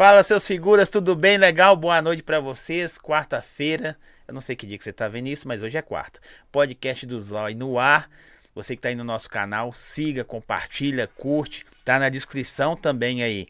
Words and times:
Fala, 0.00 0.24
seus 0.24 0.46
figuras, 0.46 0.88
tudo 0.88 1.14
bem? 1.14 1.36
Legal? 1.36 1.76
Boa 1.76 2.00
noite 2.00 2.22
pra 2.22 2.40
vocês. 2.40 2.96
Quarta-feira. 2.96 3.98
Eu 4.26 4.32
não 4.32 4.40
sei 4.40 4.56
que 4.56 4.66
dia 4.66 4.78
que 4.78 4.82
você 4.82 4.94
tá 4.94 5.06
vendo 5.08 5.26
isso, 5.26 5.46
mas 5.46 5.60
hoje 5.60 5.76
é 5.76 5.82
quarta. 5.82 6.18
Podcast 6.50 7.04
do 7.04 7.20
Zói 7.20 7.54
no 7.54 7.78
ar. 7.78 8.08
Você 8.54 8.74
que 8.74 8.80
tá 8.80 8.88
aí 8.88 8.94
no 8.94 9.04
nosso 9.04 9.28
canal, 9.28 9.74
siga, 9.74 10.24
compartilha, 10.24 11.06
curte. 11.06 11.66
Tá 11.84 11.98
na 11.98 12.08
descrição 12.08 12.74
também 12.74 13.22
aí 13.22 13.48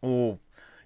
o 0.00 0.38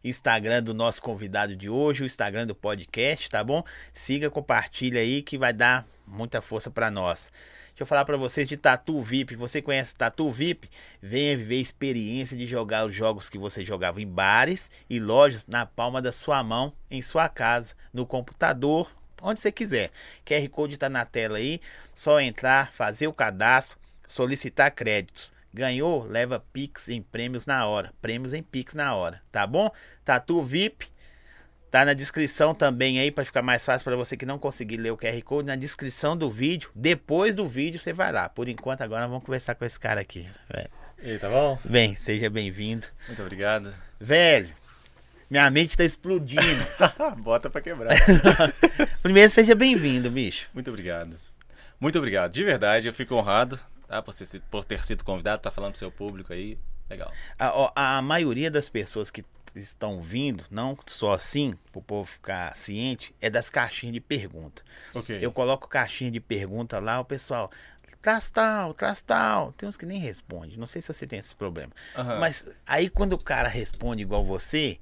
Instagram 0.02 0.60
do 0.60 0.74
nosso 0.74 1.00
convidado 1.00 1.54
de 1.54 1.70
hoje, 1.70 2.02
o 2.02 2.06
Instagram 2.06 2.44
do 2.44 2.54
podcast, 2.56 3.30
tá 3.30 3.44
bom? 3.44 3.62
Siga, 3.92 4.28
compartilha 4.28 5.00
aí 5.00 5.22
que 5.22 5.38
vai 5.38 5.52
dar 5.52 5.86
muita 6.04 6.42
força 6.42 6.68
pra 6.68 6.90
nós. 6.90 7.30
Deixa 7.78 7.84
eu 7.84 7.86
falar 7.86 8.04
pra 8.04 8.16
vocês 8.16 8.48
de 8.48 8.56
Tatu 8.56 9.00
VIP. 9.00 9.36
Você 9.36 9.62
conhece 9.62 9.94
Tatu 9.94 10.28
VIP? 10.28 10.68
Venha 11.00 11.36
viver 11.36 11.58
a 11.58 11.60
experiência 11.60 12.36
de 12.36 12.44
jogar 12.44 12.84
os 12.84 12.92
jogos 12.92 13.30
que 13.30 13.38
você 13.38 13.64
jogava 13.64 14.02
em 14.02 14.06
bares 14.06 14.68
e 14.90 14.98
lojas 14.98 15.46
na 15.46 15.64
palma 15.64 16.02
da 16.02 16.10
sua 16.10 16.42
mão, 16.42 16.72
em 16.90 17.00
sua 17.02 17.28
casa, 17.28 17.74
no 17.94 18.04
computador, 18.04 18.90
onde 19.22 19.38
você 19.38 19.52
quiser. 19.52 19.92
QR 20.26 20.48
Code 20.48 20.76
tá 20.76 20.88
na 20.88 21.04
tela 21.04 21.38
aí, 21.38 21.60
só 21.94 22.20
entrar, 22.20 22.72
fazer 22.72 23.06
o 23.06 23.12
cadastro, 23.12 23.78
solicitar 24.08 24.72
créditos. 24.72 25.32
Ganhou? 25.54 26.02
Leva 26.02 26.44
Pix 26.52 26.88
em 26.88 27.00
prêmios 27.00 27.46
na 27.46 27.64
hora. 27.64 27.94
Prêmios 28.02 28.34
em 28.34 28.42
Pix 28.42 28.74
na 28.74 28.92
hora, 28.96 29.22
tá 29.30 29.46
bom? 29.46 29.70
Tatu 30.04 30.42
VIP. 30.42 30.88
Tá 31.70 31.84
na 31.84 31.92
descrição 31.92 32.54
também 32.54 32.98
aí 32.98 33.10
para 33.10 33.24
ficar 33.24 33.42
mais 33.42 33.64
fácil 33.64 33.84
para 33.84 33.94
você 33.96 34.16
que 34.16 34.24
não 34.24 34.38
conseguir 34.38 34.78
ler 34.78 34.90
o 34.90 34.96
QR 34.96 35.20
Code, 35.22 35.48
na 35.48 35.56
descrição 35.56 36.16
do 36.16 36.30
vídeo. 36.30 36.70
Depois 36.74 37.34
do 37.34 37.46
vídeo 37.46 37.78
você 37.78 37.92
vai 37.92 38.10
lá. 38.10 38.28
Por 38.28 38.48
enquanto 38.48 38.80
agora 38.82 39.06
vamos 39.06 39.22
conversar 39.24 39.54
com 39.54 39.64
esse 39.64 39.78
cara 39.78 40.00
aqui. 40.00 40.26
Velho. 40.52 40.70
E 41.02 41.10
aí, 41.10 41.18
tá 41.18 41.28
bom? 41.28 41.58
Bem, 41.64 41.94
seja 41.94 42.30
bem-vindo. 42.30 42.86
Muito 43.06 43.20
obrigado. 43.22 43.72
Velho, 44.00 44.48
minha 45.30 45.50
mente 45.50 45.76
tá 45.76 45.84
explodindo. 45.84 46.42
Bota 47.18 47.50
pra 47.50 47.60
quebrar. 47.60 47.94
Primeiro 49.02 49.30
seja 49.30 49.54
bem-vindo, 49.54 50.10
bicho. 50.10 50.48
Muito 50.54 50.70
obrigado. 50.70 51.16
Muito 51.78 51.98
obrigado. 51.98 52.32
De 52.32 52.42
verdade, 52.42 52.88
eu 52.88 52.94
fico 52.94 53.14
honrado 53.14 53.60
tá, 53.86 54.00
por, 54.02 54.12
ser- 54.12 54.40
por 54.50 54.64
ter 54.64 54.82
sido 54.84 55.04
convidado, 55.04 55.42
tá 55.42 55.50
falando 55.50 55.72
pro 55.72 55.78
seu 55.78 55.90
público 55.92 56.32
aí. 56.32 56.58
Legal. 56.90 57.12
A, 57.38 57.98
a 57.98 58.02
maioria 58.02 58.50
das 58.50 58.68
pessoas 58.70 59.10
que 59.10 59.22
estão 59.54 60.00
vindo, 60.00 60.44
não 60.50 60.76
só 60.86 61.12
assim, 61.12 61.56
pro 61.72 61.82
povo 61.82 62.08
ficar 62.08 62.56
ciente, 62.56 63.14
é 63.20 63.28
das 63.28 63.50
caixinhas 63.50 63.94
de 63.94 64.00
pergunta. 64.00 64.62
Ok. 64.94 65.18
Eu 65.20 65.32
coloco 65.32 65.68
caixinha 65.68 66.10
de 66.10 66.20
pergunta 66.20 66.78
lá, 66.78 67.00
o 67.00 67.04
pessoal, 67.04 67.50
traz 68.00 68.30
tal, 68.30 68.74
traz 68.74 69.00
tal. 69.00 69.52
Tem 69.52 69.68
uns 69.68 69.76
que 69.76 69.86
nem 69.86 69.98
respondem. 69.98 70.56
Não 70.56 70.66
sei 70.66 70.80
se 70.80 70.92
você 70.92 71.06
tem 71.06 71.18
esse 71.18 71.34
problema. 71.34 71.72
Aham. 71.96 72.18
Mas 72.20 72.44
aí 72.66 72.88
quando 72.88 73.12
o 73.14 73.18
cara 73.18 73.48
responde 73.48 74.02
igual 74.02 74.24
você, 74.24 74.78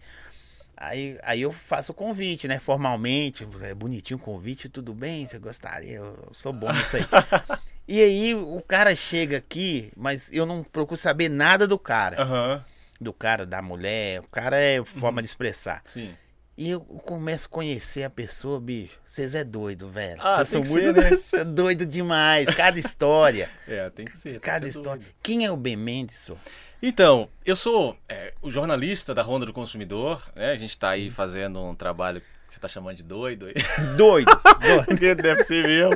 aí, 0.76 1.18
aí 1.22 1.42
eu 1.42 1.50
faço 1.50 1.92
o 1.92 1.94
convite, 1.94 2.46
né? 2.46 2.58
Formalmente, 2.58 3.46
é 3.62 3.74
bonitinho 3.74 4.18
o 4.18 4.22
convite, 4.22 4.68
tudo 4.68 4.94
bem? 4.94 5.26
Você 5.26 5.38
gostaria? 5.38 5.96
Eu 5.96 6.28
sou 6.32 6.52
bom 6.52 6.72
nisso 6.72 6.96
aí. 6.96 7.04
e 7.88 8.00
aí 8.00 8.34
o 8.34 8.62
cara 8.62 8.94
chega 8.94 9.38
aqui, 9.38 9.90
mas 9.96 10.30
eu 10.32 10.46
não 10.46 10.62
procuro 10.62 10.96
saber 10.96 11.28
nada 11.28 11.66
do 11.66 11.78
cara. 11.78 12.22
Aham. 12.22 12.64
Do 13.00 13.12
cara, 13.12 13.44
da 13.44 13.60
mulher. 13.62 14.20
O 14.20 14.28
cara 14.28 14.56
é 14.58 14.82
forma 14.84 15.22
de 15.22 15.28
expressar. 15.28 15.82
Sim. 15.86 16.14
E 16.58 16.70
eu 16.70 16.80
começo 16.80 17.46
a 17.46 17.50
conhecer 17.50 18.02
a 18.04 18.08
pessoa, 18.10 18.58
bicho. 18.58 18.98
Vocês 19.04 19.34
é 19.34 19.44
doido, 19.44 19.90
velho. 19.90 20.18
Ah, 20.22 20.36
Vocês 20.36 20.48
são 20.48 20.62
muito 20.64 20.98
né? 21.00 21.10
É 21.34 21.44
doido 21.44 21.84
demais. 21.84 22.46
Cada 22.54 22.78
história. 22.80 23.50
É, 23.68 23.90
tem 23.90 24.06
que 24.06 24.16
ser. 24.16 24.40
cada 24.40 24.60
que 24.66 24.72
ser 24.72 24.78
história. 24.78 25.02
doido. 25.02 25.14
Quem 25.22 25.44
é 25.44 25.50
o 25.50 25.56
Ben 25.56 25.76
Mendes, 25.76 26.16
senhor? 26.16 26.38
Então, 26.82 27.28
eu 27.44 27.54
sou 27.56 27.96
é, 28.08 28.32
o 28.40 28.50
jornalista 28.50 29.14
da 29.14 29.20
Ronda 29.22 29.44
do 29.44 29.52
Consumidor, 29.52 30.22
né? 30.34 30.50
A 30.52 30.56
gente 30.56 30.76
tá 30.78 30.90
aí 30.90 31.10
fazendo 31.10 31.60
um 31.62 31.74
trabalho 31.74 32.20
que 32.20 32.54
você 32.54 32.60
tá 32.60 32.68
chamando 32.68 32.96
de 32.96 33.02
doido 33.02 33.46
aí. 33.46 33.54
Doido. 33.96 34.30
doido. 34.60 34.84
Porque 34.86 35.14
deve 35.14 35.42
ser 35.44 35.66
mesmo. 35.66 35.90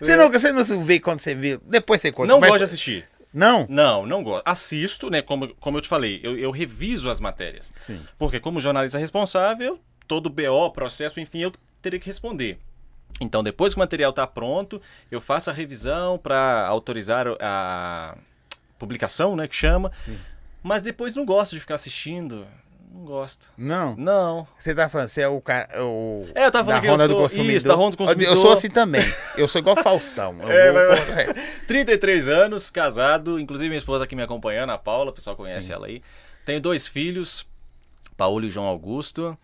Você 0.00 0.16
não, 0.16 0.30
você 0.32 0.50
não 0.50 0.80
vê 0.80 0.98
quando 0.98 1.20
você 1.20 1.34
viu. 1.34 1.60
Depois 1.66 2.00
você 2.00 2.10
conta. 2.10 2.28
Não 2.28 2.40
mas- 2.40 2.48
gosto 2.48 2.58
de 2.60 2.64
assistir. 2.64 3.06
Não? 3.32 3.66
Não, 3.68 4.06
não 4.06 4.22
gosto. 4.22 4.46
Assisto, 4.46 5.10
né? 5.10 5.22
Como, 5.22 5.54
como 5.56 5.78
eu 5.78 5.82
te 5.82 5.88
falei, 5.88 6.20
eu, 6.22 6.36
eu 6.38 6.50
reviso 6.50 7.08
as 7.08 7.18
matérias. 7.18 7.72
Sim. 7.76 8.00
Porque 8.18 8.38
como 8.38 8.60
jornalista 8.60 8.98
responsável, 8.98 9.80
todo 10.06 10.28
BO, 10.28 10.70
processo, 10.72 11.18
enfim, 11.18 11.38
eu 11.38 11.52
teria 11.80 11.98
que 11.98 12.06
responder. 12.06 12.58
Então, 13.20 13.42
depois 13.42 13.74
que 13.74 13.78
o 13.78 13.82
material 13.82 14.10
está 14.10 14.26
pronto, 14.26 14.80
eu 15.10 15.20
faço 15.20 15.50
a 15.50 15.52
revisão 15.52 16.18
para 16.18 16.66
autorizar 16.66 17.26
a 17.40 18.16
publicação, 18.78 19.36
né, 19.36 19.46
que 19.46 19.56
chama. 19.56 19.92
Sim. 20.04 20.18
Mas 20.62 20.82
depois 20.82 21.14
não 21.14 21.24
gosto 21.24 21.54
de 21.54 21.60
ficar 21.60 21.74
assistindo. 21.74 22.46
Não 22.92 23.04
gosto. 23.04 23.50
Não. 23.56 23.96
Não. 23.96 24.46
Você 24.58 24.74
tá 24.74 24.88
falando, 24.88 25.08
você 25.08 25.22
é 25.22 25.28
o 25.28 25.40
cara. 25.40 25.68
O... 25.82 26.26
É, 26.34 26.44
eu 26.46 26.50
tava 26.50 26.64
falando 26.64 26.76
da 26.76 26.80
que 26.80 26.86
eu 26.86 26.90
Ronda 26.92 27.08
do 27.08 27.12
sou- 27.12 27.22
Consumidor. 27.22 27.56
isso, 27.56 27.66
da 27.68 27.74
Ronda 27.74 27.90
do 27.92 27.96
Consumidor. 27.96 28.32
Eu 28.32 28.36
sou 28.36 28.52
assim 28.52 28.68
também. 28.68 29.02
Eu 29.36 29.48
sou 29.48 29.58
igual 29.60 29.76
Faustão. 29.76 30.36
Eu 30.42 30.48
É, 30.52 30.72
vou- 30.72 30.88
mas- 30.90 31.28
é. 31.28 31.34
33 31.66 32.28
anos, 32.28 32.70
casado, 32.70 33.38
inclusive 33.40 33.68
minha 33.68 33.78
esposa 33.78 34.04
aqui 34.04 34.14
me 34.14 34.22
acompanhando, 34.22 34.70
a 34.70 34.78
Paula, 34.78 35.10
o 35.10 35.14
pessoal 35.14 35.34
conhece 35.36 35.68
Sim. 35.68 35.72
ela 35.72 35.86
aí. 35.86 36.02
Tenho 36.44 36.60
dois 36.60 36.86
filhos, 36.86 37.46
Paulo 38.16 38.44
e 38.44 38.48
João 38.50 38.66
Augusto. 38.66 39.36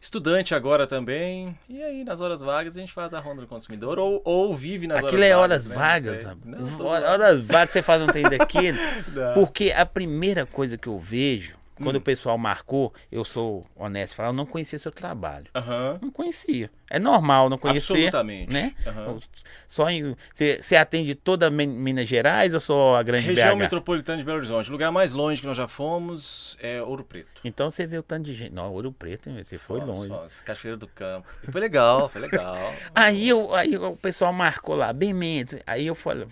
Estudante 0.00 0.54
agora 0.54 0.86
também. 0.86 1.58
E 1.68 1.82
aí, 1.82 2.04
nas 2.04 2.20
horas 2.20 2.42
vagas, 2.42 2.76
a 2.76 2.80
gente 2.80 2.92
faz 2.92 3.14
a 3.14 3.20
ronda 3.20 3.40
do 3.40 3.46
consumidor 3.46 3.98
ou, 3.98 4.20
ou 4.22 4.54
vive 4.54 4.86
nas 4.86 5.02
Aquilo 5.02 5.22
é 5.24 5.34
horas 5.34 5.66
né? 5.66 5.74
vagas, 5.74 6.26
Não 6.44 6.84
Hora-. 6.86 7.10
Horas 7.10 7.40
vagas 7.40 7.70
você 7.72 7.82
faz 7.82 8.02
um 8.02 8.06
trem 8.08 8.24
daquele. 8.28 8.78
Não. 9.12 9.32
Porque 9.32 9.72
a 9.74 9.86
primeira 9.86 10.44
coisa 10.44 10.76
que 10.76 10.88
eu 10.88 10.98
vejo, 10.98 11.54
quando 11.76 11.96
Hum. 11.96 11.98
o 11.98 12.02
pessoal 12.02 12.38
marcou, 12.38 12.92
eu 13.10 13.24
sou 13.24 13.64
honesto, 13.74 14.14
falar, 14.14 14.28
eu 14.28 14.32
não 14.32 14.46
conhecia 14.46 14.78
seu 14.78 14.92
trabalho. 14.92 15.46
Aham. 15.54 15.98
Não 16.00 16.10
conhecia. 16.10 16.70
É 16.90 16.98
normal 16.98 17.48
não 17.50 17.58
conhecer. 17.58 17.92
Absolutamente. 17.92 18.52
Né? 18.52 18.74
Aham. 18.86 19.18
Só 19.66 19.90
em. 19.90 20.14
Você, 20.32 20.60
você 20.62 20.76
atende 20.76 21.14
toda 21.14 21.50
Mi- 21.50 21.66
Minas 21.66 22.08
Gerais 22.08 22.54
ou 22.54 22.60
só 22.60 22.96
a 22.96 23.02
grande 23.02 23.26
Região 23.26 23.56
BH? 23.56 23.58
metropolitana 23.58 24.18
de 24.18 24.24
Belo 24.24 24.38
Horizonte. 24.38 24.68
O 24.68 24.72
lugar 24.72 24.92
mais 24.92 25.12
longe 25.12 25.40
que 25.40 25.46
nós 25.46 25.56
já 25.56 25.66
fomos 25.66 26.56
é 26.60 26.80
Ouro 26.82 27.02
Preto. 27.04 27.40
Então 27.44 27.70
você 27.70 27.86
vê 27.86 27.98
o 27.98 28.02
tanto 28.02 28.24
de 28.26 28.34
gente. 28.34 28.52
Não, 28.52 28.72
Ouro 28.72 28.92
Preto, 28.92 29.30
você 29.32 29.58
foi 29.58 29.80
longe. 29.80 30.08
só, 30.08 30.26
Cachoeira 30.44 30.76
do 30.76 30.86
Campo. 30.86 31.26
E 31.46 31.50
foi 31.50 31.60
legal, 31.60 32.08
foi 32.08 32.20
legal. 32.20 32.56
Aí, 32.94 33.28
eu, 33.28 33.54
aí 33.54 33.76
o 33.76 33.96
pessoal 33.96 34.32
marcou 34.32 34.76
lá, 34.76 34.92
bem 34.92 35.12
Mendes. 35.12 35.60
Aí 35.66 35.86
eu 35.86 35.94
falei, 35.94 36.26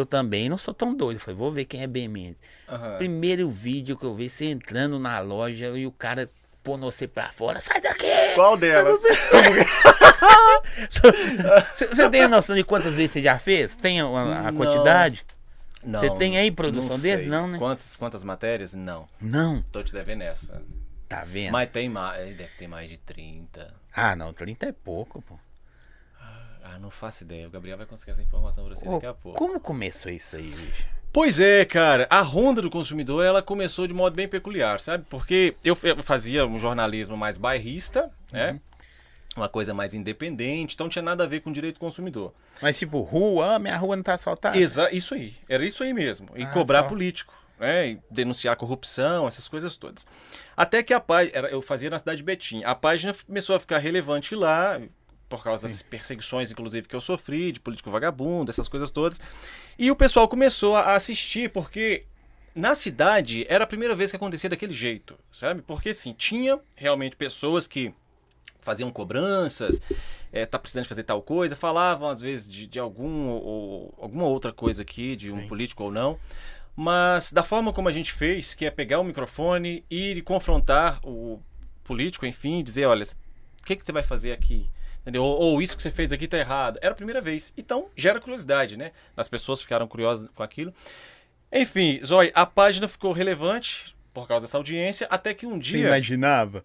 eu 0.00 0.06
também 0.06 0.48
não 0.48 0.58
sou 0.58 0.74
tão 0.74 0.94
doido. 0.94 1.18
Falei, 1.20 1.36
vou 1.36 1.50
ver 1.52 1.64
quem 1.64 1.82
é 1.82 1.86
bem. 1.86 2.34
Aham. 2.68 2.96
Primeiro 2.98 3.48
vídeo 3.48 3.96
que 3.96 4.04
eu 4.04 4.14
vi, 4.14 4.28
você 4.28 4.46
entrando 4.46 4.98
na 4.98 5.18
loja 5.20 5.66
e 5.76 5.86
o 5.86 5.92
cara 5.92 6.28
pondo 6.62 6.84
você 6.84 7.06
pra 7.08 7.32
fora, 7.32 7.60
sai 7.60 7.80
daqui! 7.80 8.06
Qual 8.34 8.56
delas? 8.56 9.00
Você 11.74 12.08
tem 12.10 12.22
a 12.22 12.28
noção 12.28 12.54
de 12.56 12.64
quantas 12.64 12.96
vezes 12.96 13.12
você 13.12 13.22
já 13.22 13.38
fez? 13.38 13.74
Tem 13.74 14.00
a, 14.00 14.48
a- 14.48 14.52
quantidade? 14.52 15.24
Não, 15.82 16.00
Você 16.00 16.10
tem 16.18 16.36
aí 16.38 16.50
produção 16.50 16.98
deles? 16.98 17.26
Não, 17.26 17.48
né? 17.48 17.56
Quantas, 17.58 17.96
quantas 17.96 18.22
matérias? 18.22 18.74
Não. 18.74 19.08
Não, 19.20 19.62
Tô 19.72 19.82
te 19.82 19.92
devendo 19.92 20.22
essa. 20.22 20.62
tá 21.08 21.24
vendo? 21.24 21.52
Mas 21.52 21.70
tem 21.70 21.88
mais. 21.88 22.36
Deve 22.36 22.54
ter 22.56 22.68
mais 22.68 22.88
de 22.88 22.98
30. 22.98 23.72
Ah, 23.94 24.14
não, 24.14 24.32
30 24.32 24.66
é 24.68 24.72
pouco, 24.72 25.22
pô. 25.22 25.38
Ah, 26.74 26.78
não 26.78 26.90
faço 26.90 27.24
ideia. 27.24 27.46
O 27.46 27.50
Gabriel 27.50 27.76
vai 27.76 27.86
conseguir 27.86 28.12
essa 28.12 28.22
informação 28.22 28.64
pra 28.64 28.76
você 28.76 28.86
Ô, 28.88 28.92
daqui 28.94 29.06
a 29.06 29.14
pouco. 29.14 29.38
como 29.38 29.58
começou 29.58 30.10
isso 30.12 30.36
aí, 30.36 30.42
bicho? 30.50 30.84
Pois 31.12 31.40
é, 31.40 31.64
cara. 31.64 32.06
A 32.08 32.20
ronda 32.20 32.62
do 32.62 32.70
consumidor, 32.70 33.24
ela 33.24 33.42
começou 33.42 33.86
de 33.86 33.92
modo 33.94 34.14
bem 34.14 34.28
peculiar, 34.28 34.78
sabe? 34.78 35.04
Porque 35.10 35.56
eu 35.64 35.74
fazia 36.02 36.46
um 36.46 36.58
jornalismo 36.58 37.16
mais 37.16 37.36
bairrista, 37.36 38.10
né? 38.32 38.60
Uma 39.36 39.48
coisa 39.48 39.72
mais 39.72 39.94
independente, 39.94 40.74
então 40.74 40.84
não 40.86 40.90
tinha 40.90 41.02
nada 41.02 41.24
a 41.24 41.26
ver 41.26 41.40
com 41.40 41.52
direito 41.52 41.76
do 41.76 41.80
consumidor. 41.80 42.32
Mas 42.60 42.78
tipo, 42.78 43.00
rua, 43.00 43.54
ah, 43.54 43.58
minha 43.58 43.76
rua 43.76 43.96
não 43.96 44.02
tá 44.02 44.14
asfaltada. 44.14 44.56
Exa 44.58 44.90
isso 44.92 45.14
aí. 45.14 45.34
Era 45.48 45.64
isso 45.64 45.82
aí 45.82 45.92
mesmo. 45.92 46.28
E 46.36 46.42
Ah, 46.42 46.50
cobrar 46.50 46.82
só. 46.82 46.88
político, 46.88 47.32
né? 47.58 47.90
E 47.90 48.00
denunciar 48.10 48.56
corrupção, 48.56 49.26
essas 49.26 49.48
coisas 49.48 49.76
todas. 49.76 50.06
Até 50.56 50.82
que 50.82 50.92
a 50.92 51.00
página, 51.00 51.48
eu 51.48 51.62
fazia 51.62 51.88
na 51.90 51.98
cidade 51.98 52.18
de 52.18 52.22
Betim. 52.24 52.62
A 52.64 52.74
página 52.74 53.14
começou 53.26 53.54
a 53.56 53.60
ficar 53.60 53.78
relevante 53.78 54.34
lá, 54.34 54.80
por 55.30 55.44
causa 55.44 55.68
das 55.68 55.80
perseguições, 55.80 56.50
inclusive, 56.50 56.88
que 56.88 56.94
eu 56.94 57.00
sofri, 57.00 57.52
de 57.52 57.60
político 57.60 57.88
vagabundo, 57.88 58.50
essas 58.50 58.68
coisas 58.68 58.90
todas. 58.90 59.20
E 59.78 59.88
o 59.88 59.96
pessoal 59.96 60.26
começou 60.26 60.74
a 60.76 60.96
assistir, 60.96 61.48
porque 61.50 62.04
na 62.52 62.74
cidade 62.74 63.46
era 63.48 63.62
a 63.62 63.66
primeira 63.66 63.94
vez 63.94 64.10
que 64.10 64.16
acontecia 64.16 64.50
daquele 64.50 64.74
jeito, 64.74 65.16
sabe? 65.32 65.62
Porque 65.62 65.90
assim, 65.90 66.12
tinha 66.12 66.58
realmente 66.76 67.16
pessoas 67.16 67.68
que 67.68 67.94
faziam 68.58 68.90
cobranças, 68.90 69.80
é, 70.32 70.44
tá 70.44 70.58
precisando 70.58 70.82
de 70.82 70.88
fazer 70.88 71.04
tal 71.04 71.22
coisa, 71.22 71.54
falavam 71.54 72.08
às 72.10 72.20
vezes 72.20 72.50
de, 72.50 72.66
de 72.66 72.80
algum 72.80 73.28
ou, 73.28 73.42
ou 73.42 73.94
alguma 73.98 74.24
outra 74.24 74.52
coisa 74.52 74.82
aqui, 74.82 75.14
de 75.14 75.30
um 75.30 75.42
Sim. 75.42 75.48
político 75.48 75.84
ou 75.84 75.92
não. 75.92 76.18
Mas 76.74 77.32
da 77.32 77.44
forma 77.44 77.72
como 77.72 77.88
a 77.88 77.92
gente 77.92 78.12
fez, 78.12 78.52
que 78.52 78.66
é 78.66 78.70
pegar 78.70 78.98
o 78.98 79.04
microfone 79.04 79.84
ir 79.88 80.16
e 80.16 80.22
confrontar 80.22 80.98
o 81.04 81.40
político, 81.84 82.26
enfim, 82.26 82.64
dizer, 82.64 82.86
olha, 82.86 83.04
o 83.04 83.64
que, 83.64 83.76
que 83.76 83.84
você 83.84 83.92
vai 83.92 84.02
fazer 84.02 84.32
aqui? 84.32 84.68
Entendeu? 85.02 85.22
Ou, 85.24 85.38
ou 85.40 85.62
isso 85.62 85.76
que 85.76 85.82
você 85.82 85.90
fez 85.90 86.12
aqui 86.12 86.28
tá 86.28 86.36
errado. 86.38 86.78
Era 86.82 86.92
a 86.92 86.96
primeira 86.96 87.20
vez. 87.20 87.52
Então, 87.56 87.88
gera 87.96 88.20
curiosidade, 88.20 88.76
né? 88.76 88.92
As 89.16 89.28
pessoas 89.28 89.60
ficaram 89.62 89.86
curiosas 89.88 90.28
com 90.34 90.42
aquilo. 90.42 90.72
Enfim, 91.52 92.00
Zói, 92.04 92.30
a 92.34 92.44
página 92.46 92.86
ficou 92.86 93.12
relevante 93.12 93.96
por 94.12 94.28
causa 94.28 94.46
dessa 94.46 94.56
audiência, 94.56 95.06
até 95.10 95.32
que 95.34 95.46
um 95.46 95.52
Você 95.54 95.58
dia. 95.72 95.86
imaginava? 95.86 96.64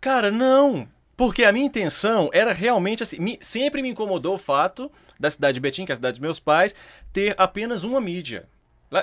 Cara, 0.00 0.30
não. 0.30 0.86
Porque 1.16 1.44
a 1.44 1.52
minha 1.52 1.66
intenção 1.66 2.28
era 2.32 2.52
realmente 2.52 3.02
assim. 3.02 3.18
me- 3.18 3.38
sempre 3.40 3.80
me 3.82 3.88
incomodou 3.88 4.34
o 4.34 4.38
fato 4.38 4.90
da 5.18 5.30
cidade 5.30 5.54
de 5.54 5.60
Betim, 5.60 5.84
que 5.84 5.92
é 5.92 5.94
a 5.94 5.96
cidade 5.96 6.14
dos 6.14 6.20
meus 6.20 6.40
pais, 6.40 6.74
ter 7.12 7.34
apenas 7.38 7.84
uma 7.84 8.00
mídia. 8.00 8.48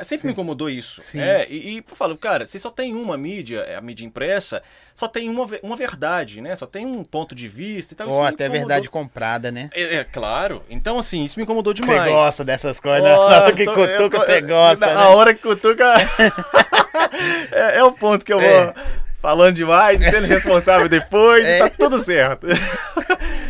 Sempre 0.04 0.28
me 0.28 0.34
incomodou 0.34 0.70
isso. 0.70 1.02
Sim. 1.02 1.20
É, 1.20 1.48
e, 1.50 1.76
e 1.76 1.78
eu 1.78 1.96
falo, 1.96 2.18
cara, 2.18 2.46
se 2.46 2.60
só 2.60 2.70
tem 2.70 2.94
uma 2.94 3.18
mídia, 3.18 3.62
é 3.62 3.76
a 3.76 3.82
mídia 3.82 4.06
impressa, 4.06 4.62
só 4.94 5.08
tem 5.08 5.28
uma, 5.30 5.48
uma 5.64 5.76
verdade, 5.76 6.42
né? 6.42 6.56
Só 6.56 6.66
tem 6.66 6.86
um 6.86 7.04
ponto 7.04 7.34
de 7.34 7.48
vista 7.48 7.94
e 7.94 7.98
tal. 7.98 8.10
Ou 8.10 8.24
até 8.24 8.48
verdade 8.50 8.90
comprada, 8.90 9.52
né? 9.52 9.70
É, 9.74 9.96
é, 9.98 10.04
claro. 10.04 10.64
Então, 10.70 11.00
assim, 11.00 11.24
isso 11.24 11.40
me 11.40 11.44
incomodou 11.44 11.74
Você 11.76 11.82
demais. 11.82 12.12
gosta 12.12 12.44
dessas 12.46 12.80
coisas, 12.80 13.10
Ó, 13.10 13.30
na 13.32 13.42
hora 13.44 13.54
que 13.54 13.66
tô- 13.66 13.74
cutuca, 13.74 14.10
tô- 14.10 14.26
você 14.26 14.42
gosta, 14.42 14.86
na- 14.86 14.94
né? 14.94 15.00
A 15.02 15.10
hora 15.16 15.34
que 15.34 15.42
cutuca. 15.42 15.86
é, 17.52 17.78
é 17.80 17.84
o 17.84 17.92
ponto 17.92 18.26
que 18.26 18.34
eu 18.34 18.40
vou 18.40 18.48
É. 18.48 18.74
falando 19.16 19.56
demais, 19.56 20.00
sendo 20.00 20.28
responsável 20.28 20.88
depois, 20.90 21.46
É. 21.46 21.60
tá 21.60 21.70
tudo 21.70 22.00
certo. 22.00 22.48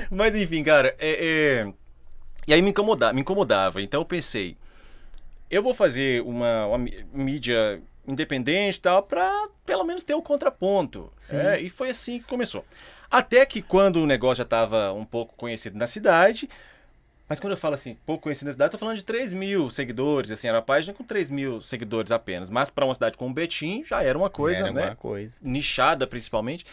Mas 0.10 0.36
enfim, 0.36 0.64
cara, 0.64 0.96
é, 1.00 1.66
é- 1.66 1.74
E 2.48 2.54
aí 2.54 2.62
me 2.62 2.72
incomodava, 2.72 3.14
me 3.14 3.22
incomodava. 3.22 3.82
Então 3.82 4.02
eu 4.02 4.06
pensei, 4.06 4.58
eu 5.50 5.62
vou 5.64 5.74
fazer 5.74 6.22
uma, 6.24 6.66
uma 6.68 6.78
mí- 6.78 7.06
mídia 7.14 7.82
independente 8.08 8.78
e 8.78 8.82
tal, 8.82 9.04
pra 9.04 9.48
pelo 9.66 9.84
menos 9.84 10.04
ter 10.04 10.14
o 10.16 10.22
contraponto. 10.22 11.12
Sim. 11.20 11.38
É, 11.38 11.60
e 11.60 11.70
foi 11.70 11.90
assim 11.90 12.20
que 12.20 12.26
começou. 12.26 12.66
Até 13.10 13.46
que 13.46 13.62
quando 13.62 13.98
o 13.98 14.06
negócio 14.08 14.38
já 14.38 14.44
estava 14.44 14.92
um 14.94 15.06
pouco 15.06 15.36
conhecido 15.36 15.78
na 15.78 15.86
cidade, 15.88 16.50
mas 17.28 17.40
quando 17.40 17.52
eu 17.52 17.58
falo 17.58 17.76
assim, 17.76 17.96
pouco 18.06 18.24
conhecido 18.24 18.48
na 18.48 18.52
cidade, 18.52 18.68
eu 18.70 18.72
tô 18.72 18.78
falando 18.80 18.98
de 18.98 19.04
3 19.06 19.32
mil 19.34 19.70
seguidores, 19.70 20.32
assim, 20.32 20.48
era 20.48 20.58
uma 20.58 20.64
página 20.64 20.94
com 20.94 21.04
3 21.04 21.30
mil 21.30 21.62
seguidores 21.62 22.12
apenas. 22.12 22.50
Mas 22.50 22.70
para 22.72 22.86
uma 22.86 22.94
cidade 22.94 23.18
como 23.18 23.34
Betim 23.34 23.84
já 23.86 24.02
era 24.02 24.18
uma 24.18 24.30
coisa, 24.30 24.62
Era 24.64 24.72
né? 24.72 24.86
uma 24.88 24.96
coisa. 24.96 25.38
Nichada 25.42 26.08
principalmente. 26.08 26.66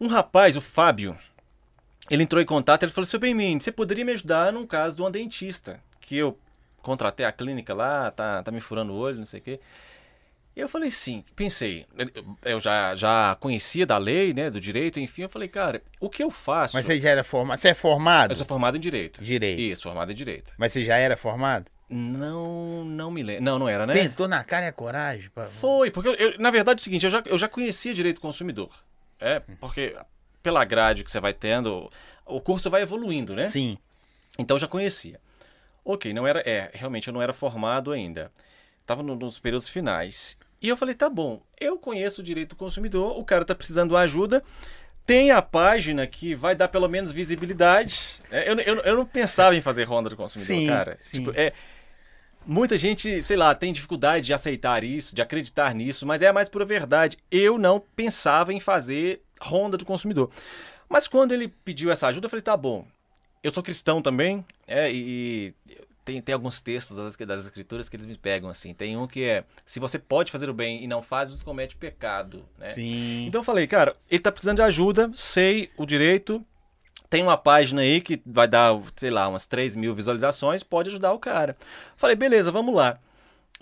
Um 0.00 0.06
rapaz, 0.06 0.56
o 0.56 0.60
Fábio, 0.60 1.18
ele 2.08 2.22
entrou 2.22 2.40
em 2.40 2.46
contato, 2.46 2.84
ele 2.84 2.92
falou: 2.92 3.04
Seu 3.06 3.18
Benmin, 3.18 3.58
você 3.58 3.72
poderia 3.72 4.04
me 4.04 4.12
ajudar 4.12 4.52
num 4.52 4.64
caso 4.66 4.94
de 4.94 5.02
uma 5.02 5.10
dentista, 5.10 5.80
que 6.00 6.16
eu 6.16 6.38
contratei 6.82 7.24
a 7.26 7.32
clínica 7.32 7.74
lá, 7.74 8.10
tá, 8.10 8.42
tá 8.42 8.50
me 8.50 8.60
furando 8.60 8.92
o 8.92 8.96
olho, 8.96 9.18
não 9.18 9.26
sei 9.26 9.40
o 9.40 9.42
quê. 9.42 9.60
E 10.56 10.60
eu 10.60 10.68
falei 10.68 10.90
sim, 10.90 11.22
pensei, 11.36 11.86
eu 12.44 12.58
já, 12.58 12.96
já 12.96 13.36
conhecia 13.38 13.86
da 13.86 13.96
lei, 13.96 14.34
né, 14.34 14.50
do 14.50 14.60
direito, 14.60 14.98
enfim, 14.98 15.22
eu 15.22 15.28
falei, 15.28 15.46
cara, 15.46 15.80
o 16.00 16.10
que 16.10 16.20
eu 16.22 16.30
faço? 16.32 16.74
Mas 16.74 16.84
você 16.84 16.98
já 17.00 17.10
era 17.10 17.22
formado? 17.22 17.60
Você 17.60 17.68
é 17.68 17.74
formado? 17.74 18.32
Eu 18.32 18.36
sou 18.36 18.44
formado 18.46 18.76
em 18.76 18.80
direito. 18.80 19.22
Direito. 19.22 19.60
Isso, 19.60 19.82
formado 19.84 20.10
em 20.10 20.14
direito. 20.16 20.52
Mas 20.58 20.72
você 20.72 20.84
já 20.84 20.96
era 20.96 21.16
formado? 21.16 21.66
Não, 21.88 22.84
não 22.84 23.10
me 23.10 23.22
lembro. 23.22 23.44
Não, 23.44 23.58
não 23.58 23.68
era, 23.68 23.86
né? 23.86 23.92
Sentou 23.94 24.26
na 24.26 24.42
cara 24.42 24.66
e 24.66 24.68
a 24.68 24.72
coragem? 24.72 25.30
pra- 25.30 25.46
Foi, 25.46 25.90
porque 25.92 26.08
eu, 26.08 26.14
eu- 26.14 26.38
na 26.40 26.50
verdade 26.50 26.80
é 26.80 26.82
o 26.82 26.84
seguinte, 26.84 27.04
eu 27.06 27.10
já, 27.10 27.22
eu 27.24 27.38
já 27.38 27.48
conhecia 27.48 27.94
direito 27.94 28.16
do 28.16 28.20
consumidor. 28.22 28.70
É, 29.20 29.40
porque 29.60 29.96
pela 30.42 30.64
grade 30.64 31.04
que 31.04 31.10
você 31.10 31.20
vai 31.20 31.32
tendo, 31.32 31.88
o 32.26 32.40
curso 32.40 32.68
vai 32.68 32.82
evoluindo, 32.82 33.32
né? 33.34 33.44
Sim. 33.44 33.78
Então 34.38 34.56
eu 34.56 34.60
já 34.60 34.66
conhecia. 34.68 35.20
Ok, 35.90 36.12
não 36.12 36.26
era. 36.26 36.40
É, 36.40 36.70
realmente 36.74 37.08
eu 37.08 37.14
não 37.14 37.22
era 37.22 37.32
formado 37.32 37.92
ainda. 37.92 38.30
Tava 38.84 39.02
no- 39.02 39.16
nos 39.16 39.38
períodos 39.38 39.70
finais. 39.70 40.38
E 40.60 40.68
eu 40.68 40.76
falei, 40.76 40.94
tá 40.94 41.08
bom, 41.08 41.40
eu 41.58 41.78
conheço 41.78 42.20
o 42.20 42.24
direito 42.24 42.50
do 42.50 42.56
consumidor, 42.56 43.18
o 43.18 43.24
cara 43.24 43.42
tá 43.42 43.54
precisando 43.54 43.94
de 43.94 43.96
ajuda. 43.96 44.44
Tem 45.06 45.30
a 45.30 45.40
página 45.40 46.06
que 46.06 46.34
vai 46.34 46.54
dar 46.54 46.68
pelo 46.68 46.86
menos 46.88 47.10
visibilidade. 47.10 48.20
É, 48.30 48.50
eu, 48.50 48.58
eu, 48.60 48.76
eu 48.82 48.96
não 48.96 49.06
pensava 49.06 49.56
em 49.56 49.62
fazer 49.62 49.84
ronda 49.84 50.10
do 50.10 50.16
consumidor, 50.16 50.54
Sim, 50.54 50.66
cara. 50.66 50.98
sim. 51.00 51.20
Tipo, 51.24 51.32
é, 51.34 51.54
muita 52.44 52.76
gente, 52.76 53.22
sei 53.22 53.38
lá, 53.38 53.54
tem 53.54 53.72
dificuldade 53.72 54.26
de 54.26 54.34
aceitar 54.34 54.84
isso, 54.84 55.14
de 55.14 55.22
acreditar 55.22 55.74
nisso, 55.74 56.04
mas 56.04 56.20
é 56.20 56.26
a 56.26 56.32
mais 56.34 56.50
pura 56.50 56.66
verdade. 56.66 57.16
Eu 57.30 57.56
não 57.56 57.80
pensava 57.80 58.52
em 58.52 58.60
fazer 58.60 59.22
ronda 59.40 59.78
do 59.78 59.86
consumidor. 59.86 60.30
Mas 60.86 61.08
quando 61.08 61.32
ele 61.32 61.48
pediu 61.48 61.90
essa 61.90 62.08
ajuda, 62.08 62.26
eu 62.26 62.30
falei, 62.30 62.42
tá 62.42 62.56
bom. 62.58 62.86
Eu 63.42 63.52
sou 63.52 63.62
cristão 63.62 64.02
também, 64.02 64.44
é, 64.66 64.90
e, 64.90 65.54
e 65.66 65.78
tem, 66.08 66.22
tem 66.22 66.32
alguns 66.32 66.62
textos 66.62 66.96
das, 66.96 67.16
das 67.16 67.44
escrituras 67.44 67.88
que 67.88 67.96
eles 67.96 68.06
me 68.06 68.16
pegam 68.16 68.48
assim. 68.48 68.72
Tem 68.72 68.96
um 68.96 69.06
que 69.06 69.24
é: 69.24 69.44
se 69.66 69.78
você 69.78 69.98
pode 69.98 70.32
fazer 70.32 70.48
o 70.48 70.54
bem 70.54 70.82
e 70.82 70.86
não 70.86 71.02
faz, 71.02 71.28
você 71.28 71.44
comete 71.44 71.76
pecado. 71.76 72.44
Né? 72.56 72.66
Sim. 72.72 73.26
Então 73.26 73.40
eu 73.40 73.44
falei, 73.44 73.66
cara, 73.66 73.94
ele 74.10 74.20
tá 74.20 74.32
precisando 74.32 74.56
de 74.56 74.62
ajuda, 74.62 75.10
sei 75.14 75.70
o 75.76 75.84
direito. 75.84 76.42
Tem 77.10 77.22
uma 77.22 77.36
página 77.36 77.82
aí 77.82 78.00
que 78.00 78.20
vai 78.24 78.46
dar, 78.48 78.78
sei 78.96 79.10
lá, 79.10 79.28
umas 79.28 79.46
3 79.46 79.76
mil 79.76 79.94
visualizações, 79.94 80.62
pode 80.62 80.90
ajudar 80.90 81.12
o 81.12 81.18
cara. 81.18 81.56
Falei, 81.96 82.16
beleza, 82.16 82.50
vamos 82.50 82.74
lá. 82.74 82.98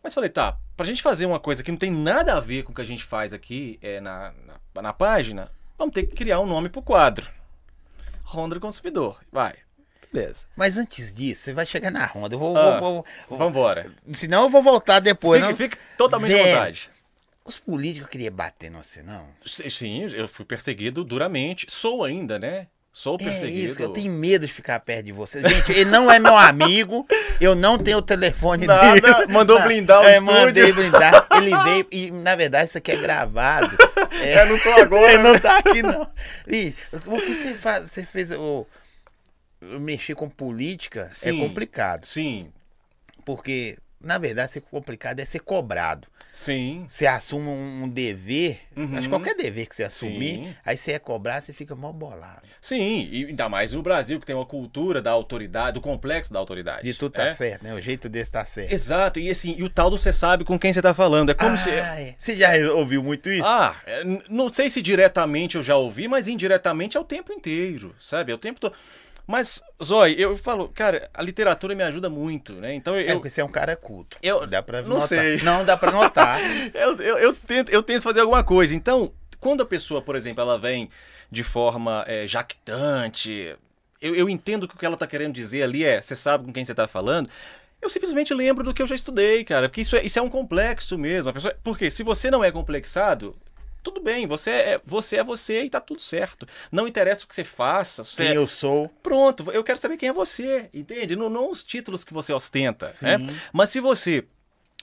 Mas 0.03 0.15
falei, 0.15 0.31
tá, 0.31 0.57
pra 0.77 0.87
gente 0.87 1.03
fazer 1.03 1.27
uma 1.27 1.39
coisa 1.41 1.63
que 1.63 1.71
não 1.71 1.79
tem 1.79 1.91
nada 1.91 2.35
a 2.35 2.41
ver 2.41 2.63
com 2.63 2.73
o 2.73 2.75
que 2.75 2.81
a 2.81 2.87
gente 2.87 3.05
faz 3.05 3.33
aqui 3.33 3.79
é, 3.81 4.01
na, 4.01 4.33
na, 4.75 4.83
na 4.83 4.93
página, 4.93 5.51
vamos 5.79 5.95
ter 5.95 6.05
que 6.05 6.15
criar 6.15 6.41
um 6.41 6.47
nome 6.47 6.69
pro 6.69 6.83
quadro. 6.83 7.29
Ronda 8.25 8.57
do 8.57 8.61
Consumidor. 8.61 9.21
Vai. 9.31 9.66
Beleza. 10.17 10.47
Mas 10.57 10.79
antes 10.79 11.13
disso, 11.13 11.43
você 11.43 11.53
vai 11.53 11.67
chegar 11.67 11.91
na 11.91 12.05
ronda. 12.07 12.35
Eu 12.35 12.39
vou, 12.39 12.57
Ah, 12.57 12.79
vou- 12.81 13.05
vou- 13.29 13.39
Vambora. 13.39 13.87
Senão 14.15 14.45
eu 14.45 14.49
vou 14.49 14.63
voltar 14.63 15.01
depois. 15.01 15.41
Fique, 15.41 15.51
não. 15.53 15.57
fique 15.57 15.77
totalmente 15.99 16.35
à 16.35 16.45
vontade. 16.45 16.91
Os 17.45 17.59
políticos 17.59 18.09
queriam 18.09 18.33
bater 18.35 18.71
no 18.71 18.83
você, 18.83 19.03
não? 19.03 19.29
Sim, 19.47 20.07
eu 20.15 20.27
fui 20.27 20.45
perseguido 20.45 21.05
duramente. 21.05 21.67
Sou 21.69 22.03
ainda, 22.03 22.39
né? 22.39 22.67
Sou 22.93 23.17
É 23.21 23.25
perseguido. 23.25 23.67
isso, 23.67 23.77
que 23.77 23.83
eu 23.83 23.91
tenho 23.91 24.11
medo 24.11 24.47
de 24.47 24.53
ficar 24.53 24.81
perto 24.81 25.05
de 25.05 25.13
você. 25.13 25.47
Gente, 25.47 25.71
ele 25.71 25.85
não 25.91 26.11
é 26.11 26.19
meu 26.19 26.35
amigo, 26.35 27.07
eu 27.39 27.55
não 27.55 27.77
tenho 27.77 27.99
o 27.99 28.03
telefone 28.03 28.67
Nada, 28.67 28.99
dele. 28.99 29.27
mandou 29.33 29.61
blindar 29.63 30.01
o 30.01 30.05
é, 30.07 30.15
estúdio. 30.15 30.35
mandei 30.35 30.73
blindar. 30.73 31.27
Ele 31.37 31.55
veio, 31.63 31.87
e 31.93 32.11
na 32.11 32.35
verdade 32.35 32.71
isso 32.71 32.79
aqui 32.79 32.93
é 32.93 32.97
gravado. 32.97 33.77
É, 34.19 34.41
Eu 34.41 34.47
não 34.47 34.59
tô 34.59 34.71
agora. 34.81 35.13
ele 35.13 35.23
não 35.23 35.39
tá 35.39 35.59
aqui, 35.59 35.83
não. 35.83 36.09
E 36.49 36.75
o 36.91 36.99
que 37.21 37.35
você 37.35 37.55
faz? 37.55 37.91
Você 37.91 38.05
fez 38.07 38.33
o. 38.33 38.67
Mexer 39.81 40.15
com 40.15 40.29
política 40.29 41.09
Sim. 41.13 41.29
é 41.43 41.47
complicado. 41.49 42.05
Sim, 42.05 42.51
Porque, 43.25 43.77
na 44.01 44.19
verdade, 44.19 44.53
ser 44.53 44.61
complicado 44.61 45.19
é 45.21 45.25
ser 45.25 45.41
cobrado. 45.41 46.07
sim. 46.33 46.85
Você 46.87 47.07
assume 47.07 47.49
um 47.49 47.89
dever, 47.89 48.61
Uhum. 48.77 48.93
acho 48.93 49.03
que 49.05 49.09
qualquer 49.09 49.35
dever 49.35 49.67
que 49.67 49.75
você 49.75 49.83
assumir, 49.85 50.37
Sim. 50.37 50.55
aí 50.65 50.77
você 50.77 50.93
é 50.93 50.99
cobrado, 50.99 51.47
você 51.47 51.53
fica 51.53 51.75
mal 51.75 51.93
bolado. 51.95 52.43
Sim, 52.61 53.09
e 53.11 53.25
ainda 53.25 53.49
mais 53.49 53.73
no 53.73 53.83
Brasil, 53.83 54.21
que 54.21 54.27
tem 54.27 54.37
uma 54.37 54.45
cultura 54.45 55.01
da 55.01 55.11
autoridade, 55.11 55.73
do 55.75 55.81
complexo 55.81 56.33
da 56.33 56.39
autoridade. 56.39 56.83
De 56.85 56.93
tudo 56.95 57.13
tá 57.13 57.25
é? 57.25 57.33
certo, 57.33 57.63
né? 57.63 57.73
O 57.75 57.81
jeito 57.81 58.07
desse 58.09 58.31
tá 58.31 58.45
certo. 58.45 58.71
Exato, 58.71 59.19
e 59.19 59.31
assim, 59.31 59.55
e 59.59 59.65
o 59.65 59.71
tal 59.71 59.89
do 59.91 59.97
você 59.99 60.13
sabe 60.13 60.45
com 60.45 60.59
quem 60.59 60.73
você 60.73 60.83
tá 60.83 60.93
falando. 60.93 61.31
É 61.31 61.35
como 61.35 61.55
ah, 61.55 61.59
se. 61.59 61.71
é. 61.71 62.15
Você 62.19 62.37
já 62.37 62.53
ouviu 62.75 63.03
muito 63.03 63.31
isso? 63.31 63.47
Ah, 63.47 63.75
é, 63.87 64.05
não 64.29 64.53
sei 64.53 64.69
se 64.69 64.83
diretamente 64.83 65.57
eu 65.57 65.63
já 65.63 65.75
ouvi, 65.77 66.07
mas 66.07 66.29
indiretamente 66.29 66.97
é 66.99 67.01
o 67.01 67.05
tempo 67.05 67.33
inteiro, 67.33 67.97
sabe? 67.99 68.31
É 68.31 68.35
o 68.35 68.39
tempo 68.39 68.61
todo. 68.61 68.75
Mas, 69.27 69.63
Zói, 69.83 70.15
eu 70.19 70.37
falo, 70.37 70.69
cara, 70.69 71.11
a 71.13 71.21
literatura 71.23 71.75
me 71.75 71.83
ajuda 71.83 72.09
muito, 72.09 72.53
né? 72.55 72.75
Então 72.75 72.95
É, 72.95 73.11
eu, 73.11 73.15
porque 73.17 73.29
você 73.31 73.41
é 73.41 73.45
um 73.45 73.51
cara 73.51 73.75
culto. 73.75 74.17
Eu- 74.23 74.47
dá 74.47 74.63
pra 74.63 74.83
não 74.83 74.89
notar. 74.91 75.09
sei. 75.09 75.37
Não, 75.43 75.65
dá 75.65 75.77
pra 75.77 75.91
notar. 75.91 76.39
Eu, 76.73 76.97
eu, 77.01 77.19
eu 77.19 77.35
tento, 77.35 77.71
eu 77.71 77.83
tento 77.83 78.03
fazer 78.03 78.21
alguma 78.21 78.45
coisa. 78.45 78.75
Então, 78.75 79.13
quando 79.41 79.63
a 79.63 79.67
pessoa, 79.67 80.01
por 80.01 80.15
exemplo, 80.15 80.41
ela 80.43 80.57
vem 80.59 80.89
de 81.31 81.43
forma 81.43 82.05
é, 82.07 82.25
jactante, 82.27 83.57
eu, 84.01 84.15
eu 84.15 84.29
entendo 84.29 84.69
que 84.69 84.75
o 84.75 84.79
que 84.79 84.87
ela 84.87 84.95
está 84.95 85.07
querendo 85.07 85.33
dizer 85.35 85.63
ali 85.63 85.85
é: 85.85 86.01
você 86.01 86.15
sabe 86.15 86.45
com 86.45 86.53
quem 86.53 86.65
você 86.65 86.73
está 86.73 86.87
falando. 86.87 87.29
Eu 87.83 87.91
simplesmente 87.91 88.33
lembro 88.33 88.65
do 88.65 88.73
que 88.73 88.81
eu 88.81 88.87
já 88.87 88.95
estudei, 88.95 89.45
cara. 89.45 89.69
Porque 89.69 89.81
isso 89.83 89.97
é, 89.97 90.05
isso 90.05 90.19
é 90.19 90.23
um 90.23 90.29
complexo 90.31 90.97
mesmo. 90.97 91.31
A 91.31 91.33
pessoa, 91.33 91.55
porque 91.63 91.91
se 91.91 92.03
você 92.03 92.31
não 92.31 92.43
é 92.43 92.51
complexado, 92.51 93.37
tudo 93.87 94.01
bem, 94.01 94.27
você 94.27 94.51
é 94.51 94.81
você, 94.85 95.17
é 95.19 95.25
você 95.25 95.63
e 95.63 95.71
tá 95.71 95.81
tudo 95.81 96.03
certo. 96.03 96.47
Não 96.73 96.89
interessa 96.89 97.25
o 97.25 97.29
que 97.29 97.35
você 97.35 97.45
faça. 97.45 98.03
se 98.03 98.17
Quem 98.17 98.27
Você, 98.29 98.37
eu 98.37 98.47
sou. 98.49 98.89
Pronto, 99.03 99.49
eu 99.53 99.63
quero 99.63 99.79
saber 99.79 99.97
quem 99.97 100.09
é 100.09 100.13
você, 100.13 100.69
entende? 100.75 101.15
Não, 101.15 101.29
não 101.29 101.51
os 101.51 101.63
títulos 101.63 102.03
que 102.03 102.13
você 102.13 102.33
ostenta, 102.33 102.89
Sim. 102.89 103.07
né? 103.07 103.17
Mas 103.53 103.71
se 103.71 103.79
você 103.79 104.25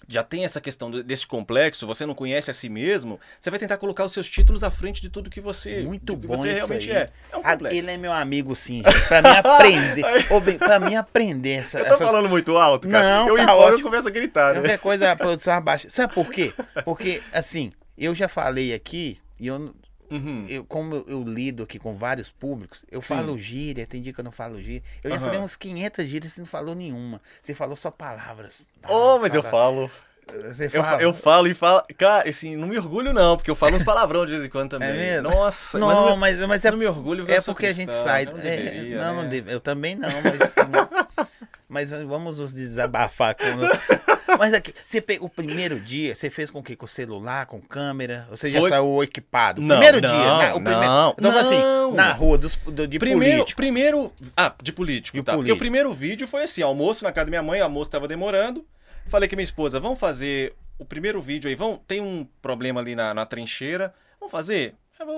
já 0.07 0.22
tem 0.24 0.43
essa 0.43 0.60
questão 0.60 0.89
desse 0.91 1.25
complexo, 1.25 1.88
você 1.88 2.05
não 2.05 2.13
conhece 2.13 2.50
a 2.51 2.53
si 2.53 2.67
mesmo, 2.69 3.19
você 3.39 3.50
vai 3.50 3.57
tentar 3.60 3.77
colocar 3.77 4.03
os 4.05 4.12
seus 4.13 4.29
títulos 4.29 4.62
à 4.63 4.69
frente 4.72 5.01
de 5.01 5.10
tudo 5.10 5.29
que 5.29 5.39
você, 5.39 5.81
Muito 5.81 6.17
que 6.17 6.27
bom 6.27 6.38
você 6.38 6.53
realmente 6.53 6.89
aí. 6.91 6.98
é. 6.98 7.10
É 7.31 7.38
um 7.38 7.41
Ah, 7.43 7.51
complexo. 7.53 7.77
ele 7.77 7.91
é 7.91 7.98
meu 7.98 8.12
amigo, 8.13 8.55
sim, 8.55 8.83
gente. 8.83 9.07
Pra 9.07 9.22
mim 9.22 9.29
aprender. 9.29 10.03
Ô, 10.31 10.39
bem, 10.41 10.57
pra 10.57 10.79
mim 10.79 10.95
aprender 10.95 11.51
essa, 11.53 11.79
Eu 11.83 11.86
tô 11.88 11.93
essas 11.93 12.07
falando 12.07 12.29
muito 12.29 12.55
alto, 12.57 12.88
cara. 12.89 13.03
Não, 13.03 13.27
eu 13.29 13.36
tá 13.38 13.43
empolgo, 13.43 13.77
eu 13.77 13.81
começo 13.81 14.07
a 14.07 14.12
gritar, 14.12 14.53
né? 14.55 14.60
Qualquer 14.62 14.79
coisa 14.79 15.12
a 15.12 15.15
produção 15.15 15.53
abaixa. 15.53 15.89
Sabe 15.89 16.13
por 16.13 16.29
quê? 16.29 16.53
Porque, 16.83 17.22
assim, 17.31 17.72
eu 17.97 18.13
já 18.15 18.27
falei 18.27 18.73
aqui, 18.73 19.19
e 19.39 19.47
eu, 19.47 19.73
Uhum. 20.12 20.45
eu 20.47 20.63
como 20.65 20.95
eu, 20.95 21.05
eu 21.07 21.23
lido 21.23 21.63
aqui 21.63 21.79
com 21.79 21.95
vários 21.95 22.29
públicos, 22.29 22.83
eu 22.91 23.01
Sim. 23.01 23.15
falo 23.15 23.38
gíria, 23.39 23.88
tem 23.88 24.01
dia 24.01 24.13
que 24.13 24.19
eu 24.19 24.23
não 24.23 24.31
falo 24.31 24.62
gíria. 24.62 24.83
Eu 25.03 25.09
já 25.12 25.17
Aham. 25.17 25.25
falei 25.25 25.39
uns 25.39 25.55
500 25.55 26.05
gírias, 26.07 26.33
você 26.33 26.41
não 26.41 26.45
falou 26.45 26.75
nenhuma. 26.75 27.21
Você 27.41 27.53
falou 27.53 27.75
só 27.75 27.89
palavras. 27.89 28.67
Oh, 28.88 29.17
mas 29.19 29.33
Ah, 29.33 29.38
eu 29.38 29.43
tá. 29.43 29.50
falo. 29.51 29.89
Você 30.25 30.65
Eu, 30.65 30.69
fala. 30.69 30.85
fa- 30.97 31.03
eu 31.03 31.13
falo 31.13 31.47
e 31.47 31.53
falo. 31.53 31.83
Cara, 31.97 32.29
assim, 32.29 32.55
não 32.55 32.67
me 32.67 32.77
orgulho, 32.77 33.12
não, 33.13 33.35
porque 33.35 33.51
eu 33.51 33.55
falo 33.55 33.75
uns 33.75 33.83
palavrão 33.83 34.25
de 34.25 34.31
vez 34.31 34.45
em 34.45 34.50
quando 34.50 34.69
também. 34.71 34.89
É 34.89 34.93
mesmo? 34.93 35.29
Nossa, 35.29 35.77
Não, 35.77 35.88
mas 35.88 35.97
não, 35.97 36.17
mas, 36.17 36.39
mas 36.47 36.65
é, 36.65 36.71
não 36.71 36.77
me 36.77 36.88
orgulho 36.88 37.25
é 37.29 37.38
eu 37.39 37.43
porque 37.43 37.65
a 37.65 37.73
gente 37.73 37.89
cristão, 37.91 38.05
sai. 38.05 38.23
eu 38.25 38.31
não 38.31 38.38
é, 38.39 38.41
deveria, 38.41 38.97
não, 39.00 39.15
não 39.17 39.23
né? 39.23 39.29
deve- 39.29 39.53
eu 39.53 39.59
também 39.59 39.95
não, 39.95 40.21
mas. 40.21 40.53
Mas 41.73 41.91
vamos 41.91 42.37
nos 42.37 42.53
desabafar 42.53 43.35
com 43.35 43.45
nós. 43.55 43.71
Mas 44.37 44.53
aqui, 44.53 44.73
você 44.85 45.01
pegou 45.01 45.27
o 45.27 45.29
primeiro 45.29 45.79
dia, 45.79 46.15
você 46.15 46.29
fez 46.29 46.49
com 46.49 46.59
o 46.59 46.63
quê? 46.63 46.75
Com 46.75 46.87
celular, 46.87 47.45
com 47.45 47.59
câmera? 47.59 48.27
Ou 48.29 48.37
você 48.37 48.51
já 48.51 48.59
Foi- 48.59 48.69
saiu 48.69 49.03
equipado? 49.03 49.61
Não, 49.61 49.77
primeiro 49.77 50.01
não, 50.01 50.09
dia, 50.09 50.37
né? 50.37 50.51
O 50.51 50.53
não, 50.55 50.63
primeiro. 50.63 50.83
Então, 50.83 51.15
não. 51.19 51.37
assim, 51.37 51.95
na 51.95 52.11
rua 52.13 52.37
dos, 52.37 52.55
do, 52.55 52.87
de 52.87 52.99
primeiro, 52.99 53.37
político. 53.37 53.57
primeiro. 53.57 54.13
Ah, 54.35 54.53
de 54.61 54.71
político. 54.71 55.17
De 55.17 55.23
tá. 55.23 55.33
Porque 55.33 55.37
político. 55.49 55.55
o 55.55 55.59
primeiro 55.59 55.93
vídeo 55.93 56.27
foi 56.27 56.43
assim: 56.43 56.61
almoço 56.61 57.03
na 57.03 57.11
casa 57.11 57.25
da 57.25 57.29
minha 57.31 57.43
mãe, 57.43 57.59
o 57.59 57.63
almoço 57.63 57.89
tava 57.89 58.07
demorando. 58.07 58.65
Falei 59.07 59.27
com 59.27 59.35
minha 59.35 59.43
esposa: 59.43 59.79
vamos 59.79 59.99
fazer 59.99 60.55
o 60.77 60.85
primeiro 60.85 61.21
vídeo 61.21 61.49
aí. 61.49 61.55
Vamos, 61.55 61.79
tem 61.87 62.01
um 62.01 62.25
problema 62.41 62.81
ali 62.81 62.95
na, 62.95 63.13
na 63.13 63.25
trincheira. 63.25 63.93
Vamos 64.19 64.31
fazer? 64.31 64.75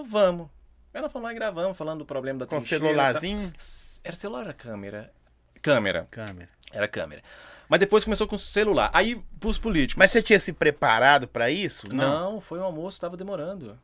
Vamos. 0.07 0.47
Ela 0.93 1.09
falou, 1.09 1.27
nós 1.27 1.35
gravamos, 1.35 1.77
falando 1.77 2.00
do 2.00 2.05
problema 2.05 2.39
da 2.39 2.45
Com 2.45 2.57
trincheira. 2.57 2.85
celularzinho, 2.85 3.51
tá. 3.51 3.57
Era 4.03 4.15
celular 4.15 4.43
era 4.43 4.53
câmera? 4.53 5.12
Câmera. 5.65 6.07
câmera. 6.12 6.50
Era 6.72 6.88
câmera. 6.88 7.22
Mas 7.67 7.79
depois 7.79 8.03
começou 8.03 8.27
com 8.27 8.38
celular. 8.38 8.91
Aí, 8.93 9.19
pros 9.39 9.57
políticos. 9.57 9.98
Mas 9.98 10.12
você 10.12 10.22
tinha 10.22 10.39
se 10.39 10.53
preparado 10.53 11.27
pra 11.27 11.50
isso? 11.50 11.88
Não, 11.91 12.39
foi 12.39 12.60
um 12.60 12.63
almoço, 12.63 13.01
tava 13.01 13.17
demorando. 13.17 13.77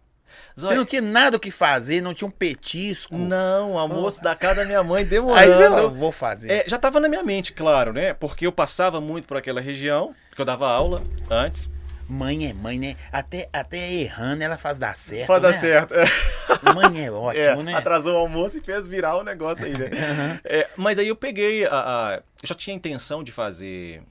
Você 0.56 0.76
não 0.76 0.86
tinha 0.86 1.02
nada 1.02 1.38
o 1.38 1.40
que 1.40 1.52
fazer, 1.52 2.00
não 2.02 2.14
tinha 2.14 2.28
um 2.28 2.32
petisco. 2.32 3.18
Não, 3.18 3.74
o 3.74 3.80
almoço 3.80 4.22
da 4.22 4.36
casa 4.36 4.62
da 4.62 4.66
minha 4.66 4.84
mãe 4.84 5.04
Aí 5.04 5.10
demorando. 5.10 5.54
você 5.58 5.70
falou, 5.70 5.92
vou 5.92 6.12
fazer. 6.12 6.52
É, 6.52 6.64
já 6.68 6.78
tava 6.78 7.00
na 7.00 7.10
minha 7.10 7.24
mente, 7.24 7.52
claro, 7.52 7.92
né? 7.92 8.14
Porque 8.14 8.46
eu 8.46 8.52
passava 8.52 9.02
muito 9.02 9.28
por 9.28 9.36
aquela 9.36 9.60
região, 9.60 10.16
que 10.34 10.40
eu 10.40 10.46
dava 10.46 10.70
aula 10.70 11.02
antes. 11.30 11.70
Mãe 12.12 12.48
é 12.50 12.54
mãe, 12.54 12.78
né? 12.78 12.96
Até, 13.12 13.48
até 13.54 13.92
errando 13.94 14.44
ela 14.44 14.58
faz 14.58 14.78
dar 14.78 14.98
certo. 14.98 15.28
Faz 15.28 15.42
dar 15.42 15.52
né? 15.52 15.58
certo. 15.58 15.94
Mãe 16.76 17.06
é 17.06 17.12
ótimo, 17.12 17.42
É, 17.44 17.64
né? 17.64 17.74
atrasou 17.74 18.14
o 18.14 18.18
almoço 18.18 18.58
e 18.58 18.62
fez 18.64 18.86
virar 18.86 19.16
o 19.18 19.24
negócio 19.24 19.66
aí, 19.66 19.72
né? 19.78 19.90
É, 20.44 20.68
mas 20.76 21.00
aí 21.00 21.08
eu 21.08 21.16
peguei 21.16 21.66
a, 21.66 21.70
a- 21.72 22.16
Eu 22.42 22.48
já 22.48 22.56
tinha 22.56 22.76
intenção 22.76 23.24
de 23.24 23.32
fazer. 23.32 24.02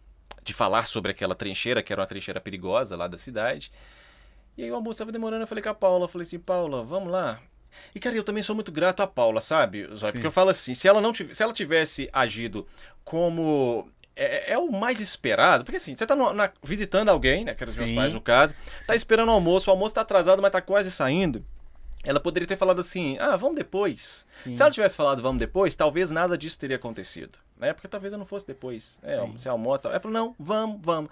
De 0.42 0.54
falar 0.54 0.86
sobre 0.86 1.10
aquela 1.12 1.34
trincheira, 1.34 1.82
que 1.82 1.92
era 1.92 2.00
uma 2.00 2.06
trincheira 2.08 2.40
perigosa 2.40 2.96
lá 2.96 3.06
da 3.06 3.18
cidade. 3.18 3.70
E 4.56 4.64
aí 4.64 4.70
o 4.70 4.74
almoço 4.74 4.98
tava 4.98 5.12
demorando, 5.12 5.42
eu 5.42 5.46
falei 5.46 5.62
com 5.62 5.68
a 5.68 5.74
Paula, 5.74 6.04
eu 6.04 6.08
falei 6.08 6.26
assim, 6.26 6.38
Paula, 6.38 6.82
vamos 6.82 7.12
lá. 7.12 7.38
E, 7.94 8.00
cara, 8.00 8.16
eu 8.16 8.24
também 8.24 8.42
sou 8.42 8.54
muito 8.54 8.72
grato 8.72 9.00
à 9.02 9.06
Paula, 9.06 9.40
sabe, 9.40 9.86
Zóia? 9.96 10.12
Porque 10.12 10.26
eu 10.26 10.32
falo 10.32 10.50
assim, 10.50 10.74
se 10.74 10.88
ela 10.88 11.00
não 11.00 11.12
tiv- 11.12 11.32
se 11.34 11.42
ela 11.42 11.52
tivesse 11.52 12.08
agido 12.12 12.66
como 13.04 13.88
é, 14.24 14.52
é 14.52 14.58
o 14.58 14.70
mais 14.70 15.00
esperado, 15.00 15.64
porque 15.64 15.76
assim, 15.76 15.94
você 15.94 16.06
tá 16.06 16.14
no- 16.14 16.32
na- 16.32 16.50
visitando 16.62 17.08
alguém, 17.08 17.44
né, 17.44 17.54
que 17.54 17.62
eram 17.62 17.70
os 17.70 17.78
meus 17.78 17.92
pais 17.92 18.12
no 18.12 18.20
caso, 18.20 18.54
tá 18.86 18.94
esperando 18.94 19.28
o 19.28 19.32
almoço, 19.32 19.70
o 19.70 19.72
almoço 19.72 19.94
tá 19.94 20.00
atrasado, 20.02 20.40
mas 20.42 20.50
tá 20.50 20.60
quase 20.60 20.90
saindo. 20.90 21.44
Ela 22.02 22.18
poderia 22.18 22.46
ter 22.48 22.56
falado 22.56 22.80
assim, 22.80 23.18
ah, 23.18 23.36
vamos 23.36 23.56
depois. 23.56 24.24
Sim. 24.32 24.56
Se 24.56 24.62
ela 24.62 24.70
tivesse 24.70 24.96
falado 24.96 25.22
vamos 25.22 25.38
depois, 25.38 25.74
talvez 25.74 26.10
nada 26.10 26.36
disso 26.38 26.58
teria 26.58 26.76
acontecido. 26.76 27.38
Né? 27.58 27.74
Porque 27.74 27.86
talvez 27.88 28.10
eu 28.12 28.18
não 28.18 28.24
fosse 28.24 28.46
depois. 28.46 28.98
É, 29.02 29.16
Sim. 29.20 29.32
você 29.36 29.48
almoça. 29.50 29.88
Ela 29.88 30.00
falou, 30.00 30.14
não, 30.14 30.34
vamos, 30.38 30.78
vamos. 30.82 31.10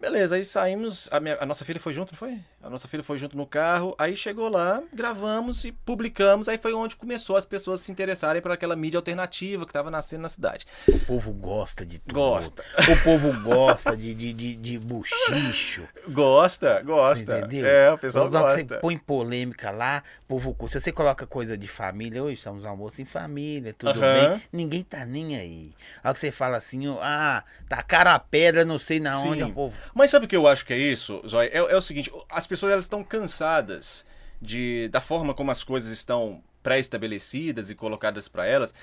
Beleza, 0.00 0.36
aí 0.36 0.44
saímos. 0.44 1.08
A, 1.12 1.20
minha- 1.20 1.36
a 1.40 1.44
nossa 1.44 1.64
filha 1.64 1.78
foi 1.78 1.92
junto, 1.92 2.12
não 2.12 2.18
foi? 2.18 2.38
A 2.62 2.70
nossa 2.70 2.88
filha 2.88 3.02
foi 3.02 3.18
junto 3.18 3.36
no 3.36 3.46
carro. 3.46 3.94
Aí 3.98 4.16
chegou 4.16 4.48
lá, 4.48 4.82
gravamos 4.92 5.64
e 5.64 5.72
publicamos. 5.72 6.48
Aí 6.48 6.56
foi 6.56 6.72
onde 6.72 6.96
começou 6.96 7.36
as 7.36 7.44
pessoas 7.44 7.82
se 7.82 7.92
interessarem 7.92 8.40
por 8.40 8.50
aquela 8.50 8.74
mídia 8.74 8.96
alternativa 8.98 9.64
que 9.64 9.70
estava 9.70 9.90
nascendo 9.90 10.22
na 10.22 10.28
cidade. 10.28 10.66
O 10.88 10.98
povo 11.00 11.32
gosta 11.34 11.84
de 11.84 11.98
tudo. 11.98 12.14
Gosta. 12.14 12.64
O 12.90 13.02
povo 13.04 13.40
gosta 13.42 13.94
de, 13.96 14.14
de, 14.14 14.32
de, 14.32 14.56
de 14.56 14.78
buchicho. 14.78 15.86
Gosta, 16.08 16.82
Você 16.82 17.22
entendeu? 17.22 17.66
É, 17.66 17.92
o 17.92 17.98
pessoal 17.98 18.30
que 18.30 18.38
gosta. 18.38 18.56
Você 18.56 18.64
põe 18.80 18.96
polêmica 18.96 19.70
lá, 19.70 20.02
povo. 20.26 20.56
Se 20.68 20.80
você 20.80 20.92
coloca 20.92 21.26
coisa 21.26 21.58
de 21.58 21.68
família, 21.68 22.22
hoje 22.22 22.34
estamos 22.34 22.64
almoço 22.64 23.02
em 23.02 23.04
família, 23.04 23.74
tudo 23.74 24.02
Aham. 24.02 24.30
bem. 24.30 24.42
Ninguém 24.52 24.82
tá 24.82 25.04
nem 25.04 25.36
aí. 25.36 25.74
A 26.02 26.08
hora 26.08 26.14
que 26.14 26.20
você 26.20 26.30
fala 26.30 26.56
assim, 26.56 26.86
ah, 27.02 27.44
tacaram 27.68 28.12
a 28.12 28.18
pedra, 28.18 28.64
não 28.64 28.78
sei 28.78 28.98
na 28.98 29.18
onde, 29.20 29.42
Sim. 29.44 29.50
o 29.50 29.54
povo. 29.54 29.76
Mas 29.94 30.10
sabe 30.10 30.26
o 30.26 30.28
que 30.28 30.36
eu 30.36 30.46
acho 30.46 30.64
que 30.64 30.72
é 30.72 30.78
isso, 30.78 31.22
Zóia? 31.28 31.48
É, 31.52 31.58
é 31.58 31.76
o 31.76 31.80
seguinte, 31.82 32.10
as 32.30 32.46
pessoas 32.46 32.72
elas 32.72 32.84
estão 32.84 33.02
cansadas 33.02 34.04
de, 34.40 34.88
da 34.88 35.00
forma 35.00 35.34
como 35.34 35.50
as 35.50 35.62
coisas 35.64 35.90
estão 35.90 36.42
pré-estabelecidas 36.62 37.70
e 37.70 37.74
colocadas 37.74 38.28
para 38.28 38.46
elas, 38.46 38.74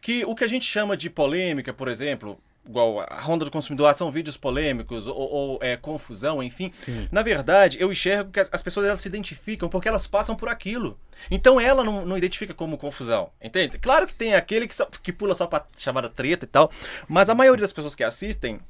que 0.00 0.24
o 0.24 0.34
que 0.34 0.44
a 0.44 0.48
gente 0.48 0.64
chama 0.66 0.96
de 0.96 1.08
polêmica, 1.08 1.72
por 1.72 1.88
exemplo, 1.88 2.38
igual 2.66 3.00
a 3.00 3.20
Ronda 3.20 3.44
do 3.44 3.50
Consumidor, 3.50 3.86
ah, 3.88 3.94
são 3.94 4.10
vídeos 4.10 4.36
polêmicos 4.36 5.06
ou, 5.06 5.16
ou, 5.16 5.58
é, 5.62 5.76
confusão, 5.76 6.42
enfim. 6.42 6.68
Sim. 6.68 7.08
Na 7.10 7.22
verdade, 7.22 7.76
eu 7.80 7.90
enxergo 7.90 8.30
que 8.30 8.40
as, 8.40 8.48
as 8.52 8.62
pessoas 8.62 8.86
elas 8.86 9.00
se 9.00 9.08
identificam 9.08 9.68
porque 9.68 9.88
elas 9.88 10.06
passam 10.06 10.34
por 10.34 10.48
aquilo. 10.48 10.98
Então 11.30 11.60
ela 11.60 11.84
não, 11.84 12.04
não 12.04 12.18
identifica 12.18 12.52
como 12.54 12.76
confusão, 12.78 13.30
entende? 13.40 13.78
Claro 13.78 14.06
que 14.06 14.14
tem 14.14 14.34
aquele 14.34 14.66
que, 14.68 14.74
só- 14.74 14.86
que 15.02 15.12
pula 15.12 15.34
só 15.34 15.46
pra 15.46 15.64
chamar 15.76 16.04
a 16.04 16.08
treta 16.08 16.44
e 16.44 16.48
tal, 16.48 16.70
mas 17.08 17.28
a 17.30 17.34
maioria 17.34 17.62
das 17.62 17.72
pessoas 17.72 17.94
que 17.94 18.04
assistem 18.04 18.60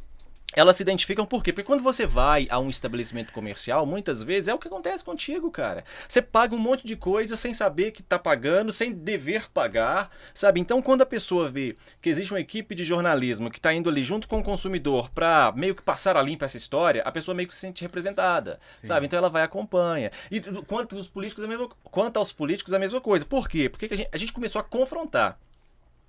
elas 0.54 0.76
se 0.76 0.82
identificam 0.82 1.24
por 1.24 1.42
quê? 1.42 1.52
Porque 1.52 1.66
quando 1.66 1.82
você 1.82 2.06
vai 2.06 2.46
a 2.50 2.58
um 2.58 2.68
estabelecimento 2.68 3.32
comercial, 3.32 3.86
muitas 3.86 4.22
vezes 4.22 4.48
é 4.48 4.54
o 4.54 4.58
que 4.58 4.68
acontece 4.68 5.04
contigo, 5.04 5.50
cara. 5.50 5.84
Você 6.08 6.20
paga 6.20 6.54
um 6.54 6.58
monte 6.58 6.86
de 6.86 6.96
coisa 6.96 7.36
sem 7.36 7.54
saber 7.54 7.90
que 7.90 8.02
tá 8.02 8.18
pagando, 8.18 8.72
sem 8.72 8.92
dever 8.92 9.50
pagar, 9.50 10.10
sabe? 10.34 10.60
Então, 10.60 10.82
quando 10.82 11.02
a 11.02 11.06
pessoa 11.06 11.48
vê 11.48 11.76
que 12.00 12.08
existe 12.08 12.32
uma 12.32 12.40
equipe 12.40 12.74
de 12.74 12.84
jornalismo 12.84 13.50
que 13.50 13.60
tá 13.60 13.72
indo 13.72 13.88
ali 13.88 14.02
junto 14.02 14.28
com 14.28 14.40
o 14.40 14.42
consumidor 14.42 15.10
pra 15.10 15.52
meio 15.56 15.74
que 15.74 15.82
passar 15.82 16.16
a 16.16 16.22
limpa 16.22 16.44
essa 16.44 16.56
história, 16.56 17.02
a 17.02 17.12
pessoa 17.12 17.34
meio 17.34 17.48
que 17.48 17.54
se 17.54 17.60
sente 17.60 17.82
representada, 17.82 18.60
sabe? 18.82 19.06
Então 19.06 19.18
ela 19.18 19.30
vai 19.30 19.42
e 19.42 19.44
acompanha. 19.44 20.10
E 20.30 20.40
quanto 20.66 20.96
aos 20.96 21.08
políticos, 21.08 21.44
a 21.44 21.48
mesma, 21.48 21.68
quanto 21.84 22.16
aos 22.18 22.32
políticos, 22.32 22.72
a 22.72 22.78
mesma 22.78 23.00
coisa. 23.00 23.24
Por 23.24 23.48
quê? 23.48 23.68
Porque 23.68 23.88
que 23.88 23.94
a 23.94 23.96
gente, 23.96 24.08
a 24.12 24.16
gente 24.16 24.32
começou 24.32 24.60
a 24.60 24.64
confrontar. 24.64 25.38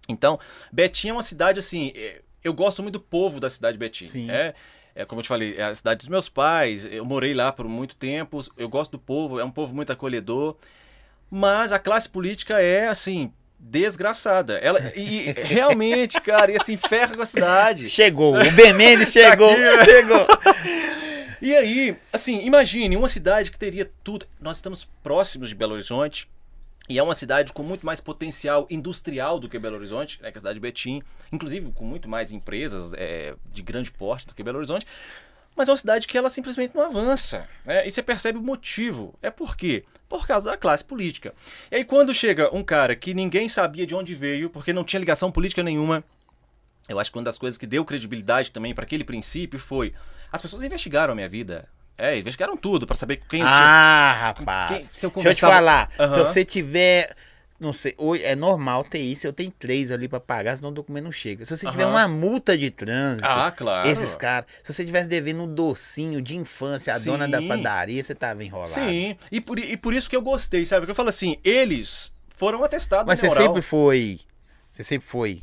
Então, 0.07 0.39
Betim 0.71 1.09
é 1.09 1.13
uma 1.13 1.23
cidade 1.23 1.59
assim. 1.59 1.93
é, 1.95 2.21
Eu 2.43 2.53
gosto 2.53 2.81
muito 2.81 2.93
do 2.93 2.99
povo 2.99 3.39
da 3.39 3.49
cidade 3.49 3.73
de 3.73 3.79
Betim. 3.79 4.05
Sim. 4.05 4.29
É, 4.29 4.53
é 4.95 5.05
como 5.05 5.19
eu 5.19 5.23
te 5.23 5.27
falei, 5.27 5.55
é 5.57 5.63
a 5.63 5.75
cidade 5.75 5.99
dos 5.99 6.07
meus 6.07 6.27
pais. 6.27 6.85
Eu 6.85 7.05
morei 7.05 7.33
lá 7.33 7.51
por 7.51 7.67
muito 7.67 7.95
tempo. 7.95 8.39
Eu 8.57 8.67
gosto 8.67 8.91
do 8.91 8.99
povo, 8.99 9.39
é 9.39 9.43
um 9.43 9.51
povo 9.51 9.73
muito 9.73 9.91
acolhedor. 9.91 10.55
Mas 11.29 11.71
a 11.71 11.79
classe 11.79 12.07
política 12.09 12.59
é 12.59 12.87
assim. 12.87 13.31
Desgraçada. 13.57 14.57
Ela, 14.57 14.91
e 14.93 15.31
realmente, 15.41 16.19
cara, 16.19 16.51
e 16.51 16.57
assim, 16.59 16.75
ferra 16.75 17.15
com 17.15 17.21
a 17.21 17.25
cidade. 17.25 17.87
Chegou, 17.87 18.35
o 18.35 18.51
Ben 18.51 18.73
Mendes 18.73 19.09
chegou, 19.13 19.57
né? 19.57 19.85
chegou. 19.85 20.27
E 21.41 21.55
aí, 21.55 21.95
assim, 22.11 22.45
imagine 22.45 22.97
uma 22.97 23.07
cidade 23.07 23.51
que 23.51 23.57
teria 23.57 23.89
tudo. 24.03 24.25
Nós 24.39 24.57
estamos 24.57 24.87
próximos 25.01 25.49
de 25.49 25.55
Belo 25.55 25.73
Horizonte. 25.73 26.27
E 26.89 26.99
é 26.99 27.03
uma 27.03 27.15
cidade 27.15 27.53
com 27.53 27.63
muito 27.63 27.85
mais 27.85 28.01
potencial 28.01 28.67
industrial 28.69 29.39
do 29.39 29.47
que 29.47 29.57
Belo 29.57 29.77
Horizonte, 29.77 30.21
né, 30.21 30.31
que 30.31 30.37
é 30.37 30.39
a 30.39 30.41
cidade 30.41 30.55
de 30.55 30.59
Betim, 30.59 31.01
inclusive 31.31 31.71
com 31.71 31.85
muito 31.85 32.09
mais 32.09 32.31
empresas 32.31 32.93
é, 32.93 33.35
de 33.51 33.61
grande 33.61 33.89
porte 33.89 34.27
do 34.27 34.35
que 34.35 34.43
Belo 34.43 34.57
Horizonte. 34.57 34.85
Mas 35.55 35.69
é 35.69 35.71
uma 35.71 35.77
cidade 35.77 36.07
que 36.07 36.17
ela 36.17 36.29
simplesmente 36.29 36.75
não 36.75 36.83
avança. 36.83 37.47
Né? 37.63 37.87
E 37.87 37.91
você 37.91 38.01
percebe 38.01 38.39
o 38.39 38.41
motivo. 38.41 39.13
É 39.21 39.29
por 39.29 39.55
quê? 39.55 39.85
Por 40.09 40.25
causa 40.25 40.49
da 40.49 40.57
classe 40.57 40.83
política. 40.83 41.33
E 41.71 41.75
aí, 41.75 41.85
quando 41.85 42.13
chega 42.13 42.53
um 42.55 42.63
cara 42.63 42.95
que 42.95 43.13
ninguém 43.13 43.47
sabia 43.47 43.85
de 43.85 43.93
onde 43.93 44.15
veio, 44.15 44.49
porque 44.49 44.73
não 44.73 44.83
tinha 44.83 44.99
ligação 44.99 45.31
política 45.31 45.61
nenhuma, 45.61 46.03
eu 46.89 46.99
acho 46.99 47.11
que 47.11 47.17
uma 47.17 47.23
das 47.23 47.37
coisas 47.37 47.57
que 47.57 47.67
deu 47.67 47.85
credibilidade 47.85 48.51
também 48.51 48.73
para 48.73 48.83
aquele 48.83 49.03
princípio 49.03 49.59
foi 49.59 49.93
as 50.31 50.41
pessoas 50.41 50.63
investigaram 50.63 51.13
a 51.13 51.15
minha 51.15 51.29
vida. 51.29 51.69
É, 51.97 52.17
investigaram 52.17 52.57
tudo 52.57 52.85
para 52.87 52.95
saber 52.95 53.17
quem 53.29 53.39
tinha. 53.39 53.45
Ah, 53.45 54.13
rapaz. 54.35 54.69
Quem- 54.77 54.77
se 54.79 54.83
eu 54.83 54.89
Deixa 54.91 55.05
eu 55.05 55.09
te 55.09 55.13
conversava- 55.13 55.53
falar. 55.53 55.89
Se 55.95 56.01
Aham. 56.01 56.17
você 56.25 56.45
tiver. 56.45 57.15
Não 57.59 57.71
sei, 57.71 57.93
hoje 57.97 58.23
é 58.25 58.35
normal 58.35 58.83
ter 58.83 58.99
isso. 58.99 59.25
Eu 59.25 59.31
tenho 59.31 59.49
três 59.51 59.89
ali 59.89 60.07
pra 60.09 60.19
pagar, 60.19 60.57
senão 60.57 60.69
o 60.69 60.73
documento 60.73 61.05
não 61.05 61.11
chega. 61.13 61.45
Se 61.45 61.55
você 61.55 61.69
tiver 61.69 61.83
Aham. 61.83 61.91
uma 61.93 62.07
multa 62.09 62.57
de 62.57 62.69
trânsito, 62.69 63.25
Ah, 63.27 63.51
claro. 63.55 63.87
esses 63.87 64.15
caras. 64.17 64.47
Se 64.61 64.73
você 64.73 64.83
tivesse 64.83 65.07
devendo 65.07 65.43
um 65.43 65.53
docinho 65.53 66.21
de 66.21 66.35
infância, 66.35 66.93
a 66.93 66.99
Sim. 66.99 67.11
dona 67.11 67.27
da 67.27 67.41
padaria, 67.41 68.03
você 68.03 68.13
tava 68.13 68.43
enrolado. 68.43 68.69
Sim, 68.73 69.15
e 69.31 69.39
por, 69.39 69.59
e 69.59 69.77
por 69.77 69.93
isso 69.93 70.09
que 70.09 70.15
eu 70.15 70.21
gostei, 70.21 70.65
sabe? 70.65 70.81
Porque 70.81 70.91
eu 70.91 70.95
falo 70.95 71.09
assim, 71.09 71.37
eles 71.43 72.11
foram 72.35 72.63
atestados 72.65 73.05
Mas 73.07 73.19
você 73.19 73.29
sempre 73.31 73.61
foi. 73.61 74.19
Você 74.71 74.83
sempre 74.83 75.07
foi. 75.07 75.41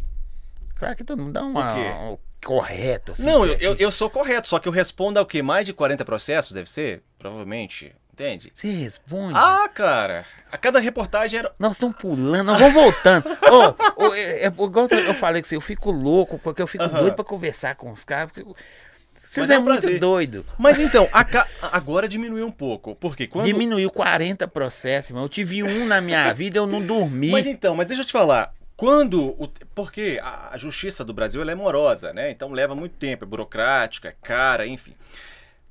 Claro 0.75 0.97
que 0.97 1.05
todo 1.05 1.23
mundo 1.23 1.33
dá 1.33 1.43
uma. 1.43 1.73
O 2.11 2.17
quê? 2.17 2.23
Correto, 2.45 3.13
assim. 3.13 3.25
Não, 3.25 3.45
eu, 3.45 3.51
certinho. 3.51 3.71
eu, 3.73 3.77
eu 3.79 3.91
sou 3.91 4.09
correto, 4.11 4.49
só 4.49 4.59
que 4.59 4.69
eu 4.69 4.73
respondo 4.73 5.19
ao 5.19 5.27
quê? 5.27 5.43
Mais 5.43 5.67
de 5.67 5.73
40 5.73 6.05
processos, 6.05 6.53
deve 6.53 6.69
ser? 6.71 7.03
Provavelmente. 7.19 7.93
Entende? 8.13 8.53
Você 8.55 8.71
responde. 8.71 9.33
Ah, 9.35 9.67
cara! 9.73 10.27
A 10.53 10.59
cada 10.59 10.79
reportagem 10.79 11.39
era. 11.39 11.53
Nós 11.59 11.73
estamos 11.73 11.97
pulando, 11.97 12.49
nós 12.49 12.59
vamos 12.59 12.75
voltando. 12.75 13.25
Ô, 13.27 14.05
ô, 14.09 14.15
é, 14.15 14.45
é, 14.45 14.47
igual 14.47 14.89
eu 14.91 15.15
falei 15.15 15.41
com 15.41 15.49
você, 15.49 15.57
eu 15.57 15.61
fico 15.61 15.91
louco, 15.91 16.39
porque 16.39 16.61
eu 16.61 16.67
fico 16.67 16.87
doido 16.87 17.15
pra 17.15 17.25
conversar 17.25 17.77
com 17.77 17.91
os 17.91 18.05
caras. 18.05 18.31
Porque... 18.31 18.43
Vocês 18.43 19.47
Mas 19.47 19.51
é, 19.51 19.55
é 19.55 19.59
um 19.59 19.63
muito 19.63 19.81
prazer. 19.81 19.99
doido. 20.01 20.45
Mas 20.59 20.79
então, 20.79 21.09
a 21.13 21.25
ca- 21.25 21.47
agora 21.73 22.09
diminuiu 22.09 22.45
um 22.45 22.51
pouco. 22.51 22.95
Porque 22.97 23.27
quando. 23.29 23.47
Diminuiu 23.47 23.89
40 23.91 24.47
processos, 24.49 25.11
irmão. 25.11 25.23
Eu 25.25 25.29
tive 25.29 25.63
um 25.63 25.87
na 25.87 26.01
minha 26.01 26.31
vida, 26.35 26.59
eu 26.59 26.67
não 26.67 26.83
dormi. 26.83 27.31
Mas 27.31 27.47
então, 27.47 27.75
mas 27.77 27.87
deixa 27.87 28.03
eu 28.03 28.07
te 28.07 28.13
falar. 28.13 28.53
Quando. 28.81 29.37
O, 29.39 29.47
porque 29.75 30.19
a, 30.23 30.55
a 30.55 30.57
justiça 30.57 31.05
do 31.05 31.13
Brasil 31.13 31.43
é 31.43 31.55
morosa, 31.55 32.15
né? 32.15 32.31
Então 32.31 32.51
leva 32.51 32.75
muito 32.75 32.97
tempo, 32.97 33.25
é 33.25 33.27
burocrático, 33.27 34.07
é 34.07 34.13
cara, 34.23 34.67
enfim. 34.67 34.95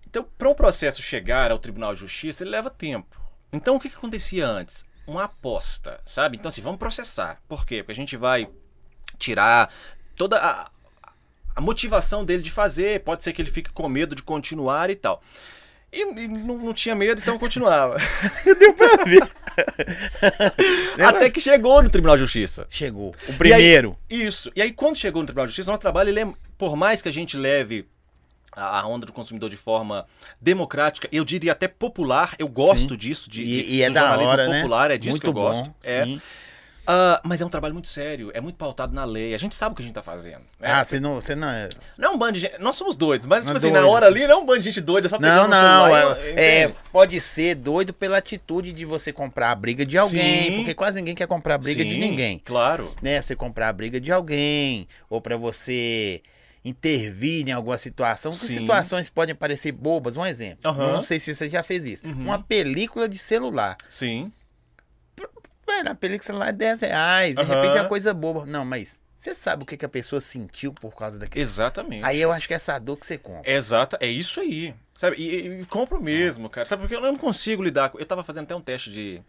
Então, 0.07 0.23
para 0.37 0.47
um 0.47 0.53
processo 0.53 1.01
chegar 1.01 1.49
ao 1.49 1.57
Tribunal 1.57 1.95
de 1.95 2.01
Justiça, 2.01 2.43
ele 2.43 2.51
leva 2.51 2.69
tempo. 2.69 3.19
Então, 3.51 3.75
o 3.75 3.79
que, 3.79 3.89
que 3.89 3.95
acontecia 3.95 4.45
antes? 4.47 4.85
Uma 5.07 5.23
aposta, 5.23 5.99
sabe? 6.05 6.37
Então, 6.37 6.49
assim, 6.49 6.61
vamos 6.61 6.77
processar. 6.77 7.41
Por 7.47 7.65
quê? 7.65 7.81
Porque 7.81 7.93
a 7.93 7.95
gente 7.95 8.15
vai 8.15 8.47
tirar 9.17 9.73
toda 10.15 10.37
a, 10.37 10.69
a 11.55 11.61
motivação 11.61 12.23
dele 12.23 12.43
de 12.43 12.51
fazer, 12.51 13.03
pode 13.03 13.23
ser 13.23 13.33
que 13.33 13.41
ele 13.41 13.49
fique 13.49 13.71
com 13.71 13.89
medo 13.89 14.13
de 14.13 14.21
continuar 14.21 14.91
e 14.91 14.95
tal. 14.95 15.23
E, 15.91 16.01
e 16.01 16.27
não, 16.27 16.57
não 16.57 16.73
tinha 16.73 16.93
medo, 16.95 17.19
então 17.21 17.37
continuava. 17.39 17.97
Deu 18.59 18.73
pra 18.73 19.03
ver. 19.05 19.27
Até 21.05 21.29
que 21.29 21.39
chegou 21.39 21.81
no 21.81 21.89
Tribunal 21.89 22.15
de 22.15 22.21
Justiça. 22.23 22.67
Chegou. 22.69 23.13
O 23.27 23.33
primeiro. 23.33 23.97
E 24.09 24.15
aí- 24.15 24.27
isso. 24.27 24.51
E 24.55 24.61
aí, 24.61 24.71
quando 24.71 24.97
chegou 24.97 25.21
no 25.21 25.25
Tribunal 25.25 25.47
de 25.47 25.51
Justiça, 25.51 25.71
nosso 25.71 25.81
trabalho, 25.81 26.09
ele 26.09 26.19
é, 26.19 26.27
por 26.57 26.75
mais 26.75 27.01
que 27.01 27.09
a 27.09 27.13
gente 27.13 27.35
leve 27.35 27.87
a 28.55 28.85
onda 28.87 29.05
do 29.05 29.13
consumidor 29.13 29.49
de 29.49 29.55
forma 29.57 30.05
democrática, 30.41 31.07
eu 31.11 31.23
diria 31.23 31.51
até 31.53 31.67
popular, 31.67 32.35
eu 32.39 32.47
gosto 32.47 32.89
Sim. 32.91 32.97
disso, 32.97 33.29
de, 33.29 33.41
e, 33.43 33.45
de- 33.63 33.71
e 33.75 33.81
é 33.83 33.89
da 33.89 34.01
jornalismo 34.01 34.31
hora, 34.31 34.47
né? 34.49 34.57
popular, 34.61 34.91
é 34.91 34.97
disso 34.97 35.11
Muito 35.11 35.21
que 35.23 35.29
eu 35.29 35.33
bom. 35.33 35.41
gosto. 35.41 35.73
É. 35.83 36.03
Ah, 36.91 37.21
mas 37.23 37.39
é 37.39 37.45
um 37.45 37.49
trabalho 37.49 37.73
muito 37.75 37.87
sério, 37.87 38.31
é 38.33 38.41
muito 38.41 38.55
pautado 38.55 38.95
na 38.95 39.05
lei. 39.05 39.35
A 39.35 39.37
gente 39.37 39.53
sabe 39.53 39.73
o 39.73 39.75
que 39.75 39.83
a 39.83 39.85
gente 39.85 39.93
tá 39.93 40.01
fazendo. 40.01 40.41
né? 40.59 40.71
Ah, 40.71 40.83
você 40.83 40.99
não, 40.99 41.15
você 41.21 41.35
não 41.35 41.47
é. 41.47 41.69
Não 41.97 42.09
é 42.09 42.15
um 42.15 42.17
bando 42.17 42.33
de 42.33 42.39
gente. 42.39 42.57
Nós 42.59 42.75
somos 42.75 42.95
doidos, 42.95 43.27
mas, 43.27 43.45
tipo 43.45 43.49
Não 43.53 43.55
é 43.55 43.63
assim, 43.63 43.71
na 43.71 43.79
doido, 43.81 43.91
hora 43.93 44.05
ali 44.07 44.25
não 44.25 44.33
é 44.33 44.37
um 44.37 44.45
bando 44.45 44.59
de 44.59 44.65
gente 44.65 44.81
doida, 44.81 45.07
só 45.07 45.19
Não, 45.19 45.43
no 45.43 45.49
não. 45.49 45.95
é- 45.95 46.63
é, 46.63 46.73
pode 46.91 47.21
ser 47.21 47.53
doido 47.53 47.93
pela 47.93 48.17
atitude 48.17 48.73
de 48.73 48.85
você 48.85 49.13
comprar 49.13 49.51
a 49.51 49.55
briga 49.55 49.85
de 49.85 49.99
alguém, 49.99 50.45
Sim. 50.49 50.55
porque 50.57 50.73
quase 50.73 50.99
ninguém 50.99 51.13
quer 51.13 51.27
comprar 51.27 51.55
a 51.55 51.57
briga 51.59 51.85
de 51.85 51.91
Sim, 51.93 51.99
ninguém. 51.99 52.39
Claro. 52.43 52.91
Né? 53.03 53.21
Você 53.21 53.35
comprar 53.35 53.69
a 53.69 53.73
briga 53.73 54.01
de 54.01 54.11
alguém, 54.11 54.87
ou 55.09 55.21
pra 55.21 55.37
você 55.37 56.23
intervir 56.65 57.47
em 57.47 57.51
alguma 57.51 57.77
situação. 57.77 58.31
Que 58.31 58.37
Sim. 58.47 58.59
situações 58.61 59.09
podem 59.09 59.33
parecer 59.35 59.71
bobas. 59.71 60.17
Um 60.17 60.25
exemplo. 60.25 60.69
Aham. 60.69 60.93
Não 60.93 61.01
sei 61.03 61.19
se 61.19 61.33
você 61.33 61.49
já 61.49 61.63
fez 61.63 61.85
isso. 61.85 62.05
Uhum. 62.05 62.13
Uma 62.23 62.39
película 62.41 63.07
de 63.07 63.17
celular. 63.17 63.77
Sim. 63.89 64.31
Na 65.83 65.95
película 65.95 66.19
de 66.19 66.25
celular 66.25 66.49
é 66.49 66.53
10 66.53 66.81
reais. 66.81 67.35
De 67.35 67.43
repente 67.43 67.77
é 67.77 67.81
uma 67.81 67.89
coisa 67.89 68.13
boba. 68.13 68.45
Não, 68.45 68.65
mas 68.65 68.99
você 69.19 69.35
sabe 69.35 69.63
o 69.63 69.65
que, 69.65 69.75
que 69.75 69.85
a 69.85 69.89
pessoa 69.89 70.21
sentiu 70.21 70.71
por 70.73 70.95
causa 70.95 71.19
daquilo? 71.19 71.41
Exatamente. 71.41 72.05
Aí 72.05 72.21
eu 72.21 72.31
acho 72.31 72.47
que 72.47 72.53
é 72.53 72.55
essa 72.55 72.79
dor 72.79 72.95
que 72.95 73.05
você 73.05 73.17
compra. 73.17 73.51
Exata, 73.51 73.97
é 73.99 74.07
isso 74.07 74.39
aí. 74.39 74.73
Sabe? 74.93 75.17
E, 75.17 75.59
e, 75.59 75.65
compro 75.65 76.01
mesmo, 76.01 76.49
cara. 76.49 76.65
Sabe 76.65 76.81
porque 76.81 76.95
eu 76.95 77.01
não 77.01 77.17
consigo 77.17 77.61
lidar 77.61 77.89
com. 77.89 77.99
Eu 77.99 78.05
tava 78.05 78.23
fazendo 78.23 78.43
até 78.43 78.55
um 78.55 78.61
teste 78.61 78.89
de, 78.89 79.21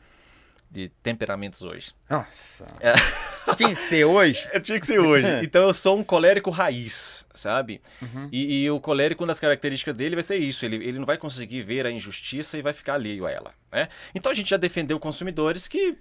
de 0.70 0.88
temperamentos 1.02 1.62
hoje. 1.62 1.92
Nossa. 2.08 2.66
É. 2.78 2.92
Tinha 3.56 3.74
que 3.74 3.84
ser 3.84 4.04
hoje. 4.04 4.48
Eu 4.52 4.60
tinha 4.62 4.78
que 4.78 4.86
ser 4.86 5.00
hoje. 5.00 5.26
então 5.42 5.62
eu 5.62 5.74
sou 5.74 5.98
um 5.98 6.04
colérico 6.04 6.50
raiz, 6.50 7.26
sabe? 7.34 7.80
Uhum. 8.00 8.28
E, 8.30 8.62
e 8.62 8.70
o 8.70 8.78
colérico, 8.78 9.24
uma 9.24 9.28
das 9.28 9.40
características 9.40 9.94
dele 9.96 10.14
vai 10.14 10.22
ser 10.22 10.36
isso. 10.36 10.64
Ele, 10.64 10.76
ele 10.76 10.98
não 11.00 11.06
vai 11.06 11.18
conseguir 11.18 11.62
ver 11.62 11.84
a 11.84 11.90
injustiça 11.90 12.56
e 12.56 12.62
vai 12.62 12.72
ficar 12.72 12.94
alheio 12.94 13.26
a 13.26 13.30
ela. 13.30 13.52
Né? 13.72 13.88
Então 14.14 14.30
a 14.30 14.34
gente 14.34 14.50
já 14.50 14.56
defendeu 14.56 15.00
consumidores 15.00 15.66
que. 15.66 15.98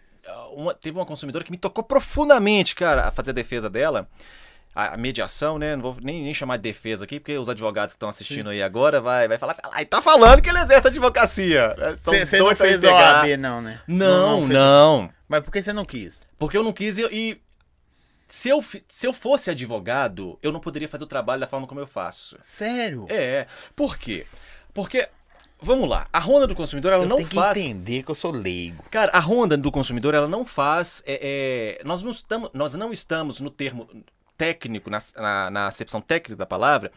Uma- 0.56 0.74
teve 0.74 0.98
uma 0.98 1.06
consumidora 1.06 1.44
que 1.44 1.52
me 1.52 1.58
tocou 1.58 1.84
profundamente, 1.84 2.76
cara, 2.76 3.08
a 3.08 3.12
fazer 3.12 3.32
a 3.32 3.34
defesa 3.34 3.70
dela. 3.70 4.08
A, 4.76 4.94
a 4.94 4.98
mediação, 4.98 5.58
né? 5.58 5.76
Não 5.76 5.82
vou 5.82 5.98
nem, 6.02 6.22
nem 6.24 6.34
chamar 6.34 6.58
de 6.58 6.64
defesa 6.64 7.04
aqui, 7.04 7.20
porque 7.20 7.36
os 7.38 7.50
advogados 7.50 7.94
que 7.94 7.98
estão 7.98 8.08
assistindo 8.08 8.50
aí 8.52 8.62
agora 8.62 9.02
vai, 9.02 9.28
vai 9.28 9.38
falar 9.38 9.54
assim, 9.54 9.62
ah, 9.66 9.84
tá 9.84 10.00
falando 10.02 10.42
que 10.44 10.50
ele 10.50 10.60
exerce 10.60 10.88
advocacia. 10.88 11.76
Você 12.04 12.38
não 12.38 12.46
doidos 12.46 12.58
pra 12.60 12.68
me 12.68 12.74
fez. 12.80 12.84
OAB, 12.84 13.38
não, 13.38 13.62
né? 13.62 13.82
Não, 13.88 14.38
fez. 14.42 14.50
não. 14.50 15.10
Mas 15.28 15.42
por 15.42 15.52
que 15.52 15.64
você 15.64 15.74
não 15.74 15.84
quis? 15.86 16.24
Porque 16.38 16.56
eu 16.56 16.64
não 16.64 16.72
quis 16.72 17.00
e, 17.00 17.02
e 17.12 17.42
se, 18.28 18.48
eu, 18.50 18.64
se 18.88 19.08
eu 19.08 19.12
fosse 19.12 19.50
advogado, 19.50 20.38
eu 20.42 20.52
não 20.52 20.60
poderia 20.60 20.88
fazer 20.88 21.04
o 21.04 21.08
trabalho 21.08 21.42
da 21.42 21.48
forma 21.48 21.66
como 21.66 21.80
eu 21.80 21.88
faço. 21.88 22.38
Sério? 22.44 23.08
É. 23.10 23.48
Por 23.76 23.98
quê? 23.98 24.28
Porque, 24.72 25.10
vamos 25.62 25.88
lá, 25.90 26.08
a 26.12 26.20
ronda 26.20 26.46
do 26.48 26.56
consumidor, 26.56 26.94
ela 26.94 27.04
eu 27.04 27.08
não 27.10 27.18
tenho 27.18 27.30
que 27.30 27.36
faz. 27.36 27.58
entender 27.58 28.04
que 28.04 28.12
eu 28.12 28.16
sou 28.16 28.32
leigo. 28.32 28.84
Cara, 28.92 29.12
a 29.12 29.20
ronda 29.20 29.56
do 29.58 29.72
consumidor, 29.72 30.14
ela 30.14 30.28
não 30.28 30.46
faz. 30.46 31.04
é, 31.06 31.78
é, 31.80 31.84
nós, 31.86 32.02
não 32.02 32.12
estamos, 32.12 32.50
nós 32.54 32.74
não 32.74 32.92
estamos 32.92 33.40
no 33.40 33.50
termo 33.52 33.88
técnico, 34.38 34.90
na, 34.90 35.00
na, 35.18 35.50
na 35.50 35.68
acepção 35.68 36.00
técnica 36.02 36.36
da 36.38 36.46
palavra, 36.46 36.92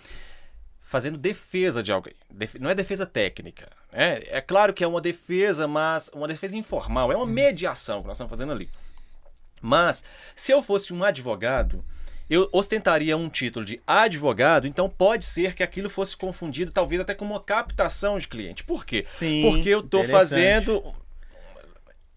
fazendo 0.81 1.19
defesa 1.19 1.83
de 1.83 1.91
alguém. 1.91 2.15
Def- 2.31 2.55
não 2.61 2.71
é 2.71 2.75
defesa 2.75 3.05
técnica. 3.07 3.69
Né? 3.93 4.23
É 4.27 4.41
claro 4.41 4.73
que 4.73 4.85
é 4.85 4.87
uma 4.87 5.01
defesa, 5.01 5.67
mas 5.67 6.09
uma 6.15 6.29
defesa 6.29 6.57
informal. 6.57 7.11
É 7.11 7.17
uma 7.17 7.27
mediação 7.27 8.01
que 8.03 8.07
nós 8.07 8.17
estamos 8.17 8.31
fazendo 8.31 8.53
ali. 8.53 8.71
Mas, 9.61 10.03
se 10.37 10.53
eu 10.53 10.63
fosse 10.63 10.93
um 10.93 11.03
advogado, 11.05 11.85
eu 12.33 12.49
ostentaria 12.51 13.15
um 13.15 13.29
título 13.29 13.63
de 13.63 13.79
advogado, 13.87 14.67
então 14.67 14.89
pode 14.89 15.27
ser 15.27 15.55
que 15.55 15.63
aquilo 15.63 15.91
fosse 15.91 16.17
confundido, 16.17 16.73
talvez 16.73 16.99
até 16.99 17.15
com 17.15 17.27
uma 17.27 17.39
captação 17.39 18.19
de 18.19 18.27
cliente. 18.27 18.65
Por 18.65 18.87
quê? 18.87 19.03
Sim. 19.05 19.43
Porque 19.43 19.69
eu 19.69 19.81
interessante. 19.81 20.11
fazendo. 20.11 20.83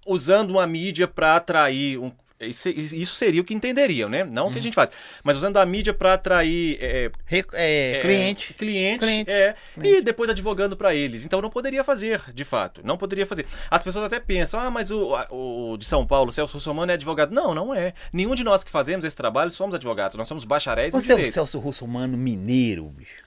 usando 0.08 0.52
uma 0.52 0.66
mídia 0.66 1.06
para 1.06 1.36
atrair 1.36 2.00
um. 2.00 2.14
Isso, 2.46 2.70
isso 2.70 3.16
seria 3.16 3.42
o 3.42 3.44
que 3.44 3.54
entenderiam, 3.54 4.08
né? 4.10 4.24
Não 4.24 4.44
o 4.44 4.48
Uhum. 4.48 4.54
que 4.54 4.60
a 4.60 4.62
gente 4.62 4.74
faz. 4.74 4.90
Mas 5.24 5.38
usando 5.38 5.58
a 5.58 5.66
mídia 5.66 5.94
para 5.94 6.14
atrair 6.14 6.78
é, 6.80 7.12
é, 7.30 7.44
é, 7.54 8.00
cliente. 8.02 8.54
cliente, 8.54 9.00
Cliente. 9.00 9.32
é, 9.32 9.56
e 9.84 10.02
depois 10.02 10.30
advogando 10.30 10.78
para 10.78 10.94
eles. 10.94 11.26
Então 11.26 11.42
não 11.42 11.50
poderia 11.50 11.84
fazer, 11.84 12.22
de 12.34 12.44
fato. 12.44 12.82
Não 12.84 12.98
poderia 12.98 13.26
fazer. 13.26 13.46
As 13.70 13.82
pessoas 13.84 14.06
até 14.06 14.20
pensam, 14.20 14.60
ah, 14.60 14.70
mas 14.72 14.92
o, 14.92 15.14
o 15.32 15.78
de 15.78 15.86
São 15.86 16.06
Paulo, 16.06 16.32
Celso 16.32 16.54
Russomano 16.54 16.92
é 16.92 16.96
advogado. 16.96 17.32
Não, 17.34 17.54
não 17.54 17.74
é. 17.74 17.94
Nenhum 18.14 18.36
de 18.36 18.44
nós 18.44 18.64
que 18.64 18.72
fazemos 18.72 19.04
esse 19.06 19.16
trabalho 19.16 19.50
somos 19.52 19.76
advogados. 19.76 20.16
Nós 20.18 20.28
somos 20.28 20.44
bacharéis 20.46 20.94
Você 20.94 21.12
é 21.14 21.16
o. 21.16 21.26
Celso 21.26 21.60
Russomano 21.60 22.18
mineiro, 22.18 22.86
bicho. 22.86 23.25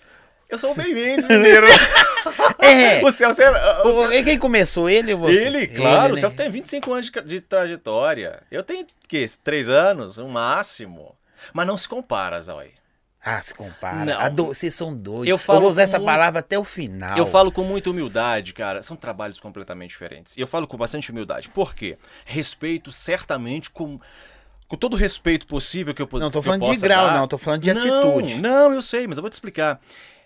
Eu 0.48 0.56
sou 0.58 0.70
o 0.72 0.74
bem 0.74 0.94
mineiro. 0.94 1.66
É. 2.58 3.02
o 3.04 3.12
Celso 3.12 3.42
é... 3.42 3.82
O- 3.84 4.04
o- 4.06 4.08
Quem 4.24 4.38
começou 4.38 4.88
ele 4.88 5.12
ou 5.12 5.20
você? 5.20 5.46
Ele, 5.46 5.66
claro, 5.66 6.12
o 6.12 6.14
né? 6.14 6.20
Celso 6.20 6.36
tem 6.36 6.50
25 6.50 6.92
anos 6.92 7.10
de, 7.10 7.20
de 7.22 7.40
trajetória. 7.40 8.42
Eu 8.50 8.62
tenho, 8.62 8.86
que 9.06 9.26
3 9.44 9.68
anos, 9.68 10.16
no 10.16 10.28
máximo. 10.28 11.14
Mas 11.52 11.66
não 11.66 11.76
se 11.76 11.88
compara, 11.88 12.40
Zói. 12.40 12.72
Ah, 13.22 13.42
se 13.42 13.52
compara. 13.52 14.30
Do- 14.30 14.46
Vocês 14.46 14.74
são 14.74 14.94
doidos. 14.94 15.28
Eu 15.28 15.36
falo 15.36 15.60
vou 15.60 15.70
usar 15.70 15.82
essa 15.82 15.98
muito- 15.98 16.10
palavra 16.10 16.40
até 16.40 16.58
o 16.58 16.64
final. 16.64 17.16
Eu 17.18 17.26
falo 17.26 17.52
com 17.52 17.62
muita 17.62 17.90
humildade, 17.90 18.54
cara. 18.54 18.82
São 18.82 18.96
trabalhos 18.96 19.38
completamente 19.40 19.90
diferentes. 19.90 20.36
E 20.36 20.40
eu 20.40 20.46
falo 20.46 20.66
com 20.66 20.76
bastante 20.76 21.10
humildade. 21.10 21.48
Por 21.50 21.74
quê? 21.74 21.98
Respeito 22.24 22.90
certamente 22.90 23.70
com. 23.70 24.00
Com 24.66 24.76
todo 24.76 24.94
o 24.94 24.96
respeito 24.96 25.46
possível 25.46 25.94
que 25.94 26.00
eu 26.02 26.06
puder. 26.06 26.24
Não 26.24 26.30
tô 26.30 26.42
falando 26.42 26.70
de 26.70 26.76
grau, 26.76 27.10
não. 27.12 27.26
Tô 27.26 27.38
falando 27.38 27.62
de 27.62 27.72
não, 27.72 27.80
atitude. 27.82 28.34
Não, 28.36 28.72
eu 28.74 28.82
sei, 28.82 29.06
mas 29.06 29.16
eu 29.16 29.22
vou 29.22 29.30
te 29.30 29.34
explicar. 29.34 29.80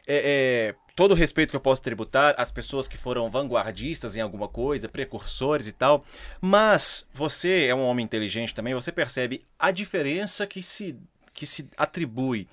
É, 0.06 0.74
é, 0.74 0.74
todo 0.96 1.12
o 1.12 1.14
respeito 1.14 1.50
que 1.50 1.56
eu 1.56 1.60
posso 1.60 1.82
tributar 1.82 2.34
às 2.36 2.50
pessoas 2.50 2.88
que 2.88 2.96
foram 2.96 3.30
vanguardistas 3.30 4.16
em 4.16 4.20
alguma 4.20 4.48
coisa, 4.48 4.88
precursores 4.88 5.66
e 5.66 5.72
tal. 5.72 6.04
Mas 6.40 7.06
você 7.12 7.66
é 7.66 7.74
um 7.74 7.84
homem 7.86 8.04
inteligente 8.04 8.54
também, 8.54 8.74
você 8.74 8.92
percebe 8.92 9.44
a 9.58 9.70
diferença 9.70 10.46
que 10.46 10.62
se, 10.62 10.96
que 11.32 11.46
se 11.46 11.68
atribui 11.76 12.48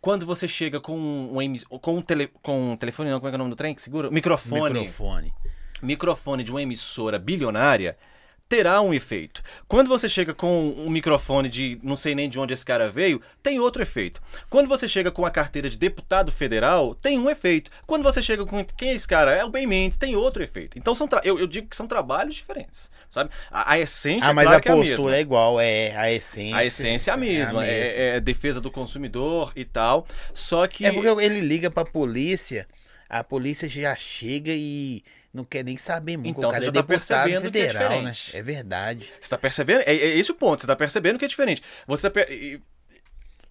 quando 0.00 0.24
você 0.24 0.48
chega 0.48 0.80
com 0.80 0.96
um, 0.96 1.78
com 1.78 1.96
um, 1.96 2.02
tele, 2.02 2.28
com 2.42 2.72
um 2.72 2.76
telefone, 2.76 3.10
não, 3.10 3.20
como 3.20 3.28
é 3.28 3.30
que 3.30 3.34
é 3.34 3.36
o 3.36 3.38
nome 3.38 3.50
do 3.50 3.56
trem 3.56 3.74
que 3.74 3.82
segura? 3.82 4.10
Microfone. 4.10 4.80
Microfone. 4.80 5.34
Microfone 5.82 6.42
de 6.42 6.50
uma 6.50 6.62
emissora 6.62 7.18
bilionária 7.18 7.96
terá 8.50 8.80
um 8.80 8.92
efeito. 8.92 9.44
Quando 9.68 9.86
você 9.86 10.08
chega 10.08 10.34
com 10.34 10.70
um 10.76 10.90
microfone 10.90 11.48
de 11.48 11.78
não 11.84 11.96
sei 11.96 12.16
nem 12.16 12.28
de 12.28 12.36
onde 12.36 12.52
esse 12.52 12.64
cara 12.64 12.90
veio, 12.90 13.22
tem 13.40 13.60
outro 13.60 13.80
efeito. 13.80 14.20
Quando 14.50 14.68
você 14.68 14.88
chega 14.88 15.08
com 15.08 15.24
a 15.24 15.30
carteira 15.30 15.70
de 15.70 15.78
deputado 15.78 16.32
federal, 16.32 16.96
tem 16.96 17.16
um 17.16 17.30
efeito. 17.30 17.70
Quando 17.86 18.02
você 18.02 18.20
chega 18.20 18.44
com 18.44 18.64
quem 18.64 18.88
é 18.90 18.94
esse 18.94 19.06
cara? 19.06 19.32
É 19.32 19.44
o 19.44 19.48
Ben 19.48 19.68
Mendes, 19.68 19.96
tem 19.96 20.16
outro 20.16 20.42
efeito. 20.42 20.76
Então 20.76 20.96
são 20.96 21.08
eu, 21.22 21.38
eu 21.38 21.46
digo 21.46 21.68
que 21.68 21.76
são 21.76 21.86
trabalhos 21.86 22.34
diferentes, 22.34 22.90
sabe? 23.08 23.30
A, 23.52 23.74
a 23.74 23.78
essência 23.78 24.28
Ah, 24.28 24.34
mas 24.34 24.46
claro 24.46 24.58
a 24.58 24.60
que 24.60 24.68
é 24.68 24.72
a 24.72 24.76
mesma. 24.76 24.96
postura 24.96 25.16
é 25.16 25.20
igual, 25.20 25.60
é 25.60 25.96
a 25.96 26.12
essência. 26.12 26.56
A 26.56 26.64
essência 26.64 27.10
é 27.12 27.14
a 27.14 27.16
mesma, 27.16 27.62
a 27.62 27.66
é, 27.66 27.84
mesma. 27.84 28.00
é 28.00 28.20
defesa 28.20 28.60
do 28.60 28.70
consumidor 28.70 29.52
e 29.54 29.64
tal. 29.64 30.04
Só 30.34 30.66
que. 30.66 30.84
É 30.84 30.90
porque 30.90 31.06
ele 31.24 31.40
liga 31.40 31.70
pra 31.70 31.84
polícia, 31.84 32.66
a 33.08 33.22
polícia 33.22 33.68
já 33.68 33.94
chega 33.94 34.50
e 34.52 35.04
não 35.32 35.44
quer 35.44 35.64
nem 35.64 35.76
saber 35.76 36.16
muito. 36.16 36.38
Então, 36.38 36.50
você 36.50 36.58
é 36.58 36.64
já 36.64 36.72
tá 36.72 36.82
percebendo 36.82 37.50
que 37.52 37.58
é 37.58 37.66
federal, 37.68 37.88
né? 38.02 38.10
diferente. 38.10 38.36
É 38.36 38.42
verdade. 38.42 39.12
Você 39.20 39.28
tá 39.30 39.38
percebendo? 39.38 39.80
É, 39.82 39.94
é 39.94 40.16
esse 40.18 40.30
o 40.30 40.34
ponto, 40.34 40.60
você 40.60 40.66
tá 40.66 40.74
percebendo 40.76 41.18
que 41.18 41.24
é 41.24 41.28
diferente. 41.28 41.62
Você 41.86 42.10
tá 42.10 42.20
e- 42.28 42.60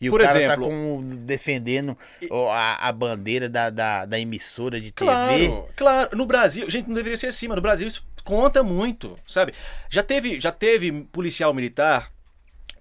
E 0.02 0.10
Por 0.10 0.22
o 0.22 0.24
cara 0.24 0.42
exemplo- 0.42 0.66
tá 0.66 0.72
com, 0.72 1.02
defendendo 1.26 1.98
ó, 2.32 2.50
a, 2.52 2.76
a 2.88 2.92
bandeira 2.94 3.50
da, 3.50 3.70
da, 3.70 4.06
da 4.06 4.18
emissora 4.18 4.80
de 4.80 4.92
TV. 4.94 5.12
Claro, 5.12 5.68
claro. 5.76 6.18
No 6.18 6.26
Brasil, 6.26 6.70
gente, 6.70 6.88
não 6.88 6.96
deveria 6.96 7.18
ser 7.18 7.28
assim, 7.28 7.50
mas 7.50 7.58
no 7.58 7.62
Brasil 7.62 7.86
isso 7.86 8.06
conta 8.24 8.64
muito, 8.64 9.20
sabe? 9.28 9.54
Já 9.90 10.02
teve, 10.02 10.40
já 10.40 10.54
teve 10.54 10.90
policial 11.12 11.54
militar 11.54 12.12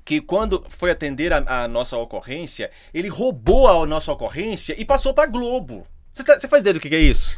que 0.04 0.20
quando 0.20 0.64
foi 0.68 0.92
atender 0.92 1.32
a, 1.32 1.64
a 1.64 1.66
nossa 1.68 1.96
ocorrência, 1.96 2.70
ele 2.94 3.08
roubou 3.08 3.66
a 3.66 3.84
nossa 3.84 4.12
ocorrência 4.12 4.76
e 4.80 4.84
passou 4.84 5.12
pra 5.12 5.26
Globo. 5.26 5.84
Você 6.12 6.22
tá- 6.22 6.38
você 6.38 6.46
faz 6.46 6.60
ideia 6.60 6.74
do 6.74 6.80
que 6.80 6.88
que 6.88 6.94
é 6.96 7.00
isso? 7.00 7.36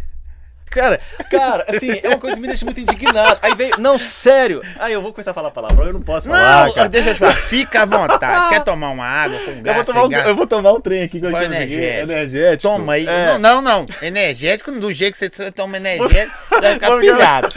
Cara, 0.70 1.00
cara, 1.28 1.64
assim, 1.68 1.90
é 2.02 2.08
uma 2.10 2.18
coisa 2.18 2.36
que 2.36 2.42
me 2.42 2.46
deixa 2.46 2.64
muito 2.64 2.80
indignado. 2.80 3.38
Aí 3.42 3.54
veio, 3.56 3.74
não, 3.78 3.98
sério. 3.98 4.62
Aí 4.78 4.92
eu 4.92 5.02
vou 5.02 5.12
começar 5.12 5.32
a 5.32 5.34
falar 5.34 5.50
palavrão, 5.50 5.86
eu 5.88 5.92
não 5.92 6.00
posso 6.00 6.28
falar, 6.28 6.66
Não, 6.66 6.72
cara. 6.74 6.88
deixa 6.88 7.10
eu 7.10 7.14
falar. 7.16 7.32
Fica 7.32 7.82
à 7.82 7.84
vontade. 7.84 8.50
Quer 8.50 8.62
tomar 8.62 8.90
uma 8.90 9.04
água 9.04 9.38
com 9.40 9.50
Eu 9.50 9.62
gás, 9.62 9.76
vou, 9.76 9.84
tomar 9.84 10.06
um, 10.06 10.12
eu 10.12 10.36
vou 10.36 10.46
tomar 10.46 10.72
um 10.72 10.80
trem 10.80 11.02
aqui 11.02 11.18
que 11.18 11.26
eu 11.26 11.30
chamo 11.30 11.42
energético? 11.42 12.12
energético. 12.12 12.62
Toma 12.72 12.92
aí. 12.92 13.06
É. 13.06 13.26
Não, 13.26 13.38
não, 13.38 13.60
não. 13.62 13.86
Energético, 14.00 14.70
do 14.72 14.92
jeito 14.92 15.18
que 15.18 15.26
você 15.28 15.50
toma 15.50 15.76
energético, 15.78 16.36
vai 16.48 16.74
ficar 16.74 16.98
pilhado. 17.00 17.48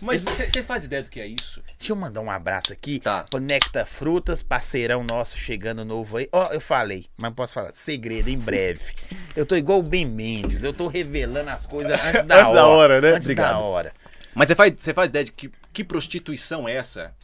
Mas 0.00 0.22
você 0.22 0.62
faz 0.62 0.84
ideia 0.84 1.02
do 1.02 1.10
que 1.10 1.20
é 1.20 1.26
isso? 1.26 1.51
Deixa 1.82 1.94
eu 1.94 1.96
mandar 1.96 2.20
um 2.20 2.30
abraço 2.30 2.72
aqui. 2.72 3.00
Tá. 3.00 3.26
Conecta 3.28 3.84
Frutas, 3.84 4.40
parceirão 4.40 5.02
nosso 5.02 5.36
chegando 5.36 5.84
novo 5.84 6.16
aí. 6.16 6.28
Ó, 6.30 6.52
eu 6.52 6.60
falei, 6.60 7.06
mas 7.16 7.30
não 7.30 7.34
posso 7.34 7.52
falar. 7.52 7.74
Segredo, 7.74 8.30
em 8.30 8.38
breve. 8.38 8.94
Eu 9.34 9.44
tô 9.44 9.56
igual 9.56 9.80
o 9.80 9.82
Ben 9.82 10.04
Mendes, 10.06 10.62
eu 10.62 10.72
tô 10.74 10.86
revelando 10.86 11.48
as 11.50 11.66
coisas 11.66 11.98
antes 12.04 12.22
da 12.24 12.36
Antes 12.36 12.50
hora. 12.50 12.54
da 12.54 12.66
hora, 12.66 13.00
né? 13.00 13.08
Antes 13.14 13.28
da 13.28 13.32
Obrigado. 13.32 13.62
hora. 13.62 13.92
Mas 14.34 14.48
você 14.48 14.54
faz, 14.54 14.74
você 14.78 14.94
faz 14.94 15.08
ideia 15.08 15.24
de 15.24 15.32
que, 15.32 15.50
que 15.72 15.82
prostituição 15.82 16.68
é 16.68 16.76
essa? 16.76 17.14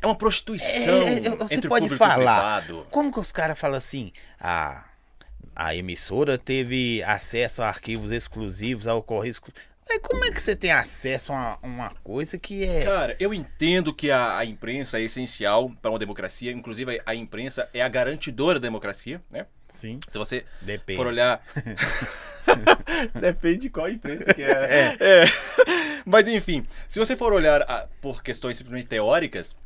É 0.00 0.06
uma 0.06 0.14
prostituição 0.16 0.94
É, 1.02 1.26
é, 1.26 1.36
você 1.36 1.54
entre 1.54 1.68
pode 1.68 1.88
falar. 1.90 2.64
Como 2.90 3.12
que 3.12 3.20
os 3.20 3.30
caras 3.30 3.58
falam 3.58 3.76
assim? 3.76 4.10
A, 4.40 4.86
a 5.54 5.76
emissora 5.76 6.38
teve 6.38 7.02
acesso 7.02 7.62
a 7.62 7.68
arquivos 7.68 8.10
exclusivos, 8.10 8.88
a 8.88 8.94
ocorrer 8.94 9.30
exclu... 9.30 9.52
Mas 9.92 9.98
como 9.98 10.24
é 10.24 10.30
que 10.30 10.40
você 10.40 10.54
tem 10.54 10.70
acesso 10.70 11.32
a 11.32 11.36
uma, 11.36 11.58
uma 11.62 11.90
coisa 12.04 12.38
que 12.38 12.64
é. 12.64 12.84
Cara, 12.84 13.16
eu 13.18 13.34
entendo 13.34 13.92
que 13.92 14.08
a, 14.08 14.38
a 14.38 14.44
imprensa 14.44 15.00
é 15.00 15.02
essencial 15.02 15.68
para 15.82 15.90
uma 15.90 15.98
democracia. 15.98 16.52
Inclusive, 16.52 17.00
a, 17.04 17.10
a 17.10 17.14
imprensa 17.16 17.68
é 17.74 17.82
a 17.82 17.88
garantidora 17.88 18.60
da 18.60 18.68
democracia, 18.68 19.20
né? 19.28 19.46
Sim, 19.68 19.98
Se 20.06 20.16
você 20.16 20.44
depende. 20.62 20.96
for 20.96 21.08
olhar. 21.08 21.42
Depende 23.20 23.58
de 23.58 23.70
qual 23.70 23.88
imprensa 23.88 24.32
que 24.32 24.42
é. 24.42 24.96
É. 25.00 25.24
Mas 26.06 26.28
enfim, 26.28 26.64
se 26.88 26.98
você 27.00 27.16
for 27.16 27.32
olhar 27.32 27.62
ah, 27.62 27.86
por 28.00 28.22
questões 28.22 28.56
simplesmente 28.56 28.88
teóricas, 28.88 29.56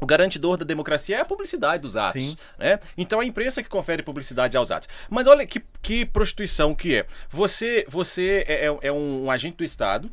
o 0.00 0.06
garantidor 0.06 0.56
da 0.56 0.64
democracia 0.64 1.18
é 1.18 1.20
a 1.20 1.24
publicidade 1.24 1.82
dos 1.82 1.96
atos. 1.96 2.22
Sim. 2.22 2.36
Né? 2.58 2.78
Então 2.96 3.20
é 3.20 3.24
a 3.24 3.26
imprensa 3.26 3.62
que 3.62 3.68
confere 3.68 4.02
publicidade 4.02 4.56
aos 4.56 4.70
atos. 4.70 4.88
Mas 5.08 5.26
olha 5.26 5.46
que, 5.46 5.62
que 5.82 6.04
prostituição 6.06 6.74
que 6.74 6.94
é. 6.96 7.06
Você, 7.30 7.84
você 7.88 8.44
é, 8.48 8.66
é- 8.66 8.78
é 8.88 8.92
um, 8.92 9.24
um 9.26 9.30
agente 9.30 9.56
do 9.56 9.64
Estado. 9.64 10.10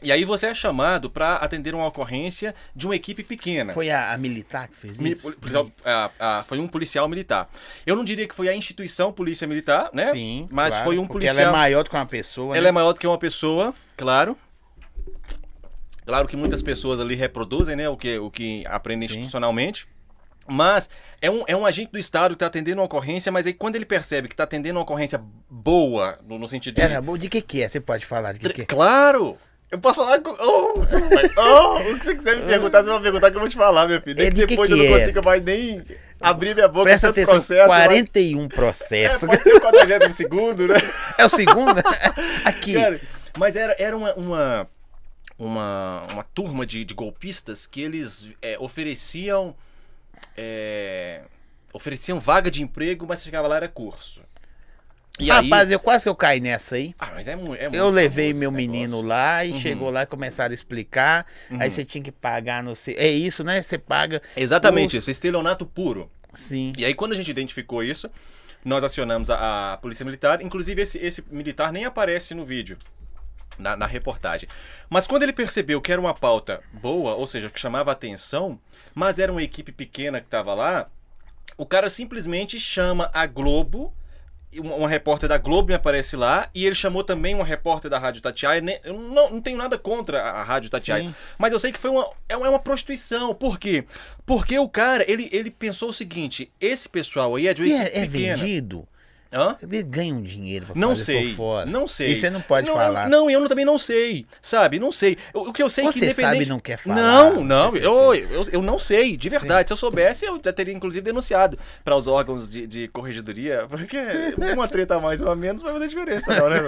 E 0.00 0.12
aí 0.12 0.24
você 0.24 0.46
é 0.46 0.54
chamado 0.54 1.10
para 1.10 1.34
atender 1.36 1.74
uma 1.74 1.84
ocorrência 1.84 2.54
de 2.72 2.86
uma 2.86 2.94
equipe 2.94 3.24
pequena. 3.24 3.72
Foi 3.72 3.90
a, 3.90 4.12
a 4.12 4.16
militar 4.16 4.68
que 4.68 4.76
fez 4.76 4.96
Mi- 5.00 5.10
isso? 5.10 5.22
policial- 5.32 5.68
ah, 5.84 6.10
ah, 6.20 6.44
foi 6.46 6.60
um 6.60 6.68
policial 6.68 7.08
militar. 7.08 7.50
Eu 7.84 7.96
não 7.96 8.04
diria 8.04 8.28
que 8.28 8.32
foi 8.34 8.48
a 8.48 8.54
instituição 8.54 9.12
Polícia 9.12 9.44
Militar, 9.48 9.90
né? 9.92 10.12
Sim. 10.12 10.46
Mas 10.52 10.68
claro, 10.74 10.84
foi 10.84 10.98
um 11.00 11.04
policial. 11.06 11.36
ela 11.40 11.48
é 11.48 11.52
maior 11.52 11.82
do 11.82 11.90
que 11.90 11.96
uma 11.96 12.06
pessoa. 12.06 12.54
Ela 12.56 12.62
né? 12.62 12.68
é 12.68 12.72
maior 12.72 12.92
do 12.92 13.00
que 13.00 13.08
uma 13.08 13.18
pessoa, 13.18 13.74
claro. 13.96 14.38
Claro 16.08 16.26
que 16.26 16.38
muitas 16.38 16.62
pessoas 16.62 17.00
ali 17.00 17.14
reproduzem, 17.14 17.76
né? 17.76 17.86
O 17.86 17.94
que, 17.94 18.18
o 18.18 18.30
que 18.30 18.64
aprendem 18.66 19.06
Sim. 19.06 19.16
institucionalmente. 19.16 19.86
Mas 20.50 20.88
é 21.20 21.30
um, 21.30 21.44
é 21.46 21.54
um 21.54 21.66
agente 21.66 21.92
do 21.92 21.98
Estado 21.98 22.30
que 22.30 22.36
está 22.36 22.46
atendendo 22.46 22.80
uma 22.80 22.86
ocorrência, 22.86 23.30
mas 23.30 23.46
aí 23.46 23.52
quando 23.52 23.76
ele 23.76 23.84
percebe 23.84 24.26
que 24.26 24.32
está 24.32 24.44
atendendo 24.44 24.78
uma 24.78 24.84
ocorrência 24.84 25.20
boa, 25.50 26.18
no, 26.26 26.38
no 26.38 26.48
sentido 26.48 26.76
de. 26.76 26.80
Era 26.80 27.02
bom. 27.02 27.18
De 27.18 27.28
que 27.28 27.42
que 27.42 27.60
é? 27.62 27.68
Você 27.68 27.78
pode 27.78 28.06
falar 28.06 28.32
de 28.32 28.38
que 28.38 28.48
que 28.48 28.62
é? 28.62 28.64
Claro! 28.64 29.36
Eu 29.70 29.78
posso 29.78 29.96
falar 29.96 30.18
com. 30.20 30.30
Oh, 30.30 30.80
oh, 31.36 31.92
o 31.92 31.98
que 31.98 32.04
você 32.06 32.16
quiser 32.16 32.38
me 32.38 32.46
perguntar, 32.46 32.82
você 32.82 32.88
vai 32.88 33.02
perguntar 33.02 33.30
que 33.30 33.36
eu 33.36 33.40
vou 33.40 33.48
te 33.50 33.56
falar, 33.56 33.86
meu 33.86 34.00
filho. 34.00 34.18
É 34.22 34.30
de 34.30 34.46
depois 34.46 34.66
que 34.66 34.72
eu 34.72 34.78
não 34.78 34.96
é? 34.96 35.00
consigo 35.00 35.20
mais 35.22 35.44
nem 35.44 35.84
abrir 36.18 36.54
minha 36.54 36.68
boca. 36.68 36.84
Presta 36.84 37.10
atenção, 37.10 37.34
processo, 37.34 37.68
mas- 37.68 37.84
41 37.84 38.44
É, 38.44 38.48
processos. 38.48 39.28
pode 39.28 39.42
ser 39.42 39.54
o 39.56 39.60
42 39.60 40.16
segundo, 40.16 40.68
né? 40.68 40.76
É 41.18 41.26
o 41.26 41.28
segundo? 41.28 41.82
Aqui. 42.46 42.72
Cara, 42.72 42.98
mas 43.36 43.56
era, 43.56 43.76
era 43.78 43.94
uma, 43.94 44.14
uma, 44.14 44.68
uma, 45.38 46.06
uma 46.12 46.24
turma 46.24 46.66
de, 46.66 46.84
de 46.84 46.94
golpistas 46.94 47.66
que 47.66 47.80
eles 47.80 48.28
é, 48.42 48.56
ofereciam. 48.58 49.54
é, 50.36 51.22
ofereciam 51.72 52.18
vaga 52.20 52.50
de 52.50 52.62
emprego, 52.62 53.06
mas 53.06 53.22
chegava 53.22 53.46
lá 53.48 53.56
era 53.56 53.68
curso. 53.68 54.22
E 55.20 55.30
aí. 55.32 55.44
Rapaz, 55.48 55.70
eu 55.70 55.80
quase 55.80 56.04
que 56.04 56.08
eu 56.08 56.14
caí 56.14 56.40
nessa 56.40 56.76
aí. 56.76 56.94
Ah, 56.98 57.10
mas 57.14 57.26
é, 57.26 57.34
mu- 57.34 57.54
é 57.54 57.62
muito 57.62 57.74
Eu 57.74 57.90
levei 57.90 58.32
meu 58.32 58.52
menino 58.52 59.00
lá 59.02 59.44
e 59.44 59.50
Uhum. 59.52 59.60
chegou 59.60 59.90
lá 59.90 60.02
e 60.04 60.06
começaram 60.06 60.52
a 60.52 60.54
explicar. 60.54 61.26
Aí 61.58 61.70
você 61.70 61.84
tinha 61.84 62.02
que 62.02 62.12
pagar 62.12 62.62
no. 62.62 62.76
se- 62.76 62.94
É 62.94 63.08
isso, 63.08 63.42
né? 63.42 63.60
Você 63.62 63.76
paga. 63.78 64.22
Exatamente 64.36 64.96
os- 64.96 65.02
isso, 65.02 65.10
estelionato 65.10 65.66
puro. 65.66 66.08
Sim. 66.34 66.72
E 66.78 66.84
aí, 66.84 66.94
quando 66.94 67.12
a 67.12 67.16
gente 67.16 67.28
identificou 67.30 67.82
isso, 67.82 68.08
nós 68.64 68.84
acionamos 68.84 69.28
a, 69.28 69.72
a 69.72 69.76
Polícia 69.78 70.04
Militar. 70.04 70.40
Inclusive, 70.40 70.82
esse, 70.82 70.98
esse 70.98 71.24
militar 71.32 71.72
nem 71.72 71.84
aparece 71.84 72.32
no 72.32 72.44
vídeo, 72.44 72.78
na, 73.58 73.76
na 73.76 73.86
reportagem. 73.86 74.48
Mas 74.88 75.06
quando 75.06 75.22
ele 75.24 75.32
percebeu 75.32 75.80
que 75.80 75.92
era 75.92 76.00
uma 76.00 76.14
pauta 76.14 76.62
boa, 76.72 77.14
ou 77.14 77.26
seja, 77.26 77.50
que 77.50 77.60
chamava 77.60 77.92
atenção, 77.92 78.58
mas 78.94 79.18
era 79.18 79.30
uma 79.32 79.42
equipe 79.42 79.72
pequena 79.72 80.20
que 80.20 80.26
estava 80.26 80.54
lá, 80.54 80.88
o 81.56 81.66
cara 81.66 81.90
simplesmente 81.90 82.58
chama 82.60 83.10
a 83.12 83.26
Globo. 83.26 83.92
Uma, 84.56 84.76
uma 84.76 84.88
repórter 84.88 85.28
da 85.28 85.36
Globo 85.36 85.68
me 85.68 85.74
aparece 85.74 86.16
lá 86.16 86.48
e 86.54 86.64
ele 86.64 86.74
chamou 86.74 87.04
também 87.04 87.34
uma 87.34 87.44
repórter 87.44 87.90
da 87.90 87.98
Rádio 87.98 88.22
Tatiaia. 88.22 88.62
Ne- 88.62 88.80
Eu 88.82 88.94
não, 88.98 89.28
não 89.30 89.40
tenho 89.42 89.58
nada 89.58 89.76
contra 89.76 90.22
a, 90.22 90.40
a 90.40 90.42
Rádio 90.42 90.70
Tatiaia, 90.70 91.06
Sim. 91.08 91.14
mas 91.36 91.52
eu 91.52 91.60
sei 91.60 91.70
que 91.70 91.78
foi 91.78 91.90
uma, 91.90 92.10
é 92.26 92.34
uma 92.34 92.46
é 92.46 92.48
uma 92.50 92.58
prostituição. 92.58 93.34
Por 93.34 93.58
quê? 93.58 93.84
Porque 94.24 94.58
o 94.58 94.66
cara, 94.66 95.04
ele, 95.06 95.28
ele 95.32 95.50
pensou 95.50 95.90
o 95.90 95.92
seguinte: 95.92 96.50
esse 96.58 96.88
pessoal 96.88 97.36
aí 97.36 97.46
é 97.46 97.52
de 97.52 97.60
uma 97.62 97.68
E 97.68 97.72
equipe 97.74 97.90
é, 97.98 98.02
é 98.02 98.06
pequena. 98.06 98.36
vendido? 98.38 98.88
Hã? 99.32 99.56
Ele 99.62 99.82
ganha 99.82 100.14
um 100.14 100.22
dinheiro 100.22 100.66
pra 100.66 100.74
Não 100.74 100.90
fazer 100.90 101.04
sei. 101.04 101.34
fora. 101.34 101.66
Não 101.66 101.86
sei. 101.86 102.12
E 102.12 102.16
você 102.20 102.30
não 102.30 102.40
pode 102.40 102.66
não, 102.66 102.74
falar. 102.74 103.08
Não, 103.08 103.28
eu 103.28 103.46
também 103.46 103.64
não 103.64 103.76
sei. 103.76 104.24
Sabe? 104.40 104.78
Não 104.78 104.90
sei. 104.90 105.18
O, 105.34 105.50
o 105.50 105.52
que 105.52 105.62
eu 105.62 105.68
sei 105.68 105.84
é 105.84 105.92
que 105.92 105.98
Você 105.98 106.04
independente. 106.06 106.32
sabe 106.32 106.44
e 106.44 106.48
não 106.48 106.58
quer 106.58 106.78
falar, 106.78 106.96
Não, 106.96 107.44
não. 107.44 107.76
Eu, 107.76 108.14
eu, 108.14 108.48
eu 108.52 108.62
não 108.62 108.78
sei, 108.78 109.16
de 109.18 109.28
verdade. 109.28 109.68
Se 109.68 109.72
eu 109.74 109.76
soubesse, 109.76 110.24
eu 110.24 110.40
já 110.42 110.52
teria 110.52 110.72
inclusive 110.72 111.02
denunciado 111.02 111.58
para 111.84 111.94
os 111.94 112.06
órgãos 112.06 112.48
de, 112.48 112.66
de 112.66 112.88
corregedoria, 112.88 113.66
porque 113.68 113.98
uma 114.54 114.66
treta 114.66 114.96
a 114.96 115.00
mais 115.00 115.20
ou 115.20 115.30
a 115.30 115.36
menos 115.36 115.60
vai 115.60 115.74
fazer 115.74 115.88
diferença, 115.88 116.34
não, 116.34 116.48
né? 116.48 116.58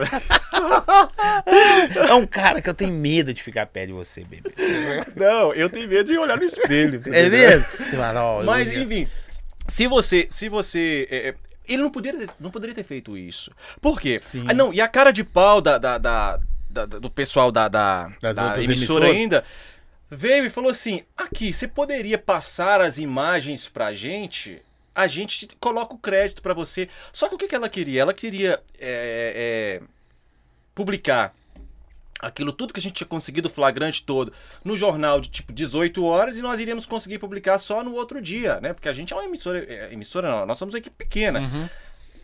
É 2.09 2.15
um 2.15 2.27
cara 2.27 2.61
que 2.61 2.69
eu 2.69 2.75
tenho 2.75 2.93
medo 2.93 3.33
de 3.33 3.43
ficar 3.43 3.67
perto 3.67 3.89
de 3.89 3.93
você, 3.95 4.23
bebê. 4.25 4.53
Não, 5.17 5.55
eu 5.55 5.69
tenho 5.71 5.89
medo 5.89 6.05
de 6.13 6.19
olhar 6.19 6.37
no 6.37 6.45
espelho. 6.45 7.01
É 7.13 7.29
mesmo? 7.29 7.65
Você 7.79 8.45
Mas, 8.45 8.69
enfim, 8.71 9.09
se 9.69 9.87
você. 9.87 10.29
Se 10.31 10.49
você. 10.49 11.09
é, 11.11 11.29
é, 11.29 11.35
ele 11.69 11.83
não 11.83 11.91
poderia, 11.91 12.27
ter- 12.27 12.35
não 12.41 12.51
poderia 12.51 12.75
ter 12.75 12.83
feito 12.85 13.17
isso. 13.17 13.51
Por 13.81 14.01
quê? 14.01 14.19
Sim. 14.21 14.45
Ah, 14.49 14.55
não, 14.55 14.73
e 14.73 14.81
a 14.81 14.89
cara 14.89 15.11
de 15.13 15.23
pau 15.25 15.61
da, 15.61 15.79
da- 15.79 15.99
da- 15.99 16.39
da- 16.69 16.87
do 16.87 17.11
pessoal 17.11 17.51
da, 17.53 17.69
da, 17.69 18.11
emissora 18.63 19.07
emissoras? 19.07 19.11
ainda 19.11 19.45
veio 20.11 20.45
e 20.45 20.51
falou 20.51 20.71
assim: 20.71 21.03
aqui, 21.17 21.53
você 21.53 21.69
poderia 21.69 22.19
passar 22.19 22.81
as 22.81 22.99
imagens 22.99 23.69
pra 23.69 23.93
gente? 23.93 24.61
A 24.95 25.07
gente 25.07 25.47
te- 25.47 25.57
coloca 25.57 25.95
o 25.95 25.99
crédito 25.99 26.43
pra 26.43 26.53
você. 26.53 26.89
Só 27.13 27.29
que 27.29 27.35
o 27.35 27.39
que, 27.39 27.47
que 27.49 27.55
ela 27.55 27.69
queria? 27.69 28.03
Ela 28.03 28.13
queria 28.13 28.61
é, 28.79 29.81
é, 29.81 29.83
publicar 30.75 31.35
aquilo 32.21 32.53
tudo 32.53 32.73
que 32.75 32.81
a 32.81 32.83
gente 32.83 32.95
tinha 32.95 33.07
conseguido 33.07 33.49
flagrante 33.49 34.03
todo 34.03 34.33
no 34.65 34.77
jornal 34.77 35.21
de 35.21 35.29
tipo 35.29 35.53
18 35.53 36.05
horas 36.05 36.37
e 36.37 36.43
nós 36.43 36.61
iríamos 36.61 36.87
conseguir 36.87 37.19
publicar 37.19 37.59
só 37.59 37.83
no 37.83 37.95
outro 37.95 38.21
dia, 38.21 38.61
né? 38.61 38.73
Porque 38.73 38.89
a 38.89 38.93
gente 38.93 39.13
é 39.13 39.17
uma 39.17 39.25
emissora, 39.25 39.59
é, 39.59 39.93
emissora 39.93 40.31
não, 40.31 40.47
nós 40.47 40.59
somos 40.59 40.75
uma 40.75 40.79
equipe 40.79 40.97
pequena. 40.97 41.41
Uhum. 41.41 41.69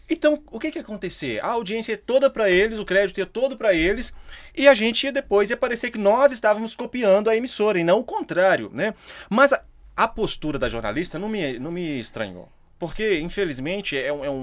Então, 0.08 0.40
o 0.52 0.60
que 0.60 0.70
que 0.70 0.78
ia 0.78 0.82
acontecer? 0.82 1.42
A 1.42 1.48
audiência 1.48 1.94
é 1.94 1.96
toda 1.96 2.30
para 2.30 2.48
eles, 2.48 2.78
o 2.78 2.84
crédito 2.84 3.18
ia 3.18 3.26
todo 3.26 3.56
para 3.56 3.74
eles, 3.74 4.14
e 4.56 4.68
a 4.68 4.74
gente 4.74 5.02
ia 5.04 5.10
depois 5.12 5.50
ia 5.50 5.56
parecer 5.56 5.90
que 5.90 5.98
nós 5.98 6.30
estávamos 6.30 6.76
copiando 6.76 7.28
a 7.28 7.36
emissora 7.36 7.78
e 7.78 7.82
não 7.84 7.98
o 7.98 8.04
contrário, 8.04 8.70
né? 8.72 8.94
Mas 9.28 9.52
a, 9.52 9.64
a 9.96 10.06
postura 10.06 10.60
da 10.60 10.68
jornalista 10.68 11.18
não 11.18 11.28
me, 11.28 11.58
não 11.58 11.72
me 11.72 11.98
estranhou. 11.98 12.48
Porque, 12.78 13.18
infelizmente, 13.18 13.98
é 13.98 14.12
um, 14.12 14.24
é 14.24 14.30
um- 14.30 14.36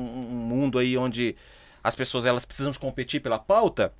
mundo 0.43 0.79
aí 0.79 0.97
onde 0.97 1.35
as 1.83 1.95
pessoas 1.95 2.25
elas 2.25 2.43
precisam 2.45 2.73
competir 2.73 3.21
pela 3.21 3.39
pauta. 3.39 3.93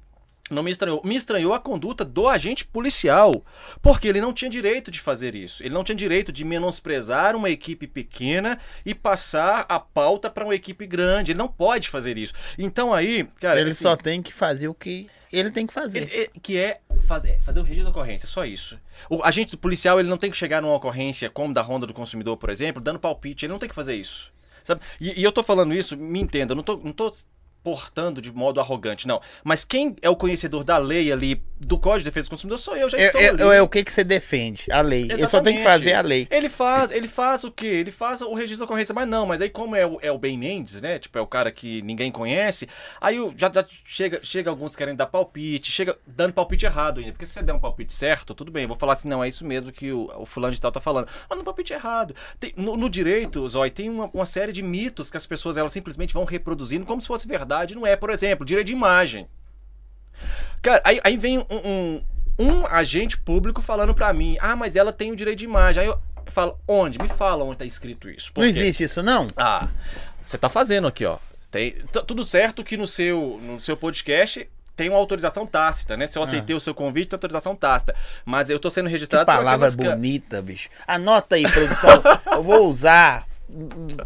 Não 0.54 0.63
me 0.63 0.72
estranhou. 0.72 1.02
Me 1.04 1.16
estranhou 1.16 1.54
a 1.54 1.60
conduta 1.60 2.06
do 2.06 2.28
agente 2.28 2.66
policial. 2.66 3.44
Porque 3.82 4.08
ele 4.08 4.22
não 4.22 4.32
tinha 4.32 4.50
direito 4.50 4.89
de 4.92 5.00
fazer 5.00 5.36
isso. 5.36 5.63
Ele 5.63 5.74
não 5.74 5.84
tinha 5.84 5.96
direito 5.96 6.32
de 6.32 6.46
menosprezar 6.46 7.36
uma 7.36 7.50
equipe 7.50 7.88
pequena 7.88 8.60
e 8.86 8.94
passar 8.96 9.66
a 9.68 9.80
pauta 9.80 10.30
para 10.30 10.46
uma 10.46 10.56
equipe 10.56 10.86
grande. 10.86 11.32
Ele 11.32 11.38
não 11.39 11.48
pode 11.48 11.89
fazer 11.89 12.18
isso. 12.18 12.34
Então 12.58 12.94
aí, 12.94 13.26
cara. 13.39 13.60
Ele 13.60 13.72
assim, 13.72 13.82
só 13.84 13.96
tem 13.96 14.22
que 14.22 14.34
fazer 14.34 14.68
o 14.68 14.74
que 14.74 15.10
ele 15.32 15.50
tem 15.50 15.66
que 15.66 15.74
fazer. 15.74 16.00
ele- 16.13 16.30
que 16.42 16.58
é 16.58 16.80
fazer, 17.02 17.42
fazer 17.42 17.60
o 17.60 17.63
registro 17.63 17.86
da 17.86 17.89
ocorrência, 17.89 18.28
só 18.28 18.46
isso. 18.46 18.78
O 19.10 19.24
agente 19.24 19.58
policial 19.58 20.00
ele 20.00 20.08
não 20.08 20.18
tem 20.18 20.30
que 20.30 20.38
chegar 20.38 20.62
numa 20.62 20.76
ocorrência 20.76 21.28
como 21.30 21.54
da 21.54 21.62
Ronda 21.62 21.88
do 21.88 21.94
Consumidor, 21.94 22.38
por 22.38 22.50
exemplo, 22.52 22.82
dando 22.82 23.00
palpite. 23.00 23.46
Ele 23.46 23.52
não 23.52 23.60
tem 23.60 23.68
que 23.68 23.74
fazer 23.76 23.96
isso. 23.96 24.32
Sabe? 24.63 24.82
E, 25.02 25.20
e 25.20 25.24
eu 25.24 25.32
tô 25.32 25.42
falando 25.44 25.74
isso, 25.74 25.98
me 25.98 26.22
entenda, 26.22 26.54
eu 26.54 26.56
não 26.56 26.63
tô, 26.63 26.78
não 26.78 26.94
tô 26.94 27.12
portando 27.63 28.21
de 28.21 28.32
modo 28.32 28.60
arrogante, 28.60 29.08
não. 29.08 29.21
Mas 29.43 29.63
quem 29.63 29.95
é 30.02 30.10
o 30.10 30.15
conhecedor 30.15 30.63
da 30.63 30.78
lei 30.78 31.12
ali, 31.12 31.41
do 31.60 31.78
Código 31.78 31.99
de 31.99 32.06
Defesa 32.06 32.28
do 32.28 32.32
Consumidor, 32.32 32.58
sou 32.60 32.76
eu, 32.76 32.89
já 32.89 32.97
estou 32.97 33.21
É, 33.21 33.26
é- 33.26 33.58
é 33.58 33.62
o 33.62 33.67
que, 33.69 33.84
que 33.84 33.91
você 33.93 34.04
defende? 34.04 34.65
A 34.71 34.82
lei. 34.82 35.04
Ele 35.04 35.28
só 35.28 35.39
tem 35.39 35.54
que 35.56 35.62
Exatamente. 35.62 35.63
fazer 35.63 35.93
a 35.93 36.02
lei. 36.02 36.28
Ele 36.30 36.49
faz, 36.49 36.91
ele 36.91 37.08
faz 37.08 37.43
o 37.43 37.52
quê? 37.52 37.65
Ele 37.67 37.91
faz 37.91 38.21
o 38.21 38.34
registro 38.34 38.60
da 38.60 38.65
ocorrência, 38.65 38.93
mas 38.93 39.08
não, 39.08 39.26
mas 39.26 39.41
aí 39.41 39.49
como 39.49 39.76
é 39.76 39.86
o, 39.86 39.97
é 40.02 40.12
o 40.12 40.17
Ben 40.17 40.38
Mendes, 40.38 40.82
né? 40.82 40.99
Tipo, 40.99 41.17
é 41.17 41.21
o 41.21 41.28
cara 41.28 41.52
que 41.52 41.82
ninguém 41.84 42.12
conhece, 42.12 42.67
aí 42.99 43.15
já, 43.38 43.49
já 43.54 43.65
chega, 43.86 44.19
chega 44.23 44.49
alguns 44.49 44.76
querendo 44.76 44.97
dar 44.97 45.06
palpite, 45.08 45.71
chega 45.71 45.97
dando 46.06 46.34
palpite 46.34 46.65
errado 46.65 46.99
ainda. 46.99 47.13
Porque 47.13 47.26
se 47.26 47.34
você 47.34 47.41
der 47.43 47.54
um 47.54 47.60
palpite 47.60 47.93
certo, 47.93 48.34
tudo 48.36 48.52
bem, 48.52 48.63
eu 48.63 48.67
vou 48.67 48.78
falar 48.78 48.93
assim, 48.93 49.08
não, 49.08 49.23
é 49.23 49.28
isso 49.28 49.45
mesmo 49.45 49.71
que 49.71 49.91
o, 49.91 50.12
o 50.17 50.26
fulano 50.26 50.54
de 50.54 50.60
tal 50.60 50.71
tá 50.71 50.82
falando. 50.82 51.08
Mas 51.30 51.38
no 51.39 51.45
palpite 51.45 51.71
errado. 51.73 52.13
Tem- 52.39 52.52
no, 52.58 52.76
no 52.76 52.89
direito, 52.89 53.47
Zói, 53.47 53.69
tem 53.69 53.89
uma, 53.89 54.10
uma 54.13 54.26
série 54.26 54.52
de 54.52 54.62
mitos 54.62 55.10
que 55.10 55.17
as 55.17 55.26
pessoas 55.26 55.56
elas 55.56 55.71
simplesmente 55.71 56.13
vão 56.13 56.26
reproduzindo 56.26 56.86
como 56.86 57.02
se 57.02 57.08
fosse 57.08 57.28
verdade, 57.28 57.53
não 57.76 57.86
é. 57.86 57.96
Por 57.96 58.10
exemplo, 58.10 58.46
direito 58.46 58.68
de 58.68 58.74
imagem. 58.74 59.28
Cara, 60.62 60.82
aí, 60.86 61.00
aí 61.04 61.18
vem 61.18 61.39
um, 61.39 61.46
um- 61.50 62.04
um 62.39 62.68
agente 62.68 63.18
público 63.18 63.62
falando 63.62 63.94
pra 63.94 64.12
mim, 64.13 64.38
ah, 64.39 64.56
mas 64.56 64.76
ela 64.76 64.92
tem 64.94 65.12
o 65.12 65.16
direito 65.16 65.39
de 65.39 65.46
imagem. 65.46 65.82
Aí 65.84 65.88
eu 65.88 66.00
falo, 66.28 66.58
onde? 66.68 67.00
Me 67.00 67.10
fala 67.10 67.44
onde 67.44 67.58
tá 67.58 67.66
escrito 67.66 68.10
isso. 68.10 68.32
Por 68.34 68.46
Não 68.46 68.52
quê? 68.54 68.60
existe 68.60 68.84
isso, 68.84 69.04
não? 69.04 69.28
Ah, 69.36 69.68
você 70.26 70.38
tá 70.38 70.50
fazendo 70.50 70.88
aqui, 70.88 71.06
ó. 71.06 71.18
Tem, 71.52 71.72
tudo 72.08 72.26
certo 72.26 72.63
que 72.63 72.76
no 72.78 72.88
seu, 72.88 73.39
no 73.44 73.60
seu 73.62 73.78
podcast 73.78 74.50
tem 74.76 74.89
uma 74.89 74.98
autorização 74.98 75.46
tácita, 75.46 75.96
né? 75.96 76.08
Se 76.08 76.18
eu 76.18 76.24
aceitei 76.24 76.56
o 76.56 76.60
seu 76.60 76.74
convite, 76.74 77.10
tem 77.10 77.16
autorização 77.16 77.56
tácita. 77.56 77.94
Mas 78.26 78.50
eu 78.50 78.58
tô 78.58 78.72
sendo 78.72 78.86
Que 78.88 78.94
registrado 78.94 79.26
por 79.26 79.36
palavra 79.36 79.68
aquelas 79.68 79.76
bonita, 79.76 80.42
bicho. 80.42 80.70
Anota 80.88 81.36
aí, 81.36 81.44
produção. 81.44 82.02
eu 82.34 82.42
vou 82.42 82.68
usar. 82.68 83.28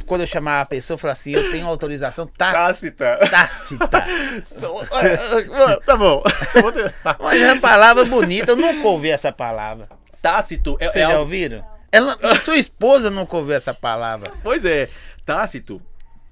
Quando 0.06 0.22
eu 0.22 0.28
chamar 0.28 0.62
a 0.62 0.66
pessoa, 0.66 0.96
eu 0.96 1.00
falar 1.00 1.14
assim: 1.14 1.32
eu 1.32 1.52
tenho 1.52 1.68
autorização 1.68 2.28
tácita. 2.28 3.18
Tácita. 3.30 3.88
tácita. 3.88 5.82
tá 5.86 5.98
bom. 5.98 6.24
Eu 6.56 6.62
vou 6.62 6.72
ter- 6.72 6.94
Mas 7.20 7.42
é 7.42 7.54
uma 7.54 7.62
palavra 7.62 8.06
bonita, 8.06 8.52
eu 8.52 8.56
nunca 8.56 8.88
ouvi 8.88 9.10
essa 9.10 9.32
palavra. 9.32 9.88
Tácito 10.22 10.78
é, 10.80 10.90
Vocês 10.90 11.06
é 11.06 11.12
já 11.12 11.20
ouviram? 11.20 11.66
Ela, 11.92 12.18
sua 12.40 12.58
esposa 12.58 13.10
nunca 13.10 13.38
ouviu 13.38 13.56
essa 13.56 13.74
palavra. 13.74 14.34
Pois 14.44 14.66
é, 14.66 14.90
tácito. 15.26 15.82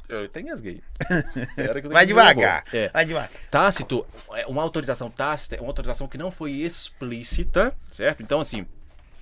Eu 0.08 0.26
até 0.26 0.42
engasguei. 0.42 0.82
Vai 1.92 2.06
devagar. 2.06 2.64
É. 2.72 2.90
Vai 2.90 3.06
devagar. 3.06 3.32
Tácito, 3.50 4.06
é 4.34 4.46
uma 4.46 4.62
autorização 4.62 5.10
tácita 5.10 5.56
é 5.56 5.60
uma 5.60 5.70
autorização 5.70 6.08
que 6.08 6.18
não 6.18 6.30
foi 6.30 6.52
explícita, 6.52 7.74
certo? 7.92 8.22
Então, 8.22 8.40
assim, 8.40 8.68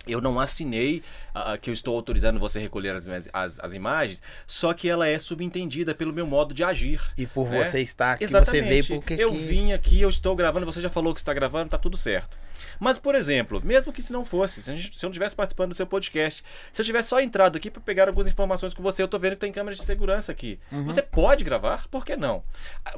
eu 0.08 0.20
não 0.22 0.40
assinei 0.40 1.02
ah, 1.34 1.58
que 1.58 1.70
eu 1.70 1.74
estou 1.74 1.96
autorizando 1.96 2.40
você 2.40 2.60
recolher 2.60 2.96
as, 2.96 3.08
minhas- 3.08 3.30
as, 3.34 3.60
as 3.60 3.74
imagens, 3.74 4.22
só 4.46 4.74
que 4.74 4.90
ela 4.90 5.08
é 5.08 5.18
subentendida 5.20 5.96
pelo 5.96 6.12
meu 6.14 6.28
modo 6.28 6.54
de 6.54 6.64
agir. 6.64 7.02
E 7.18 7.26
por 7.26 7.50
né? 7.50 7.64
você 7.64 7.82
estar 7.82 8.14
aqui, 8.14 8.24
Exatamente. 8.24 8.64
você 8.64 8.70
veio 8.70 8.86
porque 8.88 9.14
eu 9.14 9.32
que... 9.32 9.38
vim 9.38 9.72
aqui, 9.74 10.02
eu 10.02 10.10
estou 10.10 10.36
gravando, 10.36 10.66
você 10.66 10.82
já 10.82 10.90
falou 10.90 11.14
que 11.14 11.20
está 11.20 11.34
gravando, 11.34 11.70
tá 11.70 11.78
tudo 11.78 11.98
certo. 11.98 12.38
Mas, 12.80 12.98
por 12.98 13.14
exemplo, 13.16 13.62
mesmo 13.64 13.92
que 13.94 14.02
se 14.02 14.12
não 14.14 14.26
fosse, 14.26 14.62
se, 14.62 14.76
gente- 14.76 14.98
se 14.98 15.06
eu 15.06 15.08
não 15.08 15.12
estivesse 15.12 15.36
participando 15.36 15.70
do 15.70 15.76
seu 15.76 15.86
podcast, 15.88 16.44
se 16.72 16.82
eu 16.82 16.86
tivesse 16.86 17.10
só 17.10 17.20
entrado 17.20 17.56
aqui 17.58 17.70
para 17.70 17.82
pegar 17.82 18.08
algumas 18.08 18.30
informações 18.30 18.74
com 18.74 18.82
você, 18.82 19.04
eu 19.04 19.08
tô 19.08 19.20
vendo 19.20 19.34
que 19.34 19.40
tem 19.42 19.52
câmeras 19.52 19.78
de 19.78 19.86
segurança 19.86 20.32
aqui. 20.32 20.60
Uhum. 20.72 20.84
Você 20.86 21.02
pode 21.02 21.44
gravar? 21.44 21.88
Por 21.90 22.06
que 22.06 22.16
não? 22.16 22.44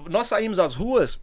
Nós 0.10 0.28
saímos 0.28 0.60
às 0.60 0.74
ruas. 0.74 1.20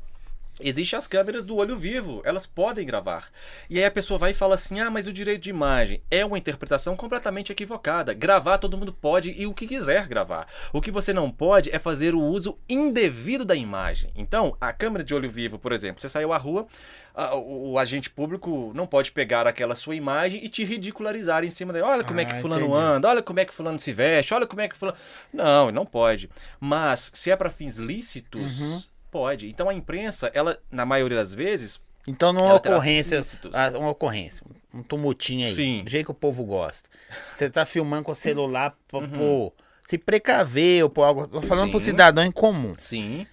Existem 0.60 0.98
as 0.98 1.06
câmeras 1.08 1.44
do 1.44 1.56
olho 1.56 1.76
vivo, 1.76 2.20
elas 2.24 2.46
podem 2.46 2.86
gravar. 2.86 3.30
E 3.70 3.78
aí 3.78 3.84
a 3.84 3.90
pessoa 3.90 4.18
vai 4.18 4.32
e 4.32 4.34
fala 4.34 4.54
assim: 4.54 4.80
ah, 4.80 4.90
mas 4.90 5.06
o 5.06 5.12
direito 5.12 5.42
de 5.42 5.50
imagem 5.50 6.02
é 6.10 6.24
uma 6.24 6.36
interpretação 6.38 6.94
completamente 6.94 7.50
equivocada. 7.50 8.12
Gravar 8.12 8.58
todo 8.58 8.76
mundo 8.76 8.92
pode 8.92 9.34
e 9.36 9.46
o 9.46 9.54
que 9.54 9.66
quiser 9.66 10.06
gravar. 10.06 10.46
O 10.72 10.80
que 10.80 10.90
você 10.90 11.12
não 11.12 11.30
pode 11.30 11.70
é 11.74 11.78
fazer 11.78 12.14
o 12.14 12.20
uso 12.20 12.58
indevido 12.68 13.44
da 13.44 13.56
imagem. 13.56 14.10
Então, 14.14 14.56
a 14.60 14.72
câmera 14.72 15.02
de 15.02 15.14
olho 15.14 15.30
vivo, 15.30 15.58
por 15.58 15.72
exemplo, 15.72 16.00
você 16.00 16.08
saiu 16.08 16.32
à 16.32 16.36
rua, 16.36 16.66
ah, 17.14 17.34
o, 17.34 17.72
o 17.72 17.78
agente 17.78 18.10
público 18.10 18.72
não 18.74 18.86
pode 18.86 19.10
pegar 19.10 19.46
aquela 19.46 19.74
sua 19.74 19.96
imagem 19.96 20.44
e 20.44 20.48
te 20.48 20.64
ridicularizar 20.64 21.44
em 21.44 21.50
cima 21.50 21.72
dela. 21.72 21.88
Olha 21.88 22.04
como 22.04 22.20
é 22.20 22.24
que 22.26 22.32
Ah, 22.32 22.40
fulano 22.40 22.66
entendi. 22.66 22.78
anda, 22.78 23.08
olha 23.08 23.22
como 23.22 23.40
é 23.40 23.44
que 23.44 23.54
fulano 23.54 23.78
se 23.78 23.92
veste, 23.92 24.34
olha 24.34 24.46
como 24.46 24.60
é 24.60 24.68
que 24.68 24.76
fulano. 24.76 24.98
Não, 25.32 25.72
não 25.72 25.86
pode. 25.86 26.30
Mas 26.60 27.10
se 27.14 27.30
é 27.30 27.36
para 27.36 27.50
fins 27.50 27.76
lícitos. 27.78 28.60
Uhum. 28.60 28.82
Pode. 29.12 29.46
Então 29.48 29.68
a 29.68 29.74
imprensa, 29.74 30.30
ela, 30.34 30.58
na 30.70 30.84
maioria 30.86 31.18
das 31.18 31.32
vezes, 31.34 31.78
Então, 32.08 32.32
numa 32.32 32.48
Ela 32.48 32.58
terá 32.58 32.74
ocorrência, 32.74 33.22
ah, 33.52 33.78
uma 33.78 33.90
ocorrência, 33.90 34.44
um 34.74 34.82
tumultinho 34.82 35.46
aí, 35.46 35.54
Sim. 35.54 35.84
do 35.84 35.90
jeito 35.90 36.06
que 36.06 36.10
o 36.10 36.14
povo 36.14 36.44
gosta. 36.44 36.88
Você 37.32 37.48
tá 37.48 37.64
filmando 37.64 38.02
com 38.02 38.10
o 38.10 38.14
celular 38.16 38.74
pra, 38.88 38.98
Uhum. 38.98 39.08
pô, 39.10 39.52
se 39.84 39.96
precaver 39.98 40.82
ou 40.82 40.90
por 40.90 41.02
algo. 41.02 41.28
Tô 41.28 41.40
falando 41.42 41.70
pro 41.70 41.78
Sim. 41.78 41.86
cidadão 41.92 42.24
em 42.24 42.32
comum. 42.32 42.74
sim. 42.78 43.24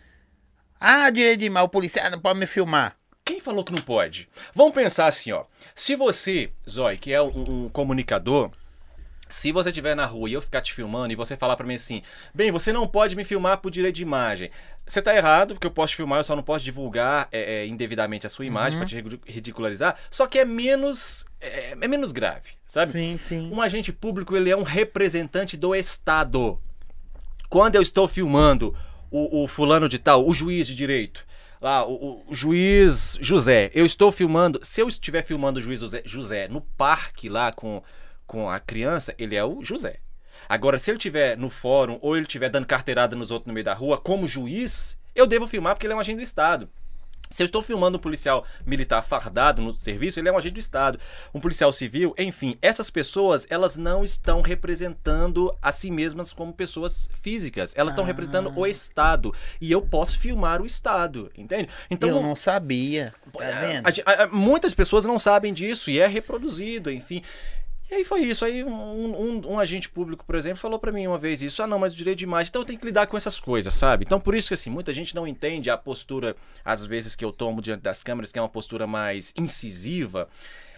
Ah, 0.79 1.09
direito 1.09 1.39
de 1.39 1.45
imagem, 1.45 1.65
o 1.65 1.69
policial 1.69 2.09
não 2.11 2.19
pode 2.19 2.39
me 2.39 2.45
filmar. 2.47 2.95
Quem 3.25 3.39
falou 3.41 3.63
que 3.63 3.71
não 3.73 3.81
pode? 3.81 4.29
Vamos 4.53 4.73
pensar 4.73 5.07
assim, 5.07 5.31
ó. 5.31 5.43
Se 5.75 5.95
você, 5.95 6.51
Zói, 6.69 6.95
que 6.97 7.11
é 7.11 7.21
um, 7.21 7.65
um 7.65 7.69
comunicador, 7.69 8.49
se 9.29 9.51
você 9.51 9.69
estiver 9.69 9.95
na 9.95 10.05
rua 10.05 10.27
e 10.29 10.33
eu 10.33 10.41
ficar 10.41 10.59
te 10.59 10.73
filmando 10.73 11.13
e 11.13 11.15
você 11.15 11.37
falar 11.37 11.55
pra 11.55 11.65
mim 11.65 11.75
assim, 11.75 12.01
bem, 12.33 12.51
você 12.51 12.73
não 12.73 12.87
pode 12.87 13.15
me 13.15 13.23
filmar 13.23 13.59
por 13.59 13.69
direito 13.71 13.95
de 13.95 14.01
imagem. 14.01 14.49
Você 14.85 15.03
tá 15.03 15.15
errado, 15.15 15.53
porque 15.53 15.67
eu 15.67 15.71
posso 15.71 15.91
te 15.91 15.97
filmar, 15.97 16.19
eu 16.19 16.23
só 16.23 16.35
não 16.35 16.41
posso 16.41 16.65
divulgar 16.65 17.27
é, 17.31 17.61
é, 17.61 17.67
indevidamente 17.67 18.25
a 18.25 18.29
sua 18.29 18.43
imagem 18.43 18.79
pra 18.79 18.87
te 18.87 18.95
ridicu- 18.95 19.23
ridicularizar. 19.25 19.95
Só 20.09 20.25
que 20.25 20.39
é 20.39 20.45
menos, 20.45 21.25
é, 21.39 21.77
é 21.79 21.87
menos 21.87 22.11
grave, 22.11 22.49
sabe? 22.65 22.91
Sim, 22.91 23.15
sim. 23.17 23.51
Um 23.53 23.61
agente 23.61 23.93
público, 23.93 24.35
ele 24.35 24.49
é 24.49 24.57
um 24.57 24.63
representante 24.63 25.55
do 25.55 25.75
Estado. 25.75 26.59
Quando 27.49 27.75
eu 27.75 27.81
estou 27.83 28.07
filmando 28.07 28.75
o, 29.11 29.43
o 29.43 29.47
fulano 29.47 29.87
de 29.87 29.99
tal, 29.99 30.27
o 30.27 30.33
juiz 30.33 30.65
de 30.67 30.73
direito, 30.73 31.23
lá, 31.61 31.85
o, 31.85 32.23
o 32.27 32.33
juiz 32.33 33.17
José, 33.21 33.69
eu 33.75 33.85
estou 33.85 34.11
filmando, 34.11 34.59
se 34.63 34.81
eu 34.81 34.87
estiver 34.87 35.23
filmando 35.23 35.59
o 35.59 35.61
juiz 35.61 35.81
José, 35.81 36.01
José 36.05 36.47
no 36.47 36.61
parque 36.61 37.29
lá 37.29 37.51
com, 37.51 37.83
com 38.29 38.47
a 38.47 38.59
criança, 38.59 39.13
ele 39.17 39.35
é 39.35 39.43
o 39.43 39.63
José. 39.63 39.97
Agora, 40.47 40.77
se 40.77 40.91
ele 40.91 40.97
estiver 40.97 41.35
no 41.35 41.49
fórum 41.49 41.97
ou 41.99 42.15
ele 42.15 42.27
estiver 42.27 42.47
dando 42.49 42.67
carteirada 42.67 43.15
nos 43.15 43.31
outros 43.31 43.47
no 43.47 43.53
meio 43.53 43.63
da 43.65 43.73
rua, 43.73 43.97
como 43.97 44.27
juiz, 44.27 44.95
eu 45.15 45.25
devo 45.25 45.47
filmar 45.47 45.73
porque 45.73 45.87
ele 45.87 45.93
é 45.93 45.95
um 45.95 45.99
agente 45.99 46.17
do 46.17 46.23
Estado. 46.23 46.69
Se 47.31 47.43
eu 47.43 47.45
estou 47.45 47.61
filmando 47.61 47.97
um 47.97 48.01
policial 48.01 48.43
militar 48.65 49.03
fardado 49.03 49.61
no 49.61 49.71
serviço, 49.73 50.19
ele 50.19 50.29
é 50.29 50.31
um 50.31 50.37
agente 50.37 50.53
do 50.55 50.59
Estado. 50.59 50.99
Um 51.33 51.39
policial 51.39 51.71
civil, 51.71 52.13
enfim, 52.17 52.57
essas 52.61 52.89
pessoas, 52.89 53.45
elas 53.51 53.77
não 53.77 54.03
estão 54.03 54.41
representando 54.41 55.55
a 55.61 55.71
si 55.71 55.91
mesmas 55.91 56.33
como 56.33 56.51
pessoas 56.53 57.07
físicas. 57.21 57.73
Elas 57.75 57.91
estão 57.91 58.03
Ah. 58.03 58.07
representando 58.07 58.51
o 58.55 58.65
Estado. 58.65 59.31
E 59.61 59.71
eu 59.71 59.79
posso 59.81 60.17
filmar 60.19 60.59
o 60.61 60.65
Estado, 60.65 61.31
entende? 61.37 61.69
Então, 61.91 62.09
eu 62.09 62.21
não 62.21 62.33
sabia. 62.35 63.13
Tá 63.31 63.45
vendo? 63.61 63.87
a- 63.87 64.11
a- 64.11 64.23
a- 64.23 64.27
muitas 64.27 64.73
pessoas 64.73 65.05
não 65.05 65.19
sabem 65.19 65.53
disso 65.53 65.91
e 65.91 65.99
é 65.99 66.07
reproduzido, 66.07 66.91
enfim. 66.91 67.21
E 67.91 67.95
aí 67.95 68.03
foi 68.03 68.21
isso. 68.21 68.45
Aí 68.45 68.63
um, 68.63 68.69
um- 68.71 69.53
um 69.53 69.59
agente 69.59 69.89
público, 69.89 70.23
por 70.23 70.35
exemplo, 70.35 70.59
falou 70.59 70.77
pra 70.77 70.91
mim 70.91 71.07
uma 71.07 71.17
vez 71.17 71.41
isso. 71.41 71.63
Ah, 71.63 71.67
não, 71.67 71.79
mas 71.79 71.93
o 71.93 71.95
direito 71.95 72.19
de 72.19 72.23
imagem. 72.25 72.49
Então 72.49 72.61
eu 72.61 72.65
tenho 72.65 72.79
que 72.79 72.85
lidar 72.85 73.07
com 73.07 73.17
essas 73.17 73.39
coisas, 73.39 73.73
sabe? 73.73 74.05
Então 74.05 74.19
por 74.19 74.35
isso 74.35 74.47
que 74.49 74.53
assim, 74.53 74.69
muita 74.69 74.93
gente 74.93 75.15
não 75.15 75.27
entende 75.27 75.69
a 75.69 75.77
postura, 75.77 76.35
às 76.63 76.85
vezes, 76.85 77.15
que 77.15 77.25
eu 77.25 77.31
tomo 77.31 77.61
diante 77.61 77.81
das 77.81 78.03
câmeras, 78.03 78.31
que 78.31 78.37
é 78.37 78.41
uma 78.41 78.47
postura 78.49 78.85
mais 78.85 79.33
incisiva, 79.35 80.29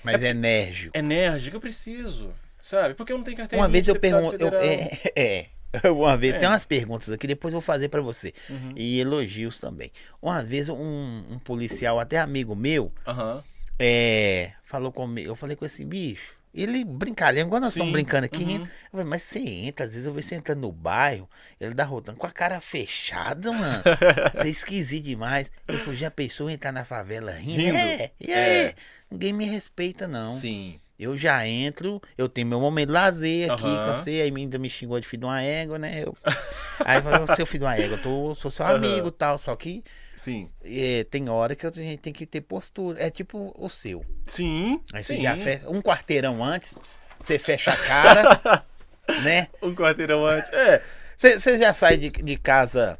Mas 0.03 0.23
é 0.23 0.29
enérgico. 0.29 0.97
enérgica. 0.97 1.55
Eu 1.57 1.61
preciso, 1.61 2.31
sabe? 2.61 2.93
Porque 2.93 3.11
eu 3.11 3.17
não 3.17 3.25
tenho 3.25 3.35
carteira 3.37 3.61
Uma 3.61 3.67
vez 3.69 3.87
eu 3.87 3.99
pergunto. 3.99 4.35
eu- 4.35 4.49
federal. 4.51 4.61
é, 5.15 5.47
é. 5.83 5.89
Uma 5.89 6.17
vez, 6.17 6.33
É. 6.33 6.37
tem 6.37 6.47
umas 6.49 6.65
perguntas 6.65 7.09
aqui, 7.09 7.25
depois 7.27 7.53
eu 7.53 7.59
vou 7.61 7.65
fazer 7.65 7.87
pra 7.87 8.01
você. 8.01 8.33
Uhum. 8.49 8.73
E 8.75 8.99
elogios 8.99 9.57
também. 9.57 9.89
Uma 10.21 10.43
vez 10.43 10.67
um, 10.69 11.23
um 11.29 11.39
policial, 11.39 11.97
até 11.97 12.19
amigo 12.19 12.53
meu, 12.55 12.91
Aham. 13.07 13.41
é, 13.79 14.51
falou 14.65 14.91
comigo. 14.91 15.29
Eu 15.29 15.35
falei 15.35 15.55
com 15.55 15.65
esse 15.65 15.85
bicho. 15.85 16.35
Ele 16.53 16.83
brincalhando, 16.83 17.47
igual 17.47 17.61
nós 17.61 17.73
estamos 17.73 17.93
brincando 17.93 18.25
aqui, 18.25 18.43
uhum. 18.43 18.49
rindo. 18.49 18.65
Eu 18.65 18.91
falei, 18.91 19.05
mas 19.05 19.23
você 19.23 19.39
entra, 19.39 19.85
às 19.85 19.93
vezes 19.93 20.05
eu 20.05 20.13
vejo 20.13 20.27
você 20.27 20.35
entrando 20.35 20.61
no 20.61 20.71
bairro, 20.71 21.29
ele 21.59 21.73
dá 21.73 21.85
rodando 21.85 22.17
com 22.17 22.27
a 22.27 22.31
cara 22.31 22.59
fechada, 22.59 23.51
mano. 23.51 23.83
Você 24.33 24.47
é 24.47 24.49
esquisito 24.49 25.05
demais. 25.05 25.51
Ele 25.67 25.77
falou, 25.77 25.95
já 25.95 26.11
pensou 26.11 26.49
em 26.49 26.53
entrar 26.53 26.71
na 26.71 26.83
favela 26.83 27.31
rindo? 27.31 27.61
Rindo? 27.61 27.77
É, 27.77 28.11
aí? 28.19 28.31
É. 28.31 28.75
Ninguém 29.09 29.33
me 29.33 29.45
respeita, 29.45 30.07
não. 30.07 30.33
Sim. 30.33 30.79
Eu 31.01 31.17
já 31.17 31.47
entro, 31.47 31.99
eu 32.15 32.29
tenho 32.29 32.45
meu 32.45 32.59
momento 32.59 32.89
de 32.89 32.93
lazer 32.93 33.51
aqui 33.51 33.65
Aham. 33.65 33.87
com 33.87 33.95
você, 33.95 34.09
aí 34.11 34.31
ainda 34.35 34.59
me 34.59 34.69
xingou 34.69 34.99
de 34.99 35.07
filho 35.07 35.21
de 35.21 35.25
uma 35.25 35.41
égua, 35.41 35.79
né? 35.79 36.03
Eu... 36.03 36.15
Aí 36.85 37.01
falou, 37.01 37.25
seu 37.35 37.43
filho 37.43 37.61
de 37.61 37.65
uma 37.65 37.75
égua, 37.75 37.97
eu 37.97 38.01
tô, 38.03 38.35
sou 38.35 38.51
seu 38.51 38.67
amigo 38.67 39.07
e 39.07 39.11
tal, 39.11 39.35
só 39.39 39.55
que 39.55 39.83
Sim. 40.15 40.51
é, 40.63 41.03
tem 41.05 41.27
hora 41.27 41.55
que 41.55 41.65
a 41.65 41.71
gente 41.71 41.99
tem 41.99 42.13
que 42.13 42.27
ter 42.27 42.41
postura. 42.41 43.03
É 43.03 43.09
tipo 43.09 43.51
o 43.57 43.67
seu. 43.67 44.05
Sim. 44.27 44.79
Aí 44.93 45.03
você 45.03 45.15
sim. 45.15 45.23
já 45.23 45.35
fecha, 45.37 45.67
um 45.71 45.81
quarteirão 45.81 46.43
antes, 46.43 46.77
você 47.19 47.39
fecha 47.39 47.71
a 47.71 47.77
cara, 47.77 48.63
né? 49.23 49.47
Um 49.59 49.73
quarteirão 49.73 50.23
antes. 50.23 50.53
É. 50.53 50.83
Você 51.17 51.39
você 51.39 51.57
já 51.57 51.73
sai 51.73 51.97
de, 51.97 52.11
de 52.11 52.37
casa. 52.37 52.99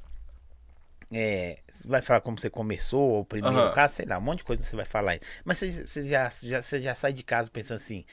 É, 1.11 1.59
você 1.69 1.87
vai 1.87 2.01
falar 2.01 2.21
como 2.21 2.39
você 2.39 2.49
começou, 2.49 3.19
o 3.19 3.25
primeiro 3.25 3.57
Aham. 3.57 3.71
caso, 3.71 3.95
sei 3.95 4.05
lá, 4.05 4.17
um 4.17 4.21
monte 4.21 4.39
de 4.39 4.43
coisa 4.45 4.63
você 4.63 4.75
vai 4.75 4.85
falar. 4.85 5.19
Mas 5.43 5.59
você, 5.59 5.85
você 5.85 6.05
já, 6.05 6.31
já, 6.41 6.61
você 6.61 6.81
já 6.81 6.95
sai 6.95 7.11
de 7.11 7.21
casa 7.21 7.51
pensando 7.51 7.75
assim, 7.75 8.05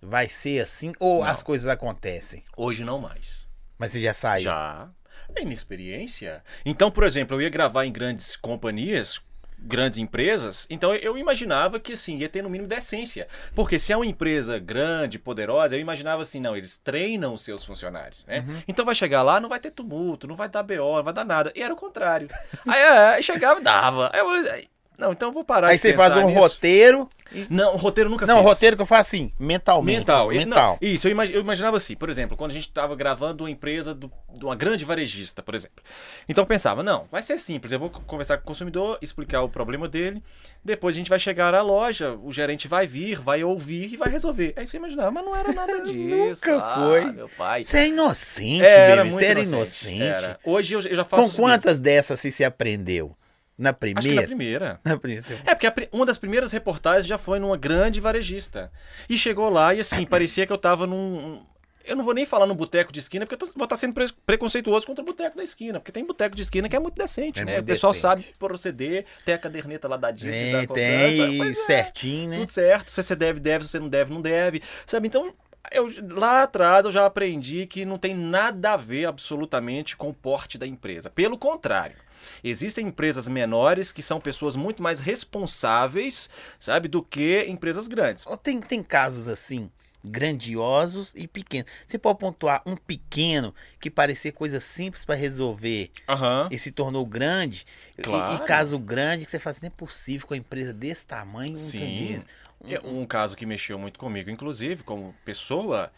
vai 0.00 0.28
ser 0.28 0.60
assim, 0.62 0.92
ou 1.00 1.20
Não. 1.20 1.30
as 1.30 1.42
coisas 1.42 1.66
acontecem? 1.66 2.44
Hoje 2.56 2.84
não 2.84 2.98
mais. 2.98 3.48
Mas 3.76 3.92
você 3.92 4.00
já 4.00 4.14
saiu. 4.14 4.44
Já. 4.44 4.88
É 5.34 5.42
inexperiência. 5.42 6.44
Então, 6.64 6.90
por 6.90 7.04
exemplo, 7.04 7.36
eu 7.36 7.42
ia 7.42 7.48
gravar 7.50 7.84
em 7.86 7.92
grandes 7.92 8.36
companhias, 8.36 9.20
grandes 9.64 9.98
empresas, 9.98 10.66
então 10.68 10.94
eu 10.94 11.16
imaginava 11.16 11.80
que 11.80 11.94
assim, 11.94 12.18
ia 12.18 12.28
ter 12.28 12.42
no 12.42 12.50
mínimo 12.50 12.68
decência. 12.68 13.26
Porque 13.54 13.78
se 13.78 13.92
é 13.92 13.96
uma 13.96 14.06
empresa 14.06 14.58
grande, 14.58 15.18
poderosa, 15.18 15.76
eu 15.76 15.80
imaginava 15.80 16.22
assim, 16.22 16.40
não, 16.40 16.56
eles 16.56 16.78
treinam 16.78 17.34
os 17.34 17.42
seus 17.42 17.64
funcionários, 17.64 18.24
né? 18.26 18.44
Então 18.68 18.84
vai 18.84 18.94
chegar 18.94 19.22
lá, 19.22 19.40
não 19.40 19.48
vai 19.48 19.60
ter 19.60 19.70
tumulto, 19.70 20.26
não 20.26 20.36
vai 20.36 20.48
dar 20.48 20.62
BO, 20.62 20.96
não 20.96 21.02
vai 21.02 21.14
dar 21.14 21.24
nada. 21.24 21.52
E 21.54 21.62
era 21.62 21.72
o 21.72 21.76
contrário. 21.76 22.28
aí, 22.68 22.80
é, 22.80 22.98
aí 23.14 23.22
chegava 23.22 23.60
dava. 23.60 24.10
Aí 24.12 24.68
Não, 24.96 25.10
então 25.12 25.28
eu 25.28 25.32
vou 25.32 25.42
parar 25.44 25.68
Aí 25.68 25.76
de 25.76 25.82
você 25.82 25.92
faz 25.94 26.16
um 26.16 26.26
nisso. 26.26 26.38
roteiro. 26.38 27.10
e- 27.32 27.46
Não, 27.50 27.74
o 27.74 27.76
roteiro 27.76 28.08
nunca 28.08 28.26
Não, 28.26 28.38
o 28.38 28.42
roteiro 28.42 28.76
que 28.76 28.82
eu 28.82 28.86
faço 28.86 29.00
assim, 29.16 29.32
mentalmente. 29.40 29.98
Mental. 29.98 30.28
Mental. 30.28 30.78
não, 30.80 30.88
isso, 30.88 31.08
eu, 31.08 31.10
imagi- 31.10 31.32
eu 31.34 31.40
imaginava 31.40 31.76
assim, 31.78 31.96
por 31.96 32.08
exemplo, 32.08 32.36
quando 32.36 32.52
a 32.52 32.54
gente 32.54 32.68
estava 32.68 32.94
gravando 32.94 33.42
uma 33.42 33.50
empresa 33.50 33.92
do- 33.92 34.10
de 34.32 34.44
uma 34.44 34.54
grande 34.54 34.84
varejista, 34.84 35.42
por 35.42 35.52
exemplo. 35.52 35.82
Então 36.28 36.42
eu 36.42 36.46
pensava, 36.46 36.82
não, 36.84 37.08
vai 37.10 37.22
ser 37.24 37.38
simples, 37.40 37.72
eu 37.72 37.78
vou 37.80 37.90
co- 37.90 38.02
conversar 38.06 38.36
com 38.36 38.44
o 38.44 38.46
consumidor, 38.46 38.96
explicar 39.02 39.42
o 39.42 39.48
problema 39.48 39.88
dele, 39.88 40.22
depois 40.64 40.94
a 40.94 40.98
gente 40.98 41.10
vai 41.10 41.18
chegar 41.18 41.54
à 41.54 41.62
loja, 41.62 42.12
o 42.22 42.30
gerente 42.32 42.68
vai 42.68 42.86
vir, 42.86 43.18
vai 43.18 43.42
ouvir 43.42 43.92
e 43.92 43.96
vai 43.96 44.08
resolver. 44.10 44.52
É 44.54 44.62
isso 44.62 44.70
que 44.70 44.76
eu 44.76 44.80
imaginava, 44.80 45.10
mas 45.10 45.24
não 45.24 45.34
era 45.34 45.50
nada 45.52 45.80
disso. 45.80 46.46
Nunca 46.46 46.62
Ah, 46.64 46.74
foi. 46.86 47.04
meu 47.12 47.28
pai. 47.30 47.64
Você 47.64 47.78
é 47.78 47.88
inocente, 47.88 48.62
Era 48.64 48.96
baby. 48.98 49.10
muito 49.10 49.20
Você 49.24 49.26
era 49.30 49.40
inocente. 49.40 49.94
inocente. 49.96 50.02
Era. 50.04 50.38
Hoje 50.44 50.74
eu, 50.74 50.80
eu 50.82 50.94
já 50.96 51.04
faço 51.04 51.30
Com 51.30 51.42
quantas 51.42 51.80
dessas 51.80 52.20
você 52.20 52.44
aprendeu? 52.44 53.16
Na 53.56 53.72
que 53.72 53.94
na 53.94 54.00
primeira? 54.00 54.26
primeira. 54.26 54.80
Na 54.84 54.98
primeira. 54.98 55.24
É, 55.46 55.54
porque 55.54 55.66
a 55.66 55.74
uma 55.92 56.04
das 56.04 56.18
primeiras 56.18 56.50
reportagens 56.52 57.06
já 57.06 57.16
foi 57.18 57.38
numa 57.38 57.56
grande 57.56 58.00
varejista. 58.00 58.70
E 59.08 59.16
chegou 59.16 59.48
lá 59.48 59.72
e 59.74 59.80
assim, 59.80 60.04
parecia 60.04 60.46
que 60.46 60.52
eu 60.52 60.58
tava 60.58 60.86
num. 60.86 60.96
um- 60.96 61.46
Eu 61.86 61.94
não 61.96 62.04
vou 62.04 62.14
nem 62.14 62.24
falar 62.24 62.46
no 62.46 62.54
boteco 62.54 62.90
de 62.90 62.98
esquina, 62.98 63.26
porque 63.26 63.34
eu 63.34 63.38
tô- 63.46 63.54
vou 63.54 63.64
estar 63.64 63.76
sendo 63.76 63.92
pre- 63.92 64.10
preconceituoso 64.24 64.86
contra 64.86 65.02
o 65.02 65.06
boteco 65.06 65.36
da 65.36 65.44
esquina. 65.44 65.78
Porque 65.78 65.92
tem 65.92 66.02
boteco 66.04 66.34
de 66.34 66.40
esquina 66.42 66.66
que 66.68 66.74
é 66.74 66.78
muito 66.80 66.94
decente, 66.96 67.40
É 67.40 67.44
né? 67.44 67.52
muito 67.52 67.64
o 67.64 67.66
pessoal 67.66 67.92
decente. 67.92 68.02
sabe 68.22 68.34
proceder, 68.38 69.04
tem 69.24 69.34
a 69.34 69.38
caderneta 69.38 69.86
lá 69.86 69.96
da 69.98 70.10
dica, 70.10 70.32
Tem, 70.32 70.66
da 70.66 70.74
tem, 70.74 71.50
é, 71.50 71.54
certinho, 71.54 72.30
né? 72.30 72.36
Tudo 72.38 72.50
certo. 72.50 72.90
Se 72.90 73.02
você 73.02 73.14
deve, 73.14 73.38
deve. 73.38 73.64
Se 73.66 73.70
você 73.72 73.78
não 73.78 73.88
deve, 73.90 74.12
não 74.14 74.22
deve. 74.22 74.62
Sabe? 74.86 75.06
Então, 75.08 75.32
eu, 75.70 75.88
lá 76.10 76.42
atrás 76.44 76.86
eu 76.86 76.90
já 76.90 77.04
aprendi 77.06 77.66
que 77.66 77.84
não 77.84 77.98
tem 77.98 78.14
nada 78.16 78.72
a 78.72 78.76
ver 78.78 79.04
absolutamente 79.04 79.94
com 79.96 80.08
o 80.08 80.14
porte 80.14 80.56
da 80.58 80.66
empresa. 80.66 81.10
Pelo 81.10 81.36
contrário. 81.38 81.96
Existem 82.42 82.86
empresas 82.88 83.28
menores 83.28 83.92
que 83.92 84.02
são 84.02 84.20
pessoas 84.20 84.56
muito 84.56 84.82
mais 84.82 85.00
responsáveis, 85.00 86.28
sabe, 86.58 86.88
do 86.88 87.02
que 87.02 87.44
empresas 87.48 87.88
grandes. 87.88 88.24
Tem, 88.42 88.60
tem 88.60 88.82
casos 88.82 89.28
assim, 89.28 89.70
grandiosos 90.04 91.12
e 91.16 91.26
pequenos. 91.28 91.70
Você 91.86 91.98
pode 91.98 92.18
pontuar 92.18 92.62
um 92.66 92.76
pequeno 92.76 93.54
que 93.80 93.90
parecia 93.90 94.32
coisa 94.32 94.60
simples 94.60 95.04
para 95.04 95.14
resolver 95.14 95.90
Aham. 96.08 96.48
e 96.50 96.58
se 96.58 96.70
tornou 96.70 97.04
grande. 97.06 97.64
E- 97.98 98.02
Claro. 98.02 98.42
E, 98.42 98.46
caso 98.46 98.78
grande 98.78 99.24
que 99.24 99.30
você 99.30 99.38
fala 99.38 99.52
assim, 99.52 99.60
não 99.62 99.68
é 99.68 99.76
possível 99.76 100.26
com 100.26 100.34
uma 100.34 100.38
empresa 100.38 100.72
desse 100.72 101.06
tamanho 101.06 101.56
Sim. 101.56 101.78
entender. 101.78 102.22
É, 102.66 102.80
Um 102.80 103.04
caso 103.04 103.36
que 103.36 103.44
mexeu 103.44 103.78
muito 103.78 103.98
comigo, 103.98 104.30
inclusive, 104.30 104.82
como 104.82 105.14
pessoa, 105.24 105.92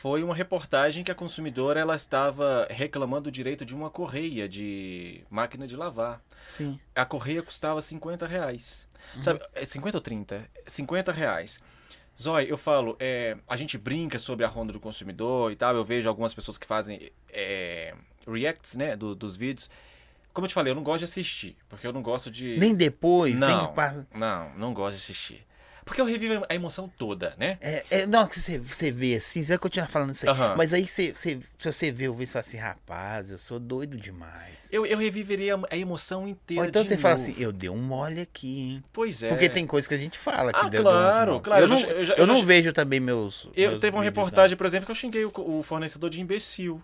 foi 0.00 0.22
uma 0.22 0.34
reportagem 0.34 1.04
que 1.04 1.10
a 1.10 1.14
consumidora 1.14 1.78
ela 1.80 1.94
estava 1.94 2.66
reclamando 2.70 3.28
o 3.28 3.32
direito 3.32 3.64
de 3.64 3.74
uma 3.74 3.90
correia 3.90 4.48
de 4.48 5.22
máquina 5.30 5.66
de 5.66 5.76
lavar. 5.76 6.20
Sim. 6.46 6.78
A 6.94 7.04
correia 7.04 7.42
custava 7.42 7.80
50 7.80 8.26
reais. 8.26 8.88
Sabe, 9.20 9.40
é 9.54 9.64
50 9.64 9.96
ou 9.98 10.00
30? 10.00 10.48
50 10.66 11.12
reais. 11.12 11.60
Zói, 12.20 12.46
eu 12.50 12.56
falo, 12.58 12.96
é, 13.00 13.36
a 13.48 13.56
gente 13.56 13.76
brinca 13.78 14.18
sobre 14.18 14.44
a 14.44 14.48
ronda 14.48 14.72
do 14.72 14.80
consumidor 14.80 15.50
e 15.52 15.56
tal. 15.56 15.74
Eu 15.76 15.84
vejo 15.84 16.08
algumas 16.08 16.32
pessoas 16.34 16.56
que 16.58 16.66
fazem 16.66 17.10
é, 17.30 17.94
reacts, 18.26 18.74
né, 18.74 18.96
do- 18.96 19.14
dos 19.14 19.36
vídeos. 19.36 19.68
Como 20.32 20.44
eu 20.46 20.48
te 20.48 20.54
falei, 20.54 20.70
eu 20.70 20.74
não 20.74 20.82
gosto 20.82 21.00
de 21.00 21.04
assistir, 21.04 21.56
porque 21.68 21.86
eu 21.86 21.92
não 21.92 22.02
gosto 22.02 22.30
de... 22.30 22.56
Nem 22.58 22.74
depois, 22.74 23.34
não, 23.38 23.66
não, 24.14 24.54
não 24.56 24.74
gosto 24.74 24.96
de 24.96 25.02
assistir. 25.02 25.46
Porque 25.84 26.00
eu 26.00 26.04
revivo 26.04 26.44
a 26.48 26.54
emoção 26.54 26.90
toda, 26.98 27.34
né? 27.38 27.58
É, 27.60 27.82
é, 27.90 28.06
não, 28.06 28.26
que 28.26 28.40
você, 28.40 28.58
você 28.58 28.90
vê 28.90 29.14
assim, 29.16 29.42
você 29.42 29.48
vai 29.52 29.58
continuar 29.58 29.88
falando 29.88 30.14
isso 30.14 30.24
aí. 30.26 30.30
Aham. 30.32 30.54
Mas 30.56 30.72
aí 30.72 30.86
você, 30.86 31.12
você, 31.12 31.38
se 31.58 31.72
você 31.72 31.90
vê 31.90 32.08
o 32.08 32.12
vídeo, 32.14 32.26
você 32.28 32.32
fala 32.32 32.40
assim, 32.40 32.56
rapaz, 32.56 33.30
eu 33.30 33.38
sou 33.38 33.58
doido 33.58 33.96
demais. 33.96 34.68
Eu, 34.70 34.86
eu 34.86 34.96
reviveria 34.98 35.58
a 35.70 35.76
emoção 35.76 36.26
inteira 36.28 36.62
Ou 36.62 36.68
então 36.68 36.84
você 36.84 36.96
fala 36.96 37.16
novo. 37.16 37.30
assim, 37.30 37.42
eu 37.42 37.52
dei 37.52 37.68
um 37.70 37.82
mole 37.82 38.20
aqui, 38.20 38.60
hein? 38.60 38.84
Pois 38.92 39.22
é. 39.22 39.28
Porque 39.28 39.48
tem 39.48 39.66
coisa 39.66 39.88
que 39.88 39.94
a 39.94 39.98
gente 39.98 40.18
fala 40.18 40.52
que 40.52 40.58
Ah, 40.60 40.68
deu 40.68 40.82
claro, 40.82 41.40
claro, 41.40 41.64
Eu 41.64 41.68
não, 41.68 41.76
eu 41.78 41.82
já- 41.82 41.88
eu 41.92 42.06
já- 42.06 42.14
eu 42.14 42.26
não 42.26 42.44
vejo 42.44 42.72
também 42.72 43.00
meus. 43.00 43.48
Eu 43.54 43.70
meus 43.70 43.80
teve 43.80 43.96
uma 43.96 44.02
reportagem, 44.04 44.56
por 44.56 44.66
exemplo, 44.66 44.86
que 44.86 44.92
eu 44.92 44.96
xinguei 44.96 45.24
o, 45.24 45.32
o 45.36 45.62
fornecedor 45.62 46.08
de 46.10 46.20
imbecil. 46.20 46.82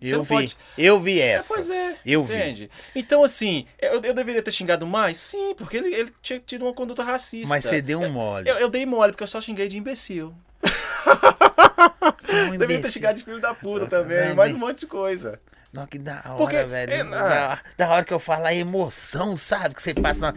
Eu 0.00 0.22
vi. 0.22 0.28
pode- 0.28 0.56
Eu 0.76 1.00
vi 1.00 1.20
É, 1.20 1.28
essa. 1.32 1.54
pois 1.54 1.70
é. 1.70 1.96
Eu 2.04 2.22
vi. 2.22 2.34
entende? 2.34 2.70
Então, 2.94 3.22
assim, 3.24 3.66
eu, 3.80 4.00
eu 4.02 4.14
deveria 4.14 4.42
ter 4.42 4.50
xingado 4.52 4.86
mais? 4.86 5.16
Sim, 5.18 5.54
porque 5.56 5.76
ele, 5.76 5.94
ele 5.94 6.12
tinha 6.22 6.38
tido 6.38 6.64
uma 6.64 6.74
conduta 6.74 7.02
racista. 7.02 7.48
Mas 7.48 7.64
você 7.64 7.80
deu 7.80 8.00
um 8.00 8.08
mole. 8.10 8.48
Eu, 8.48 8.56
eu 8.56 8.68
dei 8.68 8.84
mole, 8.86 9.12
porque 9.12 9.22
eu 9.24 9.28
só 9.28 9.40
xinguei 9.40 9.68
de 9.68 9.76
imbecil. 9.76 10.34
É 12.28 12.42
um 12.44 12.50
Deveria 12.58 12.82
ter 12.82 12.90
xingado 12.90 13.18
de 13.18 13.24
filho 13.24 13.40
da 13.40 13.54
puta 13.54 13.84
Ah, 13.86 13.88
também, 13.88 14.34
mais 14.34 14.50
bem- 14.50 14.56
um 14.56 14.66
monte 14.66 14.80
de 14.80 14.86
coisa. 14.86 15.40
Não, 15.72 15.86
que 15.86 15.98
da 15.98 16.22
hora, 16.24 16.36
Porque- 16.36 16.64
velho. 16.64 16.92
é, 16.92 17.04
da, 17.04 17.58
da 17.76 17.88
hora 17.90 18.04
que 18.04 18.12
eu 18.12 18.18
falo 18.18 18.46
a 18.46 18.54
emoção, 18.54 19.36
sabe? 19.36 19.74
Que 19.74 19.82
você 19.82 19.92
passa 19.94 20.20
na. 20.32 20.34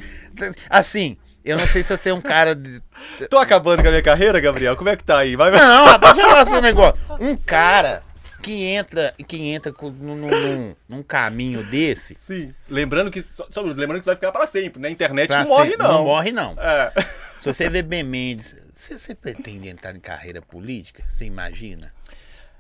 Assim, 0.69 1.17
eu 1.45 1.58
não 1.58 1.65
sei 1.65 1.82
se 1.84 1.95
você 1.95 2.10
é 2.10 2.13
um 2.13 2.19
cara. 2.22 2.54
De... 2.54 2.82
Tô 3.30 3.38
acabando 3.38 3.82
com 3.82 3.88
a 3.88 3.91
minha 3.91 4.04
carreira, 4.04 4.39
Gabriel? 4.41 4.76
Como 4.76 4.89
é 4.89 4.98
que 4.98 5.04
tá 5.04 5.19
aí? 5.19 5.36
Vai. 5.38 5.52
Não, 5.52 5.86
rapaz, 5.86 6.13
deixa 6.15 6.28
eu 6.28 6.32
falar 6.32 6.45
seu 6.45 6.62
negócio. 6.62 7.00
Um 7.22 7.36
cara 7.38 8.04
que 8.41 8.63
entra, 8.65 9.13
que 9.28 9.38
entra 9.49 9.71
com- 9.71 9.89
num, 9.89 10.15
num- 10.15 10.75
num 10.88 11.04
caminho 11.04 11.63
desse. 11.63 12.17
Sim. 12.25 12.54
Lembrando 12.67 13.12
que, 13.12 13.21
só, 13.21 13.47
só 13.49 13.62
lembrando 13.62 13.93
que 13.93 13.99
isso 13.99 14.06
vai 14.06 14.15
ficar 14.15 14.32
pra 14.32 14.47
sempre. 14.47 14.82
Na 14.82 14.89
internet 14.89 15.28
pra 15.28 15.41
não 15.43 15.47
morre, 15.49 15.75
não. 15.78 15.88
Não 15.91 16.04
morre, 16.06 16.32
não. 16.32 16.56
É. 16.60 16.91
Se 17.39 17.52
você 17.54 17.69
vê 17.69 17.82
Ben 17.82 18.04
Mendes, 18.04 18.56
você, 18.75 18.97
você 18.97 19.15
pretende 19.15 19.69
entrar 19.69 19.95
em 19.95 19.99
carreira 19.99 20.41
política? 20.41 21.04
Você 21.10 21.25
imagina? 21.25 21.93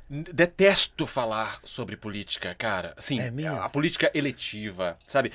Detesto 0.09 1.05
falar 1.05 1.59
sobre 1.63 1.95
política, 1.95 2.55
cara. 2.57 2.93
Assim, 2.97 3.19
É 3.19 3.31
a 3.47 3.69
política 3.69 4.09
eletiva, 4.13 4.97
sabe? 5.05 5.31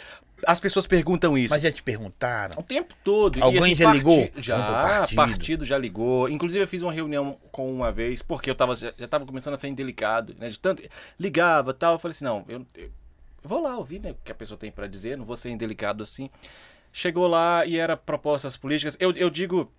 As 0.47 0.61
pessoas 0.61 0.87
perguntam 0.87 1.37
isso. 1.37 1.53
Mas 1.55 1.63
já 1.63 1.71
te 1.73 1.83
perguntaram? 1.83 2.59
O 2.59 2.63
tempo 2.63 2.95
todo. 3.05 3.39
E, 3.39 3.43
Alguém 3.43 3.61
assim, 3.63 3.77
já 3.77 3.93
ligou? 3.93 4.31
Já, 4.37 4.57
Contra 4.57 4.71
o 4.71 4.83
partido. 4.83 5.17
partido? 5.17 5.65
já 5.65 5.79
ligou. 5.79 6.29
Inclusive, 6.29 6.63
eu 6.65 6.69
fiz 6.69 6.83
uma 6.83 6.93
reunião 6.93 7.39
com 7.53 7.73
uma 7.73 7.91
vez, 7.93 8.23
porque 8.23 8.51
eu 8.51 8.55
tava, 8.55 8.75
já 8.75 8.93
já 8.99 9.07
tava 9.09 9.25
começando 9.27 9.55
a 9.55 9.59
ser 9.59 9.69
indelicado, 9.69 10.35
né? 10.39 10.49
De 10.49 10.59
tanto. 10.61 10.83
Ligava 11.19 11.71
e 11.71 11.75
tal. 11.75 11.95
Eu 11.95 11.99
falei 11.99 12.15
assim: 12.15 12.25
não, 12.25 12.45
eu, 12.49 12.65
eu 12.77 12.91
vou 13.43 13.61
lá 13.63 13.77
ouvir 13.77 14.01
né, 14.01 14.13
o 14.13 14.17
que 14.25 14.33
a 14.33 14.35
pessoa 14.35 14.57
tem 14.59 14.71
pra 14.71 14.87
dizer, 14.87 15.17
não 15.19 15.25
vou 15.25 15.37
ser 15.37 15.51
indelicado 15.51 16.03
assim. 16.03 16.31
Chegou 16.93 17.27
lá 17.27 17.67
e 17.67 17.77
era 17.79 17.97
propostas 17.97 18.57
políticas. 18.57 18.97
Eu, 19.01 19.13
eu 19.13 19.29
digo. 19.31 19.71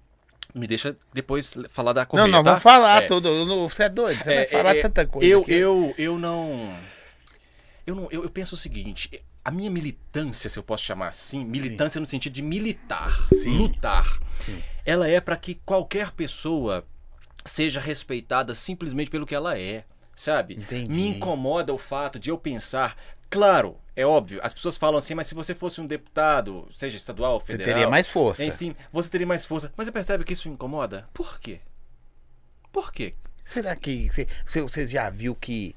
Me 0.54 0.67
deixa 0.67 0.95
depois 1.13 1.54
falar 1.69 1.91
da 1.91 2.06
correia, 2.06 2.28
não, 2.28 2.38
não, 2.38 2.43
tá? 2.43 2.51
vamos 2.51 2.63
falar 2.63 3.04
É. 3.04 3.08
tudo. 3.08 3.30
Você 3.67 3.84
é 3.84 3.89
doido, 3.89 4.23
você 4.23 4.32
É, 4.32 4.36
vai 4.36 4.45
falar 4.47 4.75
é, 4.78 4.82
tanta 4.82 5.06
coisa. 5.06 5.28
Eu, 5.28 5.41
aqui. 5.41 5.54
eu, 5.54 5.95
eu 5.97 6.17
não. 6.19 6.78
Eu 7.88 7.95
não. 7.95 8.08
Eu, 8.12 8.23
eu 8.23 8.30
penso 8.30 8.56
o 8.56 8.58
seguinte. 8.58 9.21
A 9.45 9.51
minha 9.51 9.69
militância, 9.69 10.49
se 10.49 10.58
eu 10.58 10.63
posso 10.63 10.84
chamar 10.84 11.10
assim, 11.10 11.45
militância 11.45 12.01
no 12.01 12.08
sentido 12.08 12.34
de 12.34 12.41
militar, 12.41 13.27
Sim. 13.29 13.58
lutar, 13.60 14.19
Sim. 14.43 14.62
ela 14.84 15.08
é 15.08 15.21
para 15.21 15.38
que 15.38 15.53
qualquer 15.63 16.10
pessoa 16.12 16.84
seja 17.45 17.79
respeitada 17.79 18.55
simplesmente 18.55 19.12
pelo 19.12 19.23
que 19.25 19.36
ela 19.36 19.55
é, 19.58 19.86
sabe? 20.15 20.55
Entendi. 20.55 20.89
Me 20.91 21.10
incomoda 21.10 21.71
o 21.71 21.77
fato 21.77 22.17
de 22.17 22.31
eu 22.31 22.39
pensar, 22.39 22.97
claro, 23.29 23.77
é 23.95 24.03
óbvio, 24.03 24.39
as 24.41 24.51
pessoas 24.51 24.77
falam 24.77 24.97
assim, 24.97 25.13
mas 25.13 25.27
se 25.27 25.36
você 25.36 25.53
fosse 25.53 25.79
um 25.79 25.86
deputado, 25.86 26.67
seja 26.71 26.97
estadual, 26.97 27.39
Você 27.39 27.51
federal, 27.51 27.73
teria 27.75 27.88
mais 27.89 28.08
força. 28.08 28.43
enfim, 28.43 28.75
você 28.91 29.12
teria 29.12 29.27
mais 29.27 29.45
força. 29.45 29.71
Mas 29.77 29.86
você 29.86 29.91
percebe 29.91 30.23
que 30.23 30.34
isso 30.34 30.47
me 30.49 30.55
incomoda? 30.55 31.08
Por 31.13 31.39
quê? 31.39 31.60
Por 32.71 32.91
quê? 32.91 33.13
Será 33.43 33.75
que 33.75 34.10
você, 34.10 34.27
você- 34.43 34.62
você 34.62 34.88
já 34.88 35.08
viu 35.12 35.36
que. 35.36 35.75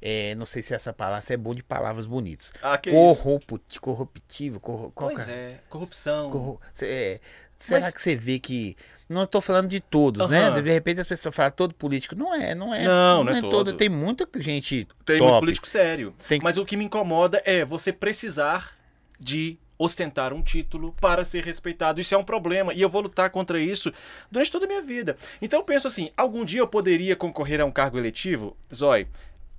É, 0.00 0.34
não 0.34 0.46
sei 0.46 0.62
se 0.62 0.74
essa 0.74 0.92
palavra 0.92 1.24
é 1.32 1.36
boa 1.36 1.54
de 1.54 1.62
palavras 1.62 2.06
bonitas. 2.06 2.52
Ah, 2.62 2.76
que 2.78 2.90
Corrupt, 2.90 3.80
corruptivo, 3.80 4.60
corru, 4.60 4.92
qual 4.94 5.10
Pois 5.10 5.24
que 5.24 5.30
é, 5.30 5.60
corrupção. 5.70 6.30
corru- 6.30 6.60
é, 6.82 7.20
será 7.58 7.80
Mas- 7.82 7.94
que 7.94 8.02
você 8.02 8.14
vê 8.16 8.38
que. 8.38 8.76
Não 9.08 9.22
estou 9.22 9.40
falando 9.40 9.68
de 9.68 9.78
todos, 9.80 10.28
né? 10.28 10.48
Aham. 10.48 10.60
De 10.60 10.68
repente 10.70 11.00
as 11.00 11.06
pessoas 11.06 11.32
falam 11.34 11.52
todo 11.52 11.72
político. 11.72 12.16
Não 12.16 12.34
é, 12.34 12.56
não 12.56 12.74
é. 12.74 12.82
Não, 12.84 13.22
não 13.22 13.32
é 13.32 13.40
todo. 13.40 13.72
Tem 13.72 13.88
muita 13.88 14.28
gente 14.42 14.86
Tem 15.04 15.18
top. 15.18 15.30
muito 15.30 15.40
político 15.42 15.68
sério. 15.68 16.12
Tem- 16.28 16.40
Mas 16.42 16.58
o 16.58 16.64
que 16.64 16.76
me 16.76 16.84
incomoda 16.84 17.40
é 17.44 17.64
você 17.64 17.92
precisar 17.92 18.76
de 19.20 19.56
ostentar 19.78 20.32
um 20.32 20.42
título 20.42 20.92
para 21.00 21.22
ser 21.22 21.44
respeitado. 21.44 22.00
Isso 22.00 22.14
é 22.14 22.18
um 22.18 22.24
problema 22.24 22.72
e 22.74 22.80
eu 22.82 22.88
vou 22.90 23.02
lutar 23.02 23.30
contra 23.30 23.60
isso 23.60 23.92
durante 24.30 24.50
toda 24.50 24.64
a 24.64 24.68
minha 24.68 24.82
vida. 24.82 25.16
Então 25.40 25.60
eu 25.60 25.64
penso 25.64 25.86
assim, 25.86 26.10
algum 26.16 26.44
dia 26.44 26.60
eu 26.60 26.66
poderia 26.66 27.14
concorrer 27.14 27.60
a 27.60 27.64
um 27.64 27.70
cargo 27.70 27.98
eletivo? 27.98 28.56
Zói, 28.74 29.06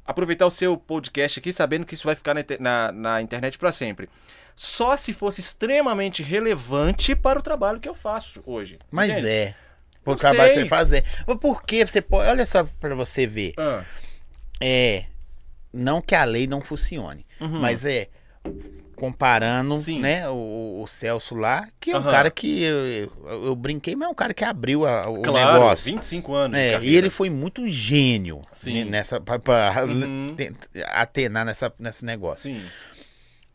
aproveitar 0.07 0.45
o 0.45 0.51
seu 0.51 0.77
podcast 0.77 1.39
aqui 1.39 1.51
sabendo 1.53 1.85
que 1.85 1.93
isso 1.93 2.05
vai 2.07 2.15
ficar 2.15 2.33
na, 2.33 2.43
na- 2.59 2.91
na 2.91 3.21
internet 3.21 3.57
para 3.57 3.71
sempre. 3.71 4.09
Só 4.55 4.97
se 4.97 5.13
fosse 5.13 5.39
extremamente 5.41 6.23
relevante 6.23 7.15
para 7.15 7.37
o 7.37 7.41
trabalho 7.43 7.79
que 7.79 7.87
eu 7.89 7.93
faço 7.93 8.41
hoje. 8.45 8.79
Mas 8.89 9.11
entende? 9.11 9.27
é. 9.27 9.55
Por 10.03 10.11
Eu 10.11 10.15
trabalho 10.15 10.49
que 10.49 10.53
sei. 10.55 10.63
você 10.63 10.69
fazer. 10.69 11.03
Mas 11.27 11.37
por 11.37 11.63
que 11.63 11.85
você 11.85 12.01
pode. 12.01 12.27
Olha 12.29 12.45
só 12.45 12.63
pra 12.79 12.95
você 12.95 13.27
ver. 13.27 13.53
Ah, 13.57 13.83
É. 14.59 15.05
Não 15.73 16.01
que 16.01 16.15
a 16.15 16.23
lei 16.23 16.47
não 16.47 16.61
funcione. 16.61 17.25
Mas 17.39 17.85
é. 17.85 18.07
Comparando, 18.97 19.75
Uhum. 19.75 19.79
Sim. 19.79 19.99
né, 19.99 20.27
o, 20.27 20.81
o 20.83 20.87
Celso 20.87 21.35
lá, 21.35 21.67
que 21.79 21.91
é 21.91 21.95
um 21.95 21.99
Aham. 22.01 22.11
cara 22.11 22.31
que 22.31 22.63
eu, 22.63 22.75
eu- 23.25 23.43
eu 23.45 23.55
brinquei, 23.55 23.95
mas 23.95 24.07
é 24.07 24.11
um 24.11 24.15
cara 24.15 24.33
que 24.33 24.43
abriu 24.43 24.85
a- 24.87 25.07
o 25.07 25.21
claro, 25.21 25.53
negócio. 25.53 25.85
25 25.85 26.33
anos. 26.33 26.57
É, 26.57 26.79
e 26.81 26.95
ele 26.95 27.09
foi 27.11 27.29
muito 27.29 27.67
gênio 27.67 28.41
Sim. 28.51 28.85
nessa 28.85 29.21
pra, 29.21 29.37
pra 29.37 29.85
Uhum. 29.85 30.27
atenar 30.91 31.45
nessa, 31.45 31.71
nesse 31.79 32.03
negócio. 32.03 32.51
Sim. 32.51 32.61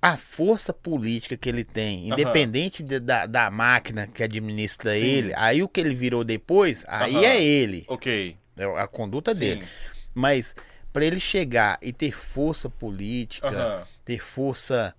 a 0.05 0.17
força 0.17 0.73
política 0.73 1.37
que 1.37 1.49
ele 1.49 1.63
tem, 1.63 2.09
independente 2.09 2.83
de- 2.83 2.99
da, 2.99 3.25
da 3.27 3.49
máquina 3.53 4.09
que 4.09 4.21
administra 4.23 4.91
Sim. 4.95 4.99
ele, 5.05 5.33
aí 5.37 5.63
o 5.63 5.69
que 5.69 5.81
ele 5.81 5.95
virou 5.95 6.25
depois, 6.25 6.85
aí 6.89 7.25
é 7.25 7.41
ele, 7.41 7.85
Ok. 7.87 8.37
é 8.57 8.65
a 8.81 8.87
conduta 8.89 9.33
dele. 9.33 9.65
Mas 10.13 10.57
para 10.93 11.05
ele 11.05 11.21
chegar 11.21 11.79
e 11.81 11.93
ter 11.93 12.13
força 12.17 12.69
política, 12.69 13.87
ter 14.05 14.19
força 14.19 14.93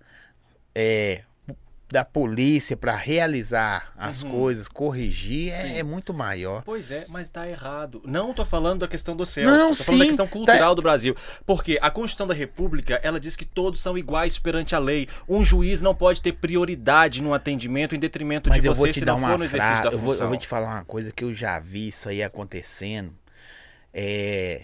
é, 0.74 1.22
da 1.92 2.04
polícia 2.04 2.76
para 2.76 2.96
realizar 2.96 3.92
as 3.96 4.22
Uhum. 4.24 4.30
coisas, 4.32 4.66
corrigir, 4.66 5.52
é, 5.52 5.78
é 5.78 5.82
muito 5.84 6.12
maior. 6.12 6.62
Pois 6.64 6.90
é, 6.90 7.04
mas 7.08 7.30
tá 7.30 7.48
errado. 7.48 8.02
Não 8.04 8.34
tô 8.34 8.44
falando 8.44 8.80
da 8.80 8.88
questão 8.88 9.14
do 9.14 9.24
céu, 9.24 9.48
Não, 9.48 9.68
tô 9.68 9.76
falando 9.84 10.00
da 10.00 10.06
questão 10.06 10.26
tá- 10.26 10.32
cultural 10.32 10.74
do 10.74 10.82
Brasil. 10.82 11.14
Porque 11.46 11.78
a 11.80 11.90
Constituição 11.92 12.26
da 12.26 12.34
República, 12.34 12.98
ela 13.02 13.20
diz 13.20 13.36
que 13.36 13.44
todos 13.44 13.80
são 13.80 13.96
iguais 13.96 14.38
perante 14.40 14.74
a 14.74 14.78
lei. 14.80 15.06
Um 15.28 15.44
juiz 15.44 15.80
não 15.82 15.94
pode 15.94 16.20
ter 16.20 16.32
prioridade 16.32 17.22
no 17.22 17.32
atendimento 17.32 17.94
em 17.94 17.98
detrimento 18.00 18.48
Mas 18.50 18.60
de 18.60 18.66
eu 18.66 18.74
você 18.74 18.78
vou 18.78 18.88
te 18.88 18.98
se 19.00 19.04
dar 19.04 19.14
uma 19.14 19.28
no 19.38 19.44
exercício 19.44 19.60
frase, 19.76 19.82
da 19.84 19.92
eu 19.92 19.98
vou, 19.98 20.14
eu 20.16 20.28
vou 20.28 20.36
te 20.36 20.48
falar 20.48 20.66
uma 20.74 20.84
coisa 20.84 21.12
que 21.12 21.22
eu 21.22 21.32
já 21.32 21.60
vi 21.60 21.88
isso 21.88 22.08
aí 22.08 22.22
acontecendo. 22.24 23.12
É, 23.92 24.62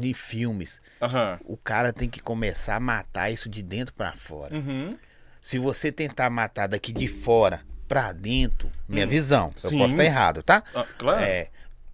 em 0.00 0.14
filmes, 0.14 0.80
Aham. 1.02 1.38
o 1.44 1.56
cara 1.58 1.92
tem 1.92 2.08
que 2.08 2.20
começar 2.20 2.76
a 2.76 2.80
matar 2.80 3.30
isso 3.30 3.48
de 3.50 3.62
dentro 3.62 3.92
para 3.94 4.12
fora. 4.12 4.54
Uhum. 4.54 4.96
Se 5.44 5.58
você 5.58 5.92
tentar 5.92 6.30
matar 6.30 6.66
daqui 6.66 6.90
de 6.90 7.06
fora 7.06 7.60
para 7.86 8.12
dentro, 8.14 8.72
minha 8.88 9.04
Hum. 9.04 9.10
visão, 9.10 9.50
eu 9.62 9.68
Sim. 9.68 9.78
posso 9.78 9.92
estar 9.92 10.04
errado, 10.04 10.42
tá? 10.42 10.64
Ah, 10.74 10.86
claro. 10.96 11.20
É, 11.20 11.50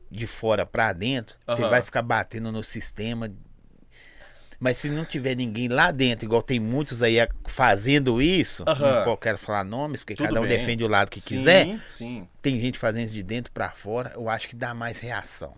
de 0.08 0.24
fora 0.24 0.64
para 0.64 0.92
dentro, 0.92 1.36
você 1.44 1.62
Aham. 1.62 1.68
vai 1.68 1.82
ficar 1.82 2.00
batendo 2.02 2.52
no 2.52 2.62
sistema. 2.62 3.28
Mas 4.60 4.78
se 4.78 4.88
não 4.88 5.04
tiver 5.04 5.34
ninguém 5.34 5.66
lá 5.66 5.90
dentro, 5.90 6.26
igual 6.26 6.42
tem 6.42 6.60
muitos 6.60 7.02
aí 7.02 7.16
fazendo 7.44 8.22
isso, 8.22 8.62
Aham. 8.68 8.98
não 8.98 9.02
po- 9.02 9.16
quero 9.16 9.36
falar 9.36 9.64
nomes, 9.64 10.02
porque 10.04 10.14
Tudo 10.14 10.26
cada 10.28 10.40
um 10.40 10.46
bem. 10.46 10.56
defende 10.56 10.84
o 10.84 10.88
lado 10.88 11.10
que 11.10 11.20
sim, 11.20 11.28
quiser. 11.38 11.80
Sim. 11.90 12.28
Tem 12.40 12.60
gente 12.60 12.78
fazendo 12.78 13.06
isso 13.06 13.14
de 13.14 13.22
dentro 13.24 13.50
para 13.50 13.70
fora, 13.72 14.12
eu 14.14 14.28
acho 14.28 14.46
que 14.48 14.54
dá 14.54 14.72
mais 14.72 15.00
reação. 15.00 15.56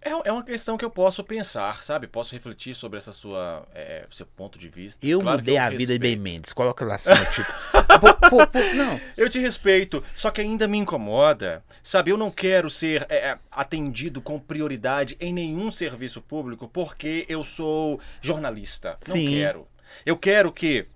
É, 0.00 0.10
é 0.28 0.32
uma 0.32 0.42
questão 0.42 0.76
que 0.76 0.84
eu 0.84 0.90
posso 0.90 1.22
pensar, 1.22 1.82
sabe? 1.82 2.06
Posso 2.06 2.32
refletir 2.34 2.74
sobre 2.74 2.98
essa 2.98 3.12
sua, 3.12 3.66
é, 3.74 4.06
seu 4.10 4.26
ponto 4.26 4.58
de 4.58 4.68
vista. 4.68 5.06
Eu 5.06 5.20
Claro 5.20 5.38
mudei 5.38 5.56
eu 5.56 5.62
a 5.62 5.70
vida 5.70 5.92
de 5.92 5.98
Ben 5.98 6.10
respeito. 6.10 6.22
Mendes, 6.22 6.52
coloca 6.52 6.84
lá 6.84 6.96
assim 6.96 7.10
título. 7.32 7.58
Pô, 8.00 8.14
pô, 8.30 8.46
pô, 8.46 8.58
não, 8.74 9.00
Eu 9.16 9.28
te 9.28 9.38
respeito, 9.38 10.02
só 10.14 10.30
que 10.30 10.40
ainda 10.40 10.66
me 10.66 10.78
incomoda. 10.78 11.62
Sabe, 11.82 12.10
eu 12.10 12.16
não 12.16 12.30
quero 12.30 12.68
ser 12.68 13.06
é, 13.08 13.30
é, 13.30 13.38
atendido 13.50 14.20
com 14.20 14.40
prioridade 14.40 15.16
em 15.20 15.32
nenhum 15.32 15.70
serviço 15.70 16.20
público 16.20 16.66
porque 16.66 17.24
eu 17.28 17.44
sou 17.44 18.00
jornalista. 18.20 18.96
Não 19.06 19.14
Sim. 19.14 19.30
quero. 19.30 19.68
Eu 20.04 20.16
quero 20.16 20.50
que 20.50 20.86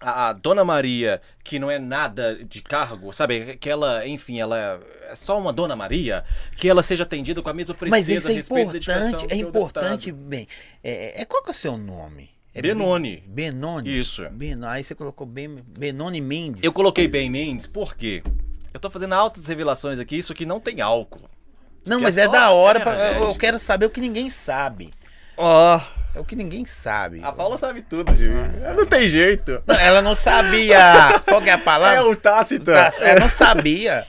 a, 0.00 0.28
a 0.28 0.32
Dona 0.32 0.64
Maria, 0.64 1.20
que 1.42 1.58
não 1.58 1.70
é 1.70 1.78
nada 1.78 2.42
de 2.44 2.60
cargo, 2.62 3.12
sabe, 3.12 3.56
que 3.56 3.68
ela, 3.70 4.06
enfim, 4.06 4.40
ela 4.40 4.80
é 5.10 5.14
só 5.14 5.38
uma 5.38 5.52
Dona 5.52 5.74
Maria, 5.76 6.24
que 6.56 6.68
ela 6.68 6.82
seja 6.82 7.04
atendida 7.04 7.40
com 7.42 7.48
a 7.48 7.54
mesma 7.54 7.74
presteza 7.74 8.00
mas 8.00 8.08
isso 8.08 8.54
é 8.54 8.60
importante, 8.62 9.32
é 9.32 9.36
importante, 9.36 10.06
deputado. 10.06 10.28
bem. 10.28 10.48
É, 10.82 11.22
é- 11.22 11.24
qual 11.24 11.42
que 11.42 11.50
é 11.50 11.52
o 11.52 11.54
seu 11.54 11.76
nome? 11.76 12.30
É 12.54 12.62
Benoni. 12.62 13.22
Ben- 13.26 13.50
Benoni. 13.52 13.98
Isso. 13.98 14.28
Ben- 14.30 14.64
aí 14.64 14.84
você 14.84 14.94
colocou 14.94 15.26
ben, 15.26 15.56
Benoni 15.66 16.20
Mendes. 16.20 16.62
Eu 16.62 16.72
coloquei 16.72 17.08
bem 17.08 17.28
Mendes, 17.28 17.66
por 17.66 17.96
quê? 17.96 18.22
Eu 18.72 18.78
tô 18.80 18.88
fazendo 18.90 19.12
altas 19.14 19.46
revelações 19.46 19.98
aqui, 19.98 20.16
isso 20.18 20.32
aqui 20.32 20.44
não 20.46 20.60
tem 20.60 20.80
álcool. 20.80 21.28
Não, 21.84 22.00
mas 22.00 22.16
é 22.16 22.22
é 22.22 22.28
da 22.28 22.50
hora. 22.50 22.78
é 22.78 22.82
pra- 22.82 23.12
eu, 23.18 23.34
quero 23.34 23.58
saber 23.60 23.86
o 23.86 23.90
que 23.90 24.00
ninguém 24.00 24.30
sabe. 24.30 24.90
Ó, 25.36 25.80
É 26.14 26.20
o 26.20 26.24
que 26.24 26.36
ninguém 26.36 26.64
sabe. 26.64 27.20
a 27.24 27.32
Paula 27.32 27.58
sabe 27.58 27.82
tudo, 27.82 28.14
Jimmy. 28.14 28.34
Não 28.76 28.86
tem 28.86 29.08
jeito. 29.08 29.62
Não, 29.66 29.74
Ela 29.74 30.00
não 30.00 30.14
sabia. 30.14 31.20
Qual 31.26 31.42
que 31.42 31.50
é 31.50 31.54
a 31.54 31.56
É 31.56 31.60
palavra? 31.60 32.08
o 32.08 32.14
Tácita. 32.14 32.72
Tá, 32.72 32.92
Ela 33.04 33.20
não 33.20 33.28
sabia. 33.28 34.06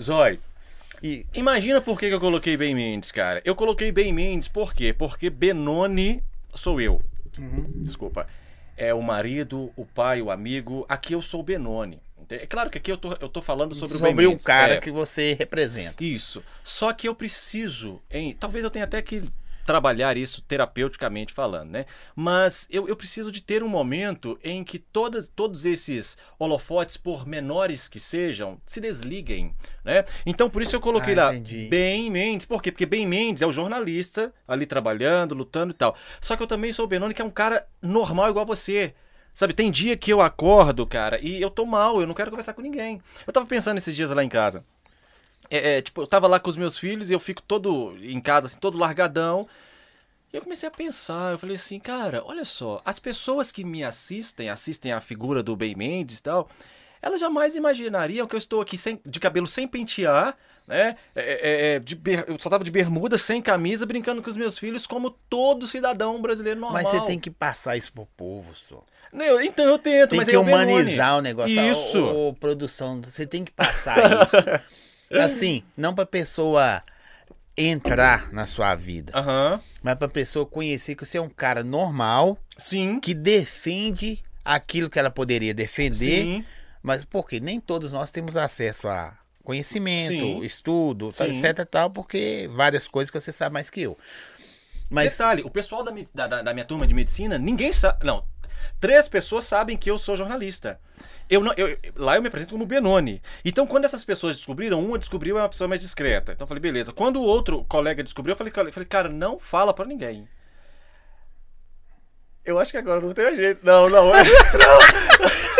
Zói, 0.00 0.38
E, 1.02 1.26
imagina 1.34 1.80
por 1.80 1.98
que 1.98 2.06
eu 2.06 2.20
coloquei 2.20 2.56
Ben 2.56 2.74
Mendes, 2.74 3.10
cara. 3.10 3.40
Eu 3.44 3.54
coloquei 3.56 3.90
Ben 3.90 4.12
Mendes 4.12 4.48
por 4.48 4.72
quê? 4.74 4.92
Porque 4.92 5.28
Benoni 5.30 6.22
sou 6.54 6.80
eu. 6.80 7.02
Desculpa. 7.76 8.26
É 8.76 8.94
o 8.94 9.02
marido, 9.02 9.72
o 9.76 9.84
pai, 9.84 10.22
o 10.22 10.30
amigo. 10.30 10.86
Aqui 10.88 11.12
eu 11.14 11.22
sou 11.22 11.42
Benoni. 11.42 12.00
É 12.30 12.46
claro 12.46 12.68
que 12.68 12.78
aqui 12.78 12.92
eu 12.92 12.96
tô, 12.98 13.12
eu 13.20 13.28
tô 13.28 13.40
falando 13.40 13.74
sobre, 13.74 13.96
o 13.96 14.00
Ben 14.00 14.10
sobre 14.10 14.26
o 14.26 14.38
cara 14.38 14.74
É. 14.74 14.80
que 14.80 14.90
você 14.90 15.32
representa. 15.32 16.04
Isso. 16.04 16.44
Só 16.62 16.92
que 16.92 17.08
eu 17.08 17.14
preciso, 17.14 18.00
em, 18.10 18.34
talvez 18.34 18.62
eu 18.62 18.70
tenha 18.70 18.84
até 18.84 19.00
que 19.00 19.22
trabalhar 19.68 20.16
isso 20.16 20.40
terapeuticamente 20.40 21.30
falando, 21.30 21.68
né? 21.68 21.84
Mas 22.16 22.66
eu, 22.70 22.88
eu 22.88 22.96
preciso 22.96 23.30
de 23.30 23.42
ter 23.42 23.62
um 23.62 23.68
momento 23.68 24.38
em 24.42 24.64
que 24.64 24.78
todas, 24.78 25.28
todos 25.28 25.66
esses 25.66 26.16
holofotes, 26.38 26.96
por 26.96 27.26
menores 27.26 27.86
que 27.86 28.00
sejam, 28.00 28.58
se 28.64 28.80
desliguem, 28.80 29.54
né? 29.84 30.06
Então 30.24 30.48
por 30.48 30.62
isso 30.62 30.74
eu 30.74 30.80
coloquei 30.80 31.12
Ah, 31.12 31.26
lá 31.26 31.34
entendi. 31.34 31.68
Ben 31.68 32.10
Mendes. 32.10 32.46
Por 32.46 32.62
quê? 32.62 32.72
Porque 32.72 32.86
Ben 32.86 33.06
Mendes 33.06 33.42
é 33.42 33.46
o 33.46 33.52
jornalista 33.52 34.32
ali 34.46 34.64
trabalhando, 34.64 35.34
lutando 35.34 35.72
e 35.72 35.76
tal. 35.76 35.94
Só 36.18 36.34
que 36.34 36.42
eu 36.42 36.46
também 36.46 36.72
sou 36.72 36.86
o 36.86 36.88
Benoni, 36.88 37.12
que 37.12 37.20
é 37.20 37.24
um 37.24 37.28
cara 37.30 37.66
normal 37.82 38.30
igual 38.30 38.46
você. 38.46 38.94
Sabe, 39.34 39.52
tem 39.52 39.70
dia 39.70 39.96
que 39.96 40.10
eu 40.12 40.20
acordo, 40.22 40.84
cara, 40.84 41.20
e 41.22 41.40
eu 41.40 41.48
tô 41.50 41.64
mal, 41.64 42.00
eu 42.00 42.06
não 42.08 42.14
quero 42.14 42.30
conversar 42.30 42.54
com 42.54 42.62
ninguém. 42.62 43.00
Eu 43.24 43.32
tava 43.32 43.46
pensando 43.46 43.76
esses 43.76 43.94
dias 43.94 44.10
lá 44.10 44.24
em 44.24 44.28
casa. 44.28 44.64
É, 45.50 45.78
é, 45.78 45.82
tipo, 45.82 46.02
eu 46.02 46.06
tava 46.06 46.26
lá 46.26 46.38
com 46.38 46.50
os 46.50 46.56
meus 46.56 46.76
filhos 46.78 47.10
e 47.10 47.14
eu 47.14 47.20
fico 47.20 47.42
todo 47.42 47.96
em 48.02 48.20
casa, 48.20 48.46
assim, 48.46 48.58
todo 48.58 48.78
largadão. 48.78 49.48
E 50.32 50.36
eu 50.36 50.42
comecei 50.42 50.68
a 50.68 50.72
pensar, 50.72 51.32
eu 51.32 51.38
falei 51.38 51.56
assim, 51.56 51.78
cara, 51.78 52.22
olha 52.26 52.44
só, 52.44 52.82
as 52.84 52.98
pessoas 52.98 53.50
que 53.50 53.64
me 53.64 53.82
assistem, 53.82 54.50
assistem 54.50 54.92
a 54.92 55.00
figura 55.00 55.42
do 55.42 55.56
Ben 55.56 55.74
Mendes 55.74 56.18
e 56.18 56.22
tal, 56.22 56.50
elas 57.00 57.18
jamais 57.20 57.56
imaginariam 57.56 58.26
que 58.26 58.34
eu 58.34 58.38
estou 58.38 58.60
aqui 58.60 58.76
sem, 58.76 59.00
de 59.06 59.18
cabelo 59.18 59.46
sem 59.46 59.66
pentear, 59.66 60.36
né? 60.66 60.96
É, 61.16 61.22
é, 61.22 61.74
é, 61.76 61.78
de 61.78 61.96
ber- 61.96 62.26
eu 62.28 62.38
só 62.38 62.50
tava 62.50 62.62
de 62.62 62.70
bermuda, 62.70 63.16
sem 63.16 63.40
camisa, 63.40 63.86
brincando 63.86 64.22
com 64.22 64.28
os 64.28 64.36
meus 64.36 64.58
filhos, 64.58 64.86
como 64.86 65.10
todo 65.30 65.66
cidadão 65.66 66.20
brasileiro 66.20 66.60
normal. 66.60 66.82
Mas 66.82 66.90
você 66.92 67.06
tem 67.06 67.18
que 67.18 67.30
passar 67.30 67.78
isso 67.78 67.90
pro 67.90 68.04
povo, 68.14 68.54
só. 68.54 68.84
Não, 69.10 69.40
então 69.40 69.64
eu 69.64 69.78
tento, 69.78 70.10
Tem 70.10 70.18
mas 70.18 70.28
que 70.28 70.34
é 70.34 70.38
humanizar 70.38 71.16
o 71.16 71.22
negócio. 71.22 71.58
Isso. 71.58 71.98
Ô, 71.98 72.28
ô, 72.28 72.34
produção, 72.34 73.00
você 73.00 73.26
tem 73.26 73.46
que 73.46 73.50
passar 73.50 73.96
isso. 74.22 74.36
assim, 75.12 75.62
não 75.76 75.94
pra 75.94 76.04
pessoa 76.06 76.82
entrar 77.56 78.32
na 78.32 78.46
sua 78.46 78.74
vida, 78.74 79.12
Aham, 79.14 79.60
mas 79.82 79.94
pra 79.96 80.08
pessoa 80.08 80.46
conhecer 80.46 80.94
que 80.94 81.04
você 81.04 81.18
é 81.18 81.20
um 81.20 81.28
cara 81.28 81.64
normal, 81.64 82.38
sim, 82.56 83.00
que 83.00 83.14
defende 83.14 84.22
aquilo 84.44 84.88
que 84.90 84.98
ela 84.98 85.10
poderia 85.10 85.52
defender, 85.54 86.24
sim, 86.24 86.44
mas 86.82 87.04
porque 87.04 87.40
nem 87.40 87.60
todos 87.60 87.92
nós 87.92 88.10
temos 88.10 88.36
acesso 88.36 88.88
a 88.88 89.16
conhecimento, 89.42 90.12
Sim. 90.12 90.42
estudo, 90.44 91.08
tal, 91.10 91.32
Sim. 91.32 91.46
etc 91.46 91.58
e 91.60 91.64
tal, 91.64 91.90
porque 91.90 92.48
várias 92.52 92.86
coisas 92.86 93.10
que 93.10 93.18
você 93.18 93.32
sabe 93.32 93.54
mais 93.54 93.70
que 93.70 93.80
eu. 93.80 93.96
Mas 94.90 95.12
Detalhe, 95.12 95.42
o 95.42 95.50
pessoal 95.50 95.82
da, 95.82 95.90
da- 96.14 96.26
da- 96.26 96.42
da 96.42 96.54
minha 96.54 96.64
turma 96.66 96.86
de 96.86 96.94
medicina, 96.94 97.38
ninguém 97.38 97.72
sabe. 97.72 98.04
Não, 98.06 98.22
três 98.80 99.08
pessoas 99.08 99.44
sabem 99.44 99.76
que 99.76 99.90
eu 99.90 99.98
sou 99.98 100.16
jornalista. 100.16 100.80
Eu 101.30 101.42
não, 101.42 101.52
eu- 101.56 101.76
lá 101.96 102.16
eu 102.16 102.22
me 102.22 102.28
apresento 102.28 102.52
como 102.54 102.64
Benoni. 102.66 103.20
Então, 103.44 103.66
quando 103.66 103.84
essas 103.84 104.04
pessoas 104.04 104.36
descobriram, 104.36 104.80
uma 104.84 104.98
descobriu 104.98 105.38
é 105.38 105.42
uma 105.42 105.48
pessoa 105.48 105.68
mais 105.68 105.80
discreta. 105.80 106.32
Então 106.32 106.44
eu 106.44 106.48
falei, 106.48 106.60
beleza. 106.60 106.92
Quando 106.92 107.16
o 107.20 107.24
outro 107.24 107.64
colega 107.64 108.02
descobriu, 108.02 108.32
eu 108.32 108.36
falei, 108.36 108.52
eu 108.56 108.72
falei 108.72 108.86
cara, 108.88 109.08
não 109.08 109.38
fala 109.38 109.74
pra 109.74 109.84
ninguém. 109.84 110.26
Eu 112.44 112.58
acho 112.58 112.70
que 112.70 112.78
agora 112.78 113.00
não 113.00 113.12
tem 113.12 113.36
jeito. 113.36 113.60
Não, 113.64 113.88
não. 113.90 114.10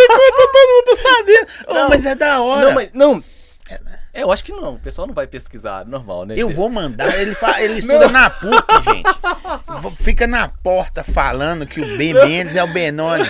É, 0.00 0.30
todo 0.32 0.52
mundo 0.54 0.96
sabia. 1.02 1.46
Não. 1.68 1.88
mas 1.88 2.06
é 2.06 2.14
da 2.14 2.40
hora. 2.40 2.62
não, 2.64 2.72
mas. 2.72 2.92
Não. 2.92 3.22
É, 3.68 3.80
eu 4.22 4.32
acho 4.32 4.44
que 4.44 4.52
não. 4.52 4.74
O 4.74 4.78
pessoal 4.78 5.06
não 5.06 5.14
vai 5.14 5.26
pesquisar, 5.26 5.84
normal, 5.86 6.24
né? 6.26 6.34
Eu 6.36 6.48
vou 6.48 6.68
mandar, 6.68 7.18
ele, 7.20 7.34
fa... 7.34 7.60
ele 7.62 7.74
estuda 7.80 8.08
na 8.08 8.30
PUC, 8.30 8.74
gente. 8.84 10.02
Fica 10.02 10.26
na 10.26 10.48
porta 10.48 11.02
falando 11.04 11.66
que 11.66 11.80
o 11.80 11.96
Ben 11.96 12.14
Mendes 12.14 12.56
é 12.56 12.62
o 12.62 12.66
Benoni. 12.68 13.24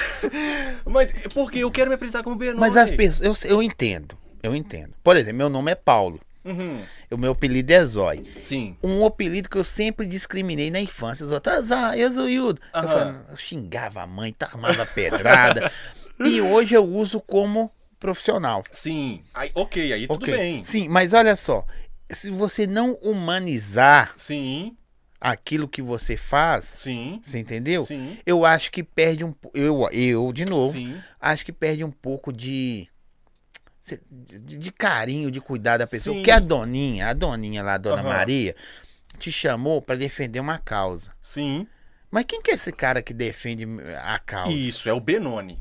Mas 0.84 1.12
porque 1.34 1.60
eu 1.60 1.70
quero 1.70 1.88
me 1.90 1.94
apresentar 1.94 2.22
como 2.22 2.36
Benoni. 2.36 2.60
Mas 2.60 2.76
as 2.76 2.90
pessoas, 2.92 3.44
eu, 3.44 3.50
eu 3.50 3.62
entendo, 3.62 4.16
eu 4.42 4.54
entendo. 4.54 4.90
Por 5.02 5.16
exemplo, 5.16 5.38
meu 5.38 5.48
nome 5.48 5.72
é 5.72 5.74
Paulo, 5.74 6.20
Uhum. 6.44 6.82
o 7.10 7.16
meu 7.18 7.32
apelido 7.32 7.72
é 7.72 7.84
Zói. 7.84 8.22
Sim. 8.38 8.74
Um 8.82 9.04
apelido 9.04 9.50
que 9.50 9.58
eu 9.58 9.64
sempre 9.64 10.06
discriminei 10.06 10.70
na 10.70 10.80
infância. 10.80 11.24
Os 11.24 11.30
outros, 11.30 11.70
ah, 11.70 11.96
eu 11.96 12.10
zoiudo. 12.10 12.60
Eu, 12.72 12.80
Aham. 12.80 12.88
falava, 12.88 13.24
eu 13.30 13.36
xingava 13.36 14.02
a 14.02 14.06
mãe, 14.06 14.34
armava 14.40 14.86
pedrada. 14.86 15.70
e 16.20 16.40
hoje 16.40 16.74
eu 16.74 16.84
uso 16.84 17.20
como 17.20 17.70
profissional. 17.98 18.62
Sim. 18.70 19.22
Aí, 19.34 19.50
ok, 19.54 19.92
aí 19.92 20.06
tudo 20.08 20.22
Ok. 20.24 20.36
bem. 20.36 20.62
Sim, 20.64 20.88
mas 20.88 21.12
olha 21.12 21.36
só. 21.36 21.64
Se 22.10 22.30
você 22.30 22.66
não 22.66 22.94
humanizar 23.02 24.14
Sim, 24.16 24.76
aquilo 25.20 25.68
que 25.68 25.82
você 25.82 26.16
faz, 26.16 26.64
sim, 26.64 27.20
você 27.22 27.38
entendeu? 27.38 27.82
sim, 27.82 28.16
Eu 28.24 28.44
acho 28.44 28.70
que 28.70 28.82
perde 28.82 29.24
um 29.24 29.34
eu 29.52 29.88
eu 29.92 30.32
de 30.32 30.44
novo, 30.44 30.72
sim. 30.72 30.98
acho 31.20 31.44
que 31.44 31.52
perde 31.52 31.84
um 31.84 31.90
pouco 31.90 32.32
de 32.32 32.88
de, 34.10 34.58
de 34.58 34.72
carinho, 34.72 35.30
de 35.30 35.40
cuidar 35.40 35.78
da 35.78 35.86
pessoa. 35.86 36.14
Sim. 36.14 36.20
Porque 36.20 36.30
a 36.30 36.38
doninha, 36.38 37.08
a 37.08 37.12
doninha 37.14 37.62
lá, 37.62 37.74
a 37.74 37.78
dona 37.78 38.02
Aham. 38.02 38.08
Maria, 38.08 38.54
te 39.18 39.32
chamou 39.32 39.80
para 39.80 39.96
defender 39.96 40.40
uma 40.40 40.58
causa. 40.58 41.12
Sim. 41.22 41.66
Mas 42.10 42.24
quem 42.24 42.40
que 42.40 42.50
é 42.50 42.54
esse 42.54 42.72
cara 42.72 43.02
que 43.02 43.12
defende 43.14 43.66
a 44.02 44.18
causa? 44.18 44.52
Isso, 44.52 44.88
é 44.88 44.92
o 44.92 45.00
Benoni. 45.00 45.58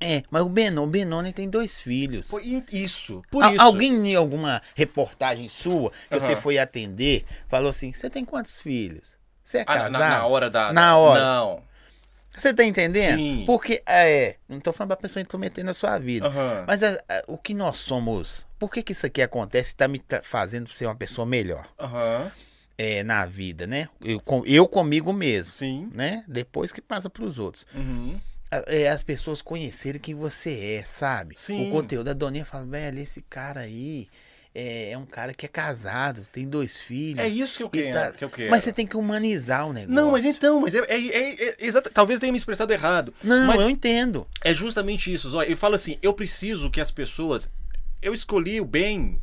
É, 0.00 0.22
mas 0.30 0.42
o 0.42 0.48
Benoni, 0.48 0.86
o 0.86 0.90
Benoni 0.90 1.32
tem 1.32 1.48
dois 1.48 1.80
filhos. 1.80 2.30
Isso. 2.72 3.22
Por 3.30 3.42
Al- 3.44 3.52
isso. 3.52 3.62
Alguém 3.62 4.10
em 4.12 4.14
alguma 4.16 4.60
reportagem 4.74 5.48
sua 5.48 5.90
que 6.10 6.20
você 6.20 6.32
Aham. 6.32 6.40
foi 6.40 6.58
atender 6.58 7.24
falou 7.48 7.70
assim: 7.70 7.92
você 7.92 8.10
tem 8.10 8.24
quantos 8.24 8.60
filhos? 8.60 9.16
Você 9.44 9.58
é 9.58 9.64
Ah, 9.66 9.74
na- 9.74 9.80
casado? 9.80 9.92
na, 10.00 10.08
na 10.10 10.26
hora 10.26 10.50
da. 10.50 10.72
Na 10.72 10.96
hora. 10.96 11.20
Não. 11.20 11.62
Você 12.36 12.52
tá 12.52 12.64
entendendo? 12.64 13.16
Sim. 13.16 13.44
Porque, 13.46 13.80
é, 13.86 14.36
não 14.48 14.58
tô 14.58 14.72
falando 14.72 14.88
pra 14.88 14.96
pessoa 14.96 15.22
intrometer 15.22 15.64
na 15.64 15.72
sua 15.72 15.96
vida. 16.00 16.26
Aham. 16.26 16.64
Mas 16.66 16.82
a- 16.82 17.00
a- 17.08 17.22
o 17.28 17.38
que 17.38 17.54
nós 17.54 17.78
somos, 17.78 18.44
por 18.58 18.72
que 18.72 18.82
que 18.82 18.90
isso 18.90 19.06
aqui 19.06 19.22
acontece 19.22 19.70
e 19.72 19.76
tá 19.76 19.86
me 19.86 20.02
fazendo 20.22 20.68
ser 20.70 20.86
uma 20.86 20.96
pessoa 20.96 21.24
melhor 21.24 21.64
Aham. 21.78 22.32
é, 22.76 23.04
na 23.04 23.24
vida, 23.24 23.68
né? 23.68 23.88
Eu, 24.04 24.20
eu 24.46 24.66
comigo 24.66 25.12
mesmo, 25.12 25.52
Sim. 25.52 25.88
né? 25.94 26.24
Depois 26.26 26.72
que 26.72 26.80
passa 26.82 27.08
pros 27.08 27.38
outros. 27.38 27.64
Uhum. 27.72 28.20
É 28.66 28.88
as 28.88 29.02
pessoas 29.02 29.40
conhecerem 29.42 30.00
quem 30.00 30.14
você 30.14 30.78
é, 30.80 30.84
sabe? 30.84 31.34
Sim. 31.38 31.68
O 31.68 31.70
conteúdo 31.70 32.04
da 32.06 32.12
Doninha 32.12 32.44
fala, 32.44 32.64
velho, 32.66 32.98
esse 33.00 33.22
cara 33.22 33.60
aí 33.60 34.08
é, 34.54 34.90
é 34.92 34.98
um 34.98 35.04
cara 35.06 35.34
que 35.34 35.44
é 35.46 35.48
casado, 35.48 36.26
tem 36.32 36.46
dois 36.48 36.80
filhos. 36.80 37.18
É 37.24 37.28
isso 37.28 37.56
que 37.56 37.62
eu 37.64 37.68
quero. 37.70 37.92
tá- 37.92 38.12
que 38.12 38.24
eu 38.24 38.30
quero. 38.30 38.50
Mas 38.50 38.62
você 38.62 38.72
tem 38.72 38.86
que 38.86 38.96
humanizar 38.96 39.66
o 39.66 39.72
negócio. 39.72 39.94
Não, 39.94 40.12
mas 40.12 40.24
então, 40.24 40.60
mas 40.60 40.74
é, 40.74 40.78
é, 40.88 41.44
é- 41.48 41.66
é 41.68 41.80
talvez 41.92 42.16
eu 42.16 42.20
tenha 42.20 42.32
me 42.32 42.38
expressado 42.38 42.72
errado. 42.72 43.12
Não, 43.22 43.46
mas 43.48 43.60
eu 43.60 43.68
entendo. 43.70 44.26
é 44.44 44.54
justamente 44.54 45.12
isso. 45.12 45.28
Zóia. 45.30 45.48
Eu 45.50 45.56
falo 45.56 45.74
assim, 45.74 45.98
eu 46.00 46.12
preciso 46.14 46.70
que 46.70 46.80
as 46.80 46.90
pessoas. 46.90 47.48
Eu 48.00 48.14
escolhi 48.14 48.60
o 48.60 48.64
bem. 48.64 49.20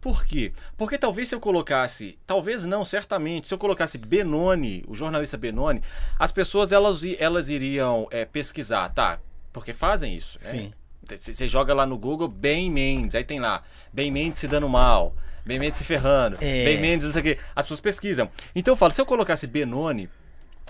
Por 0.00 0.24
quê? 0.24 0.52
Porque 0.78 0.96
talvez 0.96 1.28
se 1.28 1.34
eu 1.34 1.40
colocasse, 1.40 2.18
talvez 2.26 2.64
não, 2.64 2.84
certamente, 2.84 3.48
se 3.48 3.54
eu 3.54 3.58
colocasse 3.58 3.98
Benoni, 3.98 4.82
o 4.88 4.94
jornalista 4.94 5.36
Benoni, 5.36 5.82
as 6.18 6.32
pessoas 6.32 6.72
elas, 6.72 7.02
elas 7.18 7.50
iriam 7.50 8.08
é, 8.10 8.24
pesquisar, 8.24 8.88
tá? 8.90 9.18
Porque 9.52 9.72
fazem 9.72 10.14
isso. 10.16 10.38
né? 10.42 10.44
Sim. 10.50 10.72
Você 11.04 11.34
você 11.34 11.48
joga 11.48 11.74
lá 11.74 11.84
no 11.84 11.98
Google 11.98 12.28
Ben 12.28 12.70
Mendes, 12.70 13.14
aí 13.14 13.24
tem 13.24 13.40
lá, 13.40 13.62
Ben 13.92 14.10
Mendes 14.10 14.40
se 14.40 14.48
dando 14.48 14.68
mal, 14.68 15.14
Ben 15.44 15.58
Mendes 15.58 15.78
se 15.78 15.84
ferrando, 15.84 16.36
É. 16.40 16.64
Ben 16.64 16.80
Mendes 16.80 17.04
não 17.06 17.12
sei 17.12 17.20
o 17.20 17.24
quê. 17.24 17.38
As 17.54 17.64
pessoas 17.64 17.80
pesquisam. 17.80 18.30
Então 18.54 18.72
eu 18.72 18.76
falo, 18.76 18.92
se 18.92 19.00
eu 19.00 19.06
colocasse 19.06 19.46
Benoni, 19.46 20.08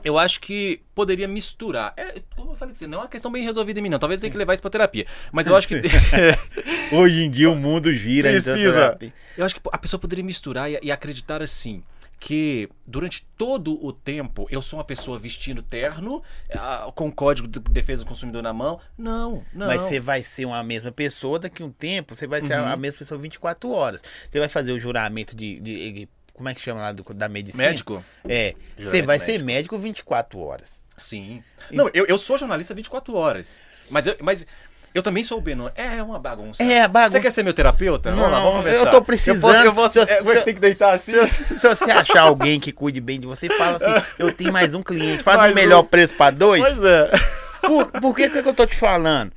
eu 0.05 0.19
acho 0.19 0.41
que 0.41 0.81
poderia 0.95 1.27
misturar. 1.29 1.93
É, 1.97 2.21
como 2.37 2.53
eu 2.53 2.55
falei, 2.57 2.73
assim, 2.73 2.87
não 2.87 2.99
é 2.99 3.03
uma 3.03 3.09
questão 3.09 3.31
bem 3.31 3.45
resolvida 3.45 3.79
em 3.81 3.83
mim, 3.83 3.89
não. 3.89 3.99
Talvez 3.99 4.19
eu 4.19 4.23
tenha 4.23 4.31
que 4.33 4.39
levar 4.39 4.55
isso 4.55 4.63
pra 4.63 4.71
terapia. 4.71 5.07
Mas 5.33 5.47
eu 5.47 5.57
acho 5.57 5.67
que. 5.69 5.75
Hoje 6.93 7.25
em 7.25 7.31
dia 7.31 7.51
o 7.51 7.57
mundo 7.57 7.93
gira. 7.93 8.31
Precisa. 8.31 8.99
eu 9.37 9.45
acho 9.45 9.55
que 9.55 9.61
a 9.73 9.79
pessoa 9.79 10.01
poderia 10.01 10.25
misturar 10.25 10.71
e, 10.71 10.79
e 10.83 10.91
acreditar 10.93 11.43
assim. 11.43 11.83
Que 12.23 12.69
durante 12.87 13.25
todo 13.39 13.83
o 13.83 13.95
tempo 13.95 14.47
eu 14.51 14.61
sou 14.61 14.79
uma 14.79 14.85
pessoa 14.85 15.19
vestindo 15.19 15.63
terno, 15.63 16.23
ah, 16.53 16.93
com 16.95 17.07
o 17.09 17.13
código 17.13 17.49
de 17.49 17.59
defesa 17.61 18.05
do 18.05 18.09
consumidor 18.09 18.43
na 18.43 18.53
mão. 18.53 18.79
Não, 18.99 19.43
não. 19.55 19.67
Mas 19.69 19.81
você 19.81 19.99
vai 19.99 20.23
ser 20.23 20.45
uma 20.45 20.63
mesma 20.63 20.93
pessoa, 20.93 21.39
daqui 21.39 21.63
a 21.63 21.65
um 21.65 21.71
tempo 21.71 22.15
você 22.15 22.27
vai 22.27 22.43
ser 22.43 22.53
a- 22.53 22.63
Uhum. 22.65 22.69
a 22.73 22.77
mesma 22.77 22.99
pessoa 22.99 23.19
24 23.19 23.71
horas. 23.71 24.03
Você 24.31 24.39
vai 24.39 24.51
fazer 24.51 24.73
o 24.73 24.79
juramento 24.79 25.35
de. 25.35 25.61
de- 25.61 26.09
como 26.41 26.49
é 26.49 26.55
que 26.55 26.63
chama 26.63 26.81
lá 26.81 26.91
do- 26.93 27.05
da 27.13 27.29
medicina? 27.29 27.65
Médico? 27.65 28.03
É. 28.27 28.55
Você 28.79 29.03
vai 29.03 29.19
ser 29.19 29.33
médico. 29.43 29.45
médico 29.75 29.79
24 29.79 30.41
horas. 30.41 30.87
Sim. 30.97 31.43
Não, 31.71 31.91
eu, 31.93 32.07
eu 32.07 32.17
sou 32.17 32.39
jornalista 32.39 32.73
24 32.73 33.15
horas. 33.15 33.65
Mas 33.91 34.07
eu, 34.07 34.17
mas 34.23 34.47
eu 34.95 35.03
também 35.03 35.23
sou 35.23 35.37
o 35.37 35.41
Benoni. 35.43 35.71
É 35.77 36.03
uma 36.03 36.19
bagunça. 36.19 36.63
É, 36.63 36.89
bagunça. 36.89 37.19
Você 37.19 37.21
quer 37.21 37.31
ser 37.31 37.43
meu 37.43 37.53
terapeuta? 37.53 38.11
vamos 38.11 38.33
lá, 38.33 38.41
vamos 38.41 38.55
conversar. 38.57 38.87
eu 38.87 38.91
tô 38.91 39.03
precisando. 39.03 39.67
Eu 39.67 39.75
posso, 39.75 39.99
eu 39.99 40.03
posso, 40.07 40.07
Se- 40.07 40.13
é, 40.15 40.23
se- 40.39 40.45
tem 40.45 40.55
que 40.55 40.61
deitar 40.61 40.95
assim. 40.95 41.13
Se, 41.13 41.59
se 41.59 41.69
você 41.69 41.91
achar 41.91 42.23
alguém 42.23 42.59
que 42.59 42.73
cuide 42.73 43.03
bem 43.03 43.21
de 43.21 43.27
você, 43.27 43.51
fala 43.51 43.77
assim: 43.77 44.07
eu 44.19 44.33
tenho 44.33 44.51
mais 44.51 44.73
um 44.75 44.83
cliente, 44.83 45.23
faz 45.23 45.37
Mais 45.37 45.53
o 45.53 45.55
melhor 45.55 45.83
um. 45.83 45.87
preço 45.87 46.15
pra 46.15 46.31
dois. 46.31 46.63
Pois 46.63 46.79
é. 46.83 47.11
Por, 47.61 47.87
por 48.01 48.17
que, 48.17 48.31
que 48.31 48.39
eu 48.49 48.55
tô 48.55 48.67
te 48.67 48.75
falando? 48.77 49.31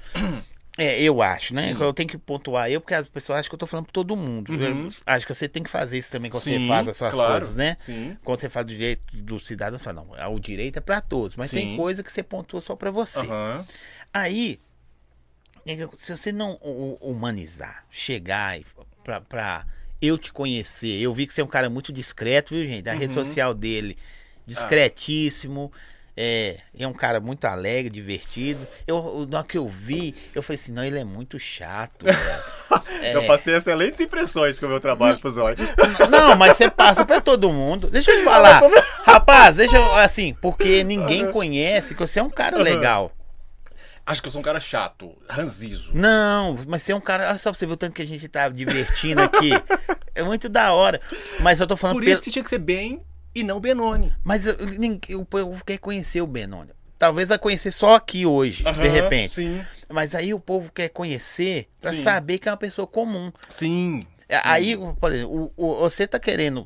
É, 0.76 1.00
eu 1.04 1.22
acho, 1.22 1.54
né? 1.54 1.72
Sim. 1.74 1.78
Eu 1.80 1.94
tenho 1.94 2.10
que 2.10 2.18
pontuar 2.18 2.70
eu, 2.70 2.82
porque 2.82 2.96
as 2.96 3.08
pessoas 3.08 3.40
acham 3.40 3.50
que 3.50 3.54
eu 3.56 3.60
tô 3.60 3.68
falando 3.68 3.86
pra 3.86 3.94
todo 3.94 4.16
mundo. 4.16 4.52
Uhum. 4.52 4.88
Acho 5.06 5.28
que 5.28 5.34
você 5.36 5.48
tem 5.48 5.62
que 5.62 5.70
fazer 5.70 6.00
isso 6.00 6.12
também 6.12 6.32
quando 6.32 6.42
você 6.44 6.60
Sim, 6.60 6.68
faz 6.68 6.88
as 6.88 6.98
suas 6.98 7.14
claro. 7.14 7.32
coisas, 7.32 7.56
né? 7.56 7.76
Sim. 7.78 8.18
Quando 8.24 8.40
você 8.40 8.50
faz 8.50 8.66
do 8.66 8.70
direito 8.72 9.04
dos 9.16 9.46
cidadãos, 9.46 9.82
você 9.82 9.86
fala, 9.86 10.04
não, 10.04 10.34
o 10.34 10.40
direito 10.40 10.78
é 10.78 10.82
pra 10.82 11.00
todos, 11.00 11.36
mas 11.36 11.52
tem 11.52 11.68
Sim. 11.68 11.76
coisa 11.76 12.02
que 12.02 12.12
você 12.12 12.24
pontua 12.24 12.60
só 12.60 12.76
pra 12.76 12.90
você. 12.90 13.20
Aham. 13.20 13.66
Aí, 14.12 14.60
se 15.94 16.16
você 16.18 16.32
não 16.32 16.58
hu- 16.62 16.98
humanizar, 17.02 17.86
chegar 17.92 18.60
e 18.60 18.66
pra, 19.04 19.22
pra 19.22 19.66
eu 20.02 20.18
te 20.18 20.34
conhecer, 20.34 21.00
eu 21.00 21.14
vi 21.14 21.28
que 21.28 21.34
você 21.34 21.42
é 21.42 21.44
um 21.44 21.48
cara 21.48 21.70
muito 21.70 21.94
discreto, 21.94 22.56
viu, 22.56 22.66
gente? 22.68 22.90
A 22.90 22.94
rede 22.94 23.14
Uhum. 23.16 23.24
social 23.24 23.54
dele, 23.54 23.96
discretíssimo. 24.46 25.72
É, 26.16 26.58
é 26.78 26.88
um 26.88 26.94
cara 26.94 27.20
muito 27.20 27.46
alegre, 27.46 27.90
divertido. 27.90 28.68
Eu, 28.86 29.28
na 29.30 29.40
hora 29.40 29.48
que 29.48 29.58
eu 29.58 29.68
vi, 29.68 30.14
eu 30.36 30.44
falei 30.44 30.56
assim, 30.56 30.72
não, 30.72 30.84
ele 30.84 31.00
é 31.00 31.04
muito 31.04 31.38
chato. 31.40 32.06
É. 33.04 33.16
Eu 33.16 33.28
passei 33.28 33.54
excelentes 33.54 34.00
impressões 34.00 34.58
com 34.58 34.66
o 34.66 34.70
meu 34.70 34.80
trabalho 34.80 35.20
pro 35.20 35.30
Zóio. 35.30 35.56
Não, 36.10 36.36
mas 36.36 36.58
você 36.58 36.72
passa 36.72 37.06
pra 37.06 37.22
todo 37.22 37.52
mundo. 37.52 37.88
Deixa 37.88 38.10
eu 38.12 38.18
te 38.18 38.24
falar. 38.24 38.62
Rapaz, 39.04 39.58
deixa 39.58 39.76
eu, 39.78 39.94
assim, 39.96 40.34
porque 40.42 40.84
ninguém 40.84 41.30
conhece 41.32 41.94
que 41.94 42.00
você 42.00 42.20
é 42.20 42.24
um 42.24 42.32
cara 42.32 42.58
legal. 42.58 43.12
Acho 44.06 44.22
que 44.24 44.28
eu 44.28 44.32
sou 44.32 44.40
um 44.42 44.44
cara 44.44 44.60
chato, 44.60 45.16
ranzizo. 45.30 45.92
Não, 45.94 46.58
mas 46.68 46.82
você 46.82 46.94
é 46.94 46.96
um 46.96 47.02
cara. 47.02 47.30
Olha 47.30 47.38
só 47.38 47.52
pra 47.52 47.60
você 47.60 47.66
ver 47.68 47.74
o 47.74 47.78
tanto 47.78 47.94
que 47.94 48.02
a 48.02 48.08
gente 48.08 48.28
tá 48.28 48.50
divertindo 48.50 49.22
aqui. 49.22 49.52
É 50.16 50.24
muito 50.24 50.50
da 50.50 50.74
hora. 50.74 51.00
Mas 51.42 51.60
eu 51.60 51.68
tô 51.68 51.78
falando. 51.78 51.98
Por 51.98 52.04
pelo- 52.04 52.14
isso 52.14 52.24
que 52.24 52.32
tinha 52.32 52.44
que 52.44 52.50
ser 52.50 52.60
bem 52.60 53.02
e 53.36 53.44
não 53.44 53.60
Benoni. 53.60 54.14
Mas 54.24 54.46
eu, 54.46 54.56
o 55.20 55.26
povo 55.26 55.64
quer 55.66 55.78
conhecer 55.78 56.22
o 56.22 56.28
Benoni. 56.28 56.72
Talvez 56.98 57.28
vai 57.30 57.38
conhecer 57.38 57.72
só 57.72 57.96
aqui 57.96 58.26
hoje, 58.26 58.64
de 58.64 58.88
repente. 58.88 59.34
Sim. 59.34 59.66
Mas 59.90 60.16
aí 60.16 60.34
o 60.34 60.40
povo 60.40 60.72
quer 60.72 60.88
conhecer 60.90 61.68
pra 61.82 61.94
Sim. 61.94 62.02
saber 62.04 62.38
que 62.40 62.48
é 62.48 62.52
uma 62.52 62.58
pessoa 62.58 62.88
comum. 62.88 63.32
Sim. 63.50 64.08
É, 64.30 64.40
Aí, 64.44 64.78
por 65.00 65.12
exemplo, 65.12 65.52
o, 65.58 65.68
o- 65.68 65.76
você 65.80 66.08
tá 66.08 66.18
querendo. 66.20 66.66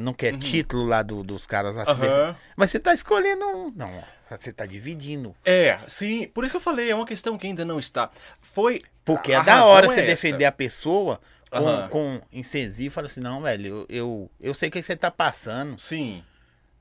Não 0.00 0.12
quer 0.12 0.32
Uhum. 0.34 0.38
título 0.40 0.84
lá 0.84 1.00
do- 1.00 1.22
dos 1.22 1.46
caras 1.46 1.72
lá. 1.74 1.84
defender. 1.84 2.36
Mas 2.56 2.70
você 2.72 2.78
tá 2.80 2.92
escolhendo 2.92 3.44
um. 3.46 3.72
Não, 3.74 3.90
você 4.28 4.52
tá 4.52 4.66
dividindo. 4.66 5.34
É, 5.44 5.78
sim. 5.86 6.26
Por 6.34 6.42
isso 6.44 6.52
que 6.52 6.56
eu 6.56 6.60
falei, 6.60 6.90
é 6.90 6.94
uma 6.94 7.06
questão 7.06 7.38
que 7.38 7.46
ainda 7.46 7.64
não 7.64 7.78
está. 7.78 8.10
Foi. 8.42 8.82
Porque 9.04 9.32
a 9.32 9.38
é 9.40 9.44
da 9.44 9.64
hora 9.64 9.86
é 9.86 9.88
você 9.88 10.00
esta. 10.00 10.10
defender 10.10 10.44
a 10.44 10.52
pessoa 10.52 11.20
com, 11.50 11.56
Aham. 11.66 11.88
com 11.88 12.20
e 12.32 12.90
falar 12.90 13.06
assim, 13.08 13.20
não, 13.20 13.42
velho, 13.42 13.66
eu, 13.66 13.86
eu, 13.88 14.30
eu 14.40 14.54
sei 14.54 14.68
o 14.68 14.72
que 14.72 14.82
você 14.82 14.94
tá 14.96 15.10
passando, 15.10 15.78
Sim. 15.80 16.22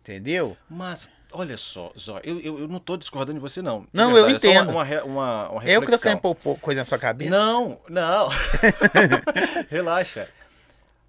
entendeu? 0.01 0.55
Mas, 0.69 1.09
olha 1.31 1.57
só, 1.57 1.91
Zó, 1.97 2.19
eu, 2.23 2.39
eu, 2.39 2.59
eu 2.59 2.67
não 2.67 2.79
tô 2.79 2.95
discordando 2.95 3.39
de 3.39 3.41
você, 3.41 3.61
não. 3.61 3.87
Não, 3.91 4.13
verdade, 4.13 4.45
eu 4.45 4.51
é 4.51 4.53
uma- 4.53 4.61
entendo. 4.61 4.71
Uma, 4.71 4.83
re- 4.83 5.01
uma, 5.01 5.49
uma 5.49 5.63
Eu 5.63 5.81
que 5.81 5.87
tô 5.87 5.91
reflexão. 5.93 6.19
querendo 6.21 6.59
coisa 6.59 6.81
na 6.81 6.85
sua 6.85 6.99
cabeça. 6.99 7.31
Não, 7.31 7.81
não. 7.89 8.27
Relaxa. 9.69 10.27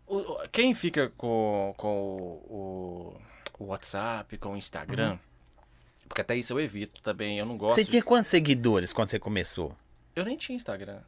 O- 0.07 0.39
quem 0.51 0.75
fica 0.75 1.13
com, 1.17 1.75
com 1.77 1.89
o, 2.49 3.15
o 3.59 3.65
WhatsApp, 3.67 4.37
com 4.39 4.51
o 4.53 4.57
Instagram, 4.57 5.19
porque 6.09 6.21
até 6.23 6.35
isso 6.35 6.53
eu 6.53 6.61
evito 6.61 7.01
também, 7.03 7.39
eu 7.39 7.47
não 7.47 7.57
gosto. 7.57 7.77
Você 7.77 7.85
de- 7.85 7.91
tinha 7.91 8.03
quantos 8.03 8.29
seguidores 8.31 8.93
quando 8.93 9.09
você 9.11 9.19
começou? 9.19 9.77
Eu 10.17 10.25
nem 10.25 10.37
tinha 10.37 10.57
Instagram. 10.57 10.99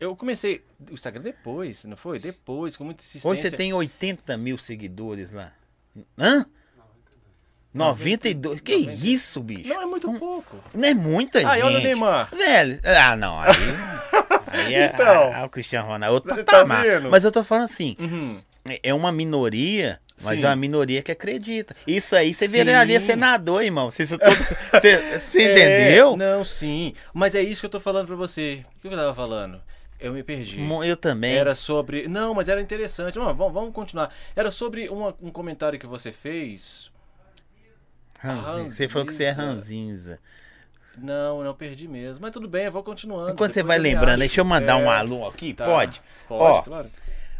Eu 0.00 0.16
comecei 0.16 0.64
o 0.90 0.94
Instagram 0.94 1.22
depois, 1.22 1.84
não 1.84 1.96
foi? 1.96 2.18
Depois, 2.18 2.74
com 2.76 2.84
muita 2.84 3.02
insistência. 3.02 3.28
Hoje 3.30 3.42
você 3.42 3.50
tem 3.50 3.72
80 3.72 4.34
mil 4.38 4.56
seguidores 4.56 5.30
lá. 5.30 5.52
Hã? 6.18 6.46
92? 7.72 8.60
Que 8.62 8.74
isso, 8.74 9.40
bicho? 9.42 9.68
Não, 9.68 9.82
é 9.82 9.86
muito 9.86 10.12
pouco. 10.18 10.56
Não 10.74 10.88
é 10.88 10.94
muita 10.94 11.38
Ah, 11.38 11.54
gente. 11.54 11.64
olha 11.64 11.78
o 11.78 11.82
Neymar. 11.82 12.34
Velho, 12.34 12.80
ah, 12.82 13.14
não, 13.14 13.38
aí... 13.40 13.50
aí 14.48 14.74
é, 14.74 14.86
Então. 14.86 15.32
ah, 15.34 15.44
o 15.44 15.48
Cristiano 15.48 15.86
Ronaldo 15.86 16.06
é 16.06 16.10
outro 16.32 16.44
tá 16.44 16.52
patamar. 16.52 16.82
vendo? 16.82 17.10
Mas 17.10 17.22
eu 17.22 17.30
tô 17.30 17.44
falando 17.44 17.64
assim, 17.64 17.94
Uhum. 18.00 18.40
é 18.82 18.92
uma 18.92 19.12
minoria, 19.12 20.00
mas 20.22 20.40
Sim. 20.40 20.46
é 20.46 20.48
uma 20.48 20.56
minoria 20.56 21.00
que 21.00 21.12
acredita. 21.12 21.76
Isso 21.86 22.16
aí 22.16 22.34
você 22.34 22.48
Sim. 22.48 22.52
viraria 22.64 23.00
senador, 23.00 23.62
irmão. 23.62 23.88
Você, 23.88 24.04
você, 24.04 24.16
você 25.20 25.38
É, 25.44 25.52
entendeu? 25.52 26.16
não, 26.16 26.44
sim. 26.44 26.92
Mas 27.14 27.36
é 27.36 27.42
isso 27.42 27.60
que 27.60 27.66
eu 27.66 27.70
tô 27.70 27.78
falando 27.80 28.08
pra 28.08 28.16
você. 28.16 28.64
O 28.78 28.80
que 28.80 28.88
eu 28.88 28.96
tava 28.98 29.14
falando? 29.14 29.60
Eu 30.00 30.12
me 30.14 30.22
perdi. 30.22 30.58
Eu 30.84 30.96
também. 30.96 31.34
Era 31.34 31.54
sobre. 31.54 32.08
Não, 32.08 32.32
mas 32.34 32.48
era 32.48 32.60
interessante. 32.60 33.18
Não, 33.18 33.34
vamos, 33.34 33.52
vamos 33.52 33.74
continuar. 33.74 34.12
Era 34.34 34.50
sobre 34.50 34.88
uma- 34.88 35.14
um 35.20 35.30
comentário 35.30 35.78
que 35.78 35.86
você 35.86 36.10
fez. 36.10 36.90
Ranzinza. 38.18 38.70
Você 38.74 38.88
falou 38.88 39.06
que 39.06 39.14
você 39.14 39.24
é 39.24 39.30
Ranzinza. 39.30 40.18
Não, 40.98 41.42
não 41.42 41.54
perdi 41.54 41.86
mesmo. 41.88 42.20
Mas 42.22 42.32
tudo 42.32 42.48
bem, 42.48 42.64
eu 42.66 42.72
vou 42.72 42.82
continuando. 42.82 43.30
Enquanto 43.32 43.52
você 43.52 43.62
vai 43.62 43.78
lembrando, 43.78 44.10
acho. 44.10 44.18
deixa 44.18 44.40
eu 44.40 44.44
mandar 44.44 44.76
um 44.76 44.90
É, 44.90 44.96
alô 44.96 45.26
aqui, 45.26 45.54
tá. 45.54 45.64
pode? 45.64 46.02
Pode, 46.28 46.58
Ó, 46.58 46.62
claro. 46.62 46.90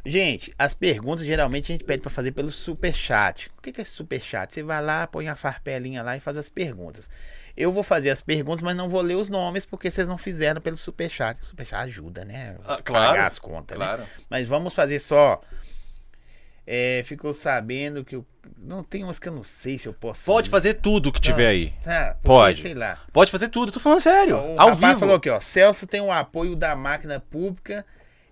Gente, 0.07 0.55
as 0.59 0.73
perguntas 0.73 1.27
geralmente 1.27 1.65
a 1.71 1.75
gente 1.75 1.85
pede 1.85 2.01
pra 2.01 2.11
fazer 2.11 2.33
pelo 2.33 2.51
superchat. 2.51 3.51
O 3.59 3.61
que 3.61 3.79
é 3.79 3.85
superchat? 3.85 4.55
Você 4.55 4.63
vai 4.63 4.83
lá, 4.83 5.07
põe 5.07 5.29
a 5.29 5.37
farpelinha 5.37 6.03
lá 6.03 6.17
e 6.17 6.21
faz 6.21 6.39
as 6.39 6.49
perguntas. 6.49 7.11
Eu 7.57 7.73
vou 7.73 7.83
fazer 7.83 8.11
as 8.11 8.23
perguntas, 8.23 8.63
mas 8.63 8.77
não 8.77 8.89
vou 8.89 9.01
ler 9.01 9.17
os 9.17 9.29
nomes 9.29 9.67
porque 9.67 9.91
vocês 9.91 10.09
não 10.09 10.19
fizeram 10.19 10.61
pelo 10.61 10.77
superchat. 10.77 11.41
O 11.43 11.47
superchat 11.47 11.83
ajuda, 11.83 12.25
né? 12.25 12.57
Ah, 12.65 12.81
claro, 12.83 13.11
Pagar 13.11 13.27
as 13.27 13.39
contas, 13.39 13.79
né? 13.79 13.85
Claro. 13.85 14.05
Mas 14.29 14.49
vamos 14.49 14.75
fazer 14.75 15.01
só 15.01 15.41
é, 16.73 17.03
ficou 17.05 17.35
sabendo 17.35 18.05
que 18.05 18.15
eu. 18.15 18.25
Não 18.57 18.85
tem 18.85 19.03
umas 19.03 19.19
que 19.19 19.29
eu 19.29 19.33
não 19.33 19.43
sei 19.43 19.77
se 19.77 19.89
eu 19.89 19.93
posso. 19.93 20.27
Pode 20.27 20.49
ler. 20.49 20.53
fazer 20.53 20.75
tudo 20.75 21.11
que 21.11 21.21
tiver 21.21 21.49
aí. 21.49 21.73
Tá, 21.83 22.15
porque, 22.15 22.29
Pode. 22.29 22.63
Sei 22.63 22.75
lá. 22.75 22.97
Pode 23.13 23.33
fazer 23.33 23.49
tudo, 23.49 23.73
tô 23.73 23.81
falando 23.81 24.01
sério. 24.01 24.37
O 24.37 24.61
ao 24.61 24.77
vivo. 24.77 24.97
falou 24.97 25.17
aqui, 25.17 25.29
ó. 25.29 25.41
Celso 25.41 25.85
tem 25.85 26.01
o 26.01 26.13
apoio 26.13 26.55
da 26.55 26.77
máquina 26.77 27.19
pública 27.19 27.85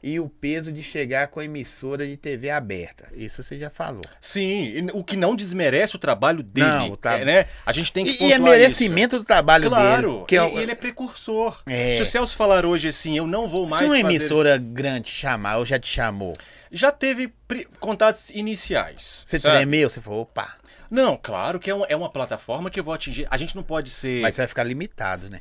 e 0.03 0.21
o 0.21 0.29
peso 0.29 0.71
de 0.73 0.83
chegar 0.83 1.29
com 1.29 1.41
a 1.41 1.45
emissora 1.45 2.07
de 2.07 2.17
TV 2.17 2.51
aberta. 2.51 3.09
Isso 3.15 3.43
você 3.43 3.59
já 3.59 3.69
falou. 3.71 4.05
Sim, 4.21 4.89
o 4.93 5.03
que 5.03 5.17
não 5.17 5.35
desmerece 5.35 5.97
o 5.97 5.99
trabalho 5.99 6.43
dele. 6.43 6.67
Não, 6.67 6.99
é, 7.05 7.25
né? 7.25 7.47
A 7.67 7.73
gente 7.73 7.93
tem 7.93 8.05
que 8.05 8.11
E, 8.25 8.29
e 8.29 8.33
é 8.33 8.39
merecimento 8.39 9.19
do 9.19 9.25
trabalho 9.25 9.63
isso. 9.63 9.71
Claro, 9.71 10.13
dele. 10.13 10.25
Que 10.29 10.37
é, 10.39 10.55
ele 10.63 10.73
é 10.73 10.75
precursor. 10.75 11.63
É. 11.67 11.97
Se 11.97 12.03
o 12.03 12.07
Celso 12.07 12.37
falar 12.37 12.65
hoje 12.65 12.89
assim, 12.89 13.17
eu 13.17 13.27
não 13.27 13.49
vou 13.49 13.67
mais 13.67 13.81
se 13.81 13.87
uma 13.87 13.99
emissora 13.99 14.57
grande 14.57 15.09
chamar, 15.11 15.59
ou 15.59 15.67
já 15.67 15.79
te 15.79 15.89
chamou, 15.89 16.35
Já 16.71 16.93
teve 16.93 17.33
contatos 17.81 18.31
iniciais. 18.31 19.25
você 19.27 19.39
sabe? 19.39 19.57
tremeu, 19.57 19.89
você 19.91 20.01
falou, 20.01 20.23
opa, 20.23 20.55
Não, 20.91 21.19
claro 21.21 21.59
que 21.59 21.71
é, 21.71 21.75
um- 21.75 21.85
é 21.89 21.95
uma 21.97 22.11
plataforma 22.11 22.71
que 22.71 22.79
eu 22.81 22.85
vou 22.85 22.95
atingir. 22.95 23.27
A 23.31 23.37
gente 23.37 23.55
não 23.57 23.63
pode 23.63 23.91
ser. 23.91 24.21
mas 24.23 24.35
você 24.35 24.43
vai 24.43 24.49
ficar 24.49 24.65
limitado, 24.65 25.29
né? 25.29 25.41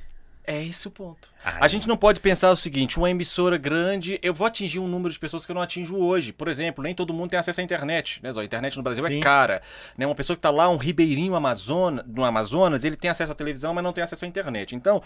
É 0.49 0.63
esse 0.63 0.87
o 0.87 0.91
ponto. 0.91 1.29
Ai. 1.43 1.57
A 1.59 1.67
gente 1.67 1.89
não 1.89 1.97
pode 1.97 2.21
pensar 2.21 2.49
o 2.51 2.55
seguinte: 2.55 2.97
uma 2.97 3.11
emissora 3.11 3.57
grande, 3.57 4.17
eu 4.23 4.33
vou 4.33 4.47
atingir 4.47 4.79
um 4.79 4.87
número 4.87 5.13
de 5.13 5.19
pessoas 5.19 5.45
que 5.45 5.51
eu 5.51 5.53
não 5.53 5.61
atinjo 5.61 5.97
hoje. 5.97 6.31
Por 6.31 6.47
exemplo, 6.47 6.81
nem 6.81 6.95
todo 6.95 7.13
mundo 7.13 7.31
tem 7.31 7.37
acesso 7.37 7.59
à 7.59 7.63
internet. 7.63 8.21
Né? 8.23 8.31
A 8.33 8.43
internet 8.45 8.77
no 8.77 8.81
Brasil 8.81 9.03
Sim. 9.03 9.19
é 9.19 9.21
cara. 9.21 9.61
Né? 9.97 10.05
Uma 10.05 10.15
pessoa 10.15 10.37
que 10.37 10.39
está 10.39 10.49
lá, 10.49 10.69
um 10.69 10.77
ribeirinho 10.77 11.35
Amazona, 11.35 12.01
no 12.07 12.23
Amazonas, 12.23 12.85
ele 12.85 12.95
tem 12.95 13.11
acesso 13.11 13.33
à 13.33 13.35
televisão, 13.35 13.73
mas 13.73 13.83
não 13.83 13.91
tem 13.91 14.01
acesso 14.01 14.23
à 14.23 14.27
internet. 14.27 14.73
Então, 14.73 15.03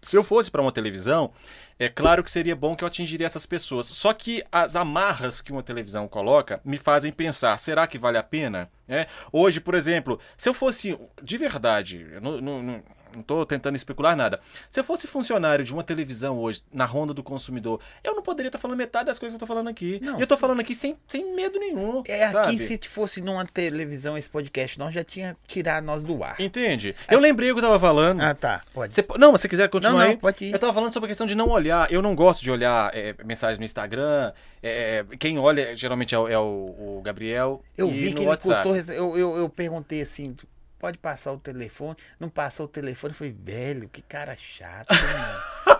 se 0.00 0.16
eu 0.16 0.22
fosse 0.22 0.48
para 0.52 0.62
uma 0.62 0.70
televisão, 0.70 1.32
é 1.80 1.88
claro 1.88 2.22
que 2.22 2.30
seria 2.30 2.54
bom 2.54 2.76
que 2.76 2.84
eu 2.84 2.88
atingiria 2.88 3.26
essas 3.26 3.44
pessoas. 3.44 3.86
Só 3.86 4.12
que 4.12 4.44
as 4.52 4.76
amarras 4.76 5.40
que 5.40 5.50
uma 5.50 5.64
televisão 5.64 6.06
coloca 6.06 6.60
me 6.64 6.78
fazem 6.78 7.12
pensar: 7.12 7.58
será 7.58 7.88
que 7.88 7.98
vale 7.98 8.18
a 8.18 8.22
pena? 8.22 8.70
É? 8.88 9.08
Hoje, 9.32 9.60
por 9.60 9.74
exemplo, 9.74 10.20
se 10.38 10.48
eu 10.48 10.54
fosse 10.54 10.96
de 11.20 11.38
verdade, 11.38 12.06
não, 12.22 12.40
não, 12.40 12.62
não, 12.62 12.82
não 13.16 13.22
tô 13.22 13.44
tentando 13.44 13.74
especular 13.76 14.14
nada. 14.16 14.40
Se 14.70 14.78
eu 14.78 14.84
fosse 14.84 15.06
funcionário 15.06 15.64
de 15.64 15.72
uma 15.72 15.82
televisão 15.82 16.38
hoje, 16.38 16.62
na 16.72 16.84
ronda 16.84 17.12
do 17.14 17.22
consumidor, 17.22 17.80
eu 18.04 18.14
não 18.14 18.22
poderia 18.22 18.48
estar 18.48 18.58
falando 18.58 18.78
metade 18.78 19.06
das 19.06 19.18
coisas 19.18 19.32
que 19.32 19.42
eu 19.42 19.46
tô 19.48 19.52
falando 19.52 19.68
aqui. 19.68 19.98
Não, 20.02 20.18
e 20.18 20.20
eu 20.22 20.26
tô 20.26 20.34
sim. 20.34 20.40
falando 20.40 20.60
aqui 20.60 20.74
sem, 20.74 20.96
sem 21.08 21.34
medo 21.34 21.58
nenhum. 21.58 22.02
É 22.06 22.24
aqui, 22.24 22.32
sabe? 22.32 22.58
se 22.58 22.78
fosse 22.88 23.20
numa 23.20 23.44
televisão 23.46 24.16
esse 24.16 24.28
podcast, 24.30 24.78
nós 24.78 24.92
já 24.94 25.02
tinha 25.02 25.36
tirado 25.46 25.84
nós 25.84 26.04
do 26.04 26.22
ar. 26.22 26.40
Entende? 26.40 26.94
Eu 27.10 27.18
lembrei 27.18 27.50
o 27.50 27.54
que 27.54 27.60
eu 27.60 27.64
tava 27.64 27.80
falando. 27.80 28.20
Ah, 28.20 28.34
tá, 28.34 28.62
pode. 28.74 28.94
Você 28.94 29.02
po- 29.02 29.18
não, 29.18 29.32
mas 29.32 29.40
se 29.40 29.48
quiser 29.48 29.68
continuar 29.68 29.92
Não, 29.94 30.00
não, 30.00 30.10
aí. 30.10 30.16
pode 30.16 30.44
ir. 30.44 30.52
Eu 30.52 30.58
tava 30.58 30.72
falando 30.72 30.92
sobre 30.92 31.06
a 31.06 31.08
questão 31.08 31.26
de 31.26 31.34
não 31.34 31.48
olhar. 31.48 31.90
Eu 31.90 32.02
não 32.02 32.14
gosto 32.14 32.42
de 32.42 32.50
olhar 32.50 32.90
é, 32.94 33.14
mensagem 33.24 33.58
no 33.58 33.64
Instagram. 33.64 34.32
é, 34.62 35.04
quem 35.18 35.38
olha 35.38 35.74
geralmente 35.76 36.14
é, 36.14 36.18
o, 36.18 36.28
é 36.28 36.38
o- 36.38 36.98
o 36.98 37.00
Gabriel. 37.02 37.62
Eu 37.76 37.88
vi 37.88 38.12
que 38.12 38.20
ele 38.20 38.28
WhatsApp. 38.28 38.68
custou. 38.68 38.94
Eu, 38.94 39.16
eu, 39.16 39.36
eu 39.36 39.48
perguntei 39.48 40.02
assim: 40.02 40.34
pode 40.78 40.98
passar 40.98 41.32
o 41.32 41.38
telefone? 41.38 41.96
Não 42.18 42.28
passou 42.28 42.66
o 42.66 42.68
telefone. 42.68 43.14
Falei, 43.14 43.34
velho, 43.38 43.88
que 43.88 44.02
cara 44.02 44.36
chato. 44.36 44.88
mano. 44.94 45.56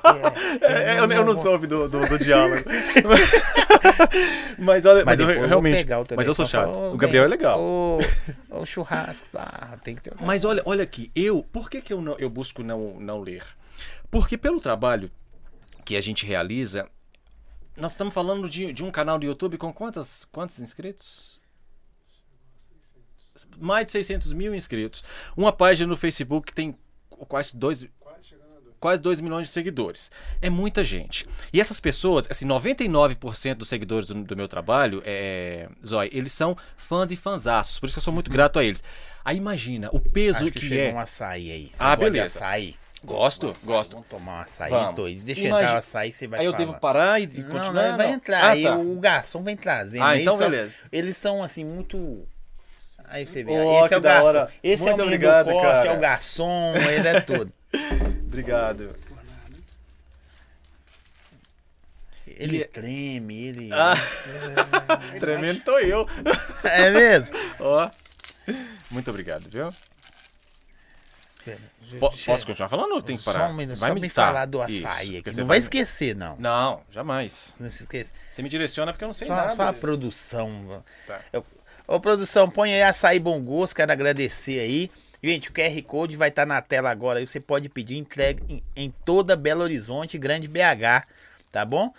É, 0.62 0.94
É, 0.94 0.98
eu, 1.00 1.10
eu 1.10 1.24
não 1.24 1.34
soube 1.34 1.66
do, 1.66 1.88
do, 1.88 1.98
do 2.00 2.18
diálogo. 2.18 2.62
mas 4.58 4.86
olha, 4.86 5.04
Mas, 5.04 5.18
mas, 5.18 5.36
eu 5.36 5.46
realmente. 5.46 5.84
o 5.84 6.16
mas 6.16 6.26
eu 6.26 6.34
sou 6.34 6.44
e 6.44 6.48
falar, 6.48 6.66
chato. 6.66 6.76
"Ô, 6.78 6.92
o 6.94 6.96
Gabriel 6.96 7.24
é 7.24 7.28
legal. 7.28 7.60
Ô, 7.60 7.98
ô, 8.50 8.64
churrasco. 8.64 9.26
Ah, 9.34 9.76
tem 9.82 9.94
que 9.96 10.02
ter. 10.02 10.12
Mas 10.20 10.44
olha, 10.44 10.62
olha 10.64 10.84
aqui, 10.84 11.10
eu, 11.14 11.42
por 11.42 11.68
que, 11.68 11.80
que 11.82 11.92
eu, 11.92 12.00
não, 12.00 12.16
eu 12.18 12.30
busco 12.30 12.62
não, 12.62 13.00
não 13.00 13.20
ler? 13.20 13.42
Porque 14.10 14.36
pelo 14.38 14.60
trabalho 14.60 15.10
que 15.84 15.96
a 15.96 16.00
gente 16.00 16.24
realiza, 16.24 16.88
nós 17.76 17.92
estamos 17.92 18.14
falando 18.14 18.48
de, 18.48 18.72
de 18.72 18.84
um 18.84 18.90
canal 18.90 19.18
do 19.18 19.26
YouTube 19.26 19.56
com 19.58 19.72
quantas, 19.72 20.24
quantos 20.26 20.58
inscritos? 20.60 21.40
Mais 23.60 23.86
de 23.86 23.92
600 23.92 24.32
mil 24.32 24.54
inscritos. 24.54 25.02
Uma 25.36 25.52
página 25.52 25.88
no 25.88 25.96
Facebook 25.96 26.46
que 26.46 26.54
tem 26.54 26.74
quase 27.28 27.56
2 27.56 27.86
quase 28.78 29.00
2 29.00 29.20
milhões 29.20 29.48
de 29.48 29.54
seguidores. 29.54 30.10
É 30.40 30.50
muita 30.50 30.84
gente. 30.84 31.26
E 31.52 31.60
essas 31.60 31.80
pessoas, 31.80 32.26
assim, 32.30 32.46
99% 32.46 33.54
dos 33.54 33.68
seguidores 33.70 34.06
do, 34.06 34.14
do 34.22 34.36
meu 34.36 34.46
trabalho, 34.46 35.02
é, 35.04 35.66
Zói, 35.84 36.10
eles 36.12 36.30
são 36.32 36.56
fãs 36.76 37.10
e 37.10 37.16
fãzaços. 37.16 37.78
Por 37.80 37.86
isso 37.86 37.94
que 37.94 37.98
eu 38.00 38.02
sou 38.04 38.12
muito 38.12 38.30
grato 38.30 38.58
a 38.58 38.64
eles. 38.64 38.84
Aí 39.24 39.38
imagina 39.38 39.88
o 39.92 39.98
peso 39.98 40.44
Acho 40.44 40.52
que, 40.52 40.68
que, 40.68 40.78
é. 40.78 40.92
um 40.92 40.98
açaí 41.00 41.50
aí. 41.50 41.70
Você 41.72 41.82
Ah, 41.82 41.96
beleza. 41.96 42.38
Açaí? 42.38 42.74
Gosto, 43.02 43.48
Açaí, 43.48 43.66
gosto. 43.66 43.92
Vamos 43.92 44.08
tomar 44.08 44.32
um 44.38 44.40
açaí, 44.40 44.70
Vamos. 44.70 44.94
Deixa 44.96 45.40
Imagina- 45.40 45.60
entrar 45.60 45.74
o 45.74 45.78
açaí 45.78 46.10
que 46.10 46.16
você 46.18 46.26
vai 46.26 46.40
Aí 46.40 46.46
eu 46.46 46.52
falar. 46.52 46.64
devo 46.66 46.80
parar 46.80 47.20
e 47.20 47.26
Não, 47.26 47.42
continuar? 47.50 47.72
não, 47.90 47.96
vai 47.96 48.06
Não. 48.08 48.14
entrar. 48.14 48.44
Ah, 48.44 48.50
aí 48.50 48.62
tá. 48.62 48.76
o 48.76 48.96
garçom 49.00 49.42
vem 49.42 49.56
trazendo. 49.56 50.02
Ah, 50.04 50.12
Eles 50.14 50.22
então 50.22 50.36
são- 50.36 50.50
beleza. 50.50 50.74
Eles 50.92 51.16
são 51.16 51.42
assim, 51.42 51.64
muito. 51.64 52.26
Aí 53.08 53.24
você 53.26 53.42
vê. 53.44 53.52
Ó, 53.52 53.84
esse 53.84 53.94
é 53.94 53.96
o 53.96 54.00
garçom. 54.00 54.28
hora. 54.28 54.52
Esse 54.62 54.82
Muito 54.82 55.00
é 55.00 55.02
o 55.02 55.06
obrigado, 55.06 55.46
cara. 55.60 55.88
é 55.88 55.96
o 55.96 56.00
garçom, 56.00 56.74
ele 56.76 57.08
é 57.08 57.20
tudo. 57.20 57.52
Obrigado. 58.26 58.94
Ele 62.26 62.58
E- 62.58 62.64
treme, 62.66 63.44
ele. 63.48 63.70
Ah. 63.72 63.94
É, 65.14 65.18
Tremendo 65.20 65.60
tô 65.62 65.78
eu. 65.78 66.06
É 66.64 66.90
mesmo? 66.90 67.36
Ó. 67.60 67.90
Muito 68.90 69.08
obrigado, 69.10 69.48
viu? 69.48 69.72
Po- 72.00 72.12
posso 72.26 72.44
continuar 72.44 72.68
falando 72.68 72.92
ou 72.92 73.00
tem 73.00 73.16
que 73.16 73.22
parar? 73.24 73.46
Só 73.46 73.52
um 73.52 73.54
minuto, 73.54 73.78
Vai 73.78 73.90
só 73.90 73.94
me 73.94 74.08
falar 74.10 74.44
do 74.46 74.58
Isso, 74.66 74.84
açaí 74.86 75.06
porque 75.06 75.18
aqui. 75.20 75.32
você 75.36 75.40
Não 75.40 75.46
vai 75.46 75.58
me- 75.58 75.62
esquecer, 75.62 76.16
não. 76.16 76.36
Não, 76.36 76.82
jamais. 76.90 77.54
Não 77.60 77.70
se 77.70 77.84
esqueça. 77.84 78.12
Você 78.32 78.42
me 78.42 78.48
direciona 78.48 78.92
porque 78.92 79.04
eu 79.04 79.08
não 79.08 79.14
sei 79.14 79.28
Só, 79.28 79.36
nada. 79.36 79.50
só 79.50 79.62
a 79.68 79.72
produção. 79.72 80.84
Tá. 81.06 81.20
Eu- 81.32 81.46
Ô, 81.88 82.00
produção, 82.00 82.50
põe 82.50 82.74
aí 82.74 82.82
açaí 82.82 83.20
bom 83.20 83.40
gosto, 83.40 83.76
quero 83.76 83.92
agradecer 83.92 84.58
aí. 84.58 84.90
Gente, 85.22 85.50
o 85.50 85.52
QR 85.52 85.80
Code 85.82 86.16
vai 86.16 86.30
estar 86.30 86.44
na 86.44 86.60
tela 86.60 86.90
agora. 86.90 87.24
Você 87.24 87.38
pode 87.38 87.68
pedir 87.68 87.96
entrega 87.96 88.42
em, 88.48 88.60
em 88.74 88.92
toda 89.04 89.36
Belo 89.36 89.62
Horizonte, 89.62 90.18
Grande 90.18 90.48
BH, 90.48 91.06
tá 91.52 91.64
bom? 91.64 91.94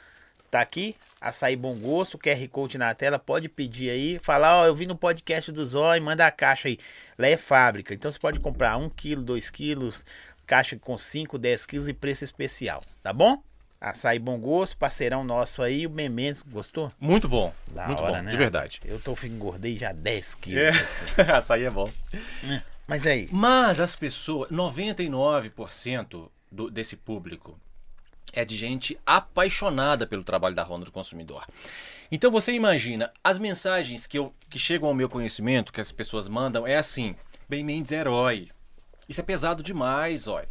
Tá 0.52 0.60
aqui, 0.60 0.94
açaí 1.22 1.56
bom 1.56 1.74
gosto, 1.78 2.18
QR 2.18 2.46
Code 2.50 2.78
na 2.78 2.94
tela, 2.94 3.18
pode 3.18 3.48
pedir 3.48 3.90
aí. 3.90 4.20
Falar, 4.22 4.62
ó, 4.62 4.66
eu 4.66 4.76
vi 4.76 4.86
no 4.86 4.96
podcast 4.96 5.54
do 5.54 5.66
Zói, 5.66 6.02
manda 6.02 6.28
a 6.28 6.32
caixa 6.32 6.68
aí. 6.68 6.78
Lá 7.18 7.28
é 7.28 7.38
fábrica, 7.38 7.94
então 7.94 8.12
você 8.12 8.20
pode 8.20 8.42
comprar 8.42 8.76
1 8.76 8.90
kg, 8.90 9.16
2 9.16 9.50
quilos, 9.50 10.06
caixa 10.46 10.78
com 10.78 10.98
5, 10.98 11.38
10 11.38 11.66
quilos 11.66 11.88
e 11.88 11.94
preço 11.94 12.26
especial, 12.26 12.84
tá 13.02 13.14
bom? 13.14 13.42
Açaí 13.80 14.18
bom 14.18 14.40
gosto, 14.40 14.76
parceirão 14.78 15.24
nosso 15.24 15.62
aí, 15.62 15.86
o 15.86 15.90
Mementos, 15.90 16.42
gostou? 16.42 16.92
Muito 17.00 17.30
bom. 17.30 17.54
Da 17.68 17.86
muito 17.86 18.02
hora, 18.02 18.18
bom, 18.18 18.24
né? 18.24 18.32
de 18.32 18.38
verdade. 18.38 18.80
Eu 18.84 19.00
tô 19.00 19.16
engordei 19.24 19.78
já 19.78 19.92
10 19.94 20.36
quilos. 20.36 20.64
É. 21.18 21.22
Açaí 21.32 21.64
é 21.64 21.70
bom. 21.70 21.88
Mas 22.88 23.06
aí, 23.06 23.30
Mas 23.32 23.80
as 23.80 23.96
pessoas, 23.96 24.50
99% 24.50 26.30
do, 26.52 26.72
desse 26.72 26.96
público 26.96 27.60
é 28.34 28.44
de 28.44 28.56
gente 28.56 28.98
apaixonada 29.06 30.08
pelo 30.08 30.24
trabalho 30.24 30.56
da 30.56 30.64
Ronda 30.64 30.86
do 30.86 30.92
Consumidor. 30.92 31.46
Então 32.12 32.32
você 32.32 32.54
imagina, 32.54 33.12
as 33.24 33.38
mensagens 33.38 34.08
que, 34.08 34.18
eu, 34.18 34.34
que 34.50 34.58
chegam 34.58 34.88
ao 34.88 34.96
meu 34.96 35.10
conhecimento, 35.10 35.74
que 35.74 35.82
as 35.82 35.92
pessoas 35.92 36.28
mandam, 36.28 36.66
é 36.66 36.78
assim: 36.78 37.16
Ben 37.48 37.64
Mendes 37.64 37.92
é 37.92 37.98
herói. 37.98 38.50
Isso 39.08 39.22
é 39.22 39.24
pesado 39.24 39.62
demais, 39.62 40.28
ó. 40.28 40.42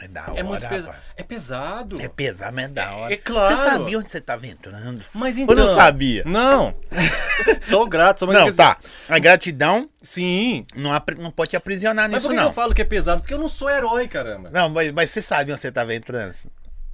É 0.00 0.08
da 0.08 0.30
hora, 0.30 0.38
É 0.40 0.42
muito 0.42 0.60
pesado. 0.60 0.86
rapaz. 0.86 1.02
É 1.16 1.22
pesado. 1.22 2.00
É 2.00 2.08
pesado, 2.08 2.54
mas 2.54 2.64
é 2.64 2.68
da 2.68 2.92
hora. 2.94 3.12
É 3.12 3.16
claro. 3.16 3.56
Você 3.56 3.64
sabia 3.64 3.98
onde 3.98 4.10
você 4.10 4.20
tava 4.20 4.46
entrando? 4.46 5.04
Mas 5.12 5.38
então. 5.38 5.56
não 5.56 5.66
sabia? 5.74 6.22
Não. 6.26 6.72
sou 7.60 7.86
grato, 7.86 8.20
sou 8.20 8.28
mais 8.28 8.38
Não, 8.38 8.52
tá. 8.54 8.78
A 9.08 9.18
gratidão 9.18 9.88
Sim. 10.02 10.64
não, 10.74 10.90
não 11.18 11.30
pode 11.30 11.50
te 11.50 11.56
aprisionar 11.56 12.04
Mas 12.10 12.14
nisso, 12.22 12.26
por 12.28 12.30
que 12.34 12.36
não. 12.40 12.48
eu 12.48 12.52
falo 12.52 12.74
que 12.74 12.82
é 12.82 12.84
pesado? 12.84 13.20
Porque 13.20 13.34
eu 13.34 13.38
não 13.38 13.48
sou 13.48 13.68
herói, 13.70 14.06
caramba. 14.08 14.50
Não, 14.50 14.68
mas, 14.68 14.92
mas 14.92 15.10
você 15.10 15.20
sabia 15.22 15.54
onde 15.54 15.60
você 15.60 15.72
tava 15.72 15.94
entrando? 15.94 16.34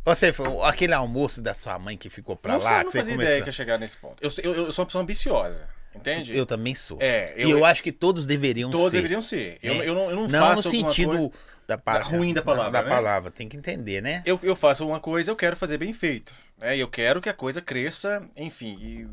Você 0.05 0.33
foi 0.33 0.47
aquele 0.65 0.93
almoço 0.93 1.41
da 1.41 1.55
sua 1.55 1.79
mãe 1.79 1.97
que 1.97 2.11
ficou 2.11 2.37
pra 2.37 2.55
não 2.55 2.61
lá, 2.61 2.79
que 2.81 2.85
não 2.85 2.91
você 2.93 2.99
fazia 2.99 3.15
começou. 3.15 3.31
ideia 3.31 3.43
que 3.43 3.49
ia 3.49 3.53
chegar 3.53 3.79
nesse 3.79 3.97
ponto. 3.97 4.17
Eu, 4.23 4.31
eu, 4.43 4.67
eu 4.67 4.73
sou 4.73 4.83
uma 4.83 4.87
pessoa 4.87 5.03
ambiciosa, 5.03 5.63
entende? 5.95 6.37
Eu 6.37 6.45
também 6.45 6.75
sou. 6.75 6.99
É, 7.01 7.33
e 7.39 7.51
eu 7.51 7.65
acho 7.65 7.83
que 7.83 7.91
todos 7.91 8.27
deveriam 8.27 8.71
Todos 8.71 8.91
ser. 8.91 8.99
deveriam 8.99 9.23
ser. 9.23 9.59
Eu, 9.63 9.73
É. 9.75 9.89
eu 9.89 9.95
não, 9.95 10.11
eu 10.11 10.17
não, 10.17 10.29
Não 10.29 10.41
faço 10.41 10.65
no 10.69 10.71
sentido 10.71 11.11
coisa- 11.17 11.31
da, 11.67 11.79
pa- 11.79 11.99
da 11.99 12.05
ruim 12.05 12.35
da 12.35 12.43
palavra, 12.43 12.71
Da 12.71 12.83
né? 12.83 12.89
palavra, 12.89 13.31
tem 13.31 13.49
que 13.49 13.57
entender, 13.57 14.01
né? 14.03 14.23
Eu, 14.27 14.39
eu 14.43 14.55
faço 14.57 14.87
uma 14.87 15.01
coisa, 15.01 15.31
eu 15.31 15.37
quero 15.37 15.57
fazer 15.57 15.79
bem 15.79 15.93
feito. 15.93 16.35
Né? 16.59 16.77
Eu 16.77 16.89
quero 16.89 17.21
que 17.21 17.29
a 17.29 17.35
coisa 17.35 17.61
cresça, 17.61 18.23
enfim. 18.37 18.77
E 18.81 19.07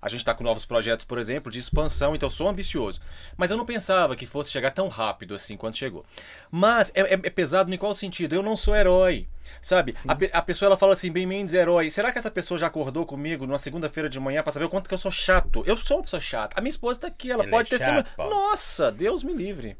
a 0.00 0.08
gente 0.08 0.20
está 0.20 0.32
com 0.32 0.44
novos 0.44 0.64
projetos, 0.64 1.04
por 1.04 1.18
exemplo, 1.18 1.50
de 1.50 1.58
expansão, 1.58 2.14
então 2.14 2.26
eu 2.28 2.30
sou 2.30 2.48
ambicioso. 2.48 3.00
Mas 3.36 3.50
eu 3.50 3.56
não 3.56 3.66
pensava 3.66 4.14
que 4.14 4.26
fosse 4.26 4.50
chegar 4.50 4.70
tão 4.70 4.86
rápido 4.86 5.34
assim 5.34 5.56
quando 5.56 5.76
chegou. 5.76 6.04
Mas 6.50 6.92
é, 6.94 7.00
é- 7.00 7.20
é 7.24 7.30
pesado 7.30 7.72
em 7.74 7.76
qual 7.76 7.92
sentido? 7.94 8.34
Eu 8.34 8.42
não 8.42 8.56
sou 8.56 8.76
herói. 8.76 9.26
Sabe? 9.60 9.94
A, 10.06 10.38
a 10.38 10.42
pessoa 10.42 10.68
ela 10.68 10.76
fala 10.76 10.92
assim, 10.92 11.10
bem 11.10 11.26
Mendes 11.26 11.52
é 11.54 11.58
herói. 11.58 11.90
Será 11.90 12.12
que 12.12 12.18
essa 12.18 12.30
pessoa 12.30 12.58
já 12.58 12.68
acordou 12.68 13.04
comigo 13.04 13.44
numa 13.46 13.58
segunda-feira 13.58 14.08
de 14.08 14.20
manhã 14.20 14.40
para 14.42 14.52
saber 14.52 14.66
o 14.66 14.68
quanto 14.68 14.86
que 14.88 14.94
eu 14.94 14.98
sou 14.98 15.10
chato? 15.10 15.64
Eu 15.66 15.76
sou 15.76 15.96
uma 15.96 16.02
pessoa 16.04 16.20
chata. 16.20 16.56
A 16.56 16.60
minha 16.60 16.70
esposa 16.70 17.00
tá 17.00 17.06
aqui, 17.08 17.32
ela 17.32 17.42
Ele 17.42 17.50
pode 17.50 17.74
é 17.74 17.78
ter 17.78 17.84
chato, 17.84 18.08
sido. 18.08 18.28
Nossa, 18.30 18.92
Deus 18.92 19.24
me 19.24 19.32
livre. 19.32 19.76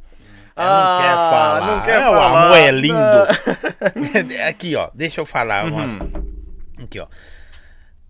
Ela 0.59 0.95
não 0.95 1.01
quer 1.03 1.11
Ah, 1.11 1.31
falar. 1.31 1.67
Não 1.67 1.83
quer 1.85 1.95
É, 2.01 2.09
o 2.09 2.13
falar. 2.13 2.45
amor 2.47 2.57
é 2.59 2.71
lindo. 2.71 4.39
Aqui, 4.49 4.75
ó. 4.77 4.91
Deixa 4.95 5.21
eu 5.21 5.27
falar 5.27 5.65
umas 5.67 5.95
Uhum. 5.95 6.29
Aqui, 6.83 6.99
ó. 7.01 7.07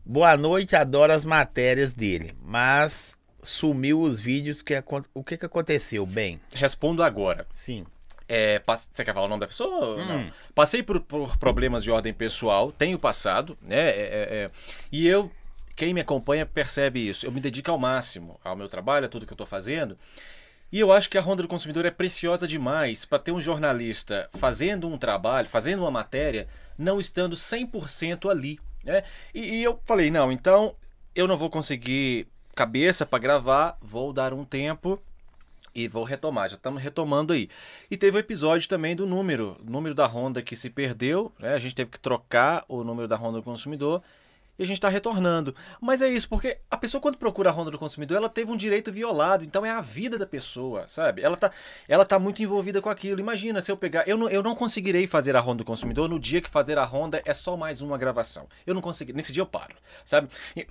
Boa 0.04 0.36
noite, 0.36 0.74
adoro 0.74 1.12
as 1.12 1.24
matérias 1.24 1.92
dele, 1.92 2.34
mas 2.42 3.18
sumiu 3.42 4.00
os 4.00 4.18
vídeos. 4.18 4.62
Que, 4.62 4.82
o 5.14 5.22
que, 5.22 5.36
que 5.36 5.44
aconteceu, 5.46 6.06
bem? 6.06 6.40
Respondo 6.54 7.02
agora. 7.02 7.46
Sim. 7.50 7.84
É, 8.26 8.60
Você 8.66 9.04
quer 9.04 9.14
falar 9.14 9.26
o 9.26 9.28
nome 9.28 9.40
da 9.40 9.46
pessoa? 9.46 9.96
Hum. 10.00 10.04
Não. 10.06 10.32
Passei 10.54 10.82
por, 10.82 11.00
por 11.00 11.36
problemas 11.38 11.82
de 11.84 11.90
ordem 11.90 12.12
pessoal, 12.12 12.70
tenho 12.72 12.98
passado, 12.98 13.56
né? 13.62 13.76
é, 13.76 13.90
é, 13.90 14.28
é, 14.44 14.50
e 14.92 15.06
eu, 15.08 15.30
quem 15.74 15.94
me 15.94 16.00
acompanha 16.02 16.44
percebe 16.44 17.06
isso. 17.08 17.24
Eu 17.26 17.32
me 17.32 17.40
dedico 17.40 17.70
ao 17.70 17.78
máximo 17.78 18.38
ao 18.44 18.54
meu 18.56 18.68
trabalho, 18.68 19.06
a 19.06 19.08
tudo 19.08 19.24
que 19.26 19.32
eu 19.32 19.34
estou 19.34 19.46
fazendo. 19.46 19.96
E 20.70 20.78
eu 20.80 20.92
acho 20.92 21.08
que 21.08 21.16
a 21.16 21.20
Ronda 21.20 21.42
do 21.42 21.48
Consumidor 21.48 21.86
é 21.86 21.90
preciosa 21.90 22.46
demais 22.46 23.04
para 23.04 23.18
ter 23.18 23.32
um 23.32 23.40
jornalista 23.40 24.28
fazendo 24.34 24.86
um 24.86 24.98
trabalho, 24.98 25.48
fazendo 25.48 25.80
uma 25.80 25.90
matéria, 25.90 26.46
não 26.76 27.00
estando 27.00 27.34
100% 27.34 28.30
ali. 28.30 28.60
Né? 28.84 29.02
E, 29.34 29.56
e 29.56 29.62
eu 29.62 29.80
falei, 29.86 30.10
não, 30.10 30.30
então 30.30 30.74
eu 31.14 31.26
não 31.26 31.38
vou 31.38 31.48
conseguir 31.48 32.28
cabeça 32.54 33.06
para 33.06 33.18
gravar, 33.18 33.78
vou 33.80 34.12
dar 34.12 34.34
um 34.34 34.44
tempo 34.44 35.00
e 35.74 35.88
vou 35.88 36.04
retomar, 36.04 36.48
já 36.48 36.56
estamos 36.56 36.82
retomando 36.82 37.32
aí. 37.32 37.48
E 37.90 37.96
teve 37.96 38.16
o 38.16 38.20
episódio 38.20 38.68
também 38.68 38.94
do 38.94 39.06
número, 39.06 39.56
número 39.64 39.94
da 39.94 40.06
Honda 40.06 40.42
que 40.42 40.56
se 40.56 40.68
perdeu, 40.68 41.32
né? 41.38 41.54
A 41.54 41.58
gente 41.58 41.74
teve 41.74 41.90
que 41.90 42.00
trocar 42.00 42.64
o 42.68 42.82
número 42.84 43.08
da 43.08 43.16
Honda 43.16 43.38
do 43.38 43.42
consumidor 43.42 44.02
e 44.58 44.62
a 44.62 44.66
gente 44.66 44.78
está 44.78 44.88
retornando. 44.88 45.54
Mas 45.80 46.02
é 46.02 46.08
isso, 46.08 46.28
porque 46.28 46.58
a 46.70 46.76
pessoa 46.76 47.00
quando 47.00 47.16
procura 47.16 47.50
a 47.50 47.52
Honda 47.52 47.70
do 47.70 47.78
consumidor, 47.78 48.16
ela 48.16 48.28
teve 48.28 48.50
um 48.50 48.56
direito 48.56 48.90
violado, 48.90 49.44
então 49.44 49.64
é 49.64 49.70
a 49.70 49.80
vida 49.80 50.18
da 50.18 50.26
pessoa, 50.26 50.84
sabe? 50.88 51.22
Ela 51.22 51.36
tá, 51.36 51.50
ela 51.88 52.04
tá 52.04 52.18
muito 52.18 52.42
envolvida 52.42 52.80
com 52.82 52.88
aquilo. 52.90 53.20
Imagina 53.20 53.62
se 53.62 53.70
eu 53.70 53.76
pegar, 53.76 54.06
eu 54.08 54.16
não, 54.16 54.28
eu 54.28 54.42
não 54.42 54.54
conseguirei 54.54 55.06
fazer 55.06 55.36
a 55.36 55.40
Honda 55.40 55.58
do 55.58 55.64
consumidor 55.64 56.08
no 56.08 56.18
dia 56.18 56.40
que 56.40 56.50
fazer 56.50 56.78
a 56.78 56.84
Honda 56.84 57.22
é 57.24 57.32
só 57.34 57.56
mais 57.56 57.80
uma 57.82 57.96
gravação. 57.96 58.48
Eu 58.66 58.74
não 58.74 58.80
consegui, 58.82 59.12
nesse 59.12 59.32
dia 59.32 59.42
eu 59.42 59.46
paro, 59.46 59.74
sabe? 60.04 60.28
E, 60.56 60.66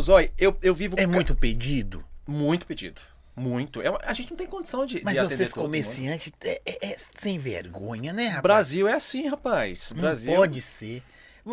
Zói, 0.00 0.30
eu, 0.38 0.56
eu 0.62 0.74
vivo 0.74 0.94
É 0.98 1.06
muito 1.06 1.34
pedido. 1.34 2.04
muito 2.26 2.66
pedido. 2.66 3.00
Muito. 3.36 3.82
É 3.82 3.88
a 4.04 4.12
gente 4.12 4.30
não 4.30 4.36
tem 4.36 4.46
condição 4.46 4.86
de, 4.86 5.02
Mas 5.02 5.14
de 5.14 5.24
vocês 5.24 5.52
comerciantes 5.52 6.32
é, 6.40 6.62
é- 6.64 6.86
é 6.92 6.96
sem 7.20 7.36
vergonha, 7.38 8.12
né, 8.12 8.26
rapaz? 8.26 8.42
Brasil 8.42 8.86
é 8.86 8.92
assim, 8.92 9.26
rapaz. 9.26 9.90
Não 9.92 10.02
Brasil. 10.02 10.34
pode 10.36 10.62
ser. 10.62 11.02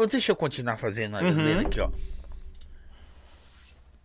Deixa 0.09 0.31
eu 0.31 0.35
continuar 0.35 0.77
fazendo 0.77 1.17
a 1.17 1.21
Uhum. 1.21 1.59
aqui, 1.59 1.79
ó. 1.79 1.89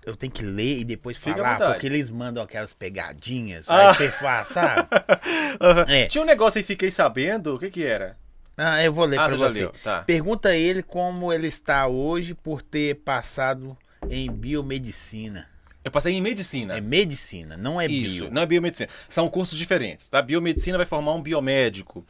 Eu 0.05 0.17
tenho 0.17 0.33
que 0.33 0.43
ler 0.45 0.79
e 0.79 0.85
depois 0.85 1.17
Fica 1.17 1.35
falar, 1.35 1.73
porque 1.73 1.87
eles 1.87 2.11
mandam 2.11 2.43
aquelas 2.43 2.73
pegadinhas. 2.73 3.69
Ah. 3.69 3.89
Aí 3.91 3.95
você 3.97 4.09
faz, 4.11 4.49
sabe? 4.49 4.89
Aham. 5.61 5.85
É. 5.89 6.07
Tinha 6.07 6.23
um 6.23 6.27
negócio 6.27 6.59
aí, 6.59 6.65
fiquei 6.65 6.91
sabendo. 6.93 7.55
O 7.57 7.59
que 7.59 7.71
que 7.71 7.85
era? 7.85 8.17
Ah, 8.57 8.83
eu 8.83 8.93
vou 8.93 9.05
ler 9.05 9.19
Ah, 9.19 9.27
pra 9.27 9.37
você 9.37 9.67
você. 9.67 9.73
tá. 9.83 10.03
Pergunta 10.03 10.51
a 10.51 10.57
ele 10.57 10.83
como 10.83 11.33
ele 11.33 11.49
está 11.49 11.87
hoje 11.89 12.35
por 12.35 12.63
ter 12.63 12.95
passado 12.97 13.77
em 14.09 14.31
biomedicina. 14.31 15.49
Eu 15.85 15.91
passei 15.91 16.15
em 16.15 16.21
medicina. 16.21 16.77
É 16.77 16.81
medicina, 16.81 17.57
não 17.57 17.81
é 17.81 17.87
Isso, 17.87 18.25
bio. 18.25 18.31
não 18.33 18.43
é 18.43 18.47
biomedicina. 18.47 18.89
São 19.09 19.29
cursos 19.29 19.59
diferentes, 19.59 20.09
tá? 20.09 20.23
Biomedicina 20.23 20.77
vai 20.79 20.87
formar 20.87 21.13
um 21.15 21.23
biomédico, 21.23 22.05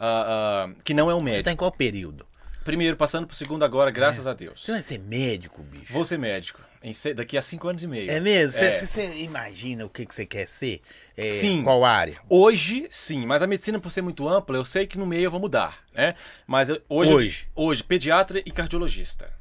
ah, 0.00 0.66
ah, 0.68 0.74
que 0.84 0.92
não 0.94 1.10
é 1.10 1.14
um 1.14 1.18
Você 1.18 1.24
médico. 1.24 1.44
tá 1.44 1.52
em 1.52 1.56
qual 1.56 1.70
período? 1.70 2.26
Primeiro, 2.64 2.96
passando 2.96 3.26
pro 3.26 3.34
segundo 3.36 3.64
agora, 3.64 3.90
graças 3.90 4.26
a 4.26 4.32
Deus. 4.34 4.64
Você 4.64 4.72
vai 4.72 4.82
ser 4.82 4.98
médico, 4.98 5.62
bicho. 5.62 5.92
Vou 5.92 6.04
ser 6.04 6.18
médico. 6.18 6.60
em 6.84 6.92
se- 6.92 7.14
daqui 7.14 7.38
a 7.38 7.42
cinco 7.42 7.68
anos 7.68 7.80
e 7.84 7.86
meio. 7.86 8.10
É 8.10 8.18
mesmo? 8.18 8.58
Você 8.60 9.00
É. 9.02 9.18
imagina 9.20 9.84
o 9.84 9.88
que 9.88 10.04
que 10.04 10.12
você 10.12 10.26
quer 10.26 10.48
ser? 10.48 10.80
É, 11.16 11.30
Sim. 11.30 11.62
Qual 11.62 11.84
área? 11.84 12.16
Hoje, 12.28 12.88
sim, 12.90 13.24
mas 13.24 13.40
a 13.40 13.46
medicina, 13.46 13.78
por 13.78 13.90
ser 13.92 14.02
muito 14.02 14.28
ampla, 14.28 14.56
eu 14.56 14.64
sei 14.64 14.84
que 14.84 14.98
no 14.98 15.06
meio 15.06 15.22
eu 15.26 15.30
vou 15.30 15.38
mudar, 15.38 15.78
né? 15.94 16.16
Mas 16.44 16.68
eu- 16.68 16.82
hoje, 16.88 17.12
Hoje. 17.12 17.46
hoje 17.54 17.84
pediatra 17.84 18.42
e 18.44 18.50
cardiologista. 18.50 19.32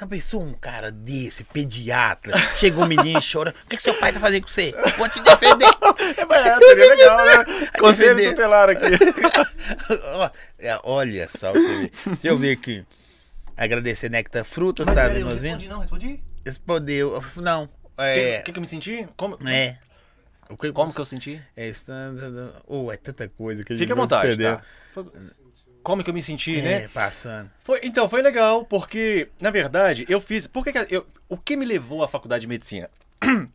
Já 0.00 0.06
pensou 0.06 0.42
um 0.42 0.54
cara 0.54 0.92
desse, 0.92 1.42
pediatra, 1.42 2.32
chegou 2.56 2.84
um 2.84 2.86
menino 2.86 3.18
e 3.18 3.22
chora, 3.32 3.50
o 3.64 3.68
que, 3.68 3.76
que 3.76 3.82
seu 3.82 3.94
pai 3.94 4.12
tá 4.12 4.20
fazendo 4.20 4.42
com 4.42 4.48
você? 4.48 4.72
Vou 4.96 5.08
te 5.08 5.20
defender. 5.22 5.66
É, 6.30 6.56
seria 6.58 6.94
legal, 6.94 7.16
né? 7.26 7.66
Conselho 7.78 8.28
tutelar 8.30 8.70
aqui. 8.70 8.84
É, 10.58 10.78
Olha 10.84 11.28
só, 11.28 11.52
pra 11.52 11.60
você 11.60 11.76
ver. 11.76 11.92
Deixa 12.06 12.28
eu 12.28 12.38
ver 12.38 12.52
aqui. 12.52 12.84
Agradecer 13.56 14.08
Nectar 14.08 14.44
Frutas, 14.44 14.86
Mas 14.86 14.94
tá 14.94 15.02
peraí, 15.02 15.20
eu 15.20 15.26
nos 15.28 15.42
respondi, 15.42 15.64
vendo? 15.64 15.72
não, 15.74 15.80
respondi. 15.80 16.22
Respondeu. 16.44 17.22
Não. 17.36 17.64
O 17.96 18.02
É. 18.02 18.38
que, 18.38 18.44
que, 18.44 18.52
que 18.52 18.58
eu 18.58 18.62
me 18.62 18.68
senti? 18.68 19.08
Como, 19.16 19.36
É. 19.48 19.76
O 20.48 20.56
que, 20.56 20.72
como 20.72 20.94
que 20.94 21.00
eu 21.00 21.04
senti? 21.04 21.42
É, 21.56 21.72
oh, 22.66 22.90
é 22.92 22.96
tanta 22.96 23.28
coisa 23.28 23.62
que 23.64 23.72
a 23.72 23.76
gente 23.76 23.82
Fica 23.84 23.92
à 23.94 23.96
não 23.96 24.04
vontade, 24.04 24.28
perdeu. 24.28 24.56
tá? 24.56 24.62
Como 25.82 26.02
que 26.04 26.10
eu 26.10 26.14
me 26.14 26.22
senti, 26.22 26.58
É, 26.58 26.62
né? 26.62 26.88
passando. 26.88 27.50
Foi, 27.62 27.80
então, 27.82 28.08
foi 28.08 28.20
legal, 28.22 28.64
porque, 28.64 29.28
na 29.40 29.50
verdade, 29.50 30.04
eu 30.08 30.20
fiz. 30.20 30.46
Por 30.46 30.64
que 30.64 30.72
que 30.72 30.94
eu, 30.94 31.06
o 31.28 31.36
que 31.36 31.56
me 31.56 31.64
levou 31.64 32.02
à 32.02 32.08
faculdade 32.08 32.42
de 32.42 32.46
medicina? 32.48 32.90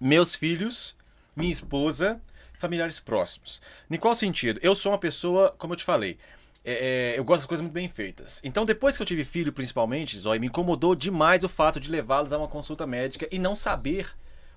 Meus 0.00 0.34
filhos, 0.34 0.94
minha 1.34 1.50
esposa, 1.50 2.20
familiares 2.58 3.00
próximos. 3.00 3.60
Em 3.90 3.96
qual 3.98 4.14
sentido? 4.14 4.60
Eu 4.62 4.74
sou 4.74 4.92
uma 4.92 4.98
pessoa, 4.98 5.54
como 5.58 5.72
eu 5.72 5.76
te 5.76 5.84
falei, 5.84 6.18
é, 6.64 7.14
é, 7.14 7.18
eu 7.18 7.24
gosto 7.24 7.40
das 7.40 7.46
coisas 7.46 7.62
muito 7.62 7.72
bem 7.72 7.88
feitas. 7.88 8.40
Então, 8.44 8.64
depois 8.66 8.96
que 8.96 9.02
eu 9.02 9.06
tive 9.06 9.24
filho, 9.24 9.52
principalmente, 9.52 10.18
Zói, 10.18 10.38
me 10.38 10.48
incomodou 10.48 10.94
demais 10.94 11.44
o 11.44 11.48
fato 11.48 11.80
de 11.80 11.90
levá-los 11.90 12.32
a 12.32 12.38
uma 12.38 12.48
consulta 12.48 12.86
médica 12.86 13.26
e 13.30 13.38
não 13.38 13.56
saber 13.56 14.08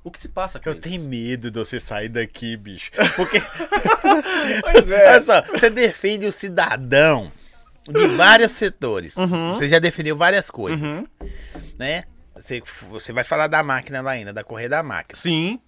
o 0.04 0.12
que 0.12 0.20
se 0.20 0.30
passa 0.30 0.60
com 0.60 0.70
Eu 0.70 0.74
eles. 0.74 0.84
tenho 0.84 1.04
medo 1.04 1.52
de 1.52 1.60
você 1.60 1.80
sair 1.80 2.10
daqui, 2.10 2.56
bicho. 2.58 2.92
Porque. 3.16 3.42
Pois 4.62 4.92
é. 4.92 5.16
Olha 5.16 5.26
só, 5.26 5.42
você 5.52 5.70
defende 5.70 6.26
o 6.26 6.32
cidadão 6.32 7.32
de 7.88 8.08
vários 8.16 8.52
setores. 8.52 9.16
Uhum. 9.18 9.54
Você 9.54 9.70
já 9.70 9.80
definiu 9.80 10.16
várias 10.16 10.50
coisas. 10.50 11.04
Né? 11.78 12.04
Você, 12.36 12.62
você 12.90 13.14
vai 13.14 13.24
falar 13.24 13.48
da 13.48 13.62
máquina 13.64 14.02
lá 14.02 14.12
ainda, 14.12 14.34
da 14.34 14.44
correia 14.44 14.70
da 14.70 14.84
máquina. 14.84 15.20
Sim. 15.20 15.60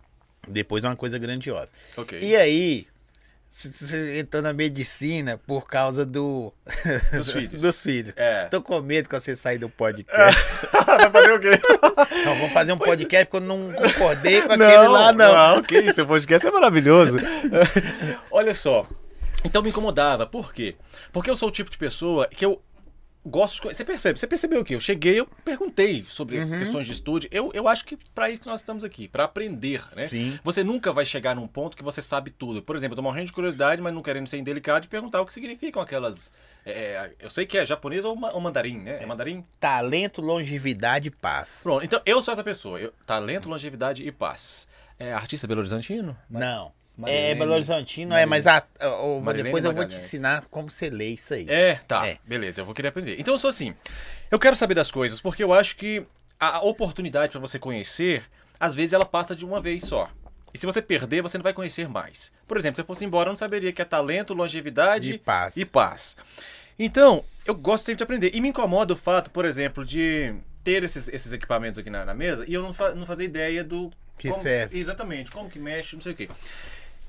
Depois 0.48 0.84
é 0.84 0.88
uma 0.88 0.96
coisa 0.96 1.18
grandiosa. 1.20 1.72
Ok. 1.96 2.20
E 2.22 2.36
aí, 2.36 2.88
você 3.52 4.20
entrou 4.20 4.42
na 4.42 4.54
medicina 4.54 5.38
por 5.46 5.68
causa 5.68 6.06
do. 6.06 6.54
Dos 7.12 7.32
filhos. 7.34 7.62
Dos 7.62 7.84
filhos. 7.84 8.14
É. 8.16 8.46
Tô 8.46 8.62
com 8.62 8.80
medo 8.82 9.10
que 9.10 9.20
você 9.20 9.36
sair 9.36 9.58
do 9.58 9.70
podcast. 9.70 10.66
Vai 10.88 11.10
fazer 11.10 11.34
o 11.34 11.40
quê? 11.40 11.52
não, 12.26 12.40
vou 12.40 12.50
fazer 12.50 12.72
um 12.72 12.78
podcast 12.78 13.26
porque 13.26 13.44
eu 13.44 13.48
não 13.48 13.74
concordei 13.74 14.42
com 14.42 14.54
aquele 14.54 14.88
lá, 14.88 15.12
não. 15.12 15.56
Não, 15.56 15.62
que 15.62 15.78
isso, 15.80 15.96
seu 15.96 16.08
podcast 16.08 16.48
é 16.48 16.52
maravilhoso. 16.52 17.18
Olha 18.32 18.54
só. 18.54 18.88
Então 19.44 19.62
me 19.62 19.70
incomodava. 19.70 20.26
Por 20.26 20.54
quê? 20.54 20.76
Porque 21.12 21.30
eu 21.30 21.36
sou 21.36 21.50
o 21.50 21.52
tipo 21.52 21.70
de 21.70 21.78
pessoa 21.78 22.28
que 22.28 22.46
eu 22.46 22.62
gosto 23.26 23.62
de. 23.68 23.74
Você 23.76 23.84
percebe? 23.86 24.20
Você 24.20 24.28
percebeu 24.28 24.62
o 24.62 24.64
quê? 24.64 24.76
Eu 24.76 24.80
cheguei, 24.80 25.20
eu 25.20 25.26
perguntei 25.46 26.06
sobre 26.10 26.36
Uhum. 26.36 26.42
essas 26.42 26.56
questões 26.56 26.88
de 26.88 26.94
estúdio. 26.94 27.30
Eu, 27.32 27.52
eu 27.54 27.68
acho 27.68 27.86
que 27.86 27.98
para 28.16 28.30
isso 28.30 28.42
que 28.42 28.48
nós 28.48 28.62
estamos 28.62 28.84
aqui, 28.84 29.08
para 29.08 29.24
aprender, 29.26 29.84
né? 29.96 30.06
Sim. 30.06 30.40
Você 30.44 30.64
nunca 30.64 30.92
vai 30.94 31.06
chegar 31.06 31.36
num 31.36 31.48
ponto 31.48 31.76
que 31.78 31.84
você 31.84 32.02
sabe 32.02 32.32
tudo. 32.32 32.62
Por 32.62 32.76
exemplo, 32.76 32.94
eu 32.94 32.98
tô 32.98 33.02
morrendo 33.02 33.26
de 33.28 33.34
curiosidade, 33.34 33.82
mas 33.82 33.94
não 33.94 34.02
querendo 34.02 34.28
ser 34.28 34.38
indelicado, 34.38 34.84
de 34.84 34.88
perguntar 34.88 35.22
o 35.22 35.26
que 35.26 35.34
significam 35.34 35.82
aquelas. 35.82 36.32
é, 36.66 37.14
eu 37.20 37.30
sei 37.30 37.46
que 37.46 37.58
é 37.58 37.66
japonês 37.66 38.06
ou, 38.06 38.16
ma- 38.16 38.32
ou 38.32 38.40
mandarim, 38.42 38.78
né? 38.80 39.02
É 39.02 39.06
mandarim? 39.06 39.46
Talento, 39.60 40.22
longevidade 40.22 41.08
e 41.08 41.12
paz. 41.12 41.60
Pronto, 41.64 41.84
então 41.86 42.02
eu 42.06 42.22
sou 42.22 42.32
essa 42.34 42.44
pessoa. 42.44 42.80
Eu, 42.80 42.94
talento, 43.06 43.50
longevidade 43.50 44.06
e 44.08 44.12
paz. 44.12 44.68
É 45.00 45.14
artista 45.14 45.48
Belo 45.48 45.62
Horizontino? 45.62 46.16
Não. 46.30 46.72
Marilene- 46.98 47.26
é 47.32 47.36
Belo 47.36 47.54
Horizontino, 47.54 48.12
é, 48.14 48.26
Marilene- 48.26 48.30
mas 48.30 48.48
a, 48.48 48.64
eu- 48.80 49.20
Marilene 49.22 49.44
depois 49.50 49.66
eu 49.66 49.74
vou 49.74 49.86
te 49.86 49.96
ensinar 49.96 50.46
como 50.52 50.70
você 50.70 50.90
lê 50.90 51.10
isso 51.10 51.34
aí. 51.34 51.46
É, 51.50 51.76
tá. 51.88 52.08
É. 52.08 52.18
Beleza, 52.26 52.62
eu 52.62 52.66
vou 52.66 52.74
querer 52.76 52.90
aprender. 52.90 53.16
Então 53.20 53.34
eu 53.34 53.38
sou 53.40 53.50
assim. 53.50 53.74
Eu 54.30 54.38
quero 54.40 54.56
saber 54.56 54.76
das 54.76 54.92
coisas 54.92 55.20
porque 55.22 55.44
eu 55.44 55.54
acho 55.54 55.76
que 55.76 56.04
a 56.40 56.58
a 56.58 56.62
oportunidade 56.62 57.32
para 57.32 57.40
você 57.40 57.58
conhecer, 57.60 58.24
às 58.60 58.74
vezes 58.76 58.94
ela 58.94 59.06
passa 59.06 59.36
de 59.36 59.46
uma 59.46 59.60
vez 59.62 59.84
só. 59.84 60.10
E 60.54 60.58
se 60.58 60.66
você 60.66 60.82
perder, 60.82 61.22
você 61.22 61.38
não 61.38 61.44
vai 61.44 61.54
conhecer 61.54 61.88
mais. 61.88 62.32
Por 62.48 62.58
exemplo, 62.58 62.76
se 62.76 62.82
eu 62.82 62.86
fosse 62.86 63.06
embora, 63.06 63.30
eu 63.30 63.32
não 63.32 63.38
saberia 63.38 63.72
que 63.72 63.82
é 63.82 63.86
talento, 63.86 64.34
longevidade 64.34 65.14
E 65.14 65.18
paz. 65.18 65.56
E 65.56 65.66
paz. 65.66 66.18
Então, 66.78 67.24
eu 67.46 67.56
gosto 67.56 67.86
sempre 67.86 67.98
de 67.98 68.04
aprender. 68.04 68.32
E 68.34 68.42
me 68.42 68.50
incomoda 68.50 68.94
o 68.94 68.98
fato, 68.98 69.30
por 69.32 69.46
exemplo, 69.46 69.86
de 69.86 70.34
ter 70.64 70.84
esses, 70.84 71.08
esses 71.10 71.32
equipamentos 71.32 71.80
aqui 71.80 71.90
na, 71.90 72.04
na 72.06 72.14
mesa 72.14 72.44
e 72.48 72.54
eu 72.54 72.62
não, 72.62 72.74
fa 72.74 72.94
não 72.94 73.06
fazer 73.06 73.24
ideia 73.24 73.64
do. 73.64 73.92
Que 74.18 74.30
como- 74.30 74.42
serve. 74.42 74.78
Exatamente, 74.78 75.32
como 75.32 75.50
que 75.50 75.58
mexe, 75.58 75.96
não 75.96 76.04
sei 76.04 76.12
o 76.12 76.16
quê. 76.16 76.28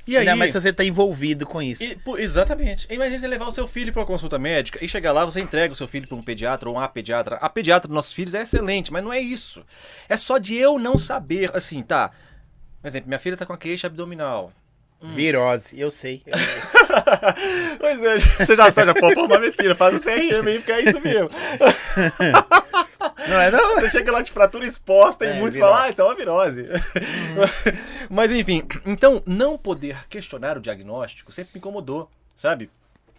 E 0.07 0.17
aí, 0.17 0.23
Ainda 0.23 0.35
mais 0.37 0.51
se 0.53 0.61
você 0.61 0.73
tá 0.73 0.85
envolvido 0.85 1.47
com 1.47 1.63
isso. 1.63 1.85
e, 1.85 1.95
pô, 1.95 2.19
exatamente. 2.19 2.87
Imagina 2.91 3.19
você 3.21 3.29
levar 3.29 3.47
o 3.47 3.53
seu 3.53 3.69
filho 3.69 3.93
para 3.93 4.01
uma 4.01 4.07
consulta 4.07 4.37
médica 4.39 4.85
e 4.85 4.89
chegar 4.89 5.13
lá, 5.13 5.25
você 5.25 5.41
entrega 5.41 5.73
o 5.73 5.77
seu 5.77 5.87
filho 5.87 6.09
para 6.09 6.17
um 6.17 6.23
pediatra 6.23 6.69
ou 6.69 6.75
uma 6.75 6.89
pediatra. 6.89 7.37
A 7.37 7.49
pediatra 7.49 7.87
dos 7.87 7.95
nossos 7.95 8.13
filhos 8.13 8.35
é 8.35 8.43
excelente, 8.43 8.93
mas 8.93 9.05
não 9.05 9.13
é 9.13 9.21
isso. 9.21 9.65
É 10.09 10.17
só 10.17 10.39
de 10.39 10.57
eu 10.57 10.77
não 10.79 10.99
saber, 10.99 11.51
assim, 11.57 11.83
tá. 11.83 12.11
Por 12.81 12.89
exemplo, 12.89 13.09
minha 13.09 13.19
filha 13.21 13.37
tá 13.37 13.47
com 13.47 13.53
a 13.53 13.59
queixa 13.59 13.87
abdominal. 13.87 14.53
Virose, 15.01 15.79
eu 15.79 15.91
sei. 15.91 16.23
Eu- 16.27 16.39
pois 17.79 18.03
é, 18.03 18.19
você 18.45 18.55
já 18.57 18.71
sabe, 18.73 18.87
já 18.89 18.95
pode 18.95 19.15
formar 19.15 19.41
medicina, 19.41 19.75
faz 19.75 19.95
o 19.97 20.01
CRM 20.01 20.47
aí, 20.49 20.59
porque 20.59 20.73
é 20.73 20.81
isso 20.89 21.01
mesmo. 21.01 21.29
Não 23.29 23.41
é 23.41 23.51
não? 23.51 23.81
Você 23.81 23.91
chega 23.91 24.13
lá 24.13 24.23
de 24.23 24.31
fratura 24.31 24.67
exposta 24.67 25.25
É, 25.25 25.37
e 25.37 25.39
muitos 25.39 25.57
virose. 25.57 25.73
falam, 25.73 25.87
ah, 25.87 25.91
isso 25.91 26.01
é 26.01 26.05
uma 26.05 26.15
virose. 26.15 26.67
Mas 28.11 28.31
enfim, 28.33 28.63
então 28.85 29.23
não 29.27 29.57
poder 29.59 30.07
questionar 30.09 30.57
o 30.57 30.61
diagnóstico 30.61 31.33
sempre 31.33 31.53
me 31.55 31.59
incomodou, 31.59 32.11
sabe? 32.35 32.71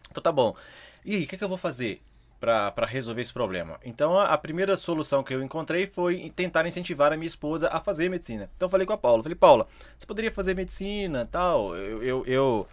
Então 0.10 0.22
tá 0.22 0.32
bom. 0.32 0.56
E 1.06 1.16
aí, 1.16 1.24
o 1.24 1.28
que, 1.28 1.38
que 1.38 1.44
eu 1.44 1.50
vou 1.50 1.58
fazer? 1.58 2.02
para 2.44 2.86
resolver 2.86 3.22
esse 3.22 3.32
problema. 3.32 3.80
Então 3.86 4.20
a, 4.20 4.26
a, 4.26 4.38
primeira 4.38 4.76
solução 4.76 5.24
que 5.24 5.34
eu 5.34 5.42
encontrei 5.42 5.88
foi 5.88 6.30
tentar 6.36 6.68
incentivar 6.68 7.14
a 7.14 7.16
minha 7.16 7.28
esposa 7.28 7.70
a 7.72 7.80
fazer 7.80 8.10
medicina. 8.10 8.50
Então 8.54 8.66
eu 8.66 8.70
falei 8.70 8.86
com 8.86 8.92
a 8.92 8.98
Paula, 8.98 9.24
falei, 9.24 9.36
Paula, 9.36 9.66
você 9.98 10.06
poderia 10.06 10.30
fazer 10.30 10.54
medicina, 10.54 11.26
tal, 11.26 11.74
eu, 11.74 12.04
eu, 12.04 12.26
eu 12.26 12.68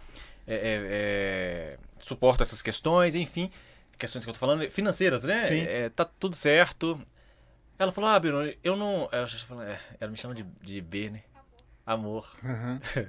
é, 0.45 0.55
é, 0.55 0.59
é, 0.89 1.77
suporto 2.01 2.43
essas 2.43 2.61
questões, 2.61 3.15
enfim, 3.15 3.49
questões 4.01 4.25
que 4.25 4.29
eu 4.29 4.33
tô 4.33 4.39
falando, 4.39 4.67
financeiras, 4.71 5.23
né? 5.23 5.45
Sim. 5.45 5.61
É, 5.61 5.89
tá 5.89 6.03
tudo 6.03 6.35
certo. 6.35 6.99
Ela 7.77 7.91
falou, 7.91 8.09
ah, 8.09 8.19
Bruno, 8.19 8.51
eu 8.63 8.75
não... 8.75 9.07
É, 9.11 9.79
ela 9.99 10.11
me 10.11 10.17
chama 10.17 10.33
de, 10.33 10.43
de 10.61 10.81
B, 10.81 11.11
né? 11.11 11.21
Amor. 11.85 12.27
Uhum. 12.43 12.79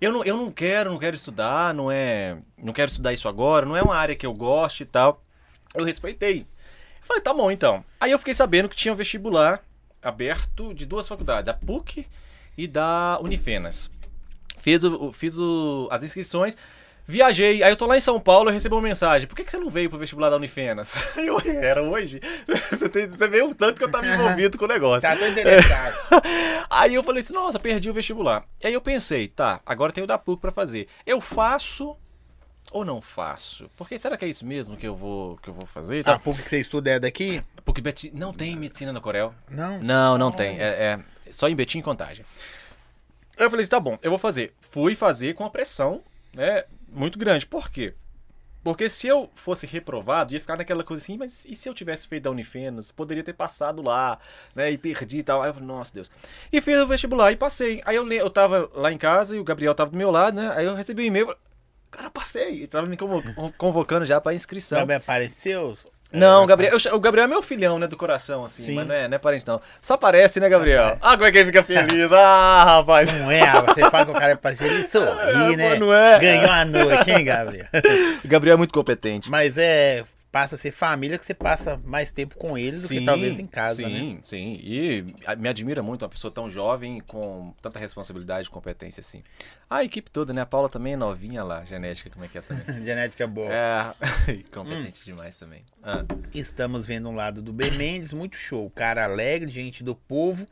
eu, 0.00 0.12
não, 0.12 0.24
eu 0.24 0.36
não 0.36 0.50
quero, 0.52 0.90
não 0.90 0.98
quero 0.98 1.16
estudar, 1.16 1.74
não 1.74 1.90
é... 1.90 2.38
Não 2.56 2.72
quero 2.72 2.88
estudar 2.88 3.12
isso 3.12 3.28
agora, 3.28 3.66
não 3.66 3.76
é 3.76 3.82
uma 3.82 3.96
área 3.96 4.14
que 4.14 4.24
eu 4.24 4.32
goste 4.32 4.84
e 4.84 4.86
tal. 4.86 5.24
Eu 5.74 5.84
respeitei. 5.84 6.46
Eu 7.00 7.06
falei, 7.06 7.20
tá 7.20 7.34
bom 7.34 7.50
então. 7.50 7.84
Aí 8.00 8.12
eu 8.12 8.18
fiquei 8.18 8.34
sabendo 8.34 8.68
que 8.68 8.76
tinha 8.76 8.94
um 8.94 8.96
vestibular 8.96 9.60
aberto 10.00 10.72
de 10.72 10.86
duas 10.86 11.08
faculdades, 11.08 11.48
a 11.48 11.54
PUC 11.54 12.06
e 12.56 12.68
da 12.68 13.18
Unifenas. 13.20 13.90
Fiz, 14.56 14.84
o, 14.84 15.12
fiz 15.12 15.36
o, 15.36 15.88
as 15.90 16.04
inscrições, 16.04 16.56
viajei, 17.12 17.62
aí 17.62 17.70
eu 17.70 17.76
tô 17.76 17.86
lá 17.86 17.96
em 17.96 18.00
São 18.00 18.18
Paulo 18.18 18.50
e 18.50 18.52
recebo 18.52 18.76
uma 18.76 18.82
mensagem. 18.82 19.28
Por 19.28 19.36
que, 19.36 19.44
que 19.44 19.50
você 19.50 19.58
não 19.58 19.68
veio 19.68 19.90
pro 19.90 19.98
vestibular 19.98 20.30
da 20.30 20.36
Unifenas? 20.36 20.96
Eu, 21.16 21.38
era 21.44 21.82
hoje? 21.82 22.20
Você, 22.70 22.88
tem, 22.88 23.06
você 23.06 23.28
vê 23.28 23.42
o 23.42 23.54
tanto 23.54 23.76
que 23.78 23.84
eu 23.84 23.90
tava 23.90 24.06
envolvido 24.06 24.56
com 24.56 24.64
o 24.64 24.68
negócio. 24.68 25.02
Tá, 25.02 25.14
tô 25.14 25.26
interessado. 25.26 25.94
aí 26.70 26.94
eu 26.94 27.02
falei 27.02 27.20
assim, 27.20 27.32
nossa, 27.32 27.58
perdi 27.58 27.90
o 27.90 27.94
vestibular. 27.94 28.44
Aí 28.64 28.72
eu 28.72 28.80
pensei, 28.80 29.28
tá, 29.28 29.60
agora 29.64 29.92
tem 29.92 30.02
o 30.02 30.06
da 30.06 30.16
PUC 30.16 30.40
pra 30.40 30.50
fazer. 30.50 30.88
Eu 31.06 31.20
faço 31.20 31.96
ou 32.72 32.84
não 32.84 33.00
faço? 33.00 33.70
Porque 33.76 33.98
será 33.98 34.16
que 34.16 34.24
é 34.24 34.28
isso 34.28 34.46
mesmo 34.46 34.76
que 34.76 34.86
eu 34.86 34.96
vou, 34.96 35.36
que 35.36 35.48
eu 35.48 35.54
vou 35.54 35.66
fazer? 35.66 36.00
Então, 36.00 36.14
a 36.14 36.18
PUC 36.18 36.42
que 36.42 36.50
você 36.50 36.60
estuda 36.60 36.90
é 36.90 36.98
daqui? 36.98 37.42
PUC 37.64 37.80
Betim 37.80 38.10
não 38.14 38.32
tem 38.32 38.56
medicina 38.56 38.92
no 38.92 39.00
Corel. 39.00 39.34
Não? 39.50 39.78
Não, 39.78 40.18
não 40.18 40.32
tem. 40.32 40.58
É, 40.58 40.64
é 40.64 41.00
só 41.30 41.48
em 41.48 41.54
Betim 41.54 41.78
e 41.78 41.82
Contagem. 41.82 42.24
Aí 43.36 43.46
eu 43.46 43.50
falei 43.50 43.62
assim, 43.62 43.70
tá 43.70 43.80
bom, 43.80 43.98
eu 44.02 44.10
vou 44.10 44.18
fazer. 44.18 44.54
Fui 44.60 44.94
fazer 44.94 45.34
com 45.34 45.44
a 45.44 45.50
pressão, 45.50 46.02
né, 46.34 46.64
muito 46.92 47.18
grande. 47.18 47.46
Por 47.46 47.70
quê? 47.70 47.94
Porque 48.62 48.88
se 48.88 49.08
eu 49.08 49.28
fosse 49.34 49.66
reprovado, 49.66 50.32
ia 50.32 50.40
ficar 50.40 50.56
naquela 50.56 50.84
coisa 50.84 51.02
assim, 51.02 51.16
mas 51.16 51.44
e 51.44 51.54
se 51.54 51.68
eu 51.68 51.74
tivesse 51.74 52.06
feito 52.06 52.24
da 52.24 52.30
Unifenas? 52.30 52.92
Poderia 52.92 53.24
ter 53.24 53.32
passado 53.32 53.82
lá, 53.82 54.18
né? 54.54 54.70
E 54.70 54.78
perdi 54.78 55.18
e 55.18 55.22
tal. 55.22 55.42
Aí 55.42 55.50
eu 55.50 55.54
falei, 55.54 55.66
nossa 55.66 55.92
Deus. 55.92 56.10
E 56.52 56.60
fiz 56.60 56.78
o 56.78 56.86
vestibular 56.86 57.32
e 57.32 57.36
passei. 57.36 57.82
Aí 57.84 57.96
eu, 57.96 58.10
eu 58.12 58.30
tava 58.30 58.70
lá 58.74 58.92
em 58.92 58.98
casa 58.98 59.34
e 59.36 59.40
o 59.40 59.44
Gabriel 59.44 59.74
tava 59.74 59.90
do 59.90 59.96
meu 59.96 60.12
lado, 60.12 60.36
né? 60.36 60.52
Aí 60.54 60.64
eu 60.64 60.76
recebi 60.76 61.02
um 61.02 61.06
e-mail. 61.06 61.34
Cara, 61.90 62.08
passei. 62.08 62.58
Ele 62.58 62.66
tava 62.68 62.86
me 62.86 62.96
convocando 63.58 64.04
já 64.04 64.20
pra 64.20 64.32
inscrição. 64.32 64.78
Gabriel 64.78 65.00
apareceu? 65.00 65.76
Não, 66.12 66.46
Gabriel, 66.46 66.76
eu, 66.84 66.94
o 66.94 67.00
Gabriel 67.00 67.24
é 67.24 67.28
meu 67.28 67.42
filhão, 67.42 67.78
né, 67.78 67.86
do 67.86 67.96
coração, 67.96 68.44
assim, 68.44 68.62
Sim. 68.62 68.74
mas 68.74 68.86
não 68.86 68.94
é, 68.94 69.08
não 69.08 69.14
é 69.14 69.18
parente, 69.18 69.46
não. 69.46 69.60
Só 69.80 69.96
parece, 69.96 70.40
né, 70.40 70.48
Gabriel? 70.48 70.98
Ah, 71.00 71.16
como 71.16 71.24
é 71.24 71.32
que 71.32 71.38
ele 71.38 71.46
fica 71.46 71.62
feliz? 71.62 72.12
Ah, 72.12 72.64
rapaz. 72.64 73.12
Não 73.12 73.30
é, 73.30 73.40
você 73.62 73.80
fala 73.90 74.04
que 74.04 74.10
o 74.10 74.14
cara 74.14 74.32
é 74.32 74.36
parecido, 74.36 74.68
ele 74.68 74.86
sorri, 74.86 75.56
né? 75.56 75.76
Não 75.78 75.92
é. 75.92 76.18
Ganhou 76.18 76.50
a 76.50 76.64
noite, 76.64 77.10
hein, 77.10 77.24
Gabriel? 77.24 77.66
o 78.24 78.28
Gabriel 78.28 78.54
é 78.54 78.58
muito 78.58 78.74
competente. 78.74 79.30
Mas 79.30 79.56
é, 79.58 80.04
passa 80.32 80.54
a 80.54 80.58
ser 80.58 80.72
família 80.72 81.18
que 81.18 81.26
você 81.26 81.34
passa 81.34 81.78
mais 81.84 82.10
tempo 82.10 82.36
com 82.38 82.56
eles 82.56 82.80
sim, 82.80 82.94
do 82.94 83.00
que 83.00 83.04
talvez 83.04 83.38
em 83.38 83.46
casa, 83.46 83.84
sim, 83.84 83.92
né? 83.92 83.98
Sim, 83.98 84.20
sim. 84.22 84.60
E 84.62 85.06
me 85.38 85.46
admira 85.46 85.82
muito 85.82 86.02
uma 86.02 86.08
pessoa 86.08 86.32
tão 86.32 86.50
jovem 86.50 87.00
com 87.00 87.54
tanta 87.60 87.78
responsabilidade 87.78 88.48
e 88.48 88.50
competência 88.50 89.02
assim. 89.02 89.22
A 89.68 89.84
equipe 89.84 90.10
toda, 90.10 90.32
né? 90.32 90.40
A 90.40 90.46
Paula 90.46 90.70
também 90.70 90.94
é 90.94 90.96
novinha 90.96 91.44
lá, 91.44 91.62
genética, 91.66 92.08
como 92.08 92.24
é 92.24 92.28
que 92.28 92.38
é 92.38 92.40
também? 92.40 92.64
genética 92.82 93.26
boa. 93.26 93.52
É, 93.52 93.94
competente 94.50 95.02
hum. 95.02 95.14
demais 95.14 95.36
também. 95.36 95.64
Ah. 95.82 96.02
Estamos 96.34 96.86
vendo 96.86 97.10
um 97.10 97.14
lado 97.14 97.42
do 97.42 97.52
B 97.52 97.70
Mendes, 97.72 98.14
muito 98.14 98.36
show. 98.36 98.70
Cara 98.70 99.04
alegre, 99.04 99.50
gente 99.50 99.84
do 99.84 99.94
povo, 99.94 100.48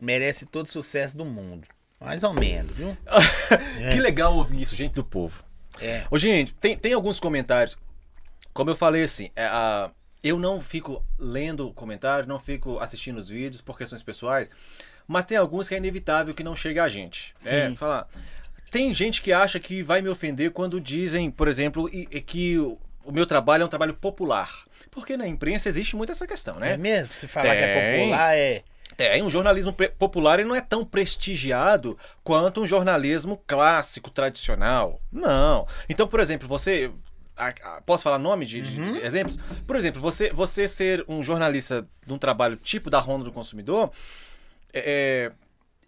merece 0.00 0.46
todo 0.46 0.64
o 0.64 0.70
sucesso 0.70 1.14
do 1.14 1.26
mundo. 1.26 1.68
Mais 2.00 2.22
ou 2.22 2.32
menos, 2.32 2.74
viu? 2.74 2.96
que 3.76 3.98
é. 3.98 4.00
legal 4.00 4.34
ouvir 4.34 4.62
isso, 4.62 4.74
gente 4.74 4.94
do 4.94 5.04
povo. 5.04 5.44
É. 5.78 6.06
Ô, 6.10 6.16
gente, 6.16 6.54
tem, 6.54 6.74
tem 6.74 6.94
alguns 6.94 7.20
comentários 7.20 7.76
como 8.52 8.70
eu 8.70 8.76
falei 8.76 9.02
assim, 9.02 9.30
é, 9.36 9.46
a, 9.46 9.90
eu 10.22 10.38
não 10.38 10.60
fico 10.60 11.04
lendo 11.18 11.72
comentários, 11.72 12.28
não 12.28 12.38
fico 12.38 12.78
assistindo 12.78 13.18
os 13.18 13.28
vídeos 13.28 13.60
por 13.60 13.76
questões 13.76 14.02
pessoais, 14.02 14.50
mas 15.06 15.24
tem 15.24 15.36
alguns 15.36 15.68
que 15.68 15.74
é 15.74 15.78
inevitável 15.78 16.34
que 16.34 16.44
não 16.44 16.54
chega 16.54 16.84
a 16.84 16.88
gente. 16.88 17.34
É, 17.44 17.48
Sim. 17.48 17.72
É, 17.72 17.76
falar. 17.76 18.08
Tem 18.70 18.94
gente 18.94 19.20
que 19.20 19.32
acha 19.32 19.58
que 19.58 19.82
vai 19.82 20.00
me 20.00 20.08
ofender 20.08 20.52
quando 20.52 20.80
dizem, 20.80 21.30
por 21.30 21.48
exemplo, 21.48 21.90
que 22.24 22.56
o 22.58 23.10
meu 23.10 23.26
trabalho 23.26 23.62
é 23.62 23.66
um 23.66 23.68
trabalho 23.68 23.94
popular. 23.94 24.62
Porque 24.90 25.16
na 25.16 25.26
imprensa 25.26 25.68
existe 25.68 25.96
muito 25.96 26.12
essa 26.12 26.26
questão, 26.26 26.54
né? 26.54 26.74
É 26.74 26.76
mesmo? 26.76 27.08
Se 27.08 27.26
falar 27.26 27.50
tem. 27.50 27.58
que 27.58 27.64
é 27.64 27.98
popular, 27.98 28.36
é. 28.36 28.62
É, 28.98 29.22
um 29.22 29.30
jornalismo 29.30 29.72
popular 29.98 30.38
ele 30.38 30.48
não 30.48 30.54
é 30.54 30.60
tão 30.60 30.84
prestigiado 30.84 31.96
quanto 32.22 32.60
um 32.60 32.66
jornalismo 32.66 33.42
clássico, 33.46 34.10
tradicional. 34.10 35.00
Não. 35.10 35.66
Então, 35.88 36.06
por 36.06 36.20
exemplo, 36.20 36.46
você 36.46 36.90
Posso 37.86 38.04
falar 38.04 38.18
nome 38.18 38.46
de, 38.46 38.60
uhum. 38.60 38.92
de, 38.92 39.04
exemplos? 39.04 39.38
Por 39.66 39.76
exemplo, 39.76 40.00
você, 40.00 40.30
você 40.30 40.68
ser 40.68 41.04
um 41.08 41.22
jornalista 41.22 41.86
de 42.06 42.12
um 42.12 42.18
trabalho 42.18 42.56
tipo 42.56 42.90
da 42.90 42.98
Ronda 42.98 43.24
do 43.24 43.32
Consumidor 43.32 43.90
é, 44.72 45.32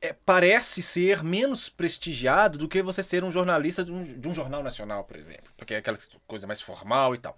é, 0.01 0.15
parece 0.27 0.83
ser 0.83 1.23
menos 1.23 1.69
prestigiado 1.69 2.59
do 2.59 2.69
que 2.69 2.83
você 2.83 3.03
ser 3.03 3.23
um 3.23 3.31
jornalista 3.31 3.85
de 3.85 3.93
um, 3.93 4.19
de 4.19 4.29
um 4.29 4.35
jornal 4.35 4.63
nacional, 4.63 5.05
por 5.05 5.17
exemplo. 5.17 5.53
Porque 5.57 5.75
é 5.75 5.77
aquela 5.79 5.97
coisa 6.27 6.47
mais 6.47 6.61
formal 6.61 7.15
e 7.15 7.19
tal. 7.19 7.37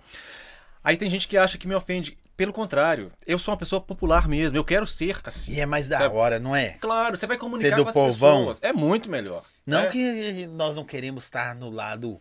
Aí 0.82 0.96
tem 0.96 1.08
gente 1.08 1.26
que 1.26 1.36
acha 1.36 1.56
que 1.56 1.66
me 1.66 1.74
ofende. 1.74 2.18
Pelo 2.36 2.52
contrário, 2.52 3.10
eu 3.26 3.38
sou 3.38 3.52
uma 3.52 3.58
pessoa 3.58 3.80
popular 3.80 4.28
mesmo. 4.28 4.58
Eu 4.58 4.64
quero 4.64 4.86
ser 4.86 5.20
assim. 5.24 5.52
E 5.52 5.60
é 5.60 5.66
mais 5.66 5.88
da 5.88 6.10
hora, 6.10 6.38
não 6.38 6.54
é? 6.54 6.70
Claro, 6.80 7.16
você 7.16 7.26
vai 7.26 7.38
comunicar 7.38 7.70
ser 7.70 7.76
do 7.76 7.84
com 7.84 7.88
as 7.88 7.94
povão. 7.94 8.38
pessoas. 8.38 8.60
É 8.60 8.72
muito 8.72 9.08
melhor. 9.08 9.44
Não 9.64 9.80
é? 9.80 9.86
que 9.86 10.46
nós 10.48 10.76
não 10.76 10.84
queremos 10.84 11.24
estar 11.24 11.54
no 11.54 11.70
lado 11.70 12.20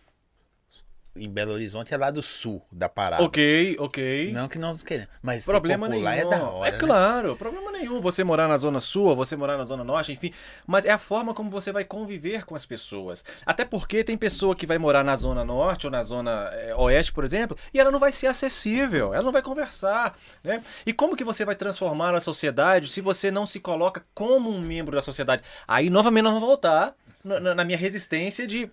em 1.16 1.30
Belo 1.30 1.54
Horizonte 1.54 1.94
é 1.94 1.98
lá 1.98 2.10
do 2.10 2.24
sul 2.24 2.66
da 2.72 2.90
parada. 2.90 3.24
Ok, 3.24 3.76
ok. 3.80 4.32
Não 4.32 4.48
que 4.48 4.58
nós 4.58 4.82
queremos. 4.82 5.10
Mas 5.22 5.46
problema 5.46 5.88
nenhum. 5.88 6.08
é 6.08 6.26
da 6.26 6.44
hora. 6.44 6.70
É 6.70 6.72
né? 6.72 6.78
claro, 6.78 7.36
problema 7.36 7.72
nenhum. 7.72 8.02
Você 8.02 8.24
morar 8.24 8.48
na 8.48 8.58
zona 8.58 8.80
sul, 8.80 9.16
você 9.16 9.36
morar 9.36 9.58
na 9.58 9.64
zona 9.64 9.84
norte, 9.84 10.12
enfim. 10.12 10.34
Mas 10.66 10.86
é 10.86 10.92
a 10.92 10.98
forma 10.98 11.34
como 11.34 11.52
você 11.52 11.72
vai 11.72 11.86
conviver 11.86 12.46
com 12.46 12.56
as 12.56 12.66
pessoas. 12.66 13.24
Até 13.46 13.64
porque 13.64 14.04
tem 14.04 14.18
pessoa 14.18 14.56
que 14.56 14.66
vai 14.66 14.80
morar 14.80 15.04
na 15.04 15.16
zona 15.16 15.46
norte 15.46 15.86
ou 15.86 15.92
na 15.92 16.02
zona 16.02 16.50
é, 16.54 16.76
oeste, 16.76 17.14
por 17.14 17.24
exemplo, 17.24 17.56
e 17.72 17.80
ela 17.80 17.92
não 17.92 18.00
vai 18.00 18.12
ser 18.12 18.28
acessível, 18.28 19.14
ela 19.14 19.24
não 19.24 19.32
vai 19.32 19.44
conversar. 19.44 20.18
Né? 20.44 20.64
E 20.84 20.92
como 20.92 21.16
que 21.16 21.24
você 21.24 21.46
vai 21.46 21.56
transformar 21.56 22.16
a 22.16 22.20
sociedade 22.20 22.88
se 22.88 23.02
você 23.02 23.30
não 23.30 23.46
se 23.46 23.60
coloca 23.60 24.04
como 24.16 24.50
um 24.50 24.60
membro 24.60 24.96
da 24.96 25.02
sociedade? 25.02 25.44
Aí 25.68 25.92
novamente 25.92 26.24
nós 26.24 26.34
vamos 26.34 26.48
voltar 26.48 26.96
na, 27.24 27.54
na 27.54 27.64
minha 27.64 27.78
resistência 27.78 28.48
de 28.48 28.70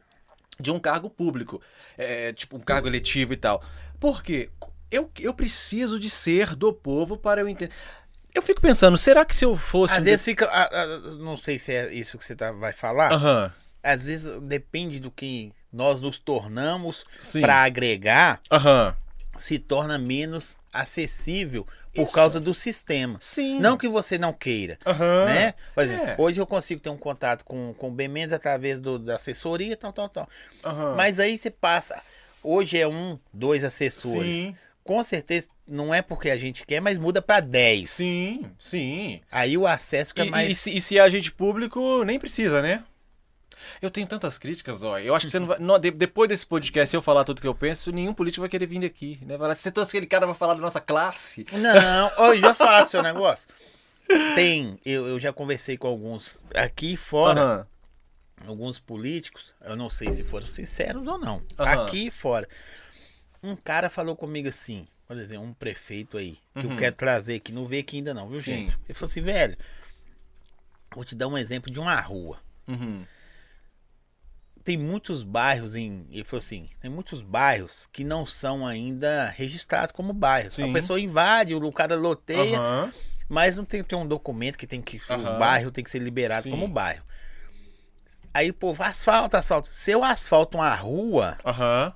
de 0.60 0.70
um 0.70 0.78
cargo 0.78 1.08
público, 1.08 1.60
é, 1.96 2.32
tipo 2.32 2.56
um 2.56 2.60
cargo 2.60 2.86
eletivo 2.86 3.32
e 3.32 3.36
tal. 3.36 3.62
Por 3.98 4.22
quê? 4.22 4.50
Eu, 4.90 5.10
eu 5.20 5.32
preciso 5.32 5.98
de 5.98 6.10
ser 6.10 6.54
do 6.54 6.72
povo 6.72 7.16
para 7.16 7.40
eu 7.40 7.48
entender. 7.48 7.72
Eu 8.34 8.42
fico 8.42 8.60
pensando, 8.60 8.96
será 8.96 9.24
que 9.24 9.34
se 9.34 9.44
eu 9.44 9.56
fosse. 9.56 9.94
Às 9.94 10.00
um 10.00 10.04
vezes 10.04 10.20
de... 10.20 10.30
fica. 10.30 10.46
A, 10.46 10.82
a, 10.82 10.86
não 11.16 11.36
sei 11.36 11.58
se 11.58 11.72
é 11.72 11.92
isso 11.92 12.16
que 12.18 12.24
você 12.24 12.36
tá, 12.36 12.52
vai 12.52 12.72
falar. 12.72 13.12
Uhum. 13.12 13.50
Às 13.82 14.04
vezes 14.04 14.40
depende 14.42 15.00
do 15.00 15.10
que 15.10 15.52
nós 15.72 16.00
nos 16.00 16.18
tornamos 16.18 17.04
para 17.40 17.62
agregar, 17.62 18.40
uhum. 18.52 18.92
se 19.36 19.58
torna 19.58 19.98
menos 19.98 20.56
acessível 20.72 21.66
por 21.94 22.04
Isso. 22.04 22.12
causa 22.12 22.40
do 22.40 22.54
sistema. 22.54 23.18
Sim. 23.20 23.58
Não 23.58 23.76
que 23.76 23.88
você 23.88 24.16
não 24.16 24.32
queira. 24.32 24.78
Uhum. 24.86 25.24
Né? 25.26 25.54
Por 25.74 25.84
exemplo, 25.84 26.06
é. 26.06 26.16
hoje 26.18 26.40
eu 26.40 26.46
consigo 26.46 26.80
ter 26.80 26.90
um 26.90 26.96
contato 26.96 27.44
com, 27.44 27.74
com 27.76 27.88
o 27.88 27.90
Ben 27.90 28.08
Mendes 28.08 28.32
através 28.32 28.80
do, 28.80 28.98
da 28.98 29.16
assessoria, 29.16 29.76
tal, 29.76 29.92
tal, 29.92 30.08
tal. 30.08 30.28
Uhum. 30.64 30.94
Mas 30.96 31.18
aí 31.18 31.36
você 31.36 31.50
passa. 31.50 32.00
Hoje 32.42 32.78
é 32.78 32.86
um, 32.86 33.18
dois 33.32 33.64
assessores. 33.64 34.36
Sim. 34.36 34.56
Com 34.82 35.04
certeza, 35.04 35.48
não 35.68 35.92
é 35.92 36.00
porque 36.02 36.30
a 36.30 36.36
gente 36.36 36.64
quer, 36.66 36.80
mas 36.80 36.98
muda 36.98 37.20
para 37.20 37.40
10. 37.40 37.90
Sim, 37.90 38.42
sim. 38.58 39.20
Aí 39.30 39.56
o 39.56 39.66
acesso 39.66 40.10
fica 40.10 40.24
e, 40.24 40.30
mais. 40.30 40.50
E 40.50 40.54
se, 40.54 40.76
e 40.76 40.80
se 40.80 40.98
é 40.98 41.00
agente 41.00 41.30
público, 41.30 42.02
nem 42.02 42.18
precisa, 42.18 42.62
né? 42.62 42.82
Eu 43.80 43.90
tenho 43.90 44.06
tantas 44.06 44.38
críticas, 44.38 44.82
ó. 44.82 44.98
Eu 44.98 45.14
acho 45.14 45.26
que 45.26 45.32
você 45.32 45.38
não 45.38 45.46
vai. 45.46 45.58
Não, 45.58 45.78
de, 45.78 45.90
depois 45.90 46.28
desse 46.28 46.46
podcast, 46.46 46.90
se 46.90 46.96
eu 46.96 47.02
falar 47.02 47.24
tudo 47.24 47.40
que 47.40 47.46
eu 47.46 47.54
penso, 47.54 47.90
nenhum 47.92 48.14
político 48.14 48.40
vai 48.40 48.48
querer 48.48 48.66
vir 48.66 48.84
aqui, 48.84 49.18
né? 49.22 49.36
Vai 49.36 49.54
você 49.54 49.70
trouxe 49.70 49.90
aquele 49.90 50.06
cara 50.06 50.26
pra 50.26 50.34
falar 50.34 50.54
da 50.54 50.60
nossa 50.60 50.80
classe. 50.80 51.46
Não, 51.52 52.12
ó, 52.18 52.34
já 52.34 52.54
falar 52.54 52.84
do 52.84 52.90
seu 52.90 53.02
negócio. 53.02 53.48
Tem, 54.34 54.78
eu, 54.84 55.06
eu 55.06 55.20
já 55.20 55.32
conversei 55.32 55.76
com 55.76 55.86
alguns 55.86 56.44
aqui 56.54 56.96
fora. 56.96 57.58
Uhum. 57.58 57.64
Alguns 58.46 58.78
políticos, 58.78 59.52
eu 59.60 59.76
não 59.76 59.90
sei 59.90 60.10
se 60.12 60.24
foram 60.24 60.46
sinceros 60.46 61.06
ou 61.06 61.18
não. 61.18 61.36
Uhum. 61.36 61.66
Aqui 61.66 62.10
fora. 62.10 62.48
Um 63.42 63.54
cara 63.54 63.90
falou 63.90 64.16
comigo 64.16 64.48
assim, 64.48 64.88
por 65.06 65.18
exemplo, 65.18 65.46
um 65.46 65.52
prefeito 65.52 66.16
aí, 66.16 66.38
que 66.58 66.66
uhum. 66.66 66.72
eu 66.72 66.78
quero 66.78 66.96
trazer 66.96 67.34
aqui, 67.34 67.52
não 67.52 67.66
veio 67.66 67.82
aqui 67.82 67.98
ainda 67.98 68.14
não, 68.14 68.28
viu, 68.28 68.38
Sim. 68.40 68.52
gente? 68.52 68.78
Ele 68.88 68.94
falou 68.94 69.10
assim, 69.10 69.20
velho, 69.20 69.56
vou 70.94 71.04
te 71.04 71.14
dar 71.14 71.28
um 71.28 71.36
exemplo 71.36 71.70
de 71.70 71.78
uma 71.78 72.00
rua. 72.00 72.38
Uhum 72.66 73.04
tem 74.70 74.78
muitos 74.78 75.24
bairros 75.24 75.74
em. 75.74 76.06
Ele 76.12 76.22
falou 76.22 76.38
assim: 76.38 76.68
tem 76.80 76.88
muitos 76.88 77.22
bairros 77.22 77.88
que 77.92 78.04
não 78.04 78.24
são 78.24 78.64
ainda 78.64 79.28
registrados 79.36 79.90
como 79.90 80.12
bairros. 80.12 80.52
Sim. 80.52 80.70
A 80.70 80.72
pessoa 80.72 81.00
invade, 81.00 81.56
o 81.56 81.72
cara 81.72 81.96
loteia, 81.96 82.56
Aham. 82.56 82.92
mas 83.28 83.56
não 83.56 83.64
tem, 83.64 83.82
tem 83.82 83.98
um 83.98 84.06
documento 84.06 84.56
que 84.56 84.68
tem 84.68 84.80
que. 84.80 85.00
Aham. 85.10 85.34
O 85.34 85.38
bairro 85.40 85.72
tem 85.72 85.82
que 85.82 85.90
ser 85.90 85.98
liberado 85.98 86.44
Sim. 86.44 86.50
como 86.50 86.68
bairro. 86.68 87.02
Aí 88.32 88.50
o 88.50 88.54
povo, 88.54 88.80
asfalto, 88.84 89.36
asfalto. 89.36 89.72
Se 89.72 89.90
eu 89.90 90.04
asfalto 90.04 90.56
uma 90.56 90.72
rua, 90.72 91.36
Aham. 91.44 91.92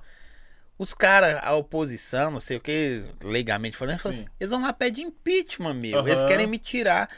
os 0.77 0.93
caras, 0.93 1.39
a 1.41 1.55
oposição, 1.55 2.29
não 2.29 2.41
sei 2.41 2.57
o 2.57 2.59
que, 2.59 3.05
legalmente 3.23 3.77
falando, 3.77 4.01
Sim. 4.01 4.09
assim, 4.09 4.25
eles 4.37 4.51
vão 4.51 4.61
lá 4.61 4.73
pedir 4.73 5.03
impeachment, 5.03 5.75
meu. 5.75 6.05
Eles 6.05 6.25
querem 6.25 6.45
me 6.45 6.59
tirar. 6.59 7.09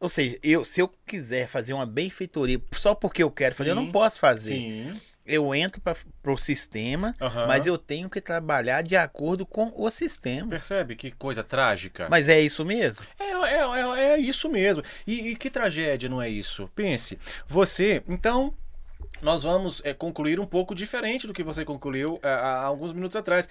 Ou 0.00 0.08
seja, 0.08 0.38
eu, 0.42 0.64
se 0.64 0.80
eu 0.80 0.88
quiser 1.06 1.48
fazer 1.48 1.72
uma 1.72 1.86
benfeitoria 1.86 2.60
só 2.72 2.94
porque 2.94 3.22
eu 3.22 3.30
quero 3.30 3.54
fazer, 3.54 3.70
eu 3.70 3.74
não 3.74 3.86
Sim. 3.86 3.92
posso 3.92 4.18
fazer. 4.18 4.54
Sim. 4.54 4.94
Eu 5.24 5.52
entro 5.52 5.80
para 5.80 5.96
pro 6.22 6.38
sistema, 6.38 7.16
Aham. 7.20 7.46
mas 7.48 7.66
eu 7.66 7.76
tenho 7.76 8.08
que 8.08 8.20
trabalhar 8.20 8.82
de 8.82 8.94
acordo 8.94 9.44
com 9.44 9.72
o 9.74 9.90
sistema. 9.90 10.48
Percebe 10.48 10.94
que 10.94 11.10
coisa 11.10 11.42
trágica? 11.42 12.06
Mas 12.08 12.28
é 12.28 12.40
isso 12.40 12.64
mesmo? 12.64 13.04
É, 13.18 13.24
é, 13.24 13.58
é, 13.58 14.04
é 14.12 14.18
isso 14.18 14.48
mesmo. 14.48 14.84
E, 15.04 15.30
e 15.30 15.36
que 15.36 15.50
tragédia, 15.50 16.08
não 16.08 16.22
é 16.22 16.28
isso? 16.30 16.70
Pense, 16.76 17.18
você. 17.48 18.04
Então, 18.08 18.54
nós 19.20 19.42
vamos 19.42 19.82
é, 19.84 19.92
concluir 19.92 20.38
um 20.38 20.44
pouco 20.44 20.74
diferente 20.74 21.26
do 21.26 21.32
que 21.32 21.42
você 21.42 21.64
concluiu 21.64 22.20
é, 22.22 22.28
há 22.28 22.62
alguns 22.62 22.92
minutos 22.92 23.16
atrás. 23.16 23.48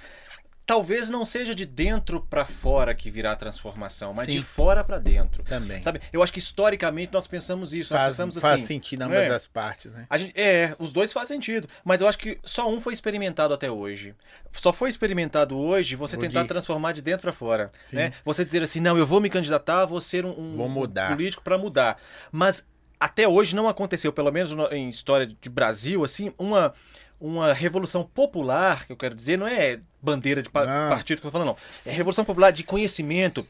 Talvez 0.66 1.10
não 1.12 1.24
seja 1.26 1.54
de 1.54 1.64
dentro 1.66 2.22
pra 2.28 2.44
fora 2.44 2.96
que 2.96 3.12
virá 3.12 3.34
a 3.34 3.36
transformação, 3.36 4.12
mas 4.16 4.26
Sim. 4.26 4.32
de 4.40 4.42
fora 4.42 4.84
pra 4.84 4.98
dentro. 4.98 5.44
Também. 5.44 5.80
Sabe? 5.82 6.02
Eu 6.12 6.24
acho 6.24 6.34
que 6.34 6.40
historicamente 6.40 7.14
nós 7.14 7.28
pensamos 7.28 7.72
isso. 7.74 7.94
Nós 7.94 8.02
Faz, 8.02 8.14
pensamos 8.16 8.38
faz 8.40 8.56
assim. 8.56 8.66
sentido 8.66 9.02
não 9.02 9.08
ambas 9.08 9.30
é? 9.30 9.36
as 9.36 9.46
partes, 9.46 9.94
né? 9.94 10.08
Gente, 10.18 10.34
é, 10.40 10.76
os 10.80 10.92
dois 10.92 11.14
fazem 11.14 11.38
sentido, 11.38 11.70
mas 11.84 12.02
eu 12.02 12.08
acho 12.08 12.18
que 12.18 12.40
só 12.44 12.68
um 12.68 12.82
foi 12.82 12.94
experimentado 12.94 13.54
até 13.54 13.70
hoje. 13.70 14.16
Só 14.52 14.74
foi 14.74 14.90
experimentado 14.90 15.56
hoje 15.58 15.96
você 15.96 16.18
tentar 16.18 16.46
transformar 16.46 16.94
de 16.94 17.02
dentro 17.04 17.22
pra 17.22 17.34
fora, 17.34 17.70
Sim. 17.78 17.98
né? 17.98 18.14
Você 18.24 18.44
dizer 18.44 18.64
assim, 18.64 18.80
não, 18.80 18.98
eu 18.98 19.06
vou 19.06 19.22
me 19.22 19.30
candidatar, 19.30 19.86
vou 19.86 20.02
ser 20.02 20.26
um, 20.26 20.32
um- 20.32 20.54
Vou 20.54 20.68
mudar. 20.70 21.10
político 21.12 21.44
pra 21.44 21.58
mudar. 21.60 22.02
Mas 22.32 22.66
até 23.00 23.28
hoje 23.28 23.56
não 23.56 23.68
aconteceu, 23.70 24.12
pelo 24.12 24.32
menos 24.32 24.52
no- 24.54 24.74
em 24.74 24.90
história 24.90 25.28
de 25.28 25.50
Brasil, 25.50 26.04
assim, 26.04 26.34
uma 26.40 26.74
uma 27.18 27.54
revolução 27.54 28.04
popular, 28.04 28.86
que 28.86 28.92
eu 28.92 28.98
quero 28.98 29.16
dizer, 29.16 29.38
não 29.38 29.48
é 29.48 29.80
bandeira 30.06 30.42
de 30.42 30.50
pa- 30.50 30.66
Não. 30.66 30.90
partido 30.90 31.20
que 31.20 31.28
eu 31.28 31.32
tô 31.32 31.38
falando, 31.38 31.48
não. 31.50 31.58
É 31.86 31.92
revolução 31.94 32.24
popular 32.24 32.52
de 32.52 32.64
conhecimento 32.64 33.46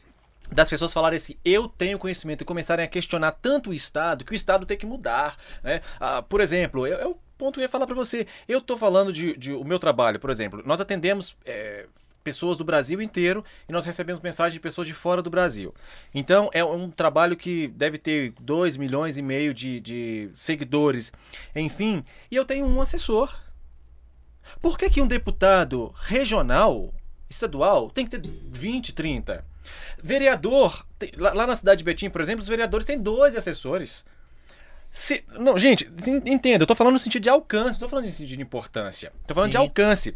das 0.51 0.69
pessoas 0.69 0.93
falarem 0.93 1.17
assim, 1.17 1.35
eu 1.43 1.67
tenho 1.67 1.97
conhecimento 1.99 2.41
e 2.41 2.45
começarem 2.45 2.85
a 2.85 2.87
questionar 2.87 3.31
tanto 3.33 3.71
o 3.71 3.73
Estado 3.73 4.23
que 4.23 4.31
o 4.31 4.35
Estado 4.35 4.65
tem 4.65 4.77
que 4.77 4.85
mudar. 4.85 5.35
Né? 5.63 5.81
Ah, 5.99 6.21
por 6.21 6.39
exemplo, 6.39 6.85
eu- 6.87 6.97
é 6.99 7.05
o 7.07 7.17
ponto 7.37 7.55
que 7.55 7.59
eu 7.61 7.63
ia 7.63 7.69
falar 7.69 7.85
para 7.87 7.95
você. 7.95 8.25
Eu 8.47 8.61
tô 8.61 8.77
falando 8.77 9.11
de, 9.11 9.35
de- 9.37 9.53
o 9.53 9.63
meu 9.63 9.77
trabalho, 9.79 10.19
por 10.19 10.29
exemplo. 10.29 10.61
Nós 10.65 10.79
atendemos 10.79 11.35
é, 11.45 11.87
pessoas 12.23 12.57
do 12.57 12.63
Brasil 12.63 13.01
inteiro 13.01 13.43
e 13.67 13.71
nós 13.71 13.85
recebemos 13.87 14.21
mensagens 14.21 14.53
de 14.53 14.59
pessoas 14.59 14.87
de 14.87 14.93
fora 14.93 15.21
do 15.21 15.29
Brasil. 15.31 15.73
Então 16.13 16.49
é 16.53 16.63
um 16.63 16.89
trabalho 16.91 17.35
que 17.35 17.67
deve 17.69 17.97
ter 17.97 18.31
2 18.39 18.77
milhões 18.77 19.17
e 19.17 19.21
meio 19.23 19.51
de, 19.53 19.79
de 19.79 20.29
seguidores, 20.35 21.11
enfim. 21.55 22.03
E 22.31 22.35
eu 22.35 22.45
tenho 22.45 22.65
um 22.67 22.79
assessor. 22.81 23.35
Por 24.61 24.77
que, 24.77 24.89
que 24.89 25.01
um 25.01 25.07
deputado 25.07 25.93
regional, 25.95 26.93
estadual, 27.29 27.89
tem 27.89 28.05
que 28.05 28.17
ter 28.17 28.29
20, 28.51 28.93
30? 28.93 29.45
Vereador, 30.03 30.85
tem- 30.97 31.11
lá, 31.17 31.33
lá 31.33 31.47
na 31.47 31.55
cidade 31.55 31.79
de 31.79 31.83
Betim, 31.83 32.09
por 32.09 32.21
exemplo, 32.21 32.41
os 32.41 32.47
vereadores 32.47 32.85
têm 32.85 32.99
12 32.99 33.37
assessores. 33.37 34.05
Se- 34.91 35.23
não, 35.39 35.57
gente, 35.57 35.89
en- 36.07 36.31
entenda, 36.33 36.63
eu 36.63 36.67
tô 36.67 36.75
falando 36.75 36.93
no 36.93 36.99
sentido 36.99 37.23
de 37.23 37.29
alcance, 37.29 37.73
não 37.73 37.79
tô 37.79 37.89
falando 37.89 38.05
no 38.05 38.11
sentido 38.11 38.37
de 38.37 38.41
importância. 38.41 39.11
Tô 39.27 39.33
falando 39.33 39.51
de 39.51 39.57
Sim. 39.57 39.63
alcance. 39.63 40.15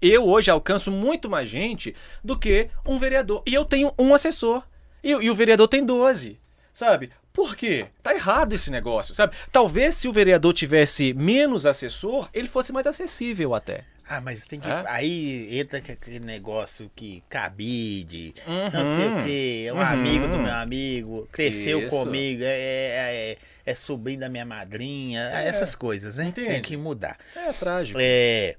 Eu 0.00 0.26
hoje 0.28 0.50
alcanço 0.50 0.90
muito 0.92 1.28
mais 1.28 1.48
gente 1.50 1.94
do 2.22 2.38
que 2.38 2.70
um 2.86 2.98
vereador. 2.98 3.42
E 3.44 3.52
eu 3.52 3.64
tenho 3.64 3.92
um 3.98 4.14
assessor. 4.14 4.62
E, 5.02 5.10
e 5.10 5.28
o 5.30 5.34
vereador 5.34 5.66
tem 5.68 5.84
12. 5.84 6.38
Sabe? 6.72 7.10
Por 7.38 7.54
quê? 7.54 7.86
Tá 8.02 8.12
errado 8.12 8.52
esse 8.52 8.68
negócio, 8.68 9.14
sabe? 9.14 9.36
Talvez 9.52 9.94
se 9.94 10.08
o 10.08 10.12
vereador 10.12 10.52
tivesse 10.52 11.14
menos 11.14 11.66
assessor, 11.66 12.28
ele 12.34 12.48
fosse 12.48 12.72
mais 12.72 12.84
acessível 12.84 13.54
até. 13.54 13.84
Ah, 14.08 14.20
mas 14.20 14.44
tem 14.44 14.58
que. 14.58 14.68
É? 14.68 14.82
Aí 14.88 15.56
entra 15.56 15.80
que- 15.80 15.92
aquele 15.92 16.18
negócio 16.18 16.90
que 16.96 17.22
cabide, 17.28 18.34
não 18.72 18.82
Uhum. 18.84 18.96
sei 18.96 19.08
o 19.08 19.24
quê, 19.24 19.64
é 19.68 19.72
um 19.72 19.76
Uhum. 19.76 19.82
amigo 19.82 20.26
do 20.26 20.36
meu 20.40 20.52
amigo, 20.52 21.28
cresceu 21.30 21.78
Isso. 21.78 21.90
comigo, 21.90 22.42
é, 22.42 22.48
é, 22.48 23.30
é- 23.32 23.38
é 23.66 23.74
sobrinho 23.76 24.18
da 24.18 24.28
minha 24.28 24.44
madrinha, 24.44 25.20
essas 25.34 25.76
coisas, 25.76 26.16
né? 26.16 26.32
Tem 26.34 26.60
que 26.60 26.76
mudar. 26.76 27.16
É 27.36 27.52
trágico. 27.52 28.00
É. 28.02 28.56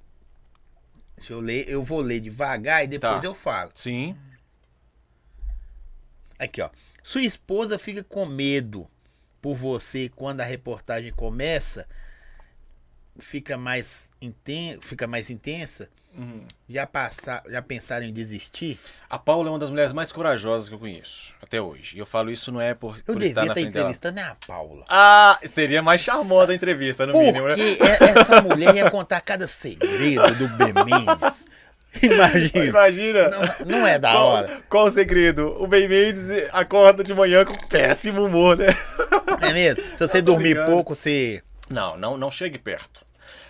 Deixa 1.18 1.34
eu 1.34 1.42
ler, 1.42 1.66
eu 1.68 1.84
vou 1.84 2.00
ler 2.00 2.22
devagar 2.22 2.86
e 2.86 2.88
depois 2.88 3.20
Tá. 3.20 3.28
eu 3.28 3.34
falo. 3.34 3.72
Sim. 3.76 4.16
Aqui, 6.38 6.62
ó. 6.62 6.70
Sua 7.04 7.22
esposa 7.22 7.78
fica 7.80 8.04
com 8.04 8.26
medo 8.26 8.88
por 9.42 9.56
você 9.56 10.10
quando 10.16 10.42
a 10.42 10.46
reportagem 10.46 11.12
começa, 11.14 11.88
fica 13.20 13.58
mais, 13.58 14.10
inten 14.22 14.80
fica 14.82 15.08
mais 15.08 15.30
intensa. 15.30 15.90
Uhum. 16.18 16.44
Já, 16.68 16.88
passar, 16.88 17.44
já 17.48 17.62
pensaram 17.62 18.04
em 18.06 18.12
desistir? 18.12 18.80
A 19.08 19.18
Paula 19.20 19.48
é 19.48 19.52
uma 19.52 19.60
das 19.60 19.70
mulheres 19.70 19.94
mais 19.94 20.12
corajosas 20.12 20.68
que 20.68 20.74
eu 20.74 20.80
conheço 20.80 21.32
até 21.40 21.62
hoje. 21.62 21.96
E 21.96 22.00
eu 22.00 22.06
falo 22.06 22.32
isso 22.32 22.52
não 22.52 22.60
é 22.60 22.74
por, 22.74 22.98
Eu 22.98 23.14
por 23.14 23.20
devia 23.20 23.30
estar 23.30 23.42
na 23.42 23.46
estar 23.48 23.54
frente 23.54 23.72
dela. 23.74 23.92
entrevistando 23.92 24.20
a 24.20 24.36
Paula. 24.48 24.86
Ah, 24.90 25.40
seria 25.50 25.84
mais 25.84 26.02
charmosa 26.02 26.52
a 26.52 26.56
entrevista, 26.56 27.06
no 27.06 27.18
mínimo, 27.18 27.48
né? 27.48 27.56
Porque 27.56 27.78
é- 27.84 28.20
essa 28.20 28.42
mulher 28.42 28.76
ia 28.76 28.90
contar 28.90 29.22
cada 29.22 29.48
segredo 29.48 30.34
do 30.36 30.48
B. 30.48 30.64
Imagina. 32.02 32.66
Imagina. 32.66 33.30
Não, 33.30 33.66
não 33.80 33.88
é 33.88 33.98
da 33.98 34.12
Qual, 34.12 34.28
hora. 34.28 34.62
qual 34.70 34.86
o 34.86 34.92
segredo? 34.92 35.56
O 35.62 35.68
Ben 35.68 35.88
Mendes 35.88 36.30
acorda 36.52 37.04
de 37.04 37.14
manhã 37.14 37.44
com 37.44 37.58
péssimo 37.68 38.26
humor, 38.26 38.56
né? 38.58 38.68
É 39.42 39.54
mesmo? 39.54 39.82
Se 39.98 40.08
você 40.08 40.20
tô 40.22 40.34
dormir 40.34 40.50
ligado. 40.50 40.68
pouco, 40.72 40.96
você. 40.96 41.42
Não, 41.70 41.98
não, 41.98 42.18
não 42.18 42.30
chegue 42.32 42.58
perto. 42.58 43.04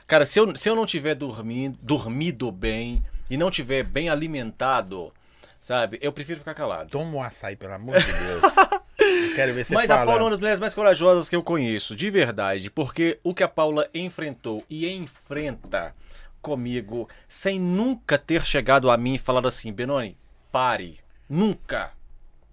Cara, 0.08 0.26
se 0.26 0.40
eu, 0.40 0.56
se 0.56 0.70
eu 0.70 0.76
não 0.76 0.86
tiver 0.86 1.16
dormindo, 1.16 1.78
dormido 1.82 2.52
bem 2.52 3.04
e 3.30 3.38
não 3.38 3.52
tiver 3.52 3.84
bem 3.84 4.10
alimentado, 4.10 5.14
sabe? 5.62 6.00
Eu 6.02 6.12
prefiro 6.12 6.40
ficar 6.40 6.54
calado. 6.56 6.90
Toma 6.90 7.18
um 7.18 7.22
açaí, 7.22 7.56
pelo 7.56 7.74
amor 7.74 7.98
de 8.00 8.12
Deus. 8.12 8.54
Eu 9.00 9.36
quero 9.36 9.54
ver 9.54 9.64
você 9.64 9.74
Mas 9.74 9.90
a 9.90 9.94
falando. 9.96 10.08
Paula 10.08 10.22
é 10.22 10.24
uma 10.26 10.30
das 10.32 10.40
mulheres 10.40 10.60
mais 10.60 10.76
corajosas 10.76 11.30
que 11.30 11.36
eu 11.36 11.42
conheço, 11.42 11.96
de 11.96 12.10
verdade, 12.10 12.70
porque 12.70 13.18
o 13.24 13.34
que 13.34 13.42
a 13.42 13.48
Paula 13.48 13.88
enfrentou 13.94 14.64
e 14.70 14.88
enfrenta 14.94 15.96
comigo, 16.42 17.08
sem 17.28 17.60
nunca 17.60 18.18
ter 18.18 18.46
chegado 18.46 18.90
a 18.90 18.98
mim 18.98 19.16
e 19.16 19.20
falado 19.20 19.48
assim, 19.48 19.72
Benoni, 19.72 20.18
pare. 20.52 21.00
Nunca. 21.30 21.92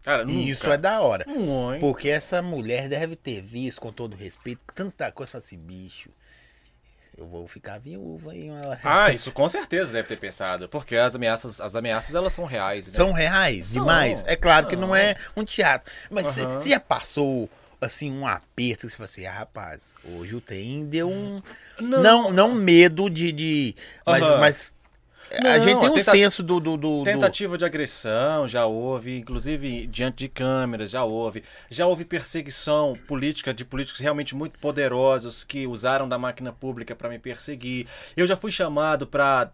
Cara, 0.02 0.24
nunca. 0.24 0.38
E 0.38 0.50
isso 0.50 0.70
é 0.70 0.78
da 0.78 1.00
hora. 1.00 1.24
Muito. 1.26 1.80
Porque 1.80 2.08
essa 2.08 2.40
mulher 2.40 2.88
deve 2.88 3.16
ter 3.16 3.40
visto, 3.42 3.80
com 3.80 3.90
todo 3.92 4.14
respeito, 4.16 4.62
tanta 4.74 5.10
coisa. 5.10 5.32
Fala 5.32 5.44
assim, 5.44 5.58
bicho, 5.58 6.10
eu 7.16 7.26
vou 7.26 7.48
ficar 7.48 7.78
viúva 7.78 8.32
aí 8.32 8.50
uma 8.50 8.68
hora. 8.68 8.80
Ah, 8.84 9.08
isso 9.10 9.32
com 9.32 9.48
certeza 9.48 9.92
deve 9.92 10.06
ter 10.06 10.18
pensado, 10.18 10.68
porque 10.68 10.94
as 10.96 11.14
ameaças, 11.14 11.60
as 11.60 11.74
ameaças 11.74 12.14
elas 12.14 12.32
são 12.32 12.44
reais. 12.44 12.86
né? 12.86 12.92
São 12.92 13.12
reais 13.12 13.72
demais. 13.72 14.22
É 14.26 14.36
claro 14.36 14.66
que 14.66 14.76
não 14.76 14.94
é 14.94 15.16
um 15.34 15.44
teatro. 15.44 15.92
Mas 16.10 16.26
você 16.28 16.44
você 16.44 16.68
já 16.70 16.80
passou, 16.80 17.48
assim, 17.80 18.10
um 18.10 18.26
aperto 18.26 18.88
você 18.88 18.96
fala 18.96 19.04
assim, 19.04 19.26
ah, 19.26 19.32
rapaz, 19.32 19.80
hoje 20.04 20.34
o 20.34 20.40
TEM 20.40 20.86
deu 20.86 21.10
um. 21.10 21.38
Não. 21.80 22.02
Não, 22.02 22.32
não, 22.32 22.54
medo 22.54 23.10
de. 23.10 23.32
de 23.32 23.76
mas, 24.04 24.22
mas 24.22 24.74
a 25.32 25.42
Não, 25.42 25.52
gente 25.54 25.64
tem 25.64 25.74
a 25.88 25.90
um 25.90 25.94
tenta- 25.94 26.10
senso 26.12 26.42
do. 26.42 26.60
do, 26.60 26.76
do- 26.76 27.02
Tentativa 27.04 27.58
de 27.58 27.64
agressão 27.64 28.46
já 28.46 28.64
houve, 28.66 29.18
inclusive 29.18 29.86
diante 29.86 30.18
de 30.18 30.28
câmeras 30.28 30.90
já 30.90 31.02
houve. 31.04 31.42
Já 31.70 31.86
houve 31.86 32.04
perseguição 32.04 32.96
política 33.08 33.52
de 33.52 33.64
políticos 33.64 34.00
realmente 34.00 34.34
muito 34.34 34.58
poderosos 34.58 35.44
que 35.44 35.66
usaram 35.66 36.08
da 36.08 36.16
máquina 36.18 36.52
pública 36.52 36.94
para 36.94 37.08
me 37.08 37.18
perseguir. 37.18 37.86
Eu 38.16 38.26
já 38.26 38.36
fui 38.36 38.50
chamado 38.52 39.06
para 39.06 39.50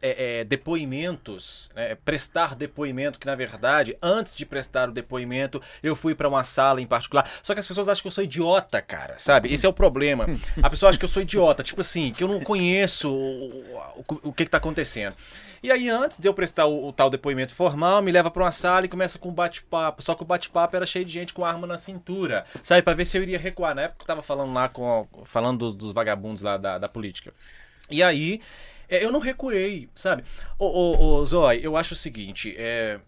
depoimentos, 0.46 1.70
né, 1.74 1.96
prestar 2.04 2.54
depoimento, 2.54 3.18
que 3.18 3.26
na 3.26 3.34
verdade, 3.34 3.96
antes 4.02 4.32
de 4.32 4.46
prestar 4.46 4.88
o 4.88 4.92
depoimento, 4.92 5.60
eu 5.82 5.96
fui 5.96 6.14
para 6.14 6.28
uma 6.28 6.44
sala 6.44 6.80
em 6.80 6.86
particular. 6.86 7.28
Só 7.42 7.52
que 7.54 7.60
as 7.60 7.66
pessoas 7.66 7.88
acham 7.88 8.02
que 8.02 8.08
eu 8.08 8.12
sou 8.12 8.24
idiota, 8.24 8.80
cara, 8.80 9.14
sabe? 9.18 9.52
Esse 9.52 9.66
é 9.66 9.68
o 9.68 9.72
problema. 9.72 10.26
A 10.62 10.70
pessoa 10.70 10.90
acha 10.90 10.98
que 10.98 11.04
eu 11.04 11.08
sou 11.08 11.22
idiota, 11.22 11.62
tipo 11.62 11.80
assim, 11.80 12.12
que 12.12 12.22
eu 12.22 12.28
não 12.28 12.40
conheço 12.40 13.10
o, 13.10 13.64
o, 13.96 14.04
o 14.24 14.32
que, 14.32 14.44
que 14.44 14.50
tá 14.50 14.58
acontecendo. 14.58 15.14
E 15.62 15.70
aí, 15.70 15.88
antes 15.88 16.18
de 16.18 16.26
eu 16.26 16.34
prestar 16.34 16.66
o, 16.66 16.88
o 16.88 16.92
tal 16.92 17.08
depoimento 17.08 17.54
formal, 17.54 18.02
me 18.02 18.10
leva 18.10 18.30
pra 18.30 18.42
uma 18.42 18.50
sala 18.50 18.84
e 18.84 18.88
começa 18.88 19.16
com 19.18 19.28
um 19.28 19.32
bate-papo. 19.32 20.02
Só 20.02 20.14
que 20.14 20.22
o 20.22 20.26
bate-papo 20.26 20.74
era 20.74 20.84
cheio 20.84 21.04
de 21.04 21.12
gente 21.12 21.32
com 21.32 21.44
arma 21.44 21.66
na 21.66 21.78
cintura, 21.78 22.44
sabe? 22.64 22.82
Pra 22.82 22.94
ver 22.94 23.04
se 23.04 23.16
eu 23.16 23.22
iria 23.22 23.38
recuar. 23.38 23.74
Na 23.74 23.82
época 23.82 24.02
eu 24.02 24.06
tava 24.06 24.22
falando 24.22 24.52
lá 24.52 24.68
com. 24.68 25.06
falando 25.24 25.58
dos, 25.60 25.74
dos 25.74 25.92
vagabundos 25.92 26.42
lá 26.42 26.56
da, 26.56 26.78
da 26.78 26.88
política. 26.88 27.32
E 27.88 28.02
aí, 28.02 28.40
é, 28.88 29.04
eu 29.04 29.12
não 29.12 29.20
recuei, 29.20 29.88
sabe? 29.94 30.24
Ô, 30.58 30.66
ô, 30.66 31.14
ô 31.20 31.24
Zói, 31.24 31.60
eu 31.62 31.76
acho 31.76 31.94
o 31.94 31.96
seguinte: 31.96 32.54
é, 32.58 32.98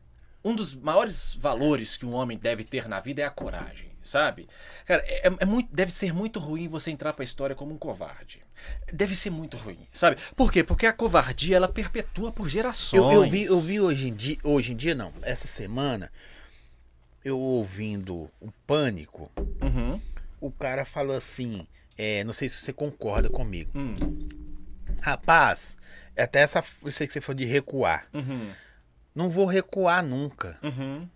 um 0.44 0.54
dos 0.54 0.76
maiores 0.76 1.34
valores 1.34 1.96
que 1.96 2.06
um 2.06 2.12
homem 2.14 2.38
deve 2.38 2.62
ter 2.62 2.88
na 2.88 3.00
vida 3.00 3.22
é 3.22 3.24
a 3.24 3.30
coragem. 3.30 3.90
sabe? 4.00 4.46
Cara, 4.84 5.02
é, 5.06 5.32
é 5.40 5.44
muito, 5.44 5.74
deve 5.74 5.90
ser 5.90 6.12
muito 6.12 6.38
ruim 6.38 6.68
você 6.68 6.90
entrar 6.92 7.14
pra 7.14 7.24
história 7.24 7.56
como 7.56 7.74
um 7.74 7.78
covarde. 7.78 8.43
Deve 8.92 9.14
ser 9.16 9.30
muito 9.30 9.56
ruim, 9.56 9.78
sabe? 9.92 10.16
Por 10.36 10.52
quê? 10.52 10.62
Porque 10.64 10.86
a 10.86 10.92
covardia, 10.92 11.56
ela 11.56 11.68
perpetua 11.68 12.30
por 12.32 12.48
gerações. 12.48 13.02
Eu, 13.02 13.12
eu 13.24 13.28
vi, 13.28 13.44
eu 13.44 13.60
vi 13.60 13.80
hoje 13.80 14.08
em 14.08 14.14
dia, 14.14 14.36
hoje 14.42 14.72
em 14.72 14.76
dia 14.76 14.94
não, 14.94 15.12
essa 15.22 15.46
semana, 15.46 16.10
eu 17.24 17.38
ouvindo 17.38 18.30
o 18.40 18.50
Pânico, 18.66 19.30
Uhum. 19.62 20.00
o 20.40 20.50
cara 20.50 20.84
falou 20.84 21.16
assim, 21.16 21.66
é, 21.96 22.22
não 22.24 22.32
sei 22.32 22.48
se 22.48 22.56
você 22.58 22.72
concorda 22.72 23.28
comigo. 23.30 23.70
Hum. 23.74 23.94
Rapaz, 25.02 25.76
até 26.16 26.40
essa, 26.40 26.62
isso 26.84 27.02
aí 27.02 27.06
que 27.06 27.12
você 27.12 27.20
falou 27.20 27.36
de 27.38 27.44
recuar. 27.44 28.06
Uhum. 28.12 28.50
Não 29.14 29.30
vou 29.30 29.46
recuar 29.46 30.02
nunca. 30.02 30.58
Uhum. 30.62 31.08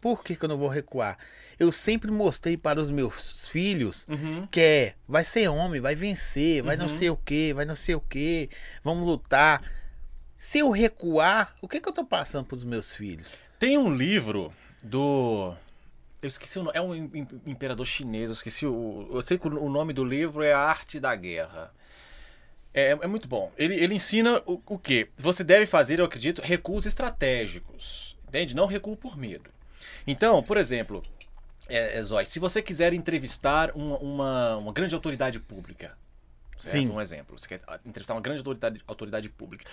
Por 0.00 0.22
que, 0.22 0.36
que 0.36 0.44
eu 0.44 0.48
não 0.48 0.58
vou 0.58 0.68
recuar? 0.68 1.18
Eu 1.58 1.72
sempre 1.72 2.10
mostrei 2.10 2.56
para 2.56 2.80
os 2.80 2.90
meus 2.90 3.48
filhos 3.48 4.06
Uhum. 4.08 4.46
que 4.50 4.60
é, 4.60 4.94
vai 5.08 5.24
ser 5.24 5.48
homem, 5.48 5.80
vai 5.80 5.94
vencer, 5.94 6.62
vai 6.62 6.76
não 6.76 6.84
Uhum. 6.84 6.88
sei 6.90 7.10
o 7.10 7.16
que, 7.16 7.52
vai 7.54 7.64
não 7.64 7.74
sei 7.76 7.94
o 7.94 8.00
que, 8.00 8.50
vamos 8.84 9.06
lutar. 9.06 9.62
Se 10.38 10.58
eu 10.58 10.70
recuar, 10.70 11.54
o 11.62 11.66
que, 11.66 11.80
que 11.80 11.88
eu 11.88 11.92
tô 11.92 12.04
passando 12.04 12.44
pros 12.46 12.62
meus 12.62 12.94
filhos? 12.94 13.38
Tem 13.58 13.78
um 13.78 13.92
livro 13.94 14.52
do. 14.82 15.54
Eu 16.22 16.28
esqueci 16.28 16.58
o 16.58 16.62
nome. 16.62 16.76
É 16.76 16.80
um 16.82 16.94
im- 16.94 17.10
im- 17.14 17.40
imperador 17.46 17.86
chinês, 17.86 18.28
eu 18.28 18.34
esqueci 18.34 18.66
o. 18.66 19.08
Eu 19.10 19.22
sei 19.22 19.38
que 19.38 19.48
o 19.48 19.68
nome 19.70 19.92
do 19.94 20.04
livro 20.04 20.42
é 20.42 20.52
A 20.52 20.58
Arte 20.60 21.00
da 21.00 21.14
Guerra. 21.16 21.72
É, 22.74 22.90
é 22.90 23.06
muito 23.06 23.26
bom. 23.26 23.50
Ele, 23.56 23.74
ele 23.74 23.94
ensina 23.94 24.42
o, 24.44 24.60
o 24.66 24.78
quê? 24.78 25.08
Você 25.16 25.42
deve 25.42 25.64
fazer, 25.64 25.98
eu 26.00 26.04
acredito, 26.04 26.42
recuos 26.42 26.84
estratégicos. 26.84 28.14
Entende? 28.28 28.54
Não 28.54 28.66
recuo 28.66 28.94
por 28.96 29.16
medo. 29.16 29.48
Então, 30.06 30.42
por 30.42 30.56
exemplo, 30.56 31.02
é, 31.68 31.98
é, 31.98 32.02
Zói, 32.02 32.24
se 32.24 32.38
você 32.38 32.62
quiser 32.62 32.92
entrevistar 32.92 33.72
uma, 33.74 33.98
uma, 33.98 34.56
uma 34.56 34.72
grande 34.72 34.94
autoridade 34.94 35.38
pública, 35.40 35.96
certo? 36.58 36.72
Sim. 36.82 36.90
um 36.90 37.00
exemplo, 37.00 37.38
você 37.38 37.48
quer 37.48 37.60
ah, 37.66 37.78
entrevistar 37.84 38.14
uma 38.14 38.20
grande 38.20 38.38
autoridade, 38.38 38.80
autoridade 38.86 39.28
pública, 39.28 39.64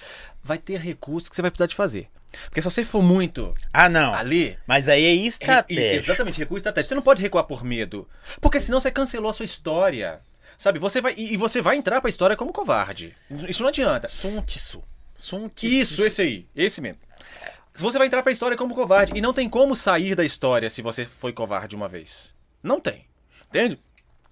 vai 0.43 0.57
ter 0.57 0.79
recursos 0.79 1.29
que 1.29 1.35
você 1.35 1.41
vai 1.41 1.51
precisar 1.51 1.67
de 1.67 1.75
fazer. 1.75 2.09
Porque 2.45 2.61
se 2.61 2.69
você 2.69 2.83
for 2.83 3.03
muito 3.03 3.53
Ah, 3.71 3.87
não. 3.87 4.13
ali, 4.13 4.57
Mas 4.65 4.89
aí 4.89 5.05
é 5.05 5.13
estratégia. 5.13 5.93
Exatamente, 5.95 6.39
recurso 6.39 6.61
estratégico. 6.61 6.89
Você 6.89 6.95
não 6.95 7.01
pode 7.03 7.21
recuar 7.21 7.43
por 7.43 7.63
medo. 7.63 8.09
Porque 8.41 8.59
senão 8.59 8.81
você 8.81 8.89
cancelou 8.91 9.29
a 9.29 9.33
sua 9.33 9.45
história. 9.45 10.19
Sabe, 10.57 10.79
você 10.79 10.99
vai. 10.99 11.13
E 11.15 11.33
e 11.33 11.37
você 11.37 11.61
vai 11.61 11.75
entrar 11.75 12.01
pra 12.01 12.09
história 12.09 12.35
como 12.35 12.51
covarde. 12.51 13.15
Isso 13.47 13.61
não 13.61 13.69
adianta. 13.69 14.07
Sun 14.07 14.41
Tzu. 14.41 14.83
Sun 15.13 15.47
Tzu. 15.49 15.65
Isso, 15.67 16.03
esse 16.03 16.21
aí. 16.21 16.47
Esse 16.55 16.81
mesmo. 16.81 16.99
Se 17.73 17.81
você 17.81 17.97
vai 17.97 18.07
entrar 18.07 18.21
pra 18.21 18.31
história 18.31 18.55
como 18.55 18.75
covarde. 18.75 19.13
E 19.15 19.21
não 19.21 19.33
tem 19.33 19.49
como 19.49 19.75
sair 19.75 20.13
da 20.13 20.23
história 20.23 20.69
se 20.69 20.81
você 20.81 21.05
foi 21.05 21.33
covarde 21.33 21.75
uma 21.75 21.87
vez. 21.87 22.35
Não 22.61 22.79
tem. 22.79 23.07
Entende? 23.49 23.79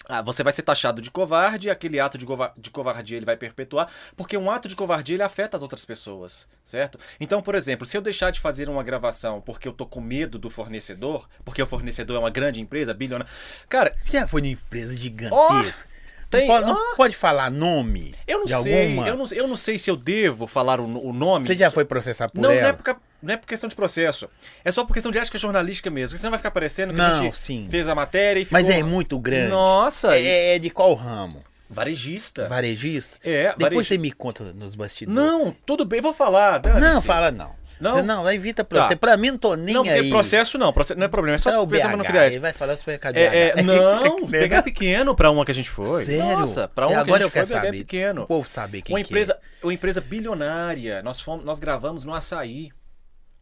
Ah, 0.07 0.21
você 0.21 0.43
vai 0.43 0.51
ser 0.51 0.63
taxado 0.63 1.01
de 1.01 1.09
covarde, 1.11 1.69
aquele 1.69 1.99
ato 1.99 2.17
de, 2.17 2.25
de 2.57 2.69
covardia 2.69 3.17
ele 3.17 3.25
vai 3.25 3.37
perpetuar, 3.37 3.89
porque 4.17 4.35
um 4.35 4.49
ato 4.49 4.67
de 4.67 4.75
covardia 4.75 5.15
ele 5.15 5.23
afeta 5.23 5.55
as 5.55 5.63
outras 5.63 5.85
pessoas, 5.85 6.47
certo? 6.65 6.99
Então, 7.19 7.41
por 7.41 7.53
exemplo, 7.55 7.85
se 7.85 7.95
eu 7.95 8.01
deixar 8.01 8.31
de 8.31 8.39
fazer 8.39 8.67
uma 8.67 8.83
gravação 8.83 9.39
porque 9.39 9.67
eu 9.67 9.73
tô 9.73 9.85
com 9.85 10.01
medo 10.01 10.39
do 10.39 10.49
fornecedor, 10.49 11.29
porque 11.45 11.61
o 11.61 11.67
fornecedor 11.67 12.17
é 12.17 12.19
uma 12.19 12.31
grande 12.31 12.59
empresa, 12.59 12.93
bilionária. 12.93 13.31
Cara, 13.69 13.93
Você 13.95 14.19
já 14.19 14.27
foi 14.27 14.41
numa 14.41 14.51
empresa 14.51 14.95
gigantesca? 14.97 15.87
Tem- 16.31 16.47
não, 16.47 16.55
pode, 16.55 16.65
não 16.67 16.73
ah. 16.91 16.95
pode 16.95 17.15
falar 17.15 17.51
nome 17.51 18.15
eu 18.27 18.39
não 18.39 18.45
de 18.45 18.63
sei, 18.63 18.81
alguma? 18.83 19.07
eu 19.07 19.15
não, 19.17 19.25
eu 19.31 19.47
não 19.47 19.57
sei 19.57 19.77
se 19.77 19.91
eu 19.91 19.95
devo 19.95 20.47
falar 20.47 20.79
o, 20.79 20.85
o 21.09 21.13
nome. 21.13 21.45
Você 21.45 21.55
já 21.55 21.69
foi 21.69 21.85
processar 21.85 22.29
por 22.29 22.41
Não, 22.41 22.49
não 22.49 22.55
ela? 22.55 22.69
é, 22.69 22.73
por, 22.73 22.97
não 23.21 23.33
é 23.33 23.37
por 23.37 23.45
questão 23.47 23.69
de 23.69 23.75
processo. 23.75 24.27
É 24.65 24.71
só 24.71 24.83
por 24.83 24.93
questão 24.93 25.11
de 25.11 25.17
ética 25.19 25.37
jornalística 25.37 25.89
mesmo. 25.91 26.09
Porque 26.11 26.17
senão 26.19 26.31
vai 26.31 26.39
ficar 26.39 26.51
parecendo 26.51 26.93
que 26.93 26.97
Não, 26.99 27.11
a 27.13 27.15
gente 27.21 27.37
sim. 27.37 27.67
fez 27.69 27.87
a 27.87 27.93
matéria 27.93 28.39
e 28.39 28.45
ficou... 28.45 28.59
Mas 28.59 28.69
é 28.69 28.81
muito 28.81 29.19
grande. 29.19 29.49
Nossa, 29.49 30.17
É, 30.17 30.55
é 30.55 30.59
de 30.59 30.69
qual 30.69 30.93
ramo? 30.95 31.43
varejista. 31.69 32.47
Varejista? 32.47 33.17
É, 33.23 33.55
Depois 33.57 33.87
você 33.87 33.97
me 33.97 34.11
conta 34.11 34.43
nos 34.53 34.75
bastidores. 34.75 35.15
Não, 35.17 35.55
tudo 35.65 35.85
bem, 35.85 36.01
vou 36.01 36.13
falar. 36.13 36.61
Não, 36.81 37.01
fala 37.01 37.31
não. 37.31 37.55
Não? 37.81 37.93
Você 37.93 38.01
não, 38.03 38.31
evita 38.31 38.63
pra 38.63 38.87
Tá. 38.87 38.95
Pra 38.95 39.17
mim 39.17 39.31
não 39.31 39.37
tô 39.37 39.55
nem 39.55 39.73
Não, 39.73 39.83
aí. 39.83 39.95
porque 39.95 40.09
processo 40.09 40.57
não, 40.57 40.71
processo, 40.71 40.99
não 40.99 41.05
é 41.05 41.09
problema, 41.09 41.35
é 41.35 41.39
Só 41.39 41.49
só 41.51 41.55
o 41.57 41.59
não 41.61 41.65
BH, 41.65 42.15
ele 42.27 42.39
vai 42.39 42.53
falar 42.53 42.77
sobre 42.77 42.97
BH. 42.97 43.17
É, 43.17 43.49
é, 43.57 43.63
não, 43.63 44.19
Né? 44.29 44.39
pegar 44.39 44.63
pequeno 44.63 45.15
pra 45.15 45.31
uma 45.31 45.43
que 45.43 45.51
a 45.51 45.55
gente 45.55 45.69
foi. 45.69 46.05
Sério? 46.05 46.39
Nossa, 46.39 46.67
pra 46.67 46.87
uma 46.87 46.99
agora 46.99 47.29
que 47.29 47.37
a 47.37 47.41
eu 47.41 47.45
gente 47.45 47.51
foi, 47.51 47.59
quero 47.61 47.71
BH 47.71 47.75
é 47.75 47.79
pequeno. 47.79 48.21
O 48.23 48.27
povo 48.27 48.47
saber 48.47 48.81
quem 48.81 48.95
Uma 48.95 49.03
que 49.03 49.09
empresa, 49.09 49.37
uma 49.63 49.73
empresa 49.73 49.99
bilionária. 50.01 51.01
Nós, 51.01 51.19
fomos, 51.19 51.43
nós 51.43 51.59
gravamos 51.59 52.05
no 52.05 52.13
Açaí, 52.13 52.69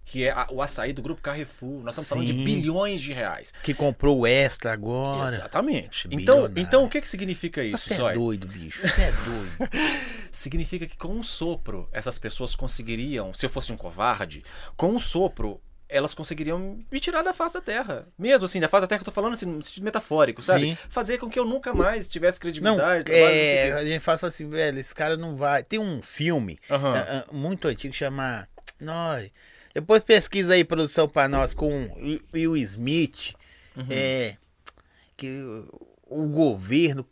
que 0.06 0.24
é 0.26 0.32
a- 0.32 0.48
o 0.50 0.62
Açaí 0.62 0.92
do 0.92 1.02
Grupo 1.02 1.22
Carrefour. 1.22 1.84
Nós 1.84 1.94
estamos 1.94 2.10
falando 2.10 2.26
de 2.26 2.34
Sim. 2.34 2.44
bilhões 2.44 3.02
de 3.02 3.14
reais. 3.14 3.54
é. 3.56 3.64
Que 3.64 3.74
comprou 3.74 4.20
o 4.20 4.28
Extra 4.28 4.74
agora. 4.74 5.36
Exatamente. 5.36 6.08
Então, 6.12 6.36
Bilionário. 6.36 6.54
então, 6.62 6.84
o 6.86 6.90
que, 6.90 7.00
que 7.02 7.08
significa 7.08 7.64
isso, 7.64 7.78
Você 7.78 7.94
é 7.94 7.98
Zói? 7.98 8.14
doido, 8.14 8.48
bicho. 8.48 8.82
Você 8.88 9.02
é 9.02 9.12
doido. 9.12 9.70
Significa 10.32 10.86
que 10.86 10.96
com 10.98 11.10
um 11.10 11.24
sopro, 11.24 11.88
essas 11.92 12.18
pessoas 12.20 12.56
conseguiriam, 12.56 13.34
se 13.34 13.46
eu 13.46 13.50
fosse 13.50 13.72
um 13.72 13.78
covarde, 13.78 14.44
com 14.78 14.90
um 14.92 15.00
sopro, 15.00 15.60
elas 15.88 16.14
conseguiriam 16.14 16.78
me 16.92 17.00
tirar 17.00 17.24
da 17.24 17.34
face 17.34 17.56
da 17.56 17.62
terra. 17.62 18.08
Mesmo 18.18 18.46
assim, 18.46 18.60
da 18.60 18.68
face 18.70 18.82
da 18.82 18.88
terra 18.88 19.00
que 19.00 19.02
eu 19.02 19.06
tô 19.06 19.12
falando 19.12 19.34
assim, 19.34 19.48
no 19.48 19.64
sentido 19.64 19.84
metafórico, 19.84 20.40
sabe? 20.42 20.68
Sim. 20.72 20.78
Fazer 20.90 21.18
com 21.18 21.28
que 21.30 21.40
eu 21.40 21.46
nunca 21.46 21.74
mais 21.74 22.08
tivesse 22.08 22.40
credibilidade. 22.40 23.06
trabalho, 23.06 23.26
não 23.28 23.36
é, 23.38 23.72
a 23.74 23.86
gente 23.86 24.00
fala 24.02 24.20
assim, 24.24 24.48
velho, 24.48 24.80
esse 24.80 24.94
cara 24.94 25.18
não 25.18 25.36
vai. 25.36 25.64
Tem 25.64 25.80
um 25.80 26.02
filme 26.04 26.60
Aham. 26.70 26.94
ah, 26.96 27.26
ah, 27.28 27.34
muito 27.34 27.68
antigo 27.68 27.94
chama. 27.94 28.48
Nós. 28.80 29.30
Depois 29.74 30.04
pesquisa 30.04 30.54
aí, 30.54 30.64
produção, 30.64 31.08
pra 31.08 31.28
nós, 31.28 31.54
com 31.54 31.90
Will 32.34 32.58
Smith. 32.58 33.34
Uhum. 33.76 33.86
É. 33.90 34.36
Que 35.16 35.28
o- 36.12 36.26
governo 36.28 37.06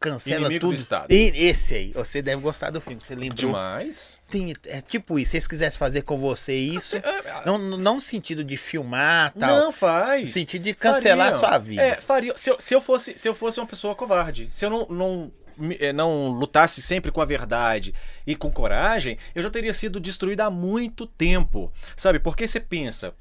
cancela 0.00 0.46
Inimigo 0.46 0.66
do 0.66 0.70
tudo. 0.70 0.78
Estado. 0.80 1.12
E 1.12 1.28
esse 1.46 1.72
aí, 1.72 1.92
você 1.92 2.20
deve 2.20 2.42
gostar 2.42 2.70
do 2.70 2.80
filme. 2.80 3.00
Você 3.00 3.14
lembrou? 3.14 3.36
Demais. 3.36 4.18
Tem, 4.28 4.52
é 4.66 4.80
tipo 4.80 5.20
isso, 5.20 5.30
se 5.30 5.36
eles 5.36 5.46
quisessem 5.46 5.78
fazer 5.78 6.02
com 6.02 6.16
você 6.16 6.52
isso, 6.56 6.96
É, 6.96 7.02
não, 7.46 7.58
não 7.58 7.94
no 7.96 8.00
sentido 8.00 8.42
de 8.42 8.56
filmar 8.56 9.32
tal, 9.38 9.56
Não 9.56 9.66
no 9.66 9.72
faz. 9.72 10.30
sentido 10.30 10.62
de 10.64 10.74
cancelar 10.74 11.28
a 11.28 11.32
Fariam. 11.32 11.48
sua 11.48 11.58
vida. 11.58 11.82
É, 11.82 11.94
faria. 12.00 12.36
Se 12.36 12.50
eu, 12.50 12.56
se 12.60 12.74
eu 12.74 12.80
fosse, 12.80 13.16
se 13.16 13.28
eu 13.28 13.34
fosse 13.36 13.60
uma 13.60 13.66
pessoa 13.66 13.94
covarde, 13.94 14.48
se 14.50 14.64
eu 14.66 14.70
não, 14.70 14.86
não, 14.88 15.32
não 15.94 16.28
lutasse 16.28 16.82
sempre 16.82 17.10
com 17.10 17.20
a 17.20 17.24
verdade 17.24 17.94
e 18.26 18.34
com 18.34 18.50
coragem, 18.50 19.18
eu 19.34 19.42
já 19.42 19.50
teria 19.50 19.74
sido 19.74 20.00
destruído 20.00 20.40
há 20.40 20.50
muito 20.50 21.06
tempo. 21.06 21.72
Sabe? 21.96 22.18
Porque 22.18 22.46
você 22.46 22.60
pensa. 22.60 23.14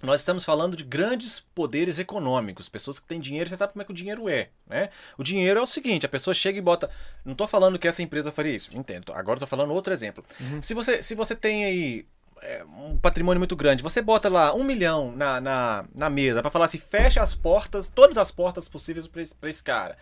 Nós 0.00 0.20
estamos 0.20 0.44
falando 0.44 0.76
de 0.76 0.84
grandes 0.84 1.40
poderes 1.40 1.98
econômicos, 1.98 2.68
pessoas 2.68 3.00
que 3.00 3.08
têm 3.08 3.18
dinheiro, 3.18 3.50
você 3.50 3.56
sabe 3.56 3.72
como 3.72 3.82
é 3.82 3.84
que 3.84 3.90
o 3.90 3.94
dinheiro 3.94 4.28
é, 4.28 4.48
né? 4.64 4.90
O 5.16 5.24
dinheiro 5.24 5.58
é 5.58 5.62
o 5.62 5.66
seguinte, 5.66 6.06
a 6.06 6.08
pessoa 6.08 6.32
chega 6.32 6.56
e 6.56 6.62
bota, 6.62 6.88
não 7.24 7.32
estou 7.32 7.48
falando 7.48 7.80
que 7.80 7.88
essa 7.88 8.00
empresa 8.00 8.30
faria 8.30 8.54
isso, 8.54 8.70
entendo. 8.72 9.12
Agora 9.12 9.38
estou 9.38 9.48
falando 9.48 9.74
outro 9.74 9.92
exemplo. 9.92 10.22
Se 10.62 10.72
você 10.72 11.02
se 11.02 11.16
você 11.16 11.34
tem 11.34 11.64
aí 11.64 12.06
é, 12.42 12.64
um 12.78 12.96
patrimônio 12.96 13.40
muito 13.40 13.56
grande, 13.56 13.82
você 13.82 14.00
bota 14.00 14.28
lá 14.28 14.54
um 14.54 14.62
milhão 14.62 15.12
na, 15.16 15.40
na, 15.40 15.84
na 15.94 16.10
mesa 16.10 16.42
para 16.42 16.50
falar 16.50 16.66
assim, 16.66 16.78
fecha 16.78 17.20
as 17.20 17.34
portas, 17.34 17.88
todas 17.88 18.18
as 18.18 18.30
portas 18.30 18.68
possíveis 18.68 19.06
para 19.06 19.22
esse, 19.22 19.34
pra 19.34 19.50
esse 19.50 19.62
cara. 19.62 19.96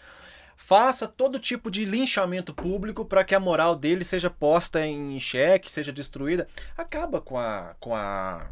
Faça 0.57 1.07
todo 1.07 1.38
tipo 1.38 1.70
de 1.70 1.84
linchamento 1.84 2.52
público 2.54 3.04
para 3.04 3.22
que 3.24 3.34
a 3.34 3.40
moral 3.40 3.76
dele 3.76 4.04
seja 4.04 4.30
posta 4.30 4.84
em 4.84 5.18
xeque, 5.20 5.70
seja 5.70 5.92
destruída. 5.92 6.48
Acaba 6.76 7.20
com 7.20 7.38
a, 7.38 7.74
com 7.78 7.94
a 7.94 8.46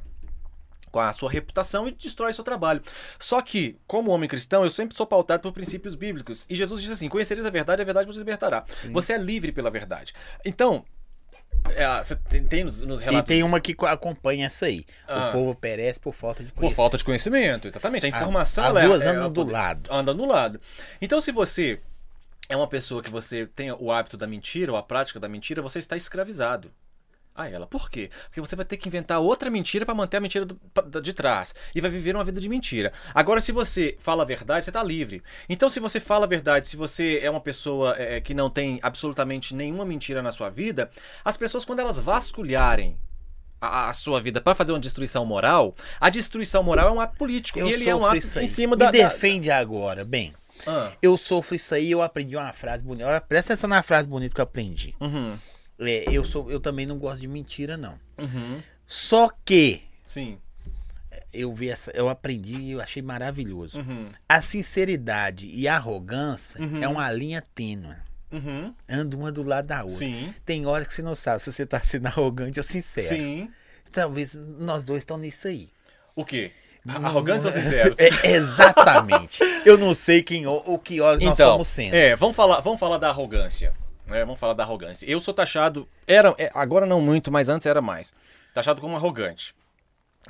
com 0.91 1.01
a 1.01 1.13
sua 1.13 1.29
reputação 1.29 1.89
e 1.89 1.91
destrói 1.91 2.33
seu 2.33 2.45
trabalho. 2.45 2.81
Só 3.19 3.43
que, 3.43 3.77
como 3.85 4.13
homem 4.13 4.29
cristão, 4.29 4.63
eu 4.63 4.71
sempre 4.71 4.97
sou 4.97 5.05
pautado 5.05 5.43
por 5.43 5.51
princípios 5.53 5.97
bíblicos. 5.97 6.47
E 6.49 6.55
Jesus 6.55 6.81
diz 6.81 6.91
assim: 6.93 7.09
conhecereis 7.09 7.45
a 7.45 7.51
verdade, 7.51 7.83
a 7.83 7.85
verdade 7.85 8.07
vos 8.07 8.17
libertará. 8.17 8.65
Você 8.93 9.15
é 9.15 9.19
livre 9.19 9.51
pela 9.51 9.73
verdade. 9.73 10.13
Então, 10.45 10.85
é, 11.75 11.99
você 12.01 12.15
tem, 12.15 12.45
tem 12.45 12.63
nos, 12.63 12.81
nos 12.83 13.01
E 13.01 13.05
relatos. 13.07 13.27
tem 13.27 13.43
uma 13.43 13.59
que 13.59 13.75
co- 13.75 13.87
acompanha 13.87 14.47
essa 14.47 14.67
aí. 14.67 14.85
Ah. 15.09 15.31
O 15.31 15.33
povo 15.33 15.55
perece 15.57 15.99
por 15.99 16.13
falta 16.15 16.45
de 16.45 16.51
Por 16.51 16.57
conhecimento. 16.61 16.77
falta 16.77 16.97
de 16.99 17.03
conhecimento, 17.05 17.67
exatamente. 17.67 18.07
A 18.07 18.09
informação. 18.11 18.63
as 18.65 18.71
ela 18.77 18.85
é- 18.85 18.87
duas 18.87 19.03
é- 19.03 19.09
andam 19.09 19.27
é 19.27 19.31
do 19.31 19.51
lado. 19.51 19.91
Andam 19.93 20.15
do 20.15 20.25
lado. 20.25 20.61
Então, 21.03 21.21
se 21.21 21.33
você 21.33 21.81
é 22.49 22.57
uma 22.57 22.67
pessoa 22.69 23.03
que 23.03 23.11
você 23.11 23.47
tem 23.47 23.73
o 23.73 23.91
hábito 23.93 24.17
da 24.17 24.27
mentira 24.27 24.71
ou 24.73 24.79
a 24.79 24.83
prática 24.83 25.19
da 25.21 25.29
mentira, 25.29 25.63
você 25.63 25.79
está 25.79 25.97
escravizado 25.97 26.71
a 27.35 27.49
ela. 27.49 27.67
Por 27.67 27.91
quê? 27.91 28.11
Porque 28.27 28.41
você 28.41 28.55
vai 28.55 28.65
ter 28.65 28.77
que 28.77 28.87
inventar 28.89 29.19
outra 29.19 29.51
mentira 29.51 29.85
para 29.85 29.95
manter 29.95 30.19
a 30.19 30.21
mentira 30.21 30.45
do- 30.45 30.55
pa- 30.73 30.83
de 31.01 31.13
trás. 31.13 31.53
E 31.75 31.81
vai 31.81 31.91
viver 31.91 32.15
uma 32.15 32.23
vida 32.23 32.41
de 32.41 32.49
mentira. 32.49 32.93
Agora, 33.13 33.41
se 33.41 33.51
você 33.51 33.97
fala 33.99 34.23
a 34.23 34.27
verdade, 34.27 34.65
você 34.65 34.71
está 34.71 34.83
livre. 34.85 35.21
Então, 35.49 35.69
se 35.69 35.81
você 35.81 35.99
fala 35.99 36.27
a 36.27 36.29
verdade, 36.29 36.69
se 36.69 36.77
você 36.77 37.19
é 37.23 37.29
uma 37.29 37.41
pessoa 37.41 37.97
é, 37.99 38.21
que 38.21 38.35
não 38.35 38.49
tem 38.49 38.79
absolutamente 38.83 39.53
nenhuma 39.53 39.85
mentira 39.85 40.23
na 40.23 40.31
sua 40.31 40.49
vida, 40.49 40.89
as 41.25 41.37
pessoas, 41.37 41.65
quando 41.65 41.81
elas 41.81 41.99
vasculharem 41.99 42.97
a, 43.61 43.89
a 43.89 43.93
sua 43.95 44.21
vida 44.21 44.41
para 44.41 44.55
fazer 44.55 44.71
uma 44.73 44.79
destruição 44.79 45.25
moral, 45.27 45.75
a 46.01 46.11
destruição 46.11 46.63
moral 46.63 46.89
é 46.89 46.93
um 46.93 47.01
ato 47.01 47.17
político. 47.17 47.59
Eu 47.59 47.67
e 47.69 47.73
ele 47.73 47.89
é 47.89 47.97
um 47.97 48.05
ato 48.07 48.17
em 48.45 48.47
cima 48.47 48.77
Me 48.77 48.81
da. 48.81 48.87
da- 48.87 48.91
defende 48.93 49.51
agora, 49.51 50.05
bem. 50.05 50.33
Ah, 50.67 50.93
Eu 51.03 51.17
sofro 51.17 51.55
isso 51.55 51.75
aí 51.75 51.91
eu 51.91 52.01
aprendi 52.03 52.37
uma 52.37 52.53
frase 52.53 52.83
bonita. 52.85 53.09
Olha, 53.09 53.21
Presta 53.21 53.53
atenção 53.55 53.69
na 53.69 53.83
frase 53.83 54.09
bonita 54.09 54.35
que 54.35 54.41
eu 54.41 54.45
aprendi. 54.45 54.95
uhum, 55.01 55.39
É, 55.81 56.05
eu, 56.11 56.25
sou, 56.25 56.51
eu 56.51 56.61
também 56.61 56.87
não 56.87 56.99
gosto 56.99 57.21
de 57.21 57.27
mentira, 57.29 57.77
não. 57.77 57.99
uhum, 58.19 58.63
Só 58.87 59.29
que 59.45 59.83
sim. 60.05 60.39
eu 61.33 61.53
vi 61.55 61.69
essa, 61.71 61.91
eu 61.93 62.09
aprendi 62.09 62.55
e 62.57 62.71
eu 62.73 62.81
achei 62.81 63.03
maravilhoso. 63.03 63.81
Uhum. 63.81 64.09
A 64.29 64.41
sinceridade 64.43 65.47
e 65.47 65.67
a 65.69 65.77
arrogância 65.77 66.61
Uhum. 66.63 66.83
é 66.83 66.89
uma 66.89 67.11
linha 67.13 67.43
tênue. 67.55 67.95
Uhum. 68.33 68.75
Anda 68.89 69.17
uma 69.17 69.31
do 69.31 69.43
lado 69.43 69.67
da 69.67 69.83
outra. 69.83 69.97
Sim. 69.99 70.35
Tem 70.45 70.67
hora 70.67 70.85
que 70.85 70.93
você 70.93 71.03
não 71.03 71.15
sabe 71.15 71.41
se 71.43 71.53
você 71.53 71.65
tá 71.67 71.81
sendo 71.81 72.07
arrogante 72.09 72.59
ou 72.59 72.65
sincero. 72.65 73.09
Sim. 73.09 73.51
Talvez 73.93 74.35
nós 74.35 74.85
dois 74.85 75.03
estão 75.03 75.17
nisso 75.19 75.47
aí. 75.47 75.71
O 76.17 76.25
quê? 76.25 76.51
Arrogantes 76.87 77.47
ou 77.47 77.53
sinceros? 77.53 77.97
É, 77.99 78.11
exatamente. 78.33 79.43
eu 79.65 79.79
não 79.79 79.95
sei 79.95 80.23
quem 80.23 80.47
o, 80.47 80.63
o 80.67 80.79
que 80.79 81.01
hora 81.01 81.15
nós 81.17 81.23
Então, 81.23 81.47
estamos 81.49 81.69
sendo. 81.69 81.95
é, 81.95 82.15
vamos 82.17 82.37
falar, 82.37 82.61
vamos 82.61 82.79
falar 82.79 82.99
da 82.99 83.09
arrogância. 83.09 83.73
né? 84.07 84.21
vamos 84.25 84.39
falar 84.39 84.53
da 84.55 84.63
arrogância. 84.63 85.07
Eu 85.07 85.19
sou 85.21 85.33
taxado, 85.33 85.89
era, 86.07 86.35
é, 86.39 86.51
agora 86.55 86.85
não 86.87 87.01
muito, 87.01 87.31
mas 87.33 87.49
antes 87.49 87.67
era 87.67 87.81
mais. 87.81 88.13
Taxado 88.53 88.81
como 88.81 88.97
arrogante. 88.97 89.55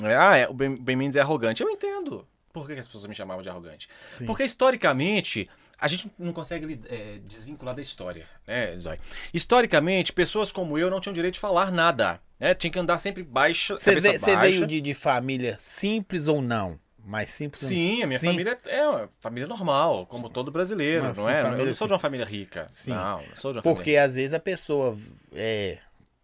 É, 0.03 0.17
ah, 0.17 0.37
é, 0.37 0.49
o 0.49 0.53
Ben, 0.55 0.97
Mendes 0.97 1.17
é 1.17 1.21
arrogante. 1.21 1.63
Eu 1.63 1.71
entendo. 1.71 2.27
Por 2.53 2.67
que 2.67 2.75
que 2.75 2.81
as 2.81 2.87
pessoas 2.87 3.07
me 3.07 3.15
chamavam 3.15 3.43
de 3.43 3.49
arrogante? 3.49 3.89
Sim. 4.13 4.27
Porque 4.27 4.45
historicamente 4.45 5.49
a 5.79 5.89
gente 5.89 6.11
não 6.19 6.33
consegue 6.33 6.81
é, 6.89 7.19
desvincular 7.27 7.75
da 7.75 7.83
história, 7.83 8.27
né, 8.47 8.79
Zói? 8.79 8.99
Historicamente, 9.33 10.13
pessoas 10.13 10.53
como 10.53 10.79
eu 10.79 10.91
não 10.91 11.01
tinham 11.01 11.15
direito 11.15 11.35
de 11.35 11.41
falar 11.41 11.71
nada. 11.71 12.21
Né? 12.39 12.55
Tinha 12.55 12.71
que 12.71 12.79
andar 12.79 12.99
sempre 12.99 13.23
baixa, 13.23 13.79
Você, 13.79 13.95
veio 14.37 14.67
de, 14.67 14.81
de 14.81 14.95
família 14.95 15.57
simples 15.59 16.29
ou 16.29 16.43
não? 16.43 16.79
Mais 17.05 17.31
simples 17.31 17.63
ou 17.63 17.69
Sim, 17.69 18.03
a 18.03 18.07
minha 18.07 18.19
Sim. 18.19 18.29
família 18.29 18.59
é 18.67 18.87
uma 18.87 19.11
família 19.21 19.47
normal, 19.47 20.07
como 20.07 20.31
todo 20.31 20.51
brasileiro, 20.51 21.05
Mas 21.05 21.19
não 21.19 21.29
é? 21.29 21.43
Eu 21.43 21.67
não 21.67 21.75
sou 21.75 21.87
de 21.87 21.93
uma 21.93 21.99
família 21.99 22.25
rica. 22.25 22.67
Sim. 22.71 22.93
Não, 22.93 23.19
não 23.19 23.37
sou 23.37 23.53
de 23.53 23.59
uma 23.59 23.63
Porque 23.63 23.83
família 23.83 24.05
às 24.05 24.15
vezes 24.15 24.33
a 24.33 24.41
pessoa 24.41 24.97
é, 25.35 25.79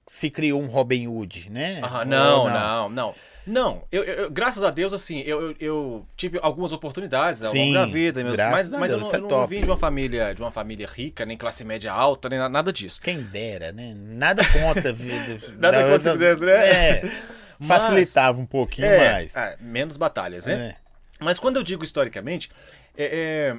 se 0.07 0.31
criou 0.31 0.61
um 0.61 0.67
Robin 0.67 1.07
Hood, 1.07 1.51
né? 1.51 1.81
Aham, 1.83 1.99
Ou 1.99 2.05
não, 2.07 2.49
não, 2.51 2.89
não. 2.89 3.15
Não, 3.47 3.83
eu, 3.91 4.05
eu- 4.05 4.15
eu- 4.25 4.31
graças 4.31 4.63
a 4.63 4.71
Deus, 4.71 4.93
assim, 4.93 5.21
eu, 5.21 5.51
eu, 5.51 5.57
eu 5.61 6.07
tive 6.17 6.39
algumas 6.43 6.73
oportunidades 6.73 7.43
ao 7.43 7.51
Sim, 7.53 7.73
longo 7.75 7.87
da 7.87 7.93
vida, 7.93 8.23
graças 8.23 8.69
mas, 8.71 8.81
mas 8.81 8.91
eu, 8.91 8.99
Deus, 8.99 9.01
não, 9.01 9.07
isso 9.09 9.17
é 9.17 9.19
eu 9.19 9.39
não 9.41 9.47
vim 9.47 9.61
de 9.61 9.67
uma 9.67 9.77
família 9.77 10.35
de 10.35 10.41
uma 10.43 10.51
família 10.51 10.87
rica, 10.87 11.25
nem 11.25 11.37
classe 11.37 11.65
média 11.65 11.93
alta, 11.93 12.29
nem 12.29 12.39
na- 12.39 12.49
nada 12.49 12.73
disso. 12.73 13.01
Quem 13.01 13.23
dera, 13.23 13.73
né? 13.73 13.95
Nada 13.97 14.43
contra. 14.45 14.93
vi- 14.93 15.11
Nada 15.59 15.99
se 16.01 16.11
quisesse, 16.13 16.45
né? 16.45 16.53
É, 16.99 17.11
Mas- 17.59 17.69
facilitava 17.83 18.41
um 18.41 18.47
pouquinho 18.47 18.87
É, 18.89 19.13
mais. 19.13 19.37
é, 19.37 19.57
menos 19.61 19.97
batalhas, 19.97 20.47
né? 20.47 20.77
É. 20.77 20.91
Mas 21.25 21.39
quando 21.39 21.57
eu 21.57 21.63
digo 21.63 21.83
historicamente, 21.85 22.51
é, 22.97 23.05
é, 23.05 23.57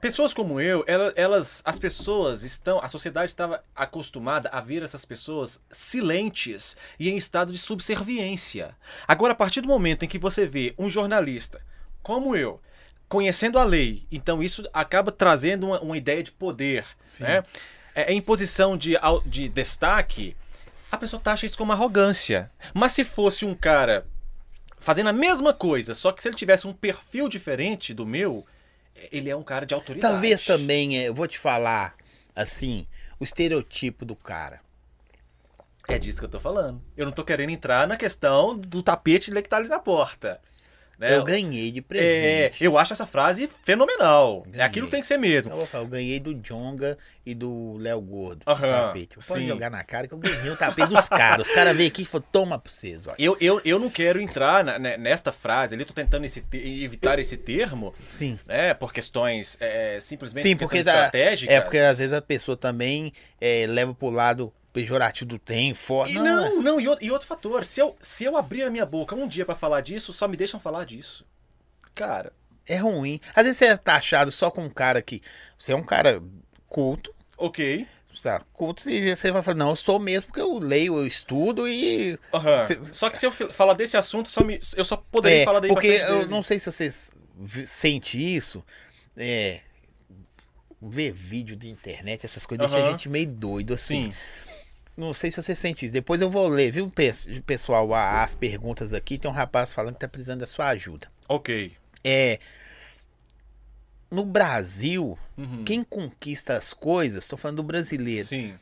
pessoas 0.00 0.32
como 0.34 0.60
eu, 0.60 0.84
ela- 0.86 1.12
elas, 1.16 1.62
as 1.64 1.78
pessoas 1.78 2.42
estão, 2.42 2.80
a 2.82 2.88
sociedade 2.88 3.30
estava 3.30 3.62
acostumada 3.74 4.48
a 4.50 4.60
ver 4.60 4.82
essas 4.82 5.04
pessoas 5.04 5.60
silentes 5.70 6.76
e 6.98 7.08
em 7.10 7.16
estado 7.16 7.52
de 7.52 7.58
subserviência. 7.58 8.76
Agora, 9.08 9.32
a 9.32 9.36
partir 9.36 9.60
do 9.60 9.68
momento 9.68 10.04
em 10.04 10.08
que 10.08 10.18
você 10.18 10.46
vê 10.46 10.74
um 10.78 10.88
jornalista 10.90 11.60
como 12.02 12.36
eu 12.36 12.60
conhecendo 13.08 13.58
a 13.58 13.64
lei, 13.64 14.06
então 14.10 14.42
isso 14.42 14.64
acaba 14.72 15.10
trazendo 15.12 15.66
uma, 15.68 15.80
uma 15.80 15.96
ideia 15.96 16.22
de 16.22 16.32
poder, 16.32 16.84
Sim. 17.00 17.24
né? 17.24 17.42
É, 17.94 18.12
em 18.12 18.20
posição 18.20 18.76
de, 18.76 18.94
de 19.24 19.48
destaque, 19.48 20.36
a 20.92 20.96
pessoa 20.98 21.20
taxa 21.22 21.46
isso 21.46 21.56
como 21.56 21.72
arrogância. 21.72 22.50
Mas 22.74 22.92
se 22.92 23.04
fosse 23.04 23.44
um 23.44 23.54
cara 23.54 24.06
fazendo 24.78 25.08
a 25.08 25.12
mesma 25.12 25.52
coisa, 25.54 25.94
só 25.94 26.12
que 26.12 26.20
se 26.22 26.28
ele 26.28 26.36
tivesse 26.36 26.66
um 26.66 26.72
perfil 26.72 27.28
diferente 27.28 27.94
do 27.94 28.04
meu, 28.04 28.44
ele 29.12 29.30
é 29.30 29.36
um 29.36 29.42
cara 29.42 29.66
de 29.66 29.74
autoridade. 29.74 30.12
Talvez 30.12 30.44
também, 30.44 30.98
é, 30.98 31.08
eu 31.08 31.14
vou 31.14 31.26
te 31.26 31.38
falar, 31.38 31.94
assim, 32.34 32.86
o 33.18 33.24
estereotipo 33.24 34.04
do 34.04 34.16
cara. 34.16 34.60
É 35.88 35.98
disso 35.98 36.18
que 36.18 36.24
eu 36.24 36.30
tô 36.30 36.40
falando. 36.40 36.82
Eu 36.96 37.06
não 37.06 37.12
tô 37.12 37.24
querendo 37.24 37.50
entrar 37.50 37.86
na 37.86 37.96
questão 37.96 38.56
do 38.58 38.82
tapete 38.82 39.30
que 39.30 39.42
tá 39.42 39.56
ali 39.56 39.68
na 39.68 39.78
porta. 39.78 40.40
Né? 40.98 41.16
Eu 41.16 41.24
ganhei 41.24 41.70
de 41.70 41.80
É, 41.80 41.82
presente. 41.82 42.64
eu 42.64 42.78
acho 42.78 42.92
essa 42.92 43.04
frase 43.06 43.48
fenomenal. 43.64 44.42
É 44.46 44.50
Ganhei. 44.50 44.66
aquilo 44.66 44.86
que 44.86 44.92
tem 44.92 45.00
que 45.00 45.06
ser 45.06 45.18
mesmo. 45.18 45.52
Eu 45.52 45.58
vou 45.58 45.66
falar, 45.66 45.84
eu 45.84 45.88
ganhei 45.88 46.18
do 46.18 46.34
Jonga 46.34 46.96
e 47.24 47.34
do 47.34 47.76
Léo 47.78 48.00
Gordo. 48.00 48.42
Aham, 48.46 48.70
tapete. 48.88 49.16
Sim. 49.18 49.48
jogar 49.48 49.70
na 49.70 49.82
cara 49.84 50.06
que 50.08 50.14
eu 50.14 50.18
ganhei 50.18 50.50
o 50.50 50.56
tapete 50.56 50.88
dos 50.88 51.08
caras. 51.08 51.48
Os 51.48 51.52
caras 51.54 51.76
veio 51.76 51.88
aqui 51.88 52.02
e 52.02 52.04
falaram, 52.04 52.28
toma 52.32 52.58
pra 52.58 52.72
vocês, 52.72 53.06
olha. 53.06 53.16
Eu, 53.18 53.36
eu, 53.40 53.60
eu 53.64 53.78
não 53.78 53.90
quero 53.90 54.20
entrar 54.20 54.64
na- 54.64 54.78
né, 54.78 54.96
nesta 54.96 55.32
frase 55.32 55.74
ali, 55.74 55.84
tô 55.84 55.92
tentando 55.94 56.24
esse 56.24 56.42
evitar 56.52 57.18
esse 57.18 57.36
termo, 57.36 57.94
Sim. 58.06 58.38
né, 58.46 58.72
por 58.74 58.92
questões 58.92 59.56
é, 59.60 59.98
simplesmente 60.00 60.42
Sim, 60.42 60.56
por 60.56 60.64
porque, 60.64 60.76
a- 60.78 60.80
estratégicas. 60.80 61.54
é 61.54 61.60
porque 61.60 61.78
às 61.78 61.98
vezes 61.98 62.12
a 62.14 62.22
pessoa 62.22 62.56
também 62.56 63.12
é, 63.40 63.66
leva 63.68 63.92
pro 63.94 64.08
lado 64.10 64.52
pejorativo 64.80 65.28
do 65.28 65.38
tem, 65.38 65.74
forte. 65.74 66.12
E 66.14 66.18
não, 66.18 66.60
não, 66.62 66.80
e, 66.80 66.86
outro, 66.88 67.04
e 67.04 67.10
outro 67.10 67.26
fator, 67.26 67.64
se 67.64 67.80
eu, 67.80 67.96
se 68.00 68.24
eu 68.24 68.36
abrir 68.36 68.62
a 68.62 68.70
minha 68.70 68.86
boca 68.86 69.14
um 69.16 69.26
dia 69.28 69.44
pra 69.44 69.54
falar 69.54 69.80
disso, 69.80 70.12
só 70.12 70.28
me 70.28 70.36
deixam 70.36 70.60
falar 70.60 70.84
disso. 70.84 71.24
Cara, 71.94 72.32
É 72.66 72.76
ruim. 72.76 73.20
Às 73.34 73.44
vezes 73.44 73.58
você 73.58 73.64
é 73.66 73.76
taxado 73.76 74.30
só 74.30 74.50
com 74.50 74.62
um 74.64 74.70
cara 74.70 75.00
que. 75.00 75.22
Você 75.58 75.72
é 75.72 75.76
um 75.76 75.82
cara 75.84 76.22
culto, 76.68 77.14
ok. 77.38 77.86
sabe? 78.14 78.44
Culto, 78.52 78.88
e 78.90 79.14
você 79.16 79.30
vai 79.32 79.42
falar, 79.42 79.56
não, 79.56 79.70
eu 79.70 79.76
sou 79.76 79.98
mesmo 79.98 80.26
porque 80.28 80.40
eu 80.40 80.58
leio, 80.58 80.96
eu 80.98 81.06
estudo 81.06 81.66
e. 81.68 82.18
Cê- 82.66 82.78
Só 82.92 83.08
que 83.08 83.16
se 83.18 83.24
eu 83.26 83.30
falar 83.32 83.74
desse 83.74 83.96
assunto, 83.96 84.28
só 84.28 84.42
me, 84.44 84.60
eu 84.76 84.84
só 84.84 84.96
poderia 84.96 85.42
É, 85.42 85.44
falar 85.44 85.60
daí 85.60 85.70
porque 85.70 85.86
eu 85.86 86.18
dele. 86.20 86.30
não 86.30 86.42
sei 86.42 86.58
se 86.58 86.70
você 86.70 86.90
sente 87.66 88.18
isso. 88.18 88.62
É. 89.16 89.60
Ver 90.82 91.12
vídeo 91.12 91.56
de 91.56 91.70
internet, 91.70 92.26
essas 92.26 92.44
coisas, 92.44 92.66
deixa 92.66 92.78
Aham. 92.82 92.88
a 92.88 92.92
gente 92.92 93.08
meio 93.08 93.26
doido 93.26 93.72
assim. 93.72 94.12
Sim. 94.12 94.18
Não 94.96 95.12
sei 95.12 95.30
se 95.30 95.42
você 95.42 95.54
sente 95.54 95.84
isso. 95.84 95.92
Depois 95.92 96.20
eu 96.22 96.30
vou 96.30 96.48
ler, 96.48 96.70
viu, 96.70 96.88
pe- 96.90 97.12
pessoal, 97.44 97.92
as 97.94 98.34
perguntas 98.34 98.94
aqui. 98.94 99.18
Tem 99.18 99.30
um 99.30 99.34
rapaz 99.34 99.72
falando 99.72 99.94
que 99.94 100.00
tá 100.00 100.08
precisando 100.08 100.40
da 100.40 100.46
sua 100.46 100.68
ajuda. 100.68 101.08
Ok. 101.28 101.72
É. 102.02 102.38
No 104.10 104.24
Brasil, 104.24 105.18
Uhum. 105.36 105.64
quem 105.64 105.82
conquista 105.84 106.56
as 106.56 106.72
coisas, 106.72 107.26
tô 107.26 107.36
falando 107.36 107.56
do 107.56 107.62
brasileiro, 107.62 108.26
Sim. 108.26 108.54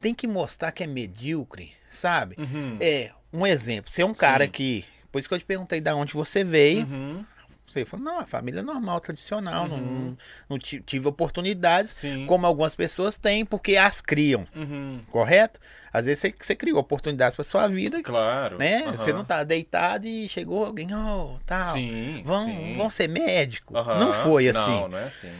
tem 0.00 0.14
que 0.14 0.26
mostrar 0.26 0.72
que 0.72 0.82
é 0.82 0.86
medíocre, 0.86 1.72
sabe? 1.90 2.34
Uhum. 2.38 2.78
É, 2.80 3.12
um 3.32 3.46
exemplo. 3.46 3.90
Você 3.92 4.02
é 4.02 4.06
um 4.06 4.14
cara 4.14 4.46
Sim. 4.46 4.50
que. 4.50 4.84
Por 5.12 5.18
isso 5.18 5.28
que 5.28 5.34
eu 5.34 5.38
te 5.38 5.44
perguntei 5.44 5.80
de 5.80 5.90
onde 5.92 6.14
você 6.14 6.42
veio. 6.42 6.86
Uhum. 6.86 7.24
Você 7.70 7.84
falou, 7.84 8.04
não, 8.04 8.18
a 8.18 8.26
família 8.26 8.58
é 8.58 8.62
normal, 8.62 8.98
tradicional, 9.00 9.68
não, 9.68 10.16
não 10.48 10.58
ti- 10.58 10.82
tive 10.84 11.06
oportunidades, 11.06 11.92
Sim. 11.92 12.26
como 12.26 12.44
algumas 12.46 12.74
pessoas 12.74 13.16
têm, 13.16 13.44
porque 13.46 13.76
as 13.76 14.00
criam, 14.00 14.44
Uhum. 14.56 15.00
correto? 15.08 15.60
Às 15.92 16.06
vezes 16.06 16.18
você, 16.20 16.34
você 16.36 16.56
criou 16.56 16.78
oportunidades 16.80 17.36
para 17.36 17.44
sua 17.44 17.68
vida, 17.68 18.02
Claro. 18.02 18.58
né? 18.58 18.82
Aham. 18.82 18.98
Você 18.98 19.12
não 19.12 19.24
tá 19.24 19.44
deitado 19.44 20.04
e 20.06 20.28
chegou 20.28 20.64
alguém, 20.66 20.88
oh, 20.92 21.38
tal, 21.46 21.72
Sim. 21.74 22.22
vão, 22.24 22.44
sim. 22.44 22.74
vão 22.76 22.90
ser 22.90 23.08
médico. 23.08 23.72
Não 23.74 24.12
foi 24.12 24.48
assim. 24.48 24.70
Não, 24.70 24.88
não 24.88 24.98
é 24.98 25.04
assim. 25.04 25.30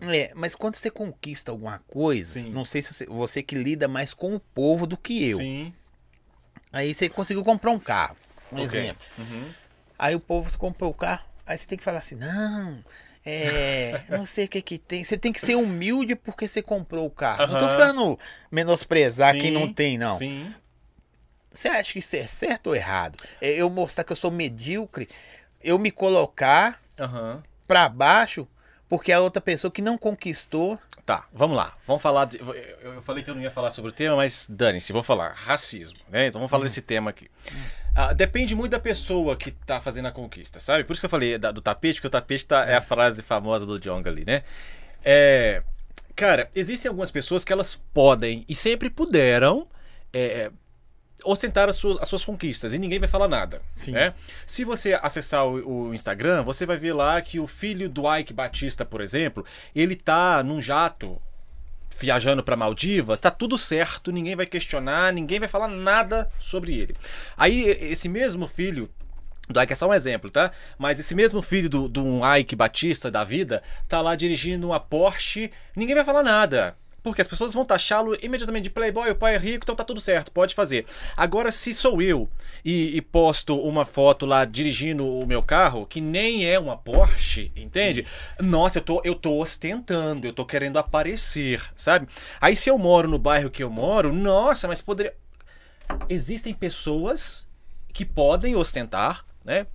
É, 0.00 0.32
mas 0.34 0.54
quando 0.54 0.76
você 0.76 0.90
conquista 0.90 1.50
alguma 1.50 1.78
coisa, 1.86 2.34
Sim. 2.34 2.50
não 2.50 2.64
sei 2.64 2.80
se 2.82 2.92
você, 2.94 3.06
você 3.06 3.42
que 3.42 3.54
lida 3.54 3.86
mais 3.88 4.14
com 4.14 4.34
o 4.34 4.40
povo 4.40 4.86
do 4.86 4.96
que 4.96 5.28
eu. 5.28 5.38
Sim. 5.38 5.72
Aí 6.72 6.92
você 6.94 7.08
conseguiu 7.08 7.44
comprar 7.44 7.70
um 7.70 7.78
carro, 7.78 8.16
um 8.52 8.56
Ok. 8.56 8.64
exemplo. 8.64 9.06
Uhum. 9.18 9.44
Aí 9.98 10.14
o 10.14 10.20
povo 10.20 10.58
comprou 10.58 10.90
o 10.90 10.94
carro, 10.94 11.24
aí 11.46 11.58
você 11.58 11.66
tem 11.66 11.78
que 11.78 11.84
falar 11.84 11.98
assim, 11.98 12.16
não, 12.16 12.82
é, 13.24 14.00
não 14.08 14.26
sei 14.26 14.44
o 14.44 14.48
que 14.48 14.60
que 14.60 14.78
tem. 14.78 15.04
Você 15.04 15.16
tem 15.16 15.32
que 15.32 15.40
ser 15.40 15.54
humilde 15.54 16.14
porque 16.14 16.46
você 16.46 16.60
comprou 16.60 17.06
o 17.06 17.10
carro. 17.10 17.46
Não 17.46 17.58
tô 17.58 17.68
falando 17.68 18.18
menosprezar 18.50 19.34
Sim, 19.34 19.40
quem 19.40 19.50
não 19.50 19.72
tem, 19.72 19.96
não. 19.96 20.16
Sim. 20.18 20.54
Você 21.52 21.68
acha 21.68 21.92
que 21.92 22.00
isso 22.00 22.16
é 22.16 22.26
certo 22.26 22.68
ou 22.68 22.76
errado? 22.76 23.16
É 23.40 23.50
eu 23.50 23.70
mostrar 23.70 24.04
que 24.04 24.12
eu 24.12 24.16
sou 24.16 24.30
medíocre, 24.30 25.08
eu 25.62 25.78
me 25.78 25.90
colocar 25.90 26.80
pra 27.66 27.88
baixo 27.88 28.46
porque 28.88 29.12
a 29.12 29.20
outra 29.20 29.40
pessoa 29.40 29.70
que 29.70 29.80
não 29.80 29.96
conquistou. 29.96 30.78
Tá, 31.06 31.26
vamos 31.32 31.56
lá. 31.56 31.76
Vamos 31.86 32.02
falar. 32.02 32.26
De, 32.26 32.38
eu, 32.38 33.02
falei 33.02 33.22
que 33.22 33.30
eu 33.30 33.34
não 33.34 33.42
ia 33.42 33.50
falar 33.50 33.70
sobre 33.70 33.90
o 33.90 33.94
tema, 33.94 34.16
mas 34.16 34.46
dane-se, 34.48 34.92
vou 34.92 35.02
falar. 35.02 35.32
Racismo, 35.34 35.98
né? 36.08 36.26
Então 36.26 36.40
vamos 36.40 36.50
falar 36.50 36.64
desse 36.64 36.82
tema 36.82 37.10
aqui. 37.10 37.30
Ah, 37.94 38.12
depende 38.12 38.54
muito 38.54 38.72
da 38.72 38.80
pessoa 38.80 39.36
que 39.36 39.50
tá 39.52 39.80
fazendo 39.80 40.08
a 40.08 40.10
conquista, 40.12 40.58
sabe? 40.58 40.82
Por 40.84 40.92
isso 40.94 41.00
que 41.02 41.06
eu 41.06 41.10
falei 41.10 41.38
da- 41.38 41.52
do 41.52 41.60
tapete, 41.60 41.94
porque 41.96 42.08
o 42.08 42.10
tapete 42.10 42.44
tá, 42.44 42.64
é 42.64 42.74
a 42.74 42.80
frase 42.80 43.22
famosa 43.22 43.64
do 43.64 43.78
Jong 43.78 44.08
ali, 44.08 44.24
né? 44.26 44.42
É, 45.04 45.62
cara, 46.16 46.50
existem 46.56 46.88
algumas 46.88 47.10
pessoas 47.10 47.44
que 47.44 47.52
elas 47.52 47.76
podem 47.92 48.44
e 48.48 48.54
sempre 48.54 48.90
puderam 48.90 49.68
é, 50.12 50.50
ostentar 51.24 51.68
as 51.68 51.76
suas, 51.76 51.98
as 51.98 52.08
suas 52.08 52.24
conquistas 52.24 52.74
e 52.74 52.78
ninguém 52.78 52.98
vai 52.98 53.08
falar 53.08 53.28
nada. 53.28 53.62
Sim. 53.72 53.92
Né? 53.92 54.12
Se 54.46 54.64
você 54.64 54.94
acessar 55.00 55.46
o, 55.46 55.88
o 55.88 55.94
Instagram, 55.94 56.42
você 56.42 56.66
vai 56.66 56.76
ver 56.76 56.92
lá 56.92 57.20
que 57.20 57.38
o 57.38 57.46
filho 57.46 57.88
do 57.88 58.12
Ike 58.16 58.32
Batista, 58.32 58.84
por 58.84 59.00
exemplo, 59.00 59.44
ele 59.74 59.94
tá 59.94 60.42
num 60.42 60.60
jato 60.60 61.20
viajando 61.98 62.42
para 62.42 62.56
Maldivas, 62.56 63.20
tá 63.20 63.30
tudo 63.30 63.56
certo, 63.56 64.12
ninguém 64.12 64.36
vai 64.36 64.46
questionar, 64.46 65.12
ninguém 65.12 65.38
vai 65.38 65.48
falar 65.48 65.68
nada 65.68 66.30
sobre 66.38 66.74
ele. 66.78 66.94
Aí 67.36 67.64
esse 67.64 68.08
mesmo 68.08 68.46
filho 68.46 68.90
do 69.48 69.60
Ike 69.60 69.72
é 69.72 69.76
só 69.76 69.88
um 69.88 69.94
exemplo, 69.94 70.30
tá? 70.30 70.50
Mas 70.78 70.98
esse 70.98 71.14
mesmo 71.14 71.42
filho 71.42 71.68
do, 71.68 71.88
do 71.88 72.02
um 72.02 72.36
Ike 72.36 72.56
Batista 72.56 73.10
da 73.10 73.24
vida 73.24 73.62
tá 73.88 74.00
lá 74.00 74.14
dirigindo 74.14 74.68
uma 74.68 74.80
Porsche, 74.80 75.50
ninguém 75.76 75.94
vai 75.94 76.04
falar 76.04 76.22
nada. 76.22 76.76
Porque 77.04 77.20
as 77.20 77.28
pessoas 77.28 77.52
vão 77.52 77.66
taxá-lo 77.66 78.16
imediatamente 78.22 78.64
de 78.64 78.70
playboy, 78.70 79.10
o 79.10 79.14
pai 79.14 79.34
é 79.34 79.38
rico, 79.38 79.62
então 79.62 79.76
tá 79.76 79.84
tudo 79.84 80.00
certo, 80.00 80.32
pode 80.32 80.54
fazer. 80.54 80.86
Agora, 81.14 81.52
se 81.52 81.74
sou 81.74 82.00
eu 82.00 82.26
e, 82.64 82.96
e 82.96 83.02
posto 83.02 83.56
uma 83.58 83.84
foto 83.84 84.24
lá 84.24 84.46
dirigindo 84.46 85.06
o 85.06 85.26
meu 85.26 85.42
carro, 85.42 85.84
que 85.84 86.00
nem 86.00 86.48
é 86.48 86.58
uma 86.58 86.78
Porsche, 86.78 87.52
entende? 87.54 88.06
Nossa, 88.40 88.78
eu 88.78 88.82
tô, 88.82 89.02
eu 89.04 89.14
tô 89.14 89.38
ostentando, 89.38 90.26
eu 90.26 90.32
tô 90.32 90.46
querendo 90.46 90.78
aparecer, 90.78 91.62
sabe? 91.76 92.08
Aí 92.40 92.56
se 92.56 92.70
eu 92.70 92.78
moro 92.78 93.06
no 93.06 93.18
bairro 93.18 93.50
que 93.50 93.62
eu 93.62 93.68
moro, 93.68 94.10
nossa, 94.10 94.66
mas 94.66 94.80
poderia. 94.80 95.14
Existem 96.08 96.54
pessoas 96.54 97.46
que 97.92 98.06
podem 98.06 98.56
ostentar, 98.56 99.26
né? 99.44 99.66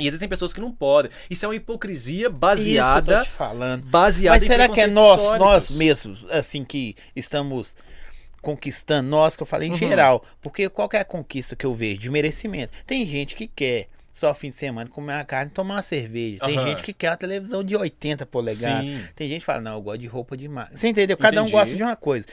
E 0.00 0.08
existem 0.08 0.28
pessoas 0.28 0.52
que 0.52 0.60
não 0.60 0.72
podem. 0.72 1.10
Isso 1.30 1.44
é 1.44 1.48
uma 1.48 1.54
hipocrisia 1.54 2.28
baseada. 2.28 3.22
Isso 3.22 3.30
falando. 3.32 3.84
Baseada 3.86 4.38
Mas 4.38 4.46
será 4.46 4.68
que 4.68 4.80
é 4.80 4.86
nós, 4.88 5.20
históricos. 5.20 5.46
nós 5.46 5.70
mesmos, 5.70 6.26
assim, 6.30 6.64
que 6.64 6.96
estamos 7.14 7.76
conquistando, 8.42 9.08
nós 9.08 9.36
que 9.36 9.42
eu 9.42 9.46
falei 9.46 9.68
em 9.68 9.72
Uhum. 9.72 9.78
geral? 9.78 10.24
Porque 10.42 10.68
qual 10.68 10.88
é 10.92 10.98
a 10.98 11.04
conquista 11.04 11.54
que 11.56 11.64
eu 11.64 11.72
vejo? 11.72 12.00
De 12.00 12.10
merecimento. 12.10 12.72
Tem 12.86 13.06
gente 13.06 13.34
que 13.36 13.46
quer 13.46 13.88
só 14.12 14.32
fim 14.34 14.48
de 14.50 14.56
semana 14.56 14.88
comer 14.90 15.12
uma 15.14 15.24
carne 15.24 15.50
e 15.50 15.54
tomar 15.54 15.74
uma 15.76 15.82
cerveja. 15.82 16.38
Tem 16.44 16.56
Aham. 16.58 16.66
gente 16.68 16.82
que 16.82 16.92
quer 16.92 17.10
uma 17.10 17.16
televisão 17.16 17.62
de 17.64 17.76
80 17.76 18.26
polegadas. 18.26 18.84
Sim. 18.84 19.04
Tem 19.14 19.28
gente 19.28 19.40
que 19.40 19.46
fala, 19.46 19.60
não, 19.60 19.74
eu 19.74 19.82
gosto 19.82 19.98
de 20.00 20.06
roupa 20.06 20.36
de 20.36 20.48
marca. 20.48 20.76
Você 20.76 20.88
entendeu? 20.88 21.16
Cada 21.16 21.36
um 21.40 21.44
Entendi. 21.44 21.52
gosta 21.52 21.74
de 21.76 21.82
uma 21.82 21.96
coisa. 21.96 22.26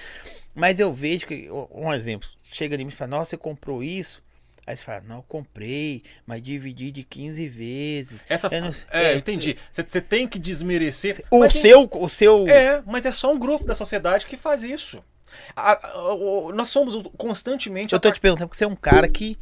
Mas 0.54 0.80
eu 0.80 0.92
vejo 0.94 1.26
que, 1.26 1.48
um 1.72 1.94
exemplo, 1.94 2.28
chega 2.52 2.76
em 2.76 2.80
mim 2.80 2.88
e 2.90 2.92
fala, 2.92 3.12
nossa, 3.12 3.30
você 3.32 3.38
comprou 3.38 3.84
isso? 3.84 4.22
Aí 4.66 4.78
você 4.78 4.84
fala, 4.84 5.02
não, 5.08 5.18
eu 5.18 5.24
comprei, 5.28 6.04
mas 6.26 6.42
dividi 6.42 6.92
de 6.92 7.04
15 7.04 7.48
vezes. 7.48 8.26
Essa 8.30 8.48
Eu 8.52 8.62
não- 8.62 8.72
É, 8.92 9.14
eu 9.14 9.18
entendi. 9.18 9.58
Você 9.72 9.84
você 9.84 10.00
tem 10.02 10.28
que 10.28 10.38
desmerecer. 10.38 11.24
O 11.32 11.50
seu, 11.50 11.90
o 11.92 12.08
seu. 12.10 12.48
É, 12.48 12.82
mas 12.86 13.06
é 13.06 13.12
só 13.12 13.34
um 13.34 13.40
grupo 13.40 13.66
da 13.66 13.74
sociedade 13.74 14.26
que 14.26 14.38
faz 14.38 14.64
isso. 14.64 15.04
A- 15.56 15.88
a- 15.88 16.14
o- 16.14 16.52
nós 16.54 16.68
somos 16.70 16.96
constantemente. 17.18 17.94
Eu 17.94 18.00
tô 18.00 18.12
te 18.12 18.20
perguntando 18.20 18.48
porque 18.50 18.58
você 18.58 18.66
é 18.66 18.68
um 18.68 18.76
cara 18.76 19.08
que 19.08 19.38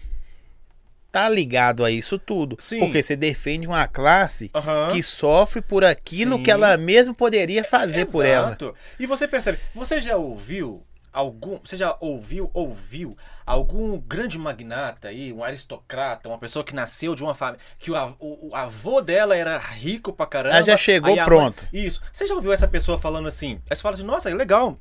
tá 1.12 1.28
ligado 1.28 1.84
a 1.84 1.92
isso 1.92 2.18
tudo. 2.20 2.56
Sim. 2.60 2.80
Porque 2.80 3.02
você 3.02 3.16
defende 3.16 3.68
uma 3.68 3.88
classe 3.88 4.52
que 4.92 5.02
sofre 5.02 5.62
por 5.62 5.84
aquilo 5.84 6.38
Sim. 6.38 6.44
que 6.44 6.52
ela 6.52 6.78
mesma 6.78 7.14
poderia 7.14 7.64
fazer 7.64 8.06
por 8.08 8.26
ela. 8.26 8.56
E 9.00 9.06
você 9.06 9.28
percebe, 9.28 9.58
você 9.74 10.00
já 10.00 10.16
ouviu 10.18 10.84
algum, 11.12 11.60
você 11.64 11.76
já 11.78 11.96
ouviu, 12.00 12.50
ouviu 12.54 13.16
algum 13.46 13.98
grande 14.00 14.38
magnata 14.38 15.08
aí, 15.08 15.34
um 15.34 15.44
aristocrata, 15.44 16.30
uma 16.30 16.38
pessoa 16.38 16.64
que 16.64 16.74
nasceu 16.76 17.16
de 17.16 17.24
uma 17.24 17.34
família, 17.34 17.60
que 17.80 17.90
o, 17.92 17.96
av- 17.96 18.16
o- 18.20 18.50
o 18.50 18.56
avô 18.56 19.02
dela 19.02 19.36
era 19.36 19.58
rico 19.58 20.14
pra 20.14 20.26
caramba. 20.26 20.58
Ela 20.58 20.66
já 20.66 20.78
chegou 20.78 21.12
a 21.14 21.16
mãe- 21.16 21.26
pronto. 21.26 21.68
Isso. 21.74 22.02
Você 22.14 22.28
já 22.28 22.34
ouviu 22.36 22.54
essa 22.54 22.68
pessoa 22.68 22.98
falando 22.98 23.28
assim? 23.28 23.62
Aí 23.70 23.76
você 23.76 23.82
fala 23.82 23.96
assim, 23.96 24.04
nossa, 24.04 24.30
legal, 24.34 24.78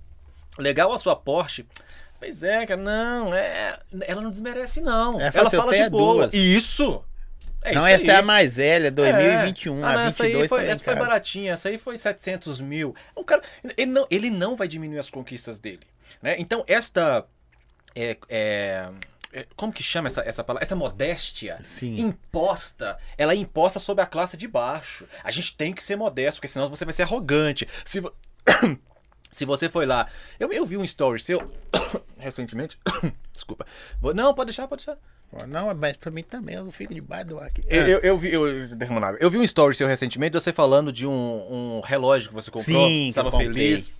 legal 0.58 0.92
a 0.92 0.98
sua 0.98 1.16
Porsche. 1.16 1.66
Pois 2.20 2.42
é, 2.42 2.66
cara, 2.66 2.80
não, 2.80 3.32
é, 3.34 3.78
ela 4.02 4.20
não 4.20 4.30
desmerece 4.30 4.80
não. 4.80 5.14
Ela 5.20 5.22
Ela, 5.22 5.32
fala 5.32 5.46
assim, 5.46 5.56
fala 5.56 5.76
de 5.76 5.88
boa. 5.90 6.14
duas. 6.26 6.34
Isso. 6.34 7.02
É 7.62 7.72
não, 7.74 7.86
essa 7.86 8.10
é 8.10 8.14
aí. 8.14 8.20
a 8.20 8.22
mais 8.22 8.56
velha, 8.56 8.90
2021. 8.90 9.84
Ah, 9.84 9.92
não, 9.92 9.98
a 10.00 10.04
essa 10.06 10.22
aí 10.24 10.28
22 10.30 10.48
foi, 10.48 10.66
essa 10.66 10.84
foi 10.84 10.94
baratinha, 10.94 11.52
essa 11.52 11.68
aí 11.68 11.76
foi 11.78 11.96
700 11.96 12.60
mil. 12.60 12.94
O 13.16 13.24
cara, 13.24 13.42
ele, 13.76 13.90
não, 13.90 14.06
ele 14.10 14.30
não 14.30 14.54
vai 14.56 14.68
diminuir 14.68 14.98
as 14.98 15.10
conquistas 15.10 15.58
dele. 15.58 15.80
Né? 16.22 16.36
Então, 16.38 16.64
esta. 16.66 17.24
é- 17.94 18.16
é- 18.28 18.88
é- 19.32 19.46
como 19.56 19.72
que 19.72 19.82
chama 19.82 20.08
essa, 20.08 20.22
essa 20.22 20.42
palavra? 20.44 20.64
Essa 20.64 20.76
modéstia 20.76 21.58
Sim. 21.62 21.96
imposta, 22.00 22.98
ela 23.16 23.32
é 23.32 23.36
imposta 23.36 23.78
sobre 23.78 24.02
a 24.02 24.06
classe 24.06 24.36
de 24.36 24.46
baixo. 24.48 25.04
A 25.22 25.30
gente 25.30 25.56
tem 25.56 25.72
que 25.72 25.82
ser 25.82 25.96
modesto, 25.96 26.40
porque 26.40 26.48
senão 26.48 26.68
você 26.68 26.84
vai 26.84 26.92
ser 26.94 27.02
arrogante. 27.02 27.66
Se, 27.84 28.00
vo- 28.00 28.12
Se 29.30 29.44
você 29.44 29.68
foi 29.68 29.84
lá. 29.84 30.08
Eu, 30.40 30.50
eu 30.52 30.64
vi 30.64 30.78
um 30.78 30.84
story 30.84 31.20
seu 31.20 31.52
recentemente. 32.18 32.78
Desculpa. 33.32 33.66
Vou- 34.00 34.14
Não, 34.14 34.32
pode 34.34 34.46
deixar, 34.48 34.66
pode 34.66 34.84
deixar. 34.86 34.98
Não, 35.46 35.74
mas 35.74 35.94
pra 35.98 36.10
mim 36.10 36.22
também, 36.22 36.54
eu 36.54 36.64
não 36.64 36.72
fico 36.72 36.94
debaixo 36.94 37.26
do 37.26 37.38
ar 37.38 37.48
aqui. 37.48 37.62
Eu, 37.68 37.86
eu, 37.86 37.98
eu 38.00 38.16
vi, 38.18 38.32
eu, 38.32 38.68
derramando 38.74 39.04
água. 39.04 39.18
eu 39.20 39.30
vi 39.30 39.36
um 39.36 39.42
story 39.42 39.74
seu 39.74 39.86
recentemente, 39.86 40.32
você 40.32 40.50
falando 40.54 40.90
de 40.90 41.06
um, 41.06 41.12
um 41.76 41.80
relógio 41.84 42.30
que 42.30 42.34
você 42.34 42.50
comprou, 42.50 42.86
Sim, 42.88 43.10
estava 43.10 43.30
feliz. 43.32 43.90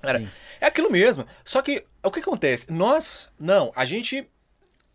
Cara, 0.00 0.20
Sim. 0.20 0.28
É 0.60 0.66
aquilo 0.66 0.90
mesmo. 0.90 1.24
Só 1.44 1.62
que 1.62 1.84
o 2.02 2.10
que 2.10 2.20
acontece? 2.20 2.66
Nós, 2.70 3.30
não, 3.38 3.72
a 3.74 3.84
gente, 3.84 4.28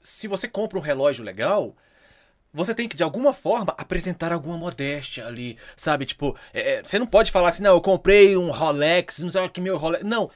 se 0.02 0.27
você 0.27 0.48
compra 0.48 0.77
um 0.77 0.81
relógio 0.81 1.23
legal, 1.23 1.76
você 2.53 2.76
tem 2.76 2.88
que, 2.88 2.95
de 2.95 3.03
alguma 3.03 3.34
forma, 3.34 3.73
apresentar 3.77 4.31
alguma 4.31 4.57
modéstia 4.57 5.26
ali, 5.26 5.57
sabe? 5.76 6.06
Tipo, 6.06 6.38
é, 6.53 6.84
você 6.84 6.99
não 6.99 7.07
pode 7.07 7.31
falar 7.31 7.49
assim, 7.49 7.64
não, 7.64 7.73
eu 7.73 7.81
comprei 7.81 8.38
um 8.38 8.52
Rolex, 8.52 9.19
não 9.19 9.30
sei 9.30 9.41
o 9.41 9.49
que 9.49 9.60
meu 9.60 9.77
Rolex. 9.77 10.03
Não. 10.03 10.30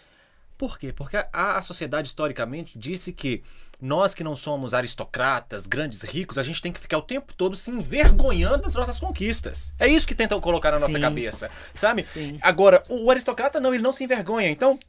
Por 0.58 0.80
quê? 0.80 0.92
Porque 0.92 1.16
a, 1.16 1.28
a 1.32 1.62
sociedade, 1.62 2.08
historicamente, 2.08 2.78
disse 2.80 3.14
que 3.14 3.44
nós 3.80 4.16
que 4.16 4.24
não 4.24 4.36
somos 4.36 4.74
aristocratas, 4.74 5.68
grandes 5.68 6.02
ricos, 6.02 6.40
a 6.40 6.44
gente 6.44 6.60
tem 6.60 6.72
que 6.72 6.80
ficar 6.80 6.98
o 6.98 7.02
tempo 7.04 7.32
todo 7.34 7.56
se 7.56 7.70
envergonhando 7.70 8.64
das 8.64 8.74
nossas 8.74 9.00
conquistas. 9.00 9.72
É 9.78 9.88
isso 9.88 10.08
que 10.08 10.16
tentam 10.16 10.42
colocar 10.42 10.72
na 10.72 10.80
nossa 10.80 10.94
Sim. 10.94 11.02
cabeça, 11.02 11.52
sabe? 11.76 12.04
Sim. 12.04 12.40
Agora, 12.42 12.82
o, 12.90 13.06
o 13.06 13.12
aristocrata 13.12 13.60
não, 13.60 13.72
ele 13.72 13.84
não 13.84 13.94
se 13.94 14.04
envergonha. 14.04 14.50
Então, 14.50 14.80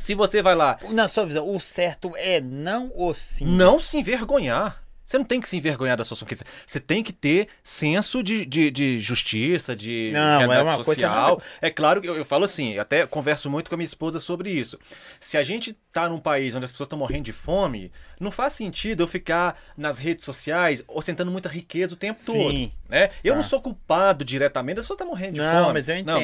se 0.00 0.14
você 0.14 0.42
vai 0.42 0.54
lá, 0.54 0.78
Na 0.90 1.08
sua 1.08 1.26
visão, 1.26 1.48
o 1.48 1.60
certo 1.60 2.12
é 2.16 2.40
não 2.40 2.90
ou 2.94 3.14
sim? 3.14 3.44
não 3.44 3.78
se 3.80 3.96
envergonhar. 3.98 4.82
Você 5.04 5.18
não 5.18 5.24
tem 5.24 5.40
que 5.40 5.48
se 5.48 5.56
envergonhar 5.56 5.96
da 5.96 6.04
sua 6.04 6.16
conquista. 6.16 6.44
Você 6.64 6.78
tem 6.78 7.02
que 7.02 7.12
ter 7.12 7.48
senso 7.64 8.22
de, 8.22 8.46
de, 8.46 8.70
de 8.70 9.00
justiça, 9.00 9.74
de 9.74 10.12
Não, 10.14 10.52
é 10.52 10.62
uma 10.62 10.76
coisa 10.76 10.84
social. 10.84 11.42
É 11.60 11.68
claro 11.68 12.00
que 12.00 12.08
eu, 12.08 12.14
eu 12.14 12.24
falo 12.24 12.44
assim, 12.44 12.74
eu 12.74 12.82
até 12.82 13.04
converso 13.08 13.50
muito 13.50 13.68
com 13.68 13.74
a 13.74 13.76
minha 13.78 13.84
esposa 13.84 14.20
sobre 14.20 14.52
isso. 14.52 14.78
Se 15.18 15.36
a 15.36 15.42
gente 15.42 15.76
tá 15.90 16.08
num 16.08 16.20
país 16.20 16.54
onde 16.54 16.64
as 16.64 16.70
pessoas 16.70 16.86
estão 16.86 16.96
morrendo 16.96 17.24
de 17.24 17.32
fome, 17.32 17.90
não 18.20 18.30
faz 18.30 18.52
sentido 18.52 19.02
eu 19.02 19.08
ficar 19.08 19.60
nas 19.76 19.98
redes 19.98 20.24
sociais 20.24 20.80
ostentando 20.86 21.32
muita 21.32 21.48
riqueza 21.48 21.94
o 21.94 21.96
tempo 21.96 22.16
Sim. 22.16 22.32
todo. 22.32 22.72
Né? 22.88 23.10
Eu 23.24 23.32
Tá. 23.32 23.38
não 23.40 23.44
sou 23.44 23.60
culpado 23.60 24.24
diretamente, 24.24 24.78
as 24.78 24.84
pessoas 24.84 24.94
estão 24.96 25.08
morrendo 25.08 25.32
de 25.32 25.40
Não, 25.40 25.62
fome. 25.64 25.72
mas 25.72 25.88
eu 25.88 26.04
Não. 26.04 26.20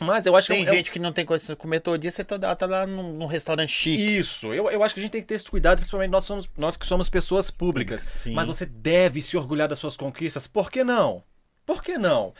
Mas 0.00 0.26
eu 0.26 0.36
acho 0.36 0.48
Tem 0.48 0.62
que 0.62 0.68
é 0.68 0.72
um- 0.72 0.74
gente 0.76 0.90
que 0.90 0.98
não 0.98 1.10
tem 1.12 1.24
condição 1.24 1.54
de 1.54 1.60
comer 1.60 1.80
todo 1.80 1.98
dia, 1.98 2.10
você 2.10 2.22
toda 2.22 2.46
hora 2.48 2.56
tá 2.56 2.66
lá 2.66 2.86
num, 2.86 3.14
num 3.14 3.26
restaurante 3.26 3.70
chique. 3.72 4.18
Isso, 4.18 4.52
eu, 4.52 4.70
eu 4.70 4.82
acho 4.82 4.92
que 4.94 5.00
a 5.00 5.02
gente 5.02 5.12
tem 5.12 5.22
que 5.22 5.26
ter 5.26 5.36
esse 5.36 5.50
cuidado, 5.50 5.78
principalmente 5.78 6.10
nós, 6.10 6.24
somos, 6.24 6.50
nós 6.56 6.76
que 6.76 6.84
somos 6.84 7.08
pessoas 7.08 7.50
públicas. 7.50 8.02
Sim. 8.02 8.34
Mas 8.34 8.46
você 8.46 8.66
deve 8.66 9.22
se 9.22 9.36
orgulhar 9.38 9.68
das 9.68 9.78
suas 9.78 9.96
conquistas. 9.96 10.46
Por 10.46 10.70
que 10.70 10.84
não? 10.84 11.22
Por 11.64 11.82
que 11.82 11.96
não? 11.96 12.34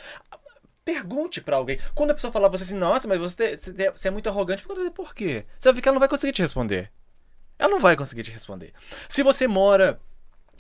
Pergunte 0.85 1.41
pra 1.41 1.57
alguém. 1.57 1.79
Quando 1.95 2.13
a 2.13 2.15
pessoa 2.15 2.33
falar 2.33 2.49
pra 2.49 2.59
você 2.59 2.65
assim, 2.65 2.75
nossa, 2.77 3.09
mas 3.09 3.19
você, 3.19 3.57
você- 3.57 3.91
você 3.91 4.09
é 4.09 4.11
muito 4.11 4.29
arrogante, 4.29 4.63
pergunta, 4.63 4.91
por 4.93 5.15
quê? 5.15 5.45
Você 5.59 5.69
vai 5.69 5.75
ver 5.75 5.81
que 5.83 5.89
ela 5.89 5.95
não 5.95 6.01
vai 6.01 6.09
conseguir 6.09 6.33
te 6.33 6.43
responder. 6.43 6.93
Ela 7.59 7.71
não 7.71 7.81
vai 7.81 7.97
conseguir 7.97 8.23
te 8.23 8.31
responder. 8.31 8.73
Se 9.09 9.23
você 9.23 9.49
mora 9.49 9.99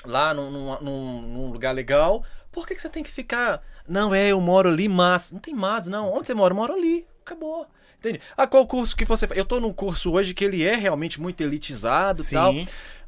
lá 0.06 0.32
num, 0.32 0.50
num- 0.50 1.22
num- 1.22 1.50
lugar 1.52 1.74
legal, 1.74 2.24
por 2.50 2.66
que, 2.66 2.74
que 2.74 2.80
você 2.80 2.88
tem 2.88 3.02
que 3.02 3.10
ficar. 3.10 3.62
Não, 3.88 4.14
é, 4.14 4.28
eu 4.28 4.40
moro 4.40 4.68
ali, 4.68 4.88
mas. 4.88 5.32
Não 5.32 5.38
tem 5.38 5.54
mas, 5.54 5.86
não. 5.86 6.12
Onde 6.12 6.26
você 6.26 6.34
mora? 6.34 6.52
Eu 6.52 6.56
moro 6.56 6.72
ali. 6.74 7.06
Acabou. 7.24 7.66
Entende? 7.98 8.20
Ah, 8.36 8.46
qual 8.46 8.66
curso 8.66 8.96
que 8.96 9.04
você 9.04 9.26
faz? 9.26 9.38
Eu 9.38 9.44
tô 9.44 9.58
num 9.58 9.72
curso 9.72 10.12
hoje 10.12 10.34
que 10.34 10.44
ele 10.44 10.64
é 10.64 10.74
realmente 10.76 11.20
muito 11.20 11.40
elitizado 11.42 12.20
e 12.20 12.24
Sim. 12.24 12.34
tal. 12.34 12.54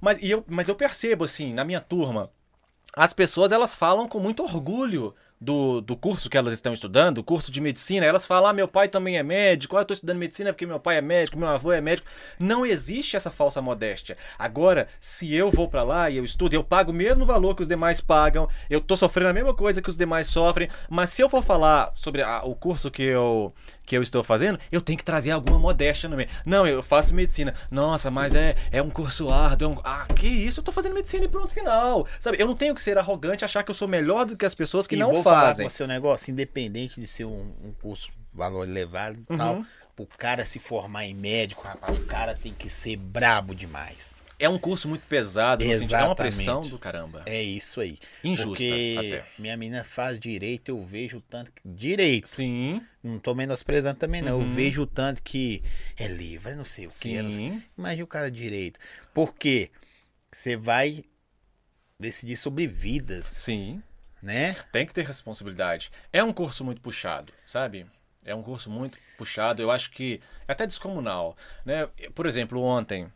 Mas, 0.00 0.18
e 0.20 0.30
eu, 0.30 0.44
mas 0.48 0.68
eu 0.68 0.74
percebo, 0.74 1.24
assim, 1.24 1.52
na 1.52 1.64
minha 1.64 1.80
turma, 1.80 2.30
as 2.94 3.12
pessoas 3.12 3.52
elas 3.52 3.74
falam 3.74 4.08
com 4.08 4.18
muito 4.18 4.42
orgulho 4.42 5.14
do, 5.40 5.80
do 5.80 5.96
curso 5.96 6.28
que 6.28 6.36
elas 6.36 6.52
estão 6.52 6.72
estudando, 6.72 7.18
o 7.18 7.24
curso 7.24 7.50
de 7.52 7.60
medicina. 7.60 8.04
Elas 8.04 8.26
falam, 8.26 8.50
ah, 8.50 8.52
meu 8.52 8.66
pai 8.68 8.88
também 8.88 9.18
é 9.18 9.22
médico, 9.22 9.76
ah, 9.76 9.80
eu 9.80 9.84
tô 9.84 9.94
estudando 9.94 10.18
medicina 10.18 10.52
porque 10.52 10.66
meu 10.66 10.80
pai 10.80 10.96
é 10.98 11.00
médico, 11.00 11.38
meu 11.38 11.48
avô 11.48 11.72
é 11.72 11.80
médico. 11.80 12.08
Não 12.38 12.66
existe 12.66 13.16
essa 13.16 13.30
falsa 13.30 13.62
modéstia. 13.62 14.16
Agora, 14.38 14.88
se 15.00 15.32
eu 15.34 15.50
vou 15.50 15.68
pra 15.68 15.82
lá 15.82 16.10
e 16.10 16.16
eu 16.16 16.24
estudo, 16.24 16.54
eu 16.54 16.64
pago 16.64 16.90
o 16.90 16.94
mesmo 16.94 17.24
valor 17.24 17.54
que 17.54 17.62
os 17.62 17.68
demais 17.68 18.00
pagam, 18.00 18.48
eu 18.68 18.80
tô 18.80 18.96
sofrendo 18.96 19.30
a 19.30 19.34
mesma 19.34 19.54
coisa 19.54 19.80
que 19.82 19.90
os 19.90 19.96
demais 19.96 20.26
sofrem, 20.26 20.68
mas 20.88 21.10
se 21.10 21.22
eu 21.22 21.28
for 21.28 21.42
falar 21.42 21.92
sobre 21.94 22.22
a- 22.22 22.42
o 22.44 22.54
curso 22.54 22.90
que 22.90 23.02
eu, 23.02 23.52
que 23.88 23.96
eu 23.96 24.02
estou 24.02 24.22
fazendo, 24.22 24.58
eu 24.70 24.82
tenho 24.82 24.98
que 24.98 25.04
trazer 25.04 25.30
alguma 25.30 25.58
modéstia 25.58 26.10
no 26.10 26.16
meio. 26.16 26.28
Não, 26.44 26.66
eu 26.66 26.82
faço 26.82 27.14
medicina. 27.14 27.54
Nossa, 27.70 28.10
mas 28.10 28.34
é, 28.34 28.54
é 28.70 28.82
um 28.82 28.90
curso 28.90 29.30
árduo. 29.30 29.66
É 29.66 29.74
um... 29.74 29.80
Ah, 29.82 30.06
que 30.14 30.26
isso? 30.26 30.60
Eu 30.60 30.64
tô 30.64 30.70
fazendo 30.70 30.94
medicina 30.94 31.24
e 31.24 31.28
pronto, 31.28 31.54
final. 31.54 32.06
Sabe, 32.20 32.36
eu 32.38 32.46
não 32.46 32.54
tenho 32.54 32.74
que 32.74 32.82
ser 32.82 32.98
arrogante 32.98 33.46
achar 33.46 33.62
que 33.62 33.70
eu 33.70 33.74
sou 33.74 33.88
melhor 33.88 34.26
do 34.26 34.36
que 34.36 34.44
as 34.44 34.54
pessoas 34.54 34.86
que 34.86 34.94
e 34.94 34.98
não 34.98 35.10
vou 35.10 35.22
falar 35.22 35.46
fazem. 35.46 35.64
com 35.66 35.70
você 35.70 35.82
um 35.84 35.86
negócio, 35.86 36.30
independente 36.30 37.00
de 37.00 37.06
ser 37.06 37.24
um, 37.24 37.50
um 37.64 37.72
curso 37.80 38.10
valor 38.34 38.68
elevado 38.68 39.18
e 39.30 39.36
tal, 39.36 39.54
Uhum. 39.56 39.66
pro 39.96 40.06
cara 40.18 40.44
se 40.44 40.58
formar 40.58 41.06
em 41.06 41.14
médico, 41.14 41.62
rapaz, 41.66 41.98
o 41.98 42.04
cara 42.04 42.34
tem 42.34 42.52
que 42.52 42.68
ser 42.68 42.96
brabo 42.96 43.54
demais. 43.54 44.20
É 44.38 44.48
um 44.48 44.56
curso 44.56 44.88
muito 44.88 45.02
pesado, 45.06 45.64
no 45.64 45.70
sentido, 45.70 45.94
é 45.94 45.98
uma 45.98 46.04
Exatamente. 46.06 46.36
pressão 46.36 46.62
do 46.62 46.78
caramba. 46.78 47.22
É 47.26 47.42
isso 47.42 47.80
aí. 47.80 47.98
Injusta 48.22 48.46
Porque 48.46 48.96
até. 48.96 49.24
minha 49.36 49.56
menina 49.56 49.82
faz 49.82 50.20
direito, 50.20 50.68
eu 50.68 50.80
vejo 50.80 51.16
o 51.16 51.20
tanto 51.20 51.50
que... 51.50 51.60
Direito. 51.64 52.28
Sim, 52.28 52.80
Não 53.02 53.18
tô 53.18 53.34
menosprezando 53.34 53.98
também, 53.98 54.22
não. 54.22 54.36
Uhum. 54.36 54.42
Eu 54.42 54.48
vejo 54.48 54.82
o 54.82 54.86
tanto 54.86 55.22
que 55.24 55.62
é 55.96 56.06
livre, 56.06 56.54
não 56.54 56.64
sei 56.64 56.86
o 56.86 56.90
que. 56.90 57.16
é, 57.16 57.30
sei-. 57.32 57.62
Imagina 57.76 58.04
o 58.04 58.06
cara 58.06 58.30
direito. 58.30 58.78
Porque 59.12 59.70
você 60.30 60.56
vai 60.56 61.02
decidir 61.98 62.36
sobre 62.36 62.66
vidas, 62.66 63.26
Sim. 63.26 63.82
né? 64.22 64.54
Tem 64.70 64.86
que 64.86 64.94
ter 64.94 65.04
responsabilidade. 65.04 65.90
É 66.12 66.22
um 66.22 66.32
curso 66.32 66.64
muito 66.64 66.80
puxado, 66.80 67.32
sabe? 67.44 67.86
É 68.24 68.34
um 68.34 68.42
curso 68.42 68.70
muito 68.70 68.98
puxado, 69.16 69.62
eu 69.62 69.70
acho 69.70 69.90
que 69.90 70.20
é 70.46 70.52
até 70.52 70.66
descomunal, 70.66 71.36
né? 71.64 71.88
Por 72.14 72.26
exemplo, 72.26 72.60
ontem, 72.62 73.10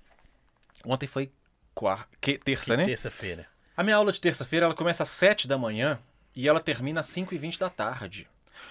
ontem 0.87 1.07
foi 1.07 1.31
quarta, 1.75 2.09
que, 2.21 2.39
terça, 2.39 2.77
né? 2.77 2.85
Terça-feira. 2.85 3.47
A 3.77 3.83
minha 3.83 3.97
aula 3.97 4.13
de 4.13 4.21
terça-feira, 4.21 4.67
ela 4.67 4.75
começa 4.75 5.03
às 5.03 5.09
7 5.09 5.49
da 5.49 5.57
manhã 5.57 5.99
e 6.37 6.49
ela 6.49 6.61
termina 6.61 7.01
às 7.01 7.07
5 7.07 7.35
e 7.35 7.39
20 7.39 7.59
da 7.59 7.71
tarde. 7.71 8.29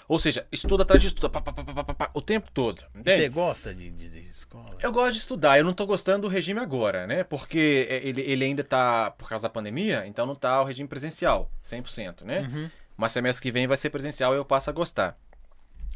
Ou 0.08 0.20
seja, 0.20 0.48
estuda 0.52 0.84
atrás 0.84 1.02
de 1.02 1.08
estuda, 1.08 1.30
pá, 1.30 1.42
pá, 1.42 1.52
pá, 1.94 2.12
o 2.14 2.22
tempo 2.22 2.50
todo. 2.54 2.82
entende? 2.96 3.24
Você 3.24 3.30
gosta 3.30 3.74
de, 3.76 3.90
de- 3.92 4.10
de 4.10 4.20
escola? 4.30 4.76
Eu 4.80 4.92
gosto 4.92 5.14
de 5.14 5.18
estudar, 5.20 5.58
eu 5.58 5.66
não 5.66 5.74
tô 5.74 5.86
gostando 5.86 6.22
do 6.22 6.28
regime 6.28 6.60
agora, 6.62 7.06
né? 7.06 7.24
Porque 7.26 7.88
é, 7.90 7.98
ele, 8.08 8.22
ele 8.22 8.46
ainda 8.46 8.64
tá, 8.64 9.12
por 9.12 9.28
causa 9.28 9.44
da 9.44 9.50
pandemia, 9.50 10.06
então 10.08 10.26
não 10.26 10.36
tá 10.36 10.62
o 10.62 10.64
regime 10.64 10.88
presencial, 10.88 11.52
100%, 11.66 12.22
né? 12.24 12.42
Uhum. 12.42 12.70
Mas 12.96 13.12
semestre 13.12 13.42
que 13.42 13.52
vem 13.52 13.68
vai 13.68 13.76
ser 13.76 13.90
presencial 13.90 14.34
e 14.34 14.38
eu 14.38 14.46
passo 14.46 14.70
a 14.70 14.74
gostar. 14.74 15.18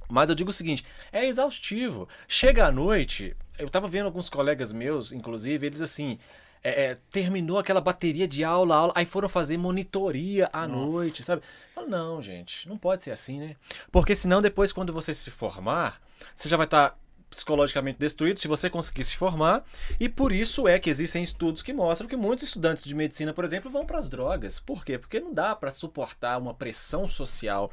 Mas 0.09 0.29
eu 0.29 0.35
digo 0.35 0.49
o 0.49 0.53
seguinte, 0.53 0.83
é 1.11 1.25
exaustivo. 1.25 2.07
Chega 2.27 2.65
à 2.67 2.71
noite, 2.71 3.35
eu 3.57 3.69
tava 3.69 3.87
vendo 3.87 4.05
alguns 4.05 4.29
colegas 4.29 4.71
meus, 4.71 5.11
inclusive, 5.11 5.67
eles 5.67 5.81
assim, 5.81 6.17
é, 6.63 6.85
é, 6.85 6.97
terminou 7.11 7.59
aquela 7.59 7.79
bateria 7.79 8.27
de 8.27 8.43
aula, 8.43 8.75
aula, 8.75 8.93
aí 8.95 9.05
foram 9.05 9.29
fazer 9.29 9.57
monitoria 9.57 10.49
à 10.51 10.67
Nossa. 10.67 10.91
noite, 10.91 11.23
sabe? 11.23 11.43
Falo, 11.73 11.87
não, 11.87 12.21
gente, 12.21 12.67
não 12.67 12.77
pode 12.77 13.03
ser 13.03 13.11
assim, 13.11 13.39
né? 13.39 13.55
Porque 13.91 14.15
senão 14.15 14.41
depois, 14.41 14.71
quando 14.71 14.91
você 14.91 15.13
se 15.13 15.29
formar, 15.29 16.01
você 16.35 16.49
já 16.49 16.57
vai 16.57 16.65
estar 16.65 16.97
psicologicamente 17.29 17.99
destruído 17.99 18.39
se 18.39 18.47
você 18.47 18.69
conseguir 18.69 19.03
se 19.03 19.15
formar. 19.15 19.63
E 19.99 20.07
por 20.09 20.31
isso 20.31 20.67
é 20.67 20.79
que 20.79 20.89
existem 20.89 21.21
estudos 21.21 21.61
que 21.61 21.73
mostram 21.73 22.07
que 22.07 22.15
muitos 22.15 22.45
estudantes 22.45 22.83
de 22.83 22.95
medicina, 22.95 23.33
por 23.33 23.45
exemplo, 23.45 23.69
vão 23.69 23.85
para 23.85 23.99
as 23.99 24.07
drogas. 24.07 24.59
Por 24.59 24.83
quê? 24.83 24.97
Porque 24.97 25.19
não 25.19 25.33
dá 25.33 25.55
para 25.55 25.71
suportar 25.71 26.37
uma 26.39 26.53
pressão 26.53 27.07
social 27.07 27.71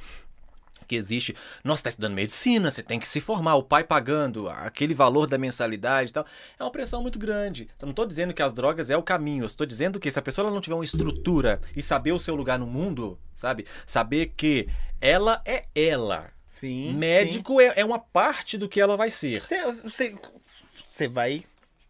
que 0.86 0.96
existe. 0.96 1.34
Nossa, 1.64 1.80
está 1.80 1.90
estudando 1.90 2.14
medicina, 2.14 2.70
você 2.70 2.82
tem 2.82 2.98
que 2.98 3.08
se 3.08 3.20
formar, 3.20 3.56
o 3.56 3.62
pai 3.62 3.84
pagando 3.84 4.48
aquele 4.48 4.94
valor 4.94 5.26
da 5.26 5.38
mensalidade 5.38 6.10
e 6.10 6.12
tal. 6.12 6.26
É 6.58 6.62
uma 6.62 6.70
pressão 6.70 7.02
muito 7.02 7.18
grande. 7.18 7.68
Eu 7.80 7.86
não 7.86 7.90
estou 7.90 8.06
dizendo 8.06 8.34
que 8.34 8.42
as 8.42 8.52
drogas 8.52 8.90
é 8.90 8.96
o 8.96 9.02
caminho, 9.02 9.42
eu 9.42 9.46
estou 9.46 9.66
dizendo 9.66 9.98
que 9.98 10.10
se 10.10 10.18
a 10.18 10.22
pessoa 10.22 10.50
não 10.50 10.60
tiver 10.60 10.74
uma 10.74 10.84
estrutura 10.84 11.60
e 11.76 11.82
saber 11.82 12.12
o 12.12 12.18
seu 12.18 12.34
lugar 12.34 12.58
no 12.58 12.66
mundo, 12.66 13.18
sabe? 13.34 13.66
Saber 13.86 14.32
que 14.36 14.68
ela 15.00 15.40
é 15.44 15.64
ela. 15.74 16.30
Sim. 16.46 16.92
Médico 16.94 17.60
é, 17.60 17.72
é 17.76 17.84
uma 17.84 17.98
parte 17.98 18.58
do 18.58 18.68
que 18.68 18.80
ela 18.80 18.96
vai 18.96 19.08
ser. 19.08 19.42
sim. 19.42 19.78
Você, 19.88 20.18
você, 20.90 21.08
vai, 21.08 21.44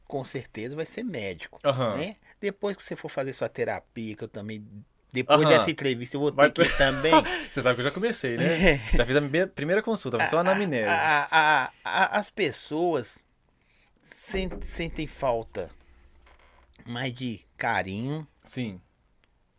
com 0.07 0.25
certeza, 0.25 0.77
vai 0.77 0.87
ser 0.87 1.03
médico. 1.03 1.59
Aham. 1.65 1.97
né? 1.97 2.17
Depois 2.41 2.77
que 2.77 2.83
você 2.83 2.95
for 2.95 3.09
fazer 3.09 3.35
sua 3.35 3.49
terapia, 3.49 4.15
que 4.15 4.23
eu 4.25 4.29
também. 4.29 4.65
Depois 5.13 5.47
dessa 5.47 5.71
entrevista, 5.71 6.17
eu 6.17 6.21
vou 6.21 6.33
ter 6.33 6.53
que 6.53 6.65
também. 6.79 7.13
Você 7.51 7.61
sabe 7.61 7.75
que 7.75 7.81
eu 7.81 7.85
já 7.85 7.91
comecei, 7.91 8.37
né? 8.37 8.79
Já 8.95 9.05
fiz 9.05 9.15
a 9.17 9.21
minha 9.21 9.47
primeira 9.47 9.83
consulta, 9.83 10.27
só 10.29 10.39
anamnese. 10.39 10.89
A- 10.89 11.29
a- 11.31 11.73
a- 11.85 12.19
as 12.19 12.31
pessoas 12.31 13.19
sen- 14.03 14.49
sentem 14.65 15.07
falta 15.07 15.71
mais 16.87 17.13
de 17.15 17.41
carinho, 17.59 18.27
Sim. 18.43 18.81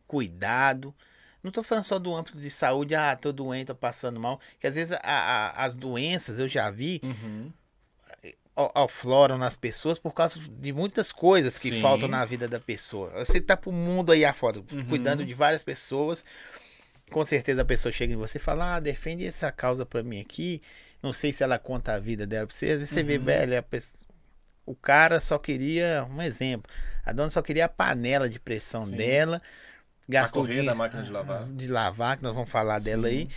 cuidado. 0.07 0.93
Não 1.43 1.51
tô 1.51 1.61
falando 1.61 1.83
só 1.83 1.99
do 1.99 2.15
âmbito 2.15 2.37
de 2.39 2.49
saúde, 2.49 2.95
ah, 2.95 3.15
tô 3.15 3.31
doente, 3.31 3.67
tô 3.67 3.75
passando 3.75 4.19
mal. 4.19 4.39
Que 4.59 4.65
às 4.67 4.75
vezes 4.75 4.97
as 5.03 5.75
doenças, 5.75 6.39
eu 6.39 6.47
já 6.47 6.71
vi, 6.71 7.01
Uhum. 7.03 7.51
A- 8.55 8.83
afloram 8.83 9.37
nas 9.37 9.55
pessoas 9.55 9.97
por 9.99 10.13
causa 10.13 10.39
de 10.59 10.71
muitas 10.73 11.11
coisas 11.11 11.57
que 11.57 11.69
Sim. 11.69 11.81
faltam 11.81 12.07
na 12.07 12.23
vida 12.25 12.47
da 12.47 12.59
pessoa. 12.59 13.09
Você 13.25 13.39
tá 13.41 13.55
pro 13.57 13.71
mundo 13.71 14.11
aí 14.11 14.23
afora, 14.25 14.59
Uhum. 14.71 14.85
cuidando 14.85 15.25
de 15.25 15.33
várias 15.33 15.63
pessoas. 15.63 16.23
Com 17.11 17.25
certeza 17.25 17.61
a 17.61 17.65
pessoa 17.65 17.91
chega 17.91 18.13
em 18.13 18.17
você 18.17 18.37
e 18.37 18.41
fala: 18.41 18.75
Ah, 18.75 18.79
defende 18.79 19.25
essa 19.25 19.51
causa 19.51 19.85
pra 19.85 20.01
mim 20.03 20.19
aqui. 20.21 20.61
Não 21.01 21.11
sei 21.11 21.33
se 21.33 21.43
ela 21.43 21.59
conta 21.59 21.93
a 21.93 21.99
vida 21.99 22.25
dela 22.25 22.47
pra 22.47 22.55
você. 22.55 22.65
Às 22.71 22.79
vezes 22.79 22.89
você 22.89 23.03
vê, 23.03 23.17
Uhum. 23.17 23.25
velho, 23.25 23.57
a 23.59 23.61
pessoa- 23.61 23.99
o 24.65 24.73
cara 24.73 25.19
só 25.19 25.37
queria. 25.37 26.07
Um 26.09 26.21
exemplo. 26.21 26.71
A 27.05 27.11
dona 27.11 27.29
só 27.29 27.41
queria 27.41 27.65
a 27.65 27.69
panela 27.69 28.29
de 28.29 28.39
pressão 28.39 28.85
Sim. 28.85 28.95
dela. 28.95 29.41
Gastou 30.07 30.43
correia 30.43 30.61
dinheiro- 30.61 30.71
da 30.73 30.75
máquina 30.83 31.03
de 31.03 31.11
lavar. 31.11 31.45
De 31.45 31.67
lavar, 31.67 32.17
que 32.17 32.23
nós 32.23 32.33
vamos 32.33 32.49
falar 32.49 32.79
dela 32.79 33.07
Sim. 33.09 33.15
aí. 33.15 33.29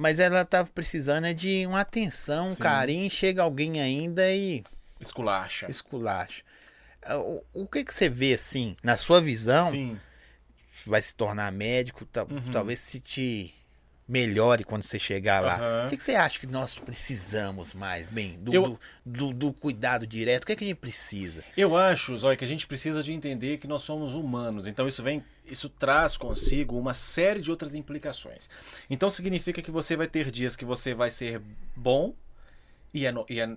Mas 0.00 0.18
ela 0.18 0.46
tava 0.46 0.70
precisando 0.70 1.26
é 1.26 1.34
de 1.34 1.66
uma 1.66 1.80
atenção, 1.82 2.46
um 2.46 2.54
Sim. 2.54 2.62
carinho. 2.62 3.10
Chega 3.10 3.42
alguém 3.42 3.82
ainda 3.82 4.32
e 4.32 4.62
Esculacha. 4.98 5.70
esculacha. 5.70 6.42
Ah, 7.02 7.18
O, 7.18 7.44
o 7.52 7.66
que 7.66 7.84
que 7.84 7.92
você 7.92 8.08
vê 8.08 8.32
assim, 8.32 8.74
na 8.82 8.96
sua 8.96 9.20
visão, 9.20 9.70
Sim. 9.70 10.00
vai 10.86 11.02
se 11.02 11.14
tornar 11.14 11.52
médico, 11.52 12.06
tal- 12.06 12.26
Uhum. 12.30 12.50
talvez 12.50 12.80
se 12.80 12.98
te 12.98 13.54
melhore 14.10 14.64
quando 14.64 14.82
você 14.82 14.98
chegar 14.98 15.40
lá. 15.40 15.56
Aham. 15.56 15.86
O 15.86 15.88
que, 15.90 15.96
que 15.96 16.02
você 16.02 16.14
acha 16.16 16.40
que 16.40 16.46
nós 16.46 16.76
precisamos 16.78 17.72
mais, 17.72 18.10
bem, 18.10 18.38
do, 18.40 18.52
Eu- 18.52 18.62
do, 18.62 18.78
do- 19.06 19.32
do 19.32 19.52
cuidado 19.52 20.06
direto? 20.06 20.42
O 20.42 20.46
que, 20.46 20.52
é 20.52 20.56
que 20.56 20.64
a 20.64 20.66
gente 20.66 20.76
precisa? 20.78 21.44
Eu 21.56 21.76
acho, 21.76 22.16
Zói, 22.18 22.36
que 22.36 22.44
a 22.44 22.48
gente 22.48 22.66
precisa 22.66 23.02
de 23.02 23.12
entender 23.12 23.58
que 23.58 23.68
nós 23.68 23.82
somos 23.82 24.14
humanos. 24.14 24.66
Então 24.66 24.88
isso 24.88 25.02
vem, 25.02 25.22
isso 25.46 25.68
traz 25.68 26.16
consigo 26.16 26.76
uma 26.78 26.92
série 26.92 27.40
de 27.40 27.50
outras 27.50 27.74
implicações. 27.74 28.50
Então 28.90 29.08
significa 29.10 29.62
que 29.62 29.70
você 29.70 29.94
vai 29.96 30.08
ter 30.08 30.30
dias 30.30 30.56
que 30.56 30.64
você 30.64 30.92
vai 30.92 31.10
ser 31.10 31.40
bom 31.76 32.12
e 32.92 33.06
é, 33.06 33.12
no- 33.12 33.24
e 33.30 33.38
é 33.40 33.48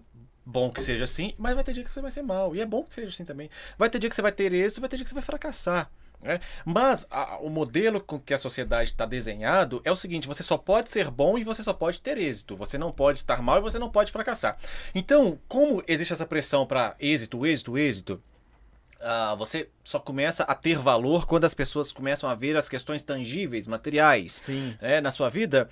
bom 0.45 0.69
que 0.69 0.81
seja 0.81 1.05
assim, 1.05 1.33
mas 1.37 1.55
vai 1.55 1.63
ter 1.63 1.73
dia 1.73 1.83
que 1.83 1.89
você 1.89 2.01
vai 2.01 2.11
ser 2.11 2.21
mal 2.21 2.55
e 2.55 2.61
é 2.61 2.65
bom 2.65 2.83
que 2.83 2.93
seja 2.93 3.07
assim 3.09 3.25
também. 3.25 3.49
Vai 3.77 3.89
ter 3.89 3.97
dia 3.97 4.09
que 4.09 4.15
você 4.15 4.21
vai 4.21 4.31
ter 4.31 4.53
êxito, 4.53 4.81
vai 4.81 4.89
ter 4.89 4.97
dia 4.97 5.03
que 5.03 5.09
você 5.09 5.15
vai 5.15 5.23
fracassar. 5.23 5.89
Né? 6.23 6.39
Mas 6.65 7.05
a- 7.11 7.37
o 7.39 7.49
modelo 7.49 7.99
com 8.01 8.19
que 8.19 8.33
a 8.33 8.37
sociedade 8.37 8.89
está 8.91 9.05
desenhado 9.05 9.81
é 9.83 9.91
o 9.91 9.95
seguinte: 9.95 10.27
você 10.27 10.41
só 10.41 10.57
pode 10.57 10.89
ser 10.91 11.11
bom 11.11 11.37
e 11.37 11.43
você 11.43 11.61
só 11.61 11.73
pode 11.73 12.01
ter 12.01 12.17
êxito. 12.17 12.55
Você 12.55 12.77
não 12.77 12.91
pode 12.91 13.19
estar 13.19 13.41
mal 13.41 13.59
e 13.59 13.61
você 13.61 13.77
não 13.77 13.89
pode 13.89 14.11
fracassar. 14.11 14.57
Então, 14.95 15.37
como 15.47 15.83
existe 15.87 16.13
essa 16.13 16.25
pressão 16.25 16.65
para 16.65 16.95
êxito, 16.99 17.45
êxito, 17.45 17.77
êxito, 17.77 18.21
ah, 19.01 19.35
você 19.35 19.69
só 19.83 19.99
começa 19.99 20.43
a 20.43 20.55
ter 20.55 20.77
valor 20.77 21.25
quando 21.25 21.43
as 21.45 21.53
pessoas 21.53 21.91
começam 21.91 22.29
a 22.29 22.35
ver 22.35 22.55
as 22.55 22.69
questões 22.69 23.01
tangíveis, 23.01 23.67
materiais 23.67 24.31
Sim. 24.31 24.77
né, 24.81 25.01
na 25.01 25.11
sua 25.11 25.29
vida, 25.29 25.67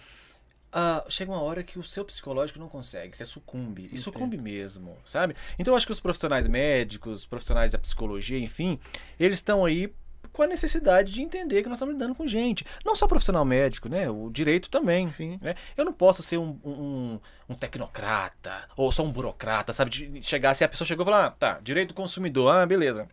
ah, 0.73 1.03
chega 1.09 1.31
uma 1.31 1.41
hora 1.41 1.63
que 1.63 1.79
o 1.79 1.83
seu 1.83 2.03
psicológico 2.03 2.59
não 2.59 2.67
consegue, 2.67 3.15
você 3.15 3.23
sucumbe. 3.25 3.83
E 3.83 3.85
Entendo. 3.87 4.01
sucumbe 4.01 4.37
mesmo, 4.37 4.97
sabe? 5.05 5.35
Então 5.57 5.73
eu 5.73 5.77
acho 5.77 5.85
que 5.85 5.91
os 5.91 5.99
profissionais 5.99 6.45
médicos, 6.47 7.25
profissionais 7.25 7.71
da 7.71 7.77
psicologia, 7.77 8.37
enfim, 8.39 8.77
eles 9.19 9.37
estão 9.39 9.63
aí 9.65 9.93
com 10.31 10.43
a 10.43 10.47
necessidade 10.47 11.13
de 11.13 11.21
entender 11.21 11.61
que 11.61 11.69
nós 11.69 11.77
estamos 11.77 11.93
lidando 11.93 12.15
com 12.15 12.25
gente. 12.25 12.65
Não 12.85 12.95
só 12.95 13.07
profissional 13.07 13.43
médico, 13.43 13.89
né? 13.89 14.09
O 14.09 14.29
direito 14.29 14.69
também. 14.69 15.07
Sim. 15.07 15.39
né? 15.41 15.55
Eu 15.75 15.85
não 15.85 15.93
posso 15.93 16.23
ser 16.23 16.37
um, 16.37 16.57
um, 16.63 17.19
um 17.49 17.55
tecnocrata 17.55 18.63
ou 18.75 18.91
só 18.91 19.03
um 19.03 19.11
burocrata, 19.11 19.73
sabe? 19.73 19.91
De 19.91 20.23
chegar 20.23 20.53
se 20.53 20.63
a 20.63 20.69
pessoa 20.69 20.87
chegou 20.87 21.03
e 21.03 21.09
falar, 21.09 21.25
ah, 21.27 21.31
tá, 21.31 21.59
direito 21.61 21.89
do 21.89 21.93
consumidor, 21.93 22.53
ah, 22.53 22.65
beleza. 22.65 23.07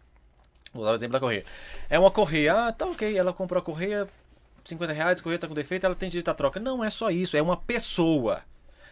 Vou 0.73 0.83
usar 0.83 0.93
o 0.93 0.95
exemplo 0.95 1.15
da 1.15 1.21
correia. 1.21 1.45
É 1.89 1.99
uma 1.99 2.11
correia, 2.11 2.69
ah, 2.69 2.73
tá 2.73 2.87
ok, 2.87 3.17
ela 3.17 3.33
comprou 3.33 3.61
a 3.61 3.65
correia, 3.65 4.09
50 4.65 4.93
reais, 4.93 5.21
a 5.21 5.23
correia 5.23 5.39
tá 5.39 5.49
com 5.49 5.55
defeito, 5.55 5.87
ela 5.87 5.95
tem 5.95 6.09
direito 6.09 6.29
à 6.29 6.35
troca. 6.35 6.61
Não 6.61 6.85
é 6.85 6.91
só 6.91 7.11
isso, 7.11 7.37
é 7.37 7.43
uma 7.43 7.57
pessoa 7.57 8.43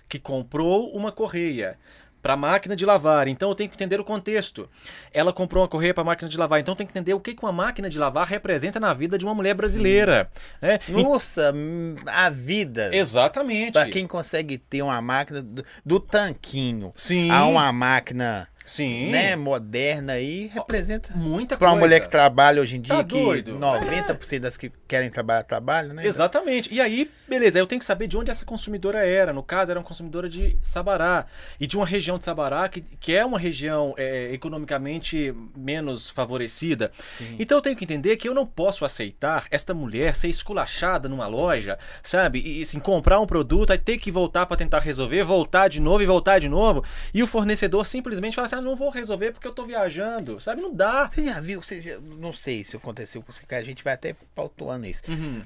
que 0.09 0.19
comprou 0.19 0.91
uma 0.95 1.13
correia 1.13 1.79
para 2.27 2.37
máquina 2.37 2.75
de 2.75 2.85
lavar. 2.85 3.29
Então 3.29 3.49
eu 3.51 3.55
tenho 3.55 3.71
que 3.71 3.77
entender 3.77 4.01
o 4.01 4.05
contexto. 4.05 4.69
Ela 5.13 5.33
comprou 5.33 5.63
uma 5.63 5.69
correia 5.69 5.95
para 5.95 6.03
máquina 6.03 6.29
de 6.29 6.37
lavar, 6.37 6.59
então 6.59 6.73
eu 6.73 6.77
tenho 6.77 6.89
que 6.89 6.93
entender 6.93 7.15
o 7.15 7.21
que 7.21 7.37
que 7.37 7.45
uma 7.45 7.53
máquina 7.53 7.89
de 7.89 8.01
lavar 8.01 8.27
representa 8.27 8.81
na 8.81 8.93
vida 8.93 9.17
de 9.17 9.25
uma 9.25 9.33
mulher 9.33 9.55
brasileira. 9.55 10.29
Né? 10.61 10.81
Nossa, 10.89 11.53
hum, 11.55 11.95
a 12.05 12.29
vida. 12.29 12.91
Exatamente. 12.93 13.75
Para 13.75 13.89
quem 13.89 14.09
consegue 14.09 14.59
ter 14.59 14.83
uma 14.83 15.01
máquina 15.01 15.41
do, 15.41 15.65
do 15.85 16.01
tanquinho 16.01 16.93
Sim. 16.97 17.31
a 17.31 17.47
uma 17.47 17.73
máquina 17.73 18.49
Sim. 18.67 19.11
né, 19.11 19.37
moderna 19.37 20.15
aí, 20.15 20.49
representa. 20.49 21.11
Muita 21.15 21.57
Para 21.57 21.69
coisa. 21.69 21.73
uma 21.75 21.81
mulher 21.81 22.01
que 22.01 22.09
trabalha 22.11 22.61
hoje 22.61 22.77
em 22.77 22.81
dia, 22.81 22.97
Tá 22.97 23.05
que 23.05 23.19
doido? 23.19 23.59
90% 23.59 24.41
das 24.41 24.57
que 24.57 24.71
querem 24.87 25.09
trabalhar, 25.09 25.45
trabalham, 25.45 25.95
né? 25.95 26.05
Exatamente. 26.07 26.73
E 26.75 26.81
aí, 26.81 27.11
beleza, 27.29 27.59
eu 27.59 27.67
tenho 27.67 27.79
que 27.79 27.85
saber 27.87 28.07
de 28.09 28.17
onde 28.19 28.31
essa 28.31 28.45
consumidora 28.45 29.07
era. 29.07 29.33
No 29.33 29.43
caso, 29.43 29.71
era 29.71 29.81
uma 29.81 29.87
consumidora 29.87 30.29
de 30.29 30.59
Sabará. 30.61 31.27
E 31.61 31.67
de 31.67 31.77
uma 31.77 31.87
região 31.87 32.19
de 32.19 32.25
Sabará 32.25 32.69
que, 32.69 32.81
que 33.01 33.15
é 33.15 33.25
uma 33.25 33.39
região 33.39 33.95
é, 33.97 34.33
economicamente 34.33 35.33
menos 35.57 36.11
favorecida. 36.11 36.91
Sim. 37.17 37.37
Então 37.39 37.59
eu 37.59 37.63
tenho 37.63 37.77
que 37.77 37.85
entender 37.85 38.17
que 38.17 38.29
eu 38.29 38.35
não 38.35 38.47
posso 38.47 38.85
aceitar 38.85 39.47
esta 39.51 39.73
mulher 39.73 40.17
ser 40.17 40.29
esculachada 40.29 41.09
numa 41.09 41.27
loja, 41.27 41.79
sabe? 42.03 42.41
E 42.45 42.63
assim, 42.63 42.81
comprar 42.81 43.21
um 43.21 43.27
produto, 43.27 43.71
aí 43.71 43.79
ter 43.79 43.99
que 43.99 44.11
voltar 44.11 44.47
para 44.47 44.57
tentar 44.57 44.81
resolver, 44.81 45.23
voltar 45.23 45.69
de 45.69 45.81
novo 45.81 46.03
e 46.03 46.07
voltar 46.07 46.39
de 46.41 46.49
novo. 46.49 46.83
E 47.15 47.23
o 47.23 47.27
fornecedor 47.27 47.87
simplesmente 47.87 48.35
fala 48.35 48.47
assim: 48.47 48.56
ah, 48.59 48.61
não 48.61 48.77
vou 48.77 48.91
resolver 48.91 49.33
porque 49.33 49.47
eu 49.47 49.55
tô 49.55 49.65
viajando, 49.67 50.41
sabe? 50.41 50.61
Não 50.61 50.73
dá. 50.75 51.09
Você 51.11 51.25
já 51.25 51.41
viu, 51.41 51.63
você 51.63 51.81
já- 51.81 51.99
não 52.01 52.33
sei 52.33 52.65
se 52.65 52.77
aconteceu 52.77 53.23
com 53.23 53.33
você, 53.33 53.45
que 53.47 53.55
a 53.55 53.63
gente 53.65 53.83
vai 53.85 53.95
até 53.95 54.15
pautuando 54.35 54.87
isso. 54.87 55.03
Uhum. 55.09 55.43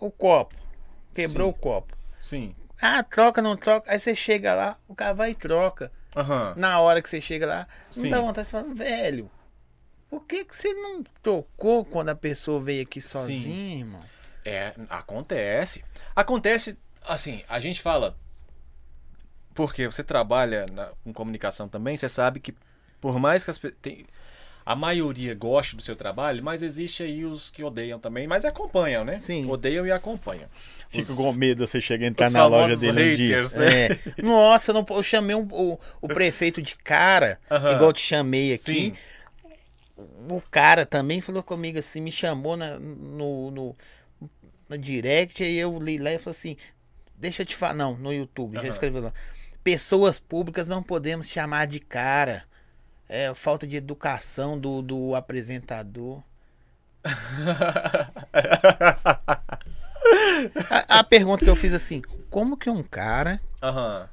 O 0.00 0.10
copo, 0.10 0.54
quebrou 1.14 1.48
Sim. 1.48 1.56
o 1.56 1.60
copo. 1.60 1.96
Sim. 2.20 2.56
Ah, 2.80 3.02
troca, 3.02 3.40
não 3.40 3.56
troca. 3.56 3.90
Aí 3.90 3.98
você 3.98 4.14
chega 4.14 4.54
lá, 4.54 4.78
o 4.86 4.94
cara 4.94 5.14
vai 5.14 5.30
e 5.30 5.34
troca. 5.34 5.90
Aham. 6.14 6.54
Na 6.56 6.80
hora 6.80 7.00
que 7.02 7.08
você 7.08 7.20
chega 7.20 7.46
lá, 7.46 7.68
não 7.94 8.02
Sim. 8.02 8.10
dá 8.10 8.20
vontade 8.20 8.46
de 8.46 8.50
falar, 8.52 8.72
velho, 8.74 9.30
por 10.08 10.24
que, 10.24 10.44
que 10.44 10.56
você 10.56 10.72
não 10.74 11.02
trocou 11.22 11.84
quando 11.84 12.10
a 12.10 12.14
pessoa 12.14 12.60
veio 12.60 12.82
aqui 12.82 13.00
sozinha, 13.00 13.78
irmão? 13.78 14.02
É, 14.44 14.72
acontece. 14.90 15.82
Acontece, 16.14 16.78
assim, 17.02 17.42
a 17.48 17.58
gente 17.58 17.80
fala. 17.82 18.16
Porque 19.56 19.86
você 19.86 20.04
trabalha 20.04 20.66
na, 20.66 20.90
com 21.02 21.12
comunicação 21.12 21.66
também, 21.68 21.96
você 21.96 22.08
sabe 22.08 22.38
que 22.38 22.54
por 23.00 23.18
mais 23.18 23.42
que 23.42 23.50
as, 23.50 23.58
tem, 23.80 24.04
a 24.64 24.76
maioria 24.76 25.34
goste 25.34 25.74
do 25.76 25.82
seu 25.82 25.96
trabalho, 25.96 26.42
mas 26.44 26.62
existe 26.62 27.02
aí 27.02 27.24
os 27.24 27.50
que 27.50 27.64
odeiam 27.64 27.98
também, 27.98 28.26
mas 28.26 28.44
acompanham, 28.44 29.04
né? 29.04 29.14
Sim. 29.16 29.48
Odeiam 29.50 29.86
e 29.86 29.90
acompanham. 29.90 30.48
Fico 30.90 31.12
Os- 31.12 31.16
com 31.18 31.32
medo 31.32 31.66
você 31.66 31.80
chegar 31.80 32.04
e 32.04 32.08
entrar 32.08 32.30
na 32.30 32.46
loja 32.46 32.76
dele 32.76 33.14
um 33.14 33.16
dia. 33.16 33.36
haters, 33.36 33.54
né? 33.54 33.86
É. 33.86 33.98
Nossa, 34.22 34.70
eu, 34.70 34.74
não, 34.74 34.86
eu 34.90 35.02
chamei 35.02 35.34
um- 35.34 35.48
o, 35.50 35.78
o 36.00 36.06
prefeito 36.08 36.60
de 36.60 36.76
cara, 36.76 37.40
Aham. 37.50 37.72
igual 37.72 37.90
eu 37.90 37.92
te 37.94 38.02
chamei 38.02 38.52
aqui. 38.52 38.62
Sim. 38.62 38.92
O 40.28 40.42
cara 40.50 40.84
também 40.84 41.20
falou 41.22 41.42
comigo 41.42 41.78
assim, 41.78 42.00
me 42.00 42.12
chamou 42.12 42.56
na- 42.56 42.78
no, 42.78 43.50
no, 43.50 43.76
no 44.68 44.78
direct, 44.78 45.42
aí 45.42 45.56
eu 45.56 45.78
li 45.78 45.96
lá 45.96 46.12
e 46.12 46.18
falei 46.18 46.36
assim, 46.38 46.56
deixa 47.16 47.42
eu 47.42 47.46
te 47.46 47.56
falar, 47.56 47.72
não, 47.74 47.96
no 47.96 48.12
YouTube, 48.12 48.56
já 48.60 48.68
escreveu 48.68 49.00
lá. 49.02 49.12
Pessoas 49.66 50.20
públicas 50.20 50.68
não 50.68 50.80
podemos 50.80 51.28
chamar 51.28 51.66
de 51.66 51.80
cara. 51.80 52.44
É 53.08 53.34
falta 53.34 53.66
de 53.66 53.74
educação 53.74 54.56
do, 54.56 54.80
do 54.80 55.12
apresentador. 55.16 56.22
A, 60.70 61.00
a 61.00 61.04
pergunta 61.04 61.44
que 61.44 61.50
eu 61.50 61.56
fiz 61.56 61.72
assim, 61.72 62.00
como 62.30 62.56
que 62.56 62.70
um 62.70 62.82
cara 62.82 63.40
Aham, 63.60 64.08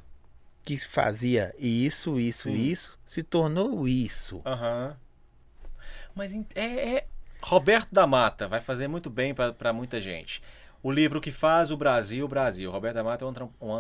que 0.64 0.80
fazia 0.80 1.54
isso, 1.60 2.20
isso, 2.20 2.50
Sim. 2.50 2.56
isso, 2.56 2.98
se 3.06 3.22
tornou 3.22 3.88
isso? 3.88 4.42
aham. 4.46 4.96
Mas 6.16 6.34
é, 6.56 6.96
é- 6.98 7.08
Roberto 7.42 7.90
da 7.92 8.08
Mata 8.08 8.48
vai 8.48 8.62
fazer 8.62 8.88
muito 8.88 9.10
bem 9.10 9.34
para 9.34 9.74
muita 9.74 10.00
gente. 10.00 10.42
O 10.82 10.92
livro 10.92 11.22
que 11.22 11.32
faz 11.32 11.72
o 11.72 11.78
Brasil, 11.78 12.28
Brasil. 12.28 12.72
Roberto 12.72 12.96
da 12.96 13.04
Mata 13.04 13.24
é 13.24 13.28
um 13.28 13.32
antro- 13.32 13.54
um 13.62 13.74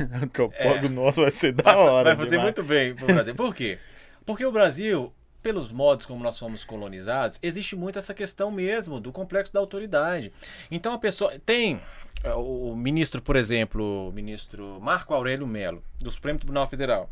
antropólogo. 0.00 0.24
Antropólogo 0.24 0.88
nosso 0.88 1.20
vai 1.22 1.30
ser 1.30 1.52
da 1.52 1.62
Vai- 1.62 1.76
hora. 1.76 2.04
Vai 2.10 2.16
fazer 2.16 2.30
demais. 2.36 2.44
muito 2.46 2.62
bem 2.64 2.94
pro 2.94 3.06
Brasil. 3.06 3.34
Por 3.34 3.54
quê? 3.54 3.78
Porque 4.26 4.44
o 4.44 4.52
Brasil, 4.52 5.12
pelos 5.42 5.70
modos 5.70 6.06
como 6.06 6.22
nós 6.22 6.38
fomos 6.38 6.64
colonizados, 6.64 7.38
existe 7.42 7.76
muito 7.76 7.98
essa 7.98 8.14
questão 8.14 8.50
mesmo 8.50 8.98
do 8.98 9.12
complexo 9.12 9.52
da 9.52 9.60
autoridade. 9.60 10.32
Então 10.70 10.92
a 10.94 10.98
pessoa 10.98 11.32
tem 11.44 11.80
é, 12.22 12.32
o 12.34 12.74
ministro, 12.74 13.20
por 13.20 13.36
exemplo, 13.36 14.08
o 14.08 14.12
ministro 14.12 14.78
Marco 14.80 15.12
Aurélio 15.12 15.46
Melo, 15.46 15.82
do 16.00 16.10
Supremo 16.10 16.38
Tribunal 16.38 16.66
Federal. 16.66 17.10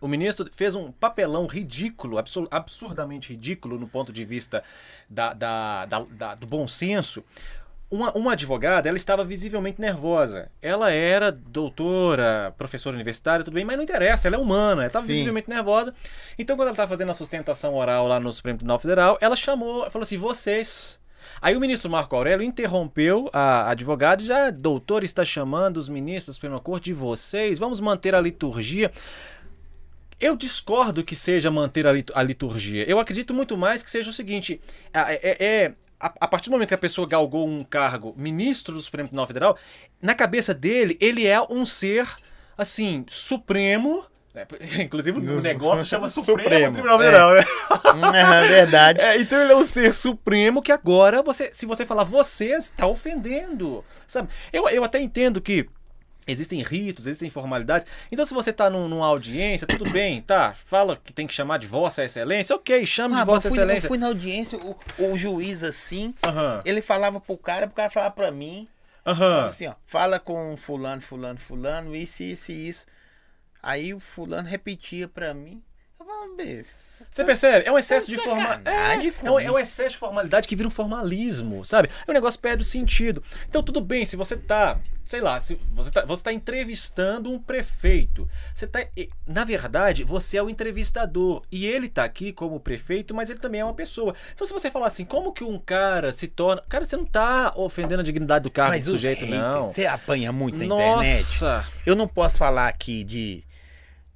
O 0.00 0.08
ministro 0.08 0.48
fez 0.54 0.74
um 0.74 0.90
papelão 0.90 1.46
ridículo, 1.46 2.16
absur- 2.16 2.48
absurdamente 2.50 3.30
ridículo 3.30 3.78
no 3.78 3.86
ponto 3.86 4.10
de 4.12 4.24
vista 4.24 4.62
da- 5.08 5.34
da- 5.34 5.84
da- 5.86 6.06
da- 6.10 6.34
do 6.34 6.46
bom 6.46 6.66
senso. 6.66 7.22
Uma, 7.90 8.12
uma 8.16 8.32
advogada, 8.32 8.88
ela 8.88 8.96
estava 8.96 9.24
visivelmente 9.24 9.80
nervosa. 9.80 10.48
Ela 10.62 10.92
era 10.92 11.32
doutora, 11.32 12.54
professora 12.56 12.94
universitária, 12.94 13.44
tudo 13.44 13.54
bem, 13.54 13.64
mas 13.64 13.76
não 13.76 13.82
interessa, 13.82 14.28
ela 14.28 14.36
é 14.36 14.38
humana, 14.38 14.82
ela 14.82 14.86
estava 14.86 15.04
visivelmente 15.12 15.48
nervosa. 15.50 15.92
Então, 16.38 16.54
quando 16.56 16.68
ela 16.68 16.70
estava 16.74 16.88
fazendo 16.88 17.10
a 17.10 17.14
sustentação 17.14 17.74
oral 17.74 18.06
lá 18.06 18.20
no 18.20 18.32
Supremo 18.32 18.58
Tribunal 18.58 18.78
Federal, 18.78 19.18
ela 19.20 19.34
chamou, 19.34 19.90
falou 19.90 20.04
assim: 20.04 20.16
vocês. 20.16 21.00
Aí 21.42 21.56
o 21.56 21.60
ministro 21.60 21.90
Marco 21.90 22.14
Aurélio 22.14 22.44
interrompeu 22.44 23.28
a 23.32 23.70
advogada 23.70 24.22
e 24.22 24.26
já, 24.26 24.46
"Ah, 24.46 24.50
doutor, 24.50 25.02
está 25.02 25.24
chamando 25.24 25.76
os 25.78 25.88
ministros 25.88 26.26
da 26.28 26.32
Suprema 26.34 26.60
Corte 26.60 26.84
de 26.86 26.92
vocês, 26.94 27.58
vamos 27.58 27.80
manter 27.80 28.14
a 28.14 28.20
liturgia. 28.20 28.90
Eu 30.20 30.36
discordo 30.36 31.02
que 31.02 31.16
seja 31.16 31.50
manter 31.50 31.86
a, 31.86 31.92
lit- 31.92 32.12
a 32.14 32.22
liturgia. 32.22 32.84
Eu 32.88 32.98
acredito 33.00 33.32
muito 33.32 33.56
mais 33.56 33.82
que 33.82 33.90
seja 33.90 34.10
o 34.10 34.12
seguinte: 34.12 34.60
é, 34.92 35.64
é- 35.64 35.72
a, 36.00 36.12
a 36.20 36.28
partir 36.28 36.48
do 36.48 36.52
momento 36.52 36.68
que 36.68 36.74
a 36.74 36.78
pessoa 36.78 37.06
galgou 37.06 37.46
um 37.46 37.62
cargo 37.62 38.14
ministro 38.16 38.74
do 38.74 38.80
Supremo 38.80 39.08
Tribunal 39.08 39.26
Federal, 39.26 39.58
na 40.00 40.14
cabeça 40.14 40.54
dele, 40.54 40.96
ele 41.00 41.26
é 41.26 41.40
um 41.42 41.66
ser, 41.66 42.08
assim, 42.56 43.04
supremo. 43.08 44.04
né? 44.34 44.46
Inclusive 44.82 45.18
o 45.18 45.40
negócio 45.40 45.84
chama 45.84 46.08
Supremo, 46.10 46.40
Supremo, 46.40 46.72
Tribunal 46.72 47.02
é. 47.02 47.04
Federal, 47.04 47.34
né? 47.34 47.44
É 48.42 48.48
verdade. 48.48 49.00
É, 49.04 49.20
então 49.20 49.38
ele 49.40 49.52
é 49.52 49.56
um 49.56 49.66
ser 49.66 49.92
supremo 49.92 50.62
que 50.62 50.72
agora, 50.72 51.22
você, 51.22 51.50
se 51.52 51.66
você 51.66 51.84
falar 51.84 52.04
você, 52.04 52.56
está 52.56 52.86
ofendendo. 52.86 53.84
Sabe? 54.06 54.30
Eu, 54.52 54.68
eu 54.70 54.82
até 54.82 55.00
entendo 55.00 55.40
que 55.40 55.68
existem 56.30 56.62
ritos, 56.62 57.06
existem 57.06 57.28
formalidades. 57.30 57.86
Então, 58.10 58.24
se 58.24 58.32
você 58.34 58.50
está 58.50 58.70
num, 58.70 58.88
numa 58.88 59.06
audiência, 59.06 59.66
tudo 59.66 59.88
bem, 59.90 60.20
tá? 60.22 60.54
Fala 60.54 60.96
que 60.96 61.12
tem 61.12 61.26
que 61.26 61.34
chamar 61.34 61.58
de 61.58 61.66
Vossa 61.66 62.04
Excelência, 62.04 62.54
ok, 62.56 62.84
chame 62.86 63.14
Ah, 63.14 63.20
de 63.20 63.24
Vossa 63.26 63.48
eu, 63.48 63.50
fui, 63.52 63.58
eu 63.58 63.64
Excelência. 63.64 63.88
fui 63.88 63.98
na 63.98 64.06
audiência, 64.06 64.58
o, 64.58 64.76
o 64.98 65.18
juiz 65.18 65.62
assim, 65.62 66.14
Aham, 66.24 66.60
ele 66.64 66.80
falava 66.82 67.20
pro 67.20 67.36
cara, 67.36 67.66
pro 67.66 67.76
cara 67.76 67.90
falava 67.90 68.14
pra 68.14 68.30
mim, 68.30 68.66
aham. 69.06 69.46
assim, 69.46 69.66
ó, 69.66 69.74
fala 69.86 70.18
com 70.18 70.56
fulano, 70.56 71.00
fulano, 71.02 71.38
fulano, 71.38 71.94
isso, 71.96 72.22
isso 72.22 72.52
e 72.52 72.68
isso. 72.68 72.86
Aí 73.62 73.92
o 73.92 74.00
fulano 74.00 74.48
repetia 74.48 75.06
pra 75.08 75.34
mim. 75.34 75.62
Eu 76.10 76.16
falava, 76.16 76.34
"Bê, 76.36 76.62
Você 76.62 77.24
percebe? 77.24 77.66
É 77.66 77.72
um 77.72 77.78
excesso 77.78 78.06
de 78.08 78.16
é 78.16 78.18
formalidade. 78.18 79.14
É, 79.22 79.26
é, 79.26 79.30
um, 79.30 79.40
é 79.40 79.50
um 79.50 79.58
excesso 79.58 79.90
de 79.90 79.96
formalidade 79.96 80.48
que 80.48 80.56
vira 80.56 80.66
um 80.68 80.70
formalismo, 80.70 81.64
sabe? 81.64 81.88
É 82.06 82.10
um 82.10 82.14
negócio 82.14 82.38
perde 82.40 82.62
o 82.62 82.66
sentido. 82.66 83.22
Então, 83.48 83.62
tudo 83.62 83.80
bem, 83.80 84.04
se 84.04 84.16
você 84.16 84.36
tá, 84.36 84.78
sei 85.08 85.20
lá, 85.20 85.38
se 85.40 85.58
você 85.72 85.90
tá, 85.90 86.04
você 86.04 86.22
tá 86.24 86.32
entrevistando 86.32 87.30
um 87.30 87.38
prefeito. 87.38 88.28
Você 88.54 88.66
tá. 88.66 88.80
Na 89.26 89.44
verdade, 89.44 90.04
você 90.04 90.36
é 90.36 90.42
o 90.42 90.50
entrevistador. 90.50 91.42
E 91.50 91.66
ele 91.66 91.88
tá 91.88 92.04
aqui 92.04 92.32
como 92.32 92.60
prefeito, 92.60 93.14
mas 93.14 93.30
ele 93.30 93.38
também 93.38 93.60
é 93.60 93.64
uma 93.64 93.74
pessoa. 93.74 94.14
Então, 94.34 94.46
se 94.46 94.52
você 94.52 94.70
falar 94.70 94.88
assim, 94.88 95.04
como 95.04 95.32
que 95.32 95.44
um 95.44 95.58
cara 95.58 96.12
se 96.12 96.26
torna. 96.28 96.62
Cara, 96.68 96.84
você 96.84 96.96
não 96.96 97.06
tá 97.06 97.52
ofendendo 97.56 98.00
a 98.00 98.04
dignidade 98.04 98.42
do 98.42 98.50
cargo 98.50 98.72
Mas 98.72 98.84
do 98.84 98.92
sujeito, 98.92 99.24
haters, 99.24 99.40
não. 99.40 99.70
Você 99.70 99.86
apanha 99.86 100.32
muito 100.32 100.58
na 100.58 100.64
internet. 100.64 101.40
Nossa! 101.40 101.66
Eu 101.86 101.94
não 101.94 102.06
posso 102.06 102.36
falar 102.36 102.68
aqui 102.68 103.04
de, 103.04 103.42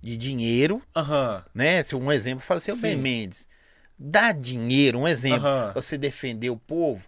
de 0.05 0.16
dinheiro, 0.18 0.82
né? 1.55 1.82
Se 1.82 1.97
um 1.97 2.12
exemplo, 2.12 2.43
eu 2.43 2.47
falo 2.47 2.59
assim, 2.59 2.72
o 2.72 2.76
Ben. 2.76 2.97
Mendes. 2.97 3.48
Dá 3.98 4.32
dinheiro, 4.32 4.98
um 4.98 5.09
exemplo, 5.09 5.47
Aham. 5.47 5.72
você 5.74 5.97
defender 5.97 6.51
o 6.51 6.56
povo. 6.56 7.06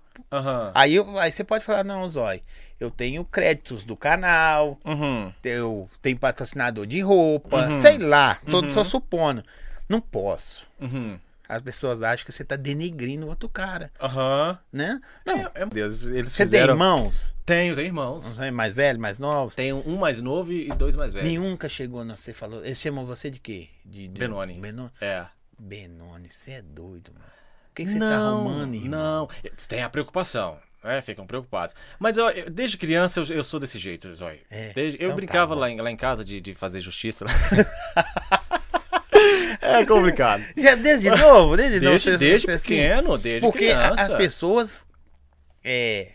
Aí, 0.74 0.94
eu- 0.94 1.18
aí 1.18 1.30
você 1.30 1.44
pode 1.44 1.64
falar, 1.64 1.84
não, 1.84 2.08
Zói, 2.08 2.42
eu 2.80 2.90
tenho 2.90 3.24
créditos 3.24 3.84
do 3.84 3.96
canal, 3.96 4.78
Uhum. 4.84 5.32
eu 5.44 5.90
tenho 6.00 6.18
patrocinador 6.18 6.86
de 6.86 7.00
roupa, 7.00 7.68
Uhum. 7.68 7.74
sei 7.74 7.98
lá, 7.98 8.36
tô, 8.50 8.60
Uhum. 8.60 8.70
só 8.72 8.82
supondo. 8.82 9.44
Não 9.88 10.00
posso. 10.00 10.66
Uhum. 10.80 11.18
As 11.48 11.62
pessoas 11.62 12.02
acham 12.02 12.24
que 12.26 12.32
você 12.32 12.44
tá 12.44 12.56
denegrindo 12.56 13.26
o 13.26 13.28
outro 13.28 13.48
cara, 13.48 13.90
Aham. 14.00 14.58
né? 14.72 15.00
Não. 15.24 15.38
É, 15.38 15.50
é, 15.54 15.66
Deus, 15.66 16.02
eles 16.02 16.32
você 16.32 16.44
fizeram... 16.44 16.66
tem 16.66 16.74
irmãos? 16.74 17.34
Tenho, 17.44 17.74
tenho 17.76 17.86
irmãos. 17.86 18.36
Mais 18.52 18.74
velhos, 18.74 19.00
mais 19.00 19.18
novos? 19.18 19.54
Tenho 19.54 19.82
um 19.86 19.96
mais 19.96 20.20
novo 20.20 20.52
e 20.52 20.68
dois 20.70 20.96
mais 20.96 21.12
velhos. 21.12 21.28
Nenhum 21.28 21.50
nunca 21.50 21.68
chegou, 21.68 22.04
não, 22.04 22.16
você 22.16 22.32
falou. 22.32 22.64
Eles 22.64 22.80
chamam 22.80 23.04
você 23.06 23.30
de 23.30 23.38
quê? 23.38 23.68
De, 23.84 24.08
de- 24.08 24.18
Benoni. 24.18 24.54
Benoni. 24.60 24.90
É. 25.00 25.26
Benoni, 25.58 26.28
você 26.28 26.52
é 26.52 26.62
doido, 26.62 27.12
mano. 27.14 27.24
O 27.70 27.74
que, 27.76 27.84
que 27.84 27.90
você 27.90 27.98
tá 27.98 28.16
arrumando, 28.16 28.74
irmão? 28.74 28.88
Não, 28.90 29.28
tem 29.68 29.82
a 29.82 29.88
preocupação. 29.90 30.58
né? 30.82 31.00
ficam 31.02 31.26
preocupados. 31.26 31.74
Mas 31.98 32.16
eu, 32.16 32.28
eu- 32.30 32.50
desde 32.50 32.76
criança 32.78 33.20
eu, 33.20 33.26
eu 33.26 33.44
sou 33.44 33.60
desse 33.60 33.78
jeito, 33.78 34.12
Zói. 34.14 34.40
É, 34.50 34.72
Desde- 34.72 34.96
eu 34.98 35.04
então 35.04 35.10
tá 35.10 35.14
brincava 35.16 35.54
bom. 35.54 35.60
lá, 35.60 35.70
em, 35.70 35.80
lá 35.80 35.90
em 35.90 35.96
casa 35.96 36.24
de, 36.24 36.40
de 36.40 36.54
fazer 36.54 36.80
justiça. 36.80 37.24
é 39.66 39.86
complicado. 39.86 40.42
Já 40.56 40.74
desde 40.74 41.10
novo? 41.10 41.56
Desde, 41.56 41.80
novo, 41.80 41.90
Desde, 41.90 42.10
você- 42.10 42.18
desde 42.18 42.50
assim, 42.50 42.68
pequeno, 42.68 43.18
desde 43.18 43.40
Porque 43.46 43.66
criança. 43.66 44.02
as 44.02 44.14
pessoas. 44.14 44.86
É, 45.64 46.12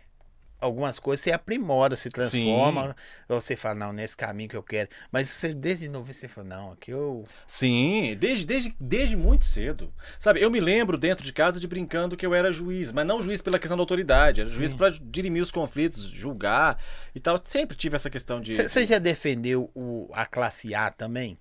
algumas 0.61 0.99
coisas 0.99 1.23
você 1.23 1.32
aprimora, 1.32 1.95
se 1.95 2.10
transforma. 2.10 2.95
Ou 3.28 3.41
você 3.41 3.56
fala, 3.56 3.76
não, 3.76 3.91
nesse 3.91 4.15
caminho 4.15 4.48
que 4.48 4.56
eu 4.56 4.64
quero. 4.64 4.88
Mas 5.11 5.28
você, 5.30 5.53
desde 5.53 5.90
novo 5.90 6.14
você 6.14 6.28
fala, 6.28 6.48
não, 6.48 6.72
aqui 6.72 6.91
eu. 6.91 7.23
Sim, 7.48 8.15
desde, 8.18 8.45
desde, 8.45 8.76
desde 8.80 9.15
muito 9.15 9.44
cedo. 9.44 9.91
Sabe, 10.19 10.40
eu 10.40 10.49
me 10.52 10.60
lembro 10.60 10.98
dentro 10.98 11.26
de 11.26 11.34
casa 11.34 11.60
de 11.60 11.68
brincando 11.68 12.15
que 12.15 12.26
eu 12.26 12.34
era 12.36 12.52
juiz, 12.52 12.91
mas 12.91 13.06
não 13.06 13.22
juiz 13.22 13.41
pela 13.41 13.57
questão 13.60 13.76
da 13.76 13.82
autoridade, 13.82 14.41
era 14.41 14.49
juiz 14.49 14.72
para 14.72 14.91
dirimir 15.02 15.41
os 15.41 15.52
conflitos, 15.52 16.03
julgar 16.03 16.78
e 17.14 17.19
tal. 17.19 17.41
Sempre 17.44 17.76
tive 17.76 17.95
essa 17.95 18.10
questão 18.10 18.40
de. 18.40 18.53
Você 18.53 18.69
você 18.69 18.86
já 18.88 18.99
defendeu 18.99 19.69
o, 19.76 20.10
a 20.14 20.26
classe 20.26 20.73
A 20.76 20.91
também? 20.91 21.38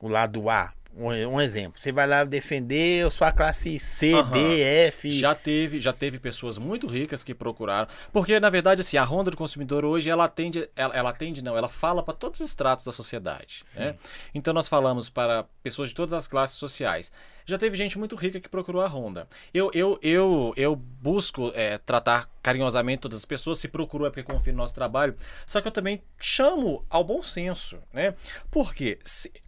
O 0.00 0.08
lado 0.08 0.50
A? 0.50 0.72
Um, 0.96 1.08
um 1.08 1.40
exemplo. 1.40 1.78
Você 1.78 1.90
vai 1.90 2.06
lá 2.06 2.24
defender 2.24 3.00
eu 3.00 3.10
sou 3.10 3.26
a 3.26 3.32
classe 3.32 3.78
C, 3.78 4.14
Aham. 4.14 4.30
D, 4.30 4.60
F. 4.62 5.10
Já 5.10 5.34
teve, 5.34 5.80
já 5.80 5.92
teve 5.92 6.18
pessoas 6.18 6.56
muito 6.58 6.86
ricas 6.86 7.24
que 7.24 7.34
procuraram, 7.34 7.88
porque 8.12 8.38
na 8.38 8.50
verdade 8.50 8.80
assim, 8.80 8.96
a 8.96 9.04
Ronda 9.04 9.30
do 9.30 9.36
Consumidor 9.36 9.84
hoje 9.84 10.08
ela 10.08 10.24
atende, 10.24 10.68
ela, 10.76 10.94
ela 10.94 11.10
atende 11.10 11.42
não, 11.42 11.56
ela 11.56 11.68
fala 11.68 12.02
para 12.02 12.14
todos 12.14 12.40
os 12.40 12.46
estratos 12.46 12.84
da 12.84 12.92
sociedade, 12.92 13.64
né? 13.76 13.96
Então 14.34 14.54
nós 14.54 14.68
falamos 14.68 15.08
para 15.08 15.44
pessoas 15.62 15.88
de 15.88 15.94
todas 15.94 16.12
as 16.12 16.28
classes 16.28 16.56
sociais. 16.56 17.10
Já 17.46 17.58
teve 17.58 17.76
gente 17.76 17.98
muito 17.98 18.16
rica 18.16 18.40
que 18.40 18.48
procurou 18.48 18.80
a 18.80 18.86
Honda. 18.86 19.28
Eu, 19.52 19.70
eu, 19.74 19.98
eu, 20.00 20.54
eu 20.56 20.74
busco 20.74 21.52
é, 21.54 21.76
tratar 21.76 22.30
carinhosamente 22.42 23.02
todas 23.02 23.18
as 23.18 23.24
pessoas. 23.26 23.58
Se 23.58 23.68
procurou 23.68 24.06
é 24.06 24.10
porque 24.10 24.22
confio 24.22 24.54
no 24.54 24.60
nosso 24.60 24.74
trabalho. 24.74 25.14
Só 25.46 25.60
que 25.60 25.68
eu 25.68 25.72
também 25.72 26.02
chamo 26.18 26.86
ao 26.88 27.04
bom 27.04 27.22
senso, 27.22 27.78
né? 27.92 28.14
Porque 28.50 28.98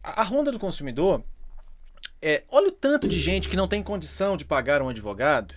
a 0.02 0.20
a 0.20 0.24
Honda 0.24 0.52
do 0.52 0.58
Consumidor 0.58 1.24
é, 2.26 2.44
olha 2.50 2.68
o 2.68 2.72
tanto 2.72 3.06
de 3.08 3.20
gente 3.20 3.48
que 3.48 3.56
não 3.56 3.68
tem 3.68 3.82
condição 3.82 4.36
de 4.36 4.44
pagar 4.44 4.82
um 4.82 4.88
advogado 4.88 5.54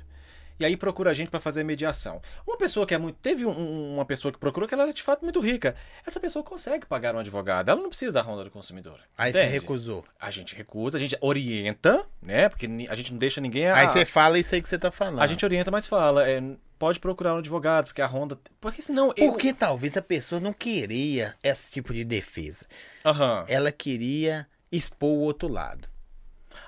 e 0.60 0.66
aí 0.66 0.76
procura 0.76 1.10
a 1.12 1.14
gente 1.14 1.30
para 1.30 1.40
fazer 1.40 1.64
mediação. 1.64 2.22
Uma 2.46 2.58
pessoa 2.58 2.86
que 2.86 2.94
é 2.94 2.98
muito. 2.98 3.16
Teve 3.22 3.46
um- 3.46 3.94
uma 3.94 4.04
pessoa 4.04 4.30
que 4.30 4.38
procurou 4.38 4.68
que 4.68 4.74
ela 4.74 4.84
era 4.84 4.94
de 4.94 5.02
fato 5.02 5.24
muito 5.24 5.40
rica. 5.40 5.74
Essa 6.06 6.20
pessoa 6.20 6.44
consegue 6.44 6.86
pagar 6.86 7.16
um 7.16 7.20
advogado. 7.20 7.70
Ela 7.70 7.80
não 7.82 7.88
precisa 7.88 8.12
da 8.12 8.22
ronda 8.22 8.44
do 8.44 8.52
consumidor. 8.52 9.00
Aí 9.18 9.32
você 9.32 9.40
Entende? 9.40 9.54
recusou. 9.60 10.04
A 10.20 10.30
gente 10.30 10.54
recusa, 10.54 10.98
a 10.98 11.00
gente 11.00 11.18
orienta, 11.22 12.06
né? 12.22 12.50
Porque 12.50 12.68
a 12.90 12.96
gente 12.96 13.14
não 13.14 13.18
deixa 13.20 13.40
ninguém. 13.40 13.68
a- 13.68 13.76
Aí 13.78 13.88
você 13.88 14.04
fala 14.04 14.38
isso 14.38 14.54
aí 14.54 14.62
que 14.62 14.68
você 14.68 14.78
tá 14.78 14.91
falando. 14.91 15.22
A 15.22 15.28
gente 15.28 15.46
orienta, 15.46 15.72
mas 15.72 15.88
fala. 15.88 16.30
é, 16.30 16.44
pode 16.78 17.00
procurar 17.00 17.36
um 17.36 17.38
advogado, 17.38 17.86
porque 17.86 18.02
a 18.02 18.06
ronda. 18.06 18.38
Porque 18.60 18.82
senão. 18.82 19.14
eu- 19.16 19.32
Porque 19.32 19.54
talvez 19.54 19.96
a 19.96 20.02
pessoa 20.02 20.41
não 20.41 20.52
queria 20.52 21.36
esse 21.41 21.72
tipo 21.72 21.94
de 21.94 22.04
defesa. 22.04 22.66
Aham. 23.06 23.46
Ela 23.48 23.72
queria 23.72 24.46
expor 24.70 25.10
o 25.10 25.20
outro 25.22 25.48
lado. 25.48 25.88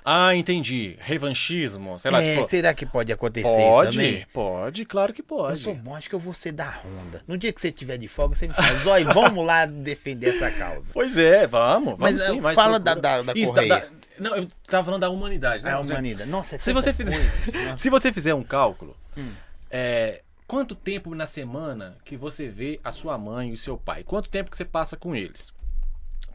Ah, 0.04 0.36
entendi. 0.36 0.98
Revanchismo. 1.00 2.00
Sei 2.00 2.10
lá, 2.12 2.22
É, 2.22 2.36
tipo. 2.38 2.50
será 2.50 2.74
que 2.74 2.86
pode 2.86 3.12
acontecer 3.12 3.48
isso 3.48 3.56
Pode, 3.76 3.92
também? 3.92 4.26
pode, 4.34 4.86
claro 4.86 5.14
que 5.14 5.22
pode. 5.24 5.54
Eu 5.54 5.58
sou 5.58 5.76
bom, 5.76 5.96
acho 5.96 6.10
que 6.10 6.16
eu 6.16 6.20
vou 6.20 6.34
ser 6.34 6.52
da 6.52 6.70
Honda. 6.84 7.22
No 7.28 7.38
dia 7.38 7.52
que 7.54 7.62
você 7.62 7.72
tiver 7.72 7.98
de 7.98 8.08
folga, 8.08 8.36
você 8.36 8.48
me 8.48 8.54
fala, 8.54 8.74
Zói, 8.80 9.04
vamos 9.04 9.46
lá 9.46 9.66
defender 9.66 10.36
essa 10.36 10.50
causa. 10.52 10.94
Pois 10.94 11.18
é, 11.18 11.46
vamos, 11.48 11.96
Mas, 12.00 12.14
vamos 12.14 12.22
sim. 12.26 12.38
eh, 12.38 12.42
mas 12.42 12.56
fala 12.56 12.80
da- 12.80 12.96
da- 12.96 13.22
da 13.22 13.34
Isso, 13.36 13.54
Correia. 13.54 13.90
Não, 14.20 14.36
eu 14.36 14.48
tava 14.68 14.84
falando 14.86 15.02
da 15.02 15.10
humanidade. 15.10 15.64
né? 15.64 15.70
É 15.72 15.74
a 15.74 15.80
humanidade. 15.80 16.30
Nossa, 16.30 16.56
é 16.56 16.60
Se 16.60 16.74
você 16.74 16.94
fizer. 16.94 17.18
Nossa. 17.66 17.78
se 17.78 17.90
você 17.90 18.12
fizer 18.14 18.34
um 18.34 18.44
cálculo, 18.44 18.96
Hum. 19.18 19.34
é, 19.70 20.22
quanto 20.48 20.76
tempo 20.76 21.14
na 21.16 21.26
semana 21.26 21.98
que 22.06 22.16
você 22.18 22.48
vê 22.48 22.80
a 22.84 22.92
sua 22.92 23.18
mãe 23.18 23.50
e 23.50 23.54
o 23.54 23.58
seu 23.58 23.78
pai? 23.78 24.04
Quanto 24.04 24.30
tempo 24.30 24.52
que 24.52 24.58
você 24.58 24.66
passa 24.66 24.96
com 24.98 25.16
eles? 25.16 25.52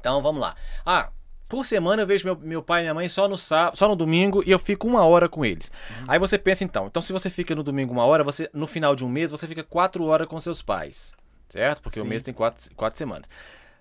Então 0.00 0.20
vamos 0.22 0.40
lá. 0.40 0.54
Ah, 0.84 1.10
por 1.48 1.64
semana 1.64 2.02
eu 2.02 2.06
vejo 2.06 2.24
meu, 2.24 2.36
meu 2.36 2.62
pai 2.62 2.80
e 2.80 2.84
minha 2.84 2.94
mãe 2.94 3.08
só 3.08 3.28
no 3.28 3.36
sábado, 3.36 3.76
só 3.76 3.88
no 3.88 3.96
domingo 3.96 4.42
e 4.46 4.50
eu 4.50 4.58
fico 4.58 4.86
uma 4.86 5.04
hora 5.04 5.28
com 5.28 5.44
eles. 5.44 5.70
Uhum. 6.00 6.06
Aí 6.08 6.18
você 6.18 6.38
pensa 6.38 6.64
então, 6.64 6.86
então 6.86 7.02
se 7.02 7.12
você 7.12 7.30
fica 7.30 7.54
no 7.54 7.62
domingo 7.62 7.92
uma 7.92 8.04
hora, 8.04 8.24
você 8.24 8.50
no 8.52 8.66
final 8.66 8.96
de 8.96 9.04
um 9.04 9.08
mês 9.08 9.30
você 9.30 9.46
fica 9.46 9.62
quatro 9.62 10.04
horas 10.04 10.26
com 10.26 10.38
seus 10.40 10.62
pais, 10.62 11.12
certo? 11.48 11.82
Porque 11.82 12.00
o 12.00 12.02
Sim. 12.02 12.08
mês 12.08 12.22
tem 12.22 12.34
quatro, 12.34 12.68
quatro 12.74 12.98
semanas. 12.98 13.28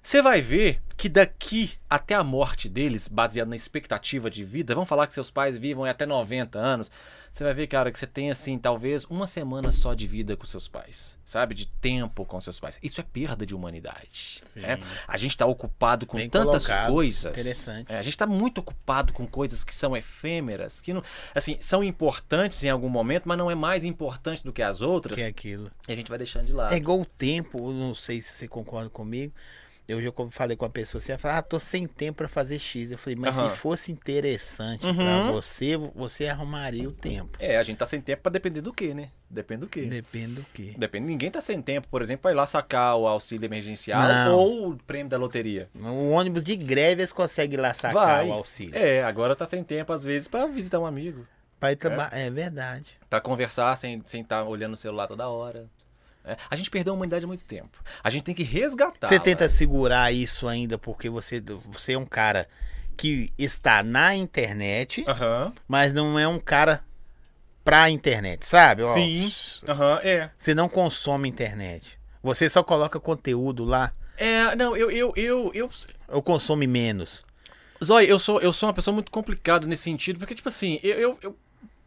Você 0.06 0.22
vai 0.22 0.40
ver 0.40 0.80
que 0.96 1.10
daqui 1.10 1.72
até 1.90 2.14
a 2.14 2.24
morte 2.24 2.70
deles, 2.70 3.08
baseado 3.08 3.50
na 3.50 3.56
expectativa 3.56 4.30
de 4.30 4.44
vida, 4.44 4.76
vamos 4.76 4.88
falar 4.88 5.08
que 5.08 5.16
seus 5.16 5.32
pais 5.32 5.58
vivam 5.58 5.84
até 5.84 6.06
90 6.06 6.60
anos, 6.60 6.92
você 7.36 7.44
vai 7.44 7.54
ver, 7.54 7.68
cara, 7.68 7.92
que 7.92 8.00
você 8.00 8.08
tem 8.08 8.32
assim, 8.32 8.58
talvez 8.58 9.04
uma 9.10 9.28
semana 9.28 9.70
só 9.70 9.94
de 9.94 10.08
vida 10.08 10.38
com 10.38 10.46
seus 10.46 10.70
pais, 10.70 11.18
sabe? 11.26 11.54
De 11.54 11.68
tempo 11.68 12.24
com 12.24 12.40
seus 12.40 12.62
pais. 12.62 12.80
Isso 12.82 13.02
é 13.02 13.04
perda 13.04 13.46
de 13.46 13.54
humanidade. 13.54 14.40
Né? 14.56 14.80
A 15.06 15.18
gente 15.18 15.36
tá 15.36 15.46
ocupado 15.46 16.06
com 16.06 16.16
Bem 16.16 16.30
tantas 16.30 16.66
colocado. 16.66 16.94
coisas. 16.94 17.34
Interessante. 17.34 17.92
É, 17.92 18.00
a 18.00 18.02
gente 18.02 18.18
tá 18.18 18.26
muito 18.26 18.60
ocupado 18.60 19.12
com 19.12 19.28
coisas 19.28 19.66
que 19.66 19.76
são 19.76 19.98
efêmeras, 19.98 20.80
que 20.80 20.94
não, 20.94 21.04
assim, 21.34 21.58
são 21.60 21.84
importantes 21.84 22.64
em 22.64 22.70
algum 22.70 22.88
momento, 22.88 23.24
mas 23.26 23.38
não 23.38 23.52
é 23.52 23.56
mais 23.56 23.84
importante 23.84 24.42
do 24.42 24.54
que 24.54 24.62
as 24.62 24.80
outras. 24.80 25.18
Que 25.18 25.24
é 25.24 25.28
aquilo. 25.28 25.70
E 25.90 25.92
a 25.92 25.96
gente 25.98 26.08
vai 26.08 26.18
deixando 26.18 26.46
de 26.46 26.54
lado. 26.54 26.74
É 26.74 26.78
igual 26.78 27.02
o 27.02 27.06
tempo, 27.06 27.70
eu 27.70 27.74
não 27.74 27.94
sei 27.94 28.22
se 28.22 28.32
você 28.32 28.48
concorda 28.48 28.90
comigo. 28.90 29.34
Eu 29.88 30.02
já 30.02 30.12
falei 30.32 30.58
com 30.58 30.66
a 30.66 30.70
pessoa, 30.70 31.00
você 31.00 31.16
fala, 31.16 31.38
ah, 31.38 31.42
tô 31.44 31.60
sem 31.60 31.86
tempo 31.86 32.18
pra 32.18 32.28
fazer 32.28 32.58
X. 32.58 32.92
Eu 32.92 32.98
falei, 32.98 33.16
mas 33.16 33.38
Aham. 33.38 33.52
se 33.52 33.58
fosse 33.58 33.92
interessante 33.92 34.84
Uhum. 34.84 34.96
pra 34.96 35.32
você, 35.32 35.78
você 35.78 36.28
arrumaria 36.28 36.90
o 36.90 36.92
tempo. 36.92 37.38
É, 37.40 37.58
a 37.58 37.62
gente 37.64 37.78
tá 37.78 37.86
sem 37.86 38.02
tempo 38.02 38.24
pra 38.24 38.32
depender 38.32 38.62
do 38.62 38.74
quê, 38.74 38.96
né? 38.96 39.10
Depende 39.30 39.62
do 39.62 39.68
quê? 39.68 39.86
Depende 39.86 40.34
do 40.36 40.46
quê? 40.54 40.74
Depende. 40.76 41.06
Ninguém 41.06 41.30
tá 41.30 41.40
sem 41.40 41.62
tempo, 41.62 41.88
por 41.88 42.02
exemplo, 42.02 42.24
pra 42.24 42.32
ir 42.32 42.36
lá 42.36 42.48
sacar 42.48 42.96
o 42.98 43.08
auxílio 43.08 43.46
emergencial 43.46 44.02
Não. 44.08 44.36
ou 44.40 44.70
o 44.72 44.78
prêmio 44.88 45.08
da 45.10 45.18
loteria. 45.18 45.70
O 45.80 46.10
ônibus 46.12 46.44
de 46.44 46.56
greve 46.56 47.02
eles 47.02 47.12
conseguem 47.12 47.60
ir 47.60 47.62
lá 47.62 47.74
sacar 47.74 47.94
Vai. 47.94 48.28
o 48.30 48.34
auxílio. 48.34 48.76
É, 48.76 49.04
agora 49.04 49.36
tá 49.36 49.46
sem 49.46 49.64
tempo, 49.64 49.94
às 49.94 50.02
vezes, 50.04 50.28
pra 50.28 50.48
visitar 50.48 50.80
um 50.80 50.86
amigo. 50.86 51.28
Pra 51.60 51.72
ir 51.72 51.76
traba- 51.78 52.10
é. 52.12 52.30
verdade. 52.30 52.98
Pra 53.10 53.22
conversar 53.22 53.76
sem 53.78 53.96
estar 53.98 54.08
sem 54.10 54.24
tá 54.24 54.44
olhando 54.44 54.74
o 54.74 54.78
celular 54.78 55.08
toda 55.08 55.28
hora. 55.30 55.68
É, 56.26 56.38
A 56.50 56.56
gente 56.56 56.70
perdeu 56.72 56.94
a 56.94 56.96
humanidade 56.96 57.24
há 57.26 57.28
muito 57.28 57.46
tempo. 57.46 57.84
A 58.04 58.10
gente 58.10 58.24
tem 58.24 58.34
que 58.36 58.44
resgatar. 58.44 59.08
Você 59.08 59.20
tenta 59.20 59.48
segurar 59.48 60.12
isso 60.12 60.48
ainda 60.48 60.78
porque 60.78 61.10
você, 61.10 61.42
você 61.66 61.94
é 61.94 61.98
um 61.98 62.06
cara 62.06 62.48
que 62.98 63.32
está 63.38 63.84
na 63.84 64.16
internet, 64.16 65.04
Aham. 65.08 65.54
mas 65.68 65.94
não 65.94 66.18
é 66.18 66.28
um 66.28 66.40
cara 66.40 66.84
pra 67.64 67.90
internet, 67.90 68.46
sabe? 68.48 68.84
Sim. 68.86 69.32
Aham, 69.68 70.00
é. 70.04 70.30
Você 70.38 70.54
não 70.56 70.70
consome 70.70 71.28
internet. 71.30 72.00
Você 72.24 72.50
só 72.50 72.64
coloca 72.64 73.00
conteúdo 73.00 73.64
lá 73.64 73.92
É, 74.18 74.56
não, 74.56 74.76
eu, 74.76 74.90
eu, 74.90 75.14
eu, 75.16 75.52
eu. 75.54 75.70
ou 76.08 76.22
consome 76.24 76.66
menos. 76.66 77.24
Zói, 77.84 78.06
eu 78.10 78.18
sou, 78.18 78.40
eu 78.40 78.54
sou 78.54 78.68
uma 78.70 78.74
pessoa 78.74 78.94
muito 78.94 79.12
complicada 79.12 79.68
nesse 79.68 79.84
sentido, 79.84 80.18
porque, 80.20 80.34
tipo 80.34 80.48
assim, 80.50 80.80
eu. 80.82 80.96
eu, 80.98 81.20
eu- 81.22 81.38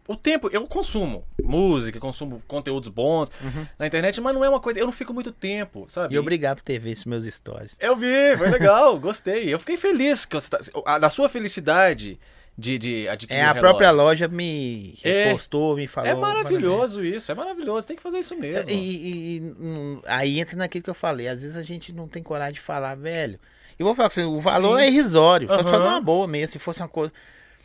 o 0.09 0.17
tempo, 0.17 0.49
eu 0.51 0.67
consumo 0.67 1.23
música, 1.45 2.01
consumo 2.01 2.43
conteúdos 2.49 2.89
bons 2.89 3.31
na 3.79 3.87
internet, 3.87 4.21
mas 4.21 4.35
não 4.35 4.43
é 4.45 4.49
uma 4.49 4.59
coisa. 4.59 4.81
Eu 4.81 4.87
não 4.87 4.93
fico 4.93 5.13
muito 5.15 5.31
tempo, 5.31 5.85
sabe? 5.89 6.15
E 6.15 6.19
obrigado 6.19 6.57
por 6.57 6.63
ter 6.65 6.79
visto 6.81 7.09
meus 7.09 7.25
stories. 7.27 7.77
Eu 7.79 7.95
vi, 7.95 8.35
foi 8.37 8.49
legal, 8.49 8.99
gostei. 8.99 9.53
Eu 9.53 9.59
fiquei 9.61 9.77
feliz 9.77 10.25
que 10.25 10.35
você 10.35 10.49
tá, 10.51 10.59
a- 10.87 10.99
da 10.99 11.11
sua 11.11 11.29
felicidade 11.29 12.19
de, 12.57 12.77
de 12.79 13.09
adquirir 13.09 13.39
É, 13.41 13.45
a 13.45 13.55
própria 13.55 13.91
loja 13.93 14.27
me 14.27 14.99
É. 15.05 15.27
repostou, 15.27 15.77
me 15.77 15.87
falou. 15.87 16.11
É 16.11 16.15
maravilhoso 16.15 17.05
isso, 17.05 17.31
é 17.31 17.35
maravilhoso, 17.35 17.87
tem 17.87 17.97
que 17.97 18.03
fazer 18.03 18.19
isso 18.19 18.35
mesmo. 18.35 18.69
E, 18.71 18.75
e- 18.75 19.37
e, 19.37 19.41
hum, 19.61 20.01
aí 20.07 20.41
entra 20.41 20.57
naquilo 20.57 20.83
que 20.83 20.91
eu 20.91 20.95
falei. 20.95 21.29
Às 21.29 21.43
vezes 21.43 21.57
a 21.57 21.63
gente 21.63 21.93
não 21.93 22.09
tem 22.09 22.23
coragem 22.23 22.55
de 22.55 22.61
falar, 22.61 22.95
velho. 22.97 23.39
Eu 23.79 23.87
vou 23.87 23.95
falar 23.95 24.09
com 24.09 24.15
você, 24.15 24.25
o 24.25 24.41
valor 24.41 24.79
Sim. 24.81 24.85
é 24.87 24.89
irrisório. 24.89 25.47
Tô 25.47 25.55
te 25.55 25.61
Aham. 25.61 25.71
falando 25.71 25.89
uma 25.91 26.01
boa 26.01 26.27
mesmo, 26.27 26.53
se 26.53 26.59
fosse 26.59 26.81
uma 26.83 26.89
coisa. 26.89 27.13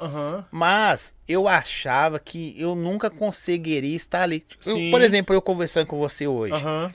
Aham. 0.04 0.46
Mas 0.52 1.14
eu 1.28 1.48
achava 1.48 2.20
que 2.20 2.54
eu 2.60 2.76
nunca 2.76 3.10
conseguiria 3.10 3.96
estar 3.96 4.22
ali. 4.24 4.46
Eu- 4.66 4.92
por 4.92 5.02
exemplo, 5.02 5.34
eu 5.36 5.42
conversando 5.42 5.88
com 5.88 5.98
você 5.98 6.28
hoje. 6.28 6.54
Aham. 6.56 6.92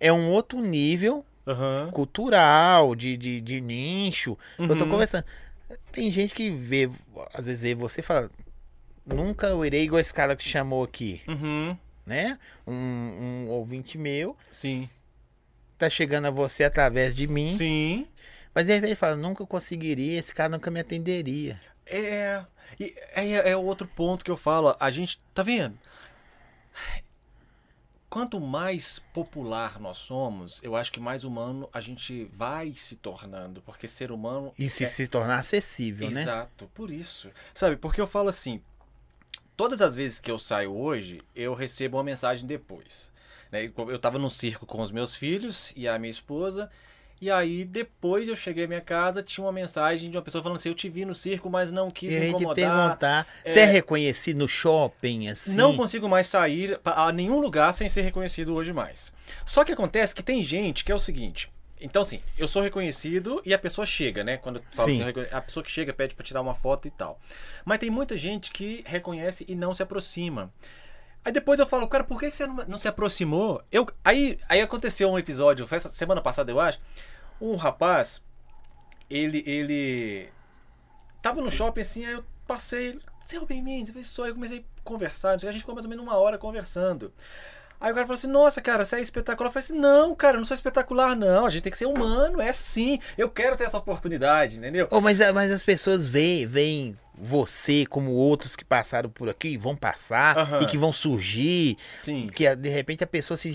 É 0.00 0.12
um 0.12 0.30
outro 0.30 0.60
nível 0.60 1.24
Aham. 1.46 1.90
cultural, 1.92 2.94
de, 2.94 3.16
de, 3.16 3.40
de 3.40 3.60
nicho. 3.60 4.38
Eu 4.58 4.76
tô 4.76 4.84
Uhum. 4.84 4.90
conversando. 4.90 5.24
Tem 5.92 6.10
gente 6.10 6.34
que 6.34 6.50
vê, 6.50 6.90
às 7.32 7.46
vezes 7.46 7.62
vê 7.62 7.74
você 7.74 8.00
e 8.00 8.04
fala, 8.04 8.30
nunca 9.06 9.46
eu 9.48 9.64
irei 9.64 9.82
igual 9.84 10.00
esse 10.00 10.12
cara 10.14 10.36
que 10.36 10.44
chamou 10.48 10.84
aqui, 10.84 11.22
Uhum. 11.28 11.76
né? 12.06 12.38
Um, 12.66 12.72
um 12.74 13.48
ouvinte 13.48 13.96
meu, 13.98 14.36
Sim. 14.50 14.88
tá 15.78 15.88
chegando 15.90 16.26
a 16.26 16.30
você 16.30 16.64
através 16.64 17.14
de 17.16 17.26
mim, 17.26 17.56
Sim. 17.56 18.06
mas 18.54 18.66
de 18.66 18.72
repente 18.72 18.90
ele 18.90 18.94
fala, 18.96 19.16
nunca 19.16 19.44
conseguiria, 19.46 20.18
esse 20.18 20.34
cara 20.34 20.48
nunca 20.50 20.70
me 20.70 20.80
atenderia. 20.80 21.58
É, 21.86 22.44
e 22.80 22.94
é, 23.14 23.50
é 23.50 23.56
outro 23.56 23.86
ponto 23.86 24.24
que 24.24 24.30
eu 24.30 24.36
falo. 24.36 24.74
A 24.80 24.90
gente, 24.90 25.18
tá 25.34 25.42
vendo? 25.42 25.78
Quanto 28.08 28.40
mais 28.40 29.00
popular 29.12 29.80
nós 29.80 29.96
somos, 29.98 30.62
eu 30.62 30.76
acho 30.76 30.92
que 30.92 31.00
mais 31.00 31.24
humano 31.24 31.68
a 31.72 31.80
gente 31.80 32.24
vai 32.32 32.72
se 32.72 32.94
tornando. 32.94 33.60
Porque 33.62 33.88
ser 33.88 34.12
humano. 34.12 34.52
E 34.56 34.68
se 34.68 34.84
é- 34.84 34.86
se 34.86 35.08
tornar 35.08 35.40
acessível, 35.40 36.08
né? 36.10 36.22
Exato, 36.22 36.70
por 36.72 36.90
isso. 36.92 37.28
Sabe, 37.52 37.76
porque 37.76 38.00
eu 38.00 38.06
falo 38.06 38.28
assim: 38.28 38.62
todas 39.56 39.82
as 39.82 39.96
vezes 39.96 40.20
que 40.20 40.30
eu 40.30 40.38
saio 40.38 40.72
hoje, 40.76 41.20
eu 41.34 41.54
recebo 41.54 41.96
uma 41.96 42.04
mensagem 42.04 42.46
depois. 42.46 43.10
né? 43.50 43.64
Eu 43.76 43.98
tava 43.98 44.18
num 44.18 44.30
circo 44.30 44.64
com 44.64 44.80
os 44.80 44.92
meus 44.92 45.14
filhos 45.16 45.72
e 45.76 45.88
a 45.88 45.98
minha 45.98 46.10
esposa. 46.10 46.70
E 47.24 47.30
aí, 47.30 47.64
depois 47.64 48.28
eu 48.28 48.36
cheguei 48.36 48.64
à 48.64 48.68
minha 48.68 48.82
casa, 48.82 49.22
tinha 49.22 49.42
uma 49.42 49.50
mensagem 49.50 50.10
de 50.10 50.16
uma 50.18 50.22
pessoa 50.22 50.42
falando 50.42 50.58
assim: 50.58 50.68
Eu 50.68 50.74
te 50.74 50.90
vi 50.90 51.06
no 51.06 51.14
circo, 51.14 51.48
mas 51.48 51.72
não 51.72 51.90
quis 51.90 52.10
E 52.12 52.18
gente 52.18 52.28
incomodar. 52.42 52.54
perguntar, 52.54 53.26
é- 53.42 53.50
você 53.50 53.60
é 53.60 53.64
reconhecido 53.64 54.36
no 54.36 54.46
shopping, 54.46 55.28
assim? 55.30 55.56
Não 55.56 55.74
consigo 55.74 56.06
mais 56.06 56.26
sair 56.26 56.78
a 56.84 57.10
nenhum 57.10 57.40
lugar 57.40 57.72
sem 57.72 57.88
ser 57.88 58.02
reconhecido 58.02 58.54
hoje 58.54 58.74
mais. 58.74 59.10
Só 59.46 59.64
que 59.64 59.72
acontece 59.72 60.14
que 60.14 60.22
tem 60.22 60.42
gente 60.42 60.84
que 60.84 60.92
é 60.92 60.94
o 60.94 60.98
seguinte. 60.98 61.50
Então, 61.80 62.02
assim, 62.02 62.20
eu 62.36 62.46
sou 62.46 62.60
reconhecido 62.60 63.40
e 63.42 63.54
a 63.54 63.58
pessoa 63.58 63.86
chega, 63.86 64.22
né? 64.22 64.36
Quando 64.36 64.56
eu 64.56 64.62
assim, 64.84 65.02
a 65.32 65.40
pessoa 65.40 65.64
que 65.64 65.70
chega 65.70 65.94
pede 65.94 66.14
pra 66.14 66.24
tirar 66.26 66.42
uma 66.42 66.54
foto 66.54 66.86
e 66.86 66.90
tal. 66.90 67.18
Mas 67.64 67.78
tem 67.78 67.88
muita 67.88 68.18
gente 68.18 68.50
que 68.50 68.84
reconhece 68.86 69.46
e 69.48 69.54
não 69.54 69.72
se 69.72 69.82
aproxima. 69.82 70.52
Aí 71.24 71.32
depois 71.32 71.58
eu 71.58 71.64
falo, 71.66 71.88
cara, 71.88 72.04
por 72.04 72.20
que 72.20 72.30
você 72.30 72.46
não, 72.46 72.56
não 72.68 72.76
se 72.76 72.86
aproximou? 72.86 73.62
Eu, 73.72 73.88
aí, 74.04 74.38
aí 74.46 74.60
aconteceu 74.60 75.10
um 75.10 75.18
episódio, 75.18 75.66
semana 75.90 76.20
passada, 76.20 76.52
eu 76.52 76.60
acho. 76.60 76.78
Um 77.40 77.56
rapaz, 77.56 78.22
ele, 79.10 79.42
ele 79.46 80.28
tava 81.20 81.40
no 81.40 81.50
shopping 81.50 81.80
assim, 81.80 82.06
aí 82.06 82.12
eu 82.12 82.24
passei, 82.46 82.98
o 83.40 83.46
Ben 83.46 83.62
Mendes? 83.62 83.94
Eu. 84.16 84.24
Aí 84.24 84.30
eu 84.30 84.34
comecei 84.34 84.58
a 84.58 84.80
conversar, 84.82 85.32
a 85.32 85.36
gente 85.36 85.60
ficou 85.60 85.74
mais 85.74 85.84
ou 85.84 85.90
menos 85.90 86.04
uma 86.04 86.16
hora 86.16 86.38
conversando. 86.38 87.12
Aí 87.80 87.90
o 87.92 87.94
cara 87.94 88.06
falou 88.06 88.16
assim, 88.16 88.28
nossa, 88.28 88.62
cara, 88.62 88.84
você 88.84 88.96
é 88.96 89.00
espetacular. 89.00 89.48
Eu 89.48 89.52
falei 89.52 89.64
assim, 89.64 89.78
não, 89.78 90.14
cara, 90.14 90.36
eu 90.36 90.38
não 90.38 90.46
sou 90.46 90.54
espetacular, 90.54 91.14
não. 91.14 91.44
A 91.44 91.50
gente 91.50 91.62
tem 91.62 91.72
que 91.72 91.76
ser 91.76 91.86
humano, 91.86 92.40
é 92.40 92.52
sim. 92.52 92.98
Eu 93.18 93.28
quero 93.28 93.56
ter 93.56 93.64
essa 93.64 93.76
oportunidade, 93.76 94.56
entendeu? 94.56 94.88
Oh, 94.90 95.00
mas, 95.00 95.18
mas 95.32 95.50
as 95.50 95.64
pessoas 95.64 96.06
veem, 96.06 96.46
veem 96.46 96.98
você 97.16 97.84
como 97.86 98.12
outros 98.12 98.56
que 98.56 98.64
passaram 98.64 99.10
por 99.10 99.28
aqui 99.28 99.56
vão 99.56 99.76
passar 99.76 100.38
Aham. 100.38 100.60
e 100.62 100.66
que 100.66 100.78
vão 100.78 100.92
surgir. 100.92 101.76
Sim. 101.94 102.28
Que 102.28 102.46
ah, 102.46 102.54
de 102.54 102.68
repente 102.68 103.04
a 103.04 103.06
pessoa 103.06 103.36
se 103.36 103.50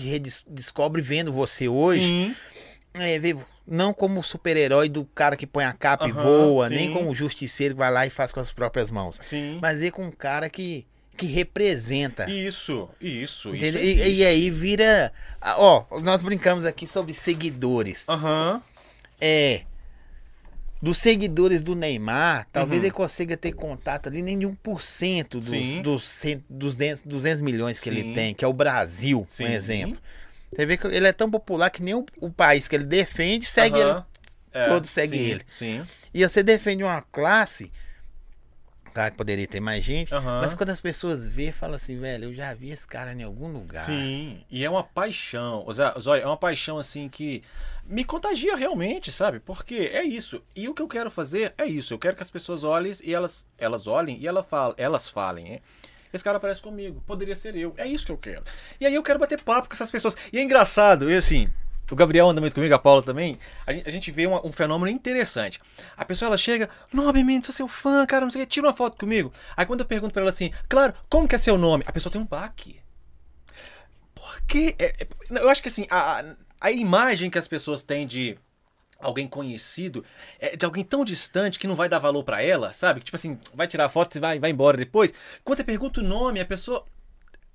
descobre 0.48 1.02
vendo 1.02 1.32
você 1.32 1.68
hoje. 1.68 2.04
Sim. 2.04 2.36
É, 2.94 3.18
vê, 3.18 3.36
não 3.70 3.94
como 3.94 4.18
o 4.20 4.22
super-herói 4.22 4.88
do 4.88 5.04
cara 5.14 5.36
que 5.36 5.46
põe 5.46 5.64
a 5.64 5.72
capa 5.72 6.08
e 6.08 6.10
Aham, 6.10 6.22
voa, 6.22 6.68
sim. 6.68 6.74
nem 6.74 6.92
como 6.92 7.08
o 7.10 7.14
justiceiro 7.14 7.74
que 7.74 7.78
vai 7.78 7.90
lá 7.90 8.04
e 8.06 8.10
faz 8.10 8.32
com 8.32 8.40
as 8.40 8.52
próprias 8.52 8.90
mãos. 8.90 9.18
Sim. 9.22 9.58
Mas 9.62 9.80
vê 9.80 9.90
com 9.92 10.04
um 10.06 10.10
cara 10.10 10.50
que, 10.50 10.84
que 11.16 11.26
representa. 11.26 12.28
Isso, 12.28 12.88
isso, 13.00 13.54
isso. 13.54 13.78
E, 13.78 14.16
e 14.18 14.26
aí 14.26 14.50
vira. 14.50 15.12
Ó, 15.56 15.84
nós 16.02 16.20
brincamos 16.22 16.64
aqui 16.64 16.86
sobre 16.88 17.14
seguidores. 17.14 18.04
Aham. 18.08 18.60
É. 19.20 19.62
Dos 20.82 20.96
seguidores 20.98 21.60
do 21.60 21.74
Neymar, 21.76 22.46
talvez 22.50 22.80
Uhum. 22.80 22.86
ele 22.86 22.94
consiga 22.94 23.36
ter 23.36 23.52
contato 23.52 24.08
ali 24.08 24.22
nem 24.22 24.38
de 24.38 24.46
1% 24.46 25.28
dos, 25.32 25.44
Sim. 25.44 25.82
dos, 25.82 26.22
dos 26.48 26.74
200, 26.74 27.02
200 27.04 27.40
milhões 27.42 27.78
que 27.78 27.90
Sim. 27.90 27.98
ele 27.98 28.14
tem, 28.14 28.34
que 28.34 28.42
é 28.42 28.48
o 28.48 28.52
Brasil, 28.54 29.26
Sim. 29.28 29.44
um 29.44 29.48
exemplo. 29.48 29.98
Você 30.52 30.66
vê 30.66 30.76
que 30.76 30.86
ele 30.86 31.06
é 31.06 31.12
tão 31.12 31.30
popular 31.30 31.70
que 31.70 31.82
nem 31.82 31.94
o, 31.94 32.04
o 32.18 32.30
país 32.30 32.66
que 32.66 32.74
ele 32.74 32.84
defende 32.84 33.46
segue 33.46 33.78
ele. 33.78 33.90
Aham. 33.90 34.06
É, 34.52 34.66
todos 34.66 34.90
seguem 34.90 35.20
sim, 35.20 35.24
ele. 35.26 35.46
Sim. 35.48 35.82
E 36.12 36.26
você 36.26 36.42
defende 36.42 36.82
uma 36.82 37.00
classe, 37.02 37.70
claro 38.92 39.12
que 39.12 39.16
poderia 39.16 39.46
ter 39.46 39.60
mais 39.60 39.84
gente, 39.84 40.12
Aham. 40.12 40.40
mas 40.40 40.54
quando 40.54 40.70
as 40.70 40.80
pessoas 40.80 41.28
vê, 41.28 41.52
fala 41.52 41.76
assim, 41.76 41.96
velho, 42.00 42.24
eu 42.24 42.34
já 42.34 42.52
vi 42.52 42.70
esse 42.70 42.84
cara 42.84 43.12
em 43.12 43.22
algum 43.22 43.46
lugar. 43.46 43.84
Sim, 43.84 44.44
e 44.50 44.64
é 44.64 44.68
uma 44.68 44.82
paixão. 44.82 45.64
Zóia, 46.00 46.22
é 46.22 46.26
uma 46.26 46.36
paixão 46.36 46.78
assim 46.78 47.08
que 47.08 47.44
me 47.86 48.04
contagia 48.04 48.56
realmente, 48.56 49.12
sabe? 49.12 49.38
Porque 49.38 49.74
é 49.92 50.02
isso. 50.02 50.42
E 50.56 50.68
o 50.68 50.74
que 50.74 50.82
eu 50.82 50.88
quero 50.88 51.12
fazer 51.12 51.54
é 51.56 51.66
isso. 51.66 51.94
Eu 51.94 51.98
quero 51.98 52.16
que 52.16 52.22
as 52.22 52.30
pessoas 52.30 52.64
olhem 52.64 52.92
e 53.04 53.14
elas, 53.14 53.46
elas 53.56 53.86
olhem 53.86 54.18
e 54.18 54.26
ela 54.26 54.42
fala, 54.42 54.74
elas 54.76 55.08
falem, 55.08 55.44
né? 55.44 55.60
Esse 56.12 56.24
cara 56.24 56.40
parece 56.40 56.60
comigo, 56.60 57.02
poderia 57.06 57.34
ser 57.34 57.54
eu. 57.56 57.74
É 57.76 57.86
isso 57.86 58.06
que 58.06 58.12
eu 58.12 58.18
quero. 58.18 58.42
E 58.80 58.86
aí 58.86 58.94
eu 58.94 59.02
quero 59.02 59.18
bater 59.18 59.42
papo 59.42 59.68
com 59.68 59.74
essas 59.74 59.90
pessoas. 59.90 60.16
E 60.32 60.38
é 60.38 60.42
engraçado, 60.42 61.10
e 61.10 61.16
assim, 61.16 61.48
o 61.90 61.96
Gabriel 61.96 62.28
anda 62.28 62.40
muito 62.40 62.54
comigo, 62.54 62.74
a 62.74 62.78
Paula 62.78 63.02
também. 63.02 63.38
A 63.66 63.72
gente, 63.72 63.88
a 63.88 63.90
gente 63.90 64.10
vê 64.10 64.26
uma- 64.26 64.44
um 64.46 64.52
fenômeno 64.52 64.90
interessante. 64.90 65.60
A 65.96 66.04
pessoa 66.04 66.28
ela 66.28 66.38
chega, 66.38 66.68
Nobre 66.92 67.22
sou 67.42 67.52
seu 67.54 67.68
fã, 67.68 68.06
cara, 68.06 68.24
não 68.24 68.30
sei 68.30 68.42
o 68.42 68.46
que, 68.46 68.52
tira 68.52 68.66
uma 68.66 68.72
foto 68.72 68.96
comigo. 68.96 69.32
Aí 69.56 69.66
quando 69.66 69.80
eu 69.80 69.86
pergunto 69.86 70.12
pra 70.12 70.22
ela 70.22 70.30
assim, 70.30 70.52
claro, 70.68 70.94
como 71.08 71.26
que 71.28 71.34
é 71.34 71.38
seu 71.38 71.56
nome? 71.58 71.84
A 71.86 71.92
pessoa 71.92 72.12
tem 72.12 72.20
um 72.20 72.26
baque. 72.26 72.80
Porque 74.14 74.74
é- 74.78 74.94
é- 75.00 75.06
eu 75.30 75.48
acho 75.48 75.62
que 75.62 75.68
assim, 75.68 75.86
a- 75.90 76.24
a 76.60 76.70
imagem 76.70 77.30
que 77.30 77.38
as 77.38 77.48
pessoas 77.48 77.82
têm 77.82 78.06
de 78.06 78.36
alguém 79.00 79.26
conhecido, 79.26 80.04
é 80.38 80.56
de 80.56 80.64
alguém 80.64 80.84
tão 80.84 81.04
distante 81.04 81.58
que 81.58 81.66
não 81.66 81.74
vai 81.74 81.88
dar 81.88 81.98
valor 81.98 82.22
pra 82.24 82.42
ela, 82.42 82.72
sabe? 82.72 83.00
Que, 83.00 83.06
Tipo 83.06 83.16
assim, 83.16 83.38
vai 83.54 83.66
tirar 83.66 83.86
a 83.86 83.88
foto 83.88 84.14
e 84.16 84.20
vai, 84.20 84.38
vai 84.38 84.50
embora 84.50 84.76
depois. 84.76 85.12
Quando 85.44 85.56
você 85.58 85.64
pergunta 85.64 86.00
o 86.00 86.04
nome, 86.04 86.40
a 86.40 86.46
pessoa. 86.46 86.84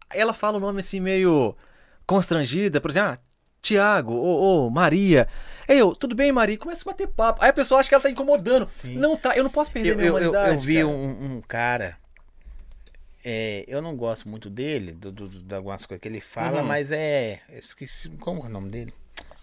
Ela 0.10 0.34
fala 0.34 0.58
o 0.58 0.60
nome 0.62 0.80
assim 0.80 1.00
meio 1.00 1.56
constrangida, 2.06 2.80
por 2.80 2.92
exemplo, 2.92 3.12
ah, 3.14 3.20
Tiago, 3.62 4.14
ou, 4.14 4.70
Maria. 4.70 5.28
Ei, 5.68 5.82
eu, 5.82 5.96
tudo 5.96 6.14
bem, 6.16 6.32
Maria? 6.32 6.58
Começa 6.58 6.88
a 6.88 6.92
bater 6.92 7.08
papo. 7.08 7.42
Aí 7.44 7.50
a 7.50 7.54
pessoa 7.54 7.80
acha 7.80 7.90
que 7.90 7.96
ela 7.96 8.04
tá 8.04 8.10
incomodando. 8.12 8.68
Sim. 8.68 8.98
Não 8.98 9.18
tá, 9.18 9.36
eu 9.36 9.44
não 9.44 9.50
posso 9.50 9.72
perder 9.72 9.92
Eu, 9.94 9.96
minha 9.98 10.08
eu, 10.10 10.20
eu, 10.20 10.30
humanidade. 10.30 10.54
eu 10.54 10.60
vi 10.60 10.76
cara. 10.76 10.88
um, 10.88 11.36
um 11.38 11.42
cara. 11.42 11.98
é, 13.24 13.66
eu 13.68 13.82
não 13.82 13.96
gosto 13.96 14.30
muito 14.30 14.50
dele, 14.52 14.92
do- 14.92 15.12
de 15.28 15.56
algumas 15.56 15.84
coisas 15.86 16.00
que 16.02 16.08
ele 16.08 16.22
fala, 16.22 16.62
Uhum. 16.62 16.68
mas 16.68 16.92
é. 16.92 17.42
Eu 17.50 17.58
esqueci. 17.60 18.08
Como 18.20 18.44
é 18.44 18.46
o 18.46 18.50
nome 18.50 18.70
dele? 18.70 18.94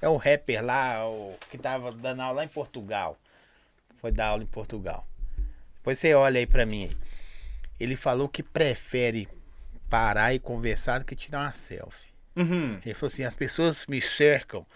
É 0.03 0.09
o 0.09 0.16
rapper 0.16 0.65
lá, 0.65 1.09
o, 1.09 1.39
que 1.49 1.57
tava 1.57 1.93
dando 1.93 2.20
aula 2.23 2.39
lá 2.39 2.45
em 2.45 2.49
Portugal. 2.49 3.16
Foi 3.99 4.11
dar 4.11 4.27
aula 4.27 4.43
em 4.43 4.47
Portugal. 4.47 5.07
Depois 5.77 5.97
você 5.97 6.12
olha 6.12 6.41
aí 6.41 6.47
pra 6.47 6.66
mim. 6.66 6.91
Ele 7.79 7.95
falou 7.95 8.29
que 8.29 8.43
prefere 8.43 9.29
parar 9.89 10.35
e 10.35 10.41
conversar 10.41 10.99
do 10.99 11.05
que 11.05 11.15
tirar 11.15 11.43
uma 11.43 11.55
selfie. 11.55 12.09
Uhum. 12.35 12.81
Ele 12.85 12.95
falou 12.95 13.07
assim: 13.12 13.23
as 13.23 13.37
pessoas 13.37 13.87
me 13.87 14.01
cercam 14.03 14.66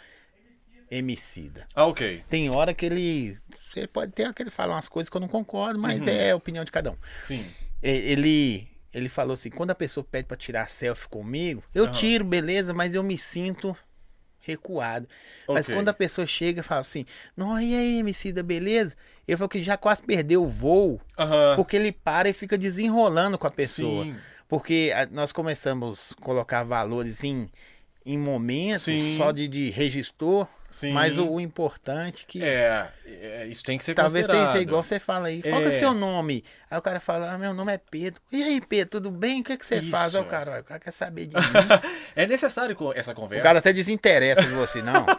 emicida. 0.89 1.67
Ah, 1.75 1.87
ok. 1.87 2.23
Tem 2.29 2.49
hora 2.55 2.73
que 2.73 2.87
ele. 2.87 3.37
Ele 3.75 3.89
pode 3.89 4.13
ter 4.13 4.33
que 4.33 4.43
ele 4.43 4.51
fala 4.51 4.75
umas 4.75 4.89
coisas 4.89 5.11
que 5.11 5.17
eu 5.17 5.21
não 5.21 5.29
concordo, 5.29 5.79
mas 5.79 6.03
Uhum. 6.03 6.09
é 6.09 6.31
a 6.31 6.37
opinião 6.37 6.65
de 6.65 6.71
cada 6.71 6.93
um. 6.93 6.97
Sim. 7.21 7.45
Ele, 7.83 8.69
ele 8.95 9.09
falou 9.09 9.35
assim: 9.35 9.51
quando 9.51 9.73
a 9.73 9.75
pessoa 9.75 10.07
pede 10.09 10.29
pra 10.29 10.37
tirar 10.37 10.71
selfie 10.71 11.09
comigo, 11.09 11.65
eu 11.75 11.85
Aham. 11.85 11.93
tiro, 11.93 12.25
beleza, 12.25 12.73
mas 12.73 12.95
eu 12.95 13.03
me 13.03 13.19
sinto 13.19 13.77
recuado. 14.47 15.09
Mas 15.49 15.67
Ok. 15.67 15.75
quando 15.75 15.89
a 15.89 15.95
pessoa 15.95 16.27
chega 16.27 16.61
e 16.61 16.65
fala 16.65 16.81
assim: 16.81 17.05
não, 17.37 17.61
e 17.61 17.75
aí, 17.75 17.99
Emicida, 17.99 18.43
beleza? 18.43 18.95
Eu 19.27 19.37
falo 19.37 19.49
que 19.49 19.63
já 19.63 19.77
quase 19.77 20.03
perdeu 20.03 20.45
o 20.45 20.47
voo, 20.47 21.01
Aham. 21.19 21.57
porque 21.57 21.77
ele 21.77 21.91
para 21.93 22.29
e 22.29 22.33
fica 22.33 22.57
desenrolando 22.57 23.37
com 23.37 23.47
a 23.47 23.51
pessoa. 23.51 24.05
Sim. 24.05 24.17
Porque 24.49 24.93
a- 24.95 25.07
nós 25.11 25.33
começamos 25.33 26.15
a 26.17 26.23
colocar 26.25 26.63
valores 26.63 27.25
em, 27.25 27.51
em 28.05 28.17
momentos 28.17 28.83
Sim. 28.83 29.17
só 29.17 29.33
de, 29.33 29.49
de 29.49 29.71
registor, 29.71 30.47
Sim. 30.77 30.93
mas 30.93 31.17
o, 31.17 31.27
o 31.27 31.41
importante 31.41 32.27
que. 32.27 32.45
É, 32.45 32.87
é, 33.07 33.47
isso 33.47 33.63
tem 33.65 33.79
que 33.79 33.85
ser 33.85 33.95
Talvez 33.95 34.27
considerado. 34.27 34.53
seja 34.53 34.63
igual 34.63 34.83
você 34.83 34.99
fala 34.99 35.29
aí. 35.29 35.41
Qual 35.41 35.55
que 35.57 35.63
é 35.63 35.65
o 35.65 35.69
É. 35.69 35.71
seu 35.71 35.95
nome? 35.95 36.45
Aí 36.71 36.77
o 36.79 36.83
cara 36.83 37.01
fala, 37.01 37.33
ah, 37.33 37.39
meu 37.39 37.55
nome 37.55 37.73
é 37.73 37.79
Pedro. 37.79 38.21
E 38.31 38.43
aí, 38.43 38.61
Pedro, 38.61 38.91
tudo 39.01 39.11
bem? 39.11 39.41
O 39.41 39.45
que, 39.45 39.57
que 39.57 39.65
você 39.65 39.81
faz? 39.81 40.15
Aí 40.15 40.21
o 40.21 40.25
Isso. 40.25 40.31
cara, 40.31 40.51
"Ué, 40.53 40.61
o 40.61 40.65
cara 40.65 40.79
quer 40.79 40.91
saber 40.91 41.29
de 41.29 41.35
mim. 41.41 41.43
É 42.15 42.27
necessário 42.27 42.77
essa 42.95 43.13
o 43.13 43.15
conversa. 43.15 43.43
cara 43.43 43.59
até 43.61 43.73
desinteressa 43.73 44.43
de 44.43 44.53
você, 44.53 44.83
não. 44.83 45.07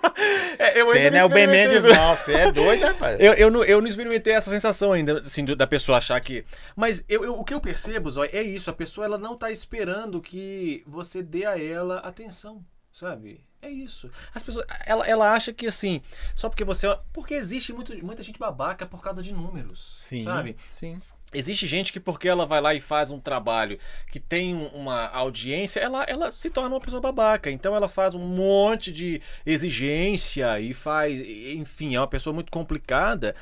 É, 0.60 0.82
eu 0.82 0.88
Você 0.88 1.12
não 1.12 1.20
é 1.20 1.24
o 1.26 1.30
Ben 1.30 1.46
Mendes, 1.46 1.84
isso. 1.84 1.88
não. 1.94 2.16
Você 2.16 2.34
é 2.34 2.52
doido, 2.52 2.84
rapaz. 2.84 3.20
Eu, 3.20 3.34
eu, 3.34 3.52
não, 3.52 3.64
eu 3.64 3.80
não 3.80 3.88
experimentei 3.88 4.34
essa 4.34 4.50
sensação 4.50 4.92
ainda, 4.92 5.20
assim, 5.20 5.46
da 5.46 5.68
pessoa 5.68 6.00
achar 6.00 6.20
que. 6.20 6.44
Mas 6.76 7.04
eu, 7.08 7.24
eu- 7.24 7.40
o 7.40 7.44
que 7.44 7.54
eu 7.54 7.62
percebo, 7.62 8.10
Zói, 8.10 8.30
é 8.34 8.42
isso. 8.42 8.68
A 8.70 8.74
pessoa 8.74 9.06
ela 9.06 9.20
não 9.20 9.38
tá 9.38 9.52
esperando 9.52 10.20
que 10.20 10.84
você 10.88 11.22
dê 11.22 11.46
a 11.46 11.62
ela 11.62 12.00
atenção, 12.00 12.66
sabe? 12.92 13.40
É 13.68 13.72
isso. 13.72 14.10
As 14.34 14.42
pessoas, 14.42 14.66
ela, 14.86 15.06
ela 15.06 15.34
acha 15.34 15.52
que 15.52 15.68
assim, 15.68 16.02
só 16.34 16.48
porque 16.48 16.64
você. 16.64 16.88
Porque 17.12 17.34
existe 17.34 17.74
muito, 17.74 17.94
muita 18.06 18.24
gente 18.24 18.40
babaca 18.40 18.86
por 18.86 19.02
causa 19.02 19.22
de 19.22 19.34
números, 19.34 19.96
Sim, 20.00 20.24
sabe? 20.24 20.56
sim. 20.72 21.02
Existe 21.34 21.68
gente 21.68 21.92
que 21.92 22.00
porque 22.00 22.30
ela 22.30 22.46
vai 22.46 22.62
lá 22.62 22.74
e 22.74 22.80
faz 22.80 23.12
um 23.12 23.20
trabalho 23.20 23.78
que 24.10 24.18
tem 24.18 24.56
um- 24.56 24.68
uma 24.68 25.08
audiência, 25.10 25.82
ela, 25.82 26.04
ela 26.06 26.32
se 26.32 26.50
torna 26.50 26.74
uma 26.76 26.80
pessoa 26.80 27.02
babaca. 27.02 27.52
Então 27.52 27.76
ela 27.76 27.90
faz 27.90 28.16
um 28.16 28.20
monte 28.26 28.94
de 28.94 29.22
exigência 29.46 30.58
e 30.62 30.74
faz, 30.74 31.20
enfim, 31.20 31.96
é 31.96 32.00
uma 32.00 32.08
pessoa 32.08 32.34
muito 32.34 32.50
complicada. 32.50 33.36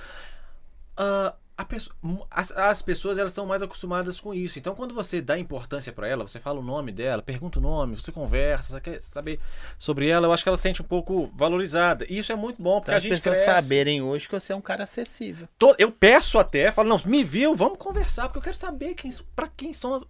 A 0.97 1.35
pessoa- 1.63 1.95
as, 2.29 2.51
as 2.51 2.81
pessoas 2.81 3.17
elas 3.17 3.31
estão 3.31 3.45
mais 3.45 3.61
acostumadas 3.63 4.19
com 4.19 4.33
isso. 4.33 4.59
Então 4.59 4.75
quando 4.75 4.93
você 4.93 5.21
dá 5.21 5.37
importância 5.39 5.93
pra 5.93 6.07
ela, 6.07 6.27
você 6.27 6.39
fala 6.39 6.59
o 6.59 6.63
nome 6.63 6.91
dela, 6.91 7.21
pergunta 7.21 7.59
o 7.59 7.61
nome, 7.61 7.95
você 7.95 8.11
conversa, 8.11 8.73
você 8.73 8.81
quer 8.81 9.01
saber 9.01 9.39
sobre 9.77 10.09
ela, 10.09 10.27
eu 10.27 10.33
acho 10.33 10.43
que 10.43 10.49
ela 10.49 10.57
se 10.57 10.63
sente 10.63 10.81
um 10.81 10.85
pouco 10.85 11.31
valorizada. 11.33 12.05
E 12.09 12.17
isso 12.17 12.31
é 12.31 12.35
muito 12.35 12.61
bom 12.61 12.79
porque 12.81 12.85
Pra 12.87 12.95
a 12.95 12.97
as 12.97 13.03
gente 13.03 13.11
pessoas 13.13 13.39
cresce. 13.41 13.61
saberem 13.61 14.01
hoje 14.01 14.27
que 14.27 14.33
você 14.37 14.51
é 14.51 14.55
um 14.55 14.61
cara 14.61 14.83
acessível. 14.83 15.47
Eu 15.77 15.91
peço 15.91 16.37
até, 16.37 16.71
falo, 16.71 16.89
não, 16.89 16.99
me 17.05 17.23
viu, 17.23 17.55
vamos 17.55 17.77
conversar, 17.77 18.23
porque 18.23 18.39
eu 18.39 18.43
quero 18.43 18.57
saber 18.57 18.93
quem, 18.95 19.11
para 19.35 19.47
quem 19.47 19.71
são 19.71 19.93
as, 19.93 20.03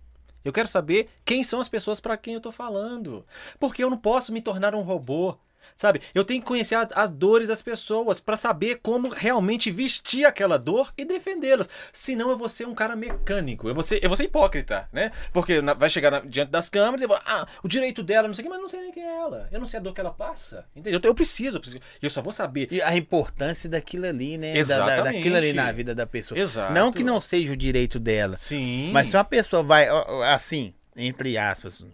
eu 0.43 0.53
quero 0.53 0.67
saber 0.67 1.09
quem 1.23 1.43
são 1.43 1.59
as 1.59 1.67
pessoas 1.69 1.99
para 1.99 2.15
quem 2.17 2.33
eu 2.35 2.41
tô 2.41 2.51
falando. 2.51 3.25
Porque 3.59 3.83
eu 3.83 3.89
não 3.89 3.97
posso 3.97 4.31
me 4.31 4.41
tornar 4.41 4.73
um 4.73 4.81
robô. 4.81 5.37
Sabe? 5.75 6.01
Eu 6.13 6.23
tenho 6.23 6.41
que 6.41 6.47
conhecer 6.47 6.75
a- 6.75 6.87
as 6.95 7.11
dores 7.11 7.47
das 7.47 7.61
pessoas 7.61 8.19
para 8.19 8.37
saber 8.37 8.79
como 8.81 9.09
realmente 9.09 9.69
vestir 9.71 10.25
aquela 10.25 10.57
dor 10.57 10.91
e 10.97 11.05
defendê-las. 11.05 11.69
Senão 11.91 12.29
eu 12.29 12.37
vou 12.37 12.49
ser 12.49 12.65
um 12.67 12.73
cara 12.75 12.95
mecânico. 12.95 13.67
Eu 13.67 13.73
vou 13.73 13.83
ser, 13.83 13.99
eu 14.03 14.09
vou 14.09 14.15
ser 14.17 14.23
hipócrita, 14.25 14.87
né? 14.91 15.11
Porque 15.33 15.61
na- 15.61 15.73
vai 15.73 15.89
chegar 15.89 16.11
na- 16.11 16.19
diante 16.19 16.49
das 16.51 16.69
câmeras 16.69 17.01
e 17.01 17.07
vai, 17.07 17.19
ah, 17.25 17.47
o 17.63 17.67
direito 17.67 18.01
dela, 18.03 18.27
não 18.27 18.35
sei 18.35 18.43
o 18.43 18.45
que, 18.45 18.49
mas 18.49 18.57
eu 18.57 18.61
não 18.61 18.69
sei 18.69 18.79
nem 18.81 18.91
quem 18.91 19.03
é 19.03 19.15
ela. 19.17 19.47
Eu 19.51 19.59
não 19.59 19.65
sei 19.67 19.79
a 19.79 19.83
dor 19.83 19.93
que 19.93 19.99
ela 20.01 20.11
passa. 20.11 20.65
Entendeu? 20.75 20.97
Então 20.97 21.09
eu 21.09 21.15
preciso, 21.15 21.57
eu 21.57 21.61
preciso. 21.61 21.81
Eu 22.01 22.09
só 22.09 22.21
vou 22.21 22.31
saber. 22.33 22.67
E 22.71 22.81
a 22.81 22.95
importância 22.95 23.69
daquilo 23.69 24.05
ali, 24.07 24.37
né? 24.37 24.47
Da- 24.47 24.53
da- 24.53 24.59
Exatamente. 24.59 25.03
daquilo 25.15 25.35
ali 25.37 25.53
na 25.53 25.71
vida 25.71 25.93
da 25.95 26.05
pessoa. 26.07 26.39
Exato. 26.39 26.73
Não 26.73 26.91
que 26.91 27.03
não 27.03 27.19
seja 27.21 27.53
o 27.53 27.57
direito 27.57 27.99
dela. 27.99 28.37
Sim. 28.37 28.89
Mas 28.91 29.09
se 29.09 29.15
uma 29.17 29.23
pessoa 29.23 29.63
vai, 29.63 29.87
assim, 30.33 30.73
entre 30.95 31.37
aspas, 31.37 31.85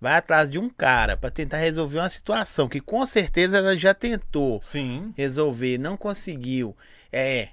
vai 0.00 0.14
atrás 0.16 0.50
de 0.50 0.58
um 0.58 0.68
cara 0.68 1.16
pra 1.16 1.30
tentar 1.30 1.56
resolver 1.58 1.98
uma 1.98 2.10
situação 2.10 2.68
que 2.68 2.80
com 2.80 3.04
certeza 3.06 3.58
ela 3.58 3.76
já 3.76 3.94
tentou 3.94 4.60
Sim. 4.62 5.12
resolver, 5.16 5.78
não 5.78 5.96
conseguiu, 5.96 6.76
é, 7.12 7.48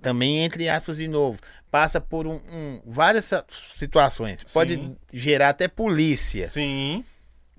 também 0.00 0.38
entre 0.44 0.68
aspas 0.68 0.96
de 0.98 1.08
novo, 1.08 1.38
passa 1.70 2.00
por 2.00 2.26
um, 2.26 2.40
um- 2.52 2.80
várias 2.86 3.30
situações, 3.74 4.44
pode 4.52 4.74
Sim. 4.74 4.96
gerar 5.12 5.50
até 5.50 5.68
polícia 5.68 6.48
Sim. 6.48 7.04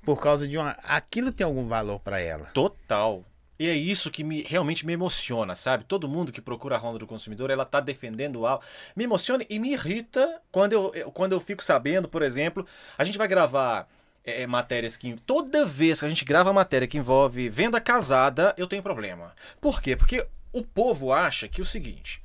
por 0.04 0.22
causa 0.22 0.48
de 0.48 0.58
uma, 0.58 0.72
aquilo 0.84 1.32
tem 1.32 1.46
algum 1.46 1.68
valor 1.68 2.00
pra 2.00 2.20
ela. 2.20 2.46
Total. 2.48 3.24
E 3.62 3.68
é 3.68 3.74
isso 3.76 4.10
que 4.10 4.24
me, 4.24 4.42
realmente 4.44 4.86
me 4.86 4.94
emociona, 4.94 5.54
sabe? 5.54 5.84
Todo 5.84 6.08
mundo 6.08 6.32
que 6.32 6.40
procura 6.40 6.76
a 6.76 6.78
Ronda 6.80 6.98
do 7.00 7.06
Consumidor, 7.06 7.50
ela 7.50 7.66
tá 7.66 7.82
defendendo 7.82 8.46
algo. 8.48 8.64
Me 8.96 9.04
emociona 9.04 9.44
e 9.50 9.60
me 9.60 9.74
irrita 9.74 10.42
quando 10.50 10.72
eu- 10.72 11.12
quando 11.12 11.34
eu 11.34 11.42
fico 11.42 11.62
sabendo, 11.62 12.08
por 12.08 12.22
exemplo, 12.22 12.66
a 12.98 13.04
gente 13.04 13.18
vai 13.18 13.28
gravar 13.28 13.86
é, 14.42 14.48
matérias 14.48 14.96
que. 14.98 15.14
Toda 15.26 15.66
vez 15.66 16.00
que 16.00 16.06
a 16.06 16.10
gente 16.10 16.26
grava 16.26 16.52
matéria 16.54 16.88
que 16.88 16.98
envolve 16.98 17.50
venda 17.50 17.80
casada, 17.82 18.54
eu 18.58 18.68
tenho 18.68 18.84
problema. 18.84 19.34
Por 19.62 19.82
quê? 19.82 19.96
Porque 19.96 20.26
o 20.54 20.64
povo 20.64 21.12
acha 21.14 21.48
que 21.48 21.62
é 21.62 21.64
o 21.64 21.66
seguinte. 21.66 22.22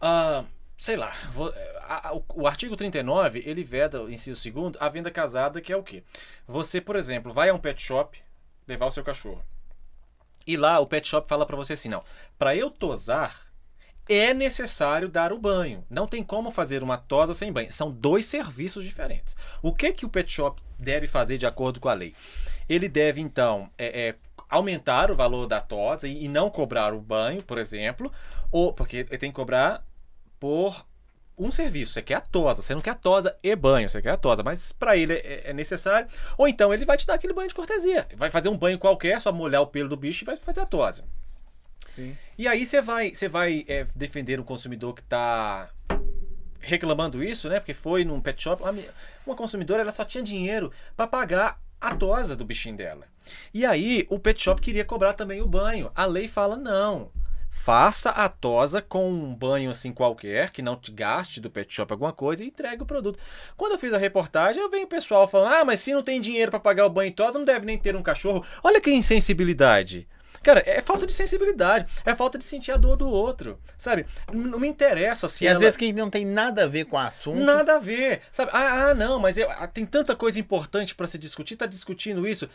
ah, 0.00 0.44
sei 0.76 0.96
lá, 0.96 1.12
vou- 1.32 1.52
a- 1.88 2.08
a- 2.10 2.20
o, 2.34 2.46
artigo 2.46 2.76
39, 2.76 3.42
ele 3.46 3.62
veda, 3.62 3.98
inciso 4.10 4.38
segundo, 4.40 4.76
a 4.80 4.88
venda 4.88 5.10
casada, 5.10 5.60
que 5.60 5.72
é 5.72 5.76
o 5.76 5.82
quê? 5.82 6.02
Você, 6.46 6.80
por 6.80 6.94
exemplo, 6.96 7.32
vai 7.32 7.48
a 7.48 7.54
um 7.54 7.58
pet 7.58 7.80
shop 7.80 8.20
levar 8.66 8.86
o 8.86 8.90
seu 8.90 9.02
cachorro. 9.02 9.42
E 10.46 10.56
lá 10.58 10.78
o 10.78 10.86
pet 10.86 11.06
shop 11.08 11.26
fala 11.26 11.46
pra 11.46 11.56
você 11.56 11.72
assim, 11.72 11.88
não, 11.88 12.04
pra 12.38 12.54
eu 12.54 12.70
tosar, 12.70 13.43
é 14.08 14.34
necessário 14.34 15.08
dar 15.08 15.32
o 15.32 15.38
banho. 15.38 15.84
Não 15.88 16.06
tem 16.06 16.22
como 16.22 16.50
fazer 16.50 16.82
uma 16.82 16.98
tosa 16.98 17.32
sem 17.32 17.52
banho. 17.52 17.72
São 17.72 17.90
dois 17.90 18.26
serviços 18.26 18.84
diferentes. 18.84 19.36
O 19.62 19.72
que 19.72 19.92
que 19.92 20.04
o 20.04 20.08
pet 20.08 20.30
shop 20.30 20.60
deve 20.78 21.06
fazer 21.06 21.38
de 21.38 21.46
acordo 21.46 21.80
com 21.80 21.88
a 21.88 21.94
lei? 21.94 22.14
Ele 22.68 22.88
deve, 22.88 23.20
então, 23.20 23.70
é, 23.78 24.08
é, 24.08 24.14
aumentar 24.48 25.10
o 25.10 25.16
valor 25.16 25.46
da 25.46 25.60
tosa 25.60 26.06
e, 26.06 26.24
e, 26.24 26.28
não 26.28 26.50
cobrar 26.50 26.92
o 26.94 27.00
banho, 27.00 27.42
por 27.42 27.58
exemplo, 27.58 28.12
ou 28.50 28.72
porque 28.72 28.98
ele 28.98 29.18
tem 29.18 29.30
que 29.30 29.36
cobrar 29.36 29.84
por 30.38 30.84
um 31.36 31.50
serviço. 31.50 31.92
Você 31.92 32.02
quer 32.02 32.14
a 32.14 32.20
tosa, 32.20 32.62
você 32.62 32.74
não 32.74 32.80
quer 32.80 32.90
a 32.90 32.94
tosa 32.94 33.36
e 33.42 33.56
banho, 33.56 33.88
você 33.88 34.00
quer 34.00 34.10
a 34.10 34.16
tosa, 34.16 34.42
mas 34.42 34.72
para 34.72 34.96
ele 34.96 35.14
é, 35.14 35.50
é, 35.50 35.52
necessário. 35.52 36.08
Ou 36.38 36.46
então 36.46 36.72
ele 36.72 36.84
vai 36.84 36.96
te 36.96 37.06
dar 37.06 37.14
aquele 37.14 37.32
banho 37.32 37.48
de 37.48 37.54
cortesia. 37.54 38.06
Vai 38.16 38.30
fazer 38.30 38.48
um 38.48 38.56
banho 38.56 38.78
qualquer, 38.78 39.20
só 39.20 39.32
molhar 39.32 39.62
o 39.62 39.66
pelo 39.66 39.88
do 39.88 39.96
bicho 39.96 40.24
e 40.24 40.26
vai 40.26 40.36
fazer 40.36 40.60
a 40.60 40.66
tosa. 40.66 41.04
Sim. 41.86 42.16
E 42.36 42.48
aí 42.48 42.64
você 42.64 42.80
vai, 42.80 43.14
você 43.14 43.28
vai 43.28 43.64
é, 43.68 43.86
defender 43.94 44.40
o 44.40 44.44
consumidor 44.44 44.94
que 44.94 45.02
está 45.02 45.70
reclamando 46.60 47.22
isso, 47.22 47.48
né? 47.48 47.60
Porque 47.60 47.74
foi 47.74 48.04
num 48.04 48.20
pet 48.20 48.42
shop, 48.42 48.62
uma 49.26 49.36
consumidora 49.36 49.82
ela 49.82 49.92
só 49.92 50.04
tinha 50.04 50.24
dinheiro 50.24 50.72
para 50.96 51.06
pagar 51.06 51.60
a 51.80 51.94
tosa 51.94 52.34
do 52.34 52.44
bichinho 52.44 52.76
dela. 52.76 53.06
E 53.52 53.64
aí 53.64 54.06
o 54.10 54.18
pet 54.18 54.42
shop 54.42 54.60
queria 54.60 54.84
cobrar 54.84 55.12
também 55.12 55.40
o 55.42 55.46
banho. 55.46 55.90
A 55.94 56.06
lei 56.06 56.26
fala 56.26 56.56
não. 56.56 57.10
Faça 57.50 58.10
a 58.10 58.28
tosa 58.28 58.82
com 58.82 59.08
um 59.08 59.32
banho 59.32 59.70
assim 59.70 59.92
qualquer, 59.92 60.50
que 60.50 60.60
não 60.60 60.76
te 60.76 60.90
gaste 60.90 61.40
do 61.40 61.48
pet 61.48 61.72
shop 61.72 61.92
alguma 61.92 62.12
coisa 62.12 62.42
e 62.42 62.48
entregue 62.48 62.82
o 62.82 62.86
produto. 62.86 63.18
Quando 63.56 63.72
eu 63.72 63.78
fiz 63.78 63.92
a 63.92 63.98
reportagem, 63.98 64.60
eu 64.60 64.68
venho 64.68 64.86
o 64.86 64.88
pessoal 64.88 65.28
falando: 65.28 65.54
"Ah, 65.54 65.64
mas 65.64 65.78
se 65.78 65.94
não 65.94 66.02
tem 66.02 66.20
dinheiro 66.20 66.50
para 66.50 66.58
pagar 66.58 66.84
o 66.84 66.90
banho 66.90 67.08
e 67.08 67.12
tosa, 67.12 67.38
não 67.38 67.44
deve 67.44 67.64
nem 67.64 67.78
ter 67.78 67.94
um 67.94 68.02
cachorro". 68.02 68.44
Olha 68.62 68.80
que 68.80 68.90
insensibilidade. 68.90 70.08
Cara, 70.44 70.62
é 70.66 70.80
falta 70.80 71.06
de 71.06 71.12
sensibilidade, 71.12 71.86
é 72.04 72.14
falta 72.14 72.38
de 72.38 72.44
sentir 72.44 72.70
a 72.70 72.76
dor 72.76 72.96
do 72.96 73.08
outro, 73.08 73.58
sabe? 73.78 74.06
Não 74.32 74.60
me 74.60 74.68
interessa 74.68 75.26
se. 75.26 75.44
E 75.44 75.46
ela... 75.46 75.56
às 75.56 75.60
vezes 75.60 75.76
quem 75.76 75.92
não 75.92 76.10
tem 76.10 76.24
nada 76.24 76.64
a 76.64 76.68
ver 76.68 76.84
com 76.84 76.96
o 76.96 77.00
assunto. 77.00 77.40
Nada 77.40 77.76
a 77.76 77.78
ver, 77.78 78.20
sabe? 78.30 78.50
Ah, 78.54 78.90
ah 78.90 78.94
não, 78.94 79.18
mas 79.18 79.36
eu, 79.36 79.50
ah, 79.50 79.66
tem 79.66 79.84
tanta 79.86 80.14
coisa 80.14 80.38
importante 80.38 80.94
para 80.94 81.06
se 81.06 81.18
discutir, 81.18 81.56
tá 81.56 81.66
discutindo 81.66 82.28
isso. 82.28 82.48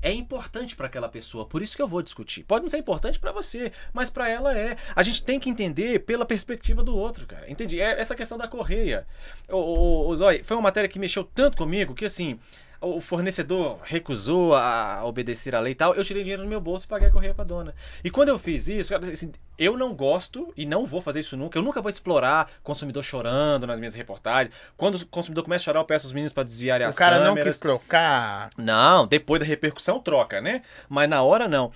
É 0.00 0.12
importante 0.12 0.76
para 0.76 0.86
aquela 0.86 1.08
pessoa, 1.08 1.44
por 1.44 1.60
isso 1.60 1.74
que 1.74 1.82
eu 1.82 1.88
vou 1.88 2.00
discutir. 2.02 2.44
Pode 2.44 2.62
não 2.62 2.70
ser 2.70 2.78
importante 2.78 3.18
para 3.18 3.32
você, 3.32 3.72
mas 3.92 4.08
para 4.08 4.28
ela 4.28 4.56
é. 4.56 4.76
A 4.94 5.02
gente 5.02 5.24
tem 5.24 5.40
que 5.40 5.50
entender 5.50 6.00
pela 6.00 6.24
perspectiva 6.24 6.84
do 6.84 6.96
outro, 6.96 7.26
cara. 7.26 7.50
Entendi? 7.50 7.80
É 7.80 8.00
essa 8.00 8.14
questão 8.14 8.38
da 8.38 8.46
correia. 8.46 9.04
O, 9.48 9.56
o, 9.56 10.08
o 10.08 10.16
Zói, 10.16 10.42
foi 10.44 10.56
uma 10.56 10.64
matéria 10.64 10.88
que 10.88 11.00
mexeu 11.00 11.24
tanto 11.24 11.56
comigo 11.56 11.94
que 11.94 12.04
assim 12.04 12.38
o 12.80 13.00
fornecedor 13.00 13.78
recusou 13.82 14.54
a 14.54 15.02
obedecer 15.04 15.54
à 15.54 15.60
lei 15.60 15.72
e 15.72 15.74
tal, 15.74 15.94
eu 15.94 16.04
tirei 16.04 16.22
dinheiro 16.22 16.42
do 16.42 16.48
meu 16.48 16.60
bolso 16.60 16.84
e 16.84 16.88
paguei 16.88 17.08
a 17.08 17.10
correia 17.10 17.34
pra 17.34 17.44
dona. 17.44 17.74
E 18.04 18.10
quando 18.10 18.28
eu 18.28 18.38
fiz 18.38 18.68
isso, 18.68 18.94
assim, 18.94 19.32
eu 19.58 19.76
não 19.76 19.92
gosto 19.94 20.52
e 20.56 20.64
não 20.64 20.86
vou 20.86 21.00
fazer 21.00 21.20
isso 21.20 21.36
nunca. 21.36 21.58
Eu 21.58 21.62
nunca 21.62 21.82
vou 21.82 21.90
explorar 21.90 22.48
consumidor 22.62 23.02
chorando 23.02 23.66
nas 23.66 23.78
minhas 23.78 23.94
reportagens. 23.94 24.54
Quando 24.76 24.94
o 24.94 25.06
consumidor 25.06 25.42
começa 25.42 25.62
a 25.62 25.66
chorar, 25.66 25.80
eu 25.80 25.84
peço 25.84 26.06
os 26.06 26.12
meninos 26.12 26.32
para 26.32 26.44
desviarem 26.44 26.86
as 26.86 26.94
câmeras. 26.94 27.20
O 27.20 27.24
cara 27.24 27.34
não 27.34 27.42
quis 27.42 27.58
trocar. 27.58 28.50
Não, 28.56 29.06
depois 29.06 29.40
da 29.40 29.46
repercussão 29.46 29.98
troca, 29.98 30.40
né? 30.40 30.62
Mas 30.88 31.08
na 31.08 31.22
hora 31.22 31.48
não. 31.48 31.72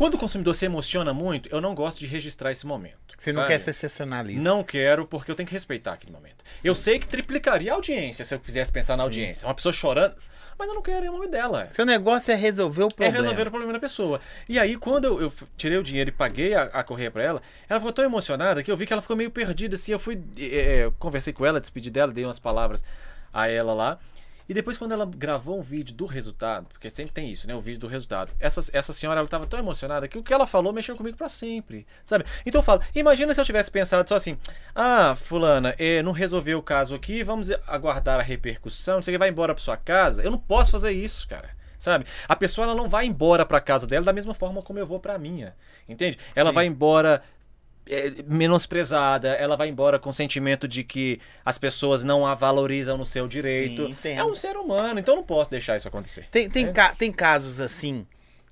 Quando 0.00 0.14
o 0.14 0.18
consumidor 0.18 0.54
se 0.54 0.64
emociona 0.64 1.12
muito, 1.12 1.46
eu 1.50 1.60
não 1.60 1.74
gosto 1.74 1.98
de 1.98 2.06
registrar 2.06 2.50
esse 2.50 2.66
momento. 2.66 2.96
Você 3.18 3.34
não 3.34 3.44
quer 3.44 3.58
ser 3.58 3.74
sensacionalista? 3.74 4.42
Não 4.42 4.64
quero, 4.64 5.06
porque 5.06 5.30
eu 5.30 5.34
tenho 5.34 5.46
que 5.46 5.52
respeitar 5.52 5.92
aquele 5.92 6.10
momento. 6.10 6.42
Sim. 6.58 6.68
Eu 6.68 6.74
sei 6.74 6.98
que 6.98 7.06
triplicaria 7.06 7.70
a 7.70 7.74
audiência 7.74 8.24
se 8.24 8.34
eu 8.34 8.40
quisesse 8.40 8.72
pensar 8.72 8.94
na 8.96 9.02
Sim. 9.02 9.08
audiência. 9.08 9.46
Uma 9.46 9.54
pessoa 9.54 9.74
chorando 9.74 10.16
mas 10.58 10.68
eu 10.68 10.74
não 10.74 10.82
quero 10.82 11.04
é 11.04 11.10
o 11.10 11.12
nome 11.12 11.28
dela. 11.28 11.68
Seu 11.70 11.84
negócio 11.84 12.32
é 12.32 12.34
resolver 12.34 12.82
o 12.82 12.86
é 12.86 12.88
problema. 12.88 13.16
É 13.16 13.20
resolver 13.20 13.46
o 13.46 13.50
problema 13.50 13.72
da 13.74 13.78
pessoa. 13.78 14.20
E 14.48 14.58
aí, 14.58 14.74
quando 14.76 15.04
eu, 15.04 15.20
eu 15.20 15.32
tirei 15.56 15.76
o 15.76 15.82
dinheiro 15.82 16.08
e 16.08 16.12
paguei 16.12 16.54
a, 16.54 16.62
a 16.64 16.82
correia 16.82 17.10
para 17.10 17.22
ela, 17.22 17.42
ela 17.68 17.80
ficou 17.80 17.92
tão 17.92 18.04
emocionada 18.04 18.62
que 18.62 18.70
eu 18.70 18.76
vi 18.76 18.86
que 18.86 18.92
ela 18.92 19.00
ficou 19.00 19.16
meio 19.16 19.30
perdida, 19.30 19.74
assim. 19.74 19.92
Eu 19.92 19.98
fui, 19.98 20.22
é, 20.38 20.90
conversei 20.98 21.32
com 21.32 21.44
ela, 21.44 21.60
despedi 21.60 21.90
dela, 21.90 22.10
dei 22.10 22.24
umas 22.24 22.38
palavras 22.38 22.82
a 23.32 23.48
ela 23.48 23.74
lá. 23.74 23.98
E 24.50 24.52
depois, 24.52 24.76
quando 24.76 24.90
ela 24.90 25.06
gravou 25.06 25.56
um 25.56 25.62
vídeo 25.62 25.94
do 25.94 26.06
resultado, 26.06 26.66
porque 26.70 26.90
sempre 26.90 27.12
tem 27.12 27.30
isso, 27.30 27.46
né? 27.46 27.54
O 27.54 27.60
vídeo 27.60 27.78
do 27.78 27.86
resultado. 27.86 28.32
Essa, 28.40 28.60
essa 28.72 28.92
senhora, 28.92 29.20
ela 29.20 29.28
tava 29.28 29.46
tão 29.46 29.56
emocionada 29.56 30.08
que 30.08 30.18
o 30.18 30.24
que 30.24 30.34
ela 30.34 30.44
falou 30.44 30.72
mexeu 30.72 30.96
comigo 30.96 31.16
para 31.16 31.28
sempre, 31.28 31.86
sabe? 32.02 32.24
Então 32.44 32.58
eu 32.58 32.64
falo, 32.64 32.82
imagina 32.92 33.32
se 33.32 33.40
eu 33.40 33.44
tivesse 33.44 33.70
pensado 33.70 34.08
só 34.08 34.16
assim, 34.16 34.36
ah, 34.74 35.14
fulana, 35.14 35.72
é, 35.78 36.02
não 36.02 36.10
resolveu 36.10 36.58
o 36.58 36.62
caso 36.64 36.96
aqui, 36.96 37.22
vamos 37.22 37.52
aguardar 37.64 38.18
a 38.18 38.24
repercussão, 38.24 39.00
você 39.00 39.16
vai 39.16 39.28
embora 39.28 39.54
pra 39.54 39.62
sua 39.62 39.76
casa. 39.76 40.20
Eu 40.20 40.32
não 40.32 40.38
posso 40.38 40.72
fazer 40.72 40.90
isso, 40.90 41.28
cara 41.28 41.50
sabe? 41.78 42.04
A 42.28 42.36
pessoa 42.36 42.66
ela 42.66 42.74
não 42.74 42.88
vai 42.88 43.06
embora 43.06 43.46
para 43.46 43.58
casa 43.58 43.86
dela 43.86 44.04
da 44.04 44.12
mesma 44.12 44.34
forma 44.34 44.60
como 44.60 44.78
eu 44.78 44.86
vou 44.86 45.00
para 45.00 45.16
minha, 45.16 45.54
entende? 45.88 46.18
Ela 46.34 46.50
Sim. 46.50 46.54
vai 46.54 46.66
embora 46.66 47.22
é, 47.90 48.22
menosprezada, 48.26 49.30
ela 49.30 49.56
vai 49.56 49.68
embora 49.68 49.98
com 49.98 50.10
o 50.10 50.14
sentimento 50.14 50.68
de 50.68 50.84
que 50.84 51.20
as 51.44 51.58
pessoas 51.58 52.04
não 52.04 52.26
a 52.26 52.34
valorizam 52.34 52.96
no 52.96 53.04
seu 53.04 53.26
direito. 53.26 53.86
Sim, 54.02 54.08
é 54.10 54.24
um 54.24 54.34
ser 54.34 54.56
humano, 54.56 55.00
então 55.00 55.16
não 55.16 55.24
posso 55.24 55.50
deixar 55.50 55.76
isso 55.76 55.88
acontecer. 55.88 56.28
Tem, 56.30 56.48
tem, 56.48 56.66
é? 56.66 56.72
ca 56.72 56.94
tem 56.94 57.10
casos 57.10 57.60
assim 57.60 58.06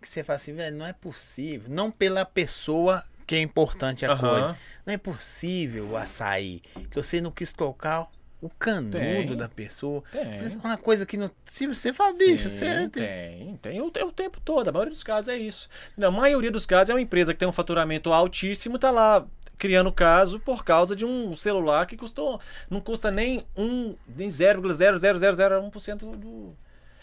que 0.09 0.15
você 0.15 0.25
fala 0.25 0.37
assim, 0.39 0.55
velho, 0.55 0.77
não 0.77 0.87
é 0.87 0.93
possível. 0.93 1.69
Não 1.69 1.91
pela 1.91 2.25
pessoa 2.25 3.05
que 3.27 3.35
é 3.35 3.41
importante 3.41 4.07
a 4.07 4.17
coisa. 4.17 4.57
Não 4.87 4.95
é 4.95 4.97
possível 4.97 5.91
o 5.91 5.97
açaí. 5.97 6.63
Que 6.91 6.97
você 6.97 7.21
não 7.21 7.31
quis 7.31 7.53
tocar 7.53 8.09
o 8.41 8.49
canudo 8.49 8.93
tem, 8.93 9.37
da 9.37 9.49
pessoa. 9.49 10.03
Tem. 10.13 10.23
É 10.23 10.49
uma 10.63 10.77
coisa 10.77 11.05
que 11.05 11.17
não. 11.17 11.31
Se 11.45 11.67
você 11.67 11.93
fala, 11.93 12.17
bicho, 12.17 12.49
você. 12.49 12.89
Tem, 12.89 13.57
tem. 13.57 13.81
O, 13.81 13.87
o 13.87 14.13
tempo 14.13 14.41
todo. 14.41 14.69
A 14.69 14.73
maioria 14.73 14.93
dos 14.93 15.03
casos 15.03 15.29
é 15.29 15.37
isso. 15.37 15.69
Na 15.97 16.11
maioria 16.11 16.51
dos 16.51 16.65
casos 16.65 16.91
é 16.91 16.95
uma 16.95 17.01
empresa 17.01 17.33
que 17.33 17.39
tem 17.41 17.49
um 17.49 17.53
faturamento 17.53 18.13
altíssimo, 18.13 18.79
tá 18.79 18.91
lá 18.91 19.27
criando 19.57 19.93
caso 19.93 20.39
por 20.39 20.65
causa 20.65 20.95
de 20.95 21.05
um 21.05 21.37
celular 21.37 21.85
que 21.87 21.97
custou. 21.97 22.41
Não 22.71 22.81
custa 22.81 23.11
nem 23.11 23.45
um. 23.57 23.97
nem 24.07 24.29
0,00001% 24.29 26.17
do. 26.17 26.57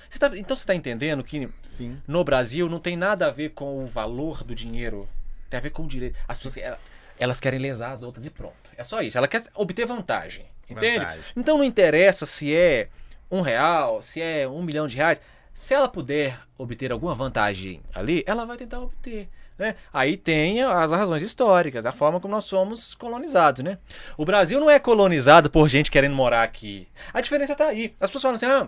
Você 0.10 0.20
tá, 0.20 0.28
então 0.38 0.56
você 0.56 0.64
está 0.64 0.76
entendendo 0.76 1.24
que 1.24 1.49
Sim. 1.62 2.02
no 2.07 2.24
Brasil 2.24 2.70
não 2.70 2.80
tem 2.80 2.95
nada 2.95 3.28
a 3.28 3.32
ver 3.32 3.49
com 3.49 3.84
o 3.84 3.88
valor 3.88 4.44
do 4.44 4.56
dinheiro. 4.56 5.10
Tem 5.49 5.57
a 5.57 5.62
ver 5.62 5.72
com 5.72 5.84
o 5.84 5.88
direito. 5.88 6.18
As 6.28 6.38
pessoas 6.38 6.56
elas 7.20 7.40
querem 7.40 7.60
lesar 7.60 7.91
as 7.91 8.03
outras 8.03 8.26
e 8.26 8.30
pronto. 8.30 8.72
É 8.78 8.84
só 8.84 9.02
isso. 9.02 9.18
Ela 9.18 9.28
quer 9.28 9.44
obter 9.53 9.86
vantagem. 9.86 10.45
Entende? 10.69 10.99
Vantagem. 10.99 11.23
Então 11.35 11.57
não 11.57 11.63
interessa 11.63 12.25
se 12.25 12.53
é 12.55 12.89
um 13.29 13.41
real, 13.41 14.01
se 14.01 14.21
é 14.21 14.47
um 14.47 14.61
milhão 14.61 14.87
de 14.87 14.95
reais. 14.95 15.21
Se 15.53 15.73
ela 15.73 15.87
puder 15.87 16.39
obter 16.57 16.91
alguma 16.91 17.15
vantagem 17.15 17.81
ali, 17.93 18.23
ela 18.27 18.45
vai 18.45 18.57
tentar 18.57 18.79
obter. 18.79 19.29
Né? 19.57 19.75
Aí 19.93 20.17
tem 20.17 20.61
as 20.61 20.91
razões 20.91 21.23
históricas, 21.23 21.85
a 21.85 21.91
forma 21.91 22.19
como 22.19 22.33
nós 22.33 22.43
somos 22.43 22.93
colonizados. 22.93 23.63
Né? 23.63 23.77
O 24.17 24.25
Brasil 24.25 24.59
não 24.59 24.69
é 24.69 24.79
colonizado 24.79 25.49
por 25.49 25.69
gente 25.69 25.89
querendo 25.89 26.15
morar 26.15 26.43
aqui. 26.43 26.87
A 27.13 27.21
diferença 27.21 27.53
está 27.53 27.67
aí. 27.67 27.95
As 27.99 28.09
pessoas 28.09 28.21
falam 28.21 28.35
assim, 28.35 28.45
ah, 28.45 28.67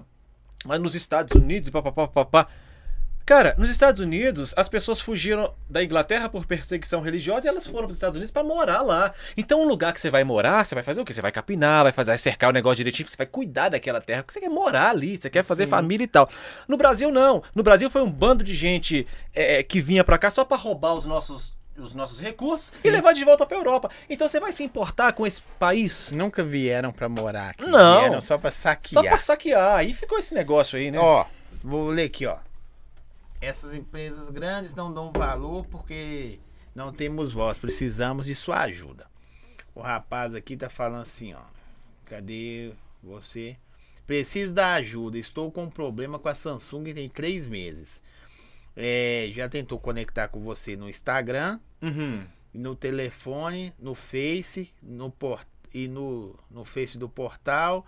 mas 0.65 0.79
nos 0.79 0.95
Estados 0.95 1.35
Unidos, 1.35 1.69
papapá, 1.69 2.07
papapá. 2.07 2.47
Cara, 3.27 3.53
nos 3.57 3.69
Estados 3.69 3.99
Unidos, 3.99 4.53
as 4.55 4.69
pessoas 4.69 5.01
fugiram 5.01 5.53
da 5.69 5.83
Inglaterra 5.83 6.29
por 6.29 6.45
perseguição 6.45 7.01
religiosa 7.01 7.45
e 7.45 7.49
elas 7.49 7.67
foram 7.67 7.83
para 7.83 7.91
os 7.91 7.97
Estados 7.97 8.15
Unidos 8.15 8.31
para 8.31 8.41
morar 8.41 8.81
lá. 8.81 9.13
Então, 9.35 9.63
um 9.63 9.67
lugar 9.67 9.91
que 9.91 9.99
você 9.99 10.09
vai 10.09 10.23
morar, 10.23 10.63
você 10.63 10.73
vai 10.73 10.81
fazer 10.81 11.01
o 11.01 11.03
quê? 11.03 11.11
Você 11.11 11.21
vai 11.21 11.33
capinar, 11.33 11.83
vai 11.83 11.91
fazer 11.91 12.11
vai 12.11 12.17
cercar 12.17 12.49
o 12.49 12.53
negócio 12.53 12.77
direitinho, 12.77 13.09
você 13.09 13.17
vai 13.17 13.27
cuidar 13.27 13.67
daquela 13.67 13.99
terra, 13.99 14.23
porque 14.23 14.31
você 14.31 14.39
quer 14.39 14.49
morar 14.49 14.91
ali, 14.91 15.17
você 15.17 15.29
quer 15.29 15.43
fazer 15.43 15.65
Sim. 15.65 15.71
família 15.71 16.05
e 16.05 16.07
tal. 16.07 16.29
No 16.69 16.77
Brasil, 16.77 17.11
não. 17.11 17.43
No 17.53 17.63
Brasil 17.63 17.89
foi 17.89 18.01
um 18.01 18.09
bando 18.09 18.45
de 18.45 18.55
gente 18.55 19.05
é, 19.35 19.61
que 19.61 19.81
vinha 19.81 20.05
para 20.05 20.17
cá 20.17 20.31
só 20.31 20.45
para 20.45 20.55
roubar 20.55 20.93
os 20.93 21.05
nossos 21.05 21.53
os 21.77 21.93
nossos 21.93 22.21
recursos 22.21 22.71
Sim. 22.75 22.87
e 22.87 22.91
levar 22.91 23.11
de 23.11 23.25
volta 23.25 23.45
para 23.45 23.57
Europa. 23.57 23.91
Então 24.09 24.29
você 24.29 24.39
vai 24.39 24.53
se 24.53 24.63
importar 24.63 25.11
com 25.11 25.27
esse 25.27 25.41
país? 25.59 26.13
Nunca 26.13 26.45
vieram 26.45 26.93
para 26.93 27.09
morar 27.09 27.49
aqui. 27.49 27.65
Não. 27.65 27.99
Vieram 27.99 28.21
só 28.21 28.37
para 28.37 28.51
saquear. 28.51 28.93
Só 28.93 29.03
para 29.03 29.17
saquear. 29.17 29.75
Aí 29.75 29.93
ficou 29.93 30.17
esse 30.17 30.33
negócio 30.33 30.79
aí, 30.79 30.89
né? 30.89 30.97
Ó, 30.97 31.25
vou 31.61 31.89
ler 31.89 32.05
aqui, 32.05 32.25
ó 32.25 32.46
essas 33.41 33.73
empresas 33.73 34.29
grandes 34.29 34.73
não 34.73 34.93
dão 34.93 35.11
valor 35.11 35.65
porque 35.67 36.39
não 36.73 36.91
temos 36.91 37.33
voz, 37.33 37.59
precisamos 37.59 38.25
de 38.25 38.35
sua 38.35 38.61
ajuda. 38.61 39.07
O 39.73 39.81
rapaz 39.81 40.33
aqui 40.33 40.57
tá 40.57 40.69
falando 40.69 41.01
assim, 41.01 41.33
ó. 41.33 41.41
Cadê 42.05 42.71
você? 43.03 43.57
Preciso 44.05 44.53
da 44.53 44.73
ajuda. 44.73 45.17
Estou 45.17 45.51
com 45.51 45.65
um 45.65 45.69
problema 45.69 46.17
com 46.17 46.29
a 46.29 46.35
Samsung 46.35 46.93
tem 46.93 47.09
três 47.09 47.47
meses. 47.47 48.01
É, 48.75 49.29
já 49.33 49.49
tentou 49.49 49.79
conectar 49.79 50.27
com 50.27 50.39
você 50.39 50.75
no 50.75 50.87
Instagram, 50.87 51.59
uhum. 51.81 52.23
no 52.53 52.75
telefone, 52.75 53.73
no 53.77 53.93
Face, 53.93 54.71
no 54.81 55.11
port 55.11 55.47
e 55.73 55.87
no, 55.87 56.35
no 56.49 56.63
Face 56.63 56.97
do 56.97 57.09
portal. 57.09 57.85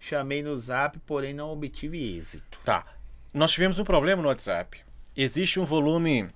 Chamei 0.00 0.42
no 0.42 0.58
Zap, 0.58 0.98
porém 1.00 1.32
não 1.32 1.50
obtive 1.50 2.16
êxito. 2.16 2.58
Tá. 2.64 2.84
Nós 3.32 3.52
tivemos 3.52 3.78
um 3.78 3.84
problema 3.84 4.20
no 4.22 4.28
WhatsApp. 4.28 4.78
Existe 5.16 5.58
um 5.60 5.64
volume. 5.64 6.28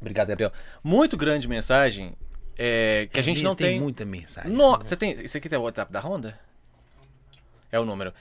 Obrigado, 0.00 0.28
Gabriel. 0.28 0.52
Muito 0.82 1.16
grande 1.16 1.42
de 1.42 1.48
mensagem 1.48 2.14
é, 2.56 3.08
que 3.12 3.18
a 3.18 3.22
gente 3.22 3.42
não 3.42 3.54
tem. 3.54 3.72
Tem 3.72 3.80
muita 3.80 4.04
mensagem. 4.04 4.50
No... 4.52 4.76
Você 4.78 4.96
tem. 4.96 5.12
Isso 5.12 5.36
aqui 5.36 5.48
tem 5.48 5.58
o 5.58 5.62
WhatsApp 5.62 5.92
da 5.92 6.00
Honda? 6.00 6.38
É 7.70 7.78
o 7.78 7.84
número. 7.84 8.12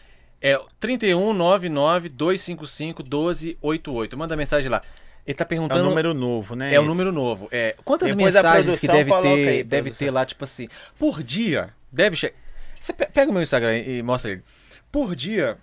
É 0.41 0.57
3199 0.79 2.09
255 2.09 3.03
1288. 3.03 4.17
Manda 4.17 4.35
mensagem 4.35 4.69
lá. 4.69 4.81
Ele 5.25 5.33
tá 5.35 5.43
É 5.43 5.47
perguntando. 5.47 5.81
um 5.81 5.89
número 5.89 6.13
novo, 6.13 6.55
né? 6.55 6.73
É 6.73 6.79
o 6.79 6.83
esse? 6.83 6.89
número 6.89 7.11
novo. 7.11 7.47
É, 7.51 7.75
quantas 7.83 8.09
Depois 8.09 8.33
mensagens 8.33 8.79
que 8.79 8.87
deve 8.87 9.11
ter, 9.21 9.47
aí, 9.49 9.63
deve 9.63 9.91
ter 9.91 10.09
lá, 10.09 10.25
tipo 10.25 10.43
assim, 10.45 10.67
por 10.97 11.21
dia, 11.21 11.73
deve 11.91 12.15
chegar. 12.15 12.35
Você 12.79 12.93
pe- 12.93 13.07
pega 13.07 13.29
o 13.29 13.33
meu 13.33 13.41
Instagram 13.43 13.77
e 13.77 14.01
mostra 14.01 14.31
ele. 14.31 14.43
Por 14.91 15.15
dia, 15.15 15.57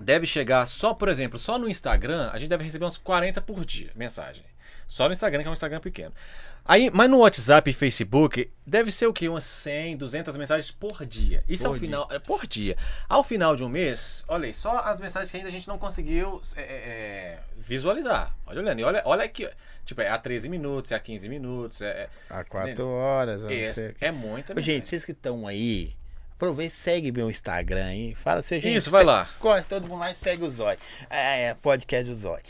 deve 0.00 0.26
chegar 0.26 0.66
só, 0.66 0.94
por 0.94 1.08
exemplo, 1.08 1.38
só 1.38 1.58
no 1.58 1.68
Instagram, 1.68 2.30
a 2.32 2.38
gente 2.38 2.48
deve 2.48 2.64
receber 2.64 2.84
uns 2.84 2.98
40 2.98 3.40
por 3.40 3.64
dia, 3.64 3.90
mensagem. 3.94 4.44
Só 4.86 5.06
no 5.06 5.12
Instagram, 5.12 5.42
que 5.42 5.48
é 5.48 5.50
um 5.50 5.54
Instagram 5.54 5.80
pequeno. 5.80 6.12
Aí, 6.66 6.90
mas 6.90 7.10
no 7.10 7.18
WhatsApp 7.18 7.68
e 7.68 7.74
Facebook, 7.74 8.50
deve 8.66 8.90
ser 8.90 9.06
o 9.06 9.12
quê? 9.12 9.28
Umas 9.28 9.44
100, 9.44 9.98
200 9.98 10.34
mensagens 10.38 10.70
por 10.70 11.04
dia. 11.04 11.44
Isso 11.46 11.64
Por 11.64 11.68
ao 11.68 11.74
dia. 11.74 11.80
final, 11.80 12.08
é, 12.10 12.18
por 12.18 12.46
dia. 12.46 12.76
Ao 13.06 13.22
final 13.22 13.54
de 13.54 13.62
um 13.62 13.68
mês, 13.68 14.24
olha 14.26 14.46
aí, 14.46 14.54
só 14.54 14.78
as 14.78 14.98
mensagens 14.98 15.30
que 15.30 15.36
ainda 15.36 15.50
a 15.50 15.52
gente 15.52 15.68
não 15.68 15.76
conseguiu 15.76 16.40
é, 16.56 16.62
é, 16.62 16.64
é, 16.64 17.38
visualizar. 17.58 18.34
Olha 18.46 18.60
olhando, 18.60 18.78
e 18.78 18.84
olha, 18.84 19.02
olha 19.04 19.24
aqui, 19.24 19.46
tipo, 19.84 20.00
é 20.00 20.08
a 20.08 20.16
13 20.16 20.48
minutos, 20.48 20.90
é 20.92 20.94
a 20.94 21.00
15 21.00 21.28
minutos, 21.28 21.82
é, 21.82 22.08
Há 22.30 22.42
quatro 22.44 22.88
horas. 22.88 23.40
eu 23.40 23.44
não 23.44 23.50
é, 23.50 23.64
é, 23.64 23.94
é 24.00 24.10
muita 24.10 24.54
Ô, 24.54 24.56
gente, 24.56 24.66
mensagem. 24.68 24.86
vocês 24.86 25.04
que 25.04 25.12
estão 25.12 25.46
aí, 25.46 25.94
aproveita 26.36 26.72
e 26.74 26.76
segue 26.76 27.12
meu 27.12 27.30
Instagram 27.30 27.84
aí. 27.86 28.14
Fala 28.14 28.42
seu 28.42 28.60
gente. 28.60 28.76
Isso, 28.76 28.90
vai 28.90 29.00
segue- 29.00 29.10
lá. 29.10 29.28
Corre 29.38 29.62
todo 29.62 29.88
mundo 29.88 30.00
lá 30.00 30.10
e 30.10 30.14
segue 30.14 30.44
o 30.44 30.50
Zói. 30.50 30.76
É, 31.10 31.46
é 31.48 31.54
podcast 31.54 32.04
do 32.08 32.14
Zói. 32.14 32.40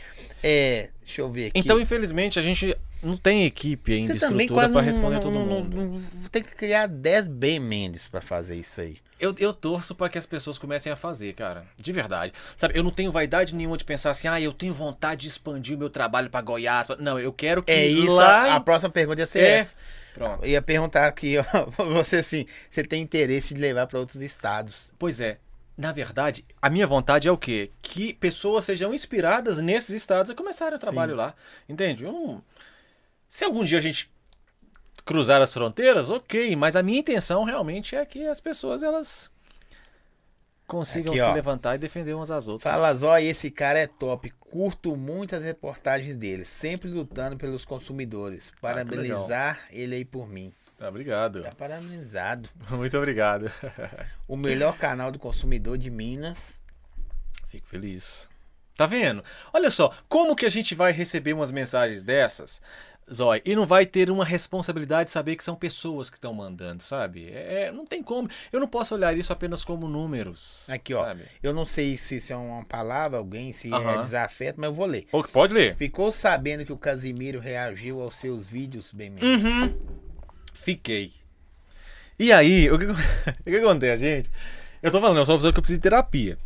É, 0.43 0.90
deixa 1.05 1.20
eu 1.23 1.31
ver 1.31 1.47
aqui. 1.48 1.59
Então, 1.59 1.81
infelizmente, 1.81 2.39
a 2.39 2.43
gente 2.43 2.77
não 3.05 3.17
tem 3.17 3.45
equipe 3.45 3.93
ainda, 3.93 4.13
você 4.15 4.19
também 4.19 4.47
estrutura 4.47 4.69
quase 4.69 4.73
pra 4.73 4.83
não, 4.83 4.87
responder 4.89 5.15
não, 5.17 5.23
todo 5.23 5.33
mundo. 5.33 5.77
não- 5.77 5.85
não- 6.23 6.29
tem 6.31 6.43
que 6.43 6.55
criar 6.55 6.87
10 6.89 7.29
Ben 7.29 7.61
Mendes 7.61 8.09
pra 8.09 8.21
fazer 8.21 8.57
isso 8.57 8.81
aí. 8.81 8.97
Eu, 9.21 9.35
eu 9.39 9.55
torço 9.55 9.95
pra 9.95 10.09
que 10.09 10.19
as 10.19 10.27
pessoas 10.27 10.59
comecem 10.59 10.91
a 10.93 10.97
fazer, 10.97 11.33
cara. 11.35 11.65
De 11.79 11.93
verdade. 11.93 12.33
Sabe, 12.57 12.77
eu 12.77 12.83
não 12.83 12.91
tenho 12.91 13.13
vaidade 13.13 13.55
nenhuma 13.55 13.77
de 13.77 13.85
pensar 13.85 14.11
assim, 14.11 14.27
ah, 14.27 14.41
eu 14.41 14.53
tenho 14.53 14.75
vontade 14.75 15.23
de 15.23 15.29
expandir 15.29 15.77
o 15.77 15.79
meu 15.79 15.89
trabalho 15.89 16.29
pra 16.29 16.41
Goiás. 16.41 16.87
pra-" 16.89 16.97
Não, 16.97 17.19
eu 17.19 17.33
quero 17.33 17.63
que 17.63 17.71
É 17.71 17.87
isso, 17.87 18.17
lá... 18.17 18.53
a, 18.53 18.55
a 18.57 18.61
próxima 18.61 18.91
pergunta 18.91 19.21
ia 19.21 19.27
ser 19.27 19.39
É. 19.41 19.51
essa. 19.59 19.77
Pronto. 20.13 20.45
Eu 20.45 20.51
ia 20.51 20.61
perguntar 20.63 21.07
aqui, 21.07 21.37
ó, 21.39 21.43
pra 21.67 21.85
você 21.87 22.17
assim, 22.17 22.45
você 22.71 22.83
tem 22.83 23.01
interesse 23.03 23.55
de 23.55 23.61
levar 23.61 23.87
pra 23.87 23.99
outros 24.01 24.21
estados. 24.21 24.93
Pois 24.99 25.21
é. 25.21 25.39
Na 25.77 25.91
verdade, 25.91 26.45
a 26.63 26.69
minha 26.71 26.87
vontade 26.87 27.27
é 27.27 27.33
o 27.33 27.39
quê? 27.39 27.71
Que 27.83 28.15
pessoas 28.15 28.65
sejam 28.65 28.93
inspiradas 28.95 29.59
nesses 29.59 29.91
estados 29.91 30.31
a 30.31 30.35
começarem 30.35 30.77
o 30.77 30.81
trabalho 30.81 31.17
lá. 31.17 31.35
Entende? 31.69 32.05
Eu 32.05 32.13
não... 32.13 32.43
Se 33.35 33.44
algum 33.44 33.65
dia 33.65 33.78
a 33.78 33.81
gente 33.81 34.09
cruzar 35.05 35.43
as 35.43 35.52
fronteiras, 35.52 36.09
ok. 36.09 36.55
Mas 36.55 36.77
a 36.77 36.85
minha 36.85 37.01
intenção 37.01 37.43
realmente 37.43 37.97
é 37.97 38.06
que 38.06 38.28
as 38.28 38.40
pessoas, 38.40 38.81
elas 38.81 39.28
consigam 40.69 41.12
Aqui, 41.12 41.20
se 41.20 41.28
ó. 41.28 41.32
levantar 41.32 41.74
e 41.74 41.78
defender 41.78 42.15
umas 42.15 42.31
às 42.31 42.47
outras. 42.47 42.73
Fala, 42.73 42.94
Zói, 42.94 43.24
esse 43.24 43.51
cara 43.51 43.81
é 43.81 43.89
top. 43.89 44.31
Curto 44.39 44.94
muito 44.94 45.35
as 45.35 45.43
reportagens 45.43 46.15
dele, 46.15 46.44
sempre 46.44 46.89
lutando 46.89 47.36
pelos 47.36 47.65
consumidores. 47.65 48.52
Ah, 48.55 48.59
Parabenizar 48.61 49.66
ele 49.73 49.97
aí 49.97 50.05
por 50.05 50.28
mim. 50.28 50.55
Ah, 50.78 50.89
obrigado. 50.89 51.43
Tá 51.43 51.51
parabenizado. 51.59 52.48
Muito 52.70 52.97
obrigado. 52.97 53.51
O 54.28 54.36
melhor 54.36 54.78
canal 54.78 55.11
do 55.11 55.19
consumidor 55.19 55.77
de 55.77 55.90
Minas. 55.90 56.39
Fico 57.48 57.66
feliz. 57.66 58.28
Tá 58.77 58.86
vendo? 58.86 59.23
Olha 59.52 59.70
só, 59.70 59.93
como 60.09 60.35
que 60.35 60.44
a 60.44 60.51
gente 60.51 60.74
vai 60.74 60.90
receber 60.90 61.32
umas 61.32 61.52
mensagens 61.52 62.02
dessas, 62.02 62.61
Zói, 63.13 63.43
e 63.45 63.55
não 63.55 63.67
vai 63.67 63.85
ter 63.85 64.11
uma 64.11 64.25
responsabilidade 64.25 65.09
de 65.09 65.11
saber 65.13 65.37
que 65.37 65.45
são 65.45 65.55
pessoas 65.55 66.09
que 66.09 66.17
estão 66.17 66.33
mandando, 66.33 66.83
sabe? 66.83 67.31
É, 67.31 67.71
não 67.71 67.85
tem 67.85 68.03
como. 68.03 68.29
Eu 68.51 68.61
não 68.61 68.67
posso 68.67 68.95
olhar 68.95 69.17
isso 69.17 69.33
apenas 69.33 69.65
como 69.65 69.87
números. 69.87 70.69
Aqui, 70.71 70.95
ó. 70.95 71.05
sabe? 71.05 71.25
Eu 71.43 71.53
não 71.53 71.65
sei 71.65 71.99
se 71.99 72.17
isso 72.17 72.33
é 72.33 72.37
uma 72.37 72.65
palavra, 72.65 73.19
alguém, 73.19 73.53
se 73.53 73.69
é 73.69 73.77
Aham. 73.77 74.01
desafeto, 74.01 74.61
mas 74.61 74.69
eu 74.69 74.75
vou 74.75 74.87
ler. 74.87 75.07
Pode 75.33 75.53
ler. 75.53 75.77
Ficou 75.77 76.11
sabendo 76.11 76.65
que 76.65 76.73
o 76.73 76.79
Casimiro 76.79 77.41
reagiu 77.41 78.01
aos 78.01 78.17
seus 78.17 78.49
vídeos, 78.49 78.91
bem 78.91 79.11
menos. 79.11 79.45
Uhum. 79.45 79.79
Fiquei. 80.55 81.13
E 82.19 82.33
aí, 82.33 82.71
o 82.71 82.79
que, 82.79 82.87
o 82.87 83.45
que 83.45 83.57
acontece, 83.57 84.03
gente? 84.03 84.31
Eu 84.83 84.91
tô 84.91 85.01
falando, 85.01 85.19
eu 85.19 85.27
sou 85.27 85.35
uma 85.35 85.39
pessoa 85.39 85.53
que 85.53 85.59
eu 85.59 85.63
preciso 85.63 85.79
de 85.79 85.83
terapia. 85.83 86.39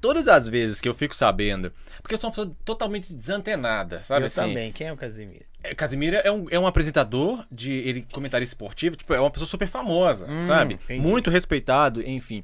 Todas 0.00 0.28
as 0.28 0.48
vezes 0.48 0.80
que 0.80 0.88
eu 0.88 0.94
fico 0.94 1.14
sabendo, 1.14 1.70
porque 2.02 2.14
eu 2.14 2.20
sou 2.20 2.28
uma 2.30 2.34
pessoa 2.34 2.56
totalmente 2.64 3.14
desantenada, 3.14 4.02
sabe 4.02 4.22
eu 4.22 4.26
assim? 4.26 4.40
também. 4.40 4.72
Quem 4.72 4.86
é 4.86 4.92
o 4.92 4.96
Casimiro? 4.96 5.44
É, 5.62 5.74
Casimiro 5.74 6.16
é 6.16 6.32
um, 6.32 6.46
é 6.50 6.58
um 6.58 6.66
apresentador 6.66 7.44
de 7.52 7.70
ele 7.72 8.06
comentarista 8.10 8.54
esportivo, 8.54 8.96
tipo, 8.96 9.12
é 9.12 9.20
uma 9.20 9.30
pessoa 9.30 9.46
super 9.48 9.68
famosa, 9.68 10.26
Hum, 10.26 10.40
sabe? 10.46 10.74
entendi. 10.74 11.00
Muito 11.06 11.28
respeitado, 11.30 12.02
enfim. 12.06 12.42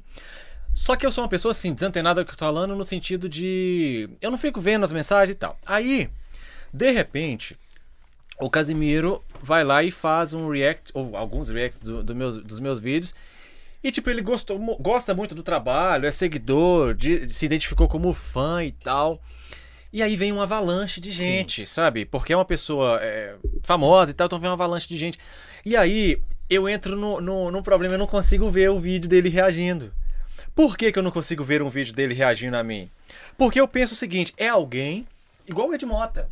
Só 0.73 0.95
que 0.95 1.03
eu 1.03 1.11
sou 1.11 1.23
uma 1.23 1.29
pessoa 1.29 1.51
assim, 1.51 1.73
desantenada 1.73 2.23
que 2.23 2.29
eu 2.31 2.35
tô 2.35 2.45
falando 2.45 2.75
no 2.75 2.83
sentido 2.83 3.27
de 3.27 4.07
eu 4.21 4.29
não 4.29 4.37
fico 4.37 4.61
vendo 4.61 4.83
as 4.83 4.91
mensagens 4.91 5.33
e 5.35 5.37
tal. 5.39 5.57
Aí, 5.65 6.07
de 6.71 6.91
repente, 6.91 7.57
o 8.39 8.47
Casimiro 8.51 9.23
vai 9.41 9.63
lá 9.63 9.81
e 9.83 9.89
faz 9.89 10.35
um 10.35 10.47
react 10.47 10.91
ou 10.93 11.17
alguns 11.17 11.49
reacts 11.49 11.79
do, 11.79 12.03
do 12.03 12.15
meus, 12.15 12.37
dos 12.37 12.59
meus 12.59 12.79
vídeos. 12.79 13.15
E 13.87 13.91
tipo, 13.91 14.09
ele 14.09 14.21
gostou, 14.21 14.59
gosta 14.81 15.13
muito 15.13 15.33
do 15.33 15.41
trabalho, 15.41 16.05
é 16.05 16.11
seguidor, 16.11 16.93
de- 16.93 17.27
se 17.29 17.45
identificou 17.45 17.87
como 17.87 18.13
fã 18.13 18.61
e 18.63 18.73
tal. 18.73 19.21
E 19.93 20.03
aí 20.03 20.17
vem 20.17 20.33
uma 20.33 20.43
avalanche 20.43 20.99
de 20.99 21.09
gente, 21.09 21.65
sabe? 21.65 22.03
Porque 22.03 22.33
é 22.33 22.35
uma 22.35 22.43
pessoa 22.43 22.99
é, 23.01 23.35
famosa 23.63 24.11
e 24.11 24.13
tal, 24.13 24.25
então 24.27 24.37
vem 24.39 24.49
uma 24.49 24.55
avalanche 24.55 24.89
de 24.89 24.97
gente. 24.97 25.17
E 25.65 25.77
aí 25.77 26.21
eu 26.49 26.67
entro 26.67 26.97
no, 26.97 27.21
no, 27.21 27.49
num 27.49 27.63
problema, 27.63 27.95
eu 27.95 27.99
não 27.99 28.07
consigo 28.07 28.49
ver 28.51 28.69
o 28.69 28.77
vídeo 28.77 29.07
dele 29.07 29.29
reagindo. 29.29 29.93
Por 30.53 30.75
que, 30.75 30.91
que 30.91 30.99
eu 30.99 31.03
não 31.03 31.11
consigo 31.11 31.43
ver 31.43 31.61
um 31.61 31.69
vídeo 31.69 31.93
dele 31.93 32.13
reagindo 32.13 32.57
a 32.57 32.63
mim? 32.63 32.89
Porque 33.37 33.59
eu 33.61 33.67
penso 33.69 33.93
o 33.93 33.97
seguinte: 33.97 34.33
é 34.35 34.49
alguém 34.49 35.07
igual 35.47 35.69
o 35.69 35.73
Edmota. 35.73 36.27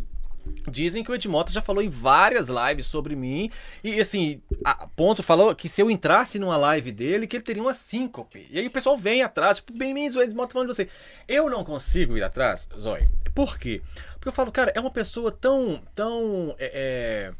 Dizem 0.69 1.03
que 1.03 1.11
o 1.11 1.15
Edmota 1.15 1.51
já 1.51 1.61
falou 1.61 1.83
em 1.83 1.89
várias 1.89 2.47
lives 2.49 2.85
sobre 2.85 3.15
mim. 3.15 3.49
E 3.83 3.99
assim, 3.99 4.41
a 4.63 4.87
ponto 4.87 5.21
falou 5.21 5.53
que 5.55 5.69
se 5.69 5.81
eu 5.81 5.89
entrasse 5.89 6.39
numa 6.39 6.57
live 6.57 6.91
dele, 6.91 7.27
que 7.27 7.37
ele 7.37 7.43
teria 7.43 7.61
uma 7.61 7.73
síncope. 7.73 8.47
E 8.49 8.59
aí 8.59 8.67
o 8.67 8.71
pessoal 8.71 8.97
vem 8.97 9.21
atrás, 9.21 9.57
tipo, 9.57 9.77
bem 9.77 9.93
menos 9.93 10.15
o 10.15 10.21
Edmota 10.21 10.53
falando 10.53 10.69
de 10.69 10.75
você. 10.75 10.89
Eu 11.27 11.49
não 11.49 11.63
consigo 11.63 12.17
ir 12.17 12.23
atrás, 12.23 12.67
Zói. 12.79 13.07
Por 13.33 13.57
quê? 13.57 13.81
Porque 14.13 14.29
eu 14.29 14.33
falo, 14.33 14.51
cara, 14.51 14.71
é 14.75 14.79
uma 14.79 14.91
pessoa 14.91 15.31
tão. 15.31 15.81
tão. 15.93 16.55
é, 16.57 17.31
é, 17.31 17.33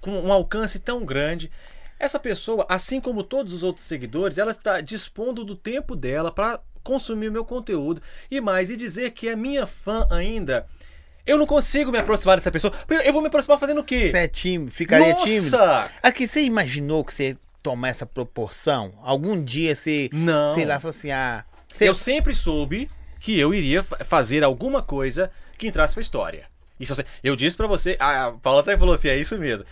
com 0.00 0.20
um 0.20 0.32
alcance 0.32 0.78
tão 0.78 1.04
grande. 1.04 1.50
Essa 1.98 2.18
pessoa, 2.18 2.66
assim 2.68 3.00
como 3.00 3.24
todos 3.24 3.54
os 3.54 3.62
outros 3.62 3.86
seguidores, 3.86 4.36
ela 4.36 4.50
está 4.50 4.80
dispondo 4.82 5.44
do 5.44 5.56
tempo 5.56 5.96
dela 5.96 6.30
para 6.30 6.60
consumir 6.82 7.30
meu 7.30 7.44
conteúdo. 7.44 8.02
E 8.30 8.40
mais, 8.40 8.70
e 8.70 8.76
dizer 8.76 9.12
que 9.12 9.28
é 9.28 9.34
minha 9.34 9.66
fã 9.66 10.06
ainda. 10.10 10.66
Eu 11.26 11.38
não 11.38 11.46
consigo 11.46 11.90
me 11.90 11.98
aproximar 11.98 12.36
dessa 12.36 12.50
pessoa. 12.50 12.72
Eu 13.04 13.12
vou 13.12 13.22
me 13.22 13.28
aproximar 13.28 13.58
fazendo 13.58 13.80
o 13.80 13.84
quê? 13.84 14.10
Você 14.10 14.18
é 14.18 14.28
tímido? 14.28 14.70
Ficaria 14.70 15.12
Nossa! 15.14 15.24
tímido? 15.24 15.56
Aqui, 16.02 16.28
você 16.28 16.42
imaginou 16.42 17.04
que 17.04 17.14
você 17.14 17.36
tomar 17.62 17.88
essa 17.88 18.04
proporção? 18.04 18.92
Algum 19.02 19.42
dia 19.42 19.74
você, 19.74 20.10
Não. 20.12 20.52
sei 20.54 20.64
lá, 20.66 20.78
falou 20.78 20.90
assim, 20.90 21.10
ah... 21.10 21.44
Você... 21.74 21.88
Eu 21.88 21.94
sempre 21.94 22.34
soube 22.34 22.90
que 23.18 23.38
eu 23.40 23.54
iria 23.54 23.82
fa- 23.82 24.04
fazer 24.04 24.44
alguma 24.44 24.82
coisa 24.82 25.30
que 25.56 25.66
entrasse 25.66 25.94
pra 25.94 26.02
história. 26.02 26.46
Isso 26.78 26.92
eu, 26.92 27.04
eu 27.22 27.36
disse 27.36 27.56
pra 27.56 27.66
você, 27.66 27.96
a 27.98 28.32
Paula 28.42 28.60
até 28.60 28.76
falou 28.76 28.94
assim, 28.94 29.08
é 29.08 29.16
isso 29.16 29.38
mesmo. 29.38 29.64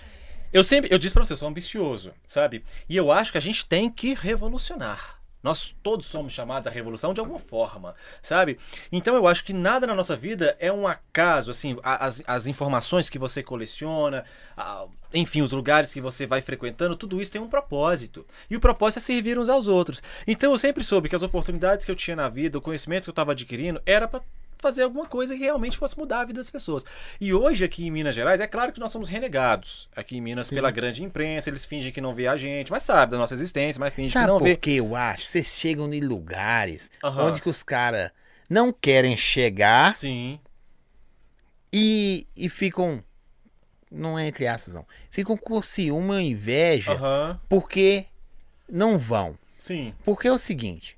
Eu 0.53 0.65
sempre, 0.65 0.93
eu 0.93 0.99
disse 0.99 1.13
pra 1.13 1.25
você, 1.25 1.35
eu 1.35 1.37
sou 1.37 1.49
ambicioso, 1.49 2.13
sabe? 2.27 2.65
E 2.89 2.97
eu 2.97 3.13
acho 3.13 3.31
que 3.33 3.39
a 3.39 3.43
gente 3.43 3.67
tem 3.67 3.91
que 3.91 4.15
revolucionar. 4.15 5.17
Nós 5.43 5.75
todos 5.83 6.07
somos 6.07 6.33
chamados 6.33 6.67
à 6.67 6.71
revolução 6.71 7.13
de 7.13 7.21
alguma 7.21 7.39
forma, 7.39 7.95
sabe? 8.23 8.59
Então 8.91 9.15
eu 9.15 9.27
acho 9.27 9.45
que 9.45 9.53
nada 9.53 9.87
na 9.87 9.95
nossa 9.95 10.17
vida 10.17 10.57
é 10.61 10.73
um 10.73 10.87
acaso, 10.87 11.51
assim, 11.51 11.77
as, 11.83 12.23
as 12.27 12.47
informações 12.47 13.09
que 13.11 13.19
você 13.19 13.43
coleciona, 13.43 14.25
a- 14.57 14.87
enfim, 15.13 15.43
os 15.43 15.53
lugares 15.53 15.93
que 15.93 16.01
você 16.01 16.27
vai 16.27 16.41
frequentando, 16.41 16.97
tudo 16.97 17.21
isso 17.21 17.31
tem 17.33 17.41
um 17.41 17.49
propósito. 17.49 18.25
E 18.49 18.57
o 18.57 18.61
propósito 18.61 18.99
é 18.99 19.03
servir 19.03 19.39
uns 19.39 19.49
aos 19.49 19.69
outros. 19.69 20.03
Então 20.27 20.53
eu 20.53 20.59
sempre 20.59 20.85
soube 20.85 21.09
que 21.09 21.17
as 21.17 21.23
oportunidades 21.23 21.85
que 21.85 21.91
eu 21.91 21.97
tinha 21.97 22.17
na 22.17 22.29
vida, 22.29 22.59
o 22.59 22.63
conhecimento 22.63 23.05
que 23.05 23.11
eu 23.11 23.13
estava 23.13 23.33
adquirindo, 23.33 23.81
era 23.85 24.07
para 24.09 24.23
fazer 24.63 24.85
alguma 24.85 25.07
coisa 25.07 25.35
que 25.35 25.41
realmente 25.43 25.77
fosse 25.77 25.99
mudar 25.99 26.21
a 26.21 26.25
vida 26.25 26.39
das 26.39 26.49
pessoas. 26.49 26.85
E 27.21 27.35
hoje 27.35 27.65
aqui 27.65 27.85
em 27.87 27.91
Minas 27.91 28.15
Gerais, 28.15 28.41
é 28.41 28.47
claro 28.47 28.73
que 28.73 28.79
nós 28.79 28.93
somos 28.93 29.09
renegados 29.09 29.89
aqui 29.95 30.17
em 30.17 30.21
Minas 30.21 30.49
pela 30.49 30.71
grande 30.71 31.03
imprensa, 31.03 31.51
eles 31.51 31.65
fingem 31.67 31.91
que 31.93 32.01
não 32.01 32.15
vê 32.15 32.29
a 32.29 32.37
gente, 32.37 32.71
mas 32.71 32.85
sabe 32.85 33.13
da 33.13 33.19
nossa 33.19 33.35
existência, 33.35 33.81
mas 33.81 33.93
fingem 33.93 34.13
Sabe 34.13 34.27
que 34.27 34.31
não 34.33 34.39
por 34.39 34.45
vê. 34.45 34.57
que 34.57 34.77
eu 34.77 34.95
acho? 34.95 35.27
Vocês 35.27 35.49
chegam 35.49 35.93
em 35.93 36.01
lugares 36.01 36.91
Aham. 37.03 37.25
onde 37.27 37.41
que 37.41 37.49
os 37.51 37.63
caras 37.65 38.13
não 38.49 38.73
querem 38.73 39.17
chegar 39.17 39.95
Sim. 39.95 40.39
e, 41.73 42.27
e 42.37 42.49
ficam... 42.49 43.03
Não 43.91 44.19
é 44.19 44.27
entre 44.27 44.47
aspas, 44.47 44.73
não. 44.73 44.87
Ficam 45.11 45.37
com 45.37 45.61
ciúme 45.61 46.13
ou 46.13 46.21
inveja 46.21 46.93
Aham. 46.93 47.39
porque 47.49 48.07
não 48.69 48.97
vão. 48.97 49.37
Sim. 49.59 49.93
Porque 50.03 50.27
é 50.29 50.33
o 50.33 50.39
seguinte, 50.39 50.97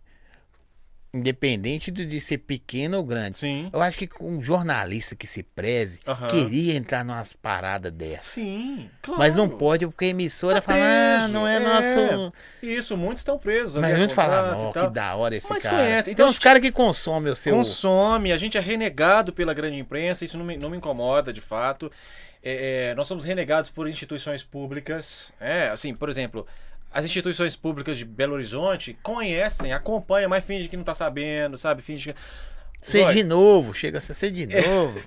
independente 1.15 1.91
de, 1.91 2.21
ser 2.21 2.39
pequeno 2.39 2.97
ou 2.99 3.05
grande. 3.05 3.39
Sim. 3.39 3.71
Eu 3.73 3.81
acho 3.81 3.97
que 3.97 4.09
um 4.21 4.41
jornalista 4.41 5.15
que 5.15 5.27
se 5.27 5.43
preze 5.43 6.01
Aham. 6.07 6.27
queria 6.27 6.75
entrar 6.75 7.05
numas 7.05 7.33
paradas 7.33 7.93
dessas. 7.93 8.27
Sim, 8.27 8.91
claro. 9.01 9.19
Mas 9.21 9.37
não 9.37 9.49
pode, 9.49 9.87
porque 9.87 10.07
a 10.07 10.09
emissora 10.09 10.57
Tá 10.57 10.63
fala, 10.63 10.81
ah, 10.85 11.29
não 11.29 11.47
é, 11.47 11.57
é. 11.57 11.61
nosso. 11.61 12.33
Isso, 12.63 12.97
muitos 12.97 13.21
estão 13.21 13.39
presos. 13.39 13.81
Mas 13.81 13.95
a 13.95 13.99
gente 13.99 14.15
fala, 14.15 14.53
não, 14.57 14.73
que 14.73 14.89
da 14.91 15.15
hora 15.15 15.37
esse 15.37 15.49
Mas 15.51 15.63
cara. 15.63 15.77
conhece. 15.77 16.05
Tem 16.07 16.13
Então, 16.13 16.29
uns 16.29 16.39
caras 16.39 16.61
que 16.61 16.73
consomem 16.73 17.33
o 17.33 17.37
seu. 17.37 17.55
Consome, 17.55 18.33
a 18.33 18.37
gente 18.37 18.59
é 18.59 18.61
renegado 18.61 19.33
pela 19.33 19.55
grande 19.55 19.79
imprensa, 19.79 20.25
isso 20.25 20.37
não 20.37 20.45
me, 20.45 20.57
não 20.57 20.71
me 20.71 20.77
incomoda 20.77 21.33
de 21.33 21.41
fato. 21.41 21.91
É, 22.43 22.91
é, 22.91 22.95
nós 22.95 23.07
somos 23.07 23.25
renegados 23.25 23.71
por 23.71 23.89
instituições 23.89 24.43
públicas. 24.43 25.33
É, 25.41 25.69
assim, 25.69 25.95
por 25.95 26.09
exemplo, 26.11 26.47
as 26.95 27.05
instituições 27.05 27.57
públicas 27.57 27.99
de 27.99 28.05
Belo 28.05 28.35
Horizonte 28.35 28.97
conhecem, 29.03 29.73
acompanham, 29.73 30.31
mas 30.31 30.45
finge 30.45 30.69
que 30.69 30.77
não 30.77 30.85
tá 30.85 30.95
sabendo, 30.95 31.59
sabe? 31.59 31.83
Finge 31.83 32.13
que. 32.13 32.19
Ser 32.81 33.09
de 33.13 33.25
novo, 33.25 33.75
chega 33.75 33.99
a 33.99 34.01
ser 34.01 34.31
de 34.31 34.55
É. 34.55 34.67
novo. 34.69 35.01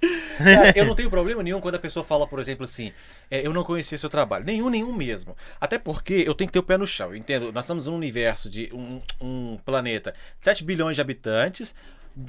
Cara, 0.38 0.72
eu 0.74 0.86
não 0.86 0.94
tenho 0.94 1.10
problema 1.10 1.42
nenhum 1.42 1.60
quando 1.60 1.74
a 1.74 1.78
pessoa 1.78 2.02
fala, 2.02 2.26
por 2.26 2.38
exemplo, 2.40 2.64
assim, 2.64 2.92
é, 3.30 3.46
eu 3.46 3.52
não 3.52 3.62
conhecia 3.62 3.98
seu 3.98 4.08
trabalho. 4.08 4.44
Nenhum, 4.44 4.70
nenhum 4.70 4.92
mesmo. 4.92 5.36
Até 5.60 5.78
porque 5.78 6.24
eu 6.26 6.34
tenho 6.34 6.48
que 6.48 6.52
ter 6.54 6.58
o 6.58 6.62
pé 6.62 6.76
no 6.78 6.86
chão. 6.86 7.10
Eu 7.10 7.16
entendo, 7.16 7.52
nós 7.52 7.64
estamos 7.64 7.86
num 7.86 7.94
universo 7.96 8.48
de 8.48 8.70
um, 8.72 9.00
um 9.20 9.58
planeta, 9.58 10.14
7 10.40 10.64
bilhões 10.64 10.96
de 10.96 11.02
habitantes, 11.02 11.74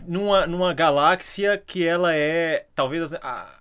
numa, 0.08 0.46
numa 0.46 0.74
galáxia 0.74 1.58
que 1.66 1.86
ela 1.88 2.14
é, 2.14 2.66
talvez, 2.76 3.14
a- 3.14 3.61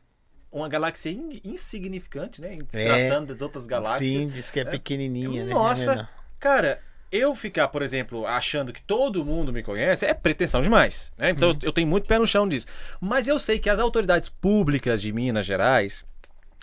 uma 0.53 0.69
galáxia 0.69 1.11
in- 1.11 1.41
insignificante, 1.45 2.41
né? 2.41 2.59
Se 2.69 2.81
É. 2.81 3.09
tratando 3.09 3.33
das 3.33 3.43
outras 3.43 3.67
galáxias. 3.67 4.23
Sim, 4.23 4.29
diz 4.29 4.51
que 4.51 4.61
é 4.61 4.65
pequenininha, 4.65 5.45
né? 5.45 5.53
Nossa, 5.55 5.93
é 5.93 6.09
cara, 6.39 6.81
eu 7.13 7.35
ficar, 7.35 7.69
por 7.69 7.83
exemplo, 7.83 8.27
achando 8.27 8.73
que 8.73 8.81
todo 8.83 9.25
mundo 9.25 9.53
me 9.53 9.63
conhece 9.63 10.05
é 10.07 10.15
pretensão 10.15 10.63
demais. 10.63 11.13
Né? 11.19 11.31
Então 11.31 11.51
Uhum. 11.51 11.59
eu 11.63 11.73
tenho 11.73 11.87
muito 11.87 12.07
pé 12.09 12.19
no 12.19 12.27
chão 12.27 12.49
disso. 12.49 12.67
Mas 13.01 13.27
eu 13.29 13.39
sei 13.39 13.59
que 13.59 13.69
as 13.71 13.79
autoridades 13.79 14.29
públicas 14.29 15.01
de 15.03 15.13
Minas 15.13 15.45
Gerais, 15.47 16.05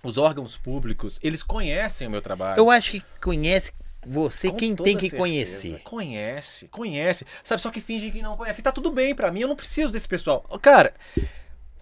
os 0.03 0.17
órgãos 0.17 0.55
públicos, 0.57 1.19
eles 1.23 1.43
conhecem 1.43 2.07
o 2.07 2.11
meu 2.11 2.21
trabalho. 2.21 2.57
Eu 2.59 2.69
acho 2.71 2.91
que 2.91 3.03
conhece 3.21 3.71
você 4.05 4.49
Com 4.51 4.55
quem 4.57 4.75
tem 4.75 4.95
que 4.95 5.01
certeza. 5.09 5.17
conhecer. 5.17 5.79
Conhece, 5.83 6.67
conhece. 6.69 7.25
Sabe, 7.43 7.61
só 7.61 7.69
que 7.69 7.81
finge 7.81 8.09
que 8.11 8.21
não 8.21 8.37
conhece. 8.37 8.61
E 8.61 8.63
tá 8.63 8.71
tudo 8.71 8.89
bem 8.89 9.13
pra 9.13 9.29
mim, 9.31 9.41
eu 9.41 9.47
não 9.49 9.55
preciso 9.55 9.91
desse 9.91 10.07
pessoal. 10.07 10.41
Cara, 10.61 10.93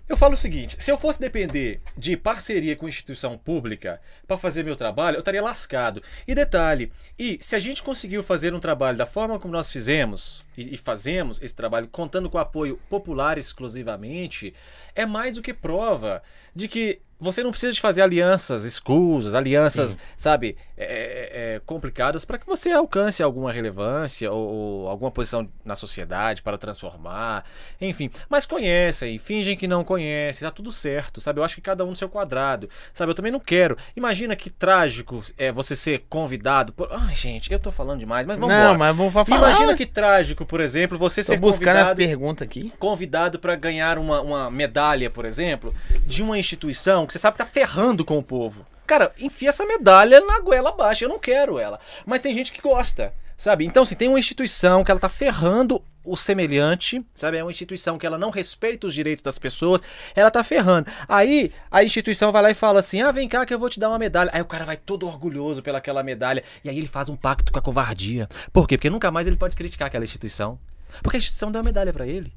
eu 0.08 0.16
falo 0.16 0.34
o 0.34 0.38
seguinte: 0.38 0.78
se 0.80 0.92
eu 0.92 0.98
fosse 0.98 1.20
depender 1.20 1.82
de 1.98 2.16
parceria 2.16 2.76
com 2.76 2.88
instituição 2.88 3.38
pública 3.38 4.00
pra 4.28 4.38
fazer 4.38 4.64
meu 4.64 4.76
trabalho, 4.76 5.16
eu 5.16 5.20
estaria 5.20 5.42
lascado. 5.42 6.02
E 6.28 6.36
detalhe: 6.36 6.92
e 7.18 7.38
se 7.42 7.56
a 7.56 7.60
gente 7.60 7.82
conseguiu 7.82 8.22
fazer 8.22 8.54
um 8.54 8.60
trabalho 8.60 8.98
da 8.98 9.06
forma 9.06 9.40
como 9.40 9.54
nós 9.54 9.72
fizemos 9.72 10.45
e, 10.58 10.78
fazemos 10.78 11.42
esse 11.42 11.56
trabalho 11.56 11.88
contando 11.88 12.30
com 12.30 12.38
apoio 12.38 12.80
popular 12.90 13.38
exclusivamente, 13.38 14.54
é 14.94 15.06
mais 15.06 15.36
do 15.36 15.42
que 15.42 15.54
prova 15.54 16.22
de 16.56 16.68
que 16.68 17.02
você 17.20 17.44
não 17.44 17.52
precisa 17.52 17.72
de 17.72 17.80
fazer 17.80 18.02
alianças 18.02 18.66
escusas, 18.66 19.34
alianças, 19.34 19.98
sabe, 20.18 20.58
é, 20.76 20.84
é, 20.86 21.56
é, 21.56 21.62
complicadas 21.66 22.26
para 22.26 22.38
que 22.38 22.46
você 22.46 22.72
alcance 22.72 23.24
alguma 23.24 23.52
relevância 23.52 24.32
ou, 24.32 24.54
ou 24.54 24.88
alguma 24.90 25.10
posição 25.10 25.50
na 25.64 25.76
sociedade 25.76 26.42
para 26.42 26.58
transformar, 26.58 27.46
enfim. 27.80 28.10
Mas 28.30 28.46
conhecem, 28.46 29.18
fingem 29.18 29.56
que 29.56 29.68
não 29.68 29.84
conhecem, 29.84 30.46
tá 30.46 30.52
tudo 30.54 30.72
certo, 30.72 31.22
sabe? 31.22 31.40
Eu 31.40 31.44
acho 31.44 31.56
que 31.56 31.62
cada 31.62 31.86
um 31.86 31.90
no 31.90 31.96
seu 31.96 32.10
quadrado, 32.10 32.70
sabe? 32.94 33.12
Eu 33.12 33.16
também 33.16 33.32
não 33.32 33.40
quero. 33.40 33.78
Imagina 33.96 34.36
que 34.36 34.50
trágico 34.50 35.22
é 35.38 35.52
você 35.52 35.76
ser 35.76 36.06
convidado 36.10 36.74
por. 36.74 36.92
Ai, 36.92 37.16
gente, 37.16 37.52
eu 37.52 37.60
tô 37.60 37.72
falando 37.72 38.00
demais, 38.00 38.26
mas 38.26 38.38
vamos 38.38 38.54
não, 38.54 38.74
embora. 38.74 38.78
mas 38.78 38.96
vamos 38.96 39.14
falar. 39.14 39.50
Imagina 39.50 39.76
que 39.76 39.86
trágico, 39.86 40.45
por 40.46 40.60
exemplo, 40.60 40.98
você 40.98 41.22
Tô 41.22 41.34
ser 41.34 41.40
buscando 41.40 41.78
as 41.78 41.90
convidado 41.90 41.96
perguntas 41.98 42.46
aqui. 42.48 42.74
convidado 42.80 43.40
para 43.40 43.56
ganhar 43.56 43.98
uma, 43.98 44.22
uma 44.22 44.52
medalha, 44.52 45.10
por 45.10 45.26
exemplo, 45.26 45.74
de 46.06 46.22
uma 46.24 46.38
instituição 46.38 47.06
que 47.06 47.14
você 47.14 47.20
sabe 47.20 47.38
que 47.38 47.44
tá 47.44 47.50
ferrando 47.50 48.06
com 48.06 48.18
o 48.18 48.24
povo. 48.24 48.66
Cara, 48.86 49.12
enfia 49.20 49.50
essa 49.50 49.66
medalha 49.66 50.22
na 50.22 50.40
goela 50.40 50.70
abaixo. 50.70 51.04
Eu 51.04 51.10
não 51.10 51.18
quero 51.20 51.58
ela. 51.58 51.80
Mas 52.06 52.22
tem 52.22 52.36
gente 52.36 52.52
que 52.52 52.62
gosta, 52.62 53.14
sabe? 53.38 53.66
Então, 53.66 53.86
se 53.86 53.96
tem 53.96 54.08
uma 54.08 54.20
instituição 54.20 54.84
que 54.84 54.92
ela 54.92 55.00
tá 55.00 55.10
ferrando 55.10 55.82
o 56.04 56.16
semelhante, 56.16 57.04
sabe? 57.16 57.38
É 57.38 57.44
uma 57.44 57.50
instituição 57.50 57.98
que 57.98 58.06
ela 58.06 58.18
não 58.18 58.30
respeita 58.30 58.86
os 58.86 58.94
direitos 58.94 59.24
das 59.24 59.40
pessoas, 59.40 59.82
ela 60.16 60.30
tá 60.30 60.44
ferrando. 60.44 60.90
Aí 61.08 61.52
a 61.72 61.84
instituição 61.84 62.32
vai 62.32 62.42
lá 62.44 62.52
e 62.52 62.54
fala 62.54 62.80
assim: 62.80 63.02
ah, 63.02 63.12
vem 63.12 63.28
cá 63.28 63.46
que 63.46 63.54
eu 63.54 63.60
vou 63.60 63.70
te 63.70 63.80
dar 63.80 63.90
uma 63.90 63.98
medalha. 63.98 64.30
Aí 64.34 64.42
o 64.42 64.46
cara 64.46 64.66
vai 64.66 64.78
todo 64.78 65.08
orgulhoso 65.08 65.64
pelaquela 65.64 66.04
medalha. 66.04 66.44
E 66.64 66.70
aí 66.70 66.78
ele 66.78 66.88
faz 66.88 67.10
um 67.10 67.16
pacto 67.16 67.52
com 67.52 67.58
a 67.58 67.62
covardia. 67.62 68.30
Por 68.54 68.68
quê? 68.68 68.78
Porque 68.78 68.90
nunca 68.90 69.10
mais 69.10 69.26
ele 69.26 69.36
pode 69.36 69.56
criticar 69.56 69.88
aquela 69.88 70.04
instituição. 70.04 70.60
Porque 71.02 71.18
a 71.18 71.20
instituição 71.20 71.52
deu 71.52 71.60
uma 71.60 71.66
medalha 71.66 71.92
para 71.92 72.06
ele. 72.06 72.32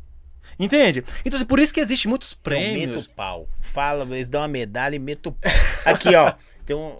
Entende? 0.58 1.04
Então, 1.24 1.36
assim, 1.36 1.46
por 1.46 1.60
isso 1.60 1.72
que 1.72 1.80
existe 1.80 2.08
muitos 2.08 2.32
Eu 2.32 2.38
prêmios. 2.42 2.88
meto 2.88 3.10
o 3.10 3.14
pau. 3.14 3.48
Fala, 3.60 4.04
eles 4.16 4.28
dão 4.28 4.40
uma 4.40 4.48
medalha 4.48 4.96
e 4.96 4.98
meto 4.98 5.28
o 5.28 5.32
pau. 5.32 5.52
Aqui, 5.84 6.14
ó. 6.14 6.32
Tem 6.66 6.74
um. 6.74 6.96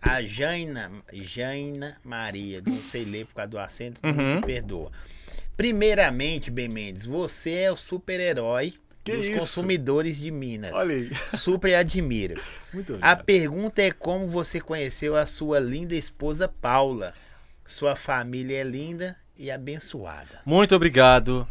A 0.00 0.22
Jaina, 0.22 0.90
Jaina 1.12 1.96
Maria, 2.04 2.62
não 2.64 2.80
sei 2.80 3.04
ler 3.04 3.26
por 3.26 3.34
causa 3.34 3.50
do 3.50 3.58
acento, 3.58 4.00
Uhum. 4.04 4.36
me 4.36 4.42
perdoa. 4.42 4.90
Primeiramente, 5.56 6.50
Ben 6.50 6.68
Mendes, 6.68 7.06
você 7.06 7.54
é 7.60 7.72
o 7.72 7.76
super-herói 7.76 8.74
dos 9.04 9.26
isso? 9.26 9.38
consumidores 9.38 10.16
de 10.18 10.30
Minas. 10.30 10.74
aí. 10.74 11.10
Super 11.36 11.74
admiro. 11.76 12.40
Muito 12.74 12.98
A 13.00 13.16
pergunta 13.16 13.80
é 13.82 13.90
como 13.90 14.28
você 14.28 14.60
conheceu 14.60 15.16
a 15.16 15.24
sua 15.26 15.58
linda 15.58 15.94
esposa 15.94 16.46
Paula. 16.46 17.14
Sua 17.66 17.96
família 17.96 18.58
é 18.58 18.62
linda 18.64 19.16
e 19.36 19.50
abençoada. 19.50 20.40
Muito 20.44 20.74
obrigado. 20.76 21.48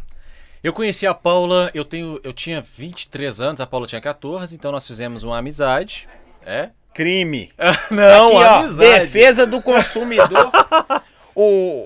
Eu 0.62 0.72
conheci 0.72 1.06
a 1.06 1.12
Paula, 1.14 1.70
eu 1.74 1.84
tenho, 1.84 2.18
eu 2.24 2.32
tinha 2.32 2.60
23 2.62 3.40
anos, 3.40 3.60
a 3.60 3.66
Paula 3.66 3.86
tinha 3.86 4.00
14, 4.00 4.54
então 4.54 4.72
nós 4.72 4.86
fizemos 4.86 5.24
uma 5.24 5.38
amizade. 5.38 6.08
É? 6.42 6.70
Crime. 6.96 7.52
Não, 7.90 8.28
Aqui, 8.28 8.36
ó, 8.36 8.54
amizade. 8.60 9.00
defesa 9.00 9.46
do 9.46 9.60
consumidor. 9.60 10.50
o, 11.36 11.84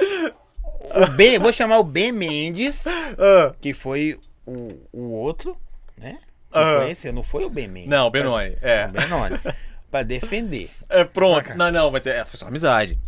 o 0.94 1.06
Ben, 1.16 1.38
vou 1.38 1.52
chamar 1.52 1.78
o 1.78 1.84
Ben 1.84 2.12
Mendes, 2.12 2.86
Ah, 2.86 3.52
que 3.60 3.74
foi 3.74 4.18
o, 4.46 4.74
o 4.92 5.10
outro, 5.12 5.56
né? 5.98 6.18
Que 6.52 6.58
conheceu, 6.78 7.12
não 7.12 7.22
foi 7.24 7.44
o 7.44 7.50
Ben 7.50 7.66
Mendes. 7.68 7.90
Não, 7.90 8.06
o 8.06 8.10
Benoni, 8.10 8.56
é. 8.62 8.86
O 8.86 8.92
Benoni. 8.92 9.40
pra 9.90 10.02
defender. 10.02 10.70
é 10.88 11.04
pronto. 11.04 11.54
Não, 11.56 11.70
não, 11.72 11.90
mas 11.90 12.06
é, 12.06 12.24
foi 12.24 12.38
só 12.38 12.46
amizade. 12.46 12.98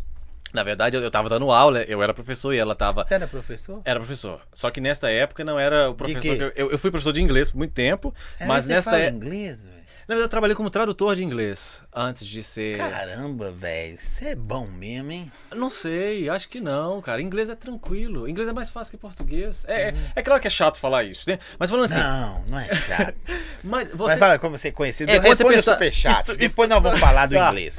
Na 0.53 0.63
verdade, 0.63 0.97
eu, 0.97 1.03
eu 1.03 1.11
tava 1.11 1.29
dando 1.31 1.51
aula, 1.51 1.83
eu 1.85 2.03
era 2.03 2.13
professor 2.13 2.53
e 2.53 2.59
ela 2.59 2.75
tava. 2.75 3.05
Você 3.07 3.15
era 3.15 3.27
professor? 3.27 3.81
Era 3.87 3.99
professor. 3.99 4.41
Só 4.53 4.71
que 4.71 4.81
nesta 4.83 5.09
época 5.11 5.43
não 5.45 5.59
era 5.59 5.89
o 5.91 5.95
professor. 5.95 6.21
quê? 6.21 6.37
que 6.37 6.43
eu, 6.43 6.53
eu, 6.55 6.71
eu 6.73 6.79
fui 6.79 6.91
professor 6.91 7.13
de 7.13 7.23
inglês 7.23 7.49
por 7.49 7.57
muito 7.59 7.73
tempo, 7.73 8.15
É, 8.39 8.45
mas 8.45 8.67
você 8.67 8.75
nessa 8.75 8.91
fala 8.91 9.03
é- 9.05 9.09
inglês, 9.09 9.65
velho? 9.65 9.82
Na 10.13 10.17
verdade, 10.17 10.27
eu 10.27 10.29
trabalhei 10.29 10.55
como 10.55 10.69
tradutor 10.69 11.17
de 11.17 11.25
inglês 11.25 11.83
antes 11.91 12.27
de 12.27 12.43
ser. 12.43 12.77
Caramba, 12.77 13.51
velho. 13.51 13.97
Você 13.99 14.27
é 14.29 14.35
bom 14.35 14.67
mesmo, 14.67 15.11
hein? 15.11 15.33
Não 15.57 15.71
sei, 15.71 16.29
acho 16.29 16.51
que 16.51 16.61
não, 16.61 17.01
cara. 17.01 17.23
Inglês 17.23 17.49
é 17.49 17.55
tranquilo. 17.55 18.29
Inglês 18.29 18.47
é 18.47 18.53
mais 18.53 18.69
fácil 18.69 18.91
que 18.91 18.99
português. 18.99 19.65
É, 19.67 19.89
é, 19.89 19.95
é 20.17 20.23
claro 20.23 20.39
que 20.39 20.47
é 20.47 20.51
chato 20.51 20.79
falar 20.79 21.05
isso, 21.05 21.27
né? 21.31 21.39
Mas 21.59 21.71
falando 21.71 21.87
assim, 21.87 21.99
Não, 21.99 22.45
não 22.47 22.59
é 22.59 22.75
chato. 22.75 23.15
mas 23.65 23.89
Mas 23.89 23.97
você. 23.97 24.17
fala 24.19 24.39
como 24.39 24.59
você 24.59 24.69
é 24.69 24.73
conhecido. 24.73 25.11
É, 25.11 25.15
você 25.19 25.29
Responde 25.31 25.45
o 25.55 25.57
pensa- 25.57 25.73
super 25.73 25.93
chato. 25.93 26.33
Isto- 26.33 26.37
Depois 26.37 26.69
nós 26.69 26.83
vamos 26.83 27.01
falar 27.01 27.25
do 27.25 27.35
Tá. 27.35 27.49
inglês. 27.49 27.79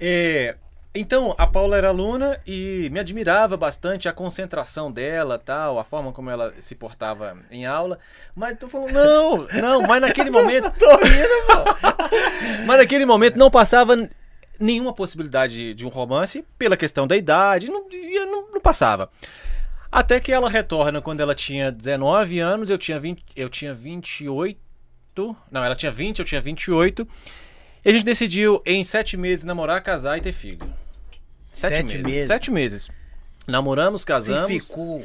É, 0.00 0.56
então, 0.92 1.34
a 1.38 1.46
Paula 1.46 1.76
era 1.76 1.88
aluna 1.88 2.40
e 2.44 2.88
me 2.90 2.98
admirava 2.98 3.56
bastante 3.56 4.08
a 4.08 4.12
concentração 4.12 4.90
dela, 4.90 5.38
tal, 5.38 5.78
a 5.78 5.84
forma 5.84 6.12
como 6.12 6.30
ela 6.30 6.52
se 6.58 6.74
portava 6.74 7.38
em 7.48 7.64
aula. 7.64 7.96
Mas 8.34 8.58
tô 8.58 8.68
falando, 8.68 8.92
não, 8.92 9.46
não, 9.60 9.82
mas 9.82 10.00
naquele 10.00 10.30
momento. 10.32 10.68
Tô 10.72 10.90
rindo, 10.96 11.46
pô. 11.46 12.66
Mas 12.66 12.78
naquele 12.78 13.06
momento 13.06 13.38
não 13.38 13.50
passava 13.50 13.96
nenhuma 14.58 14.92
possibilidade 14.92 15.74
de, 15.74 15.86
um 15.86 15.88
romance 15.88 16.44
pela 16.58 16.76
questão 16.76 17.06
da 17.06 17.16
idade, 17.16 17.70
não, 17.70 17.86
não, 18.26 18.50
não 18.52 18.60
passava. 18.60 19.08
Até 19.92 20.18
que 20.18 20.32
ela 20.32 20.50
retorna 20.50 21.00
quando 21.00 21.20
ela 21.20 21.36
tinha 21.36 21.70
19 21.70 22.40
anos, 22.40 22.68
eu 22.68 22.76
tinha 22.76 22.98
20, 22.98 23.24
eu 23.36 23.48
tinha 23.48 23.72
28. 23.72 24.58
Não, 25.50 25.62
ela 25.64 25.76
tinha 25.76 25.92
20, 25.92 26.18
eu 26.18 26.24
tinha 26.24 26.40
28. 26.40 27.06
E 27.84 27.88
a 27.88 27.92
gente 27.92 28.04
decidiu 28.04 28.62
em 28.66 28.84
sete 28.84 29.16
meses 29.16 29.44
namorar, 29.44 29.82
casar 29.82 30.18
e 30.18 30.20
ter 30.20 30.32
filho. 30.32 30.58
Sete, 31.52 31.76
Sete 31.76 31.84
meses. 31.98 32.02
meses. 32.02 32.26
Sete 32.28 32.50
meses. 32.50 32.88
Namoramos, 33.46 34.02
Você 34.02 34.06
casamos. 34.06 34.52
ficou 34.52 35.04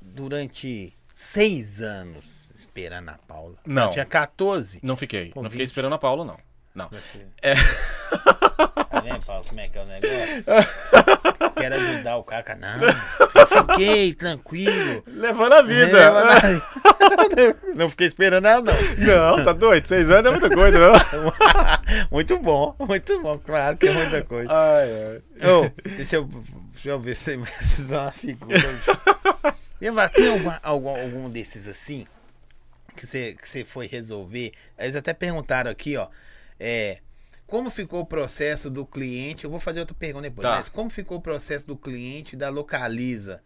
durante 0.00 0.92
seis 1.12 1.80
anos 1.80 2.50
esperando 2.54 3.08
a 3.10 3.18
Paula. 3.18 3.56
Não. 3.66 3.82
Ela 3.82 3.90
tinha 3.92 4.04
14. 4.04 4.80
Não 4.82 4.96
fiquei. 4.96 5.30
Pô, 5.30 5.42
não 5.42 5.50
fiquei 5.50 5.64
20. 5.64 5.70
esperando 5.70 5.94
a 5.94 5.98
Paula, 5.98 6.24
não. 6.24 6.38
Não. 6.74 6.88
Você... 6.88 7.26
É. 7.42 7.54
Vendo, 9.04 9.26
Paulo, 9.26 9.44
como 9.46 9.60
é 9.60 9.68
que 9.68 9.78
é 9.78 9.82
o 9.82 9.86
negócio? 9.86 10.44
Quero 11.56 11.74
ajudar 11.74 12.16
o 12.16 12.24
Caca. 12.24 12.56
Não, 12.56 12.80
fiquei 13.46 14.14
tranquilo. 14.14 15.04
Levando 15.06 15.52
a 15.52 15.62
Não 17.76 17.90
fiquei 17.90 18.06
esperando 18.06 18.46
ela, 18.46 18.62
não. 18.62 18.72
Não, 18.98 19.44
tá 19.44 19.52
doido? 19.52 19.86
Seis 19.86 20.10
anos 20.10 20.24
é 20.26 20.30
muita 20.30 20.48
coisa, 20.50 20.78
não? 20.78 20.94
Muito 22.10 22.38
bom, 22.38 22.74
muito 22.78 23.20
bom. 23.20 23.38
Claro 23.38 23.76
que 23.76 23.88
é 23.88 23.92
muita 23.92 24.22
coisa. 24.22 24.50
Ai, 24.50 25.20
ai. 25.40 25.50
Ô, 25.50 25.70
deixa, 25.96 26.16
eu, 26.16 26.24
deixa 26.72 26.88
eu 26.88 26.98
ver 26.98 27.14
se 27.14 27.36
vocês 27.36 27.88
são 27.88 28.02
uma 28.02 28.10
figura. 28.10 28.58
Tem 30.14 30.28
algum, 30.28 30.50
algum, 30.62 30.88
algum 30.88 31.28
desses 31.30 31.68
assim 31.68 32.06
que 32.96 33.06
você, 33.06 33.36
que 33.40 33.48
você 33.48 33.64
foi 33.64 33.86
resolver? 33.86 34.52
Eles 34.78 34.96
até 34.96 35.12
perguntaram 35.12 35.70
aqui, 35.70 35.96
ó. 35.96 36.08
É, 36.58 36.98
como 37.46 37.70
ficou 37.70 38.00
o 38.00 38.06
processo 38.06 38.70
do 38.70 38.84
cliente? 38.86 39.44
Eu 39.44 39.50
vou 39.50 39.60
fazer 39.60 39.80
outra 39.80 39.94
pergunta 39.94 40.22
depois, 40.28 40.42
Tá. 40.42 40.56
mas 40.56 40.68
como 40.68 40.90
ficou 40.90 41.18
o 41.18 41.22
processo 41.22 41.66
do 41.66 41.76
cliente 41.76 42.36
da 42.36 42.48
Localiza 42.48 43.42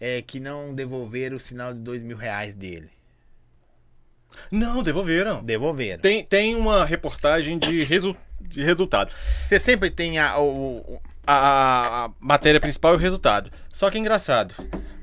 é, 0.00 0.22
que 0.22 0.38
não 0.40 0.74
devolveram 0.74 1.36
o 1.36 1.40
sinal 1.40 1.72
de 1.74 1.80
dois 1.80 2.02
mil 2.02 2.16
reais 2.16 2.54
dele? 2.54 2.90
Não, 4.50 4.82
devolveram. 4.82 5.42
Devolveram. 5.42 6.00
Tem, 6.02 6.24
tem 6.24 6.54
uma 6.54 6.84
reportagem 6.84 7.58
de, 7.58 7.82
resu 7.84 8.14
de 8.40 8.62
resultado. 8.62 9.12
Você 9.48 9.58
sempre 9.58 9.90
tem 9.90 10.18
a, 10.18 10.38
o, 10.38 10.76
o- 10.76 11.00
A, 11.26 12.04
a 12.06 12.10
matéria 12.20 12.60
principal 12.60 12.92
é 12.92 12.96
o 12.96 12.98
resultado. 13.00 13.50
Só 13.72 13.90
que 13.90 13.96
é 13.96 14.00
engraçado. 14.00 14.54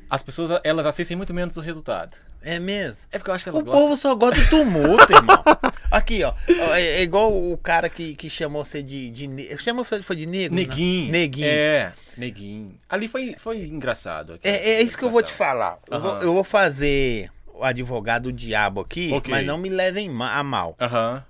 As 0.10 0.22
pessoas, 0.24 0.60
elas 0.64 0.86
assistem 0.86 1.18
muito 1.18 1.34
menos 1.34 1.58
o 1.58 1.62
resultado. 1.62 2.16
É 2.42 2.60
mesmo? 2.60 3.06
É 3.12 3.18
porque 3.18 3.32
eu 3.32 3.34
acho 3.36 3.44
que 3.44 3.50
O 3.50 3.54
elas 3.54 3.64
gostam. 3.64 3.82
povo 3.82 3.98
só 3.98 4.14
gosta 4.16 4.40
do 4.40 4.50
tumulto, 4.50 5.12
irmão. 5.12 5.44
Aqui, 5.90 6.24
ó. 6.24 6.34
É, 6.76 6.82
é 6.98 7.02
igual 7.02 7.34
o 7.34 7.58
cara 7.58 7.90
que, 7.90 8.14
que 8.16 8.30
chamou 8.30 8.64
você 8.64 8.84
de. 8.84 9.10
de 9.10 9.58
chamou 9.58 9.84
você 9.84 10.02
foi 10.04 10.16
de 10.16 10.26
negro? 10.28 10.56
né? 10.56 10.62
Neguinho. 10.62 11.12
Neguinho. 11.12 11.48
É, 11.48 11.92
neguinho. 12.18 12.80
Ali 12.88 13.08
foi, 13.08 13.36
foi 13.40 13.64
engraçado. 13.66 14.40
É, 14.44 14.74
é 14.76 14.82
isso 14.84 14.96
que 14.98 15.04
eu 15.04 15.10
vou 15.10 15.24
te 15.24 15.32
falar. 15.34 15.80
Eu, 15.90 16.00
vou, 16.00 16.18
eu 16.20 16.34
vou 16.34 16.44
fazer 16.44 17.32
o 17.54 17.64
advogado 17.64 18.24
do 18.24 18.32
diabo 18.34 18.82
aqui, 18.82 19.12
Ok. 19.12 19.32
mas 19.32 19.46
não 19.46 19.58
me 19.58 19.70
levem 19.70 20.10
a 20.22 20.44
mal. 20.44 20.76
Aham. 20.80 21.24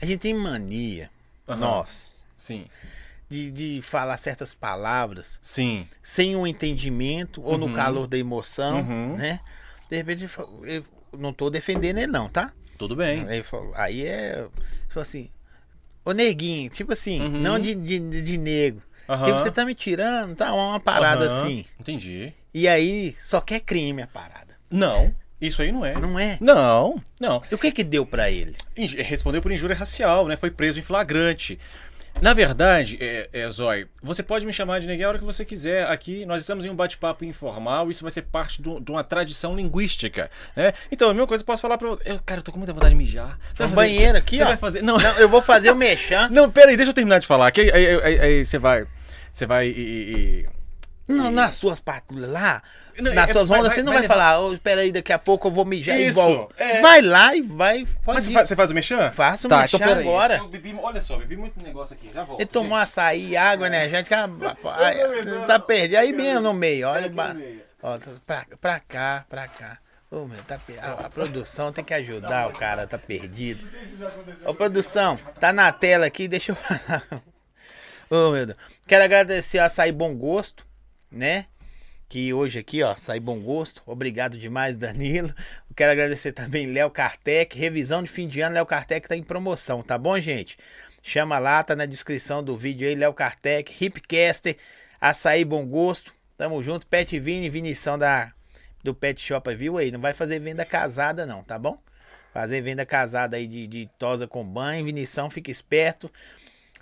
A 0.00 0.06
gente 0.06 0.20
tem 0.20 0.32
mania, 0.34 1.10
Aham. 1.48 1.58
nós, 1.60 2.18
Sim. 2.36 2.64
De, 3.28 3.50
de 3.50 3.80
falar 3.82 4.16
certas 4.18 4.52
palavras 4.54 5.38
Sim. 5.42 5.88
sem 6.02 6.36
um 6.36 6.46
entendimento 6.46 7.42
ou 7.42 7.56
no 7.58 7.72
calor 7.72 8.06
da 8.06 8.18
emoção, 8.18 8.80
Uhum. 8.80 9.16
né? 9.16 9.40
De 9.90 9.96
repente, 9.96 10.28
eu 10.64 10.84
não 11.18 11.32
tô 11.32 11.48
defendendo 11.50 11.98
ele 11.98 12.06
não, 12.06 12.28
tá? 12.28 12.52
Tudo 12.78 12.96
bem. 12.96 13.26
Aí, 13.28 13.44
aí 13.74 14.06
é. 14.06 14.46
Tipo 14.88 15.00
assim. 15.00 15.30
Ô 16.04 16.12
neguinho, 16.12 16.68
tipo 16.70 16.92
assim, 16.92 17.20
Uhum. 17.20 17.40
não 17.40 17.58
de, 17.58 17.74
de, 17.74 17.98
de 18.22 18.36
negro. 18.38 18.82
Aham. 19.08 19.24
Tipo, 19.26 19.38
você 19.40 19.50
tá 19.50 19.64
me 19.64 19.74
tirando, 19.74 20.34
tá? 20.34 20.52
Uma 20.52 20.80
parada 20.80 21.26
assim. 21.26 21.64
Entendi. 21.80 22.32
E 22.52 22.66
aí, 22.68 23.16
só 23.20 23.40
quer 23.40 23.60
crime 23.60 24.02
a 24.02 24.06
parada. 24.06 24.54
Não, 24.70 25.14
isso 25.40 25.62
aí 25.62 25.70
não 25.72 25.84
é. 25.84 25.94
Não 25.94 26.18
é? 26.18 26.36
Não, 26.40 27.00
não. 27.20 27.42
E 27.50 27.54
o 27.54 27.58
que 27.58 27.70
que 27.72 27.84
deu 27.84 28.04
pra 28.04 28.30
ele? 28.30 28.54
Respondeu 28.76 29.40
por 29.42 29.52
injúria 29.52 29.76
racial, 29.76 30.26
né? 30.26 30.36
Foi 30.36 30.50
preso 30.50 30.78
em 30.78 30.82
flagrante. 30.82 31.58
Na 32.22 32.32
verdade, 32.32 32.96
é, 33.00 33.28
é, 33.32 33.50
Zói, 33.50 33.86
você 34.02 34.22
pode 34.22 34.46
me 34.46 34.52
chamar 34.52 34.78
de 34.80 34.86
neguinho 34.86 35.06
a 35.06 35.10
hora 35.10 35.18
que 35.18 35.24
você 35.24 35.44
quiser. 35.44 35.86
Aqui 35.90 36.24
nós 36.24 36.40
estamos 36.40 36.64
em 36.64 36.70
um 36.70 36.74
bate-papo 36.74 37.24
informal, 37.24 37.90
isso 37.90 38.02
vai 38.02 38.10
ser 38.10 38.22
parte 38.22 38.62
do- 38.62 38.80
de 38.80 38.90
uma 38.90 39.04
tradição 39.04 39.54
linguística, 39.54 40.30
né? 40.56 40.72
Então, 40.90 41.10
a 41.10 41.12
mesma 41.12 41.26
coisa 41.26 41.42
eu 41.42 41.46
posso 41.46 41.60
falar 41.60 41.76
pra 41.76 41.88
você. 41.88 42.02
Eu, 42.06 42.20
cara, 42.24 42.38
eu 42.38 42.42
tô 42.42 42.52
com 42.52 42.58
muita 42.58 42.72
vontade 42.72 42.92
de 42.92 42.96
mijar. 42.96 43.38
Você 43.52 43.64
Um 43.64 43.66
vai 43.68 43.74
fazer- 43.76 43.88
banheiro 43.96 44.18
aqui, 44.18 44.36
você 44.38 44.42
ó. 44.44 44.46
vai 44.46 44.56
fazer. 44.56 44.82
Não, 44.82 44.96
Não, 44.96 45.18
eu 45.18 45.28
vou 45.28 45.42
fazer 45.42 45.70
o 45.70 45.76
mexão. 45.76 46.28
não, 46.30 46.50
pera 46.50 46.70
aí, 46.70 46.76
deixa 46.76 46.90
eu 46.90 46.94
terminar 46.94 47.18
de 47.18 47.26
falar. 47.26 47.50
Que 47.50 47.60
aí, 47.62 47.70
aí- 47.72 48.00
aí- 48.02 48.20
aí 48.20 48.44
você 48.44 48.58
vai. 48.58 48.86
Você 49.32 49.44
vai 49.44 49.66
e. 49.66 49.70
e- 49.70 50.46
e- 51.08 51.12
Não, 51.12 51.30
nas 51.30 51.56
suas 51.56 51.80
patrulhas 51.80 52.30
lá, 52.30 52.62
nas 53.00 53.30
é- 53.30 53.32
suas 53.32 53.48
rondas, 53.48 53.66
vai- 53.68 53.74
você 53.76 53.82
não 53.82 53.92
vai 53.92 54.02
vai, 54.02 54.08
falar, 54.08 54.40
ô, 54.40 54.52
espera 54.54 54.80
aí, 54.82 54.92
daqui 54.92 55.12
a 55.12 55.18
pouco 55.18 55.48
eu 55.48 55.52
vou 55.52 55.64
mijar 55.64 55.98
Isso, 55.98 56.18
igual. 56.20 56.50
é. 56.56 56.80
Vai 56.80 57.02
lá 57.02 57.34
e 57.34 57.42
vai, 57.42 57.84
pode 58.04 58.16
Mas 58.16 58.24
você 58.24 58.30
ir. 58.30 58.34
faz, 58.34 58.48
você 58.48 58.56
faz 58.56 58.70
o 58.70 58.74
mexão? 58.74 59.12
Faça 59.12 59.46
o 59.46 59.50
tá, 59.50 59.62
mexão 59.62 59.76
então 59.78 59.88
pera 59.88 60.00
aí. 60.00 60.06
agora. 60.08 60.36
Eu 60.38 60.48
bebi, 60.48 60.74
olha 60.80 61.00
só, 61.00 61.16
bebi 61.16 61.36
muito 61.36 61.62
negócio 61.62 61.94
aqui. 61.94 62.10
Já 62.12 62.24
volto. 62.24 62.40
Ele 62.40 62.46
tomou 62.46 62.76
açaí, 62.78 63.36
água 63.36 63.66
energética, 63.66 64.24
aí, 64.78 65.46
tá 65.46 65.58
perdido. 65.58 65.96
Aí 65.98 66.12
mesmo 66.12 66.40
no 66.40 66.54
meio, 66.54 66.88
olha. 66.88 67.10
Ó, 67.82 67.98
tá 67.98 68.10
pra, 68.26 68.46
pra 68.60 68.80
cá, 68.80 69.24
pra 69.28 69.46
cá. 69.48 69.78
Ô, 70.10 70.26
meu, 70.26 70.40
tá 70.46 70.58
per- 70.64 70.78
a, 70.78 70.92
a 71.06 71.10
produção 71.10 71.72
tem 71.72 71.82
que 71.84 71.92
ajudar 71.92 72.48
o 72.48 72.52
cara, 72.52 72.86
tá 72.86 72.96
perdido. 72.96 73.66
Ô, 74.46 74.54
produção, 74.54 75.18
tá 75.40 75.52
na 75.52 75.72
tela 75.72 76.06
aqui, 76.06 76.28
deixa 76.28 76.52
eu 76.52 76.56
falar. 76.56 77.02
Ô, 78.08 78.30
meu 78.30 78.46
Deus. 78.46 78.58
Quero 78.86 79.02
agradecer 79.02 79.58
a 79.58 79.64
Açaí 79.66 79.90
Bom 79.90 80.14
Gosto, 80.14 80.64
né? 81.10 81.46
Que 82.14 82.32
hoje 82.32 82.60
aqui, 82.60 82.80
ó, 82.80 82.92
Açaí 82.92 83.18
Bom 83.18 83.40
Gosto. 83.40 83.82
Obrigado 83.84 84.38
demais, 84.38 84.76
Danilo. 84.76 85.34
Quero 85.74 85.90
agradecer 85.90 86.30
também 86.30 86.64
Léo 86.64 86.88
Kartek. 86.88 87.58
Revisão 87.58 88.04
de 88.04 88.08
fim 88.08 88.28
de 88.28 88.40
ano, 88.40 88.54
Léo 88.54 88.64
Kartek 88.64 89.08
tá 89.08 89.16
em 89.16 89.22
promoção, 89.24 89.82
tá 89.82 89.98
bom, 89.98 90.20
gente? 90.20 90.56
Chama 91.02 91.40
lá, 91.40 91.60
tá 91.64 91.74
na 91.74 91.86
descrição 91.86 92.40
do 92.40 92.56
vídeo 92.56 92.86
aí, 92.86 92.94
Léo 92.94 93.12
Kartek, 93.12 93.74
Hipcaster, 93.80 94.56
Açaí 95.00 95.44
Bom 95.44 95.66
Gosto. 95.66 96.14
Tamo 96.38 96.62
junto, 96.62 96.86
Pet 96.86 97.18
Vini, 97.18 97.50
Vinição 97.50 97.98
da, 97.98 98.32
do 98.84 98.94
Pet 98.94 99.20
Shop, 99.20 99.52
viu 99.52 99.76
aí? 99.76 99.90
Não 99.90 100.00
vai 100.00 100.14
fazer 100.14 100.38
venda 100.38 100.64
casada 100.64 101.26
não, 101.26 101.42
tá 101.42 101.58
bom? 101.58 101.82
Fazer 102.32 102.60
venda 102.60 102.86
casada 102.86 103.36
aí 103.38 103.48
de, 103.48 103.66
de 103.66 103.90
tosa 103.98 104.28
com 104.28 104.44
banho, 104.44 104.84
Vinição, 104.84 105.28
fica 105.28 105.50
esperto. 105.50 106.08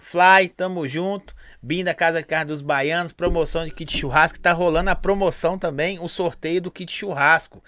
Fly, 0.03 0.49
tamo 0.49 0.87
junto. 0.89 1.33
Bim 1.62 1.85
da 1.85 1.95
Casa 1.95 2.19
de 2.19 2.27
Carne 2.27 2.47
dos 2.47 2.61
Baianos, 2.61 3.12
promoção 3.12 3.65
de 3.65 3.70
kit 3.70 3.97
churrasco. 3.97 4.41
Tá 4.41 4.53
rolando 4.53 4.91
a 4.91 4.97
promoção 4.97 5.57
também, 5.57 6.01
o 6.01 6.09
sorteio 6.09 6.61
do 6.61 6.73
kit 6.73 6.93
churrasco 6.93 7.62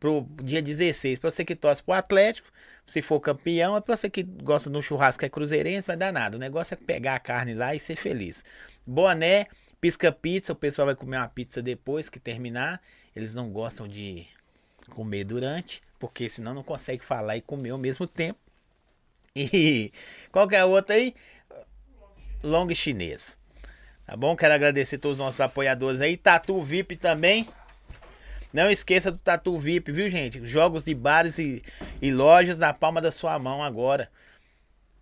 pro 0.00 0.26
dia 0.42 0.60
16. 0.60 1.20
Pra 1.20 1.30
você 1.30 1.44
que 1.44 1.54
torce 1.54 1.84
pro 1.84 1.94
Atlético, 1.94 2.48
se 2.84 3.00
for 3.00 3.20
campeão, 3.20 3.76
é 3.76 3.80
pra 3.80 3.96
você 3.96 4.10
que 4.10 4.24
gosta 4.24 4.68
de 4.68 4.76
um 4.76 4.82
churrasco 4.82 5.24
é 5.24 5.28
cruzeirense, 5.28 5.86
vai 5.86 5.96
dar 5.96 6.12
nada. 6.12 6.36
O 6.36 6.40
negócio 6.40 6.74
é 6.74 6.76
pegar 6.76 7.14
a 7.14 7.20
carne 7.20 7.54
lá 7.54 7.72
e 7.72 7.78
ser 7.78 7.94
feliz. 7.94 8.44
Boné, 8.84 9.46
pisca 9.80 10.10
pizza, 10.10 10.52
o 10.52 10.56
pessoal 10.56 10.86
vai 10.86 10.96
comer 10.96 11.18
uma 11.18 11.28
pizza 11.28 11.62
depois 11.62 12.08
que 12.08 12.18
terminar. 12.18 12.82
Eles 13.14 13.32
não 13.32 13.48
gostam 13.48 13.86
de 13.86 14.26
comer 14.90 15.22
durante, 15.22 15.80
porque 16.00 16.28
senão 16.28 16.52
não 16.52 16.64
consegue 16.64 17.04
falar 17.04 17.36
e 17.36 17.40
comer 17.40 17.70
ao 17.70 17.78
mesmo 17.78 18.08
tempo. 18.08 18.40
E 19.36 19.92
qual 20.32 20.48
que 20.48 20.56
é 20.56 20.60
a 20.60 20.66
outra 20.66 20.94
aí? 20.94 21.14
Long 22.46 22.72
chinês. 22.74 23.38
Tá 24.06 24.16
bom? 24.16 24.36
Quero 24.36 24.54
agradecer 24.54 24.98
todos 24.98 25.18
os 25.18 25.24
nossos 25.24 25.40
apoiadores 25.40 26.00
aí. 26.00 26.16
Tatu 26.16 26.62
VIP 26.62 26.96
também. 26.96 27.48
Não 28.52 28.70
esqueça 28.70 29.10
do 29.10 29.18
Tatu 29.18 29.56
VIP, 29.58 29.90
viu, 29.92 30.08
gente? 30.08 30.46
Jogos 30.46 30.84
de 30.84 30.94
bares 30.94 31.38
e, 31.38 31.62
e 32.00 32.10
lojas 32.12 32.58
na 32.58 32.72
palma 32.72 33.00
da 33.00 33.10
sua 33.10 33.38
mão 33.38 33.62
agora. 33.62 34.08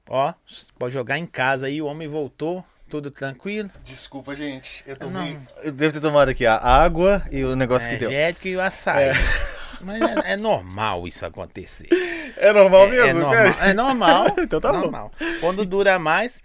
Ó, 0.08 0.32
pode 0.78 0.94
jogar 0.94 1.18
em 1.18 1.26
casa 1.26 1.66
aí. 1.66 1.80
O 1.80 1.86
homem 1.86 2.08
voltou, 2.08 2.64
tudo 2.88 3.10
tranquilo. 3.10 3.70
Desculpa, 3.84 4.34
gente. 4.34 4.82
Eu 4.86 4.96
tomei- 4.96 5.38
Eu 5.62 5.70
devo 5.72 5.92
ter 5.92 6.00
tomado 6.00 6.30
aqui 6.30 6.46
a 6.46 6.56
água 6.56 7.22
e 7.30 7.44
o 7.44 7.54
negócio 7.54 7.88
que 7.90 7.96
deu. 7.96 8.10
Energético 8.10 8.48
e 8.48 8.56
o 8.56 8.60
açaí. 8.60 9.12
Mas 9.82 10.00
é, 10.00 10.32
é 10.32 10.36
normal 10.36 11.06
isso 11.06 11.24
acontecer. 11.26 11.88
É 12.36 12.52
normal 12.52 12.92
É, 12.92 13.10
é 13.10 13.12
normal. 13.12 13.34
É 13.60 13.72
normal. 13.74 14.26
Então 14.40 14.60
tá 14.60 14.72
bom. 14.72 14.80
normal. 14.80 15.12
Quando 15.40 15.64
dura 15.64 15.98
mais. 16.00 16.40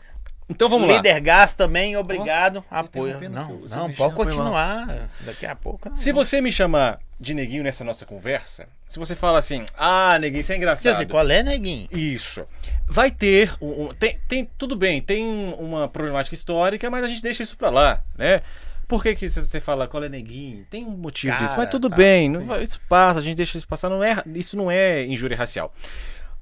Então 0.50 0.68
vamos 0.68 0.88
lá. 0.88 0.96
Líder 0.96 1.20
Gás 1.22 1.54
também, 1.54 1.96
obrigado. 1.96 2.64
Apoio. 2.72 3.16
interrompendo 3.18 3.36
Não, 3.36 3.68
seu- 3.68 3.78
não, 3.78 3.92
pode 3.94 4.16
continuar. 4.16 5.10
Daqui 5.22 5.46
a 5.46 5.56
pouco. 5.56 5.92
Se 5.96 6.12
você 6.12 6.42
me 6.42 6.52
chamar 6.52 7.00
de 7.20 7.34
neguinho 7.34 7.64
nessa 7.64 7.84
nossa 7.84 8.06
conversa, 8.06 8.68
se 8.88 8.98
você 8.98 9.14
fala 9.16 9.38
assim, 9.38 9.64
ah, 9.78 10.18
neguinho, 10.20 10.42
isso 10.42 10.52
é 10.52 10.56
Você 10.56 10.58
engraçado. 10.58 10.96
sei 10.98 11.06
qual 11.06 11.30
é, 11.30 11.44
neguinho? 11.44 11.88
Isso. 11.92 12.46
Vai 12.88 13.12
ter 13.12 13.54
um, 13.62 13.86
um- 13.86 13.88
tem, 13.90 14.20
tem 14.28 14.50
tudo 14.58 14.76
bem, 14.76 15.02
tem 15.02 15.54
uma 15.60 15.88
problemática 15.88 16.34
histórica, 16.34 16.90
mas 16.90 17.04
a 17.04 17.08
gente 17.08 17.22
deixa 17.22 17.44
isso 17.44 17.56
pra 17.56 17.70
lá, 17.70 18.02
né? 18.18 18.42
Por 18.88 19.04
que, 19.04 19.14
que 19.14 19.30
você 19.30 19.60
fala 19.60 19.88
qual 19.88 20.04
é 20.04 20.10
neguinho? 20.10 20.66
Tem 20.68 20.84
um 20.84 20.98
motivo 20.98 21.32
disso, 21.34 21.46
Cara, 21.50 21.58
mas 21.60 21.70
tudo 21.70 21.92
tá, 21.92 21.96
bem, 21.96 22.28
não 22.28 22.60
isso 22.60 22.80
passa, 22.90 23.20
a 23.20 23.22
gente 23.22 23.38
deixa 23.38 23.56
isso 23.56 23.68
passar, 23.68 23.88
não 23.88 24.04
é, 24.04 24.24
isso 24.34 24.58
não 24.58 24.72
é 24.72 25.06
injúria 25.06 25.38
racial. 25.38 25.72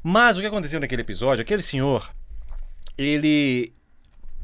Mas 0.01 0.37
o 0.37 0.39
que 0.39 0.45
aconteceu 0.45 0.79
naquele 0.79 1.01
episódio, 1.01 1.41
aquele 1.41 1.61
senhor, 1.61 2.09
ele 2.97 3.73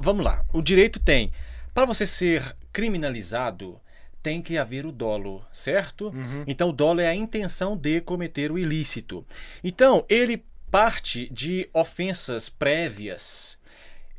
Vamos 0.04 0.26
lá, 0.26 0.44
o 0.52 0.62
direito 0.62 1.00
tem. 1.00 1.32
Para 1.74 1.86
você 1.86 2.06
ser 2.06 2.58
criminalizado, 2.74 3.80
tem 4.22 4.42
que 4.42 4.58
haver 4.58 4.86
o 4.86 4.92
dolo, 4.92 5.42
certo? 5.50 6.14
Então, 6.46 6.70
o 6.70 6.74
dolo 6.74 7.00
é 7.00 7.08
a 7.08 7.16
intenção 7.16 7.78
de 7.78 8.02
cometer 8.02 8.52
o 8.52 8.60
ilícito. 8.60 9.26
Então, 9.64 10.06
ele 10.10 10.44
parte 10.70 11.30
de 11.32 11.70
ofensas 11.74 12.50
prévias. 12.50 13.58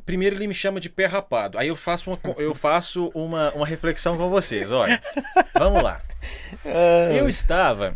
Primeiro 0.07 0.37
ele 0.37 0.47
me 0.47 0.55
chama 0.55 0.81
de 0.81 0.89
pé 0.89 1.05
rapado. 1.05 1.59
Aí 1.59 1.69
eu 1.69 1.77
faço 1.77 2.11
uma, 2.11 2.19
eu 2.41 2.55
faço 2.55 3.11
uma, 3.15 3.51
uma 3.53 3.67
reflexão 3.67 4.17
com 4.17 4.31
vocês. 4.31 4.73
Olha, 4.73 4.99
vamos 5.53 5.83
lá. 5.83 6.01
Eu 7.15 7.29
estava 7.29 7.95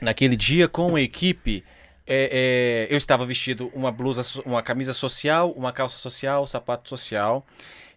naquele 0.00 0.36
dia 0.36 0.68
com 0.68 0.94
a 0.94 1.00
equipe. 1.00 1.64
É, 2.08 2.86
é, 2.88 2.92
eu 2.92 2.96
estava 2.96 3.26
vestido 3.26 3.70
uma 3.74 3.92
blusa, 3.92 4.22
uma 4.46 4.62
camisa 4.62 4.94
social, 4.94 5.52
uma 5.52 5.72
calça 5.72 5.98
social, 5.98 6.46
sapato 6.46 6.88
social. 6.88 7.46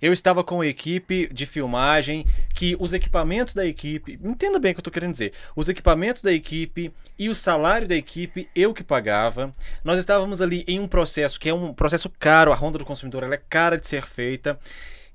Eu 0.01 0.11
estava 0.11 0.43
com 0.43 0.61
a 0.61 0.67
equipe 0.67 1.29
de 1.31 1.45
filmagem 1.45 2.25
que 2.55 2.75
os 2.79 2.91
equipamentos 2.91 3.53
da 3.53 3.65
equipe, 3.65 4.19
entenda 4.23 4.59
bem 4.59 4.71
o 4.71 4.73
que 4.73 4.79
eu 4.79 4.81
estou 4.81 4.91
querendo 4.91 5.11
dizer, 5.13 5.31
os 5.55 5.69
equipamentos 5.69 6.23
da 6.23 6.33
equipe 6.33 6.91
e 7.17 7.29
o 7.29 7.35
salário 7.35 7.87
da 7.87 7.95
equipe 7.95 8.49
eu 8.55 8.73
que 8.73 8.83
pagava. 8.83 9.55
Nós 9.83 9.99
estávamos 9.99 10.41
ali 10.41 10.65
em 10.67 10.79
um 10.79 10.87
processo 10.87 11.39
que 11.39 11.47
é 11.47 11.53
um 11.53 11.71
processo 11.71 12.09
caro, 12.09 12.51
a 12.51 12.55
ronda 12.55 12.79
do 12.79 12.85
consumidor 12.85 13.23
ela 13.23 13.35
é 13.35 13.41
cara 13.49 13.77
de 13.77 13.87
ser 13.87 14.03
feita. 14.05 14.59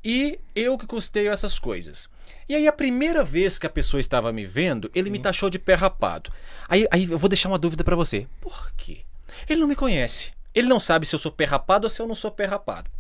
E 0.05 0.39
eu 0.55 0.79
que 0.79 0.87
custeio 0.87 1.33
essas 1.33 1.59
coisas. 1.59 2.09
E 2.49 2.55
aí, 2.55 2.67
a 2.69 2.73
primeira 2.73 3.25
vez 3.25 3.59
que 3.59 3.67
a 3.67 3.71
pessoa 3.71 4.01
estava 4.01 4.33
me 4.33 4.45
vendo, 4.45 4.91
ele 4.95 5.11
me 5.11 5.19
taxou 5.19 5.51
de 5.51 5.59
pé 5.59 5.75
rapado. 5.75 6.33
Aí, 6.69 6.87
aí 6.91 7.11
eu 7.11 7.19
vou 7.19 7.29
deixar 7.29 7.49
uma 7.49 7.59
dúvida 7.59 7.83
para 7.83 7.97
você. 7.97 8.27
Por 8.41 8.73
quê? 8.77 9.01
Ele 9.49 9.61
não 9.61 9.69
me 9.69 9.77
conhece. 9.77 10.33
Ele 10.55 10.69
não 10.69 10.81
sabe 10.81 11.07
se 11.07 11.15
eu 11.15 11.19
sou 11.19 11.33
pé 11.33 11.45
rapado 11.45 11.87
ou 11.87 11.91
se 11.91 12.01
eu 12.01 12.07
não 12.07 12.15
sou 12.15 12.31
pé 12.31 12.45
rapado. 12.45 12.91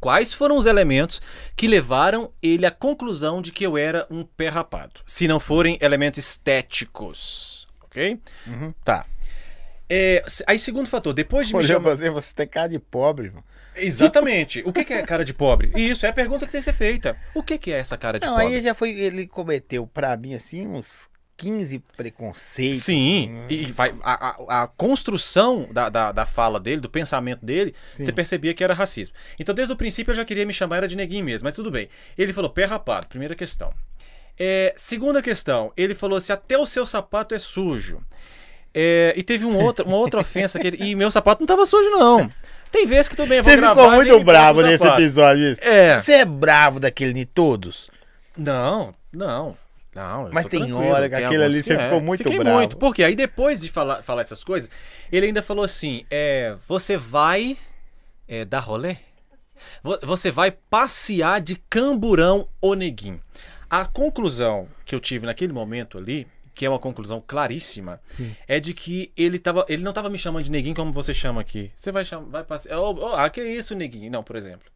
Quais 0.00 0.34
foram 0.34 0.58
os 0.58 0.66
elementos 0.66 1.22
que 1.56 1.66
levaram 1.66 2.30
ele 2.42 2.66
à 2.66 2.70
conclusão 2.70 3.40
de 3.40 3.50
que 3.50 3.64
eu 3.64 3.78
era 3.78 4.06
um 4.10 4.22
pé 4.22 4.48
rapado? 4.48 5.00
Se 5.06 5.26
não 5.26 5.40
forem 5.40 5.78
elementos 5.80 6.18
estéticos. 6.18 7.66
Ok? 7.82 8.20
Uhum, 8.46 8.74
tá. 8.84 9.06
É, 9.88 10.24
aí, 10.46 10.58
segundo 10.58 10.88
fator, 10.88 11.12
depois 11.12 11.48
de 11.48 11.54
me 11.54 11.58
Olhou 11.60 11.82
chamar... 11.82 12.10
você, 12.12 12.34
tem 12.34 12.46
cara 12.48 12.68
de 12.68 12.78
pobre, 12.78 13.26
irmão. 13.26 13.44
Exatamente. 13.76 14.62
O 14.64 14.72
que 14.72 14.84
que 14.84 14.92
é 14.94 15.02
cara 15.02 15.24
de 15.24 15.34
pobre? 15.34 15.72
Isso, 15.74 16.06
é 16.06 16.08
a 16.08 16.12
pergunta 16.12 16.46
que 16.46 16.52
tem 16.52 16.60
que 16.60 16.64
ser 16.64 16.72
feita. 16.72 17.16
O 17.34 17.42
que 17.42 17.58
que 17.58 17.72
é 17.72 17.78
essa 17.78 17.96
cara 17.98 18.18
de 18.18 18.26
Não, 18.26 18.34
pobre? 18.36 18.54
aí 18.54 18.62
já 18.62 18.74
foi. 18.74 18.90
Ele 18.90 19.26
cometeu, 19.26 19.86
pra 19.86 20.16
mim, 20.16 20.34
assim, 20.34 20.66
uns 20.66 21.08
15 21.36 21.82
preconceitos. 21.96 22.84
Sim, 22.84 23.28
assim, 23.44 23.46
e 23.50 23.64
vai, 23.72 23.94
a, 24.02 24.28
a- 24.30 24.62
a 24.62 24.66
construção 24.68 25.68
da, 25.72 25.88
da, 25.88 26.12
da 26.12 26.24
fala 26.24 26.60
dele, 26.60 26.80
do 26.80 26.88
pensamento 26.88 27.44
dele, 27.44 27.74
Sim. 27.92 28.04
você 28.04 28.12
percebia 28.12 28.54
que 28.54 28.62
era 28.62 28.72
racismo. 28.72 29.14
Então, 29.38 29.54
desde 29.54 29.72
o 29.72 29.76
princípio, 29.76 30.12
eu 30.12 30.16
já 30.16 30.24
queria 30.24 30.46
me 30.46 30.54
chamar 30.54 30.76
era 30.78 30.88
de 30.88 30.96
neguinho 30.96 31.24
mesmo, 31.24 31.44
mas 31.46 31.54
tudo 31.54 31.70
bem. 31.70 31.88
Ele 32.16 32.32
falou 32.32 32.48
pé 32.50 32.64
rapado, 32.64 33.08
primeira 33.08 33.34
questão. 33.34 33.70
É, 34.38 34.72
segunda 34.76 35.20
questão, 35.22 35.72
ele 35.76 35.94
falou 35.94 36.20
se 36.20 36.32
até 36.32 36.56
o 36.58 36.66
seu 36.66 36.86
sapato 36.86 37.34
é 37.34 37.38
sujo. 37.38 38.00
É, 38.74 39.14
e 39.16 39.22
teve 39.22 39.44
um 39.44 39.56
outra, 39.56 39.84
uma 39.84 39.96
outra 39.96 40.20
ofensa 40.20 40.58
que 40.58 40.66
ele, 40.66 40.78
e 40.84 40.94
meu 40.96 41.10
sapato 41.10 41.40
não 41.40 41.46
tava 41.46 41.64
sujo, 41.64 41.90
não. 41.90 42.28
Tem 42.72 42.86
vezes 42.86 43.08
que 43.08 43.14
tudo 43.14 43.28
bem, 43.28 43.38
eu 43.38 43.44
vou 43.44 43.52
Você 43.52 43.56
gravar, 43.58 43.82
ficou 43.82 43.94
muito 43.96 44.24
bravo 44.24 44.62
nesse 44.62 44.84
episódio. 44.84 45.52
isso. 45.52 45.60
É. 45.62 46.00
Você 46.00 46.12
é 46.12 46.24
bravo 46.24 46.80
daquele 46.80 47.12
de 47.12 47.24
todos? 47.24 47.88
Não, 48.36 48.92
não. 49.12 49.56
Não, 49.94 50.28
Mas 50.32 50.46
tem 50.46 50.72
hora 50.72 51.08
que 51.08 51.14
aquele 51.14 51.44
ali 51.44 51.62
você 51.62 51.76
que 51.76 51.82
ficou 51.84 52.00
muito 52.00 52.24
Fiquei 52.24 52.36
bravo. 52.36 52.58
muito, 52.58 52.76
porque 52.76 53.04
aí 53.04 53.14
depois 53.14 53.60
de 53.60 53.68
falar, 53.70 54.02
falar 54.02 54.22
essas 54.22 54.42
coisas, 54.42 54.68
ele 55.12 55.26
ainda 55.26 55.40
falou 55.40 55.64
assim, 55.64 56.04
é, 56.10 56.56
você 56.66 56.96
vai 56.96 57.56
é, 58.26 58.44
dar 58.44 58.58
rolê? 58.58 58.96
Vo- 59.84 60.00
Você 60.02 60.32
vai 60.32 60.50
passear 60.50 61.40
de 61.40 61.54
camburão 61.70 62.48
ou 62.60 62.74
neguinho. 62.74 63.20
A 63.70 63.84
conclusão 63.84 64.66
que 64.84 64.96
eu 64.96 65.00
tive 65.00 65.26
naquele 65.26 65.52
momento 65.52 65.96
ali, 65.96 66.26
que 66.54 66.64
é 66.64 66.68
uma 66.68 66.78
conclusão 66.78 67.22
claríssima, 67.24 68.00
Sim. 68.08 68.34
é 68.46 68.60
de 68.60 68.72
que 68.72 69.12
ele, 69.16 69.38
tava, 69.38 69.64
ele 69.68 69.82
não 69.82 69.90
estava 69.90 70.08
me 70.08 70.18
chamando 70.18 70.44
de 70.44 70.50
neguinho 70.50 70.74
como 70.74 70.92
você 70.92 71.12
chama 71.12 71.40
aqui. 71.40 71.70
Você 71.76 71.90
vai 71.90 72.04
chamar, 72.04 72.26
vai 72.26 72.44
passear, 72.44 72.78
oh, 72.78 72.94
oh, 72.94 73.14
ah, 73.14 73.28
que 73.28 73.42
isso, 73.42 73.74
neguinho? 73.74 74.10
Não, 74.10 74.22
por 74.22 74.36
exemplo. 74.36 74.72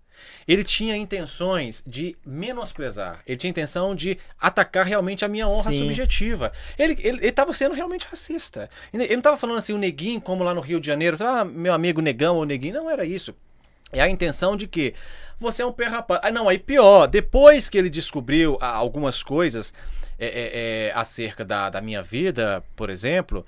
Ele 0.48 0.64
tinha 0.64 0.96
intenções 0.96 1.82
de 1.86 2.16
menosprezar. 2.26 3.20
Ele 3.24 3.36
tinha 3.36 3.50
intenção 3.50 3.94
de 3.94 4.18
atacar 4.40 4.84
realmente 4.84 5.24
a 5.24 5.28
minha 5.28 5.46
honra 5.46 5.70
Sim. 5.70 5.78
subjetiva. 5.78 6.52
Ele 6.76 6.96
estava 7.24 7.52
sendo 7.52 7.74
realmente 7.74 8.06
racista. 8.06 8.68
Ele 8.92 9.05
ele 9.05 9.12
não 9.12 9.18
estava 9.18 9.36
falando 9.36 9.59
assim, 9.59 9.72
o 9.72 9.78
neguinho, 9.78 10.20
como 10.20 10.42
lá 10.42 10.52
no 10.52 10.60
Rio 10.60 10.80
de 10.80 10.86
Janeiro, 10.88 11.16
ah, 11.24 11.44
meu 11.44 11.72
amigo 11.72 12.00
negão 12.00 12.36
ou 12.36 12.44
neguinho. 12.44 12.74
Não 12.74 12.90
era 12.90 13.05
isso. 13.05 13.32
É 13.92 14.00
a 14.00 14.09
intenção 14.09 14.56
de 14.56 14.66
que 14.66 14.94
você 15.38 15.62
é 15.62 15.66
um 15.66 15.72
pé 15.72 15.86
rapaz. 15.86 16.20
Ah, 16.22 16.30
não, 16.30 16.48
aí 16.48 16.59
pior. 16.59 17.06
Depois 17.06 17.68
que 17.68 17.78
ele 17.78 17.88
descobriu 17.88 18.59
ah, 18.60 18.74
algumas 18.74 19.22
coisas 19.22 19.72
é, 20.18 20.26
é, 20.26 20.88
é, 20.88 20.92
acerca 20.94 21.44
da, 21.44 21.70
da 21.70 21.80
minha 21.80 22.02
vida, 22.02 22.62
por 22.76 22.90
exemplo. 22.90 23.44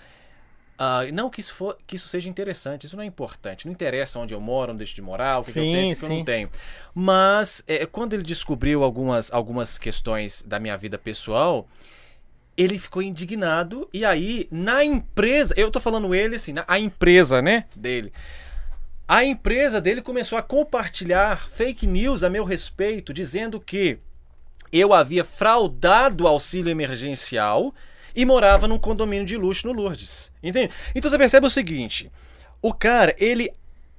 ah, 0.78 1.02
não 1.12 1.28
que 1.30 1.40
isso, 1.40 1.54
for, 1.54 1.76
que 1.86 1.96
isso 1.96 2.08
seja 2.08 2.28
interessante, 2.28 2.86
isso 2.86 2.96
não 2.96 3.02
é 3.02 3.06
importante. 3.06 3.66
Não 3.66 3.72
interessa 3.72 4.18
onde 4.18 4.32
eu 4.34 4.40
moro, 4.40 4.72
onde 4.72 4.78
deixo 4.78 4.94
de 4.94 5.02
morar, 5.02 5.38
o 5.40 5.44
que, 5.44 5.52
que 5.52 5.60
eu 5.60 5.64
Sim, 5.64 5.72
tenho, 5.72 5.94
o 5.94 5.98
que 5.98 6.04
eu 6.04 6.08
sim. 6.08 6.18
não 6.18 6.24
tenho. 6.24 6.50
Mas 6.94 7.62
é, 7.66 7.84
quando 7.86 8.14
ele 8.14 8.22
descobriu 8.22 8.82
algumas, 8.82 9.32
algumas 9.32 9.78
questões 9.78 10.42
da 10.46 10.58
minha 10.58 10.76
vida 10.78 10.98
pessoal, 10.98 11.68
ele 12.56 12.78
ficou 12.78 13.02
indignado. 13.02 13.88
E 13.92 14.04
aí, 14.04 14.48
na 14.50 14.84
empresa, 14.84 15.54
eu 15.56 15.70
tô 15.70 15.80
falando 15.80 16.14
ele 16.14 16.36
assim, 16.36 16.52
na- 16.52 16.64
a 16.68 16.78
empresa, 16.78 17.42
né, 17.42 17.64
dele. 17.76 18.12
A 19.08 19.24
empresa 19.24 19.80
dele 19.80 20.00
começou 20.02 20.38
a 20.38 20.42
compartilhar 20.42 21.48
fake 21.50 21.86
news 21.86 22.22
a 22.22 22.30
meu 22.30 22.44
respeito, 22.44 23.12
dizendo 23.12 23.60
que 23.60 23.98
eu 24.72 24.92
havia 24.92 25.24
fraudado 25.24 26.24
o 26.24 26.28
auxílio 26.28 26.70
emergencial 26.70 27.74
e 28.14 28.24
morava 28.24 28.66
num 28.66 28.78
condomínio 28.78 29.26
de 29.26 29.36
luxo 29.36 29.66
no 29.66 29.72
Lourdes. 29.72 30.32
Entende? 30.42 30.72
Então 30.94 31.10
você 31.10 31.18
percebe 31.18 31.46
o 31.46 31.50
seguinte: 31.50 32.10
o 32.62 32.72
cara, 32.72 33.14
ele 33.18 33.50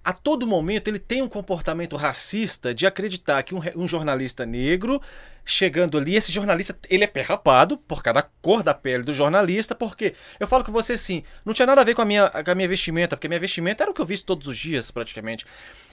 a 0.03 0.13
todo 0.13 0.47
momento 0.47 0.87
ele 0.87 0.99
tem 0.99 1.21
um 1.21 1.27
comportamento 1.27 1.95
racista 1.95 2.73
de 2.73 2.87
acreditar 2.87 3.43
que 3.43 3.53
um, 3.53 3.59
um 3.75 3.87
jornalista 3.87 4.45
negro 4.45 5.01
chegando 5.45 5.97
ali, 5.97 6.15
esse 6.15 6.31
jornalista, 6.31 6.77
ele 6.89 7.03
é 7.03 7.07
perrapado 7.07 7.77
por 7.77 8.01
causa 8.01 8.21
da 8.21 8.29
cor 8.41 8.63
da 8.63 8.73
pele 8.73 9.03
do 9.03 9.13
jornalista, 9.13 9.75
porque 9.75 10.13
eu 10.39 10.47
falo 10.47 10.63
com 10.63 10.71
você 10.71 10.93
assim, 10.93 11.23
não 11.45 11.53
tinha 11.53 11.65
nada 11.65 11.81
a 11.81 11.83
ver 11.83 11.95
com 11.95 12.01
a 12.01 12.05
minha, 12.05 12.29
com 12.29 12.51
a 12.51 12.55
minha 12.55 12.67
vestimenta, 12.67 13.15
porque 13.15 13.27
a 13.27 13.29
minha 13.29 13.39
vestimenta 13.39 13.83
era 13.83 13.91
o 13.91 13.93
que 13.93 14.01
eu 14.01 14.05
visto 14.05 14.25
todos 14.25 14.47
os 14.47 14.57
dias, 14.57 14.91
praticamente. 14.91 15.45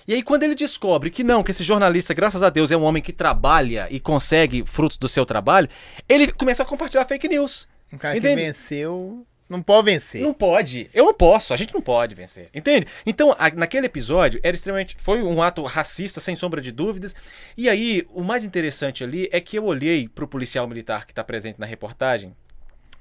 E 0.07 0.15
aí, 0.15 0.23
quando 0.23 0.43
ele 0.43 0.55
descobre 0.55 1.11
que 1.11 1.23
não, 1.23 1.43
que 1.43 1.51
esse 1.51 1.63
jornalista, 1.63 2.15
graças 2.15 2.43
a 2.43 2.49
Deus, 2.49 2.71
é 2.71 2.77
um 2.77 2.83
homem 2.83 3.03
que 3.03 3.13
trabalha 3.13 3.89
e 3.91 4.01
consegue 4.01 4.65
frutos 4.67 4.97
do 4.97 5.09
seu 5.09 5.27
trabalho, 5.27 5.69
ele 6.09 6.33
começa 6.33 6.63
a 6.63 6.67
compartilhar 6.67 7.05
fake 7.05 7.29
news. 7.29 7.69
Um 7.93 7.99
cara 7.99 8.17
Entende? 8.17 8.37
que 8.37 8.47
venceu. 8.47 9.27
Não 9.49 9.63
pode 9.63 9.87
vencer. 9.87 10.21
Não 10.21 10.35
pode. 10.35 10.91
Eu 10.93 11.07
não 11.07 11.15
posso. 11.15 11.55
A 11.55 11.57
gente 11.57 11.73
não 11.73 11.81
pode 11.81 12.15
vencer. 12.15 12.51
Entende? 12.55 12.87
Então, 13.07 13.35
a- 13.39 13.51
naquele 13.51 13.87
episódio, 13.87 14.39
era 14.43 14.55
extremamente. 14.55 14.95
Foi 14.99 15.23
um 15.23 15.43
ato 15.43 15.63
racista, 15.63 16.21
sem 16.21 16.37
sombra 16.37 16.61
de 16.61 16.71
dúvidas. 16.71 17.15
E 17.57 17.69
aí, 17.69 18.07
o 18.13 18.23
mais 18.23 18.45
interessante 18.45 19.03
ali 19.03 19.29
é 19.33 19.41
que 19.41 19.59
eu 19.59 19.65
olhei 19.65 20.07
pro 20.09 20.29
policial 20.29 20.67
militar 20.69 21.07
que 21.07 21.15
tá 21.15 21.25
presente 21.25 21.59
na 21.59 21.65
reportagem, 21.67 22.37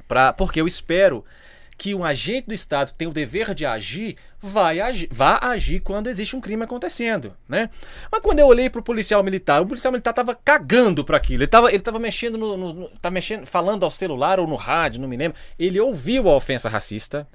pra, 0.08 0.32
porque 0.32 0.62
eu 0.62 0.68
espero 0.68 1.26
que 1.78 1.94
um 1.94 2.04
agente 2.04 2.48
do 2.48 2.54
Estado 2.54 2.92
tem 2.98 3.08
o 3.08 3.14
dever 3.14 3.54
de 3.54 3.66
agir 3.66 4.16
vai 4.42 4.80
agir, 4.80 5.08
vá 5.12 5.38
agir 5.42 5.80
quando 5.80 6.08
existe 6.08 6.36
um 6.36 6.42
crime 6.42 6.64
acontecendo, 6.64 7.36
né? 7.48 7.70
Mas 8.12 8.22
quando 8.22 8.40
eu 8.40 8.48
olhei 8.48 8.70
pro 8.70 8.82
policial 8.82 9.22
militar, 9.24 9.62
o 9.62 9.66
policial 9.66 9.92
militar 9.92 10.14
tava 10.14 10.34
cagando 10.36 11.04
para 11.04 11.18
aquilo. 11.18 11.44
Ele 11.44 11.48
tava, 11.48 11.70
ele 11.70 11.80
tava 11.80 12.00
mexendo 12.00 12.38
no, 12.38 12.58
no, 12.58 12.74
no- 12.74 12.90
tá 13.02 13.10
mexendo, 13.12 13.46
falando 13.46 13.84
ao 13.84 13.92
celular 13.92 14.40
ou 14.40 14.48
no 14.48 14.56
rádio, 14.56 15.02
não 15.02 15.08
me 15.08 15.18
lembro. 15.18 15.38
Ele 15.58 15.80
ouviu 15.80 16.30
a 16.30 16.36
ofensa 16.36 16.70
racista. 16.70 17.28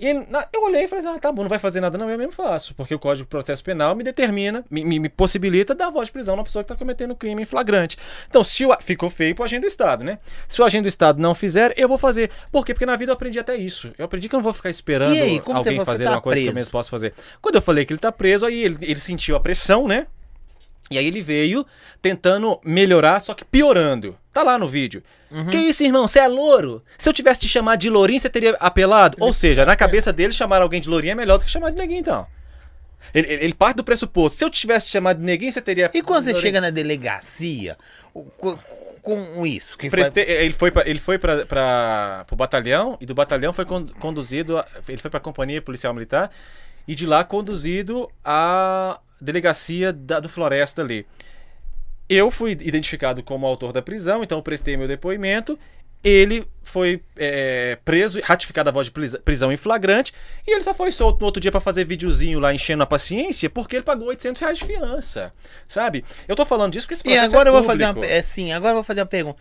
E 0.00 0.06
ele- 0.06 0.26
eu 0.52 0.62
olhei 0.64 0.84
e 0.84 0.88
falei, 0.88 1.04
ah, 1.06 1.18
tá 1.18 1.30
bom, 1.30 1.42
não 1.42 1.48
vai 1.48 1.58
fazer 1.58 1.80
nada 1.80 1.98
não, 1.98 2.08
eu 2.08 2.16
mesmo 2.16 2.32
faço. 2.32 2.74
Porque 2.74 2.94
o 2.94 2.98
Código 2.98 3.26
de 3.26 3.28
Processo 3.28 3.62
Penal 3.62 3.94
me 3.94 4.02
determina, 4.02 4.64
me, 4.70 4.82
me- 4.84 4.98
me 4.98 5.08
possibilita 5.10 5.74
dar 5.74 5.90
voz 5.90 6.06
de 6.08 6.12
prisão 6.12 6.34
na 6.36 6.42
pessoa 6.42 6.64
que 6.64 6.72
está 6.72 6.76
cometendo 6.78 7.14
crime 7.14 7.42
em 7.42 7.44
flagrante. 7.44 7.98
Então, 8.26 8.42
se 8.42 8.64
o, 8.64 8.74
ficou 8.80 9.10
feio 9.10 9.34
pro 9.34 9.44
agente 9.44 9.60
do 9.60 9.66
Estado, 9.66 10.02
né? 10.02 10.18
Se 10.48 10.60
o 10.62 10.64
agente 10.64 10.82
do 10.82 10.88
Estado 10.88 11.20
não 11.20 11.34
fizer, 11.34 11.74
eu 11.76 11.86
vou 11.86 11.98
fazer. 11.98 12.30
Por 12.50 12.64
quê? 12.64 12.72
Porque 12.72 12.86
na 12.86 12.96
vida 12.96 13.10
eu 13.12 13.14
aprendi 13.14 13.38
até 13.38 13.54
isso. 13.56 13.92
Eu 13.98 14.06
aprendi 14.06 14.28
que 14.28 14.34
eu 14.34 14.38
não 14.38 14.44
vou 14.44 14.52
ficar 14.54 14.70
esperando 14.70 15.12
aí, 15.12 15.38
como 15.40 15.58
alguém 15.58 15.84
fazer 15.84 16.04
tá 16.04 16.12
uma 16.12 16.20
coisa 16.22 16.36
que 16.40 16.46
eu 16.46 16.52
preso? 16.52 16.54
mesmo 16.54 16.72
posso 16.72 16.90
fazer. 16.90 17.12
Quando 17.42 17.56
eu 17.56 17.62
falei 17.62 17.84
que 17.84 17.92
ele 17.92 18.00
tá 18.00 18.10
preso, 18.10 18.46
aí 18.46 18.62
ele, 18.64 18.78
ele 18.80 19.00
sentiu 19.00 19.36
a 19.36 19.40
pressão, 19.40 19.86
né? 19.86 20.06
E 20.92 20.98
aí 20.98 21.06
ele 21.06 21.22
veio 21.22 21.64
tentando 22.02 22.60
melhorar, 22.64 23.20
só 23.20 23.32
que 23.32 23.44
piorando. 23.44 24.16
Tá 24.32 24.42
lá 24.42 24.58
no 24.58 24.68
vídeo. 24.68 25.02
Que 25.48 25.56
isso, 25.56 25.84
irmão? 25.84 26.08
Você 26.08 26.18
é 26.18 26.26
louro? 26.26 26.82
Se 26.98 27.08
eu 27.08 27.12
tivesse 27.12 27.42
te 27.42 27.48
chamado 27.48 27.78
de 27.78 27.88
lourinho, 27.88 28.18
você 28.18 28.28
teria 28.28 28.56
apelado? 28.58 29.16
Ou 29.20 29.32
seja, 29.32 29.64
na 29.64 29.76
cabeça 29.76 30.12
dele, 30.12 30.32
chamar 30.32 30.60
alguém 30.62 30.80
de 30.80 30.88
lourinho 30.88 31.12
é 31.12 31.14
melhor 31.14 31.38
do 31.38 31.44
que 31.44 31.50
chamar 31.50 31.70
de 31.70 31.76
neguinho, 31.76 32.00
então. 32.00 32.26
Ele, 33.14 33.32
ele- 33.32 33.54
parte 33.54 33.76
do 33.76 33.84
pressuposto. 33.84 34.36
Se 34.36 34.44
eu 34.44 34.50
tivesse 34.50 34.86
te 34.86 34.92
chamado 34.92 35.18
de 35.18 35.24
neguinho, 35.24 35.52
você 35.52 35.60
teria. 35.60 35.88
E 35.94 36.02
quando 36.02 36.24
você 36.24 36.32
lourinho. 36.32 36.48
chega 36.48 36.60
na 36.60 36.70
delegacia, 36.70 37.76
com, 38.36 38.56
com 39.00 39.46
isso, 39.46 39.78
que 39.78 39.88
Preste- 39.88 40.18
Ele 40.20 40.52
foi, 40.52 40.72
pra, 40.72 40.82
ele 40.88 40.98
foi 40.98 41.16
pra, 41.18 41.46
pra, 41.46 42.24
pro 42.26 42.34
batalhão 42.34 42.98
e 43.00 43.06
do 43.06 43.14
batalhão 43.14 43.52
foi 43.52 43.64
con- 43.64 43.86
conduzido. 44.00 44.62
ele 44.88 44.98
foi 44.98 45.10
pra 45.10 45.20
companhia 45.20 45.62
policial 45.62 45.94
militar 45.94 46.30
e 46.90 46.94
de 46.96 47.06
lá 47.06 47.22
conduzido 47.22 48.10
à 48.24 48.98
delegacia 49.20 49.92
da- 49.92 50.18
do 50.18 50.28
Floresta 50.28 50.82
ali. 50.82 51.06
Eu 52.08 52.32
fui 52.32 52.50
identificado 52.50 53.22
como 53.22 53.46
autor 53.46 53.72
da 53.72 53.80
prisão, 53.80 54.24
então 54.24 54.36
eu 54.38 54.42
prestei 54.42 54.76
meu 54.76 54.88
depoimento. 54.88 55.56
Ele 56.02 56.44
foi 56.64 57.00
é, 57.16 57.78
preso, 57.84 58.18
ratificado 58.24 58.70
a 58.70 58.72
voz 58.72 58.88
de 58.88 58.92
prisão 59.20 59.52
em 59.52 59.56
flagrante, 59.56 60.12
e 60.44 60.50
ele 60.50 60.62
só 60.64 60.74
foi 60.74 60.90
solto 60.90 61.20
no 61.20 61.26
outro 61.26 61.40
dia 61.40 61.52
pra 61.52 61.60
fazer 61.60 61.84
videozinho 61.84 62.40
lá 62.40 62.52
enchendo 62.52 62.82
a 62.82 62.86
paciência, 62.86 63.48
porque 63.48 63.76
ele 63.76 63.84
pagou 63.84 64.08
800 64.08 64.40
reais 64.42 64.58
de 64.58 64.64
fiança, 64.64 65.32
sabe? 65.68 66.04
Eu 66.26 66.34
tô 66.34 66.44
falando 66.44 66.72
disso 66.72 66.86
porque 66.88 66.94
esse 66.94 67.02
E 67.02 67.12
processo 67.12 67.26
agora 67.26 67.48
é 67.48 67.50
eu 67.50 67.52
vou 67.54 67.62
fazer 67.62 67.84
uma, 67.84 68.04
é, 68.06 68.20
sim, 68.22 68.50
agora 68.50 68.72
eu 68.72 68.76
vou 68.76 68.82
fazer 68.82 69.00
uma 69.02 69.06
pergunta. 69.06 69.38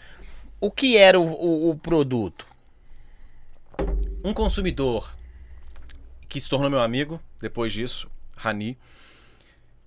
O 0.62 0.70
que 0.70 0.98
era 0.98 1.20
o, 1.20 1.24
o- 1.24 1.70
o 1.72 1.76
produto? 1.78 2.46
um 4.24 4.34
consumidor 4.34 5.16
que 6.30 6.40
se 6.40 6.48
tornou 6.50 6.70
meu 6.70 6.80
amigo 6.80 7.20
depois 7.42 7.74
disso, 7.74 8.10
Rani, 8.38 8.78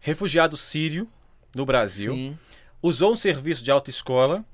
refugiado 0.01 0.57
sírio 0.57 1.09
no 1.55 1.65
Brasil, 1.65 2.13
Sim. 2.13 2.39
usou 2.83 3.13
um 3.13 3.17
serviço 3.17 3.63
de 3.63 3.71
autoescola 3.71 4.45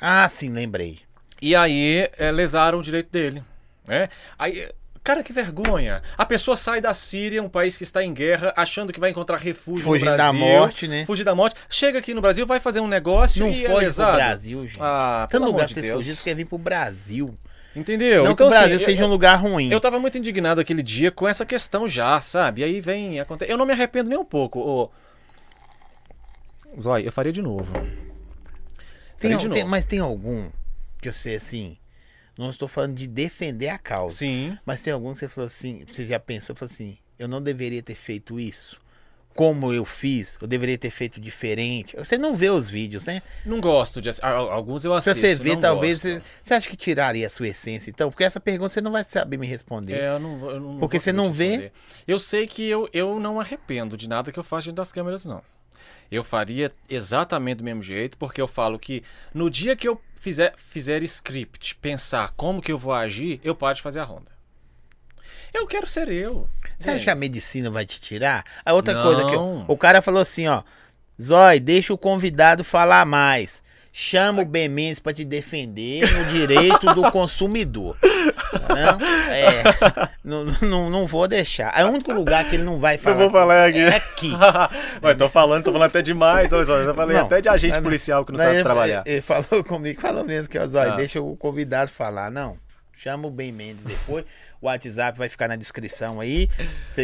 Ah, 0.00 0.28
sim, 0.28 0.50
lembrei. 0.50 1.00
e 1.42 1.54
aí 1.54 2.08
é, 2.16 2.30
lesaram 2.32 2.78
o 2.78 2.82
direito 2.82 3.10
dele. 3.10 3.42
Né? 3.86 4.08
Aí, 4.38 4.68
Cara, 5.02 5.22
que 5.22 5.34
vergonha. 5.34 6.02
A 6.16 6.24
pessoa 6.24 6.56
sai 6.56 6.80
da 6.80 6.94
Síria, 6.94 7.42
um 7.42 7.48
país 7.50 7.76
que 7.76 7.82
está 7.82 8.02
em 8.02 8.14
guerra, 8.14 8.54
achando 8.56 8.90
que 8.90 8.98
vai 8.98 9.10
encontrar 9.10 9.36
refúgio 9.36 9.84
Fugir 9.84 10.06
no 10.06 10.16
da 10.16 10.32
Brasil. 10.32 10.40
morte, 10.40 10.88
né? 10.88 11.04
Fugir 11.04 11.24
da 11.24 11.34
morte. 11.34 11.56
Chega 11.68 11.98
aqui 11.98 12.14
no 12.14 12.22
Brasil, 12.22 12.46
vai 12.46 12.58
fazer 12.58 12.80
um 12.80 12.88
negócio 12.88 13.44
Não 13.44 13.50
e 13.52 13.56
é 13.66 13.66
foge 13.66 13.68
pro 13.74 13.78
lesado. 13.80 14.16
Brasil, 14.16 14.66
gente. 14.66 14.78
Ah, 14.80 15.28
Tanto 15.30 15.44
lugar 15.44 15.66
de 15.66 15.74
vocês 15.74 15.84
Deus. 15.84 15.96
fugirem, 15.98 16.16
você 16.16 16.24
quer 16.24 16.34
vir 16.34 16.46
pro 16.46 16.56
Brasil. 16.56 17.38
Entendeu? 17.74 18.24
Não 18.24 18.32
então, 18.32 18.36
que 18.48 18.54
o 18.54 18.56
Brasil 18.56 18.76
assim, 18.76 18.84
seja 18.84 19.02
eu, 19.02 19.06
um 19.06 19.10
lugar 19.10 19.34
ruim. 19.36 19.70
eu 19.70 19.80
tava 19.80 19.98
muito 19.98 20.16
indignado 20.16 20.60
aquele 20.60 20.82
dia 20.82 21.10
com 21.10 21.26
essa 21.26 21.44
questão 21.44 21.88
já, 21.88 22.20
sabe? 22.20 22.60
E 22.60 22.64
aí 22.64 22.80
vem, 22.80 23.18
acontece. 23.18 23.50
Eu 23.50 23.58
não 23.58 23.66
me 23.66 23.72
arrependo 23.72 24.08
nem 24.10 24.18
um 24.18 24.24
pouco. 24.24 24.60
Ô... 24.60 24.90
Zói, 26.80 27.06
eu 27.06 27.12
faria 27.12 27.32
de 27.32 27.42
novo. 27.42 27.72
Tem, 29.18 29.32
Faria 29.32 29.36
de 29.38 29.48
tem- 29.48 29.62
novo. 29.62 29.70
mas 29.70 29.84
tem 29.86 29.98
algum 29.98 30.48
que 31.00 31.08
eu 31.08 31.12
sei 31.12 31.36
assim. 31.36 31.76
Não 32.36 32.50
estou 32.50 32.66
falando 32.66 32.94
de 32.94 33.06
defender 33.06 33.68
a 33.68 33.78
causa. 33.78 34.16
Sim. 34.16 34.58
Mas 34.66 34.82
tem 34.82 34.92
algum 34.92 35.12
que 35.12 35.18
você 35.18 35.28
falou 35.28 35.46
assim. 35.46 35.84
Você 35.86 36.04
já 36.04 36.18
pensou, 36.18 36.54
falou 36.54 36.70
assim, 36.70 36.98
eu 37.18 37.28
não 37.28 37.40
deveria 37.40 37.82
ter 37.82 37.94
feito 37.94 38.40
isso. 38.40 38.80
Como 39.34 39.72
eu 39.72 39.84
fiz, 39.84 40.38
eu 40.40 40.46
deveria 40.46 40.78
ter 40.78 40.90
feito 40.90 41.20
diferente. 41.20 41.96
Você 41.96 42.16
não 42.16 42.36
vê 42.36 42.50
os 42.50 42.70
vídeos, 42.70 43.06
né? 43.06 43.20
Não 43.44 43.60
gosto 43.60 44.00
de. 44.00 44.08
Alguns 44.22 44.84
eu 44.84 44.92
Se 45.02 45.10
assisto. 45.10 45.26
você 45.26 45.34
ver, 45.34 45.54
não 45.54 45.60
talvez. 45.60 46.00
Você, 46.00 46.22
você 46.44 46.54
acha 46.54 46.70
que 46.70 46.76
tiraria 46.76 47.26
a 47.26 47.30
sua 47.30 47.48
essência, 47.48 47.90
então? 47.90 48.10
Porque 48.10 48.22
essa 48.22 48.38
pergunta 48.38 48.68
você 48.68 48.80
não 48.80 48.92
vai 48.92 49.02
saber 49.02 49.36
me 49.36 49.46
responder. 49.46 49.94
É, 49.94 50.08
eu 50.10 50.20
não, 50.20 50.38
vou- 50.38 50.50
eu 50.52 50.60
não 50.60 50.78
Porque 50.78 51.00
você 51.00 51.12
não 51.12 51.32
vê? 51.32 51.44
responder. 51.48 51.72
Eu 52.06 52.18
sei 52.20 52.46
que 52.46 52.62
eu, 52.64 52.88
eu 52.92 53.18
não 53.18 53.40
arrependo 53.40 53.96
de 53.96 54.08
nada 54.08 54.30
que 54.30 54.38
eu 54.38 54.44
faço 54.44 54.64
diante 54.64 54.76
das 54.76 54.92
câmeras, 54.92 55.26
não. 55.26 55.42
Eu 56.10 56.22
faria 56.22 56.70
exatamente 56.88 57.56
do 57.58 57.64
mesmo 57.64 57.82
jeito, 57.82 58.16
porque 58.16 58.40
eu 58.40 58.46
falo 58.46 58.78
que 58.78 59.02
no 59.32 59.50
dia 59.50 59.74
que 59.74 59.88
eu 59.88 60.00
fizer, 60.14 60.54
fizer 60.56 61.02
script, 61.02 61.74
pensar 61.76 62.32
como 62.36 62.62
que 62.62 62.70
eu 62.70 62.78
vou 62.78 62.92
agir, 62.92 63.40
eu 63.42 63.54
paro 63.56 63.74
de 63.74 63.82
fazer 63.82 63.98
a 63.98 64.04
ronda. 64.04 64.32
Eu 65.52 65.66
quero 65.66 65.88
ser 65.88 66.08
eu. 66.08 66.48
Você 66.84 66.90
acha 66.90 67.00
É. 67.00 67.04
que 67.04 67.10
a 67.10 67.14
medicina 67.14 67.70
vai 67.70 67.84
te 67.84 68.00
tirar? 68.00 68.44
A 68.64 68.72
outra 68.72 69.02
coisa 69.02 69.24
que 69.24 69.34
eu- 69.34 69.40
Não. 69.40 69.64
o 69.66 69.76
cara 69.76 70.00
falou 70.02 70.20
assim, 70.20 70.46
ó, 70.46 70.62
Zói, 71.20 71.58
deixa 71.60 71.92
o 71.92 71.98
convidado 71.98 72.62
falar 72.64 73.04
mais. 73.06 73.62
Chama 73.96 74.42
o 74.42 74.44
Ben 74.44 74.68
Mendes 74.68 74.98
pra 74.98 75.12
te 75.12 75.24
defender 75.24 76.00
no 76.12 76.24
direito 76.24 76.92
do 76.94 77.08
consumidor. 77.12 77.96
Não, 78.68 79.32
é, 79.32 79.62
não, 80.24 80.44
não, 80.62 80.90
não 80.90 81.06
vou 81.06 81.28
deixar. 81.28 81.72
É 81.78 81.84
o 81.84 81.90
único 81.90 82.12
lugar 82.12 82.44
que 82.48 82.56
ele 82.56 82.64
não 82.64 82.80
vai 82.80 82.98
falar. 82.98 83.30
falar 83.30 83.70
É 83.72 83.88
aqui. 83.96 84.32
Ué, 85.00 85.14
tô 85.14 85.28
falando, 85.28 85.62
tô 85.62 85.72
falando 85.72 85.88
até 85.88 86.02
demais. 86.02 86.52
Olha 86.52 86.64
só, 86.64 86.78
eu 86.78 86.86
já 86.86 86.94
falei 86.94 87.16
Não, 87.16 87.26
até 87.26 87.40
de 87.40 87.48
agente 87.48 87.80
policial 87.80 88.24
que 88.24 88.32
não 88.32 88.38
sabe 88.38 88.54
ele, 88.54 88.62
trabalhar. 88.64 89.02
Ele 89.06 89.20
falou 89.20 89.62
comigo, 89.62 90.00
falou 90.00 90.24
mesmo 90.24 90.48
que, 90.48 90.58
ó, 90.58 90.66
Zói, 90.66 90.88
Ah. 90.88 90.96
deixa 90.96 91.20
o 91.20 91.36
convidado 91.36 91.88
falar. 91.90 92.32
Não, 92.32 92.56
chama 93.04 93.28
o 93.28 93.30
Ben 93.30 93.52
Mendes 93.52 93.84
depois. 93.84 94.24
O 94.60 94.66
WhatsApp 94.66 95.18
vai 95.18 95.28
ficar 95.28 95.46
na 95.46 95.56
descrição 95.56 96.20
aí. 96.20 96.48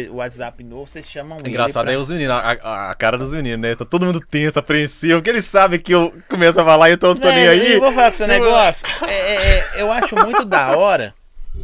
O 0.09 0.15
WhatsApp 0.15 0.63
novo, 0.63 0.87
vocês 0.87 1.07
chamam 1.07 1.37
ele 1.39 1.49
Engraçado 1.49 1.83
pra- 1.85 1.93
é 1.93 1.97
os 1.97 2.09
meninos, 2.09 2.33
a, 2.35 2.39
a- 2.51 2.91
a 2.91 2.95
cara 2.95 3.17
dos 3.17 3.33
meninos, 3.33 3.59
né? 3.59 3.75
Tá 3.75 3.85
todo 3.85 4.05
mundo 4.05 4.19
tenso, 4.19 4.57
apreensivo, 4.57 5.15
porque 5.19 5.29
eles 5.29 5.45
sabem 5.45 5.79
que 5.79 5.93
eu 5.93 6.11
começo 6.27 6.59
a 6.59 6.65
falar 6.65 6.89
e 6.89 6.93
eu 6.93 6.97
tô, 6.97 7.15
tô 7.15 7.27
nem 7.29 7.47
aí. 7.47 7.73
Eu 7.73 7.81
vou 7.81 7.91
falar 7.93 8.11
com 8.11 8.17
Não- 8.19 8.27
negócio. 8.27 8.85
É, 9.07 9.13
é, 9.13 9.35
é, 9.77 9.81
eu 9.81 9.91
acho 9.91 10.15
muito 10.15 10.43
da 10.43 10.75
hora. 10.75 11.13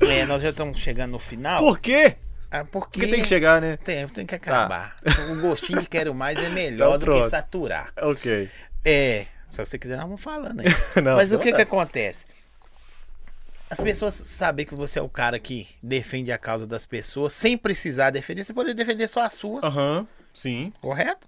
É, 0.02 0.26
nós 0.26 0.44
já 0.44 0.50
estamos 0.50 0.80
chegando 0.80 1.12
no 1.12 1.20
final. 1.20 1.60
Por 1.60 1.80
quê? 1.80 2.16
Ah, 2.52 2.64
porque 2.64 3.00
Porque 3.00 3.08
tem 3.12 3.22
que 3.22 3.28
chegar, 3.28 3.60
né? 3.60 3.78
Tem, 3.84 4.08
tem 4.08 4.26
que 4.26 4.36
acabar. 4.36 4.96
O 5.32 5.36
gostinho 5.42 5.82
de 5.82 5.88
quero 5.88 6.14
mais 6.14 6.38
é 6.38 6.50
melhor 6.50 6.96
Então 6.96 7.00
do 7.00 7.06
que 7.06 7.12
pronto. 7.12 7.30
saturar. 7.30 7.90
Ok. 8.02 8.50
É, 8.86 9.26
se 9.50 9.66
você 9.66 9.78
quiser, 9.80 9.96
nós 9.98 10.06
vamos 10.06 10.22
falando 10.22 10.60
aí. 10.62 10.68
Não, 11.04 11.16
Mas 11.16 11.32
o 11.32 11.36
à 11.36 11.38
que 11.40 11.46
que 11.46 11.52
vontade. 11.52 11.62
acontece? 11.64 12.26
As 13.70 13.82
pessoas 13.82 14.14
sabem 14.14 14.66
que 14.66 14.74
você 14.76 15.00
é 15.00 15.02
o 15.02 15.10
cara 15.10 15.38
que 15.40 15.68
defende 15.84 16.32
a 16.32 16.38
causa 16.38 16.66
das 16.66 16.86
pessoas 16.86 17.34
sem 17.34 17.58
precisar 17.58 18.10
defender. 18.12 18.46
Você 18.46 18.54
pode 18.54 18.74
defender 18.74 19.08
só 19.08 19.22
a 19.22 19.30
sua, 19.30 19.60
Aham, 19.66 20.08
sim. 20.34 20.72
correto? 20.82 21.28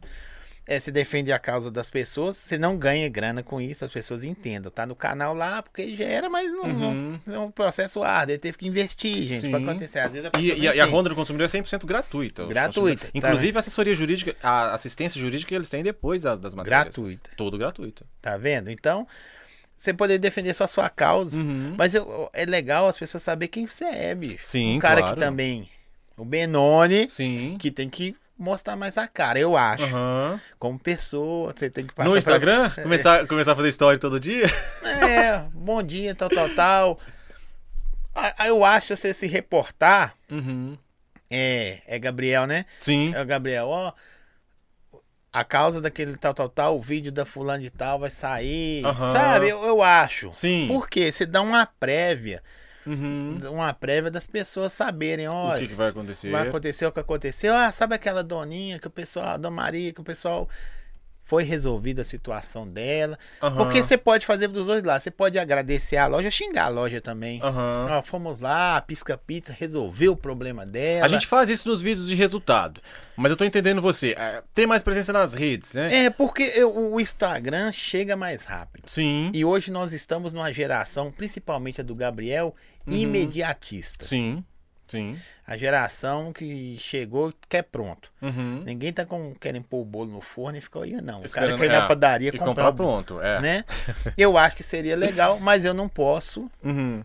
É, 0.65 0.79
você 0.79 0.91
defende 0.91 1.31
a 1.31 1.39
causa 1.39 1.71
das 1.71 1.89
pessoas, 1.89 2.37
você 2.37 2.55
não 2.55 2.77
ganha 2.77 3.09
grana 3.09 3.41
com 3.41 3.59
isso, 3.59 3.83
as 3.83 3.91
pessoas 3.91 4.23
entendam. 4.23 4.71
Tá 4.71 4.85
no 4.85 4.95
canal 4.95 5.33
lá 5.33 5.63
porque 5.63 5.95
gera, 5.95 6.29
mas 6.29 6.51
não, 6.51 6.61
Uhum. 6.63 7.19
não- 7.25 7.33
é 7.35 7.39
um 7.39 7.49
processo 7.49 8.03
árduo. 8.03 8.33
Ele 8.33 8.37
teve 8.39 8.55
que 8.55 8.67
investir, 8.67 9.23
gente, 9.25 9.41
Sim. 9.41 9.49
pra 9.49 9.59
acontecer. 9.59 9.97
Às 9.97 10.11
vezes 10.13 10.29
a 10.31 10.39
E, 10.39 10.59
e 10.59 10.79
a, 10.79 10.85
ronda 10.85 11.09
do 11.09 11.15
consumidor 11.15 11.45
é 11.45 11.47
100% 11.47 11.87
gratuita. 11.87 12.45
Gratuita, 12.45 13.05
tá, 13.07 13.11
Inclusive 13.15 13.57
a 13.57 13.59
assessoria 13.61 13.95
jurídica, 13.95 14.35
a 14.43 14.71
assistência 14.75 15.19
jurídica 15.19 15.55
eles 15.55 15.67
têm 15.69 15.81
depois 15.81 16.21
das, 16.21 16.39
das 16.39 16.53
matérias. 16.53 16.83
Gratuita. 16.95 17.31
Tudo 17.35 17.57
gratuito. 17.57 18.05
Tá 18.21 18.37
vendo? 18.37 18.69
Então, 18.69 19.07
você 19.80 19.93
poder 19.93 20.18
defender 20.19 20.53
só 20.53 20.65
a 20.65 20.68
sua 20.68 20.89
causa. 20.89 21.39
Uhum. 21.39 21.73
Mas 21.77 21.95
eu- 21.95 22.30
é 22.34 22.45
legal 22.45 22.88
as 22.88 22.99
pessoas 22.99 23.23
saberem 23.23 23.49
quem 23.51 23.65
você 23.65 23.85
é, 23.85 24.14
bicho. 24.14 24.43
Sim, 24.43 24.76
Um 24.76 24.80
cara 24.80 25.01
claro. 25.01 25.15
que 25.15 25.19
também. 25.22 25.68
O 26.18 26.26
Benoni, 26.26 27.10
Sim. 27.10 27.56
que 27.60 27.72
tem 27.72 27.89
que 27.89 28.14
mostrar 28.38 28.76
mais 28.76 28.97
a 28.97 29.07
cara, 29.07 29.39
eu 29.39 29.56
acho. 29.57 29.84
Aham. 29.85 30.39
Como 30.60 30.77
pessoa, 30.77 31.53
você 31.56 31.69
tem 31.69 31.85
que 31.85 31.93
passar. 31.93 32.06
No 32.07 32.11
pra- 32.11 32.19
Instagram? 32.19 32.69
Começar, 32.72 33.26
começar 33.27 33.51
a 33.53 33.56
fazer 33.56 33.69
story 33.69 33.99
todo 33.99 34.19
dia? 34.19 34.45
É, 34.84 35.39
bom 35.53 35.81
dia, 35.81 36.14
tal, 36.14 36.30
tal, 36.30 36.49
tal. 36.49 36.99
Eu 38.45 38.64
acho 38.65 38.88
que 38.88 38.95
você 38.97 39.14
se 39.14 39.27
reportar. 39.27 40.14
Uhum. 40.30 40.77
É, 41.30 41.81
é 41.85 41.99
Gabriel, 41.99 42.45
né? 42.47 42.65
Sim. 42.80 43.14
É 43.15 43.22
o 43.22 43.26
Gabriel, 43.26 43.68
ó. 43.68 43.93
A 45.31 45.43
causa 45.43 45.80
daquele 45.80 46.18
tal, 46.18 46.34
tal, 46.34 46.49
tal, 46.49 46.76
o 46.76 46.81
vídeo 46.81 47.11
da 47.11 47.23
fulano 47.26 47.61
de 47.61 47.69
tal 47.69 47.99
vai 47.99 48.10
sair. 48.10 48.84
Aham. 48.85 49.11
Sabe? 49.14 49.49
Eu, 49.49 49.64
eu 49.64 49.84
acho. 49.84 50.34
Sim. 50.34 50.65
Por 50.68 50.89
quê? 50.89 51.11
Você 51.11 51.26
dá 51.26 51.41
uma 51.41 51.65
prévia. 51.65 52.41
Uhum. 52.85 53.38
Uma 53.51 53.72
prévia 53.73 54.10
das 54.10 54.26
pessoas 54.26 54.73
saberem, 54.73 55.27
O 55.27 55.34
olha. 55.34 55.60
que, 55.61 55.68
que 55.68 55.76
vai 55.76 55.89
acontecer? 55.89 56.31
Vai 56.31 56.47
acontecer 56.47 56.85
o 56.88 56.91
que 56.91 56.99
aconteceu. 56.99 57.53
Ah, 57.53 57.72
sabe 57.72 57.93
aquela 57.93 58.23
doninha 58.23 58.80
que 58.80 58.88
o 58.88 58.89
pessoal, 58.91 59.27
a 59.27 59.38
Dona 59.38 59.56
Maria, 59.56 59.93
que 59.93 60.01
o 60.01 60.03
pessoal 60.03 60.49
foi 61.30 61.43
resolvida 61.43 62.01
a 62.01 62.06
situação 62.06 62.68
dela. 62.68 63.15
Aham. 63.39 63.56
Porque 63.56 63.84
você 63.84 63.95
pode 63.95 64.26
fazer 64.26 64.47
dos 64.47 64.65
dois 64.65 64.84
lados. 64.84 65.03
Você 65.03 65.11
pode 65.11 65.38
agradecer 65.38 65.95
a 65.95 66.07
loja, 66.07 66.31
xingar 66.31 66.65
a 66.65 66.69
loja 66.69 66.99
também. 66.99 67.39
Aham. 67.43 67.88
Ó, 67.91 68.01
fomos 68.01 68.39
lá, 68.39 68.81
pisca 68.81 69.15
pizza, 69.15 69.56
resolveu 69.57 70.14
o 70.14 70.18
problema 70.18 70.65
dela. 70.65 71.06
A 71.06 71.07
gente 71.07 71.27
faz 71.27 71.47
isso 71.47 71.69
nos 71.69 71.81
vídeos 71.81 72.07
de 72.07 72.15
resultado. 72.15 72.81
Mas 73.15 73.30
eu 73.30 73.38
tô 73.38 73.45
entendendo 73.45 73.80
você. 73.80 74.15
É, 74.18 74.41
Tem 74.56 74.65
mais 74.65 74.81
presença 74.81 75.14
nas 75.14 75.35
redes, 75.35 75.73
né? 75.73 76.06
É, 76.06 76.10
porque 76.10 76.41
eu- 76.56 76.76
o 76.93 76.99
Instagram 76.99 77.72
chega 77.72 78.15
mais 78.15 78.43
rápido. 78.43 78.89
Sim. 78.89 79.30
E 79.31 79.45
hoje 79.45 79.69
nós 79.69 79.93
estamos 79.93 80.34
numa 80.34 80.51
geração, 80.51 81.11
principalmente 81.11 81.80
a 81.80 81.84
do 81.84 81.93
Gabriel, 81.93 82.56
Uhum. 82.88 82.95
imediatista. 82.95 84.03
Sim. 84.03 84.43
Sim. 84.89 85.17
A 85.47 85.55
geração 85.57 86.33
que 86.33 86.75
chegou 86.79 87.31
quer 87.47 87.61
pronto. 87.63 88.11
Uhum. 88.21 88.63
Ninguém 88.65 88.91
tá 88.91 89.05
com, 89.05 89.33
querendo 89.39 89.63
pôr 89.63 89.81
o 89.81 89.85
bolo 89.85 90.11
no 90.11 90.19
forno 90.19 90.57
e 90.57 90.61
ficar 90.61 90.81
aí, 90.83 90.99
não. 91.01 91.21
O 91.21 91.23
Esperando- 91.25 91.51
cara 91.51 91.59
quer 91.59 91.65
ir 91.65 91.77
na 91.77 91.85
é, 91.85 91.87
padaria 91.87 92.29
E 92.29 92.31
comprar, 92.33 92.45
comprar 92.47 92.69
o 92.69 92.71
bolo, 92.73 93.03
pronto. 93.03 93.21
É. 93.21 93.39
né? 93.39 93.65
Eu 94.17 94.37
acho 94.37 94.55
que 94.55 94.63
seria 94.63 94.95
legal, 94.97 95.39
mas 95.39 95.63
eu 95.63 95.73
não 95.73 95.87
posso 95.87 96.49
Uhum. 96.63 97.03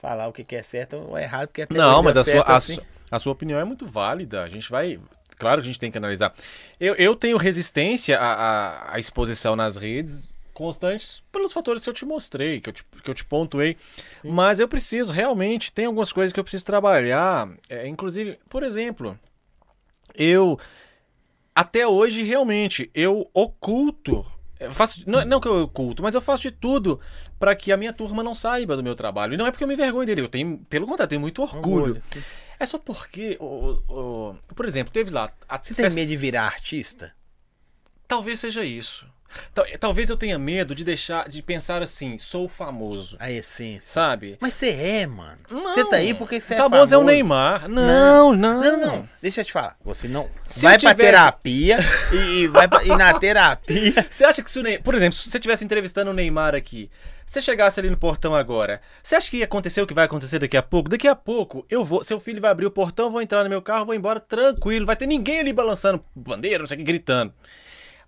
falar 0.00 0.28
o 0.28 0.32
que 0.32 0.54
é 0.54 0.62
certo 0.62 0.96
ou 0.96 1.18
errado, 1.18 1.48
porque 1.48 1.62
até 1.62 1.74
Não, 1.74 2.02
mas 2.02 2.16
a 2.16 2.24
sua, 2.24 2.42
a, 2.42 2.56
assim. 2.56 2.74
su- 2.74 2.82
a 3.10 3.18
sua 3.18 3.32
opinião 3.32 3.58
é 3.58 3.64
muito 3.64 3.86
válida. 3.86 4.42
A 4.42 4.48
gente 4.48 4.70
vai. 4.70 5.00
Claro 5.38 5.60
que 5.60 5.66
a 5.68 5.70
gente 5.70 5.80
tem 5.80 5.90
que 5.90 5.98
analisar. 5.98 6.32
Eu, 6.78 6.94
eu 6.94 7.16
tenho 7.16 7.36
resistência 7.36 8.18
à, 8.18 8.32
à- 8.32 8.94
à 8.94 8.98
exposição 8.98 9.56
nas 9.56 9.76
redes 9.76 10.28
constantes 10.54 11.22
pelos 11.30 11.52
fatores 11.52 11.82
que 11.84 11.90
eu 11.90 11.94
te 11.94 12.04
mostrei, 12.06 12.60
que 12.60 12.70
eu 12.70 12.72
te, 12.72 12.84
que 13.02 13.10
eu 13.10 13.14
te 13.14 13.24
pontuei. 13.24 13.76
Mas 14.24 14.58
eu 14.60 14.66
preciso, 14.68 15.12
realmente, 15.12 15.70
tem 15.72 15.84
algumas 15.84 16.12
coisas 16.12 16.32
que 16.32 16.40
eu 16.40 16.44
preciso 16.44 16.64
trabalhar. 16.64 17.48
É, 17.68 17.86
inclusive, 17.86 18.38
por 18.48 18.62
exemplo, 18.62 19.18
eu. 20.14 20.58
Até 21.54 21.86
hoje, 21.86 22.22
realmente, 22.22 22.90
eu 22.94 23.30
oculto. 23.32 24.26
eu 24.58 24.72
faço, 24.72 25.02
não, 25.08 25.24
não 25.24 25.40
que 25.40 25.46
eu 25.46 25.62
oculto, 25.62 26.02
mas 26.02 26.14
eu 26.14 26.20
faço 26.20 26.42
de 26.42 26.50
tudo 26.50 27.00
para 27.38 27.54
que 27.54 27.70
a 27.70 27.76
minha 27.76 27.92
turma 27.92 28.22
não 28.22 28.34
saiba 28.34 28.76
do 28.76 28.82
meu 28.82 28.94
trabalho. 28.96 29.34
E 29.34 29.36
não 29.36 29.46
é 29.46 29.50
porque 29.52 29.62
eu 29.62 29.68
me 29.68 29.74
envergonho 29.74 30.06
dele, 30.06 30.20
eu 30.22 30.28
tenho, 30.28 30.58
pelo 30.68 30.86
contrário, 30.86 31.10
tenho 31.10 31.20
muito 31.20 31.42
orgulho. 31.42 31.96
assim. 31.98 32.22
É 32.58 32.66
só 32.66 32.78
porque, 32.78 33.36
o- 33.40 33.80
o- 33.88 34.30
o- 34.30 34.54
por 34.54 34.64
exemplo, 34.64 34.92
teve 34.92 35.10
lá. 35.10 35.30
a- 35.48 35.58
Você 35.62 35.74
tem 35.74 35.90
medo 35.90 36.08
de 36.08 36.16
virar 36.16 36.44
artista? 36.46 37.14
Talvez 38.08 38.40
seja 38.40 38.64
isso. 38.64 39.06
Tal- 39.52 39.66
Talvez 39.80 40.10
eu 40.10 40.16
tenha 40.16 40.38
medo 40.38 40.74
de 40.74 40.84
deixar, 40.84 41.28
de 41.28 41.42
pensar 41.42 41.82
assim, 41.82 42.16
sou 42.18 42.48
famoso, 42.48 43.16
A 43.20 43.30
essência. 43.30 43.82
sabe? 43.92 44.36
Mas 44.40 44.54
você 44.54 44.70
é, 44.70 45.06
mano. 45.06 45.38
Você 45.48 45.84
tá 45.84 45.96
aí 45.96 46.14
porque 46.14 46.40
você 46.40 46.54
é 46.54 46.56
famoso. 46.56 46.70
famoso. 46.74 46.94
é 46.94 46.98
o 46.98 47.04
Neymar. 47.04 47.68
Não, 47.68 48.32
não. 48.32 48.60
Não, 48.60 48.76
não. 48.78 49.08
Deixa 49.20 49.40
eu 49.40 49.44
te 49.44 49.52
falar. 49.52 49.76
Você 49.84 50.06
não. 50.08 50.28
Se 50.46 50.60
vai 50.62 50.74
eu 50.76 50.80
pra 50.80 50.90
tivesse- 50.94 51.10
terapia 51.10 51.78
e, 52.12 52.46
vai 52.48 52.68
pra, 52.68 52.84
e 52.84 52.88
na 52.88 53.12
terapia. 53.18 54.06
Você 54.10 54.24
acha 54.24 54.42
que 54.42 54.50
se 54.50 54.58
o 54.58 54.62
Neymar, 54.62 54.82
por 54.82 54.94
exemplo, 54.94 55.16
se 55.18 55.28
você 55.30 55.36
estivesse 55.38 55.64
entrevistando 55.64 56.10
o 56.10 56.14
Neymar 56.14 56.54
aqui, 56.54 56.90
você 57.26 57.40
chegasse 57.42 57.80
ali 57.80 57.90
no 57.90 57.96
portão 57.96 58.34
agora, 58.34 58.80
você 59.02 59.16
acha 59.16 59.28
que 59.30 59.38
ia 59.38 59.44
acontecer 59.44 59.80
o 59.82 59.86
que 59.86 59.94
vai 59.94 60.04
acontecer 60.04 60.38
daqui 60.38 60.56
a 60.56 60.62
pouco? 60.62 60.88
Daqui 60.88 61.08
a 61.08 61.16
pouco, 61.16 61.66
eu 61.68 61.84
vou, 61.84 62.04
seu 62.04 62.20
filho 62.20 62.40
vai 62.40 62.50
abrir 62.50 62.66
o 62.66 62.70
portão, 62.70 63.10
vou 63.10 63.20
entrar 63.20 63.42
no 63.42 63.50
meu 63.50 63.60
carro, 63.60 63.86
vou 63.86 63.94
embora 63.94 64.20
tranquilo, 64.20 64.86
vai 64.86 64.94
ter 64.94 65.06
ninguém 65.06 65.40
ali 65.40 65.52
balançando 65.52 66.04
bandeira, 66.14 66.58
não 66.60 66.66
sei 66.66 66.76
o 66.76 66.78
que, 66.78 66.84
gritando. 66.84 67.32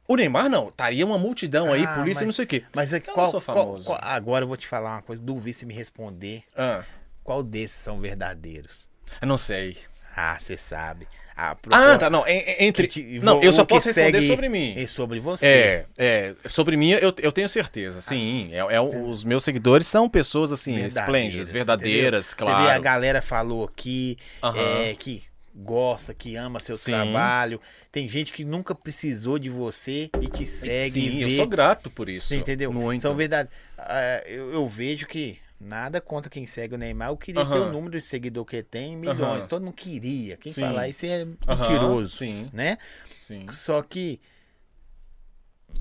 O 0.08 0.16
Neymar 0.16 0.48
não, 0.48 0.68
estaria 0.68 1.04
uma 1.04 1.18
multidão 1.18 1.72
aí, 1.72 1.84
Ah, 1.84 1.94
polícia 1.94 2.20
mas- 2.20 2.26
não 2.26 2.32
sei 2.32 2.44
o 2.44 2.48
que. 2.48 2.64
Mas 2.74 2.92
é 2.92 3.00
que 3.00 3.10
Eu 3.10 3.14
qual, 3.14 3.30
sou 3.30 3.40
qual- 3.40 3.56
famoso. 3.56 3.84
qual- 3.86 3.98
Agora 4.02 4.44
eu 4.44 4.48
vou 4.48 4.56
te 4.56 4.66
falar 4.66 4.94
uma 4.96 5.02
coisa. 5.02 5.20
Duvido 5.22 5.56
se 5.58 5.66
me 5.66 5.74
responder. 5.74 6.42
Ah, 6.56 6.82
qual 7.24 7.42
desses 7.42 7.80
são 7.82 8.00
verdadeiros? 8.00 8.86
Eu 9.20 9.26
não 9.28 9.38
sei. 9.38 9.76
Ah, 10.16 10.38
você 10.40 10.56
sabe. 10.56 11.06
Ah, 11.38 11.54
Ah, 11.70 11.98
tá. 11.98 12.08
Não, 12.08 12.26
en- 12.26 12.38
en- 12.38 12.56
entre. 12.66 12.86
Que- 12.88 13.18
não, 13.20 13.42
eu 13.42 13.52
só 13.52 13.62
posso 13.62 13.88
responder 13.88 14.26
sobre 14.26 14.48
mim. 14.48 14.74
É 14.78 14.86
sobre 14.86 15.20
você. 15.20 15.44
É, 15.46 15.86
é, 15.98 16.34
sobre 16.48 16.78
mim 16.78 16.92
eu, 16.92 17.12
eu 17.20 17.30
tenho 17.30 17.46
certeza, 17.48 18.00
sim. 18.00 18.48
É, 18.52 18.58
é 18.76 18.80
um- 18.80 19.06
os 19.10 19.22
meus 19.22 19.44
seguidores 19.44 19.86
são 19.86 20.08
pessoas 20.08 20.50
assim, 20.52 20.76
esplêndidas, 20.76 21.52
verdadeiras, 21.52 22.32
entendeu? 22.32 22.54
Você 22.54 22.56
vê 22.62 22.62
a 22.62 22.66
claro. 22.68 22.82
galera 22.82 23.20
falou 23.20 23.64
aqui 23.64 24.16
Aham. 24.42 24.56
é, 24.58 24.94
que 24.98 25.22
gosta, 25.56 26.12
que 26.12 26.36
ama 26.36 26.60
seu 26.60 26.76
Sim. 26.76 26.92
trabalho. 26.92 27.60
Tem 27.90 28.08
gente 28.08 28.32
que 28.32 28.44
nunca 28.44 28.74
precisou 28.74 29.38
de 29.38 29.48
você 29.48 30.10
e 30.20 30.28
te 30.28 30.46
segue 30.46 30.90
Sim, 31.00 31.16
e 31.16 31.22
eu 31.22 31.30
sou 31.30 31.46
grato 31.48 31.90
por 31.90 32.08
isso. 32.08 32.28
Você 32.28 32.36
entendeu? 32.36 32.72
Muito. 32.72 33.00
São 33.02 33.14
verdade. 33.14 33.48
ah, 33.78 34.22
eu, 34.26 34.52
eu 34.52 34.66
vejo 34.66 35.06
que 35.06 35.38
nada 35.58 36.00
contra 36.00 36.30
quem 36.30 36.46
segue 36.46 36.74
o 36.74 36.78
Neymar. 36.78 37.08
Eu 37.08 37.16
queria 37.16 37.44
ter 37.44 37.58
Aham. 37.58 37.68
o 37.68 37.72
número 37.72 37.92
de 37.98 38.02
seguidor 38.02 38.44
que 38.44 38.62
tem, 38.62 38.96
milhões. 38.96 39.44
Aham. 39.44 39.48
Todo 39.48 39.64
mundo 39.64 39.74
queria. 39.74 40.36
Quem 40.36 40.52
Sim. 40.52 40.60
falar 40.62 40.88
isso 40.88 41.06
é 41.06 41.24
mentiroso, 41.24 42.16
Sim, 42.16 42.50
né? 42.52 42.76
sim. 43.18 43.46
Só 43.48 43.82
que 43.82 44.20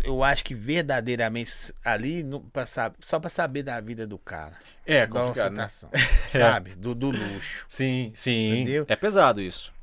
eu 0.03 0.23
acho 0.23 0.43
que 0.43 0.53
verdadeiramente 0.55 1.73
ali, 1.83 2.23
no- 2.23 2.41
pra 2.41 2.65
só 2.99 3.19
pra 3.19 3.29
saber 3.29 3.63
da 3.63 3.79
vida 3.81 4.05
do 4.07 4.17
cara. 4.17 4.53
É 4.85 5.05
complicado, 5.07 5.51
né? 5.53 5.67
citação, 5.67 5.89
sabe? 6.31 6.75
Do, 6.75 6.93
do 6.95 7.09
luxo. 7.09 7.65
Sim, 7.69 8.11
sim. 8.13 8.51
Entendeu? 8.51 8.85
É 8.87 8.95
pesado 8.95 9.41
isso. 9.41 9.73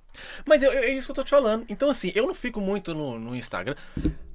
Mas 0.44 0.62
eu- 0.62 0.72
eu- 0.72 0.82
é 0.84 0.88
isso 0.90 1.06
que 1.06 1.10
eu 1.12 1.16
tô 1.16 1.24
te 1.24 1.30
falando. 1.30 1.64
Então, 1.68 1.88
assim, 1.90 2.12
eu 2.14 2.26
não 2.26 2.34
fico 2.34 2.60
muito 2.60 2.94
no, 2.94 3.18
no 3.18 3.34
Instagram. 3.34 3.74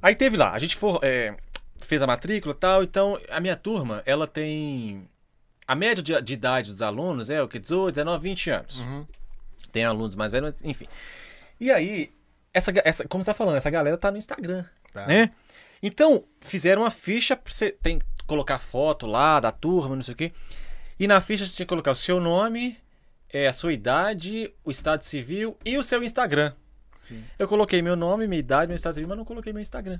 Aí 0.01 0.15
teve 0.15 0.35
lá, 0.37 0.51
a 0.53 0.59
gente 0.59 0.75
for, 0.75 0.99
é, 1.03 1.35
fez 1.81 2.01
a 2.01 2.07
matrícula 2.07 2.53
e 2.53 2.57
tal, 2.57 2.83
então 2.83 3.19
a 3.29 3.39
minha 3.39 3.55
turma, 3.55 4.01
ela 4.05 4.27
tem. 4.27 5.07
A 5.67 5.75
média 5.75 6.01
de, 6.01 6.19
de 6.21 6.33
idade 6.33 6.71
dos 6.71 6.81
alunos 6.81 7.29
é 7.29 7.41
o 7.41 7.47
que? 7.47 7.59
18, 7.59 7.95
19, 7.95 8.23
20 8.29 8.49
anos. 8.51 8.79
Uhum. 8.79 9.05
Tem 9.71 9.83
alunos 9.85 10.15
mais 10.15 10.31
velhos, 10.31 10.53
enfim. 10.63 10.87
E 11.59 11.69
aí, 11.71 12.09
essa, 12.53 12.71
essa, 12.85 13.07
como 13.07 13.23
você 13.23 13.31
tá 13.31 13.33
falando, 13.33 13.57
essa 13.57 13.69
galera 13.69 13.97
tá 13.97 14.09
no 14.09 14.17
Instagram, 14.17 14.63
Tá. 14.91 15.05
né? 15.05 15.29
Então, 15.81 16.23
fizeram 16.41 16.83
uma 16.83 16.91
ficha 16.91 17.39
você 17.45 17.71
tem 17.71 17.99
que 17.99 18.05
colocar 18.25 18.59
foto 18.59 19.05
lá 19.05 19.39
da 19.39 19.51
turma, 19.51 19.95
não 19.95 20.03
sei 20.03 20.13
o 20.13 20.17
quê. 20.17 20.31
E 20.99 21.07
na 21.07 21.21
ficha 21.21 21.45
você 21.45 21.55
tinha 21.55 21.65
que 21.65 21.69
colocar 21.69 21.91
o 21.91 21.95
seu 21.95 22.19
nome, 22.19 22.77
é, 23.31 23.47
a 23.47 23.53
sua 23.53 23.73
idade, 23.73 24.53
o 24.63 24.71
estado 24.71 25.03
civil 25.03 25.57
e 25.65 25.77
o 25.77 25.83
seu 25.83 26.03
Instagram. 26.03 26.53
Sim. 26.95 27.23
Eu 27.37 27.47
coloquei 27.47 27.81
meu 27.81 27.95
nome, 27.95 28.27
minha 28.27 28.39
idade, 28.39 28.67
meu 28.67 28.75
estado 28.75 28.95
civil, 28.95 29.07
mas 29.07 29.17
não 29.17 29.25
coloquei 29.25 29.53
meu 29.53 29.61
Instagram. 29.61 29.99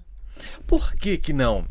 Por 0.65 0.95
que 0.95 1.17
que 1.17 1.31
não? 1.33 1.65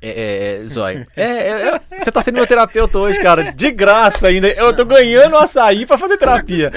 É, 0.00 0.08
é, 0.08 0.62
é 0.62 0.66
Zóio. 0.66 1.06
É, 1.16 1.22
é, 1.22 1.68
é, 1.68 2.04
você 2.04 2.12
tá 2.12 2.22
sendo 2.22 2.34
meu 2.34 2.46
terapeuta 2.46 2.98
hoje, 2.98 3.18
cara. 3.20 3.52
De 3.52 3.70
graça 3.70 4.28
ainda. 4.28 4.48
Eu 4.48 4.76
tô 4.76 4.84
ganhando 4.84 5.36
açaí 5.36 5.86
pra 5.86 5.96
fazer 5.96 6.18
terapia. 6.18 6.70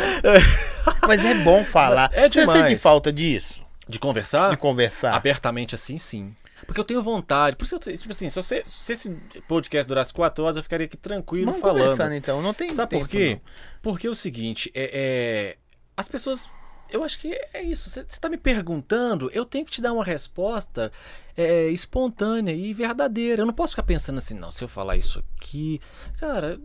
Mas 1.06 1.24
é 1.24 1.34
bom 1.36 1.64
falar. 1.64 2.10
É 2.14 2.30
Você 2.30 2.42
demais. 2.42 2.60
sente 2.60 2.78
falta 2.78 3.12
disso? 3.12 3.59
De 3.90 4.00
conversar? 4.00 4.52
De 4.52 4.58
conversar? 4.58 5.16
Abertamente 5.16 5.74
assim, 5.76 5.98
sim. 5.98 6.36
Porque 6.68 6.80
eu 6.80 6.84
tenho 6.84 7.02
vontade. 7.02 7.56
Por 7.56 7.64
isso, 7.66 7.76
eu, 7.76 7.80
tipo 7.80 8.12
assim, 8.12 8.30
se, 8.30 8.36
você- 8.36 8.64
se 8.68 8.94
esse 8.94 9.10
podcast 9.48 9.88
durasse 9.88 10.14
quatro 10.14 10.44
horas, 10.44 10.58
eu 10.58 10.64
ficaria 10.64 10.86
aqui 10.86 10.96
tranquilo 10.98 11.46
Vamos 11.48 11.60
falando. 11.62 11.82
conversando 11.82 12.14
então. 12.14 12.42
Não 12.42 12.54
tem 12.54 12.70
Sabe 12.72 12.92
tempo, 12.92 13.06
por 13.06 13.10
quê? 13.10 13.34
não. 13.36 13.42
Porque 13.82 14.06
é 14.06 14.10
o 14.10 14.16
seguinte, 14.16 14.70
é, 14.76 14.92
é, 14.94 15.58
as 15.98 16.08
pessoas. 16.08 16.48
Eu 16.92 17.04
acho 17.04 17.20
que 17.20 17.30
é 17.54 17.62
isso. 17.64 17.90
Você 17.90 18.02
está 18.02 18.28
me 18.30 18.38
perguntando, 18.38 19.30
eu 19.34 19.46
tenho 19.46 19.66
que 19.66 19.72
te 19.72 19.82
dar 19.82 19.94
uma 19.94 20.04
resposta 20.04 20.92
é, 21.38 21.68
espontânea 21.70 22.52
e 22.52 22.74
verdadeira. 22.74 23.42
Eu 23.42 23.46
não 23.46 23.54
posso 23.54 23.74
ficar 23.74 23.84
pensando 23.84 24.18
assim, 24.18 24.34
não, 24.36 24.52
se 24.52 24.64
eu 24.64 24.68
falar 24.68 24.98
isso 24.98 25.24
aqui. 25.38 25.80
Cara. 26.20 26.60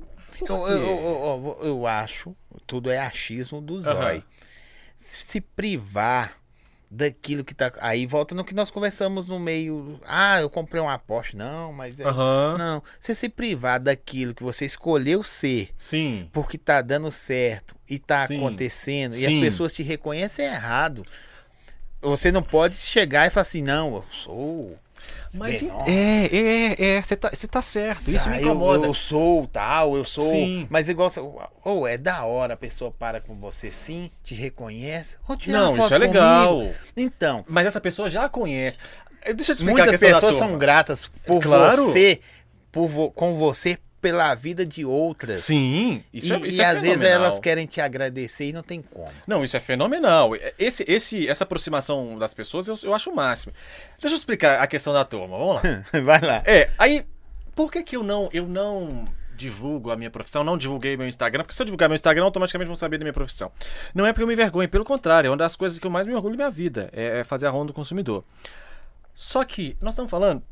eu, 0.49 0.67
eu- 0.69 0.79
eu- 0.79 1.59
eu 1.63 1.87
acho, 1.87 2.35
tudo 2.67 2.91
é 2.91 2.99
achismo 2.99 3.61
do 3.61 3.81
zói. 3.81 4.25
Se 4.99 5.41
privar 5.41 6.37
daquilo 6.95 7.45
que 7.45 7.55
tá. 7.55 7.73
Aí 7.81 8.07
volta 8.07 8.35
no 8.35 8.45
que 8.45 8.55
nós 8.55 8.71
conversamos 8.71 9.29
no 9.29 9.39
meio. 9.39 10.01
Ah, 10.07 10.41
eu 10.41 10.49
comprei 10.49 10.81
uma 10.81 10.99
Porsche. 10.99 11.37
Não, 11.37 11.73
mas. 11.73 11.99
é- 12.01 12.05
Aham. 12.05 12.57
Não. 12.57 12.83
Você 12.99 13.15
se 13.15 13.29
privar 13.29 13.81
daquilo 13.81 14.35
que 14.35 14.43
você 14.43 14.65
escolheu 14.65 15.23
ser. 15.23 15.71
Sim. 15.77 16.29
Porque 16.33 16.57
tá 16.57 16.81
dando 16.81 17.11
certo 17.11 17.75
e 17.89 17.99
tá 17.99 18.27
Sim. 18.27 18.37
acontecendo 18.37 19.17
e 19.17 19.27
as 19.27 19.33
Sim. 19.33 19.41
pessoas 19.41 19.73
te 19.73 19.83
reconhecem 19.83 20.47
é 20.47 20.53
errado. 20.55 21.05
Você 22.01 22.31
não 22.31 22.43
pode 22.43 22.77
chegar 22.77 23.27
e 23.27 23.31
falar 23.31 23.43
assim, 23.43 23.63
não, 23.63 23.97
eu 23.97 24.05
sou. 24.11 24.79
Mas 25.33 25.63
Menor. 25.63 25.85
é, 25.89 26.27
é, 26.33 26.87
é. 26.97 27.03
Você 27.03 27.17
tá, 27.17 27.31
tá 27.51 27.63
certo. 27.63 28.09
Isso 28.09 28.29
me 28.29 28.37
Ah, 28.37 28.41
eu- 28.41 28.47
incomoda. 28.47 28.87
Eu, 28.87 28.95
sou 28.95 29.47
tal, 29.49 29.97
eu 29.97 30.05
sou. 30.05 30.31
Sim. 30.31 30.67
Mas 30.71 30.89
igual. 30.89 31.11
Ou 31.65 31.87
é 31.87 31.99
da 31.99 32.25
hora, 32.25 32.55
a 32.55 32.57
pessoa 32.57 32.91
para 32.93 33.21
com 33.21 33.35
você 33.37 33.71
sim, 33.73 34.11
te 34.23 34.35
reconhece. 34.35 35.17
Ou 35.29 35.37
tira 35.37 35.59
Não, 35.59 35.77
isso 35.77 35.93
é 35.93 35.99
legal. 35.99 36.57
comigo. 36.59 36.75
Então, 36.97 37.45
Mas 37.49 37.67
essa 37.67 37.81
pessoa 37.81 38.09
já 38.09 38.29
conhece. 38.29 38.79
Deixa 39.25 39.53
eu 39.53 39.57
te 39.57 39.59
explicar 39.61 39.85
muitas 39.85 39.99
pessoas 40.01 40.35
são 40.37 40.59
gratas 40.59 41.11
por 41.27 41.43
Claro. 41.43 41.87
você, 41.87 42.21
por 42.71 42.87
vo- 42.87 43.11
com 43.11 43.35
você, 43.35 43.79
pela 44.05 44.35
vida 44.35 44.67
de 44.67 44.85
outras. 44.85 45.41
Sim, 45.45 46.05
isso 46.13 46.27
e 46.27 46.33
é, 46.33 46.47
isso 46.47 46.61
e 46.61 46.63
é 46.63 46.67
às 46.67 46.83
vezes 46.83 46.99
fenomenal. 47.01 47.25
elas 47.25 47.41
querem 47.41 47.65
te 47.65 47.81
agradecer 47.81 48.51
e 48.51 48.53
não 48.53 48.63
tem 48.63 48.83
como. 48.83 49.11
Não, 49.27 49.43
isso 49.43 49.57
é 49.57 49.61
fenomenal. 49.61 50.33
Esse, 50.59 50.85
esse, 50.87 51.27
essa 51.27 51.45
aproximação 51.45 52.19
das 52.19 52.35
pessoas 52.35 52.69
eu, 52.69 52.79
eu 52.83 52.95
acho 52.95 53.09
o 53.09 53.17
máximo. 53.17 53.55
Deixa 53.99 54.15
eu 54.15 54.19
explicar 54.19 54.61
a 54.61 54.67
questão 54.67 54.93
da 54.93 55.07
turma. 55.07 55.39
Vamos 55.39 55.55
lá. 55.55 55.63
Vai 56.05 56.21
lá. 56.21 56.43
É, 56.45 56.69
aí, 56.77 57.07
por 57.55 57.73
que 57.73 57.83
que 57.83 57.97
eu 57.97 58.03
não, 58.03 58.29
eu 58.31 58.47
não 58.47 59.07
divulgo 59.35 59.91
a 59.91 59.97
minha 59.97 60.11
profissão? 60.11 60.45
Não 60.45 60.59
divulguei 60.59 60.99
meu 60.99 61.09
Instagram? 61.09 61.45
Porque 61.45 61.55
se 61.55 61.63
eu 61.63 61.65
divulgar 61.65 61.89
meu 61.89 61.97
Instagram, 61.97 62.25
automaticamente 62.25 62.67
vão 62.67 62.77
saber 62.77 62.99
da 62.99 63.05
minha 63.05 63.15
profissão. 63.15 63.51
Não 63.95 64.05
é 64.05 64.13
porque 64.13 64.23
eu 64.23 64.27
me 64.27 64.35
envergonho, 64.35 64.69
pelo 64.69 64.85
contrário, 64.85 65.29
é 65.29 65.31
uma 65.31 65.39
das 65.39 65.57
coisas 65.57 65.79
que 65.79 65.87
eu 65.87 65.91
mais 65.91 66.07
me 66.07 66.13
orgulho 66.13 66.33
na 66.33 66.45
minha 66.45 66.51
vida, 66.51 66.91
é 66.93 67.21
é 67.21 67.25
fazer 67.25 67.47
a 67.47 67.51
ronda 67.51 67.69
do 67.69 67.73
consumidor. 67.73 68.23
Só 69.15 69.45
que 69.45 69.79
nós 69.81 69.95
estamos 69.95 70.11
falando 70.11 70.43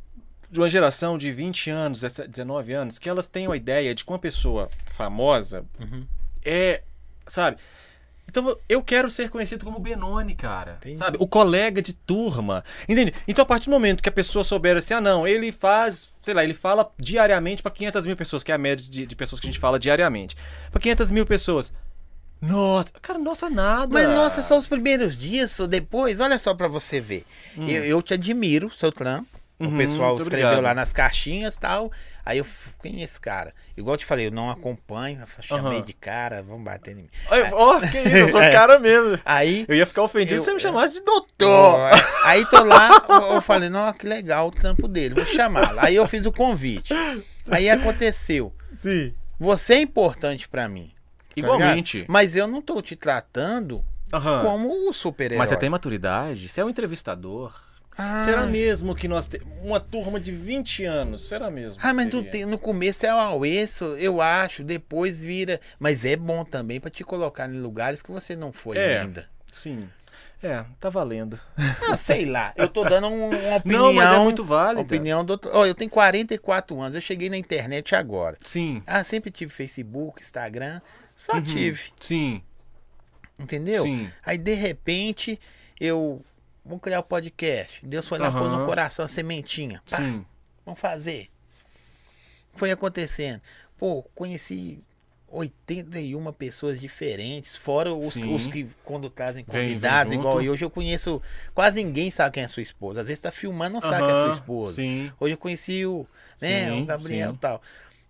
de 0.52 0.60
uma 0.60 0.68
geração 0.68 1.16
de 1.18 1.32
20 1.32 1.70
anos, 1.70 2.02
19 2.28 2.72
anos, 2.74 2.98
que 2.98 3.08
elas 3.08 3.26
têm 3.26 3.48
uma 3.48 3.56
ideia 3.56 3.94
de 3.94 4.04
que 4.04 4.12
uma 4.12 4.18
pessoa 4.18 4.68
famosa 4.84 5.64
Uhum. 5.80 6.06
é, 6.44 6.82
sabe? 7.26 7.56
Então 8.28 8.56
eu 8.68 8.82
quero 8.82 9.10
ser 9.10 9.28
conhecido 9.30 9.64
como 9.64 9.78
Benoni, 9.78 10.34
cara. 10.34 10.76
Entendi. 10.80 10.96
Sabe? 10.96 11.16
O 11.20 11.26
colega 11.26 11.82
de 11.82 11.92
turma. 11.92 12.64
Entende? 12.88 13.12
Então 13.26 13.42
a 13.42 13.46
partir 13.46 13.64
do 13.66 13.70
momento 13.72 14.02
que 14.02 14.08
a 14.08 14.12
pessoa 14.12 14.44
souber 14.44 14.76
assim, 14.76 14.94
ah 14.94 15.00
não, 15.00 15.26
ele 15.26 15.50
faz, 15.50 16.08
sei 16.22 16.32
lá, 16.32 16.44
ele 16.44 16.54
fala 16.54 16.90
diariamente 16.98 17.62
para 17.62 17.70
500 17.72 18.06
mil 18.06 18.16
pessoas, 18.16 18.42
que 18.42 18.52
é 18.52 18.54
a 18.54 18.58
média 18.58 18.88
de, 18.88 19.06
de 19.06 19.16
pessoas 19.16 19.40
que 19.40 19.46
a 19.46 19.50
gente 19.50 19.58
fala 19.58 19.78
diariamente. 19.78 20.36
Para 20.70 20.80
500 20.80 21.10
mil 21.10 21.26
pessoas. 21.26 21.72
Nossa, 22.40 22.92
cara, 23.00 23.18
nossa, 23.18 23.48
nada. 23.50 23.92
Mas 23.92 24.08
nossa, 24.08 24.42
são 24.42 24.58
os 24.58 24.66
primeiros 24.66 25.16
dias 25.16 25.58
ou 25.60 25.66
depois, 25.66 26.18
olha 26.20 26.38
só 26.38 26.54
pra 26.54 26.68
você 26.68 27.00
ver. 27.00 27.24
Eu, 27.56 27.84
eu 27.84 28.02
te 28.02 28.14
admiro, 28.14 28.70
seu 28.70 28.90
trampo. 28.92 29.28
O 29.58 29.66
Uhum, 29.66 29.76
pessoal 29.76 30.10
muito 30.10 30.22
escreveu 30.22 30.46
obrigado. 30.48 30.64
lá 30.64 30.74
nas 30.74 30.92
caixinhas 30.92 31.54
e 31.54 31.58
tal. 31.58 31.92
Aí 32.24 32.38
eu, 32.38 32.46
quem 32.82 33.00
é 33.00 33.04
esse 33.04 33.20
cara? 33.20 33.52
Igual 33.76 33.94
eu 33.94 33.98
te 33.98 34.06
falei, 34.06 34.26
eu 34.26 34.30
não 34.30 34.48
acompanho, 34.50 35.20
eu 35.20 35.42
chamei 35.42 35.78
Aham. 35.78 35.84
de 35.84 35.92
cara, 35.92 36.42
vamos 36.42 36.64
bater 36.64 36.92
em 36.92 36.94
mim. 37.02 37.08
Ó, 37.52 37.80
que 37.80 37.98
isso, 37.98 38.16
eu 38.16 38.28
sou 38.28 38.40
É. 38.42 38.50
cara 38.52 38.78
mesmo. 38.78 39.18
Aí, 39.24 39.64
Eu 39.68 39.74
ia 39.76 39.86
ficar 39.86 40.02
ofendido 40.02 40.34
Eu- 40.40 40.44
se 40.44 40.44
você 40.46 40.54
me 40.54 40.60
chamasse 40.60 40.94
de 40.94 41.00
doutor. 41.02 41.48
ó, 41.48 41.90
aí 42.24 42.44
tô 42.46 42.62
lá, 42.64 43.04
eu, 43.08 43.34
eu 43.34 43.40
falei, 43.40 43.68
não, 43.68 43.92
que 43.92 44.06
legal 44.06 44.48
o 44.48 44.50
trampo 44.52 44.86
dele, 44.88 45.14
vou 45.16 45.24
chamá-lo. 45.26 45.78
Aí 45.80 45.94
eu 45.96 46.06
fiz 46.06 46.26
o 46.26 46.32
convite. 46.32 46.92
Aí 47.50 47.68
aconteceu. 47.68 48.52
Sim. 48.78 49.12
Você 49.38 49.74
é 49.74 49.80
importante 49.80 50.48
pra 50.48 50.68
mim. 50.68 50.92
tá 51.28 51.34
Igualmente. 51.36 51.98
ligado? 51.98 52.12
Mas 52.12 52.36
eu 52.36 52.46
não 52.46 52.62
tô 52.62 52.80
te 52.82 52.94
tratando 52.94 53.84
Aham. 54.12 54.42
como 54.42 54.88
o 54.88 54.92
super-herói. 54.92 55.38
Mas 55.38 55.48
você 55.50 55.56
tem 55.56 55.68
maturidade? 55.68 56.48
Você 56.48 56.60
é 56.60 56.64
um 56.64 56.68
entrevistador. 56.70 57.52
Ah. 57.96 58.24
Será 58.24 58.46
mesmo 58.46 58.94
que 58.94 59.06
nós 59.06 59.26
temos 59.26 59.46
uma 59.62 59.78
turma 59.78 60.18
de 60.18 60.32
20 60.32 60.84
anos? 60.84 61.22
Será 61.28 61.50
mesmo? 61.50 61.80
Ah, 61.84 61.92
mas 61.92 62.08
no, 62.08 62.22
te- 62.22 62.46
no 62.46 62.58
começo 62.58 63.04
é 63.04 63.14
o 63.14 63.18
avesso, 63.18 63.84
eu 63.98 64.20
acho, 64.20 64.64
depois 64.64 65.22
vira. 65.22 65.60
Mas 65.78 66.04
é 66.04 66.16
bom 66.16 66.44
também 66.44 66.80
pra 66.80 66.90
te 66.90 67.04
colocar 67.04 67.48
em 67.48 67.60
lugares 67.60 68.00
que 68.02 68.10
você 68.10 68.34
não 68.34 68.52
foi 68.52 68.78
É. 68.78 69.00
ainda. 69.00 69.28
Sim. 69.52 69.88
É, 70.42 70.64
tá 70.80 70.88
valendo. 70.88 71.38
Ah, 71.88 71.96
sei 71.96 72.24
lá, 72.26 72.52
eu 72.56 72.66
tô 72.66 72.82
dando 72.82 73.06
um- 73.06 73.28
uma 73.28 73.56
opinião. 73.56 73.82
Não, 73.86 73.92
mas 73.92 74.12
é 74.12 74.18
muito 74.18 74.42
válida. 74.42 74.80
Opinião 74.80 75.24
do 75.24 75.30
outro. 75.32 75.50
Ó, 75.54 75.64
eu 75.64 75.74
tenho 75.74 75.88
44 75.90 76.80
anos, 76.80 76.96
eu 76.96 77.00
cheguei 77.00 77.30
na 77.30 77.36
internet 77.36 77.94
agora. 77.94 78.36
Sim. 78.42 78.82
Ah, 78.84 79.04
sempre 79.04 79.30
tive 79.30 79.52
Facebook, 79.52 80.20
Instagram, 80.20 80.80
só 81.14 81.34
Uhum. 81.34 81.42
tive, 81.42 81.92
Sim. 82.00 82.42
entendeu? 83.38 83.84
Sim. 83.84 84.10
Aí 84.24 84.38
de 84.38 84.54
repente 84.54 85.38
eu. 85.80 86.24
Vamos 86.64 86.80
criar 86.82 87.00
o 87.00 87.02
podcast. 87.02 87.84
Deus 87.84 88.06
foi 88.06 88.18
lá, 88.18 88.28
Aham. 88.28 88.38
pôs 88.38 88.52
no 88.52 88.64
coração 88.66 89.04
a 89.04 89.08
sementinha. 89.08 89.82
Pá, 89.90 89.96
Sim. 89.98 90.24
Vamos 90.64 90.80
fazer. 90.80 91.28
Foi 92.54 92.70
acontecendo. 92.70 93.40
Pô, 93.78 94.02
conheci 94.14 94.82
81 95.28 96.32
pessoas 96.34 96.78
diferentes, 96.80 97.56
fora 97.56 97.92
os, 97.92 98.16
os 98.16 98.46
que 98.46 98.68
quando 98.84 99.08
trazem 99.08 99.44
Vem- 99.48 99.54
vem 99.60 99.68
convidados, 99.70 100.12
igual 100.12 100.42
eu, 100.42 100.52
hoje 100.52 100.64
eu 100.64 100.70
conheço. 100.70 101.20
Quase 101.54 101.82
ninguém 101.82 102.10
sabe 102.10 102.34
quem 102.34 102.42
é 102.44 102.48
sua 102.48 102.62
esposa. 102.62 103.00
Às 103.00 103.06
vezes 103.08 103.20
tá 103.20 103.32
filmando, 103.32 103.72
não 103.74 103.80
sabe 103.80 104.02
quem 104.06 104.10
é 104.12 104.16
sua 104.16 104.30
esposa. 104.30 104.74
Sim. 104.76 105.10
Hoje 105.18 105.34
eu 105.34 105.38
conheci 105.38 105.86
o, 105.86 106.06
né, 106.40 106.68
Sim, 106.68 106.82
o 106.82 106.86
Gabriel 106.86 107.32
e 107.32 107.38
tal. 107.38 107.62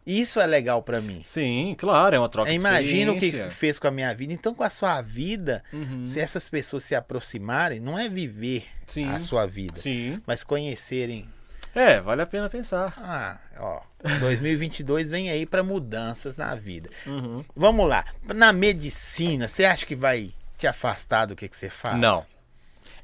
Isso 0.06 0.40
é 0.40 0.46
legal 0.46 0.82
pra 0.82 1.00
mim. 1.00 1.22
Sim, 1.24 1.74
claro, 1.78 2.16
é 2.16 2.18
uma 2.18 2.28
troca 2.28 2.52
Imagina 2.52 3.12
de 3.12 3.18
o 3.18 3.20
que 3.20 3.50
fez 3.50 3.78
com 3.78 3.86
a 3.86 3.90
minha 3.90 4.12
vida. 4.14 4.32
Então, 4.32 4.52
com 4.54 4.64
a 4.64 4.70
sua 4.70 5.00
vida, 5.00 5.62
Uhum. 5.72 6.04
se 6.06 6.18
essas 6.18 6.48
pessoas 6.48 6.82
se 6.84 6.94
aproximarem, 6.94 7.78
não 7.78 7.96
é 7.98 8.08
viver 8.08 8.66
Sim, 8.86 9.08
a 9.10 9.20
sua 9.20 9.46
vida, 9.46 9.78
sim. 9.78 10.20
mas 10.26 10.42
conhecerem. 10.42 11.28
É, 11.74 12.00
vale 12.00 12.20
a 12.20 12.26
pena 12.26 12.50
pensar. 12.50 12.92
Ah, 12.98 13.38
ó, 13.58 13.80
2022 14.18 15.08
vem 15.08 15.30
aí 15.30 15.46
pra 15.46 15.62
mudanças 15.62 16.36
na 16.36 16.54
vida. 16.54 16.90
Uhum. 17.06 17.44
Vamos 17.54 17.88
lá. 17.88 18.04
Na 18.34 18.52
medicina, 18.52 19.46
você 19.48 19.64
acha 19.64 19.86
que 19.86 19.94
vai 19.96 20.34
te 20.58 20.66
afastar 20.66 21.26
do 21.26 21.36
que, 21.36 21.48
que 21.48 21.56
você 21.56 21.70
faz? 21.70 21.96
Não. 21.98 22.26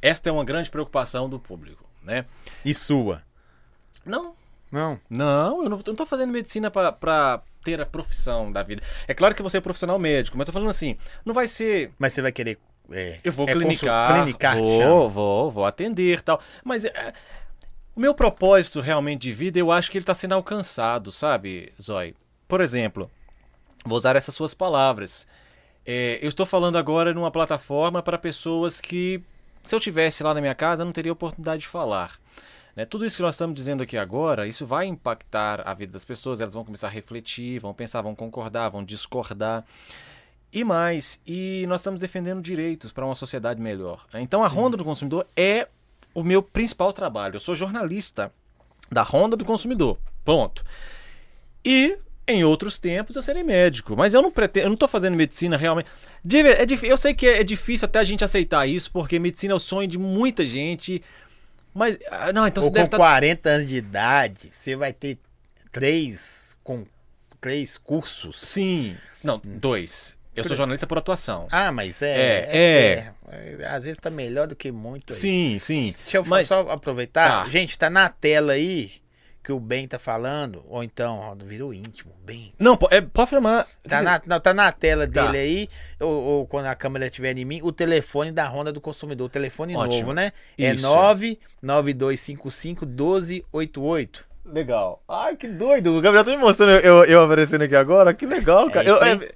Esta 0.02 0.28
é 0.28 0.32
uma 0.32 0.44
grande 0.44 0.70
preocupação 0.70 1.28
do 1.30 1.38
público, 1.40 1.84
né? 2.02 2.24
E 2.64 2.74
sua? 2.74 3.22
Não, 4.04 4.34
Não. 4.70 5.00
Não, 5.08 5.64
eu 5.64 5.70
não, 5.70 5.78
tô 5.78 6.04
fazendo 6.04 6.32
medicina 6.32 6.70
pra, 6.70 6.92
pra 6.92 7.42
ter 7.62 7.80
a 7.80 7.86
profissão 7.86 8.52
da 8.52 8.62
vida. 8.62 8.82
É 9.06 9.14
claro 9.14 9.34
que 9.34 9.42
você 9.42 9.58
é 9.58 9.60
profissional 9.60 9.98
médico, 9.98 10.36
mas 10.36 10.46
tô 10.46 10.52
falando 10.52 10.70
assim, 10.70 10.96
não 11.24 11.34
vai 11.34 11.48
ser. 11.48 11.92
Mas 11.98 12.12
você 12.12 12.22
vai 12.22 12.32
querer. 12.32 12.58
é, 12.90 13.18
Eu 13.24 13.32
vou 13.32 13.48
é 13.48 13.52
clinicar. 13.52 14.14
clinicar 14.14 14.56
vou, 14.56 15.08
vou, 15.08 15.50
vou 15.50 15.64
atender 15.64 16.20
tal. 16.22 16.40
Mas 16.62 16.84
é, 16.84 17.14
o 17.96 18.00
meu 18.00 18.14
propósito 18.14 18.80
realmente 18.80 19.22
de 19.22 19.32
vida, 19.32 19.58
eu 19.58 19.72
acho 19.72 19.90
que 19.90 19.98
ele 19.98 20.04
tá 20.04 20.14
sendo 20.14 20.34
alcançado, 20.34 21.10
sabe, 21.10 21.72
Zói? 21.80 22.14
Por 22.46 22.60
exemplo, 22.60 23.10
vou 23.84 23.98
usar 23.98 24.16
essas 24.16 24.34
suas 24.34 24.54
palavras. 24.54 25.26
É, 25.84 26.18
eu 26.22 26.28
estou 26.28 26.44
falando 26.44 26.76
agora 26.76 27.14
numa 27.14 27.30
plataforma 27.30 28.02
para 28.02 28.18
pessoas 28.18 28.80
que, 28.80 29.22
se 29.64 29.74
eu 29.74 29.80
tivesse 29.80 30.22
lá 30.22 30.34
na 30.34 30.40
minha 30.40 30.54
casa, 30.54 30.82
eu 30.82 30.86
não 30.86 30.92
teria 30.92 31.12
oportunidade 31.12 31.62
de 31.62 31.68
falar. 31.68 32.18
Né? 32.78 32.84
Tudo 32.84 33.04
isso 33.04 33.16
que 33.16 33.22
nós 33.22 33.34
estamos 33.34 33.56
dizendo 33.56 33.82
aqui 33.82 33.98
agora, 33.98 34.46
isso 34.46 34.64
vai 34.64 34.86
impactar 34.86 35.66
a 35.66 35.74
vida 35.74 35.92
das 35.92 36.04
pessoas, 36.04 36.40
elas 36.40 36.54
vão 36.54 36.64
começar 36.64 36.86
a 36.86 36.90
refletir, 36.90 37.58
vão 37.58 37.74
pensar, 37.74 38.02
vão 38.02 38.14
concordar, 38.14 38.68
vão 38.68 38.84
discordar. 38.84 39.64
E 40.52 40.62
mais, 40.62 41.20
e 41.26 41.64
nós 41.66 41.80
estamos 41.80 42.00
defendendo 42.00 42.40
direitos 42.40 42.92
para 42.92 43.04
uma 43.04 43.16
sociedade 43.16 43.60
melhor. 43.60 44.06
Então 44.14 44.44
a 44.44 44.46
Ronda 44.46 44.76
do 44.76 44.84
Consumidor 44.84 45.26
é 45.36 45.66
o 46.14 46.22
meu 46.22 46.40
principal 46.40 46.92
trabalho. 46.92 47.34
Eu 47.34 47.40
sou 47.40 47.56
jornalista 47.56 48.32
da 48.88 49.02
Ronda 49.02 49.36
do 49.36 49.44
Consumidor. 49.44 49.98
Ponto. 50.24 50.62
E 51.64 51.98
em 52.28 52.44
outros 52.44 52.78
tempos 52.78 53.16
eu 53.16 53.22
serei 53.22 53.42
médico, 53.42 53.96
mas 53.96 54.14
eu 54.14 54.22
não 54.22 54.30
pretendo, 54.30 54.66
eu 54.66 54.70
não 54.70 54.76
tô 54.76 54.86
fazendo 54.86 55.16
medicina 55.16 55.56
realmente. 55.56 55.88
De 56.24 56.38
é 56.46 56.64
eu 56.84 56.96
sei 56.96 57.12
que 57.12 57.26
é, 57.26 57.40
é 57.40 57.42
difícil 57.42 57.86
até 57.86 57.98
a 57.98 58.04
gente 58.04 58.22
aceitar 58.22 58.68
isso, 58.68 58.88
porque 58.92 59.18
medicina 59.18 59.52
é 59.52 59.56
o 59.56 59.58
sonho 59.58 59.88
de 59.88 59.98
muita 59.98 60.46
gente. 60.46 61.02
Mas 61.74 61.98
ah, 62.10 62.32
não, 62.32 62.46
então 62.46 62.62
Ou 62.62 62.68
você 62.68 62.70
com 62.70 62.74
deve 62.74 62.86
estar 62.86 62.96
40 62.96 63.48
anos 63.48 63.68
de 63.68 63.76
idade, 63.76 64.50
você 64.52 64.74
vai 64.76 64.92
ter 64.92 65.18
três, 65.70 66.56
com, 66.62 66.84
três 67.40 67.78
cursos. 67.78 68.40
Sim. 68.40 68.96
Não, 69.22 69.40
dois. 69.44 70.16
Eu 70.34 70.44
sou 70.44 70.56
jornalista 70.56 70.86
por 70.86 70.98
atuação. 70.98 71.48
Ah, 71.50 71.72
mas 71.72 72.00
é. 72.00 72.16
É, 72.16 72.56
é, 72.56 73.12
é, 73.60 73.66
Às 73.66 73.84
vezes 73.84 73.98
tá 73.98 74.08
melhor 74.08 74.46
do 74.46 74.54
que 74.54 74.70
muito 74.70 75.12
aí. 75.12 75.18
Sim, 75.18 75.58
sim. 75.58 75.94
Deixa 76.04 76.18
eu 76.18 76.24
Mas- 76.24 76.46
só 76.46 76.60
aproveitar. 76.70 77.44
Tá. 77.44 77.50
Gente, 77.50 77.76
tá 77.76 77.90
na 77.90 78.08
tela 78.08 78.52
aí 78.52 78.92
que 79.42 79.52
o 79.52 79.58
Ben 79.60 79.86
tá 79.88 79.98
falando. 79.98 80.62
Ou 80.68 80.82
então, 80.82 81.18
ó, 81.18 81.34
virou 81.34 81.72
íntimo, 81.72 82.12
Ben. 82.24 82.52
Não, 82.58 82.78
é, 82.90 83.00
pode 83.00 83.24
afirmar. 83.28 83.66
Tá 83.88 84.02
na, 84.02 84.20
não, 84.26 84.40
tá 84.40 84.52
na 84.52 84.70
tela 84.72 85.06
Tá. 85.06 85.26
dele 85.26 85.38
aí, 85.38 85.68
ou, 86.00 86.10
ou 86.22 86.46
quando 86.46 86.66
a 86.66 86.74
câmera 86.74 87.06
estiver 87.06 87.36
em 87.38 87.44
mim, 87.44 87.60
o 87.62 87.72
telefone 87.72 88.32
da 88.32 88.46
Honda 88.48 88.72
do 88.72 88.80
consumidor. 88.80 89.26
O 89.26 89.30
telefone 89.30 89.76
Ótimo. 89.76 90.00
novo, 90.00 90.12
né? 90.14 90.32
É 90.58 90.74
Isso. 90.74 90.82
99255 90.82 92.84
1288. 92.86 94.26
Legal. 94.44 95.02
Ai, 95.06 95.36
que 95.36 95.46
doido. 95.46 95.96
O 95.96 96.00
Gabriel 96.00 96.24
tá 96.24 96.30
me 96.30 96.38
mostrando 96.38 96.70
eu, 96.84 97.04
eu 97.04 97.22
aparecendo 97.22 97.62
aqui 97.62 97.76
agora. 97.76 98.14
Que 98.14 98.24
legal, 98.24 98.70
cara. 98.70 98.88
É 98.88 98.90
eu, 98.90 99.04
é- 99.04 99.28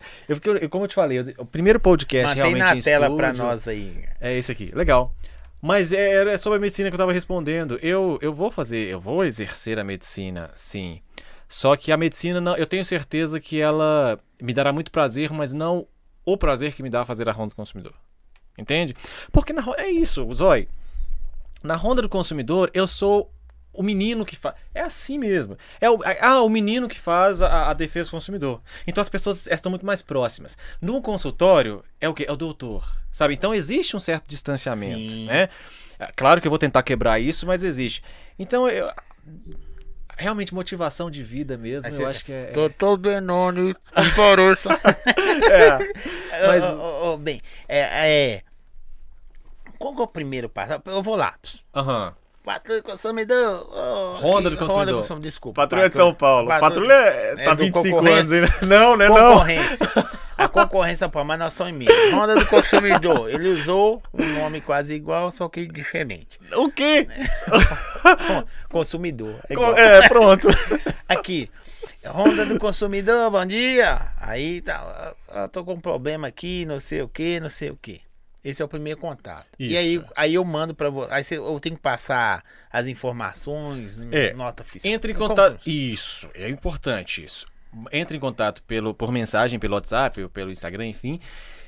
eu, 0.63 0.71
como 0.71 0.85
eu 0.85 0.89
te 0.89 0.95
falei, 0.95 1.19
eu- 1.19 1.35
o 1.37 1.45
primeiro 1.45 1.79
podcast 1.79 2.35
Mantém 2.37 2.55
realmente 2.55 2.77
na 2.79 2.83
tela 2.83 3.15
pra 3.15 3.27
estúdio 3.29 3.45
nós 3.45 3.69
aí. 3.69 4.05
É 4.21 4.35
esse 4.39 4.51
aqui. 4.51 4.73
Legal. 4.75 5.15
Mas 5.63 5.93
é, 5.93 6.25
é 6.35 6.37
sobre 6.37 6.59
a 6.59 6.61
medicina 6.61 6.91
que 6.91 6.95
eu 6.95 6.99
tava 6.99 7.13
respondendo. 7.13 7.79
Eu, 7.81 8.19
eu 8.21 8.35
vou 8.35 8.51
fazer, 8.51 8.89
eu 8.89 8.99
vou 8.99 9.25
exercer 9.25 9.79
a 9.79 9.85
medicina, 9.85 10.51
sim. 10.57 11.01
Só 11.49 11.77
que 11.77 11.93
a 11.93 11.97
medicina, 11.97 12.41
não, 12.41 12.57
eu 12.57 12.67
tenho 12.67 12.85
certeza 12.85 13.39
que 13.39 13.61
ela 13.61 14.19
me 14.43 14.53
dará 14.53 14.73
muito 14.73 14.91
prazer, 14.91 15.31
mas 15.33 15.53
não 15.53 15.87
o 16.25 16.37
prazer 16.37 16.75
que 16.75 16.83
me 16.83 16.91
dá 16.91 17.05
fazer 17.05 17.29
a 17.29 17.33
Ronda 17.33 17.51
do 17.51 17.57
Consumidor. 17.57 17.95
Entende? 18.59 18.95
Porque 19.31 19.53
na, 19.53 19.63
é 19.77 19.89
isso, 19.89 20.29
Zói. 20.35 20.67
Na 21.63 21.77
Ronda 21.77 22.03
do 22.03 22.09
Consumidor, 22.09 22.69
eu 22.75 22.89
sou 22.89 23.33
o 23.73 23.83
menino 23.83 24.25
que 24.25 24.37
faz. 24.37 24.55
É 24.75 24.81
assim 24.83 25.19
mesmo. 25.19 25.57
É 25.81 25.89
o, 25.91 25.99
ah, 26.21 26.43
o 26.43 26.49
menino 26.49 26.89
que 26.89 26.99
faz 26.99 27.41
a, 27.41 27.71
a 27.71 27.73
defesa 27.73 28.09
do 28.09 28.13
consumidor. 28.13 28.61
Então 28.87 29.01
as 29.01 29.09
pessoas 29.09 29.47
estão 29.47 29.71
muito 29.71 29.87
mais 29.87 30.03
próximas. 30.03 30.57
No 30.81 31.01
consultório, 31.01 31.83
é 32.01 32.09
o 32.09 32.15
quê? 32.15 32.27
É 32.29 32.33
o 32.33 32.37
doutor. 32.37 32.85
Sabe? 33.11 33.35
Então 33.35 33.55
existe 33.55 33.97
um 33.97 34.01
certo 34.01 34.29
distanciamento. 34.29 34.99
Sim. 34.99 35.27
Né? 35.27 35.49
É, 35.99 36.11
Claro 36.17 36.41
que 36.41 36.47
eu 36.47 36.51
vou 36.51 36.59
tentar 36.59 36.83
quebrar 36.83 37.21
isso, 37.21 37.47
mas 37.47 37.63
existe. 37.63 38.03
Então, 38.39 38.69
eu. 38.69 38.91
Realmente, 40.19 40.55
motivação 40.55 41.11
de 41.11 41.23
vida 41.23 41.57
mesmo, 41.57 41.89
Aí 41.89 42.01
eu 42.01 42.07
acho 42.07 42.25
que 42.25 42.33
é. 42.33 42.53
Doutor 42.53 42.97
Benoni, 42.99 43.75
comparou 43.95 44.53
é. 44.53 46.47
Mas- 46.47 46.65
ô, 46.65 47.13
ô, 47.15 47.17
bem, 47.17 47.41
é, 47.67 47.79
é. 47.81 48.43
Qual 49.79 49.95
é 49.99 50.03
o 50.03 50.07
primeiro 50.07 50.49
passo? 50.49 50.81
Eu 50.85 51.03
vou 51.03 51.17
lá. 51.17 51.35
Aham. 51.75 52.15
Patrulha 52.45 52.81
do 52.81 52.85
consumidor. 52.85 53.69
Ronda 54.21 54.49
aqui, 54.49 54.57
do 54.57 54.57
consumidor. 54.57 54.69
Ronda 54.69 54.93
do 54.93 54.99
consumidor, 54.99 55.23
desculpa. 55.23 55.63
Patrulha 55.63 55.89
de 55.89 55.97
São 55.97 56.13
Paulo. 56.15 56.49
Patrulha 56.49 56.93
é- 56.93 57.35
é 57.39 57.45
tá 57.45 57.55
do 57.55 57.65
25 57.65 57.89
concorrência. 57.97 58.19
anos 58.19 58.33
ainda. 58.33 58.53
Não, 58.67 58.97
né? 58.97 59.09
Não. 59.09 59.15
Concorrência. 59.35 59.89
A 60.37 60.49
concorrência, 60.49 61.09
pô, 61.09 61.23
mas 61.23 61.39
nós 61.39 61.53
somos 61.53 61.73
em 61.73 61.77
Minas. 61.77 62.11
Ronda 62.13 62.35
do 62.35 62.47
consumidor. 62.47 63.31
Ele 63.31 63.49
usou 63.49 64.03
um 64.13 64.25
nome 64.41 64.61
quase 64.61 64.93
igual, 64.95 65.31
só 65.31 65.49
que 65.49 65.67
diferente. 65.67 66.39
O 66.57 66.69
quê? 66.69 67.07
Con- 67.49 68.45
Consumidor. 68.71 69.37
É. 69.49 69.55
É, 69.99 70.09
pronto. 70.09 70.49
Aqui. 71.09 71.49
Ronda 72.05 72.45
do 72.45 72.59
consumidor, 72.59 73.31
bom 73.31 73.45
dia. 73.47 74.01
Aí 74.21 74.61
tá. 74.63 75.13
Eu 75.35 75.49
tô 75.49 75.65
com 75.65 75.75
um 75.75 75.81
problema 75.81 76.27
aqui, 76.29 76.65
não 76.67 76.81
sei 76.81 77.03
o 77.03 77.09
que, 77.09 77.39
não 77.41 77.49
sei 77.51 77.71
o 77.71 77.77
que. 77.81 78.01
Esse 78.45 78.61
é 78.61 78.65
o 78.65 78.69
primeiro 78.69 78.99
contato. 78.99 79.47
E 79.59 79.69
Isso. 79.69 79.77
aí, 79.79 80.05
aí 80.17 80.35
eu 80.35 80.45
mando 80.45 80.75
pra 80.75 80.91
você. 80.91 81.15
Aí 81.15 81.23
você- 81.25 81.39
eu 81.39 81.61
tenho 81.61 81.77
que 81.77 81.83
passar 81.83 82.43
as 82.73 82.87
informações, 82.87 83.99
É. 84.11 84.33
nota 84.35 84.65
fiscal. 84.65 84.91
Entre 84.91 85.13
em 85.13 85.15
Como- 85.15 85.29
contato. 85.29 85.61
Isso, 85.69 86.29
é 86.35 86.49
importante 86.49 87.25
isso. 87.25 87.47
Entre 87.93 88.17
em 88.17 88.21
contato 88.21 88.63
pelo, 88.65 88.93
por 88.93 89.11
mensagem, 89.13 89.59
pelo 89.59 89.75
WhatsApp, 89.75 90.23
ou 90.23 90.29
pelo 90.29 90.51
Instagram, 90.51 90.87
enfim. 90.87 91.21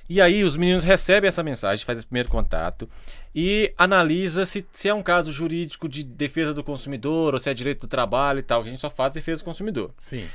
E 0.09 0.21
aí 0.21 0.45
os 0.45 0.55
meninos 0.57 0.85
recebem 0.85 1.29
essa 1.29 1.43
mensagem, 1.43 1.83
faz 1.85 1.97
esse 1.97 2.07
primeiro 2.07 2.29
contato 2.29 2.87
e 3.35 3.73
analisa 3.79 4.45
se, 4.45 4.67
se 4.71 4.87
é 4.87 4.93
um 4.93 5.01
caso 5.01 5.33
jurídico 5.33 5.89
de 5.89 6.03
defesa 6.05 6.53
do 6.53 6.63
consumidor 6.63 7.33
ou 7.33 7.41
se 7.41 7.49
é 7.49 7.55
direito 7.55 7.83
do 7.83 7.87
trabalho 7.87 8.41
e 8.41 8.43
tal, 8.43 8.63
que 8.63 8.69
a 8.69 8.71
gente 8.71 8.81
só 8.81 8.91
faz 8.91 9.13
defesa 9.13 9.41
do 9.41 9.47
consumidor. 9.47 9.95
Sim. 9.99 10.29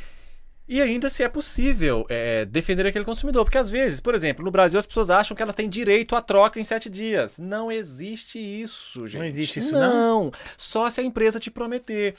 E 0.71 0.79
ainda 0.83 1.09
se 1.09 1.23
é 1.23 1.27
possível 1.27 2.05
é, 2.07 2.45
defender 2.45 2.85
aquele 2.85 3.03
consumidor. 3.03 3.43
Porque 3.43 3.57
às 3.57 3.71
vezes, 3.71 3.99
por 3.99 4.13
exemplo, 4.13 4.45
no 4.45 4.51
Brasil 4.51 4.77
as 4.79 4.85
pessoas 4.85 5.09
acham 5.09 5.35
que 5.35 5.41
elas 5.41 5.55
têm 5.55 5.67
direito 5.67 6.15
à 6.15 6.21
troca 6.21 6.59
em 6.59 6.63
sete 6.63 6.87
dias. 6.91 7.39
Não 7.39 7.71
existe 7.71 8.37
isso, 8.37 9.07
gente. 9.07 9.25
existe 9.25 9.57
isso, 9.57 9.73
não? 9.73 10.25
Não. 10.25 10.31
Só 10.55 10.87
se 10.89 11.01
a 11.01 11.03
empresa 11.03 11.39
te 11.39 11.49
prometer. 11.49 12.13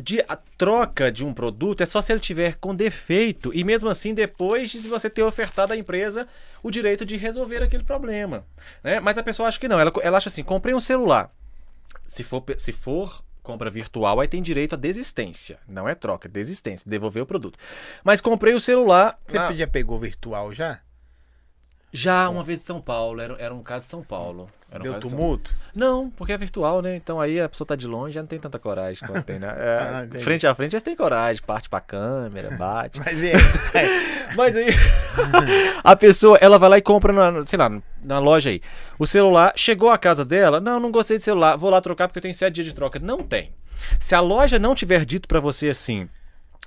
De- 0.00 0.22
a 0.28 0.36
troca 0.36 1.10
de 1.10 1.24
um 1.24 1.32
produto 1.32 1.80
é 1.82 1.86
só 1.86 2.00
se 2.02 2.12
ele 2.12 2.20
tiver 2.20 2.56
com 2.56 2.74
defeito. 2.74 3.52
E 3.54 3.64
mesmo 3.64 3.88
assim, 3.88 4.12
depois 4.12 4.70
de 4.70 4.78
você 4.86 5.08
ter 5.08 5.22
ofertado 5.22 5.72
à 5.72 5.76
empresa 5.76 6.28
o 6.62 6.70
direito 6.70 7.06
de 7.06 7.16
resolver 7.16 7.62
aquele 7.62 7.82
problema. 7.84 8.44
né? 8.84 9.00
Mas 9.00 9.16
a 9.16 9.22
pessoa 9.22 9.48
acha 9.48 9.58
que 9.58 9.66
não. 9.66 9.80
Ela, 9.80 9.90
ela 10.02 10.18
acha 10.18 10.28
assim: 10.28 10.42
comprei 10.44 10.74
um 10.74 10.78
celular. 10.80 11.32
Se 12.06 12.22
for, 12.22 12.44
se 12.58 12.70
for 12.70 13.24
compra 13.48 13.70
virtual, 13.70 14.20
aí 14.20 14.28
tem 14.28 14.42
direito 14.42 14.74
à 14.74 14.76
desistência. 14.76 15.58
Não 15.66 15.88
é 15.88 15.94
troca, 15.94 16.28
é 16.28 16.30
desistência, 16.30 16.88
devolver 16.88 17.22
o 17.22 17.26
produto. 17.26 17.58
Mas 18.04 18.20
comprei 18.20 18.52
o 18.52 18.60
celular. 18.60 19.18
Você 19.26 19.38
na- 19.38 19.52
já 19.54 19.66
pegou 19.66 19.98
virtual 19.98 20.52
já? 20.52 20.80
Já 21.90 22.28
uma 22.28 22.44
vez 22.44 22.58
de 22.58 22.66
São 22.66 22.78
Paulo, 22.82 23.20
era, 23.22 23.34
era 23.38 23.54
um 23.54 23.62
caso 23.62 23.84
de 23.84 23.88
São 23.88 24.02
Paulo. 24.02 24.50
Deu 24.82 24.92
tumulto? 25.00 25.50
Não, 25.74 26.10
porque 26.10 26.32
é 26.32 26.36
virtual, 26.36 26.82
né? 26.82 26.94
Então 26.94 27.18
aí 27.20 27.40
a 27.40 27.48
pessoa 27.48 27.66
tá 27.66 27.74
de 27.74 27.86
longe, 27.86 28.14
já 28.14 28.20
não 28.20 28.26
tem 28.26 28.38
tanta 28.38 28.58
coragem 28.58 29.06
quanto 29.08 29.24
tem, 29.24 29.38
né? 29.38 29.48
É, 29.56 29.78
Ah, 30.18 30.22
frente 30.22 30.46
a 30.46 30.54
frente, 30.54 30.74
eles 30.74 30.82
têm 30.82 30.94
coragem, 30.94 31.42
parte 31.42 31.70
pra 31.70 31.80
câmera, 31.80 32.50
bate. 32.56 33.00
Mas 33.00 33.22
é. 33.24 33.32
Mas 34.36 34.54
aí 34.56 34.66
a 35.82 35.96
pessoa, 35.96 36.36
ela 36.40 36.58
vai 36.58 36.68
lá 36.68 36.78
e 36.78 36.82
compra 36.82 37.12
na, 37.12 37.46
sei 37.46 37.58
lá, 37.58 37.70
na 38.02 38.18
loja 38.18 38.50
aí. 38.50 38.60
O 38.98 39.06
celular 39.06 39.52
chegou 39.56 39.90
à 39.90 39.96
casa 39.96 40.24
dela, 40.24 40.60
não, 40.60 40.78
não 40.78 40.90
gostei 40.90 41.16
de 41.16 41.22
celular, 41.22 41.56
vou 41.56 41.70
lá 41.70 41.80
trocar 41.80 42.06
porque 42.08 42.18
eu 42.18 42.22
tenho 42.22 42.34
sete 42.34 42.54
dias 42.56 42.66
de 42.66 42.74
troca. 42.74 42.98
Não 42.98 43.22
tem. 43.22 43.52
Se 43.98 44.14
a 44.14 44.20
loja 44.20 44.58
não 44.58 44.74
tiver 44.74 45.04
dito 45.04 45.26
pra 45.28 45.40
você 45.40 45.68
assim, 45.68 46.08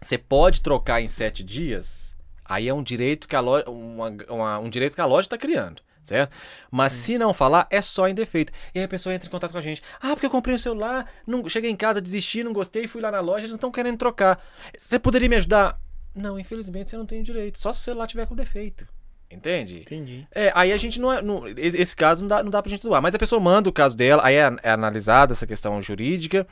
você 0.02 0.18
pode 0.18 0.62
trocar 0.62 1.02
em 1.02 1.08
sete 1.08 1.44
dias, 1.44 2.16
aí 2.44 2.68
é 2.68 2.74
um 2.74 2.82
direito 2.82 3.28
que 3.28 3.36
a 3.36 3.40
loja, 3.42 3.70
uma- 3.70 4.12
uma- 4.30 4.60
um 4.60 4.70
direito 4.70 4.96
que 4.96 5.02
a 5.02 5.06
loja 5.06 5.30
tá 5.30 5.38
criando. 5.38 5.82
Certo? 6.04 6.36
Mas 6.70 6.94
se 6.94 7.18
não 7.18 7.34
falar, 7.34 7.68
é 7.70 7.82
só 7.82 8.08
em 8.08 8.14
defeito. 8.14 8.52
E 8.74 8.80
aí 8.80 8.86
a 8.86 8.88
pessoa 8.88 9.14
entra 9.14 9.28
em 9.28 9.32
contato 9.32 9.52
com 9.52 9.58
a 9.58 9.62
gente. 9.62 9.82
Ah, 10.00 10.10
porque 10.10 10.26
eu 10.26 10.30
comprei 10.30 10.56
um 10.56 10.60
celular, 10.60 11.10
não, 11.26 11.48
cheguei 11.48 11.70
em 11.70 11.76
casa, 11.76 12.02
desisti, 12.02 12.44
não 12.44 12.54
gostei, 12.54 12.88
fui 12.88 13.02
lá 13.02 13.12
na 13.12 13.20
loja, 13.20 13.42
eles 13.42 13.52
não 13.52 13.56
estão 13.56 13.72
querendo 13.72 13.98
trocar. 13.98 14.44
Você 14.78 15.00
poderia 15.00 15.30
me 15.30 15.36
ajudar? 15.36 15.80
Não, 16.14 16.40
infelizmente 16.40 16.90
você 16.90 16.98
não 16.98 17.06
tem 17.06 17.24
direito. 17.24 17.60
Só 17.60 17.72
se 17.72 17.80
o 17.80 17.84
celular 17.84 18.08
tiver 18.08 18.26
com 18.26 18.36
defeito. 18.36 18.88
Entende? 19.32 19.80
Entendi. 19.80 20.28
É, 20.34 20.52
aí 20.54 20.74
a 20.74 20.78
gente 20.78 21.00
não, 21.00 21.14
é, 21.14 21.22
não 21.22 21.48
esse 21.48 21.96
caso 21.96 22.22
não 22.22 22.28
dá, 22.28 22.44
não 22.44 22.52
dá 22.52 22.62
pra 22.62 22.70
gente 22.70 22.84
doar. 22.84 23.02
Mas 23.02 23.16
a 23.16 23.20
pessoa 23.20 23.40
manda 23.40 23.70
o 23.70 23.74
caso 23.74 23.96
dela, 23.96 24.22
aí 24.26 24.36
é, 24.36 24.52
é 24.62 24.72
analisada 24.72 25.32
essa 25.32 25.48
questão 25.48 25.82
jurídica 25.82 26.46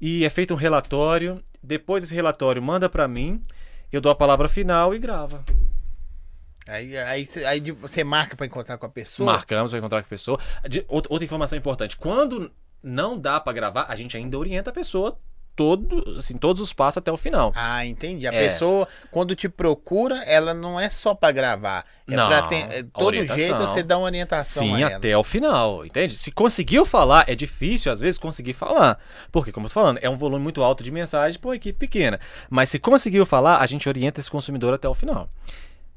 e 0.00 0.24
é 0.24 0.30
feito 0.30 0.54
um 0.54 0.56
relatório. 0.56 1.42
Depois 1.62 2.02
esse 2.02 2.14
relatório 2.14 2.62
manda 2.62 2.88
pra 2.88 3.06
mim, 3.06 3.42
eu 3.92 4.00
dou 4.00 4.10
a 4.10 4.14
palavra 4.14 4.48
final 4.48 4.94
e 4.94 4.98
grava. 4.98 5.44
Aí, 6.68 6.96
aí, 6.96 7.26
aí 7.46 7.70
você 7.72 8.04
marca 8.04 8.36
pra 8.36 8.46
encontrar 8.46 8.76
com 8.78 8.86
a 8.86 8.90
pessoa. 8.90 9.32
Marcamos, 9.32 9.72
vai 9.72 9.78
encontrar 9.80 10.02
com 10.02 10.06
a 10.06 10.10
pessoa. 10.10 10.38
De- 10.68 10.84
outra, 10.88 11.12
outra 11.12 11.24
informação 11.24 11.58
importante: 11.58 11.96
quando 11.96 12.50
não 12.82 13.18
dá 13.18 13.40
pra 13.40 13.52
gravar, 13.52 13.86
a 13.88 13.96
gente 13.96 14.16
ainda 14.16 14.38
orienta 14.38 14.70
a 14.70 14.72
pessoa 14.72 15.18
todo, 15.56 16.16
assim, 16.18 16.38
todos 16.38 16.62
os 16.62 16.72
passos 16.72 16.98
até 16.98 17.12
o 17.12 17.16
final. 17.18 17.52
Ah, 17.54 17.84
entendi. 17.84 18.26
A 18.26 18.32
É. 18.32 18.46
pessoa, 18.46 18.88
quando 19.10 19.34
te 19.34 19.46
procura, 19.48 20.22
ela 20.24 20.54
não 20.54 20.80
é 20.80 20.88
só 20.88 21.14
pra 21.14 21.30
gravar. 21.32 21.84
É 22.08 22.14
Não, 22.14 22.28
pra 22.28 22.42
ter, 22.42 22.56
é, 22.72 22.82
todo 22.82 23.06
orientação. 23.06 23.36
jeito 23.38 23.58
você 23.58 23.82
dá 23.82 23.98
uma 23.98 24.04
orientação 24.06 24.62
Sim, 24.62 24.82
até 24.84 25.14
o 25.18 25.22
final, 25.24 25.84
entende? 25.84 26.14
Se 26.14 26.30
conseguiu 26.30 26.86
falar, 26.86 27.24
é 27.28 27.34
difícil 27.34 27.92
às 27.92 28.00
vezes 28.00 28.18
conseguir 28.18 28.54
falar. 28.54 28.98
Porque, 29.30 29.52
como 29.52 29.66
eu 29.66 29.70
tô 29.70 29.74
falando, 29.74 29.98
é 30.00 30.08
um 30.08 30.16
volume 30.16 30.42
muito 30.42 30.62
alto 30.62 30.82
de 30.82 30.90
mensagem 30.90 31.38
para 31.38 31.48
uma 31.48 31.56
equipe 31.56 31.78
pequena. 31.78 32.18
Mas 32.48 32.70
se 32.70 32.78
conseguiu 32.78 33.26
falar, 33.26 33.58
a 33.58 33.66
gente 33.66 33.86
orienta 33.88 34.18
esse 34.20 34.30
consumidor 34.30 34.72
até 34.72 34.88
o 34.88 34.94
final. 34.94 35.28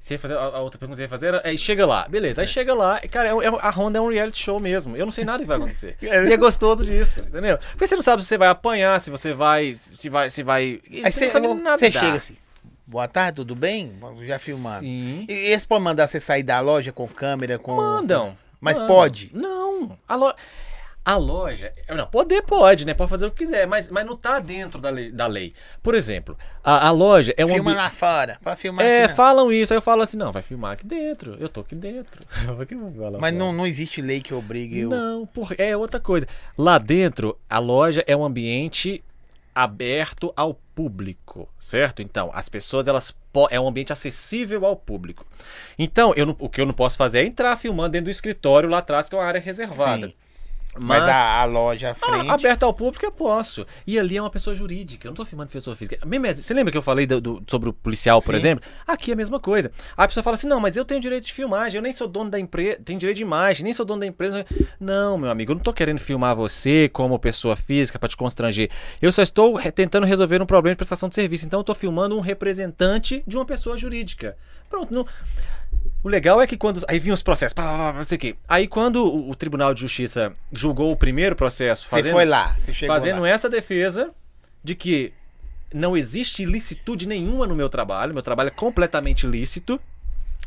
Você 0.04 0.16
ia 0.16 0.20
fazer, 0.20 0.36
a, 0.36 0.60
outra 0.60 0.78
pergunta 0.78 0.98
que 0.98 0.98
você 0.98 1.04
ia 1.04 1.10
fazer 1.10 1.28
era, 1.28 1.42
aí 1.48 1.58
chega 1.58 1.86
lá, 1.86 2.06
beleza, 2.10 2.42
aí 2.42 2.46
chega 2.46 2.74
lá, 2.74 3.00
e, 3.02 3.08
cara, 3.08 3.30
é, 3.30 3.32
é 3.32 3.48
a 3.48 3.70
Honda 3.70 4.00
é 4.00 4.02
um 4.02 4.10
reality 4.10 4.44
show 4.44 4.60
mesmo, 4.60 4.98
eu 4.98 5.06
não 5.06 5.14
sei 5.14 5.24
nada 5.24 5.40
que 5.40 5.48
vai 5.48 5.56
acontecer. 5.56 5.96
e 6.04 6.08
é 6.10 6.36
gostoso 6.36 6.86
disso, 6.86 7.22
entendeu? 7.22 7.58
Porque 7.58 7.88
você 7.88 7.96
não 7.96 8.02
sabe 8.02 8.22
se 8.22 8.28
você 8.28 8.38
vai 8.38 8.50
apanhar, 8.50 9.00
se 9.00 9.10
você 9.10 9.32
vai, 9.32 9.74
se 9.76 10.10
vai, 10.10 10.30
se 10.30 10.44
vai... 10.44 10.82
Aí 10.92 11.10
você 11.10 11.30
você, 11.30 11.40
não 11.40 11.52
sabe 11.52 11.62
nada. 11.62 11.78
você 11.78 11.90
chega 11.90 12.18
assim. 12.18 12.36
Boa 12.86 13.08
tarde, 13.08 13.38
tudo 13.38 13.56
bem? 13.56 13.94
Já 14.28 14.38
filmando. 14.38 14.82
Sim. 14.82 15.26
E 15.30 15.52
eles 15.54 15.66
podem 15.66 15.86
mandar 15.86 16.06
você 16.06 16.20
sair 16.20 16.44
da 16.44 16.60
loja 16.60 16.92
com 16.92 17.08
câmera, 17.08 17.58
com. 17.58 17.74
Mandam. 17.74 18.38
Mas 18.60 18.78
mandam. 18.78 18.94
pode? 18.94 19.32
Não. 19.34 19.98
A, 20.06 20.18
lo... 20.18 20.36
a 21.06 21.16
loja. 21.16 21.74
Não, 21.90 22.08
poder 22.08 22.44
pode, 22.44 22.86
né? 22.86 22.94
Pode 22.94 23.10
fazer 23.10 23.26
o 23.26 23.32
que 23.32 23.44
quiser, 23.44 23.68
mas, 23.68 23.90
mas 23.90 24.06
não 24.06 24.16
tá 24.16 24.40
dentro 24.40 24.80
da 24.80 24.90
lei. 24.90 25.12
Da 25.12 25.28
lei. 25.28 25.54
Por 25.82 25.96
exemplo, 25.96 26.38
a, 26.64 26.88
a 26.88 26.92
loja 26.92 27.34
é 27.36 27.46
um. 27.46 27.50
Filma 27.50 27.72
ambi- 27.72 27.80
lá 27.82 27.90
fora. 27.90 28.38
Pode 28.42 28.60
filmar 28.60 28.86
É, 28.86 29.08
falam 29.10 29.52
isso, 29.52 29.74
aí 29.74 29.78
eu 29.78 29.82
falo 29.82 30.02
assim, 30.02 30.16
não, 30.18 30.32
vai 30.32 30.42
filmar 30.42 30.72
aqui 30.74 30.86
dentro. 30.86 31.36
Eu 31.40 31.50
tô 31.50 31.60
aqui 31.62 31.76
dentro. 31.76 32.24
Mas 33.20 33.34
não, 33.34 33.52
não 33.52 33.68
existe 33.68 34.02
lei 34.02 34.22
que 34.22 34.34
obrigue 34.34 34.80
eu. 34.80 34.90
Não, 34.90 35.26
por... 35.26 35.54
é 35.58 35.76
outra 35.76 36.00
coisa. 36.00 36.28
Lá 36.58 36.78
dentro, 36.78 37.38
a 37.50 37.60
loja 37.60 38.04
é 38.08 38.16
um 38.16 38.24
ambiente 38.24 39.04
aberto 39.56 40.34
ao 40.36 40.56
público, 40.74 41.48
certo? 41.60 42.02
Então, 42.02 42.32
as 42.34 42.50
pessoas, 42.50 42.88
elas 42.88 43.14
é 43.52 43.60
um 43.60 43.68
ambiente 43.68 43.92
acessível 43.94 44.66
ao 44.66 44.76
público. 44.76 45.26
Então, 45.78 46.14
eu 46.16 46.26
não- 46.26 46.36
o 46.40 46.50
que 46.50 46.62
eu 46.62 46.66
não 46.66 46.74
posso 46.74 46.98
fazer 46.98 47.20
é 47.20 47.26
entrar 47.26 47.56
filmando 47.58 47.90
dentro 47.90 48.06
do 48.06 48.12
escritório 48.12 48.70
lá 48.70 48.78
atrás, 48.80 49.10
que 49.10 49.16
é 49.16 49.18
uma 49.18 49.26
área 49.26 49.42
reservada. 49.42 50.08
Sim. 50.08 50.14
Mas, 50.80 51.04
a, 51.04 51.42
a 51.42 51.46
loja 51.46 51.92
à 51.92 51.94
frente. 51.94 52.30
Ah, 52.30 52.34
aberta 52.34 52.66
ao 52.66 52.74
público 52.74 53.06
eu 53.06 53.12
posso. 53.12 53.66
E 53.86 54.00
ali 54.00 54.18
é 54.18 54.22
uma 54.22 54.30
pessoa 54.30 54.56
jurídica. 54.56 55.08
Eu 55.08 55.12
não 55.12 55.16
tô 55.16 55.24
filmando 55.26 55.52
pessoa 55.52 55.76
física. 55.76 56.04
Mesmo, 56.06 56.42
você 56.44 56.54
lembra 56.54 56.72
que 56.72 56.78
eu 56.78 56.82
falei 56.82 57.06
do- 57.06 57.22
do- 57.22 57.44
sobre 57.48 57.70
o 57.70 57.74
policial, 57.74 58.22
por 58.22 58.32
Sim. 58.32 58.38
exemplo? 58.38 58.66
Aqui 58.88 59.12
é 59.12 59.14
a 59.14 59.18
mesma 59.18 59.40
coisa. 59.40 59.72
Aí 59.96 60.06
a 60.06 60.08
pessoa 60.08 60.24
fala 60.24 60.36
assim: 60.36 60.48
não, 60.48 60.60
mas 60.60 60.76
eu 60.76 60.84
tenho 60.86 61.00
direito 61.00 61.26
de 61.26 61.34
filmagem, 61.34 61.78
eu 61.78 61.82
nem 61.84 61.92
sou 61.94 62.08
dono 62.08 62.30
da 62.30 62.40
empresa, 62.40 62.80
tenho 62.84 62.98
direito 63.00 63.18
de 63.18 63.24
imagem, 63.24 63.64
nem 63.64 63.74
sou 63.74 63.86
dono 63.86 64.00
da 64.02 64.08
empresa. 64.08 64.46
Não, 64.80 65.18
meu 65.18 65.30
amigo, 65.30 65.52
eu 65.52 65.56
não 65.56 65.62
tô 65.64 65.72
querendo 65.74 66.00
filmar 66.00 66.36
você 66.36 66.90
como 66.92 67.18
pessoa 67.20 67.56
física 67.56 68.00
pra 68.00 68.10
te 68.10 68.18
constranger. 68.18 68.70
Eu 69.02 69.12
só 69.12 69.22
estou 69.22 69.60
tentando 69.72 70.06
resolver 70.08 70.42
um 70.42 70.46
problema 70.46 70.74
de 70.74 70.78
prestação 70.78 71.08
de 71.10 71.16
serviço. 71.16 71.46
Então 71.46 71.60
eu 71.60 71.64
tô 71.64 71.76
filmando 71.76 72.18
um 72.18 72.22
representante 72.22 73.24
de 73.28 73.36
uma 73.38 73.46
pessoa 73.46 73.78
jurídica. 73.78 74.36
Pronto, 74.70 74.94
não. 74.94 75.06
O 76.04 76.10
legal 76.10 76.42
é 76.42 76.46
que 76.48 76.58
quando. 76.58 76.84
Aí 76.88 77.00
vinham 77.00 77.14
os 77.14 77.24
processos, 77.24 77.54
pá, 77.54 77.64
pá, 77.64 77.92
pá, 77.94 77.98
não 78.00 78.04
sei 78.06 78.18
o 78.18 78.20
quê. 78.20 78.36
Aí 78.48 78.68
quando 78.68 78.98
o, 79.06 79.30
o 79.30 79.36
Tribunal 79.36 79.74
de 79.74 79.82
Justiça 79.82 80.34
julgou 80.52 80.92
o 80.92 80.98
primeiro 80.98 81.36
processo, 81.36 81.88
Você 81.90 82.04
foi 82.12 82.26
lá. 82.26 82.56
Você 82.60 82.74
chegou 82.74 82.94
fazendo 82.96 83.22
lá. 83.22 83.30
essa 83.30 83.50
defesa 83.50 84.12
de 84.64 84.76
que 84.76 85.14
não 85.74 85.96
existe 85.96 86.44
ilicitude 86.44 87.08
nenhuma 87.08 87.48
no 87.48 87.56
meu 87.56 87.70
trabalho, 87.70 88.14
meu 88.14 88.22
trabalho 88.22 88.48
é 88.48 88.52
completamente 88.52 89.26
lícito. 89.26 89.80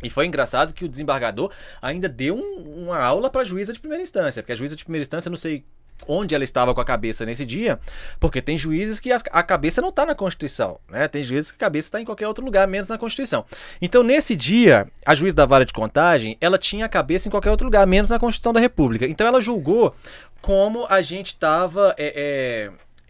E 0.03 0.11
foi 0.11 0.27
engraçado 0.27 0.75
que 0.75 0.85
o 0.85 0.89
desembargador 0.89 1.51
ainda 1.81 2.07
deu 2.07 2.37
um- 2.37 2.85
uma 2.85 2.99
aula 2.99 3.31
para 3.31 3.41
a 3.41 3.45
juíza 3.45 3.73
de 3.73 3.81
primeira 3.81 4.03
instância, 4.03 4.43
porque 4.43 4.53
a 4.53 4.57
juíza 4.57 4.77
de 4.77 4.85
primeira 4.85 5.01
instância, 5.03 5.31
não 5.31 5.39
sei 5.39 5.65
onde 6.07 6.35
ela 6.35 6.45
estava 6.45 6.75
com 6.75 6.81
a 6.81 6.85
cabeça 6.85 7.25
nesse 7.25 7.45
dia, 7.45 7.81
porque 8.21 8.43
tem 8.43 8.57
juízes 8.57 9.01
que 9.01 9.11
a 9.13 9.43
cabeça 9.43 9.81
não 9.81 9.89
está 9.89 10.07
na 10.07 10.15
Constituição, 10.15 10.79
né? 10.89 11.09
Tem 11.09 11.23
juízes 11.23 11.51
que 11.51 11.57
a 11.57 11.67
cabeça 11.67 11.89
está 11.89 12.01
em 12.01 12.05
qualquer 12.05 12.29
outro 12.29 12.45
lugar, 12.45 12.67
menos 12.69 12.89
na 12.89 12.99
Constituição. 12.99 13.45
Então, 13.81 14.03
nesse 14.03 14.37
dia, 14.37 14.87
a 15.05 15.15
juíza 15.15 15.37
da 15.37 15.47
vara 15.47 15.65
de 15.65 15.73
contagem, 15.73 16.37
ela 16.41 16.59
tinha 16.59 16.87
a 16.87 16.89
cabeça 16.89 17.29
em 17.29 17.31
qualquer 17.31 17.51
outro 17.51 17.67
lugar, 17.67 17.87
menos 17.87 18.11
na 18.11 18.19
Constituição 18.19 18.53
da 18.53 18.61
República. 18.61 19.07
Então, 19.07 19.27
ela 19.27 19.41
julgou 19.41 19.95
como 20.41 20.87
a 20.89 21.03
gente 21.03 21.29
estava... 21.29 21.95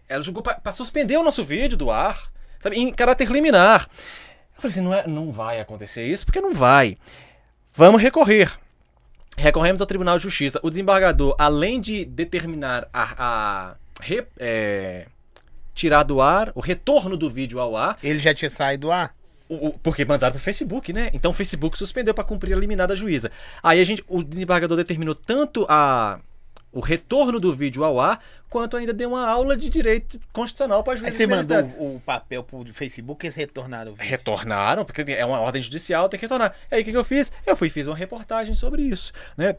ela 0.07 0.21
julgou 0.21 0.41
para 0.41 0.71
suspender 0.71 1.17
o 1.17 1.23
nosso 1.23 1.43
vídeo 1.43 1.77
do 1.77 1.91
ar, 1.91 2.31
sabe? 2.59 2.77
Em 2.77 2.91
caráter 2.91 3.29
liminar. 3.29 3.87
Eu 4.55 4.61
falei 4.61 4.71
assim, 4.71 4.81
não, 4.81 4.93
é, 4.93 5.07
não 5.07 5.31
vai 5.31 5.59
acontecer 5.59 6.07
isso, 6.07 6.25
porque 6.25 6.41
não 6.41 6.53
vai. 6.53 6.97
Vamos 7.75 8.01
recorrer. 8.01 8.51
Recorremos 9.37 9.79
ao 9.79 9.87
Tribunal 9.87 10.17
de 10.17 10.23
Justiça. 10.23 10.59
O 10.63 10.69
desembargador, 10.69 11.35
além 11.37 11.79
de 11.79 12.03
determinar 12.05 12.87
a, 12.91 13.15
a 13.17 13.75
re- 14.01 14.25
é, 14.39 15.05
tirar 15.75 16.03
do 16.03 16.19
ar, 16.21 16.51
o 16.55 16.59
retorno 16.59 17.15
do 17.15 17.29
vídeo 17.29 17.59
ao 17.59 17.77
ar, 17.77 17.97
Ele 18.03 18.19
já 18.19 18.33
tinha 18.33 18.49
saído 18.49 18.87
do 18.87 18.91
ar? 18.91 19.15
o- 19.49 19.67
o- 19.67 19.73
porque 19.79 20.03
mandaram 20.03 20.33
pro 20.33 20.41
Facebook, 20.41 20.91
né? 20.91 21.09
Então 21.13 21.31
o 21.31 21.33
Facebook 21.33 21.77
suspendeu 21.77 22.13
para 22.13 22.23
cumprir 22.23 22.53
a 22.53 22.57
liminar 22.57 22.87
da 22.87 22.95
juíza. 22.95 23.31
Aí 23.63 23.79
a 23.79 23.83
gente, 23.85 24.03
o 24.07 24.21
desembargador 24.23 24.75
determinou 24.75 25.15
tanto 25.15 25.65
a 25.69 26.19
o 26.77 26.79
retorno 26.79 27.39
do 27.39 27.51
vídeo 27.51 27.83
ao 27.83 27.99
ar, 27.99 28.23
quanto 28.47 28.77
ainda 28.77 28.93
deu 28.93 29.09
uma 29.09 29.27
aula 29.27 29.57
de 29.57 29.67
direito 29.67 30.19
constitucional 30.31 30.83
para 30.83 30.93
a 30.93 31.05
Aí 31.07 31.11
você 31.11 31.25
mandou 31.25 31.59
o, 31.79 31.99
papel 31.99 32.43
pro 32.43 32.63
Facebook 32.71 33.25
e 33.25 33.27
eles 33.27 33.35
retornaram 33.35 33.93
o 33.93 33.95
vídeo. 33.95 34.07
Retornaram, 34.07 34.85
porque 34.85 35.01
é 35.11 35.25
uma 35.25 35.39
ordem 35.39 35.59
judicial, 35.59 36.07
tem 36.07 36.19
que 36.19 36.25
retornar. 36.27 36.53
Aí 36.69 36.83
o 36.83 36.85
que, 36.85 36.91
que 36.91 36.97
eu 36.97 37.03
fiz? 37.03 37.31
Eu 37.47 37.57
fui 37.57 37.71
fiz 37.71 37.87
uma 37.87 37.95
reportagem 37.95 38.53
sobre 38.53 38.83
isso, 38.83 39.11
né? 39.35 39.55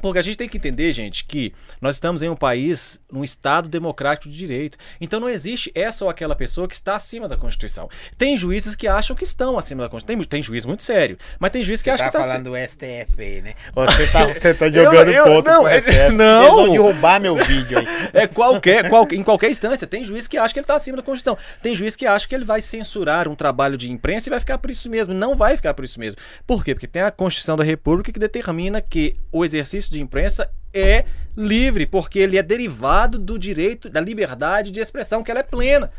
Porque 0.00 0.18
a 0.18 0.22
gente 0.22 0.36
tem 0.36 0.48
que 0.48 0.56
entender, 0.56 0.92
gente, 0.92 1.24
que 1.24 1.52
nós 1.80 1.96
estamos 1.96 2.22
em 2.22 2.28
um 2.28 2.36
país, 2.36 3.00
num 3.10 3.24
Estado 3.24 3.68
democrático 3.68 4.28
de 4.28 4.36
direito. 4.36 4.78
Então 5.00 5.18
não 5.20 5.28
existe 5.28 5.70
essa 5.74 6.04
ou 6.04 6.10
aquela 6.10 6.34
pessoa 6.34 6.66
que 6.68 6.74
está 6.74 6.96
acima 6.96 7.28
da 7.28 7.36
Constituição. 7.36 7.88
Tem 8.16 8.36
juízes 8.36 8.74
que 8.76 8.86
acham 8.88 9.14
que 9.16 9.24
estão 9.24 9.58
acima 9.58 9.82
da 9.82 9.88
Constituição. 9.88 10.18
Tem, 10.22 10.28
tem 10.28 10.42
juiz 10.42 10.64
muito 10.64 10.82
sério, 10.82 11.18
mas 11.38 11.50
tem 11.50 11.62
juiz 11.62 11.82
que 11.82 11.90
Você 11.90 11.94
acha 11.94 12.04
tá 12.04 12.10
que 12.10 12.16
está 12.16 12.28
falando 12.28 12.44
do 12.50 12.56
STF 12.56 13.20
aí, 13.22 13.42
né? 13.42 13.54
Você 13.74 14.06
tá, 14.08 14.26
você 14.32 14.54
tá 14.54 14.66
Eu- 14.66 14.72
jogando 14.72 15.10
eu- 15.10 15.24
ponto 15.24 15.46
não, 15.50 15.60
pro 15.62 15.68
é- 15.68 15.80
STF. 15.80 16.12
não. 16.14 16.42
Eles 16.42 16.54
vão 16.54 16.70
derrubar 16.72 17.20
meu 17.20 17.36
vídeo 17.36 17.78
aí. 17.78 17.86
É 18.12 18.26
qualquer, 18.26 18.88
qual- 18.88 19.06
em 19.12 19.22
qualquer 19.22 19.50
instância. 19.50 19.86
Tem 19.86 20.04
juiz 20.04 20.26
que 20.26 20.36
acha 20.38 20.52
que 20.54 20.58
ele 20.60 20.64
está 20.64 20.76
acima 20.76 20.96
da 20.96 21.02
Constituição. 21.02 21.36
Tem 21.62 21.74
juiz 21.74 21.94
que 21.94 22.06
acha 22.06 22.26
que 22.26 22.34
ele 22.34 22.44
vai 22.44 22.60
censurar 22.60 23.28
um 23.28 23.34
trabalho 23.34 23.76
de 23.76 23.90
imprensa 23.90 24.28
e 24.28 24.30
vai 24.30 24.40
ficar 24.40 24.58
por 24.58 24.70
isso 24.70 24.88
mesmo. 24.88 25.12
Não 25.14 25.36
vai 25.36 25.56
ficar 25.56 25.74
por 25.74 25.84
isso 25.84 25.98
mesmo. 26.00 26.20
Por 26.46 26.64
quê? 26.64 26.74
Porque 26.74 26.86
tem 26.86 27.02
a 27.02 27.10
Constituição 27.10 27.56
da 27.56 27.64
República 27.64 28.10
que 28.12 28.18
determina 28.18 28.80
que 28.80 29.14
o 29.30 29.44
exercício 29.44 29.87
de 29.90 30.00
imprensa 30.00 30.50
é 30.72 31.04
livre, 31.36 31.86
porque 31.86 32.18
ele 32.18 32.36
é 32.38 32.42
derivado 32.42 33.18
do 33.18 33.38
direito, 33.38 33.88
da 33.88 34.00
liberdade 34.00 34.70
de 34.70 34.80
expressão, 34.80 35.22
que 35.22 35.30
ela 35.30 35.40
é 35.40 35.44
plena. 35.44 35.90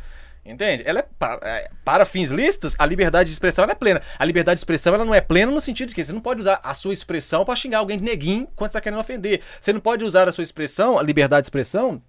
Entende? 0.46 0.84
Ela 0.86 1.00
é 1.00 1.06
pa- 1.20 1.40
é, 1.44 1.70
para 1.84 2.06
fins 2.06 2.30
lícitos, 2.30 2.76
a 2.80 2.86
liberdade 2.86 3.28
de 3.28 3.34
expressão 3.34 3.66
é 3.66 3.76
plena. 3.76 4.02
A 4.18 4.26
liberdade 4.26 4.56
de 4.56 4.62
expressão 4.62 4.96
ela 4.96 5.06
não 5.06 5.14
é 5.14 5.22
plena 5.22 5.52
no 5.52 5.62
sentido 5.62 5.90
de 5.90 5.96
que 5.96 6.04
você 6.04 6.14
não 6.14 6.22
pode 6.22 6.42
usar 6.42 6.60
a 6.64 6.74
sua 6.74 6.94
expressão 6.94 7.44
para 7.44 7.56
xingar 7.56 7.80
alguém 7.80 7.98
de 7.98 8.04
neguinho 8.04 8.48
quando 8.56 8.72
você 8.72 8.78
está 8.78 8.82
querendo 8.82 9.00
ofender. 9.00 9.42
Você 9.60 9.74
não 9.74 9.80
pode 9.80 10.04
usar 10.04 10.28
a 10.28 10.32
sua 10.32 10.44
expressão, 10.44 10.98
a 10.98 11.04
liberdade 11.04 11.42
de 11.42 11.48
expressão, 11.48 12.02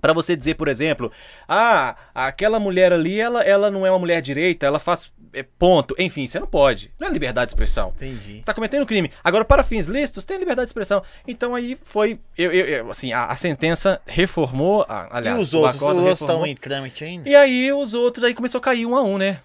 para 0.00 0.12
você 0.12 0.34
dizer, 0.34 0.54
por 0.54 0.68
exemplo, 0.68 1.12
ah, 1.46 1.96
aquela 2.14 2.58
mulher 2.58 2.92
ali, 2.92 3.20
ela, 3.20 3.42
ela 3.42 3.70
não 3.70 3.84
é 3.84 3.90
uma 3.90 3.98
mulher 3.98 4.22
direita, 4.22 4.64
ela 4.64 4.78
faz 4.78 5.12
é, 5.32 5.42
ponto. 5.42 5.94
Enfim, 5.98 6.26
você 6.26 6.38
não 6.40 6.46
pode. 6.46 6.90
Não 7.00 7.08
é 7.08 7.10
liberdade 7.10 7.48
de 7.48 7.52
expressão. 7.54 7.88
Entendi. 7.96 8.42
Tá 8.44 8.52
cometendo 8.54 8.84
crime. 8.86 9.10
Agora, 9.24 9.44
para 9.44 9.62
fins 9.62 9.86
lícitos, 9.86 10.24
tem 10.24 10.38
liberdade 10.38 10.66
de 10.66 10.70
expressão. 10.70 11.02
Então 11.26 11.54
aí 11.54 11.76
foi. 11.82 12.18
Eu, 12.36 12.52
eu- 12.52 12.66
eu- 12.66 12.90
assim, 12.90 13.12
a, 13.12 13.26
a 13.26 13.36
sentença 13.36 14.00
reformou. 14.06 14.84
a- 14.88 15.08
aliás, 15.18 15.38
e 15.38 15.42
os 15.42 15.54
outros? 15.54 15.76
Os 15.76 15.82
outros 15.88 16.20
estão 16.20 16.46
em 16.46 16.54
trâmite 16.54 17.04
ainda? 17.04 17.28
E 17.28 17.34
aí 17.34 17.72
os 17.72 17.94
outros 17.94 18.24
aí 18.24 18.34
começou 18.34 18.58
a 18.58 18.62
cair 18.62 18.86
um 18.86 18.96
a 18.96 19.02
um, 19.02 19.18
né? 19.18 19.40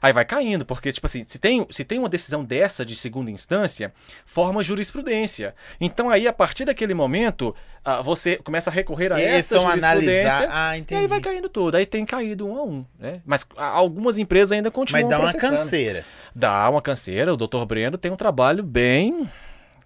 Aí 0.00 0.12
vai 0.12 0.24
caindo, 0.24 0.64
porque, 0.64 0.92
tipo 0.92 1.06
assim, 1.06 1.24
se 1.26 1.38
tem, 1.38 1.66
se 1.70 1.84
tem 1.84 1.98
uma 1.98 2.08
decisão 2.08 2.44
dessa 2.44 2.84
de 2.84 2.96
segunda 2.96 3.30
instância, 3.30 3.92
forma 4.24 4.62
jurisprudência. 4.62 5.54
Então 5.80 6.10
aí, 6.10 6.26
a 6.26 6.32
partir 6.32 6.64
daquele 6.64 6.94
momento, 6.94 7.54
ah, 7.84 8.02
você 8.02 8.36
começa 8.36 8.70
a 8.70 8.72
recorrer 8.72 9.12
a 9.12 9.20
E 9.20 9.24
essa 9.24 9.60
jurisprudência. 9.60 9.90
analisar. 9.90 10.48
Ah, 10.50 10.76
E 10.78 10.94
aí 10.94 11.06
vai 11.06 11.20
caindo 11.20 11.48
tudo. 11.48 11.76
Aí 11.76 11.86
tem 11.86 12.04
caído 12.04 12.46
um 12.46 12.58
a 12.58 12.62
um, 12.62 12.84
né? 12.98 13.20
Mas 13.24 13.46
algumas 13.56 14.18
empresas 14.18 14.52
ainda 14.52 14.70
continuam 14.70 15.02
Mas 15.02 15.10
dá 15.10 15.18
uma 15.24 15.32
canseira. 15.32 16.04
Dá 16.34 16.68
uma 16.68 16.82
canseira. 16.82 17.32
O 17.32 17.36
doutor 17.36 17.64
Breno 17.64 17.96
tem 17.96 18.10
um 18.10 18.16
trabalho 18.16 18.62
bem 18.62 19.28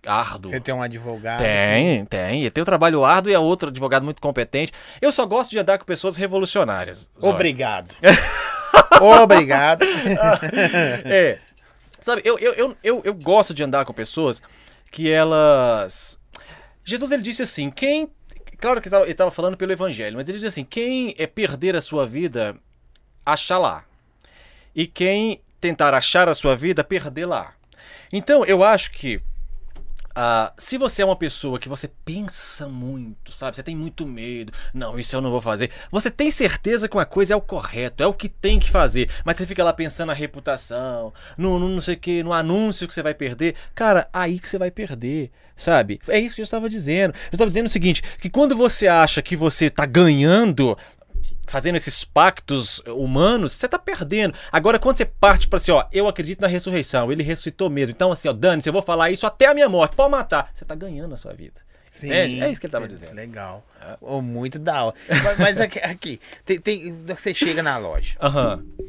árduo. 0.07 0.51
Você 0.51 0.61
tem 0.61 0.75
um 0.75 0.83
advogado. 0.83 1.41
Tem, 1.41 2.05
tem. 2.07 2.41
Ele 2.41 2.51
tem 2.51 2.63
um 2.63 2.65
trabalho 2.65 3.05
árduo 3.05 3.31
e 3.31 3.35
é 3.35 3.39
outro 3.39 3.69
advogado 3.69 4.03
muito 4.05 4.21
competente. 4.21 4.73
Eu 5.01 5.13
só 5.13 5.27
gosto 5.27 5.51
de 5.51 5.59
andar 5.59 5.79
com 5.79 5.85
pessoas 5.85 6.17
revolucionárias. 6.17 7.11
Zóio. 7.21 7.35
Obrigado. 7.35 7.95
Obrigado. 9.23 9.85
é. 11.05 11.39
Sabe, 12.01 12.23
eu, 12.25 12.39
eu, 12.39 12.77
eu, 12.83 13.01
eu, 13.05 13.15
gosto 13.15 13.53
de 13.53 13.63
andar 13.63 13.85
com 13.85 13.93
pessoas 13.93 14.41
que 14.91 15.11
elas. 15.11 16.19
Jesus 16.85 17.13
ele 17.13 17.23
disse 17.23 17.43
assim: 17.43 17.71
quem. 17.71 18.11
Claro 18.59 18.81
que 18.81 18.89
ele 18.89 19.11
estava 19.11 19.31
falando 19.31 19.57
pelo 19.57 19.73
evangelho, 19.73 20.17
mas 20.17 20.29
ele 20.29 20.39
disse 20.39 20.49
assim: 20.49 20.65
quem 20.65 21.15
é 21.19 21.27
perder 21.27 21.77
a 21.77 21.81
sua 21.81 22.07
vida, 22.07 22.57
achar 23.25 23.59
lá. 23.59 23.85
E 24.75 24.87
quem 24.87 25.43
tentar 25.61 25.95
achar 25.95 26.29
a 26.29 26.35
sua 26.35 26.57
vida, 26.57 26.83
perder 26.83 27.27
lá. 27.27 27.55
Então, 28.13 28.45
eu 28.45 28.65
acho 28.65 28.91
que 28.93 29.21
Uh, 30.11 30.51
se 30.59 30.77
você 30.77 31.03
é 31.03 31.05
uma 31.05 31.17
pessoa 31.17 31.59
que 31.59 31.69
você 31.69 31.89
pensa 32.05 32.67
muito, 32.67 33.33
sabe? 33.33 33.57
Você 33.57 33.63
tem 33.63 33.77
muito 33.77 34.07
medo. 34.07 34.53
Não, 34.75 34.99
isso 34.99 35.15
eu 35.15 35.21
não 35.21 35.31
vou 35.31 35.41
fazer. 35.41 35.71
Você 35.91 36.11
tem 36.11 36.31
certeza 36.31 36.89
que 36.89 36.97
uma 36.97 37.05
coisa 37.05 37.33
é 37.33 37.37
o 37.37 37.41
correto, 37.41 38.03
é 38.03 38.07
o 38.07 38.13
que 38.13 38.29
tem 38.29 38.59
que 38.59 38.69
fazer. 38.69 39.09
Mas 39.25 39.37
você 39.37 39.47
fica 39.47 39.63
lá 39.63 39.73
pensando 39.73 40.09
na 40.09 40.15
reputação, 40.15 41.13
no, 41.39 41.59
no 41.59 41.69
não 41.69 41.81
sei 41.81 41.95
o 41.95 41.99
que, 41.99 42.23
no 42.23 42.33
anúncio 42.33 42.89
que 42.89 42.95
você 42.95 43.03
vai 43.03 43.15
perder. 43.15 43.55
Cara, 43.75 44.09
aí 44.13 44.39
que 44.41 44.49
você 44.49 44.59
vai 44.59 44.71
perder, 44.71 45.31
sabe? 45.55 46.01
É 46.09 46.19
isso 46.19 46.35
que 46.35 46.41
eu 46.41 46.45
estava 46.45 46.69
dizendo. 46.69 47.15
Eu 47.15 47.35
estava 47.35 47.51
dizendo 47.51 47.67
o 47.67 47.71
seguinte: 47.71 48.03
que 48.19 48.29
quando 48.29 48.57
você 48.57 48.89
acha 48.89 49.23
que 49.23 49.37
você 49.37 49.67
está 49.67 49.87
ganhando, 49.87 50.77
fazendo 51.51 51.77
esses 51.77 52.05
pactos 52.05 52.79
humanos, 52.87 53.53
você 53.53 53.69
tá 53.69 53.79
perdendo. 53.79 54.35
Agora, 54.53 54.79
quando 54.79 54.97
você 54.97 55.05
parte 55.05 55.49
para 55.49 55.57
assim, 55.57 55.73
ó, 55.73 55.85
eu 55.93 56.07
acredito 56.07 56.41
na 56.41 56.47
ressurreição, 56.47 57.11
ele 57.11 57.23
ressuscitou 57.23 57.69
mesmo. 57.69 57.93
Então, 57.95 58.13
assim, 58.13 58.29
ó, 58.29 58.33
Dani, 58.33 58.63
eu 58.65 58.73
vou 58.73 58.83
falar 58.83 59.11
isso 59.11 59.27
até 59.27 59.47
a 59.47 59.55
minha 59.55 59.69
morte, 59.69 59.97
pode 59.97 60.11
matar. 60.11 60.51
Você 60.55 60.65
tá 60.65 60.75
ganhando 60.75 61.13
a 61.13 61.17
sua 61.17 61.33
vida. 61.33 61.61
Sim, 61.89 62.13
é, 62.13 62.21
é 62.21 62.51
isso 62.51 62.61
que 62.61 62.67
ele 62.67 62.73
tava 62.73 62.87
dizendo. 62.87 63.15
Legal. 63.15 63.65
É. 63.83 63.97
Oh, 64.01 64.23
muito 64.23 64.61
da 64.61 64.85
hora. 64.85 64.97
mas, 65.09 65.39
mas, 65.39 65.61
aqui, 65.61 65.81
aqui 65.81 66.21
tem, 66.45 66.61
tem, 66.61 66.93
você 67.05 67.35
chega 67.35 67.65
na 67.65 67.77
loja. 67.79 68.17
Aham. 68.21 68.65
Uhum. 68.79 68.87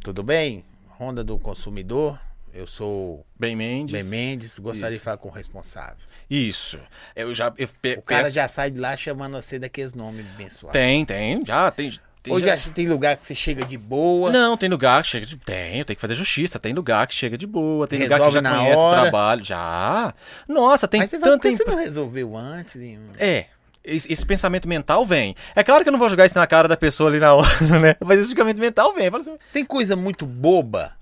Tudo 0.00 0.22
bem? 0.22 0.64
Honda 1.00 1.24
do 1.24 1.36
consumidor. 1.38 2.20
Eu 2.54 2.68
sou 2.68 3.26
Ben 3.36 3.56
Mendes. 3.56 3.92
Ben 3.92 4.04
Mendes, 4.04 4.60
gostaria 4.60 4.94
Isso. 4.94 5.00
de 5.00 5.04
falar 5.04 5.16
com 5.16 5.28
o 5.28 5.32
responsável. 5.32 5.96
Isso. 6.30 6.78
Eu 7.16 7.34
já 7.34 7.52
eu 7.58 7.68
pe- 7.82 7.96
o 7.98 8.02
cara 8.02 8.22
peço... 8.22 8.34
já 8.36 8.46
sai 8.46 8.70
de 8.70 8.78
lá 8.78 8.96
chamando 8.96 9.32
você 9.32 9.58
daqueles 9.58 9.92
nomes 9.92 10.24
abençoados. 10.32 10.72
Tem, 10.72 11.04
tem, 11.04 11.44
já 11.44 11.68
tem. 11.72 11.98
tem 12.22 12.32
Ou 12.32 12.40
já... 12.40 12.56
tem 12.56 12.86
lugar 12.86 13.16
que 13.16 13.26
você 13.26 13.34
chega 13.34 13.64
de 13.64 13.76
boa? 13.76 14.30
Não, 14.30 14.56
tem 14.56 14.68
lugar 14.68 15.02
que 15.02 15.08
chega 15.10 15.26
de. 15.26 15.36
Tem, 15.36 15.82
tem 15.82 15.96
que 15.96 16.00
fazer 16.00 16.14
justiça. 16.14 16.60
Tem 16.60 16.72
lugar 16.72 17.08
que 17.08 17.14
chega 17.14 17.36
de 17.36 17.46
boa. 17.46 17.88
Tem 17.88 17.98
Resolve 17.98 18.24
lugar 18.24 18.42
que 18.42 18.48
já 18.48 18.56
conhece 18.56 18.80
hora. 18.80 18.98
o 18.98 19.02
trabalho. 19.02 19.44
Já. 19.44 20.14
Nossa, 20.46 20.86
tem 20.86 21.00
Mas 21.00 21.10
você 21.10 21.18
tanto. 21.18 21.42
Vai, 21.42 21.56
você 21.56 21.64
não 21.64 21.76
resolveu 21.76 22.36
antes? 22.36 22.76
Hein? 22.76 23.00
É. 23.18 23.46
Esse, 23.82 24.10
esse, 24.10 24.24
pensamento 24.24 24.66
mental 24.66 25.04
vem. 25.04 25.34
É 25.54 25.62
claro 25.62 25.82
que 25.82 25.88
eu 25.88 25.92
não 25.92 25.98
vou 25.98 26.08
jogar 26.08 26.24
isso 26.24 26.38
na 26.38 26.46
cara 26.46 26.66
da 26.68 26.76
pessoa 26.76 27.10
ali 27.10 27.18
na 27.18 27.34
hora, 27.34 27.60
né? 27.80 27.96
Mas 28.02 28.20
esse 28.20 28.32
pensamento 28.32 28.58
mental 28.58 28.94
vem. 28.94 29.08
Assim, 29.08 29.36
tem 29.52 29.64
coisa 29.64 29.94
muito 29.94 30.24
boba 30.24 30.96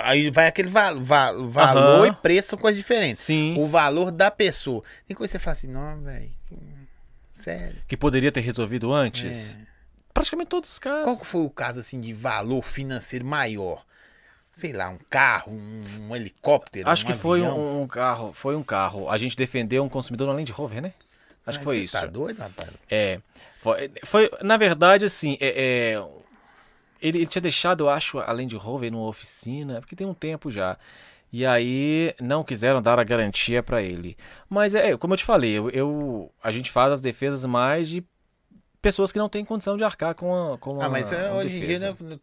Aí 0.00 0.30
vai 0.30 0.46
aquele 0.46 0.68
va 0.68 0.92
va 0.92 1.32
valor 1.32 2.06
e 2.06 2.12
preço 2.12 2.50
são 2.50 2.58
coisas 2.58 2.76
diferentes. 2.76 3.22
Sim. 3.22 3.56
O 3.58 3.66
valor 3.66 4.10
da 4.10 4.30
pessoa. 4.30 4.82
Tem 5.06 5.16
coisa 5.16 5.30
que 5.30 5.38
você 5.38 5.42
fala 5.42 5.52
assim, 5.52 5.68
não, 5.68 6.00
velho. 6.02 6.30
Sério. 7.32 7.76
Que 7.88 7.96
poderia 7.96 8.30
ter 8.30 8.40
resolvido 8.40 8.92
antes? 8.92 9.52
É. 9.52 9.66
Praticamente 10.14 10.48
todos 10.48 10.70
os 10.70 10.78
casos. 10.78 11.04
Qual 11.04 11.16
foi 11.16 11.42
o 11.42 11.50
caso 11.50 11.80
assim 11.80 12.00
de 12.00 12.12
valor 12.12 12.62
financeiro 12.62 13.24
maior? 13.24 13.84
Sei 14.50 14.72
lá, 14.72 14.90
um 14.90 14.98
carro, 15.08 15.52
um, 15.52 16.08
um 16.08 16.16
helicóptero. 16.16 16.88
Acho 16.88 17.04
um 17.04 17.06
que 17.08 17.14
foi 17.14 17.40
um, 17.40 17.82
um, 17.82 17.86
carro. 17.88 18.32
Foi 18.34 18.54
um 18.54 18.62
carro. 18.62 19.08
A 19.08 19.16
gente 19.16 19.36
defendeu 19.36 19.82
um 19.82 19.88
consumidor 19.88 20.26
na 20.28 20.34
Land 20.34 20.52
Rover, 20.52 20.82
né? 20.82 20.92
Acho 21.46 21.56
Mas 21.56 21.56
que 21.56 21.64
foi 21.64 21.78
você 21.78 21.84
isso. 21.84 21.92
Tá 21.94 22.06
doido, 22.06 22.38
rapaz? 22.38 22.70
É. 22.90 23.18
Foi, 23.60 23.90
foi 24.04 24.30
na 24.42 24.56
verdade, 24.56 25.06
assim, 25.06 25.38
é, 25.40 25.94
é 25.94 26.04
ele, 27.02 27.18
ele, 27.18 27.26
tinha 27.26 27.42
deixado, 27.42 27.84
eu 27.84 27.90
acho, 27.90 28.18
além 28.20 28.46
de 28.46 28.56
Rover 28.56 28.90
numa 28.90 29.08
oficina, 29.08 29.80
porque 29.80 29.96
tem 29.96 30.06
um 30.06 30.14
tempo 30.14 30.50
já. 30.50 30.78
E 31.32 31.44
aí 31.46 32.14
não 32.20 32.44
quiseram 32.44 32.82
dar 32.82 32.98
a 32.98 33.04
garantia 33.04 33.62
para 33.62 33.82
ele. 33.82 34.16
Mas 34.48 34.74
é, 34.74 34.96
como 34.96 35.14
eu 35.14 35.18
te 35.18 35.24
falei, 35.24 35.50
eu, 35.52 35.70
eu, 35.70 36.32
a 36.42 36.52
gente 36.52 36.70
faz 36.70 36.92
as 36.92 37.00
defesas 37.00 37.44
mais 37.44 37.88
de 37.88 38.04
pessoas 38.80 39.10
que 39.10 39.18
não 39.18 39.28
têm 39.28 39.44
condição 39.44 39.76
de 39.76 39.84
arcar 39.84 40.14
com 40.14 40.52
a 40.52 40.58
com 40.58 40.82
Ah, 40.82 40.88
mas 40.88 41.10
é, 41.10 41.32
hoje 41.32 41.56
em 41.56 41.66
dia, 41.66 41.78
né, 41.78 42.18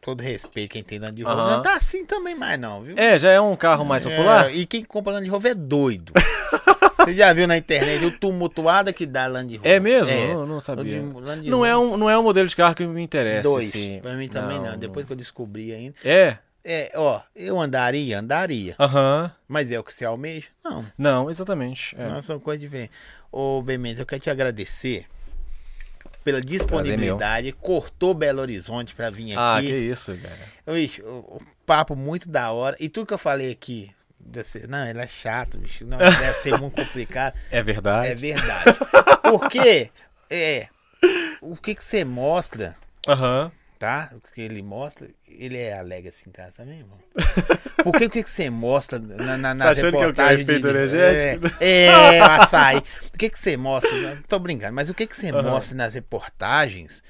todo 0.00 0.20
respeito 0.20 0.70
quem 0.70 0.84
tem 0.84 0.98
Land 0.98 1.20
Rover, 1.22 1.44
uhum. 1.44 1.50
não 1.50 1.62
tá 1.62 1.74
assim 1.74 2.04
também 2.04 2.34
mais 2.34 2.60
não, 2.60 2.82
viu? 2.82 2.96
É, 2.96 3.18
já 3.18 3.30
é 3.30 3.40
um 3.40 3.56
carro 3.56 3.84
mais 3.84 4.04
popular. 4.04 4.50
É, 4.50 4.54
e 4.54 4.66
quem 4.66 4.84
compra 4.84 5.14
Land 5.14 5.28
Rover 5.28 5.52
é 5.52 5.54
doido. 5.54 6.12
Você 7.04 7.12
já 7.12 7.32
viu 7.32 7.46
na 7.46 7.56
internet 7.56 8.04
o 8.04 8.10
tumultuada 8.10 8.92
que 8.92 9.04
dá 9.06 9.26
Land 9.26 9.56
Rover? 9.56 9.72
É 9.72 9.80
mesmo? 9.80 10.10
É. 10.10 10.34
Não, 10.34 10.46
não 10.46 10.60
sabia. 10.60 11.02
Land 11.02 11.48
não, 11.48 11.64
é 11.64 11.76
um, 11.76 11.96
não 11.96 12.08
é 12.08 12.18
um 12.18 12.22
modelo 12.22 12.48
de 12.48 12.56
carro 12.56 12.74
que 12.74 12.86
me 12.86 13.02
interessa. 13.02 13.42
Dois. 13.42 13.68
Assim. 13.68 14.00
Pra 14.00 14.14
mim 14.14 14.28
também 14.28 14.58
não, 14.58 14.72
não. 14.72 14.78
Depois 14.78 15.06
que 15.06 15.12
eu 15.12 15.16
descobri 15.16 15.72
ainda. 15.72 15.94
É? 16.04 16.38
É, 16.64 16.90
ó, 16.94 17.20
eu 17.36 17.60
andaria, 17.60 18.18
andaria. 18.18 18.74
Aham. 18.80 19.24
Uhum. 19.24 19.30
Mas 19.46 19.70
é 19.70 19.78
o 19.78 19.84
que 19.84 19.92
você 19.92 20.04
almeja? 20.04 20.48
Não. 20.64 20.86
Não, 20.96 21.30
exatamente. 21.30 21.94
É. 21.98 22.08
Não, 22.08 22.22
são 22.22 22.40
coisas 22.40 22.60
diferentes. 22.60 22.96
Ô, 23.30 23.60
Bemendes, 23.60 24.00
eu 24.00 24.06
quero 24.06 24.22
te 24.22 24.30
agradecer 24.30 25.06
pela 26.24 26.40
disponibilidade. 26.40 27.52
Cortou 27.52 28.14
Belo 28.14 28.40
Horizonte 28.40 28.94
para 28.94 29.10
vir 29.10 29.36
ah, 29.36 29.58
aqui. 29.58 29.66
Ah, 29.66 29.70
que 29.70 29.76
isso, 29.76 30.16
cara. 30.16 30.78
Ixi, 30.78 31.02
o, 31.02 31.06
o, 31.06 31.42
papo 31.66 31.94
muito 31.94 32.28
da 32.28 32.50
hora. 32.50 32.76
E 32.80 32.88
tudo 32.88 33.06
que 33.06 33.14
eu 33.14 33.18
falei 33.18 33.50
aqui, 33.52 33.90
desse, 34.24 34.66
não, 34.66 34.86
ele 34.86 35.00
é 35.00 35.06
chato, 35.06 35.58
bicho. 35.58 35.84
Não, 35.84 35.98
deve 35.98 36.34
ser 36.34 36.58
muito 36.58 36.76
complicado. 36.76 37.34
É 37.50 37.62
verdade. 37.62 38.08
É 38.08 38.14
verdade. 38.14 38.78
Porque, 39.22 39.90
é, 40.30 40.68
o 41.40 41.56
que 41.56 41.74
que 41.74 41.84
você 41.84 42.04
mostra, 42.04 42.76
uhum. 43.06 43.50
tá? 43.78 44.10
O 44.12 44.20
que 44.32 44.40
ele 44.40 44.62
mostra, 44.62 45.08
ele 45.28 45.58
é 45.58 45.78
alegre 45.78 46.08
assim 46.08 46.24
em 46.28 46.32
casa 46.32 46.52
também, 46.52 46.80
irmão. 46.80 46.98
Porque 47.82 48.06
o 48.06 48.10
que 48.10 48.22
que 48.22 48.30
você 48.30 48.50
mostra 48.50 48.98
na, 48.98 49.36
na, 49.36 49.54
na 49.54 49.64
tá 49.66 49.72
reportagem 49.72 50.46
que 50.46 50.52
eu 50.52 50.60
de, 50.60 50.68
energético? 50.68 51.46
É, 51.60 51.84
é 51.86 52.20
açaí. 52.20 52.82
O 53.12 53.18
que 53.18 53.28
que 53.28 53.38
você 53.38 53.56
mostra, 53.56 54.22
tô 54.26 54.38
brincando, 54.38 54.72
mas 54.72 54.88
o 54.88 54.94
que 54.94 55.06
que 55.06 55.16
você 55.16 55.30
uhum. 55.30 55.42
mostra 55.42 55.76
nas 55.76 55.94
reportagens 55.94 57.02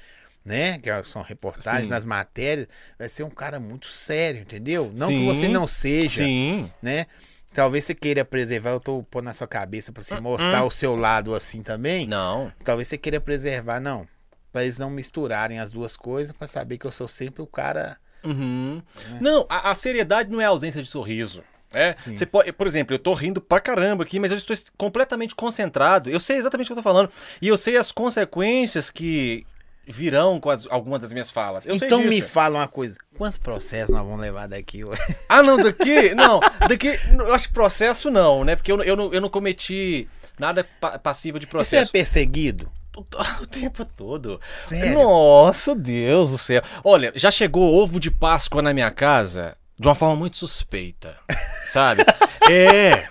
né? 0.45 0.77
Que 0.77 0.89
são 1.03 1.23
reportagens 1.23 1.85
Sim. 1.85 1.89
nas 1.89 2.05
matérias, 2.05 2.67
vai 2.97 3.09
ser 3.09 3.23
um 3.23 3.29
cara 3.29 3.59
muito 3.59 3.87
sério, 3.87 4.41
entendeu? 4.41 4.93
Não 4.95 5.07
Sim. 5.07 5.19
que 5.19 5.25
você 5.25 5.47
não 5.47 5.65
seja, 5.65 6.23
Sim. 6.23 6.71
né? 6.81 7.07
Talvez 7.51 7.85
você 7.85 7.95
queira 7.95 8.23
preservar, 8.23 8.71
eu 8.71 8.79
tô 8.79 9.01
pondo 9.09 9.25
na 9.25 9.33
sua 9.33 9.47
cabeça 9.47 9.91
para 9.91 10.03
você 10.03 10.13
uh 10.13 10.17
-uh. 10.17 10.21
mostrar 10.21 10.63
o 10.65 10.69
seu 10.69 10.95
lado 10.95 11.33
assim 11.33 11.63
também. 11.63 12.05
Não. 12.05 12.51
Talvez 12.63 12.87
você 12.87 12.97
queira 12.97 13.19
preservar, 13.19 13.79
não. 13.79 14.05
Para 14.51 14.63
eles 14.63 14.77
não 14.77 14.89
misturarem 14.89 15.57
as 15.57 15.71
duas 15.71 15.97
coisas, 15.97 16.33
para 16.33 16.47
saber 16.47 16.77
que 16.77 16.85
eu 16.85 16.91
sou 16.91 17.07
sempre 17.07 17.41
o 17.41 17.47
cara. 17.47 17.97
Uhum. 18.25 18.81
Né? 19.09 19.19
Não, 19.21 19.45
a, 19.49 19.71
a 19.71 19.75
seriedade 19.75 20.29
não 20.29 20.41
é 20.41 20.45
a 20.45 20.49
ausência 20.49 20.81
de 20.83 20.87
sorriso. 20.87 21.43
É, 21.73 21.91
você 21.91 22.25
pode, 22.25 22.51
por 22.53 22.67
exemplo, 22.67 22.95
eu 22.95 22.99
tô 22.99 23.13
rindo 23.13 23.41
pra 23.41 23.59
caramba 23.59 24.03
aqui, 24.03 24.17
mas 24.17 24.31
eu 24.31 24.37
estou 24.37 24.55
completamente 24.77 25.35
concentrado. 25.35 26.09
Eu 26.09 26.21
sei 26.21 26.37
exatamente 26.37 26.67
o 26.67 26.69
que 26.69 26.73
eu 26.73 26.77
tô 26.77 26.83
falando. 26.83 27.09
E 27.41 27.49
eu 27.49 27.57
sei 27.57 27.75
as 27.75 27.91
consequências 27.91 28.89
que, 28.89 29.45
virão 29.87 30.39
com 30.39 30.49
as, 30.49 30.67
algumas 30.67 30.99
das 30.99 31.11
minhas 31.11 31.31
falas. 31.31 31.65
Eu 31.65 31.75
então 31.75 32.01
me 32.03 32.21
fala 32.21 32.59
uma 32.59 32.67
coisa. 32.67 32.95
Quantos 33.17 33.37
processos 33.37 33.89
nós 33.89 34.03
vamos 34.03 34.19
levar 34.19 34.47
daqui? 34.47 34.81
Ah, 35.29 35.41
não, 35.41 35.57
daqui? 35.57 36.13
Não, 36.13 36.39
daqui. 36.67 36.99
Eu 37.11 37.33
acho 37.33 37.47
que 37.47 37.53
processo 37.53 38.09
não, 38.09 38.43
né? 38.43 38.55
Porque 38.55 38.71
eu, 38.71 38.81
eu, 38.83 38.95
não, 38.95 39.13
eu 39.13 39.21
não 39.21 39.29
cometi 39.29 40.07
nada 40.39 40.63
passivo 41.03 41.39
de 41.39 41.47
processo. 41.47 41.85
Você 41.85 41.97
é 41.97 42.01
perseguido? 42.01 42.71
O 43.41 43.45
tempo 43.45 43.83
todo. 43.83 44.39
Sério? 44.53 44.93
Nossa, 44.93 45.75
Deus 45.75 46.31
do 46.31 46.37
céu. 46.37 46.61
Olha, 46.81 47.11
já 47.13 47.29
chegou 47.29 47.75
ovo 47.75 47.99
de 47.99 48.09
Páscoa 48.09 48.61
na 48.61 48.73
minha 48.73 48.89
casa 48.89 49.57
de 49.77 49.87
uma 49.87 49.95
forma 49.95 50.15
muito 50.15 50.37
suspeita. 50.37 51.17
Sabe? 51.65 52.03
é. 52.49 53.07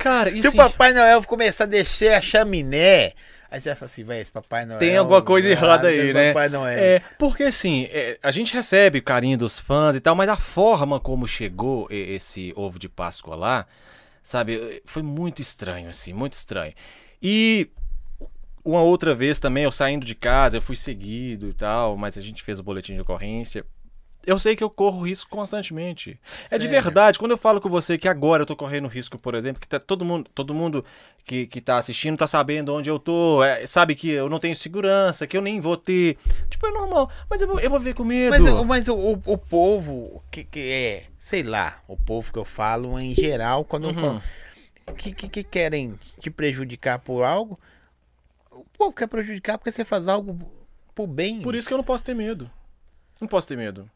Cara, 0.00 0.34
Se 0.40 0.48
o 0.48 0.56
Papai 0.56 0.92
Noel 0.92 1.22
começar 1.24 1.64
a 1.64 1.66
descer 1.66 2.14
a 2.14 2.20
chaminé 2.20 3.12
Aí 3.50 3.60
você 3.60 3.68
vai 3.70 3.76
falar 3.76 3.86
assim, 3.86 4.04
velho, 4.04 4.22
esse 4.22 4.32
Papai 4.32 4.64
Noel. 4.66 4.78
Tem 4.78 4.96
alguma 4.96 5.22
coisa 5.22 5.48
errada 5.48 5.88
aí, 5.88 6.12
né? 6.12 6.32
Papai 6.32 6.48
Noel. 6.48 6.78
É, 6.78 6.98
porque 7.18 7.44
assim, 7.44 7.84
é, 7.90 8.18
a 8.22 8.30
gente 8.30 8.52
recebe 8.52 8.98
o 8.98 9.02
carinho 9.02 9.38
dos 9.38 9.60
fãs 9.60 9.96
e 9.96 10.00
tal, 10.00 10.14
mas 10.14 10.28
a 10.28 10.36
forma 10.36 10.98
como 10.98 11.26
chegou 11.26 11.86
esse 11.90 12.52
ovo 12.56 12.78
de 12.78 12.88
Páscoa 12.88 13.36
lá, 13.36 13.66
sabe, 14.22 14.82
foi 14.84 15.02
muito 15.02 15.40
estranho, 15.40 15.88
assim, 15.88 16.12
muito 16.12 16.32
estranho. 16.32 16.72
E 17.22 17.70
uma 18.64 18.82
outra 18.82 19.14
vez 19.14 19.38
também, 19.38 19.62
eu 19.62 19.70
saindo 19.70 20.04
de 20.04 20.14
casa, 20.14 20.56
eu 20.56 20.62
fui 20.62 20.74
seguido 20.74 21.48
e 21.48 21.54
tal, 21.54 21.96
mas 21.96 22.18
a 22.18 22.20
gente 22.20 22.42
fez 22.42 22.58
o 22.58 22.62
boletim 22.64 22.94
de 22.94 23.00
ocorrência. 23.00 23.64
Eu 24.26 24.38
sei 24.40 24.56
que 24.56 24.64
eu 24.64 24.68
corro 24.68 25.06
risco 25.06 25.30
constantemente. 25.30 26.18
Sério? 26.46 26.54
É 26.54 26.58
de 26.58 26.66
verdade. 26.66 27.18
Quando 27.18 27.30
eu 27.30 27.38
falo 27.38 27.60
com 27.60 27.68
você 27.68 27.96
que 27.96 28.08
agora 28.08 28.42
eu 28.42 28.46
tô 28.46 28.56
correndo 28.56 28.88
risco, 28.88 29.16
por 29.16 29.36
exemplo, 29.36 29.60
que 29.60 29.68
tá 29.68 29.78
todo 29.78 30.04
mundo, 30.04 30.28
todo 30.34 30.52
mundo 30.52 30.84
que, 31.24 31.46
que 31.46 31.60
tá 31.60 31.78
assistindo 31.78 32.18
tá 32.18 32.26
sabendo 32.26 32.74
onde 32.74 32.90
eu 32.90 32.98
tô, 32.98 33.42
é, 33.44 33.64
sabe 33.66 33.94
que 33.94 34.10
eu 34.10 34.28
não 34.28 34.40
tenho 34.40 34.56
segurança, 34.56 35.26
que 35.26 35.36
eu 35.36 35.40
nem 35.40 35.60
vou 35.60 35.76
ter. 35.76 36.18
Tipo, 36.50 36.66
é 36.66 36.72
normal. 36.72 37.08
Mas 37.30 37.40
eu 37.40 37.46
vou, 37.46 37.60
eu 37.60 37.70
vou 37.70 37.78
ver 37.78 37.94
com 37.94 38.02
medo. 38.02 38.30
Mas, 38.30 38.66
mas 38.66 38.88
o, 38.88 38.96
o, 38.96 39.22
o, 39.24 39.38
povo, 39.38 40.22
que, 40.30 40.42
que 40.42 40.72
é, 40.72 41.04
sei 41.20 41.44
lá, 41.44 41.80
o 41.86 41.96
povo 41.96 42.32
que 42.32 42.38
eu 42.38 42.44
falo 42.44 42.98
em 42.98 43.14
geral, 43.14 43.64
quando 43.64 43.84
uhum. 43.84 43.90
eu 43.90 44.00
falo, 44.00 44.22
que, 44.96 45.12
que, 45.12 45.28
que 45.28 45.44
querem 45.44 45.98
te 46.20 46.30
prejudicar 46.30 46.98
por 46.98 47.22
algo, 47.22 47.58
o 48.50 48.64
povo 48.76 48.92
quer 48.92 49.06
prejudicar 49.06 49.56
porque 49.56 49.70
você 49.70 49.84
faz 49.84 50.08
algo 50.08 50.36
por 50.94 51.06
bem. 51.06 51.42
Por 51.42 51.54
isso 51.54 51.68
que 51.68 51.74
eu 51.74 51.78
não 51.78 51.84
posso 51.84 52.04
ter 52.04 52.14
medo. 52.14 52.50
Não 53.20 53.28
posso 53.28 53.46
ter 53.46 53.56
medo. 53.56 53.88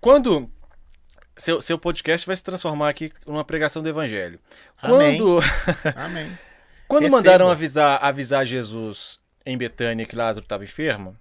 Quando. 0.00 0.48
Seu, 1.38 1.60
seu 1.60 1.78
podcast 1.78 2.26
vai 2.26 2.34
se 2.34 2.42
transformar 2.42 2.88
aqui 2.88 3.12
numa 3.26 3.44
pregação 3.44 3.82
do 3.82 3.88
evangelho. 3.88 4.40
Amém. 4.80 5.18
Quando. 5.18 5.40
Amém. 5.94 6.38
Quando 6.88 7.02
Receba. 7.02 7.16
mandaram 7.18 7.50
avisar, 7.50 7.98
avisar 8.02 8.46
Jesus 8.46 9.18
em 9.44 9.56
Betânia 9.56 10.06
que 10.06 10.16
Lázaro 10.16 10.44
estava 10.44 10.64
enfermo, 10.64 11.16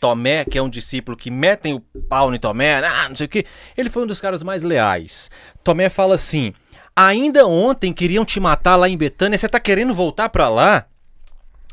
Tomé, 0.00 0.44
que 0.44 0.56
é 0.56 0.62
um 0.62 0.70
discípulo 0.70 1.16
que 1.16 1.30
metem 1.30 1.74
o 1.74 1.80
pau 1.80 2.34
em 2.34 2.38
Tomé, 2.38 2.78
ah, 2.84 3.08
não 3.08 3.16
sei 3.16 3.26
o 3.26 3.28
que, 3.28 3.44
ele 3.76 3.90
foi 3.90 4.04
um 4.04 4.06
dos 4.06 4.20
caras 4.20 4.42
mais 4.42 4.62
leais. 4.62 5.30
Tomé 5.62 5.88
fala 5.90 6.14
assim: 6.14 6.54
ainda 6.96 7.46
ontem 7.46 7.92
queriam 7.92 8.24
te 8.24 8.40
matar 8.40 8.76
lá 8.76 8.88
em 8.88 8.96
Betânia, 8.96 9.36
você 9.36 9.48
tá 9.48 9.60
querendo 9.60 9.94
voltar 9.94 10.30
para 10.30 10.48
lá? 10.48 10.86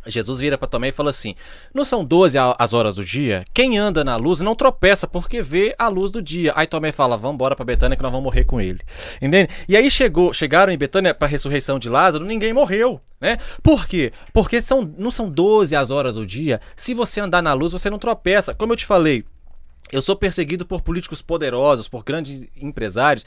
Jesus 0.08 0.40
vira 0.40 0.58
para 0.58 0.68
Tomé 0.68 0.90
e 0.90 0.92
fala 0.92 1.10
assim: 1.10 1.36
Não 1.74 1.84
são 1.86 2.04
12 2.04 2.38
a- 2.38 2.56
as 2.58 2.74
horas 2.74 2.96
do 2.96 3.04
dia? 3.06 3.44
Quem 3.54 3.78
anda 3.78 4.04
na 4.04 4.16
luz 4.16 4.42
não 4.42 4.56
tropeça 4.56 5.08
porque 5.08 5.42
vê 5.42 5.76
a 5.78 5.88
luz 5.88 6.12
do 6.12 6.22
dia. 6.22 6.54
Aí 6.56 6.66
Tomé 6.68 6.92
fala: 6.92 7.18
Vamos 7.18 7.36
embora 7.36 7.56
para 7.56 7.66
Betânia 7.66 7.96
que 7.96 8.04
nós 8.04 8.12
vamos 8.12 8.24
morrer 8.26 8.46
com 8.46 8.60
ele. 8.62 8.80
Entende? 9.22 9.50
E 9.68 9.76
aí 9.78 9.90
chegou, 9.92 10.34
chegaram 10.34 10.72
em 10.72 10.78
Betânia 10.78 11.14
para 11.14 11.28
a 11.28 11.30
ressurreição 11.32 11.78
de 11.80 11.90
Lázaro, 11.90 12.26
ninguém 12.26 12.54
morreu, 12.54 13.00
né? 13.20 13.38
Por 13.62 13.88
quê? 13.88 14.12
Porque 14.34 14.62
são, 14.62 14.94
não 14.98 15.12
são 15.12 15.30
12 15.30 15.76
as 15.76 15.92
horas 15.92 16.16
do 16.16 16.26
dia. 16.26 16.60
Se 16.76 16.94
você 16.94 17.22
andar 17.22 17.42
na 17.42 17.54
luz, 17.54 17.72
você 17.72 17.90
não 17.90 18.00
tropeça. 18.00 18.54
Como 18.54 18.74
eu 18.74 18.78
te 18.78 18.86
falei, 18.86 19.24
eu 19.92 20.02
sou 20.02 20.16
perseguido 20.16 20.66
por 20.66 20.82
políticos 20.82 21.22
poderosos, 21.22 21.88
por 21.88 22.04
grandes 22.04 22.44
empresários, 22.56 23.26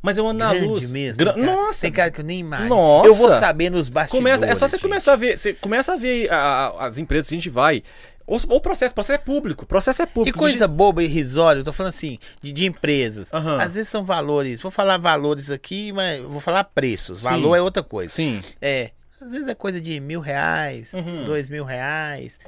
mas 0.00 0.18
eu 0.18 0.26
ando 0.26 0.40
na 0.40 0.52
luz. 0.52 0.90
mesmo. 0.92 1.18
Gra- 1.18 1.32
cara- 1.34 1.44
Nossa! 1.46 1.80
Tem 1.82 1.92
cara 1.92 2.10
que 2.10 2.20
eu 2.20 2.24
nem 2.24 2.40
imagino. 2.40 2.68
Nossa! 2.70 3.08
Eu 3.08 3.14
vou 3.14 3.30
saber 3.30 3.70
nos 3.70 3.88
bastidores. 3.88 4.18
Começa, 4.24 4.46
é 4.46 4.54
só 4.54 4.66
você 4.66 4.76
gente. 4.76 4.82
começar 4.82 5.12
a 5.12 5.16
ver. 5.16 5.38
Você 5.38 5.52
começa 5.54 5.92
a 5.92 5.96
ver 5.96 6.30
a- 6.32 6.36
a- 6.36 6.86
as 6.86 6.98
empresas 6.98 7.28
que 7.28 7.34
a 7.34 7.38
gente 7.38 7.50
vai. 7.50 7.82
Ou 8.24 8.40
o 8.48 8.60
processo, 8.60 8.94
processo 8.94 9.20
é 9.20 9.22
público. 9.24 9.66
Processo 9.66 10.00
é 10.00 10.04
E 10.04 10.08
público. 10.08 10.38
coisa 10.38 10.66
boba 10.68 11.02
e 11.02 11.06
irrisória, 11.06 11.60
eu 11.60 11.64
tô 11.64 11.72
falando 11.72 11.90
assim, 11.90 12.18
de, 12.40 12.52
de 12.52 12.66
empresas. 12.66 13.32
Aham. 13.32 13.58
Às 13.60 13.74
vezes 13.74 13.88
são 13.88 14.04
valores. 14.04 14.62
Vou 14.62 14.70
falar 14.70 14.96
valores 14.96 15.50
aqui, 15.50 15.92
mas 15.92 16.20
vou 16.22 16.40
falar 16.40 16.64
preços. 16.64 17.18
Sim. 17.18 17.24
Valor 17.24 17.56
é 17.56 17.60
outra 17.60 17.82
coisa. 17.82 18.12
Sim. 18.14 18.40
É. 18.60 18.90
Às 19.20 19.30
vezes 19.32 19.46
é 19.48 19.54
coisa 19.54 19.80
de 19.80 20.00
mil 20.00 20.20
reais, 20.20 20.92
Uhum. 20.94 21.24
dois 21.24 21.48
mil 21.48 21.64
reais. 21.64 22.38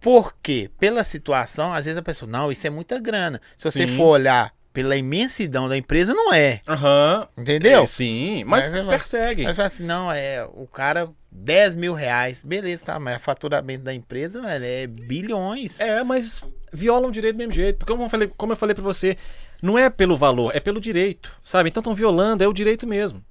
Por 0.00 0.34
quê? 0.42 0.70
Pela 0.78 1.02
situação, 1.04 1.72
às 1.72 1.84
vezes 1.84 1.98
a 1.98 2.02
pessoa, 2.02 2.30
não, 2.30 2.52
isso 2.52 2.66
é 2.66 2.70
muita 2.70 2.98
grana. 3.00 3.40
Se 3.56 3.70
você 3.70 3.86
Sim. 3.86 3.96
for 3.96 4.08
olhar 4.08 4.52
pela 4.72 4.96
imensidão 4.96 5.68
da 5.68 5.76
empresa, 5.76 6.14
não 6.14 6.32
é. 6.32 6.60
Aham. 6.68 7.26
Entendeu? 7.36 7.82
É, 7.82 7.86
sim, 7.86 8.44
mas, 8.44 8.68
Mas 8.72 8.86
persegue. 8.86 9.42
Mas 9.42 9.56
fala 9.56 9.66
assim, 9.66 9.84
não, 9.84 10.12
é 10.12 10.48
o 10.54 10.66
cara, 10.68 11.10
10 11.32 11.74
mil 11.74 11.94
reais. 11.94 12.42
Beleza, 12.42 12.86
tá, 12.86 13.00
mas 13.00 13.16
o 13.16 13.20
faturamento 13.20 13.82
da 13.82 13.92
empresa, 13.92 14.40
velho, 14.40 14.64
é 14.64 14.86
bilhões. 14.86 15.80
É, 15.80 16.04
mas 16.04 16.44
violam 16.72 17.08
o 17.08 17.12
direito 17.12 17.34
do 17.34 17.38
mesmo 17.38 17.52
jeito. 17.52 17.78
Porque 17.78 17.92
como 17.92 18.04
eu 18.04 18.08
falei, 18.08 18.32
como 18.36 18.52
eu 18.52 18.56
falei 18.56 18.74
pra 18.74 18.84
você, 18.84 19.16
não 19.60 19.76
é 19.76 19.90
pelo 19.90 20.16
valor, 20.16 20.54
é 20.54 20.60
pelo 20.60 20.80
direito, 20.80 21.34
sabe? 21.42 21.70
Então 21.70 21.80
estão 21.80 21.94
violando, 21.94 22.44
é 22.44 22.46
o 22.46 22.52
direito 22.52 22.86
mesmo. 22.86 23.24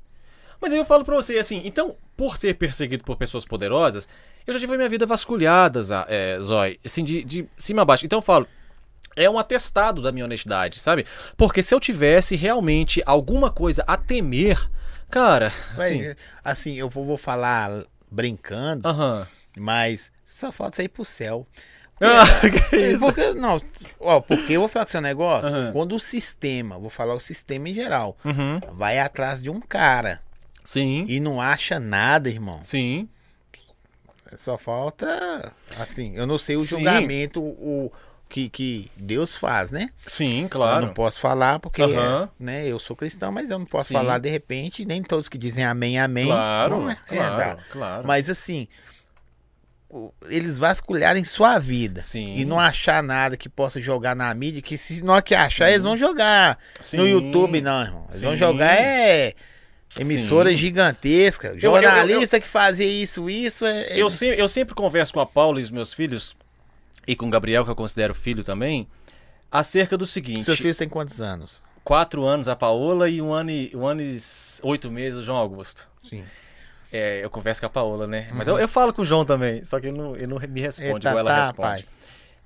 Mas 0.60 0.74
aí 0.74 0.80
eu 0.80 0.86
falo 0.86 1.06
pra 1.06 1.16
você 1.16 1.38
assim, 1.38 1.62
então, 1.64 1.96
por 2.16 2.36
ser 2.38 2.56
perseguido 2.56 3.04
por 3.04 3.16
pessoas 3.16 3.46
poderosas, 3.46 4.08
eu 4.48 4.54
já 4.54 4.60
tive 4.60 4.74
a 4.74 4.78
minha 4.78 4.90
vida 4.90 5.06
vasculhada, 5.06 5.84
Zá- 5.84 6.06
é, 6.10 6.40
Zói, 6.42 6.80
assim, 6.84 7.04
de, 7.04 7.24
de 7.24 7.46
cima 7.58 7.82
a 7.82 7.86
baixo. 7.86 8.06
Então 8.06 8.18
eu 8.18 8.24
falo, 8.24 8.48
é 9.16 9.30
um 9.30 9.38
atestado 9.38 10.02
da 10.02 10.12
minha 10.12 10.26
honestidade, 10.26 10.80
sabe? 10.80 11.06
Porque 11.36 11.62
se 11.62 11.74
eu 11.76 11.80
tivesse 11.80 12.36
realmente 12.36 13.02
alguma 13.06 13.52
coisa 13.52 13.84
a 13.88 13.98
temer, 13.98 14.58
cara, 15.10 15.48
assim, 15.78 16.02
Assim, 16.08 16.16
assim, 16.44 16.76
eu 16.76 16.90
vou 16.90 17.18
falar 17.18 17.84
brincando, 18.10 18.88
aham. 18.88 19.28
mas 19.58 20.12
só 20.26 20.52
falta 20.52 20.78
sair 20.78 20.88
pro 20.90 21.04
céu. 21.06 21.46
Ah, 22.00 22.24
É? 22.74 22.96
Porque, 23.00 23.34
não, 23.34 23.60
ó, 24.00 24.20
porque 24.22 24.54
eu 24.54 24.60
vou 24.60 24.70
falar 24.70 24.86
com 24.86 24.92
seu 24.92 25.02
negócio, 25.02 25.50
quando 25.74 25.96
o 25.96 26.00
sistema, 26.00 26.78
vou 26.78 26.92
falar 26.92 27.16
o 27.16 27.20
sistema 27.20 27.68
em 27.70 27.74
geral, 27.74 28.16
Uhum. 28.24 28.60
vai 28.74 29.00
atrás 29.00 29.42
de 29.42 29.50
um 29.50 29.60
cara 29.60 30.22
Sim, 30.64 31.06
e 31.08 31.20
não 31.20 31.42
acha 31.42 31.80
nada, 31.80 32.30
irmão. 32.30 32.60
sim. 32.62 33.10
Só 34.38 34.58
falta, 34.58 35.52
assim, 35.80 36.16
eu 36.16 36.26
não 36.28 36.38
sei 36.38 36.56
o 36.56 36.62
Sim. 36.62 36.68
julgamento 36.68 37.42
o 37.42 37.92
que, 38.30 38.50
que 38.50 38.92
Deus 38.96 39.36
faz, 39.36 39.72
né? 39.72 39.90
Sim, 40.06 40.44
Eu 40.44 40.50
claro. 40.50 40.86
não 40.86 40.94
posso 40.94 41.20
falar 41.20 41.60
porque, 41.60 41.82
né, 42.40 42.68
eu 42.68 42.78
sou 42.78 42.96
cristão, 42.96 43.32
mas 43.32 43.50
eu 43.50 43.58
não 43.58 43.66
posso 43.66 43.88
Sim. 43.88 43.94
falar 43.96 44.20
de 44.20 44.30
repente, 44.30 44.86
nem 44.86 45.02
todos 45.02 45.28
que 45.28 45.38
dizem 45.38 45.64
amém, 45.66 46.00
amém. 46.00 46.28
Claro, 46.28 46.82
não 46.82 46.90
é 46.92 46.96
claro, 46.96 47.38
verdade. 47.38 47.62
claro. 47.72 48.08
Mas 48.08 48.30
assim, 48.30 48.68
eles 50.30 50.58
vasculharem 50.58 51.24
sua 51.24 51.58
vida 51.58 52.02
Sim. 52.02 52.36
e 52.36 52.44
não 52.46 52.60
achar 52.60 53.02
nada 53.02 53.38
que 53.38 53.48
possa 53.48 53.82
jogar 53.82 54.16
na 54.16 54.34
mídia, 54.34 54.62
que 54.62 54.78
se 54.78 55.04
não 55.04 55.20
que 55.22 55.34
achar, 55.34 55.68
Sim. 55.68 55.74
eles 55.74 55.84
vão 55.84 55.98
jogar 55.98 56.60
Sim. 56.80 56.98
no 56.98 57.08
YouTube, 57.08 57.62
não, 57.62 57.82
irmão. 57.82 58.06
Eles 58.10 58.22
vão 58.22 58.36
jogar 58.38 58.78
é 58.80 59.34
emissora 60.00 60.50
Sim. 60.52 60.56
gigantesca, 60.58 61.50
eu- 61.50 61.60
jornalista 61.60 62.40
que 62.40 62.48
fazia 62.48 62.86
isso, 62.88 63.30
isso 63.30 63.66
é, 63.66 63.82
é- 63.94 63.98
Eu, 64.02 64.10
se- 64.10 64.38
eu 64.38 64.48
sempre 64.48 64.76
converso 64.76 65.14
com 65.14 65.20
a 65.20 65.26
Paula 65.26 65.60
e 65.60 65.64
os 65.64 65.72
meus 65.72 65.94
filhos, 65.94 66.36
e 67.08 67.16
com 67.16 67.28
o 67.28 67.30
Gabriel, 67.30 67.64
que 67.66 67.72
eu 67.72 67.76
considero 67.76 68.14
filho 68.14 68.44
também, 68.44 68.88
acerca 69.52 69.98
do 69.98 70.06
seguinte: 70.06 70.44
Seus 70.46 70.60
filhos 70.60 70.78
têm 70.78 70.90
quantos 70.90 71.22
anos? 71.22 71.62
quatro 71.84 72.26
anos 72.26 72.50
a 72.50 72.56
Paola 72.56 73.10
e 73.10 73.22
um 73.22 73.32
ano 73.34 73.50
e, 73.50 73.72
um 73.74 73.88
ano 73.88 74.02
e 74.02 74.18
oito 74.64 74.92
meses 74.92 75.20
o 75.20 75.24
João 75.24 75.38
Augusto. 75.38 75.88
Sim. 76.04 76.24
É, 76.92 77.24
eu 77.24 77.30
converso 77.30 77.62
com 77.62 77.68
a 77.68 77.70
Paola, 77.70 78.06
né? 78.06 78.28
Mas 78.34 78.46
eu, 78.48 78.58
eu 78.60 78.68
falo 78.68 78.94
com 78.94 79.02
o 79.04 79.06
João 79.06 79.24
também, 79.26 79.64
só 79.64 79.80
que 79.80 79.88
ele 79.88 79.98
não, 79.98 80.14
ele 80.16 80.28
não 80.28 80.38
me 80.38 80.60
responde, 80.62 81.08
igual 81.08 81.20
ela 81.20 81.30
tá, 81.32 81.42
responde. 81.48 81.58
pai. 81.62 81.86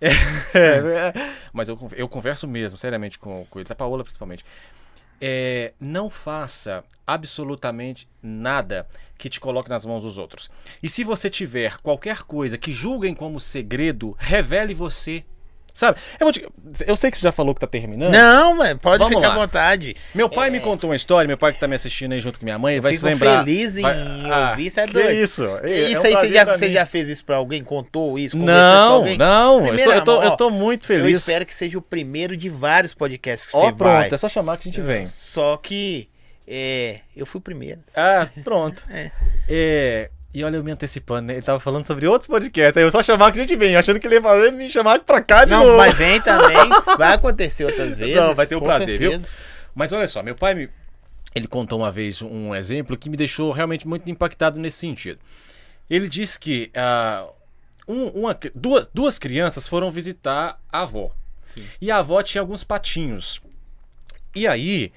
É, 0.54 1.12
é, 1.14 1.14
mas 1.54 1.70
eu, 1.70 1.78
eu 1.96 2.08
converso 2.10 2.48
mesmo, 2.48 2.76
seriamente, 2.78 3.20
com, 3.20 3.46
com 3.46 3.60
eles, 3.60 3.70
a 3.72 3.76
Paola 3.76 4.04
principalmente. 4.04 4.44
É, 5.22 5.74
não 5.80 6.10
faça 6.10 6.84
absolutamente 7.06 8.08
nada 8.24 8.88
que 9.18 9.30
te 9.30 9.40
coloque 9.40 9.70
nas 9.70 9.86
mãos 9.86 10.04
dos 10.04 10.18
outros. 10.18 10.50
E 10.82 10.90
se 10.90 11.04
você 11.04 11.30
tiver 11.30 11.78
qualquer 11.78 12.24
coisa 12.24 12.58
que 12.58 12.72
julguem 12.72 13.14
como 13.14 13.40
segredo, 13.40 14.16
revele 14.18 14.74
você. 14.74 15.24
Sabe? 15.74 15.98
Eu, 16.20 16.26
vou 16.26 16.32
te- 16.34 16.46
eu 16.86 16.96
sei 16.98 17.10
que 17.10 17.18
você 17.18 17.24
já 17.24 17.32
falou 17.32 17.54
que 17.56 17.62
tá 17.62 17.68
terminando. 17.68 18.12
Não, 18.12 18.58
pode 18.78 18.98
Vamos 19.00 19.16
ficar 19.16 19.30
lá. 19.30 19.34
à 19.34 19.38
vontade. 19.38 19.96
Meu 20.14 20.30
pai 20.30 20.50
É. 20.50 20.52
me 20.52 20.60
contou 20.60 20.90
uma 20.90 20.96
história, 20.96 21.28
meu 21.28 21.38
pai 21.38 21.54
que 21.54 21.60
tá 21.60 21.68
me 21.68 21.76
assistindo 21.76 22.12
aí 22.12 22.20
junto 22.22 22.40
com 22.40 22.46
minha 22.46 22.60
mãe, 22.60 22.76
Eu 22.76 22.82
vai 22.82 22.94
se 22.94 23.04
lembrar. 23.06 23.44
feliz 23.46 23.78
em 23.78 23.82
Vai- 23.82 24.50
ouvir, 24.52 24.66
isso 24.68 24.80
é 24.80 24.88
que 24.88 24.94
doido. 24.94 25.12
isso? 25.14 25.46
É- 25.64 25.70
é 25.72 25.80
Isso 25.92 26.02
um 26.02 26.06
aí, 26.06 26.12
você 26.14 26.32
já, 26.34 26.44
você 26.46 26.72
já 26.72 26.86
fez 26.86 27.10
isso 27.10 27.26
pra 27.26 27.38
alguém? 27.38 27.64
Contou 27.64 28.20
isso? 28.20 28.38
Não, 28.38 28.94
alguém? 28.96 29.18
não, 29.18 29.66
eu 29.66 29.78
tô, 29.86 29.92
eu, 29.92 30.04
tô, 30.04 30.24
eu 30.24 30.32
tô 30.38 30.50
muito 30.50 30.84
Eu 30.92 31.00
feliz. 31.02 31.20
espero 31.20 31.46
que 31.46 31.56
seja 31.56 31.78
o 31.78 31.82
primeiro 31.82 32.36
de 32.36 32.50
vários 32.50 32.94
podcasts 32.94 33.50
que 33.50 33.56
Ó, 33.56 33.62
você 33.62 33.72
pronto, 33.74 33.92
vai. 33.94 34.10
é 34.12 34.18
só 34.18 34.28
chamar 34.30 34.58
que 34.58 34.68
a 34.68 34.72
gente 34.72 34.82
vem. 34.82 35.08
Só 35.08 35.58
que 35.58 36.10
é, 36.48 37.00
eu 37.16 37.26
fui 37.26 37.40
o 37.40 37.42
primeiro. 37.42 37.80
Ah, 37.96 38.28
pronto. 38.44 38.84
É. 38.92 39.12
É, 39.50 40.10
e 40.34 40.44
olha 40.44 40.58
eu 40.58 40.64
me 40.64 40.72
antecipando, 40.72 41.28
né? 41.28 41.34
Ele 41.34 41.42
tava 41.42 41.60
falando 41.60 41.86
sobre 41.86 42.08
outros 42.08 42.28
podcasts, 42.28 42.78
aí 42.78 42.84
eu 42.84 42.92
só 42.92 43.02
chamar 43.04 43.32
que 43.32 43.40
a 43.40 43.44
gente 43.44 43.56
vem, 43.56 43.76
achando 43.76 44.00
que 44.00 44.08
ele 44.08 44.16
ia 44.16 44.22
fazer 44.22 44.52
me 44.52 44.70
chamar 44.70 45.00
pra 45.02 45.22
cá 45.22 45.44
de 45.46 45.52
Não, 45.52 45.66
novo. 45.66 45.78
mas 45.78 45.94
vem 45.98 46.22
também. 46.22 46.70
Vai 46.98 47.14
acontecer 47.14 47.66
outras 47.66 47.98
vezes. 47.98 48.16
Não, 48.16 48.34
vai 48.34 48.46
ser 48.48 48.56
um 48.56 48.62
prazer, 48.62 48.98
viu? 48.98 49.12
certeza. 49.12 49.30
Mas 49.76 49.92
olha 49.92 50.08
só, 50.08 50.22
meu 50.24 50.36
pai 50.36 50.54
me. 50.54 50.70
Ele 51.34 51.48
contou 51.48 51.80
uma 51.80 51.92
vez 51.92 52.22
um 52.22 52.54
exemplo 52.56 52.98
que 52.98 53.10
me 53.10 53.16
deixou 53.18 53.52
realmente 53.52 53.88
muito 53.88 54.10
impactado 54.10 54.60
nesse 54.60 54.78
sentido. 54.78 55.20
Ele 55.90 56.08
disse 56.10 56.38
que 56.40 56.70
ah, 56.76 57.26
um- 57.88 58.08
uma, 58.10 58.38
duas, 58.54 58.90
duas 58.94 59.18
crianças 59.18 59.68
foram 59.68 59.90
visitar 59.92 60.60
a 60.72 60.82
avó. 60.82 61.12
Sim. 61.42 61.66
E 61.80 61.90
a 61.90 61.98
avó 61.98 62.22
tinha 62.22 62.42
alguns 62.42 62.64
patinhos. 62.64 63.42
E 64.36 64.46
aí, 64.48 64.92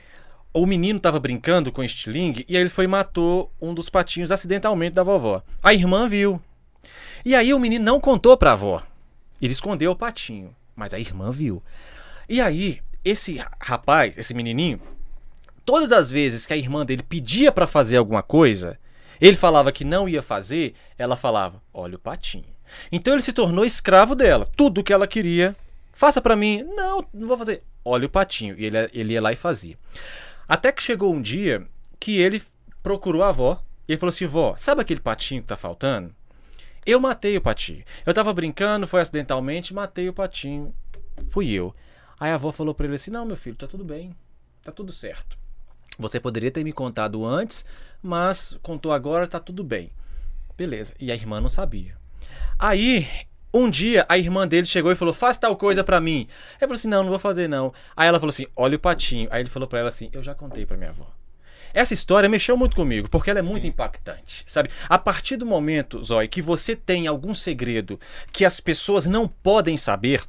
o 0.55 0.67
menino 0.67 1.01
tava 1.01 1.19
brincando 1.19 1.73
com 1.73 1.83
estilingue 1.83 2.45
e 2.49 2.57
aí 2.57 2.63
ele 2.63 2.71
foi 2.71 2.85
e 2.85 2.89
matou 2.89 3.53
um 3.61 3.75
dos 3.75 3.91
patinhos 3.91 4.31
acidentalmente 4.31 4.95
da 4.95 5.03
vovó. 5.03 5.43
A 5.61 5.75
irmã 5.75 6.09
viu. 6.09 6.41
E 7.25 7.35
aí 7.35 7.53
o 7.53 7.59
menino 7.59 7.85
não 7.85 7.99
contou 7.99 8.37
pra 8.37 8.53
avó. 8.53 8.81
Ele 9.43 9.53
escondeu 9.53 9.91
o 9.91 9.97
patinho, 9.97 10.55
mas 10.77 10.95
a 10.95 10.99
irmã 10.99 11.33
viu. 11.33 11.61
E 12.29 12.41
aí, 12.41 12.81
esse 13.05 13.43
rapaz, 13.61 14.17
esse 14.17 14.33
menininho, 14.33 14.81
todas 15.65 15.91
as 15.91 16.11
vezes 16.11 16.47
que 16.47 16.53
a 16.53 16.57
irmã 16.57 16.87
dele 16.87 17.03
pedia 17.03 17.51
pra 17.51 17.67
fazer 17.67 17.97
alguma 17.97 18.23
coisa, 18.23 18.79
ele 19.21 19.37
falava 19.37 19.73
que 19.73 19.85
não 19.85 20.09
ia 20.09 20.23
fazer, 20.23 20.75
ela 20.97 21.17
falava: 21.17 21.61
"Olha 21.73 21.97
o 21.97 21.99
patinho". 21.99 22.55
Então 22.93 23.13
ele 23.13 23.23
se 23.23 23.33
tornou 23.33 23.65
escravo 23.65 24.15
dela. 24.15 24.49
Tudo 24.57 24.85
que 24.85 24.93
ela 24.93 25.07
queria, 25.07 25.55
faça 25.93 26.23
pra 26.23 26.37
mim. 26.37 26.63
Não, 26.77 27.05
não 27.13 27.29
vou 27.29 27.37
fazer. 27.37 27.63
Olha 27.85 28.07
o 28.07 28.11
patinho. 28.11 28.55
E 28.59 28.65
ele, 28.65 28.91
ele 28.93 29.13
ia 29.15 29.23
lá 29.23 29.33
e 29.33 29.37
fazia. 29.37 29.77
Até 30.49 30.73
que 30.73 30.83
chegou 30.83 31.15
um 31.15 31.23
dia 31.23 31.67
que 31.99 32.19
ele 32.19 32.43
procurou 32.83 33.23
a 33.23 33.29
avó 33.29 33.63
e 33.89 33.93
ele 33.93 33.99
falou 33.99 34.11
assim: 34.11 34.27
"Vó, 34.27 34.55
sabe 34.57 34.81
aquele 34.81 35.01
patinho 35.01 35.43
que 35.43 35.49
tá 35.49 35.57
faltando?" 35.57 36.15
Eu 36.87 37.01
matei 37.01 37.37
o 37.37 37.41
patinho. 37.41 37.83
Eu 38.05 38.13
tava 38.13 38.33
brincando, 38.35 38.87
foi 38.87 39.01
acidentalmente, 39.01 39.73
matei 39.73 40.09
o 40.09 40.13
patinho. 40.13 40.75
Fui 41.31 41.51
eu. 41.51 41.75
Aí 42.21 42.31
a 42.31 42.35
avó 42.35 42.53
falou 42.53 42.75
pra 42.75 42.87
ele 42.87 42.97
assim: 42.97 43.11
Não, 43.11 43.25
meu 43.25 43.37
filho, 43.37 43.57
tá 43.57 43.67
tudo 43.67 43.85
bem. 43.85 44.15
Tá 44.63 44.71
tudo 44.71 44.93
certo. 44.93 45.39
Você 45.99 46.21
poderia 46.21 46.51
ter 46.51 46.65
me 46.65 46.73
contado 46.73 47.25
antes, 47.25 47.65
mas 48.03 48.59
contou 48.63 48.93
agora, 48.93 49.27
tá 49.27 49.41
tudo 49.41 49.65
bem. 49.65 49.91
Beleza. 50.57 50.95
E 50.99 51.11
a 51.11 51.15
irmã 51.15 51.41
não 51.41 51.49
sabia. 51.49 51.97
Aí 52.59 53.07
Um 53.55 53.71
dia 53.71 54.05
a 54.09 54.19
irmã 54.19 54.49
dele 54.49 54.67
chegou 54.67 54.91
e 54.91 54.97
falou: 54.97 55.15
faz 55.15 55.39
tal 55.39 55.55
coisa 55.55 55.85
pra 55.85 56.01
mim. 56.01 56.27
Aí 56.55 56.57
eu 56.63 56.69
falei 56.69 56.75
assim: 56.75 56.89
não, 56.89 57.05
não 57.05 57.11
vou 57.11 57.21
fazer 57.21 57.49
não. 57.49 57.73
Aí 57.97 58.09
ela 58.09 58.19
falou 58.19 58.31
assim: 58.31 58.47
olha 58.57 58.75
o 58.75 58.81
patinho. 58.81 59.29
Aí 59.31 59.43
ele 59.43 59.49
falou 59.49 59.69
pra 59.69 59.79
ela 59.79 59.89
assim: 59.89 60.11
eu 60.13 60.25
já 60.25 60.35
contei 60.35 60.67
pra 60.67 60.77
minha 60.77 60.91
avó. 60.91 61.07
Essa 61.75 61.93
história 61.93 62.29
mexeu 62.29 62.57
muito 62.57 62.77
comigo, 62.77 63.09
porque 63.11 63.29
ela 63.29 63.41
é 63.41 63.43
muito 63.43 63.67
impactante, 63.67 64.45
sabe? 64.47 64.71
A 64.89 64.97
partir 64.97 65.37
do 65.37 65.45
momento, 65.45 66.03
Zói, 66.05 66.29
que 66.29 66.41
você 66.41 66.77
tem 66.77 67.09
algum 67.09 67.35
segredo 67.35 67.99
que 68.33 68.45
as 68.45 68.61
pessoas 68.61 69.07
não 69.07 69.27
podem 69.27 69.77
saber, 69.77 70.23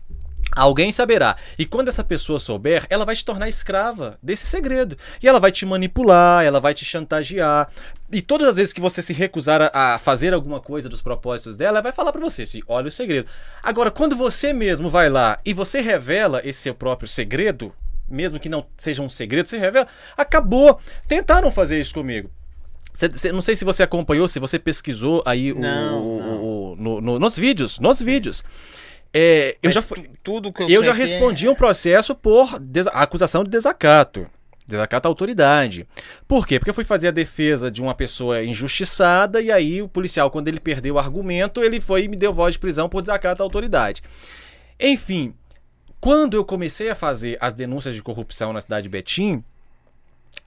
Alguém 0.55 0.91
saberá. 0.91 1.35
E 1.59 1.65
quando 1.65 1.89
essa 1.89 2.03
pessoa 2.03 2.39
souber, 2.39 2.85
ela 2.89 3.03
vai 3.05 3.15
te 3.15 3.25
tornar 3.25 3.49
escrava 3.49 4.17
desse 4.23 4.45
segredo. 4.45 4.97
E 5.21 5.27
ela 5.27 5.39
vai 5.39 5.51
te 5.51 5.65
manipular, 5.65 6.45
ela 6.45 6.59
vai 6.61 6.73
te 6.73 6.85
chantagear. 6.85 7.69
E 8.11 8.21
todas 8.21 8.47
as 8.49 8.55
vezes 8.55 8.71
que 8.71 8.79
você 8.79 9.01
se 9.01 9.11
recusar 9.11 9.69
a, 9.73 9.97
fazer 9.97 10.33
alguma 10.33 10.61
coisa 10.61 10.87
dos 10.87 11.01
propósitos 11.01 11.57
dela, 11.57 11.71
ela 11.77 11.81
vai 11.81 11.91
falar 11.91 12.11
para 12.11 12.21
você, 12.21 12.43
assim, 12.43 12.61
olha 12.67 12.87
o 12.87 12.91
segredo. 12.91 13.27
Agora, 13.61 13.91
quando 13.91 14.15
você 14.15 14.53
mesmo 14.53 14.89
vai 14.89 15.09
lá 15.09 15.39
e 15.43 15.53
você 15.53 15.81
revela 15.81 16.41
esse 16.45 16.61
seu 16.61 16.73
próprio 16.75 17.07
segredo, 17.07 17.73
mesmo 18.07 18.39
que 18.39 18.47
não 18.47 18.65
seja 18.77 19.01
um 19.01 19.09
segredo, 19.09 19.49
você 19.49 19.57
revela, 19.57 19.87
acabou. 20.15 20.79
Tentaram 21.07 21.51
fazer 21.51 21.81
isso 21.81 21.93
comigo. 21.93 22.29
Cê, 22.93 23.11
cê, 23.13 23.31
não 23.31 23.41
sei 23.41 23.57
se 23.57 23.65
você 23.65 23.83
acompanhou, 23.83 24.25
se 24.27 24.39
você 24.39 24.57
pesquisou 24.57 25.21
aí 25.25 25.53
Não, 25.53 26.01
o, 26.01 26.19
não. 26.19 26.43
o- 26.43 26.75
no- 26.79 27.01
no- 27.01 27.19
nos 27.19 27.37
vídeos, 27.37 27.77
nos 27.79 28.01
vídeos. 28.01 28.41
É, 28.41 28.84
eu 29.17 29.69
Mas 29.69 29.73
já, 29.73 29.83
tudo 30.21 30.51
que 30.51 30.63
eu, 30.63 30.69
eu 30.69 30.83
já 30.83 30.93
que 30.93 31.01
é- 31.01 31.05
respondi 31.05 31.47
um 31.47 31.55
processo 31.55 32.13
por 32.13 32.59
acusação 32.91 33.43
de 33.43 33.49
desacato. 33.49 34.27
Desacato 34.67 35.07
à 35.07 35.09
autoridade. 35.09 35.87
Por 36.27 36.47
quê? 36.47 36.57
Porque 36.59 36.71
eu 36.71 36.73
fui 36.73 36.83
fazer 36.83 37.07
a 37.09 37.11
defesa 37.11 37.69
de 37.69 37.81
uma 37.81 37.93
pessoa 37.93 38.43
injustiçada 38.43 39.39
e 39.41 39.51
aí 39.51 39.81
o 39.81 39.87
policial, 39.87 40.31
quando 40.31 40.47
ele 40.47 40.59
perdeu 40.59 40.95
o 40.95 40.99
argumento, 40.99 41.63
ele 41.63 41.79
foi 41.79 42.05
e 42.05 42.07
me 42.07 42.15
deu 42.15 42.33
voz 42.33 42.55
de 42.55 42.59
prisão 42.59 42.89
por 42.89 43.01
desacato 43.01 43.43
à 43.43 43.45
autoridade. 43.45 44.01
Enfim, 44.79 45.33
quando 46.01 46.35
eu 46.35 46.43
comecei 46.43 46.89
a 46.89 46.95
fazer 46.95 47.37
as 47.39 47.53
denúncias 47.53 47.95
de 47.95 48.01
corrupção 48.01 48.51
na 48.51 48.59
cidade 48.59 48.83
de 48.83 48.89
Betim, 48.89 49.43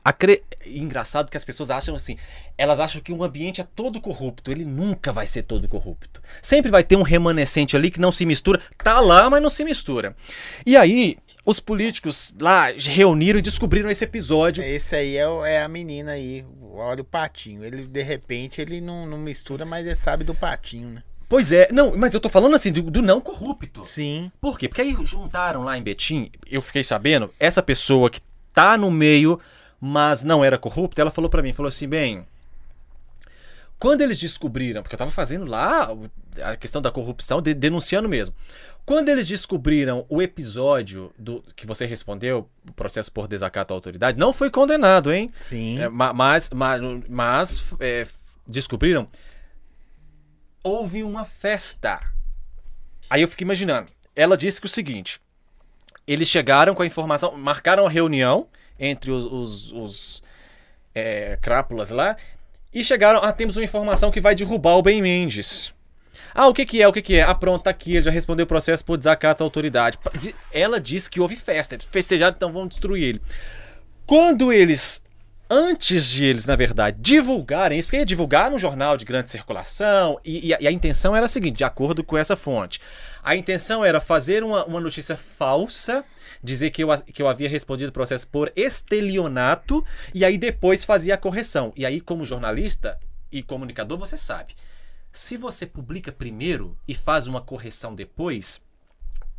acre- 0.04 0.42
engraçado 0.66 1.30
que 1.30 1.36
as 1.36 1.44
pessoas 1.44 1.70
acham 1.70 1.94
assim, 1.94 2.16
elas 2.56 2.80
acham 2.80 3.00
que 3.00 3.12
o 3.12 3.22
ambiente 3.22 3.60
é 3.60 3.64
todo 3.64 4.00
corrupto, 4.00 4.50
ele 4.50 4.64
nunca 4.64 5.12
vai 5.12 5.26
ser 5.26 5.42
todo 5.42 5.68
corrupto. 5.68 6.22
Sempre 6.40 6.70
vai 6.70 6.82
ter 6.82 6.96
um 6.96 7.02
remanescente 7.02 7.76
ali 7.76 7.90
que 7.90 8.00
não 8.00 8.12
se 8.12 8.24
mistura, 8.24 8.60
tá 8.82 9.00
lá, 9.00 9.28
mas 9.28 9.42
não 9.42 9.50
se 9.50 9.64
mistura. 9.64 10.16
E 10.64 10.76
aí, 10.76 11.18
os 11.44 11.60
políticos 11.60 12.34
lá 12.40 12.70
reuniram 12.76 13.38
e 13.38 13.42
descobriram 13.42 13.90
esse 13.90 14.04
episódio. 14.04 14.62
Esse 14.62 14.96
aí 14.96 15.16
é, 15.16 15.24
é 15.46 15.62
a 15.62 15.68
menina 15.68 16.12
aí, 16.12 16.44
olha 16.72 17.02
o 17.02 17.04
patinho. 17.04 17.64
Ele, 17.64 17.86
de 17.86 18.02
repente, 18.02 18.60
ele 18.60 18.80
não, 18.80 19.06
não 19.06 19.18
mistura, 19.18 19.64
mas 19.64 19.86
ele 19.86 19.96
sabe 19.96 20.24
do 20.24 20.34
patinho, 20.34 20.88
né? 20.90 21.02
Pois 21.28 21.52
é, 21.52 21.68
não, 21.70 21.94
mas 21.94 22.14
eu 22.14 22.20
tô 22.20 22.30
falando 22.30 22.56
assim 22.56 22.72
do, 22.72 22.80
do 22.82 23.02
não 23.02 23.20
corrupto. 23.20 23.82
Sim. 23.82 24.32
Por 24.40 24.58
quê? 24.58 24.66
Porque 24.66 24.80
aí 24.80 24.96
juntaram 25.04 25.62
lá 25.62 25.76
em 25.76 25.82
Betim, 25.82 26.30
eu 26.50 26.62
fiquei 26.62 26.82
sabendo, 26.82 27.30
essa 27.38 27.62
pessoa 27.62 28.08
que 28.08 28.20
tá 28.50 28.78
no 28.78 28.90
meio, 28.90 29.38
mas 29.80 30.22
não 30.22 30.44
era 30.44 30.58
corrupta, 30.58 31.00
ela 31.00 31.10
falou 31.10 31.30
pra 31.30 31.42
mim, 31.42 31.52
falou 31.52 31.68
assim, 31.68 31.88
bem, 31.88 32.26
quando 33.78 34.00
eles 34.00 34.18
descobriram, 34.18 34.82
porque 34.82 34.94
eu 34.94 34.98
tava 34.98 35.10
fazendo 35.10 35.44
lá 35.46 35.88
a 36.42 36.56
questão 36.56 36.82
da 36.82 36.90
corrupção, 36.90 37.40
de- 37.40 37.54
denunciando 37.54 38.08
mesmo. 38.08 38.34
Quando 38.84 39.08
eles 39.10 39.28
descobriram 39.28 40.04
o 40.08 40.20
episódio 40.22 41.12
do 41.18 41.44
que 41.54 41.66
você 41.66 41.84
respondeu, 41.84 42.48
o 42.66 42.72
processo 42.72 43.12
por 43.12 43.28
desacato 43.28 43.72
à 43.72 43.76
autoridade, 43.76 44.18
não 44.18 44.32
foi 44.32 44.50
condenado, 44.50 45.12
hein? 45.12 45.30
Sim. 45.36 45.78
É, 45.78 45.88
ma- 45.88 46.12
mas, 46.12 46.48
mas, 46.50 46.80
mas 47.08 47.74
é, 47.78 48.06
descobriram. 48.46 49.06
Houve 50.64 51.02
uma 51.02 51.24
festa. 51.24 52.00
Aí 53.08 53.22
eu 53.22 53.28
fiquei 53.28 53.44
imaginando. 53.44 53.88
Ela 54.16 54.36
disse 54.36 54.60
que 54.60 54.66
o 54.66 54.70
seguinte: 54.70 55.20
eles 56.06 56.28
chegaram 56.28 56.74
com 56.74 56.82
a 56.82 56.86
informação, 56.86 57.36
marcaram 57.36 57.86
a 57.86 57.90
reunião 57.90 58.48
entre 58.78 59.10
os, 59.10 59.24
os, 59.26 59.72
os, 59.72 60.22
é, 60.94 61.38
crápulas 61.40 61.90
lá 61.90 62.16
e 62.72 62.84
chegaram. 62.84 63.20
Ah, 63.22 63.32
temos 63.32 63.56
uma 63.56 63.64
informação 63.64 64.10
que 64.10 64.20
vai 64.20 64.34
derrubar 64.34 64.76
o 64.76 64.82
Ben 64.82 65.00
Mendes. 65.00 65.72
Ah, 66.34 66.46
o 66.46 66.54
que 66.54 66.64
que 66.64 66.82
é? 66.82 66.88
O 66.88 66.92
que 66.92 67.02
que 67.02 67.16
é? 67.16 67.22
Ah, 67.22 67.34
pronto, 67.34 67.62
tá 67.62 67.70
aqui. 67.70 67.96
Ele 67.96 68.04
já 68.04 68.10
respondeu 68.10 68.44
o 68.44 68.46
processo 68.46 68.84
por 68.84 68.96
desacato 68.96 69.42
à 69.42 69.46
autoridade. 69.46 69.98
Ela 70.52 70.78
disse 70.78 71.10
que 71.10 71.20
houve 71.20 71.36
festa. 71.36 71.74
Eles 71.74 71.88
festejaram, 71.90 72.34
então 72.36 72.52
vão 72.52 72.66
destruir 72.66 73.02
ele. 73.02 73.22
Quando 74.06 74.52
eles, 74.52 75.02
antes 75.50 76.08
de 76.08 76.24
eles, 76.24 76.46
na 76.46 76.56
verdade, 76.56 76.98
divulgarem 77.00 77.78
isso, 77.78 77.88
porque 77.88 77.98
ia 77.98 78.06
divulgar 78.06 78.50
num 78.50 78.58
jornal 78.58 78.96
de 78.96 79.04
grande 79.04 79.30
circulação, 79.30 80.18
e, 80.24 80.48
e 80.48 80.54
a, 80.54 80.58
e 80.60 80.68
a 80.68 80.72
intenção 80.72 81.14
era 81.14 81.26
a 81.26 81.28
seguinte, 81.28 81.58
de 81.58 81.64
acordo 81.64 82.04
com 82.04 82.16
essa 82.16 82.36
fonte, 82.36 82.80
a 83.22 83.36
intenção 83.36 83.84
era 83.84 84.00
fazer 84.00 84.42
uma, 84.42 84.64
uma 84.64 84.80
notícia 84.80 85.16
falsa, 85.16 86.04
dizer 86.42 86.70
que 86.70 86.82
eu, 86.82 86.88
que 87.02 87.22
eu 87.22 87.28
havia 87.28 87.48
respondido 87.48 87.90
o 87.90 87.92
processo 87.92 88.28
por 88.28 88.52
estelionato, 88.54 89.84
e 90.14 90.24
aí 90.24 90.38
depois 90.38 90.84
fazia 90.84 91.14
a 91.14 91.18
correção. 91.18 91.72
E 91.76 91.84
aí, 91.84 92.00
como 92.00 92.24
jornalista 92.24 92.98
e 93.30 93.42
comunicador, 93.42 93.98
você 93.98 94.16
sabe, 94.16 94.54
se 95.12 95.36
você 95.36 95.66
publica 95.66 96.12
primeiro 96.12 96.76
e 96.86 96.94
faz 96.94 97.26
uma 97.26 97.40
correção 97.40 97.94
depois, 97.94 98.60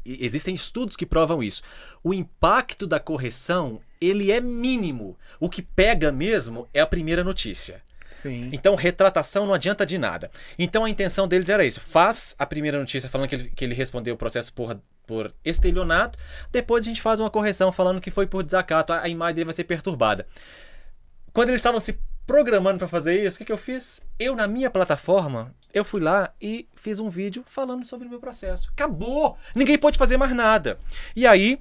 existem 0.06 0.54
estudos 0.56 0.96
que 0.96 1.06
provam 1.06 1.44
isso. 1.44 1.62
O 2.04 2.14
impacto 2.14 2.88
da 2.88 3.00
correção, 3.00 3.80
ele 4.00 4.32
é 4.32 4.42
mínimo. 4.42 5.18
O 5.40 5.50
que 5.50 5.62
pega 5.62 6.12
mesmo 6.12 6.68
é 6.74 6.80
a 6.80 6.88
primeira 6.88 7.24
notícia. 7.24 7.82
Sim. 8.08 8.50
Então, 8.52 8.74
retratação 8.74 9.46
não 9.46 9.54
adianta 9.54 9.86
de 9.86 9.98
nada. 9.98 10.32
Então, 10.58 10.84
a 10.84 10.90
intenção 10.90 11.28
deles 11.28 11.48
era 11.48 11.66
isso. 11.66 11.80
Faz 11.80 12.36
a 12.40 12.46
primeira 12.46 12.80
notícia 12.80 13.08
falando 13.08 13.30
que 13.30 13.36
ele, 13.36 13.50
que 13.50 13.64
ele 13.64 13.76
respondeu 13.76 14.16
o 14.16 14.18
processo 14.18 14.52
por, 14.52 14.80
por 15.10 15.34
estelionato. 15.44 16.20
Depois 16.52 16.86
a 16.86 16.88
gente 16.88 17.02
faz 17.02 17.20
uma 17.20 17.32
correção 17.32 17.72
falando 17.72 18.00
que 18.00 18.12
foi 18.12 18.28
por 18.28 18.44
desacato. 18.44 18.94
A, 18.94 19.10
imagem 19.10 19.34
dele 19.34 19.46
vai 19.46 19.56
ser 19.56 19.64
perturbada. 19.64 20.28
Quando 21.34 21.50
eles 21.50 21.58
estavam 21.58 21.80
se 21.80 21.98
programando 22.28 22.78
para 22.78 22.88
fazer 22.88 23.26
isso, 23.26 23.38
o 23.38 23.40
que, 23.40 23.46
que 23.46 23.52
eu 23.52 23.58
fiz? 23.58 24.00
Eu, 24.20 24.36
na 24.36 24.48
minha 24.48 24.70
plataforma, 24.70 25.52
eu 25.74 25.84
fui 25.84 26.00
lá 26.00 26.32
e 26.40 26.68
fiz 26.76 27.00
um 27.00 27.10
vídeo 27.10 27.44
falando 27.48 27.84
sobre 27.84 28.06
o 28.06 28.10
meu 28.12 28.20
processo. 28.20 28.70
Acabou! 28.72 29.36
Ninguém 29.56 29.80
pode 29.80 29.98
fazer 29.98 30.16
mais 30.16 30.36
nada. 30.36 30.78
E 31.16 31.26
aí, 31.26 31.60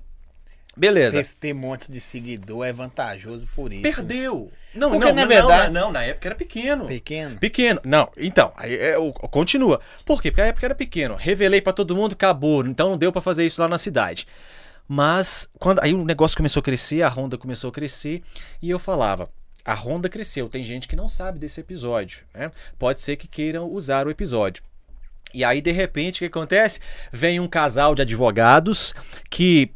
beleza. 0.76 1.18
Esse 1.18 1.34
ter 1.34 1.54
um 1.54 1.58
monte 1.58 1.90
de 1.90 2.02
seguidor 2.02 2.66
é 2.66 2.72
vantajoso 2.72 3.48
por 3.56 3.72
isso. 3.72 3.80
né? 4.44 4.50
Não, 4.78 4.90
Porque, 4.92 5.06
não, 5.06 5.14
na 5.14 5.26
verdade- 5.26 5.72
não, 5.74 5.80
não, 5.86 5.92
na 5.92 6.04
época 6.04 6.28
era 6.28 6.34
pequeno. 6.34 6.86
Pequeno. 6.86 7.36
Pequeno. 7.38 7.80
Não, 7.84 8.08
então, 8.16 8.52
aí 8.56 8.74
é, 8.76 8.96
o- 8.98 9.12
continua. 9.12 9.80
Por 10.06 10.22
quê? 10.22 10.30
Porque 10.30 10.40
a 10.42 10.46
época 10.46 10.66
era 10.66 10.74
pequeno. 10.74 11.14
Revelei 11.16 11.60
pra 11.60 11.72
todo 11.72 11.94
mundo, 11.96 12.12
acabou. 12.12 12.64
Então 12.66 12.90
não 12.90 12.98
deu 12.98 13.10
pra 13.12 13.20
fazer 13.20 13.44
isso 13.44 13.60
lá 13.60 13.68
na 13.68 13.78
cidade. 13.78 14.26
Mas 14.86 15.48
quando 15.58 15.80
aí 15.82 15.92
o 15.92 16.04
negócio 16.04 16.36
começou 16.36 16.60
a 16.60 16.62
crescer, 16.62 17.02
a 17.02 17.08
Honda 17.08 17.36
começou 17.36 17.68
a 17.68 17.72
crescer 17.72 18.22
e 18.62 18.70
eu 18.70 18.78
falava, 18.78 19.28
a 19.64 19.74
Honda 19.74 20.08
cresceu, 20.08 20.48
tem 20.48 20.64
gente 20.64 20.88
que 20.88 20.96
não 20.96 21.08
sabe 21.08 21.38
desse 21.38 21.60
episódio, 21.60 22.20
né? 22.34 22.50
Pode 22.78 23.02
ser 23.02 23.16
que 23.16 23.28
queiram 23.28 23.66
usar 23.70 24.06
o 24.06 24.10
episódio. 24.10 24.62
E 25.34 25.44
aí, 25.44 25.60
de 25.60 25.70
repente, 25.72 26.16
o 26.16 26.18
que 26.20 26.24
acontece? 26.24 26.80
Vem 27.12 27.38
um 27.38 27.46
casal 27.46 27.94
de 27.94 28.00
advogados 28.00 28.94
que, 29.28 29.70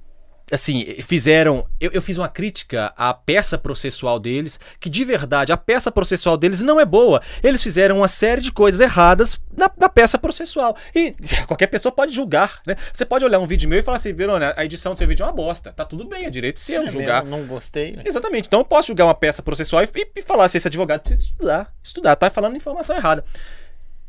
assim, 0.53 0.85
fizeram. 1.03 1.67
Eu, 1.81 1.91
eu 1.93 2.03
fiz 2.03 2.19
uma 2.19 2.29
crítica 2.29 2.93
à 2.97 3.13
peça 3.15 3.57
processual 3.57 4.21
deles, 4.21 4.61
que 4.79 4.91
de 4.91 5.05
verdade 5.05 5.53
a 5.53 5.57
peça 5.57 5.91
processual 5.91 6.37
deles 6.37 6.63
não 6.63 6.79
é 6.79 6.85
boa. 6.85 7.23
Eles 7.43 7.63
fizeram 7.63 7.99
uma 7.99 8.09
série 8.09 8.41
de 8.41 8.53
coisas 8.53 8.81
erradas 8.81 9.41
na, 9.57 9.71
na 9.77 9.89
peça 9.89 10.19
processual. 10.19 10.77
E 10.95 11.15
qualquer 11.49 11.69
pessoa 11.69 11.91
pode 11.91 12.15
julgar, 12.15 12.61
né? 12.67 12.77
Você 12.93 13.05
pode 13.05 13.25
olhar 13.25 13.39
um 13.39 13.47
vídeo 13.47 13.69
meu 13.69 13.79
e 13.79 13.83
falar 13.83 13.97
assim, 13.97 14.13
Verônia, 14.13 14.55
a 14.57 14.65
edição 14.65 14.93
do 14.93 14.99
seu 14.99 15.09
vídeo 15.09 15.23
é 15.23 15.27
uma 15.27 15.33
bosta. 15.33 15.73
Tá 15.73 15.85
tudo 15.85 16.07
bem, 16.07 16.27
é 16.27 16.31
direito 16.31 16.61
seu 16.61 16.83
É 16.83 16.91
julgar. 16.91 17.25
Não 17.25 17.45
gostei. 17.47 17.93
né? 17.93 18.03
Exatamente. 18.05 18.47
Então 18.47 18.61
eu 18.61 18.65
posso 18.65 18.89
julgar 18.89 19.07
uma 19.07 19.15
peça 19.15 19.43
processual 19.43 19.83
e, 19.83 19.89
e 20.15 20.23
falar 20.23 20.49
se 20.49 20.59
esse 20.59 20.69
advogado 20.69 21.01
precisa 21.01 21.23
estudar. 21.23 21.73
Estudar, 21.83 22.17
tá 22.17 22.31
falando 22.31 22.57
informação 22.57 22.97
errada. 22.97 23.25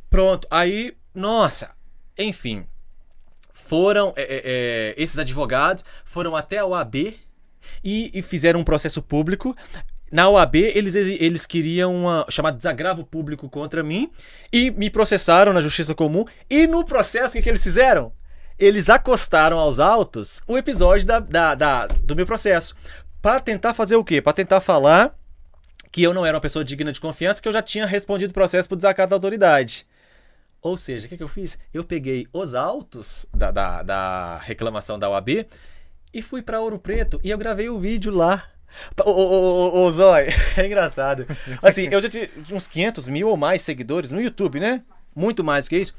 Pronto. 0.10 0.48
Aí, 0.52 0.94
nossa. 1.14 1.72
Enfim. 2.18 2.66
Foram. 3.74 4.14
é, 4.16 4.22
é, 4.22 4.42
é, 4.46 4.96
esses 4.98 5.18
advogados 5.20 5.84
foram 6.06 6.36
até 6.36 6.60
a 6.60 6.66
OAB 6.66 6.96
e, 7.84 8.12
e 8.14 8.22
fizeram 8.22 8.60
um 8.60 8.64
processo 8.64 9.02
público. 9.02 9.56
Na 10.12 10.30
OAB, 10.30 10.56
eles, 10.58 10.96
eles 10.96 11.46
queriam 11.46 11.96
uma, 11.96 12.26
chamar 12.30 12.52
desagravo 12.52 13.04
público 13.04 13.50
contra 13.50 13.82
mim 13.82 14.12
e 14.52 14.70
me 14.70 14.90
processaram 14.90 15.52
na 15.54 15.60
Justiça 15.62 15.96
Comum. 15.96 16.24
E 16.50 16.68
no 16.68 16.86
processo, 16.86 17.38
o 17.38 17.42
que, 17.42 17.50
eles 17.50 17.64
fizeram? 17.64 18.12
Eles 18.60 18.90
acostaram 18.90 19.58
aos 19.58 19.80
autos 19.80 20.42
o 20.48 20.56
episódio 20.56 21.08
da, 21.08 21.20
da- 21.20 21.56
da- 21.56 21.88
do 21.88 22.16
meu 22.16 22.28
processo. 22.28 22.76
Para 23.24 23.40
tentar 23.40 23.74
fazer 23.74 23.96
o 23.96 24.04
quê? 24.04 24.22
Para 24.22 24.34
tentar 24.34 24.62
falar 24.62 25.16
que 25.92 26.04
eu 26.04 26.14
não 26.14 26.24
era 26.26 26.38
uma 26.38 26.42
pessoa 26.42 26.64
digna 26.64 26.92
de 26.92 27.02
confiança, 27.02 27.42
que 27.42 27.48
eu 27.48 27.54
já 27.54 27.62
tinha 27.64 27.86
respondido 27.88 28.30
o 28.32 28.34
processo 28.34 28.70
por 28.70 28.76
desacato 28.76 29.10
da 29.10 29.16
autoridade. 29.16 29.88
Ou 30.64 30.78
seja, 30.78 31.06
o 31.06 31.10
que, 31.10 31.18
que 31.18 31.24
eu 31.24 31.28
fiz? 31.28 31.60
Eu 31.74 31.84
peguei 31.84 32.26
os 32.32 32.56
autos 32.56 33.26
da, 33.36 33.52
da, 33.52 33.84
da 33.84 34.38
reclamação 34.38 34.98
da 34.98 35.10
OAB 35.10 35.46
e 36.14 36.22
fui 36.22 36.42
para 36.42 36.62
Ouro 36.62 36.80
Preto 36.80 37.20
e 37.22 37.32
eu 37.32 37.38
gravei 37.38 37.68
o 37.68 37.78
vídeo 37.78 38.14
lá. 38.14 38.46
Ô, 39.06 39.12
ô, 39.12 39.84
ô, 39.84 39.92
Zói, 39.92 40.30
é 40.56 40.66
engraçado. 40.66 41.28
Assim, 41.62 41.90
eu 41.92 42.02
já 42.02 42.10
tinha 42.10 42.30
uns 42.50 42.66
500 42.66 43.10
mil 43.10 43.28
ou 43.28 43.36
mais 43.36 43.62
seguidores 43.62 44.10
no 44.10 44.22
YouTube, 44.22 44.62
né? 44.62 44.84
Muito 45.14 45.44
mais 45.44 45.66
do 45.66 45.70
que 45.70 45.78
isso. 45.78 45.94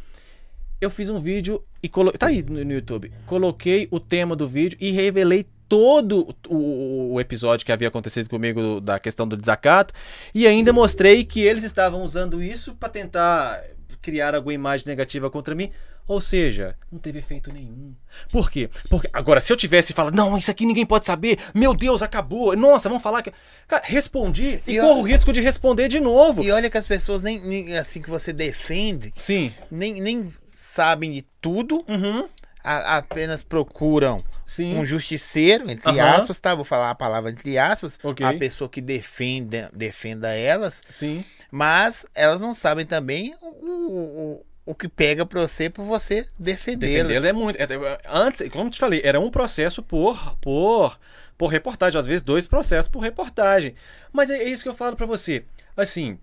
eu 0.81 0.89
fiz 0.89 1.11
um 1.11 1.21
vídeo 1.21 1.63
e 1.83 1.89
coloquei. 1.89 2.19
Tá 2.19 2.29
aí 2.29 2.43
no, 2.43 2.73
YouTube. 2.73 3.13
Coloquei 3.27 3.87
o 3.91 4.01
tema 4.01 4.35
do 4.35 4.49
vídeo 4.49 4.79
e 4.81 4.91
revelei 4.93 5.47
todo 5.69 6.35
o, 6.49 7.15
o, 7.15 7.21
episódio 7.21 7.67
que 7.67 7.73
havia 7.73 7.89
acontecido 7.89 8.29
comigo 8.31 8.81
da 8.81 8.99
questão 8.99 9.27
do 9.27 9.37
desacato 9.37 9.93
e 10.35 10.47
ainda 10.47 10.73
mostrei 10.73 11.25
que 11.25 11.41
eles 11.41 11.65
estavam 11.65 12.03
usando 12.03 12.43
isso 12.43 12.75
para 12.75 12.89
tentar 12.89 13.63
criar 14.05 14.35
alguma 14.35 14.53
imagem 14.53 14.87
negativa 14.87 15.31
contra 15.31 15.55
mim. 15.55 15.73
Ou 16.07 16.21
seja, 16.21 16.77
não 16.93 16.99
teve 16.99 17.19
efeito 17.19 17.51
nenhum. 17.51 17.95
Por 18.31 18.51
quê? 18.51 18.69
Porque 18.91 19.09
agora, 19.11 19.41
se 19.41 19.51
eu 19.51 19.57
tivesse 19.57 19.95
falado, 19.95 20.15
não, 20.15 20.37
isso 20.37 20.51
aqui 20.51 20.67
ninguém 20.67 20.85
pode 20.85 21.07
saber, 21.07 21.39
meu 21.55 21.73
Deus, 21.73 22.03
acabou, 22.03 22.55
nossa, 22.55 22.91
vamos 22.91 23.03
falar 23.03 23.23
que. 23.23 23.33
Cara, 23.67 23.83
respondi 23.87 24.61
e, 24.67 24.77
e 24.77 24.79
corro 24.79 25.01
o 25.01 25.03
risco 25.03 25.33
de 25.33 25.41
responder 25.41 25.89
de 25.89 25.99
novo. 25.99 26.43
E 26.43 26.51
olha 26.51 26.69
que 26.69 26.77
as 26.77 26.87
pessoas 26.87 27.23
nem, 27.23 27.41
nem 27.41 27.79
assim 27.79 28.03
que 28.03 28.11
você 28.11 28.35
defende, 28.35 29.15
sim, 29.17 29.51
nem, 29.71 29.99
nem 29.99 30.31
sabem 30.55 31.13
de 31.13 31.23
tudo, 31.41 31.83
uhum. 31.89 32.29
A, 32.65 32.97
apenas 32.97 33.45
procuram 33.45 34.25
Sim. 34.47 34.75
um 34.79 34.85
justiceiro, 34.87 35.71
entre 35.71 36.01
Aham. 36.01 36.17
aspas, 36.21 36.41
tá? 36.41 36.55
Vou 36.55 36.65
falar 36.65 36.91
a 36.91 36.95
palavra 36.95 37.31
entre 37.31 37.59
aspas, 37.59 37.99
Ok. 38.03 38.25
a 38.27 38.33
pessoa 38.39 38.69
que 38.69 38.81
defende, 38.81 39.69
defenda 39.73 40.31
elas, 40.35 40.83
Sim. 40.89 41.23
mas 41.51 42.07
elas 42.15 42.41
não 42.41 42.55
sabem 42.55 42.87
também 42.87 43.35
o, 43.41 43.47
o, 43.47 44.47
o 44.67 44.75
que 44.75 44.89
pega 44.89 45.27
pra 45.27 45.43
você 45.43 45.69
por 45.69 45.85
você 45.85 46.27
defendê-las. 46.39 47.07
Defendê-lo 47.09 47.27
é 47.27 47.33
muito. 47.33 47.57
é- 47.61 47.65
é- 47.65 47.99
antes, 48.09 48.49
como 48.49 48.65
eu 48.67 48.71
te 48.71 48.79
falei, 48.81 49.03
era 49.05 49.21
um 49.21 49.31
processo 49.31 49.83
por, 49.83 50.37
por, 50.39 50.99
por 51.37 51.49
reportagem, 51.49 51.99
às 52.01 52.07
vezes 52.07 52.23
dois 52.23 52.47
processos 52.47 52.89
por 52.89 53.01
reportagem. 53.01 53.75
Mas 54.11 54.31
é, 54.31 54.39
é 54.39 54.49
isso 54.49 54.63
que 54.63 54.69
eu 54.69 54.75
falo 54.75 54.97
pra 54.97 55.05
você. 55.07 55.45
Assim, 55.77 56.19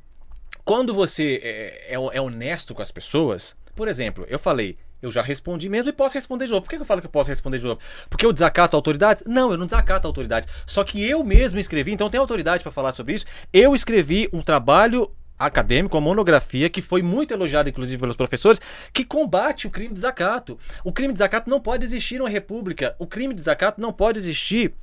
quando 0.66 0.94
você 0.94 1.40
é, 1.44 1.94
é, 1.94 2.18
é 2.18 2.22
honesto 2.22 2.74
com 2.74 2.82
as 2.82 2.92
pessoas, 2.92 3.56
por 3.76 3.88
exemplo, 3.88 4.26
eu 4.28 4.40
falei, 4.40 4.78
eu 5.02 5.12
já 5.12 5.22
respondi 5.22 5.68
mesmo 5.70 5.90
e 5.90 5.94
posso 5.94 6.16
responder 6.16 6.46
de 6.46 6.52
novo. 6.52 6.62
Por 6.64 6.70
que 6.70 6.76
eu 6.76 6.86
falo 6.86 7.02
que 7.02 7.08
eu 7.08 7.12
posso 7.12 7.30
responder 7.30 7.58
de 7.60 7.66
novo? 7.66 7.80
Porque 8.10 8.26
eu 8.26 8.32
desacato 8.34 8.76
autoridades? 8.76 9.24
Não, 9.26 9.52
eu 9.52 9.58
não 9.58 9.66
desacato 9.66 10.08
autoridades. 10.08 10.48
Só 10.66 10.84
que 10.84 11.04
eu 11.08 11.24
mesmo 11.24 11.60
escrevi, 11.60 11.92
então 11.92 12.10
tem 12.10 12.20
autoridade 12.20 12.64
pra 12.64 12.72
falar 12.72 12.92
sobre 12.92 13.14
isso. 13.16 13.26
Eu 13.52 13.74
escrevi 13.74 14.30
um 14.32 14.42
trabalho 14.42 15.10
acadêmico, 15.40 15.98
uma 15.98 16.02
monografia 16.02 16.70
que 16.70 16.84
foi 16.84 17.02
muito 17.02 17.34
elogiada, 17.34 17.68
inclusive, 17.68 18.00
pelos 18.00 18.16
professores, 18.16 18.62
que 18.94 19.04
combate 19.04 19.66
o 19.66 19.72
crime 19.72 19.88
de 19.90 19.96
desacato. 19.96 20.60
O 20.84 20.92
crime 20.94 21.10
de 21.14 21.16
desacato 21.18 21.50
não 21.50 21.60
pode 21.60 21.84
existir 21.84 22.16
em 22.18 22.20
uma 22.20 22.30
república. 22.30 22.96
O 23.00 23.08
crime 23.08 23.34
de 23.34 23.40
desacato 23.40 23.82
não 23.82 23.92
pode 23.92 24.20
existir 24.20 24.74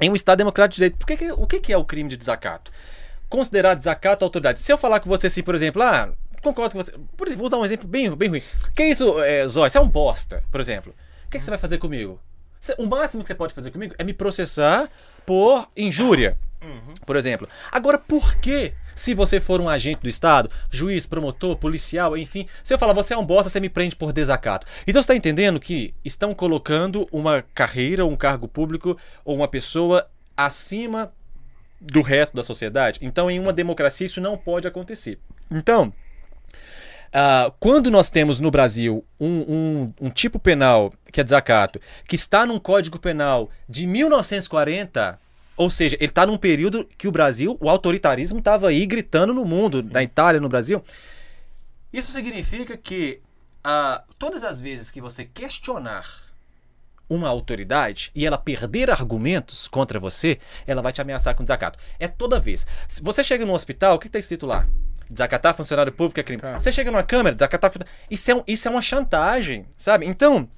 em 0.00 0.10
um 0.10 0.14
Estado 0.14 0.38
democrático 0.38 0.74
de 0.74 0.76
direito. 0.76 0.98
Por 0.98 1.06
que 1.06 1.16
que- 1.16 1.32
o 1.32 1.46
que, 1.48 1.58
que 1.60 1.72
é 1.72 1.76
o 1.76 1.84
crime 1.84 2.08
de 2.08 2.16
desacato? 2.16 2.70
Considerar 3.28 3.74
desacato 3.74 4.24
à 4.24 4.26
autoridade. 4.26 4.60
Se 4.60 4.72
eu 4.72 4.78
falar 4.78 5.00
com 5.00 5.08
você 5.08 5.26
assim, 5.26 5.42
por 5.42 5.54
exemplo, 5.54 5.82
ah, 5.82 6.12
concordo 6.44 6.76
com 6.76 6.82
você. 6.82 6.92
Por 7.16 7.26
exemplo, 7.26 7.40
vou 7.42 7.50
dar 7.50 7.58
um 7.58 7.64
exemplo 7.64 7.88
bem, 7.88 8.08
bem 8.14 8.28
ruim. 8.28 8.42
Que 8.76 8.84
isso, 8.84 9.20
é, 9.22 9.46
Zóia? 9.48 9.68
Você 9.70 9.78
é 9.78 9.80
um 9.80 9.88
bosta, 9.88 10.44
por 10.52 10.60
exemplo. 10.60 10.94
O 11.26 11.30
que, 11.30 11.38
que 11.38 11.44
você 11.44 11.50
vai 11.50 11.58
fazer 11.58 11.78
comigo? 11.78 12.20
Você- 12.60 12.76
o 12.78 12.86
máximo 12.86 13.22
que 13.22 13.26
você 13.28 13.34
pode 13.34 13.52
fazer 13.52 13.70
comigo 13.72 13.94
é 13.98 14.04
me 14.04 14.14
processar 14.14 14.88
por 15.26 15.68
injúria. 15.76 16.38
Por 17.04 17.14
exemplo. 17.16 17.46
Agora, 17.70 17.98
por 17.98 18.36
que, 18.36 18.72
se 18.94 19.12
você 19.12 19.38
for 19.38 19.60
um 19.60 19.68
agente 19.68 20.00
do 20.00 20.08
Estado, 20.08 20.50
juiz, 20.70 21.04
promotor, 21.04 21.56
policial, 21.56 22.16
enfim, 22.16 22.48
se 22.62 22.72
eu 22.72 22.78
falar 22.78 22.94
você 22.94 23.12
é 23.12 23.18
um 23.18 23.26
bosta, 23.26 23.50
você 23.50 23.60
me 23.60 23.68
prende 23.68 23.94
por 23.94 24.14
desacato? 24.14 24.66
Então 24.86 25.02
você 25.02 25.12
está 25.12 25.14
entendendo 25.14 25.60
que 25.60 25.92
estão 26.02 26.32
colocando 26.32 27.06
uma 27.12 27.44
carreira, 27.54 28.06
um 28.06 28.16
cargo 28.16 28.48
público 28.48 28.96
ou 29.26 29.36
uma 29.36 29.46
pessoa 29.46 30.08
acima 30.34 31.12
do 31.78 32.00
resto 32.00 32.34
da 32.34 32.42
sociedade? 32.42 32.98
Então, 33.02 33.30
em 33.30 33.38
uma 33.38 33.52
democracia, 33.52 34.06
isso 34.06 34.20
não 34.20 34.34
pode 34.38 34.66
acontecer. 34.66 35.18
Então, 35.50 35.92
ah, 37.14 37.52
quando 37.60 37.90
nós 37.90 38.10
temos 38.10 38.40
no 38.40 38.50
Brasil 38.50 39.04
um, 39.18 39.26
um- 39.28 39.94
um 40.02 40.10
tipo 40.10 40.38
penal, 40.38 40.92
que 41.12 41.20
é 41.20 41.24
desacato, 41.24 41.80
que 42.06 42.16
está 42.16 42.44
num 42.44 42.58
código 42.58 42.98
penal 42.98 43.48
de 43.68 43.86
1940, 43.86 45.18
ou 45.56 45.70
seja, 45.70 45.96
ele 46.00 46.06
está 46.10 46.26
num 46.26 46.36
período 46.36 46.84
que 46.98 47.06
o 47.08 47.12
Brasil, 47.12 47.56
o 47.60 47.70
autoritarismo 47.70 48.40
estava 48.40 48.68
aí 48.68 48.84
gritando 48.84 49.32
no 49.32 49.44
mundo, 49.44 49.82
na 49.84 50.02
Itália, 50.02 50.40
no 50.40 50.48
Brasil. 50.48 50.82
Isso 51.92 52.10
significa 52.10 52.76
que 52.76 53.20
ah, 53.62 54.02
todas 54.18 54.42
as 54.42 54.60
vezes 54.60 54.90
que 54.90 55.00
você 55.00 55.24
questionar 55.24 56.24
uma 57.08 57.28
autoridade 57.28 58.10
e 58.14 58.26
ela 58.26 58.36
perder 58.38 58.90
argumentos 58.90 59.68
contra 59.68 60.00
você, 60.00 60.38
ela 60.66 60.82
vai 60.82 60.90
te 60.92 61.00
ameaçar 61.00 61.34
com 61.36 61.44
desacato. 61.44 61.78
É 62.00 62.08
toda 62.08 62.40
vez. 62.40 62.66
Se 62.88 63.02
você 63.02 63.22
chega 63.22 63.46
no 63.46 63.52
hospital, 63.52 63.94
o 63.94 63.98
que 63.98 64.06
está 64.08 64.18
escrito 64.18 64.46
lá? 64.46 64.66
Desacatar 65.10 65.54
funcionário 65.54 65.92
público 65.92 66.18
é 66.20 66.22
crime. 66.22 66.40
Tá. 66.42 66.58
Você 66.60 66.72
chega 66.72 66.90
numa 66.90 67.02
câmera, 67.02 67.34
desacatar 67.34 67.72
isso 68.10 68.30
é, 68.30 68.34
um- 68.34 68.44
isso 68.46 68.66
é 68.68 68.70
uma 68.70 68.82
chantagem, 68.82 69.66
sabe? 69.76 70.06
Então, 70.06 70.48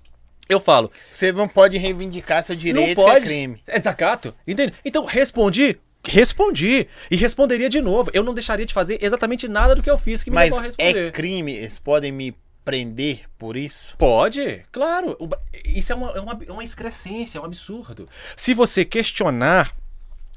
eu 0.49 0.61
falo, 0.61 0.91
Você 1.11 1.33
não 1.33 1.49
pode 1.49 1.77
reivindicar 1.77 2.45
seu 2.45 2.55
direito, 2.57 2.97
não 2.99 3.05
pode. 3.07 3.21
que 3.21 3.27
é 3.27 3.29
crime. 3.29 3.63
É 3.67 3.79
desacato, 3.79 4.35
entende? 4.47 4.73
Então, 4.85 5.05
respondi, 5.05 5.77
respondi. 6.05 6.87
E 7.11 7.17
responderia 7.17 7.69
de 7.69 7.81
novo. 7.81 8.11
Eu 8.15 8.23
não 8.23 8.33
deixaria 8.35 8.65
de 8.67 8.73
fazer 8.73 8.99
exatamente 9.03 9.49
nada 9.49 9.75
do 9.75 9.83
que 9.83 9.91
eu 9.91 9.99
fiz 9.99 10.23
que 10.23 10.31
me 10.31 10.35
Mas 10.37 10.45
levou 10.47 10.59
a 10.61 10.63
responder. 10.63 11.09
é 11.09 11.11
crime, 11.11 11.53
eles 11.53 11.79
podem 11.79 12.13
me 12.13 12.35
prender 12.65 13.25
por 13.39 13.57
isso? 13.57 13.95
Pode, 13.97 14.63
claro. 14.73 15.17
Isso 15.65 15.93
é 15.93 15.97
uma, 15.97 16.11
é 16.13 16.21
uma, 16.21 16.39
é 16.49 16.53
uma 16.53 16.65
excrescência, 16.65 17.39
é 17.39 17.41
um 17.41 17.45
absurdo. 17.45 18.09
Se 18.37 18.55
você 18.55 18.85
questionar 18.85 19.73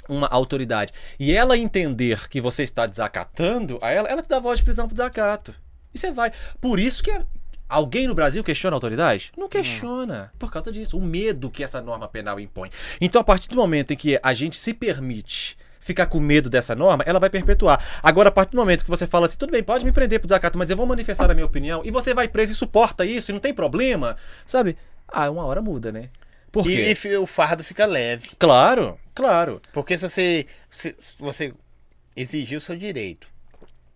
uma 0.10 0.28
autoridade 0.28 0.92
e 1.20 1.32
ela 1.34 1.58
entender 1.58 2.28
que 2.28 2.42
você 2.42 2.64
está 2.64 2.86
desacatando 2.86 3.78
a 3.82 3.92
ela, 3.92 4.10
ela 4.10 4.22
te 4.22 4.28
dá 4.28 4.40
voz 4.40 4.60
de 4.60 4.66
prisão 4.66 4.88
por 4.88 4.96
desacato. 4.96 5.54
E 5.94 5.98
você 6.00 6.12
vai. 6.12 6.32
Por 6.60 6.80
isso 6.80 7.04
que 7.04 7.12
é- 7.12 7.24
alguém 7.68 8.08
no 8.08 8.16
Brasil 8.16 8.44
questiona 8.44 8.76
a 8.76 8.78
autoridade? 8.78 9.32
Não 9.38 9.48
questiona. 9.48 10.32
Por 10.38 10.52
causa 10.52 10.72
disso. 10.72 10.98
O 10.98 11.02
medo 11.02 11.50
que 11.50 11.64
essa 11.64 11.82
norma 11.82 12.08
penal 12.08 12.40
impõe. 12.40 12.70
Então, 13.00 13.22
a 13.22 13.24
partir 13.24 13.48
do 13.50 13.56
momento 13.56 13.94
em 13.94 13.96
que 13.96 14.20
a 14.22 14.34
gente 14.34 14.56
se 14.56 14.74
permite 14.74 15.58
ficar 15.80 16.06
com 16.06 16.20
medo 16.20 16.50
dessa 16.50 16.76
norma, 16.76 17.04
ela 17.08 17.20
vai 17.20 17.30
perpetuar. 17.32 17.84
Agora, 18.04 18.30
a 18.30 18.32
partir 18.32 18.52
do 18.52 18.58
momento 18.58 18.84
que 18.84 18.90
você 18.90 19.08
fala 19.08 19.26
assim, 19.26 19.38
tudo 19.38 19.52
bem, 19.52 19.64
pode 19.64 19.84
me 19.84 19.92
prender 19.92 20.20
por 20.20 20.28
desacato, 20.28 20.56
mas 20.58 20.70
eu 20.70 20.78
vou 20.78 20.86
manifestar 20.86 21.32
a 21.32 21.34
minha 21.34 21.46
opinião, 21.46 21.82
e 21.84 21.90
você 21.90 22.14
vai 22.14 22.28
preso 22.28 22.52
e 22.52 22.56
suporta 22.56 23.04
isso, 23.06 23.32
e 23.32 23.34
não 23.34 23.40
tem 23.40 23.54
problema, 23.54 24.16
sabe? 24.46 24.78
Ah, 25.08 25.32
uma 25.32 25.44
hora 25.46 25.62
muda, 25.64 25.92
né? 25.92 26.10
Por 26.52 26.64
quê? 26.64 26.94
E, 26.94 27.08
e 27.08 27.18
o 27.18 27.26
fardo 27.26 27.64
fica 27.64 27.86
leve. 27.86 28.32
Claro, 28.38 29.00
claro. 29.14 29.62
Porque 29.74 29.98
se 29.98 30.10
você, 30.10 30.46
se, 30.70 30.96
se 31.00 31.16
você 31.20 31.54
exigir 32.16 32.58
o 32.58 32.62
seu 32.62 32.76
direito. 32.76 33.28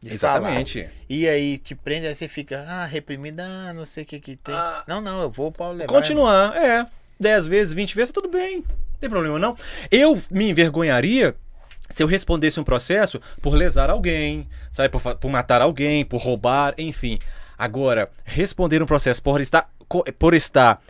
Exatamente. 0.05 0.83
falar, 0.83 0.93
e 1.09 1.27
aí 1.27 1.57
te 1.57 1.73
prende, 1.75 2.07
aí 2.07 2.15
você 2.15 2.27
fica, 2.27 2.65
ah, 2.67 2.85
reprimido, 2.85 3.39
ah, 3.39 3.71
não 3.73 3.85
sei 3.85 4.03
o 4.03 4.05
que 4.05 4.19
que 4.19 4.35
tem. 4.35 4.53
Ah. 4.53 4.83
não, 4.85 4.99
não, 4.99 5.21
eu 5.21 5.29
vou 5.29 5.49
para 5.51 5.69
levar. 5.69 5.87
Continuar, 5.87 6.55
é. 6.57 6.85
10 7.19 7.47
vezes, 7.47 7.73
20 7.73 7.95
vezes, 7.95 8.11
tá 8.11 8.21
tudo 8.21 8.29
bem. 8.29 8.57
Não 8.57 8.99
tem 8.99 9.09
problema 9.09 9.39
não. 9.39 9.55
Eu 9.89 10.21
me 10.29 10.49
envergonharia 10.49 11.35
se 11.89 12.03
eu 12.03 12.07
respondesse 12.07 12.59
um 12.59 12.63
processo 12.63 13.21
por 13.41 13.53
lesar 13.53 13.89
alguém, 13.89 14.47
sabe, 14.71 14.89
por, 14.89 15.15
por 15.15 15.29
matar 15.29 15.61
alguém, 15.61 16.03
por 16.03 16.17
roubar, 16.17 16.73
enfim. 16.77 17.17
Agora, 17.57 18.09
responder 18.25 18.81
um 18.81 18.85
processo 18.85 19.21
por 19.21 19.39
estar, 19.39 19.69
por 20.17 20.33
estar 20.33 20.81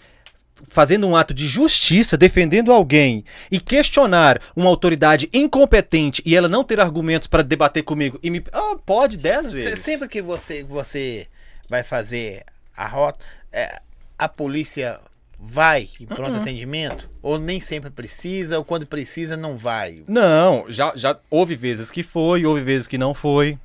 fazendo 0.68 1.08
um 1.08 1.16
ato 1.16 1.34
de 1.34 1.48
justiça, 1.48 2.18
defendendo 2.18 2.72
alguém 2.72 3.24
e 3.52 3.60
questionar 3.60 4.42
uma 4.56 4.70
autoridade 4.70 5.30
incompetente 5.34 6.22
e 6.26 6.36
ela 6.36 6.48
não 6.48 6.64
ter 6.64 6.80
argumentos 6.80 7.28
para 7.28 7.44
debater 7.44 7.84
comigo 7.84 8.20
e 8.24 8.30
me. 8.30 8.44
Ah, 8.52 8.76
pode 8.86 9.18
10 9.18 9.48
Se- 9.48 9.54
vezes. 9.54 9.80
Sempre 9.80 10.08
que 10.08 10.22
você, 10.22 10.64
você 10.64 11.28
vai 11.70 11.84
fazer 11.84 12.44
a 12.76 12.88
rota, 12.88 13.20
é, 13.52 13.80
a 14.18 14.28
polícia 14.28 15.00
vai 15.40 15.90
em 16.00 16.04
Uhum. 16.10 16.16
pronto 16.16 16.38
atendimento? 16.38 17.10
Ou 17.22 17.38
nem 17.38 17.60
sempre 17.60 17.90
precisa, 17.90 18.58
ou 18.58 18.64
quando 18.64 18.86
precisa 18.88 19.36
não 19.36 19.58
vai? 19.58 20.02
Não, 20.08 20.66
já, 20.70 20.94
já 20.96 21.20
houve 21.30 21.56
vezes 21.56 21.92
que 21.92 22.02
foi, 22.02 22.46
houve 22.46 22.62
vezes 22.62 22.88
que 22.88 22.98
não 22.98 23.14
foi. 23.14 23.58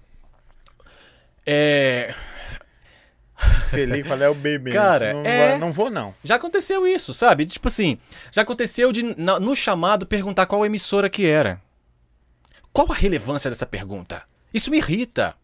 É, 1.47 2.13
Você 3.69 3.85
liga 3.85 4.07
e 4.07 4.09
fala, 4.09 4.25
é 4.25 4.29
o 4.29 4.35
bebê. 4.35 4.73
Cara, 4.73 5.13
não, 5.15 5.23
é- 5.25 5.59
não 5.59 5.73
vou 5.73 5.91
não. 5.91 6.15
já 6.25 6.35
aconteceu 6.35 6.87
isso, 6.87 7.15
sabe? 7.15 7.47
Tipo 7.47 7.69
assim, 7.69 7.99
já 8.33 8.43
aconteceu 8.43 8.91
de 8.93 9.03
no 9.03 9.55
chamado 9.55 10.07
perguntar 10.07 10.47
qual 10.47 10.67
emissora 10.67 11.09
que 11.09 11.27
era. 11.27 11.61
Qual 12.73 12.91
a 12.91 12.95
relevância 12.95 13.51
dessa 13.51 13.67
pergunta? 13.67 14.23
Isso 14.53 14.71
me 14.71 14.79
irrita. 14.79 15.35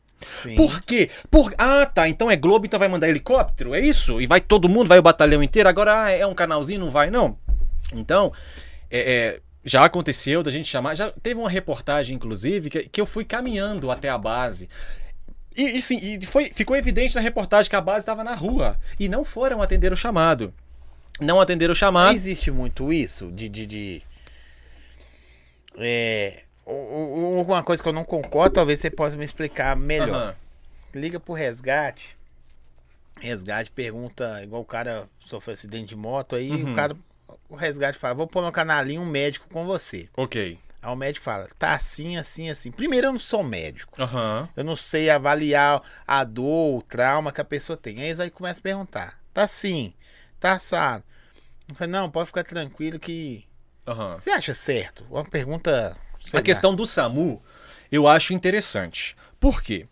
Sim. 0.42 0.55
Por 0.56 0.81
quê? 0.82 1.10
Por... 1.31 1.52
Ah, 1.58 1.86
tá. 1.86 2.08
Então 2.08 2.31
é 2.31 2.36
Globo, 2.36 2.66
então 2.66 2.78
vai 2.78 2.89
mandar 2.89 3.08
helicóptero? 3.08 3.74
É 3.74 3.81
isso? 3.81 4.20
E 4.20 4.26
vai 4.26 4.40
todo 4.40 4.68
mundo, 4.68 4.89
vai 4.89 4.98
o 4.98 5.02
batalhão 5.02 5.42
inteiro? 5.42 5.68
Agora 5.68 6.05
ah, 6.05 6.10
é 6.10 6.26
um 6.26 6.34
canalzinho, 6.34 6.81
não 6.81 6.90
vai, 6.90 7.10
não? 7.10 7.36
Então, 7.92 8.32
é, 8.90 8.98
é, 8.98 9.40
já 9.64 9.84
aconteceu 9.84 10.42
da 10.42 10.50
gente 10.50 10.68
chamar. 10.68 10.94
Já 10.94 11.10
teve 11.10 11.39
uma 11.39 11.50
reportagem, 11.50 12.16
inclusive, 12.16 12.70
que, 12.70 12.89
que 12.89 13.00
eu 13.00 13.06
fui 13.06 13.24
caminhando 13.24 13.90
até 13.90 14.08
a 14.08 14.18
base. 14.18 14.68
E, 15.57 15.76
e, 15.78 15.83
sim, 15.83 15.99
e 16.20 16.26
foi, 16.26 16.50
ficou 16.52 16.76
evidente 16.76 17.15
na 17.15 17.20
reportagem 17.20 17.70
que 17.70 17.76
a 17.76 17.81
base 17.81 18.00
estava 18.00 18.24
na 18.24 18.34
rua. 18.34 18.78
E 18.99 19.08
não 19.08 19.24
foram 19.24 19.62
atender 19.62 19.92
o 19.92 19.97
chamado. 19.97 20.52
Não 21.20 21.41
atenderam 21.41 21.70
o 21.70 21.74
Não 21.74 21.78
chamado. 21.78 22.15
existe 22.15 22.50
muito 22.50 22.92
isso 22.92 23.31
de. 23.31 23.49
de, 23.49 23.66
de- 23.66 24.02
é, 25.76 26.42
uma 26.66 27.62
coisa 27.62 27.83
que 27.83 27.89
eu 27.89 27.92
não 27.92 28.05
concordo, 28.05 28.55
talvez 28.55 28.81
você 28.81 28.91
possa 28.91 29.16
me 29.16 29.24
explicar 29.24 29.76
melhor. 29.76 30.08
Aham. 30.15 30.34
Liga 30.94 31.18
pro 31.20 31.34
resgate. 31.34 32.16
resgate 33.20 33.70
pergunta, 33.70 34.41
igual 34.42 34.62
o 34.62 34.65
cara 34.65 35.08
sofreu 35.20 35.55
acidente 35.55 35.89
de 35.89 35.97
moto, 35.97 36.34
aí 36.36 36.50
Uhum. 36.50 36.73
o 36.73 36.74
cara, 36.74 36.97
o 37.49 37.55
resgate 37.57 37.99
fala, 37.99 38.15
vou 38.15 38.28
colocar 38.28 38.65
na 38.65 38.81
linha 38.83 39.00
um 39.00 39.07
médico 39.07 39.47
com 39.52 39.65
você. 39.65 40.08
Ok. 40.16 40.58
Aí 40.84 40.92
o 40.92 40.96
médico 40.96 41.24
fala, 41.24 41.48
tá 41.58 41.72
assim, 41.72 42.16
assim, 42.18 42.50
assim. 42.50 42.70
Primeiro 42.70 43.06
eu 43.06 43.12
não 43.12 43.18
sou 43.18 43.42
médico. 43.42 44.00
Aham. 44.00 44.48
Eu 44.56 44.62
não 44.64 44.76
sei 44.76 45.08
avaliar 45.08 45.82
a 46.06 46.22
dor, 46.24 46.78
o 46.78 46.82
trauma 46.82 47.32
que 47.32 47.40
a 47.40 47.44
pessoa 47.44 47.76
tem. 47.76 47.98
Aí 48.00 48.06
eles 48.08 48.20
aí 48.20 48.30
começam 48.30 48.60
a 48.60 48.62
perguntar, 48.62 49.18
tá 49.32 49.42
assim, 49.44 49.94
tá 50.38 50.52
assado. 50.52 51.02
Eu 51.68 51.74
falei, 51.76 51.90
não, 51.92 52.10
pode 52.10 52.26
ficar 52.26 52.44
tranquilo 52.44 52.98
que... 52.98 53.46
Aham. 53.86 54.18
Você 54.18 54.30
acha 54.30 54.52
certo? 54.54 55.04
Uma 55.10 55.24
pergunta... 55.24 55.96
A 56.32 56.36
lá. 56.36 56.42
questão 56.42 56.74
do 56.74 56.86
SAMU 56.86 57.42
eu 57.90 58.06
acho 58.08 58.32
interessante. 58.32 59.16
Por 59.40 59.62
quê? 59.62 59.86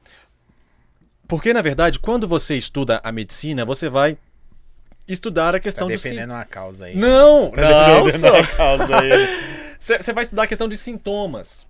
Porque, 1.29 1.53
na 1.53 1.63
verdade, 1.63 1.99
quando 1.99 2.29
você 2.29 2.57
estuda 2.57 3.01
a 3.03 3.11
medicina, 3.13 3.65
você 3.65 3.89
vai 3.89 4.19
estudar 5.09 5.51
a 5.51 5.53
Tá 5.53 5.61
questão 5.61 5.89
do. 5.89 5.97
sin- 5.99 6.11
defendendo 6.11 6.31
uma 6.33 6.45
causa 6.45 6.87
aí. 6.87 6.97
Não, 6.97 7.51
Tá 7.51 7.61
não, 7.63 8.11
só. 8.11 8.43
causa 8.57 8.99
aí. 9.01 9.53
Você 9.85 10.13
vai 10.13 10.23
estudar 10.25 10.45
a 10.45 10.47
questão 10.47 10.69
de 10.69 10.77
sintomas 10.77 11.67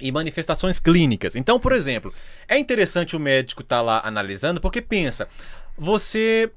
e 0.00 0.10
manifestações 0.12 0.78
clínicas. 0.78 1.36
Então, 1.36 1.58
por 1.58 1.72
exemplo, 1.72 2.12
é 2.48 2.58
interessante 2.58 3.16
o 3.16 3.20
médico 3.20 3.62
estar 3.62 3.80
lá 3.80 4.00
analisando, 4.04 4.60
porque 4.60 4.80
pensa, 4.80 5.28
você 5.76 6.50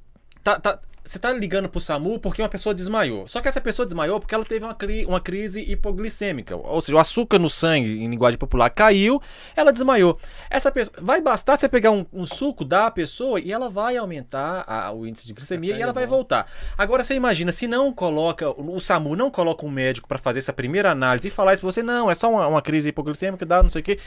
tá, 0.44 0.60
tá- 0.60 0.80
você 1.06 1.20
tá 1.20 1.32
ligando 1.32 1.70
pro 1.70 1.80
SAMU 1.80 2.18
porque 2.20 2.42
uma 2.42 2.50
pessoa 2.50 2.74
desmaiou. 2.74 3.28
Só 3.28 3.40
que 3.42 3.48
essa 3.48 3.62
pessoa 3.62 3.86
desmaiou 3.86 4.20
porque 4.20 4.34
ela 4.34 4.44
teve 4.44 4.66
uma, 4.66 4.74
cri- 4.74 5.06
uma 5.06 5.20
crise 5.22 5.62
hipoglicêmica. 5.62 6.56
Ou 6.56 6.82
seja, 6.82 6.96
o 6.96 7.00
açúcar 7.00 7.38
no 7.40 7.50
sangue, 7.50 8.04
em 8.04 8.10
linguagem 8.10 8.38
popular, 8.40 8.70
caiu, 8.70 9.22
ela 9.56 9.72
desmaiou. 9.72 10.18
Essa 10.50 10.72
pessoa. 10.72 10.96
Vai 11.02 11.22
bastar 11.22 11.58
você 11.58 11.70
pegar 11.70 11.92
um, 11.92 12.06
um 12.12 12.26
suco 12.26 12.66
da 12.66 12.90
pessoa 12.90 13.40
e 13.40 13.52
ela 13.52 13.70
vai 13.70 13.98
aumentar 13.98 14.64
a- 14.68 14.92
o 14.92 15.06
índice 15.06 15.28
de 15.28 15.34
glicemia 15.34 15.72
e 15.78 15.82
ela 15.82 15.94
vai 15.94 16.06
voltar. 16.10 16.52
Agora 16.78 17.04
você 17.04 17.14
imagina, 17.14 17.52
se 17.52 17.68
não 17.68 17.94
coloca, 17.94 18.50
o 18.50 18.80
SAMU 18.80 19.16
não 19.16 19.30
coloca 19.30 19.66
um 19.66 19.70
médico 19.70 20.08
para 20.08 20.18
fazer 20.18 20.40
essa 20.40 20.54
primeira 20.54 20.92
análise 20.92 21.28
e 21.28 21.32
falar 21.32 21.54
isso 21.54 21.62
pra 21.62 21.72
você, 21.72 21.84
não, 21.84 22.10
é 22.10 22.16
só 22.16 22.30
uma, 22.32 22.48
uma 22.48 22.62
crise 22.62 22.90
hipoglicêmica, 22.90 23.46
dá 23.46 23.62
não 23.62 23.70
sei 23.70 23.82
o 23.82 23.84
quê. 23.84 24.00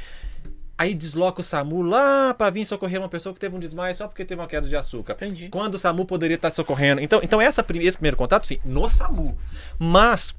Aí 0.79 0.95
desloca 0.95 1.41
o 1.41 1.45
SAMU 1.45 1.83
lá 1.83 2.33
pra 2.33 2.51
vir 2.51 2.65
socorrer 2.65 3.01
uma 3.01 3.09
pessoa 3.09 3.35
que 3.35 3.41
teve 3.41 3.57
um 3.57 3.59
desmaio 3.59 3.93
só 3.97 4.07
porque 4.07 4.25
teve 4.25 4.41
uma 4.41 4.47
queda 4.47 4.69
de 4.69 4.77
açúcar. 4.77 5.15
Entendi. 5.15 5.49
Quando 5.49 5.75
o 5.75 5.79
SAMU 5.79 6.05
poderia 6.05 6.37
estar 6.37 6.53
socorrendo. 6.53 7.01
Então, 7.01 7.19
então 7.21 7.41
essa, 7.41 7.67
esse 7.69 7.97
primeiro 7.97 8.17
contato, 8.17 8.47
sim, 8.47 8.61
no 8.65 8.89
SAMU. 8.89 9.37
Mas, 9.77 10.33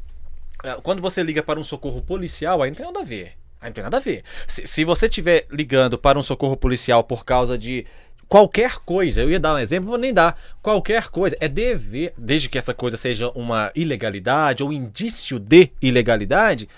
eh, 0.64 0.78
quando 0.82 1.02
você 1.02 1.22
liga 1.22 1.44
para 1.44 1.60
um 1.60 1.64
socorro 1.64 2.02
policial, 2.02 2.64
aí 2.64 2.70
não 2.70 2.78
tem 2.78 2.86
nada 2.86 3.02
a 3.02 3.04
ver. 3.04 3.34
Aí 3.60 3.68
não 3.68 3.74
tem 3.74 3.84
nada 3.84 3.98
a 3.98 4.00
ver. 4.00 4.24
Se, 4.48 4.66
se 4.66 4.86
você 4.86 5.08
estiver 5.08 5.46
ligando 5.52 5.98
para 5.98 6.18
um 6.18 6.24
socorro 6.24 6.56
policial 6.56 7.04
por 7.04 7.26
causa 7.26 7.58
de 7.58 7.86
qualquer 8.30 8.78
coisa, 8.86 9.22
eu 9.22 9.30
ia 9.30 9.42
dar 9.42 9.56
um 9.56 9.60
exemplo, 9.60 9.90
vou 9.90 9.98
nem 9.98 10.14
dar. 10.14 10.40
Qualquer 10.62 11.10
coisa, 11.10 11.36
é 11.42 11.50
dever, 11.50 12.14
desde 12.18 12.48
que 12.48 12.58
essa 12.58 12.74
coisa 12.74 12.96
seja 12.96 13.30
uma 13.36 13.74
ilegalidade 13.76 14.64
ou 14.64 14.72
indício 14.72 15.38
de 15.38 15.70
ilegalidade, 15.82 16.70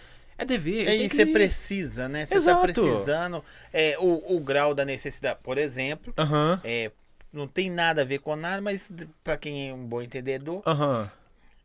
é 0.42 0.46
dever. 0.46 0.88
É 0.88 0.98
que 0.98 1.10
você 1.10 1.22
ir. 1.24 1.34
precisa, 1.34 2.10
né? 2.10 2.26
Você 2.26 2.36
Exato. 2.36 2.58
tá 2.58 2.62
precisando. 2.74 3.44
É, 3.72 3.96
o, 4.00 4.36
o 4.36 4.40
grau 4.40 4.74
da 4.74 4.84
necessidade, 4.84 5.40
por 5.44 5.58
exemplo, 5.58 6.14
Aham, 6.18 6.60
é, 6.64 6.92
não 7.32 7.48
tem 7.48 7.70
nada 7.70 8.02
a 8.02 8.06
ver 8.06 8.20
com 8.20 8.36
nada, 8.36 8.62
mas 8.62 8.92
para 9.24 9.38
quem 9.38 9.70
é 9.70 9.74
um 9.74 9.86
bom 9.86 10.02
entendedor, 10.02 10.62
aham. 10.66 11.10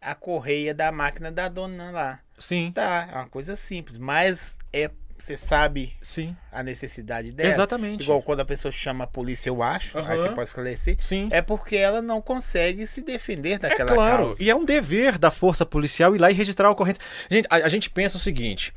a 0.01 0.15
correia 0.15 0.75
da 0.75 0.93
máquina 0.93 1.33
da 1.33 1.49
dona 1.49 1.91
lá. 1.91 2.21
Sim, 2.39 2.71
Tá, 2.73 3.09
é 3.11 3.15
uma 3.17 3.29
coisa 3.29 3.57
simples, 3.57 3.99
mas 3.99 4.57
é 4.73 4.91
você 5.19 5.37
sabe 5.37 5.95
sim. 6.01 6.37
a 6.53 6.63
necessidade 6.63 7.33
dela. 7.33 7.49
Exatamente. 7.51 8.03
Igual 8.03 8.23
quando 8.23 8.41
a 8.41 8.45
pessoa 8.45 8.71
chama 8.73 9.05
a 9.05 9.07
polícia, 9.07 9.49
eu 9.49 9.63
acho, 9.63 9.97
aí 9.99 10.05
Aham. 10.05 10.17
você 10.19 10.29
pode 10.31 10.49
esclarecer. 10.49 10.97
Sim. 11.01 11.29
É 11.31 11.41
porque 11.43 11.77
ela 11.77 12.03
não 12.03 12.21
consegue 12.21 12.87
se 12.87 13.03
defender 13.03 13.53
É 13.53 13.59
daquela 13.59 13.95
claro, 13.95 14.25
causa. 14.25 14.43
e 14.43 14.51
é 14.51 14.55
um 14.55 14.65
dever 14.65 15.19
da 15.19 15.31
força 15.31 15.65
policial 15.67 16.15
ir 16.15 16.19
lá 16.19 16.31
e 16.31 16.35
registrar 16.35 16.69
a 16.69 16.71
ocorrência. 16.71 17.03
Gente, 17.31 17.47
a, 17.51 17.57
a 17.57 17.69
gente 17.69 17.89
pensa 17.91 18.17
o 18.17 18.21
seguinte, 18.21 18.73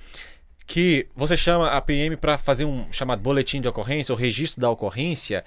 que 0.65 1.07
você 1.15 1.35
chama 1.35 1.69
a 1.71 1.81
PM 1.81 2.15
para 2.15 2.37
fazer 2.37 2.65
um 2.65 2.91
chamado 2.91 3.21
boletim 3.21 3.59
de 3.59 3.67
ocorrência, 3.67 4.13
o 4.13 4.17
registro 4.17 4.61
da 4.61 4.69
ocorrência, 4.69 5.43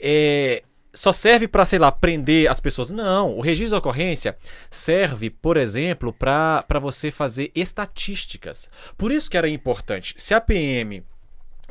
é, 0.00 0.62
só 0.96 1.12
serve 1.12 1.46
para, 1.46 1.64
sei 1.64 1.78
lá, 1.78 1.92
prender 1.92 2.50
as 2.50 2.58
pessoas. 2.58 2.90
Não, 2.90 3.36
o 3.36 3.40
registro 3.40 3.72
da 3.72 3.78
ocorrência 3.78 4.36
serve, 4.70 5.30
por 5.30 5.56
exemplo, 5.56 6.12
para 6.12 6.64
você 6.80 7.10
fazer 7.10 7.52
estatísticas. 7.54 8.68
Por 8.96 9.12
isso 9.12 9.30
que 9.30 9.36
era 9.36 9.48
importante. 9.48 10.14
Se 10.16 10.34
a 10.34 10.40
PM 10.40 11.04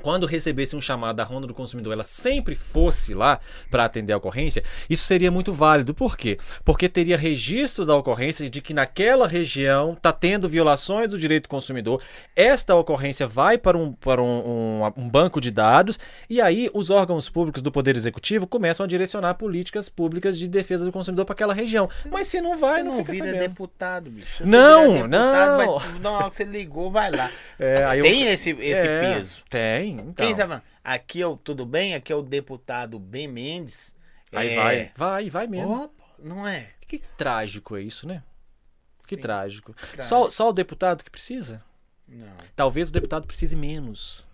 quando 0.02 0.26
recebesse 0.28 0.76
um 0.76 0.82
chamado 0.82 1.16
da 1.16 1.24
Ronda 1.24 1.48
do 1.48 1.54
Consumidor, 1.54 1.94
ela 1.94 2.04
sempre 2.04 2.54
fosse 2.54 3.14
lá 3.14 3.40
para 3.72 3.86
atender 3.86 4.14
a 4.14 4.18
ocorrência, 4.18 4.64
isso 4.90 5.04
seria 5.06 5.32
muito 5.32 5.52
válido. 5.54 5.94
Por 5.94 6.16
quê? 6.16 6.38
Porque 6.64 6.88
teria 6.88 7.18
registro 7.18 7.86
da 7.86 7.96
ocorrência 7.96 8.50
de 8.50 8.62
que 8.62 8.74
naquela 8.74 9.28
região 9.28 9.94
está 9.94 10.12
tendo 10.12 10.48
violações 10.48 11.10
do 11.10 11.18
direito 11.18 11.44
do 11.44 11.50
consumidor. 11.50 12.02
Esta 12.36 12.76
ocorrência 12.76 13.26
vai 13.28 13.58
para, 13.58 13.78
um, 13.78 13.94
para 13.94 14.22
um, 14.22 14.82
um- 14.86 14.94
um 14.98 15.10
banco 15.10 15.42
de 15.42 15.50
dados 15.52 15.98
e 16.30 16.40
aí 16.40 16.70
os 16.74 16.90
órgãos 16.90 17.30
públicos 17.30 17.62
do 17.62 17.72
Poder 17.72 17.96
Executivo 17.96 18.46
começam 18.46 18.84
a 18.84 18.88
direcionar 18.88 19.34
políticas 19.36 19.90
públicas 19.90 20.38
de 20.38 20.48
defesa 20.48 20.86
do 20.86 20.92
consumidor 20.92 21.26
para 21.26 21.34
aquela 21.34 21.54
região. 21.54 21.90
Mas 22.12 22.28
se 22.28 22.40
não 22.42 22.58
vai, 22.58 22.78
Você 22.80 22.84
não, 22.84 22.92
não 22.92 23.00
fica 23.00 23.12
vira 23.14 23.26
sabendo. 23.26 23.42
deputado, 23.42 24.10
bicho. 24.12 24.28
Você 24.38 24.46
Não, 24.46 24.94
deputado, 24.94 26.00
não. 26.00 26.20
Vai, 26.20 26.30
que 26.30 26.36
você 26.36 26.44
ligou, 26.44 26.92
vai 26.92 27.10
lá. 27.12 27.30
É, 27.60 27.84
aí 27.86 28.00
eu- 28.00 28.06
Tem 28.06 28.28
esse, 28.28 28.52
esse 28.52 28.86
É, 28.88 29.02
peso. 29.02 29.32
Tem, 29.50 29.85
então. 29.90 30.26
Quem 30.26 30.36
falando? 30.36 30.62
Aqui 30.84 31.22
é 31.22 31.28
o 31.28 31.36
Tudo 31.38 31.66
Bem, 31.66 31.96
aqui 31.96 32.12
é 32.12 32.16
o 32.16 32.22
deputado 32.22 33.00
Ben 33.00 33.28
Mendes. 33.28 33.96
Aí 34.32 34.50
É, 34.50 34.56
vai, 34.56 34.92
vai, 34.96 35.30
vai 35.30 35.48
mesmo. 35.48 35.84
Opa, 35.84 36.04
não 36.20 36.48
é? 36.48 36.70
Que 36.88 37.00
trágico 37.00 37.76
é 37.76 37.82
isso, 37.82 38.08
né? 38.08 38.24
Que 39.08 39.16
Sim. 39.16 39.22
trágico. 39.22 39.74
Trágico. 39.74 40.04
Só, 40.04 40.30
só 40.30 40.50
o 40.50 40.54
deputado 40.54 41.04
que 41.04 41.10
precisa? 41.12 41.64
Não. 42.08 42.28
Talvez 42.56 42.90
o 42.90 42.92
deputado 42.92 43.26
precise 43.28 43.56
menos. 43.56 44.28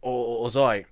Ô, 0.00 0.42
ô 0.42 0.48
Zói, 0.48 0.86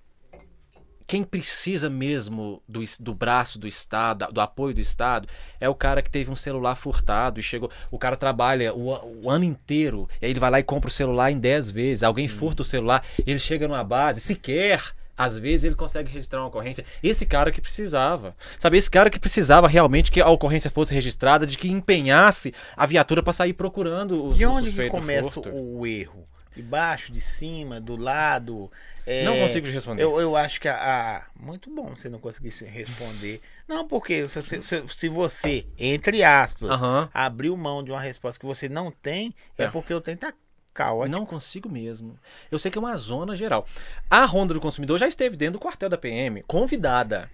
quem 1.15 1.23
precisa 1.23 1.89
mesmo 1.89 2.61
do, 2.69 2.83
do 2.99 3.15
braço 3.15 3.57
do 3.57 3.69
Estado, 3.69 4.27
do 4.33 4.41
apoio 4.41 4.75
do 4.75 4.81
Estado, 4.81 5.29
é 5.61 5.69
o 5.69 5.75
cara 5.75 6.03
que 6.03 6.11
teve 6.11 6.29
um 6.29 6.35
celular 6.35 6.75
furtado 6.75 7.39
e 7.39 7.43
chegou. 7.43 7.71
O 7.89 8.01
cara 8.01 8.17
trabalha 8.17 8.75
o, 8.75 9.23
o 9.23 9.31
ano 9.31 9.45
inteiro, 9.45 10.09
e 10.21 10.27
aí 10.27 10.33
ele 10.33 10.41
vai 10.41 10.51
lá 10.51 10.59
e 10.59 10.65
compra 10.65 10.89
o 10.89 10.93
celular 10.93 11.31
em 11.31 11.39
10 11.39 11.71
vezes. 11.71 12.03
Alguém 12.03 12.27
furta 12.27 12.63
o 12.63 12.65
celular, 12.65 13.05
ele 13.25 13.39
chega 13.39 13.69
numa 13.69 13.85
base, 13.85 14.19
sequer. 14.19 14.83
Às 15.17 15.39
vezes 15.39 15.63
ele 15.63 15.77
consegue 15.77 16.11
registrar 16.11 16.41
uma 16.41 16.49
ocorrência. 16.49 16.85
Esse 17.01 17.25
cara 17.25 17.53
que 17.53 17.61
precisava. 17.61 18.35
Sabe, 18.59 18.77
esse 18.77 18.91
cara 18.91 19.09
que 19.09 19.21
precisava 19.21 19.69
realmente 19.69 20.11
que 20.11 20.21
a 20.21 20.29
ocorrência 20.29 20.69
fosse 20.69 20.93
registrada, 20.93 21.47
de 21.47 21.57
que 21.57 21.71
empenhasse 21.71 22.53
a 22.77 22.87
viatura 22.87 23.23
para 23.23 23.33
sair 23.33 23.53
procurando 23.53 24.21
o 24.21 24.49
onde 24.49 24.73
que 24.73 24.89
começa 24.89 25.39
o 25.39 25.87
erro? 25.87 26.27
De 26.55 26.63
baixo, 26.63 27.11
de 27.13 27.21
cima, 27.21 27.81
do 27.81 27.97
lado? 27.97 28.71
É, 29.05 29.25
Não 29.25 29.37
consigo 29.41 29.67
responder. 29.67 30.03
Eu, 30.03 30.21
eu 30.21 30.37
acho 30.37 30.61
que 30.61 30.69
a, 30.69 30.77
a- 31.19 31.25
Muito 31.39 31.69
bom 31.69 31.89
você 31.97 32.09
não 32.09 32.19
conseguir 32.21 32.53
se 32.53 32.65
responder. 32.65 33.41
Não, 33.67 33.87
porque 33.89 34.29
se, 34.29 34.41
se- 34.43 34.63
se- 34.87 35.09
você, 35.09 35.67
entre 35.79 36.23
aspas, 36.23 36.81
abriu 37.13 37.57
mão 37.57 37.83
de 37.83 37.91
uma 37.91 38.01
resposta 38.01 38.39
que 38.39 38.47
você 38.47 38.69
não 38.69 38.91
tem, 38.91 39.35
é, 39.59 39.65
É. 39.65 39.69
porque 39.69 39.93
o 39.93 40.01
tempo 40.01 40.21
tá 40.21 40.33
caótico. 40.73 41.11
Não 41.17 41.27
consigo 41.27 41.69
mesmo. 41.69 42.19
Eu 42.51 42.59
sei 42.59 42.71
que 42.71 42.79
é 42.79 42.81
uma 42.81 42.97
zona 42.97 43.35
geral. 43.35 43.67
A 44.09 44.25
Ronda 44.25 44.55
do 44.55 44.61
Consumidor 44.61 44.99
já 44.99 45.09
esteve 45.09 45.37
dentro 45.37 45.55
do 45.55 45.59
quartel 45.63 45.89
da 45.89 45.99
PM, 45.99 46.43
convidada. 46.45 47.31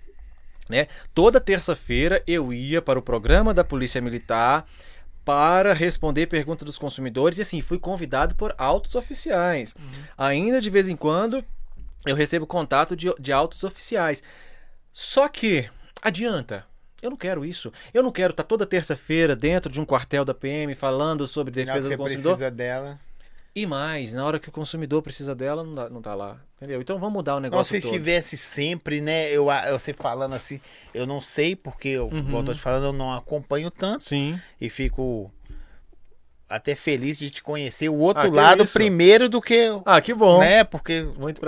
Né? 0.69 0.87
Toda 1.13 1.41
terça-feira 1.41 2.23
eu 2.29 2.53
ia 2.53 2.81
para 2.81 2.99
o 2.99 3.03
programa 3.03 3.53
da 3.53 3.65
Polícia 3.65 4.01
Militar 4.01 4.65
para 5.25 5.73
responder 5.73 6.27
perguntas 6.27 6.65
dos 6.67 6.79
consumidores 6.79 7.39
e 7.39 7.43
assim, 7.43 7.61
fui 7.61 7.79
convidado 7.79 8.35
por 8.35 8.55
altos 8.59 8.95
oficiais. 8.95 9.75
Ainda 10.17 10.61
de 10.61 10.71
vez 10.71 10.89
em 10.89 10.97
quando 10.97 11.45
eu 12.07 12.17
recebo 12.17 12.47
contato 12.47 12.97
de, 12.97 13.13
de 13.19 13.33
altos 13.33 13.63
oficiais. 13.65 14.23
Só 14.93 15.29
que, 15.29 15.69
adianta. 16.03 16.65
Eu 17.03 17.11
não 17.11 17.17
quero 17.17 17.45
isso. 17.45 17.73
Eu 17.95 18.03
não 18.03 18.13
quero 18.13 18.33
estar 18.33 18.43
toda 18.43 18.67
terça-feira 18.67 19.35
dentro 19.35 19.73
de 19.73 19.81
um 19.81 19.87
quartel 19.87 20.25
da 20.25 20.35
PM 20.35 20.75
falando 20.75 21.27
sobre 21.27 21.51
defesa 21.51 21.81
você 21.81 21.97
do 21.97 21.99
consumidor. 21.99 22.37
precisa 22.37 22.51
dela. 22.51 23.01
E 23.55 23.67
mais, 23.67 24.13
na 24.15 24.25
hora 24.25 24.39
que 24.39 24.49
o 24.49 24.53
consumidor 24.53 25.03
precisa 25.03 25.35
dela, 25.35 25.65
não, 25.65 25.75
dá- 25.75 25.91
não 25.91 26.01
tá 26.01 26.15
lá. 26.15 26.41
Entendeu? 26.57 26.81
Então 26.81 26.99
vamos 26.99 27.15
mudar 27.15 27.33
o 27.35 27.37
Não, 27.37 27.43
negócio 27.43 27.75
se 27.75 27.81
todo. 27.83 27.93
estivesse 27.93 28.37
sempre, 28.37 29.01
né? 29.01 29.29
Eu, 29.31 29.51
eu 29.51 29.79
você 29.79 29.93
falando 29.93 30.35
assim, 30.35 30.61
eu 30.95 31.07
não 31.07 31.21
sei, 31.21 31.57
porque 31.57 31.89
eu, 31.89 32.09
Uhum. 32.09 32.19
igual 32.19 32.41
eu 32.43 32.45
tô 32.47 32.55
te 32.55 32.61
falando, 32.61 32.85
eu 32.85 32.93
não 32.93 33.13
acompanho 33.13 33.71
tanto. 33.71 34.05
Sim. 34.05 34.39
E 34.61 34.69
fico 34.71 35.33
até 36.49 36.75
feliz 36.75 37.19
de 37.19 37.31
te 37.31 37.43
conhecer 37.43 37.89
o 37.89 37.97
outro 37.97 38.29
Ah, 38.33 38.37
lado 38.43 38.65
isso. 38.65 38.73
primeiro 38.73 39.29
do 39.29 39.41
que 39.41 39.55
eu. 39.55 39.83
Ah, 39.87 40.01
que 40.01 40.13
bom. 40.15 40.39
Né? 40.41 40.63
Porque 40.65 41.07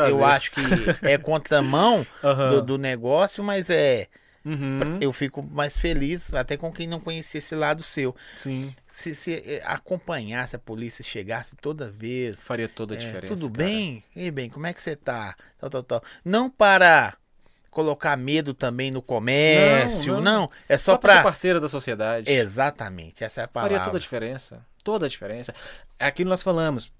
eu 0.09 0.25
acho 0.25 0.51
que 0.53 0.87
é 1.03 1.19
contramão 1.19 2.07
Aham. 2.23 2.51
do, 2.51 2.63
do 2.63 2.79
negócio, 2.79 3.43
mas 3.45 3.69
é. 3.71 4.09
Uhum. 4.45 4.99
Eu 5.01 5.13
fico 5.13 5.43
mais 5.43 5.79
feliz, 5.79 6.35
até 6.35 6.57
com 6.57 6.73
quem 6.73 6.87
não 6.87 6.99
conhecia 7.01 7.39
esse 7.39 7.55
lado 7.55 7.83
seu. 7.83 8.15
Sim. 8.35 8.75
Se, 8.89 9.15
se 9.15 9.35
eh, 9.35 9.63
acompanhasse 9.65 10.57
a 10.57 10.59
polícia, 10.59 11.05
chegasse 11.05 11.57
toda 11.57 11.91
vez. 11.91 12.47
Faria 12.47 12.69
toda 12.69 12.95
a 12.95 12.97
é, 12.97 13.01
diferença. 13.01 13.35
tudo 13.35 13.51
cara. 13.51 13.69
bem? 13.69 14.05
E 14.15 14.31
bem, 14.31 14.51
como 14.51 14.67
é 14.67 14.73
que 14.73 14.83
você 14.83 14.97
tá? 14.97 15.35
Tal, 15.59 15.71
tal, 15.71 15.83
tal. 15.83 16.03
Não 16.25 16.51
para 16.51 17.17
colocar 17.71 18.17
medo 18.17 18.53
também 18.53 18.91
no 18.91 19.01
comércio. 19.01 20.15
Não, 20.15 20.21
Não, 20.21 20.41
não. 20.43 20.51
é 20.69 20.77
só, 20.77 20.93
Só 20.93 20.99
pra 20.99 21.11
ser 21.11 21.17
para 21.17 21.23
parceira 21.25 21.61
da 21.61 21.69
sociedade. 21.69 22.31
Exatamente, 22.31 23.25
essa 23.25 23.41
é 23.41 23.45
a 23.45 23.49
Faria 23.49 23.69
toda 23.69 23.77
a 23.77 23.79
palavra. 23.81 24.01
diferença. 24.01 24.67
Toda 24.85 25.07
a 25.07 25.09
diferença. 25.09 25.55
É 25.99 26.07
aquilo 26.07 26.27
que 26.27 26.31
nós 26.31 26.43
falamos. 26.43 26.93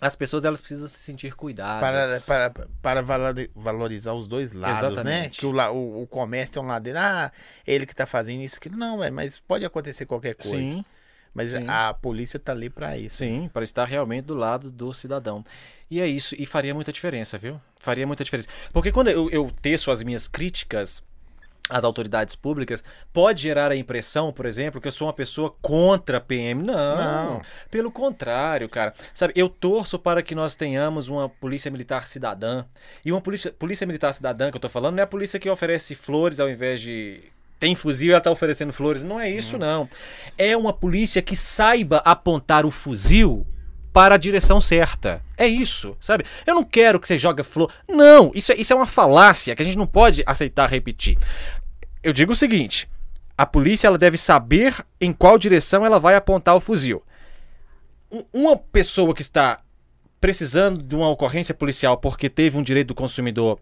As 0.00 0.14
pessoas 0.14 0.44
elas 0.44 0.60
precisam 0.60 0.86
se 0.86 0.98
sentir 0.98 1.28
Para, 1.30 1.36
cuidadas. 1.36 2.24
para, 2.24 2.50
para 2.80 3.02
valori- 3.02 3.50
valorizar 3.54 4.12
os 4.12 4.28
dois 4.28 4.52
lados, 4.52 4.82
né? 4.82 4.88
Exatamente. 4.92 5.40
Que 5.40 5.46
o, 5.46 5.50
o, 5.72 6.02
o 6.02 6.06
comércio 6.06 6.54
tem 6.54 6.62
um 6.62 6.66
lado 6.66 6.84
dele, 6.84 6.98
ah, 6.98 7.32
ele 7.66 7.84
que 7.84 7.94
tá 7.94 8.06
fazendo 8.06 8.42
isso, 8.42 8.56
aquilo. 8.56 8.76
Não, 8.76 9.02
é, 9.02 9.10
mas 9.10 9.40
pode 9.40 9.64
acontecer 9.64 10.06
qualquer 10.06 10.34
coisa. 10.34 10.56
Sim, 10.56 10.84
mas 11.34 11.50
sim. 11.50 11.64
a 11.66 11.92
polícia 11.94 12.38
tá 12.38 12.52
ali 12.52 12.70
para 12.70 12.96
isso. 12.96 13.16
sim, 13.16 13.50
para 13.52 13.64
estar 13.64 13.84
realmente 13.84 14.26
do 14.26 14.34
lado 14.34 14.70
do 14.70 14.92
cidadão. 14.92 15.44
E 15.90 16.00
é 16.00 16.06
isso, 16.06 16.34
e 16.38 16.46
faria 16.46 16.74
muita 16.74 16.92
diferença, 16.92 17.36
viu? 17.38 17.60
Faria 17.80 18.06
muita 18.06 18.22
diferença. 18.22 18.48
Porque 18.72 18.92
quando 18.92 19.08
eu, 19.08 19.28
eu 19.30 19.50
teço 19.62 19.90
as 19.90 20.02
minhas 20.02 20.28
críticas 20.28 21.02
às 21.68 21.84
autoridades 21.84 22.34
públicas, 22.34 22.82
pode 23.12 23.42
gerar 23.42 23.70
a 23.70 23.76
impressão, 23.76 24.32
por 24.32 24.46
exemplo, 24.46 24.80
que 24.80 24.88
eu 24.88 24.92
sou 24.92 25.06
uma 25.06 25.12
pessoa 25.12 25.54
contra 25.60 26.18
a 26.18 26.20
PM. 26.20 26.62
Não, 26.62 26.74
Não. 27.34 27.42
pelo 27.70 27.90
contrário, 27.90 28.68
cara. 28.68 28.94
Sabe, 29.14 29.32
eu 29.36 29.48
torço 29.48 29.98
para 29.98 30.22
que 30.22 30.34
nós 30.34 30.54
tenhamos 30.56 31.08
uma 31.08 31.28
polícia 31.28 31.70
militar 31.70 32.06
cidadã. 32.06 32.64
E 33.04 33.12
uma 33.12 33.20
polícia, 33.20 33.52
polícia 33.52 33.86
militar 33.86 34.12
cidadã 34.14 34.50
que 34.50 34.56
eu 34.56 34.60
tô 34.60 34.68
falando 34.68 34.94
não 34.94 35.00
é 35.00 35.04
a 35.04 35.06
polícia 35.06 35.38
que 35.38 35.48
oferece 35.50 35.94
flores 35.94 36.40
ao 36.40 36.48
invés 36.48 36.80
de. 36.80 37.22
Tem 37.60 37.74
fuzil 37.74 38.08
e 38.08 38.12
ela 38.12 38.20
tá 38.20 38.30
oferecendo 38.30 38.72
flores. 38.72 39.02
Não 39.02 39.18
é 39.20 39.28
isso, 39.28 39.58
não. 39.58 39.88
É 40.38 40.56
uma 40.56 40.72
polícia 40.72 41.20
que 41.20 41.34
saiba 41.34 41.98
apontar 42.04 42.64
o 42.64 42.70
fuzil 42.70 43.44
para 43.92 44.14
a 44.14 44.18
direção 44.18 44.60
certa. 44.60 45.20
É 45.36 45.44
isso, 45.48 45.96
sabe? 46.00 46.24
Eu 46.46 46.54
não 46.54 46.62
quero 46.62 47.00
que 47.00 47.08
você 47.08 47.18
jogue 47.18 47.42
flor. 47.42 47.72
Não, 47.88 48.30
isso 48.32 48.52
é, 48.52 48.54
isso 48.54 48.72
é 48.72 48.76
uma 48.76 48.86
falácia 48.86 49.56
que 49.56 49.62
a 49.62 49.64
gente 49.64 49.76
não 49.76 49.88
pode 49.88 50.22
aceitar 50.24 50.68
repetir. 50.70 51.18
Eu 52.02 52.12
digo 52.12 52.32
o 52.32 52.36
seguinte: 52.36 52.88
a 53.36 53.44
polícia 53.46 53.86
ela 53.86 53.98
deve 53.98 54.16
saber 54.18 54.74
em 55.00 55.12
qual 55.12 55.38
direção 55.38 55.84
ela 55.84 55.98
vai 55.98 56.14
apontar 56.14 56.54
o 56.56 56.60
fuzil. 56.60 57.02
Um- 58.10 58.24
Uma 58.32 58.56
pessoa 58.56 59.14
que 59.14 59.22
está 59.22 59.60
precisando 60.20 60.82
de 60.82 60.94
uma 60.96 61.08
ocorrência 61.08 61.54
policial 61.54 61.96
porque 61.96 62.28
teve 62.28 62.56
um 62.58 62.62
direito 62.62 62.88
do 62.88 62.94
consumidor 62.94 63.60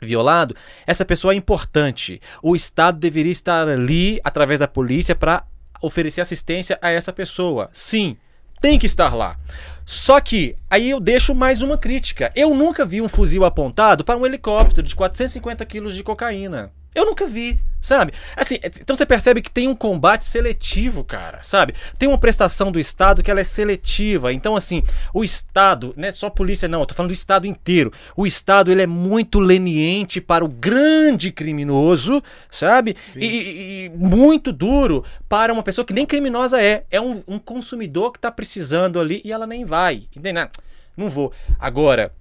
violado, 0.00 0.56
essa 0.84 1.04
pessoa 1.04 1.32
é 1.32 1.36
importante. 1.36 2.20
O 2.42 2.56
Estado 2.56 2.98
deveria 2.98 3.30
estar 3.30 3.68
ali, 3.68 4.20
através 4.24 4.58
da 4.58 4.66
polícia, 4.66 5.14
para 5.14 5.44
oferecer 5.80 6.20
assistência 6.20 6.76
a 6.82 6.90
essa 6.90 7.12
pessoa. 7.12 7.70
Sim, 7.72 8.16
tem 8.60 8.78
que 8.80 8.86
estar 8.86 9.14
lá. 9.14 9.38
Só 9.86 10.18
que, 10.20 10.56
aí 10.68 10.90
eu 10.90 10.98
deixo 10.98 11.34
mais 11.36 11.62
uma 11.62 11.78
crítica. 11.78 12.32
Eu 12.34 12.52
nunca 12.52 12.84
vi 12.84 13.00
um 13.00 13.08
fuzil 13.08 13.44
apontado 13.44 14.04
para 14.04 14.16
um 14.16 14.26
helicóptero 14.26 14.82
de 14.86 14.94
450 14.96 15.64
quilos 15.66 15.94
de 15.94 16.02
cocaína. 16.02 16.72
Eu 16.94 17.04
nunca 17.06 17.26
vi, 17.28 17.60
sabe? 17.82 18.12
Assim, 18.36 18.58
então 18.80 18.96
você 18.96 19.04
percebe 19.04 19.42
que 19.42 19.50
tem 19.50 19.66
um 19.66 19.74
combate 19.74 20.24
seletivo, 20.24 21.02
cara, 21.02 21.42
sabe? 21.42 21.74
Tem 21.98 22.08
uma 22.08 22.16
prestação 22.16 22.70
do 22.70 22.78
Estado 22.78 23.22
que 23.22 23.30
ela 23.30 23.40
é 23.40 23.44
seletiva. 23.44 24.32
Então, 24.32 24.54
assim, 24.54 24.84
o 25.12 25.24
Estado, 25.24 25.92
não 25.96 26.06
é 26.06 26.12
só 26.12 26.30
polícia, 26.30 26.68
não, 26.68 26.80
eu 26.80 26.86
tô 26.86 26.94
falando 26.94 27.10
do 27.10 27.14
Estado 27.14 27.46
inteiro. 27.46 27.92
O 28.16 28.24
Estado, 28.24 28.70
ele 28.70 28.82
é 28.82 28.86
muito 28.86 29.40
leniente 29.40 30.20
para 30.20 30.44
o 30.44 30.48
grande 30.48 31.32
criminoso, 31.32 32.22
sabe? 32.48 32.96
E, 33.16 33.26
e- 33.26 33.90
muito 33.96 34.52
duro 34.52 35.04
para 35.28 35.52
uma 35.52 35.62
pessoa 35.62 35.84
que 35.84 35.92
nem 35.92 36.06
criminosa 36.06 36.62
é. 36.62 36.84
É 36.90 37.00
um, 37.00 37.22
um 37.26 37.38
consumidor 37.38 38.12
que 38.12 38.20
tá 38.20 38.30
precisando 38.30 39.00
ali 39.00 39.20
e 39.24 39.32
ela 39.32 39.46
nem 39.46 39.64
vai. 39.64 40.04
Entendeu? 40.16 40.48
Não 40.96 41.10
vou. 41.10 41.32
Agora, 41.58 42.12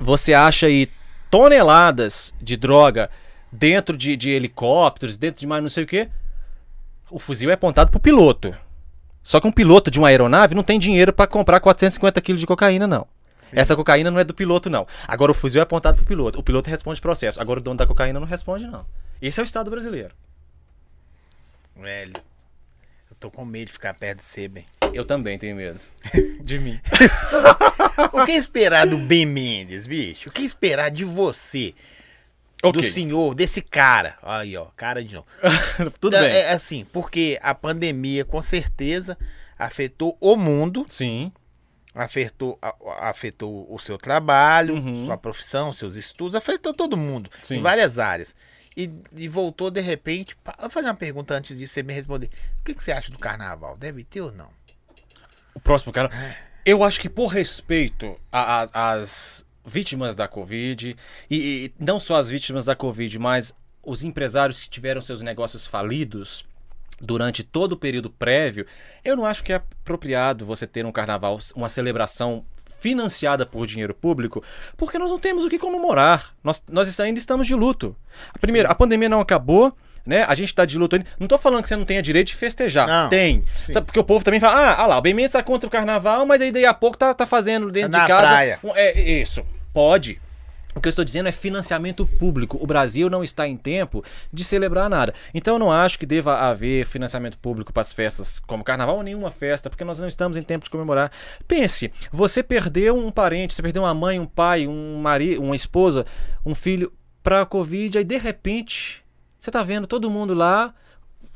você 0.00 0.34
acha 0.34 0.66
aí 0.66 0.88
toneladas 1.30 2.34
de 2.42 2.56
droga 2.56 3.08
dentro 3.50 3.96
de, 3.96 4.16
de 4.16 4.30
helicópteros, 4.30 5.16
dentro 5.16 5.40
de 5.40 5.46
mais 5.46 5.62
não 5.62 5.68
sei 5.68 5.84
o 5.84 5.86
que, 5.86 6.08
o 7.10 7.18
fuzil 7.18 7.50
é 7.50 7.54
apontado 7.54 7.90
pro 7.90 8.00
piloto. 8.00 8.54
Só 9.22 9.40
que 9.40 9.46
um 9.46 9.52
piloto 9.52 9.90
de 9.90 9.98
uma 9.98 10.08
aeronave 10.08 10.54
não 10.54 10.62
tem 10.62 10.78
dinheiro 10.78 11.12
para 11.12 11.26
comprar 11.26 11.60
450 11.60 12.20
quilos 12.20 12.40
de 12.40 12.46
cocaína, 12.46 12.86
não. 12.86 13.06
Essa 13.52 13.76
cocaína 13.76 14.10
não 14.10 14.18
é 14.18 14.24
do 14.24 14.34
piloto, 14.34 14.68
não. 14.68 14.86
Agora 15.06 15.30
o 15.30 15.34
fuzil 15.34 15.60
é 15.60 15.62
apontado 15.62 15.96
pro 15.96 16.06
piloto. 16.06 16.38
O 16.38 16.42
piloto 16.42 16.68
responde 16.68 17.00
processo. 17.00 17.40
Agora 17.40 17.60
o 17.60 17.62
dono 17.62 17.76
da 17.76 17.86
cocaína 17.86 18.18
não 18.18 18.26
responde, 18.26 18.66
não. 18.66 18.84
Esse 19.20 19.40
é 19.40 19.42
o 19.42 19.44
Estado 19.44 19.70
brasileiro. 19.70 20.14
Velho, 21.76 22.14
eu 23.10 23.16
tô 23.20 23.30
com 23.30 23.44
medo 23.44 23.66
de 23.66 23.72
ficar 23.72 23.94
perto 23.94 24.18
de 24.18 24.24
você, 24.24 24.48
bem. 24.48 24.66
Eu 24.92 25.04
também 25.04 25.38
tenho 25.38 25.56
medo. 25.56 25.80
De 26.42 26.58
mim. 26.58 26.80
O 28.12 28.26
que 28.26 28.32
esperar 28.32 28.86
do 28.86 28.98
Ben 28.98 29.24
Mendes, 29.24 29.86
bicho? 29.86 30.28
O 30.28 30.32
que 30.32 30.42
esperar 30.42 30.90
de 30.90 31.02
você? 31.02 31.74
Do 32.62 32.82
senhor, 32.82 33.34
desse 33.34 33.60
cara? 33.60 34.16
Aí, 34.22 34.56
ó, 34.56 34.66
cara 34.76 35.04
de 35.04 35.14
novo. 35.14 35.26
Tudo 36.00 36.12
Da- 36.12 36.20
bem. 36.22 36.30
É 36.32 36.52
assim, 36.52 36.84
porque 36.92 37.38
a 37.42 37.54
pandemia 37.54 38.24
com 38.24 38.40
certeza 38.42 39.16
afetou 39.58 40.16
o 40.20 40.34
mundo, 40.36 40.84
Sim. 40.88 41.30
afetou, 41.94 42.58
afetou 42.98 43.66
o 43.72 43.78
seu 43.78 43.96
trabalho, 43.96 44.74
Uhum. 44.74 45.06
sua 45.06 45.16
profissão, 45.16 45.72
seus 45.72 45.94
estudos, 45.94 46.34
afetou 46.34 46.74
todo 46.74 46.96
mundo 46.96 47.30
Sim. 47.40 47.56
em 47.58 47.62
várias 47.62 47.98
áreas. 47.98 48.34
E, 48.76 48.90
e 49.14 49.26
voltou 49.28 49.70
de 49.70 49.80
repente. 49.80 50.36
pa- 50.36 50.56
Vou 50.60 50.68
fazer 50.68 50.88
uma 50.88 50.94
pergunta 50.94 51.34
antes 51.34 51.56
de 51.56 51.66
você 51.66 51.82
me 51.82 51.94
responder. 51.94 52.28
O 52.60 52.64
que, 52.64 52.74
que 52.74 52.82
você 52.82 52.92
acha 52.92 53.10
do 53.10 53.18
carnaval? 53.18 53.76
Deve 53.78 54.02
ter 54.04 54.20
ou 54.20 54.32
não? 54.32 54.50
O 55.54 55.60
próximo 55.60 55.92
cara. 55.92 56.10
Eu 56.64 56.82
acho 56.84 57.00
que 57.00 57.08
por 57.08 57.28
respeito 57.28 58.18
às 58.30 59.45
vítimas 59.66 60.14
da 60.14 60.28
Covid, 60.28 60.96
e, 61.28 61.36
e 61.36 61.72
não 61.84 61.98
só 61.98 62.16
as 62.16 62.28
vítimas 62.30 62.64
da 62.64 62.76
Covid, 62.76 63.18
mas 63.18 63.52
os 63.82 64.04
empresários 64.04 64.62
que 64.64 64.70
tiveram 64.70 65.00
seus 65.00 65.22
negócios 65.22 65.66
falidos 65.66 66.44
durante 67.00 67.42
todo 67.42 67.72
o 67.72 67.76
período 67.76 68.08
prévio, 68.08 68.66
eu 69.04 69.16
não 69.16 69.26
acho 69.26 69.44
que 69.44 69.52
é 69.52 69.56
apropriado 69.56 70.46
você 70.46 70.66
ter 70.66 70.86
um 70.86 70.92
carnaval, 70.92 71.38
uma 71.54 71.68
celebração 71.68 72.44
financiada 72.78 73.44
por 73.44 73.66
dinheiro 73.66 73.94
público, 73.94 74.42
porque 74.76 74.98
nós 74.98 75.10
não 75.10 75.18
temos 75.18 75.44
o 75.44 75.48
que 75.48 75.58
comemorar. 75.58 76.34
Nós, 76.42 76.62
nós 76.70 76.98
ainda 77.00 77.18
estamos 77.18 77.46
de 77.46 77.54
luto. 77.54 77.96
Primeiro, 78.40 78.70
a 78.70 78.74
pandemia 78.74 79.08
não 79.08 79.20
acabou, 79.20 79.76
né? 80.06 80.24
A 80.28 80.34
gente 80.34 80.54
tá 80.54 80.64
de 80.64 80.78
luto 80.78 80.96
ainda. 80.96 81.08
Não 81.18 81.26
tô 81.26 81.36
falando 81.36 81.62
que 81.62 81.68
você 81.68 81.76
não 81.76 81.84
tenha 81.84 82.00
direito 82.00 82.28
de 82.28 82.34
festejar. 82.34 82.86
Não, 82.86 83.08
Tem. 83.08 83.44
sim. 83.58 83.72
Sabe, 83.72 83.86
porque 83.86 83.98
o 83.98 84.04
povo 84.04 84.24
também 84.24 84.38
fala, 84.38 84.54
ah, 84.60 84.82
ah 84.82 84.86
lá, 84.86 84.98
o 84.98 85.02
Ben 85.02 85.14
Mendes 85.14 85.32
tá 85.32 85.42
contra 85.42 85.66
o 85.66 85.70
carnaval, 85.70 86.24
mas 86.24 86.40
aí 86.40 86.52
daí 86.52 86.64
a 86.64 86.74
pouco 86.74 86.96
tá, 86.96 87.12
tá 87.12 87.26
fazendo 87.26 87.70
dentro 87.70 87.90
Na 87.90 88.02
de 88.02 88.06
casa. 88.06 88.28
praia. 88.28 88.58
um- 88.62 88.76
É, 88.76 89.00
isso. 89.00 89.44
Pode. 89.76 90.18
O 90.74 90.80
que 90.80 90.88
eu 90.88 90.90
estou 90.90 91.04
dizendo 91.04 91.28
é 91.28 91.32
financiamento 91.32 92.06
público. 92.06 92.56
O 92.58 92.66
Brasil 92.66 93.10
não 93.10 93.22
está 93.22 93.46
em 93.46 93.58
tempo 93.58 94.02
de 94.32 94.42
celebrar 94.42 94.88
nada. 94.88 95.12
Então 95.34 95.56
eu 95.56 95.58
não 95.58 95.70
acho 95.70 95.98
que 95.98 96.06
deva 96.06 96.38
haver 96.38 96.86
financiamento 96.86 97.36
público 97.36 97.74
para 97.74 97.82
as 97.82 97.92
festas 97.92 98.40
como 98.40 98.64
carnaval 98.64 98.96
ou 98.96 99.02
nenhuma 99.02 99.30
festa, 99.30 99.68
porque 99.68 99.84
nós 99.84 100.00
não 100.00 100.08
estamos 100.08 100.38
em 100.38 100.42
tempo 100.42 100.64
de 100.64 100.70
comemorar. 100.70 101.12
Pense, 101.46 101.92
você 102.10 102.42
perdeu 102.42 102.96
um 102.96 103.10
parente, 103.10 103.52
você 103.52 103.60
perdeu 103.60 103.82
uma 103.82 103.92
mãe, 103.92 104.18
um 104.18 104.24
pai, 104.24 104.66
um 104.66 104.96
marido, 104.96 105.42
uma 105.42 105.54
esposa, 105.54 106.06
um 106.42 106.54
filho 106.54 106.90
para 107.22 107.42
a 107.42 107.46
Covid, 107.46 107.98
aí 107.98 108.04
de 108.04 108.16
repente 108.16 109.04
você 109.38 109.50
tá 109.50 109.62
vendo 109.62 109.86
todo 109.86 110.10
mundo 110.10 110.32
lá 110.32 110.74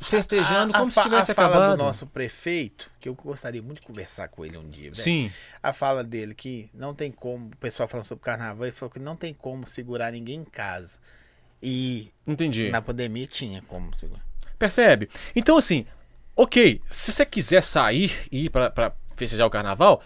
festejando 0.01 0.73
A- 0.73 0.77
a 0.77 0.81
como 0.81 0.91
se 0.91 1.01
tivesse 1.03 1.31
a 1.33 1.35
fala 1.35 1.49
acabado. 1.49 1.77
do 1.77 1.83
nosso 1.85 2.07
prefeito, 2.07 2.91
que 2.99 3.09
eu 3.09 3.15
gostaria 3.15 3.63
muito 3.63 3.81
de 3.81 3.87
conversar 3.87 4.29
com 4.29 4.45
ele 4.45 4.57
um 4.57 4.69
dia. 4.69 4.91
velho. 4.91 4.95
Sim. 4.97 5.31
A 5.63 5.73
fala 5.73 6.03
dele 6.03 6.35
que 6.35 6.71
não 6.75 6.95
tem 6.95 7.13
como, 7.13 7.47
o 7.49 7.57
pessoal 7.59 7.89
falando 7.89 8.05
sobre 8.07 8.25
carnaval, 8.25 8.65
ele 8.67 8.73
falou 8.75 8.91
que 8.91 8.99
não 8.99 9.15
tem 9.15 9.33
como 9.35 9.67
segurar 9.67 10.11
ninguém 10.13 10.41
em 10.41 10.45
casa. 10.45 10.99
E 11.63 12.11
Entendi. 12.27 12.71
na 12.71 12.81
pandemia 12.81 13.27
tinha 13.27 13.61
como 13.63 13.91
segurar. 13.99 14.25
Percebe? 14.59 15.09
Então, 15.37 15.57
assim, 15.59 15.87
ok, 16.35 16.81
se 16.91 17.13
você 17.13 17.25
quiser 17.27 17.63
sair 17.63 18.13
e 18.33 18.47
ir 18.47 18.51
pra 18.51 18.93
festejar 19.15 19.47
o 19.47 19.51
carnaval, 19.51 20.03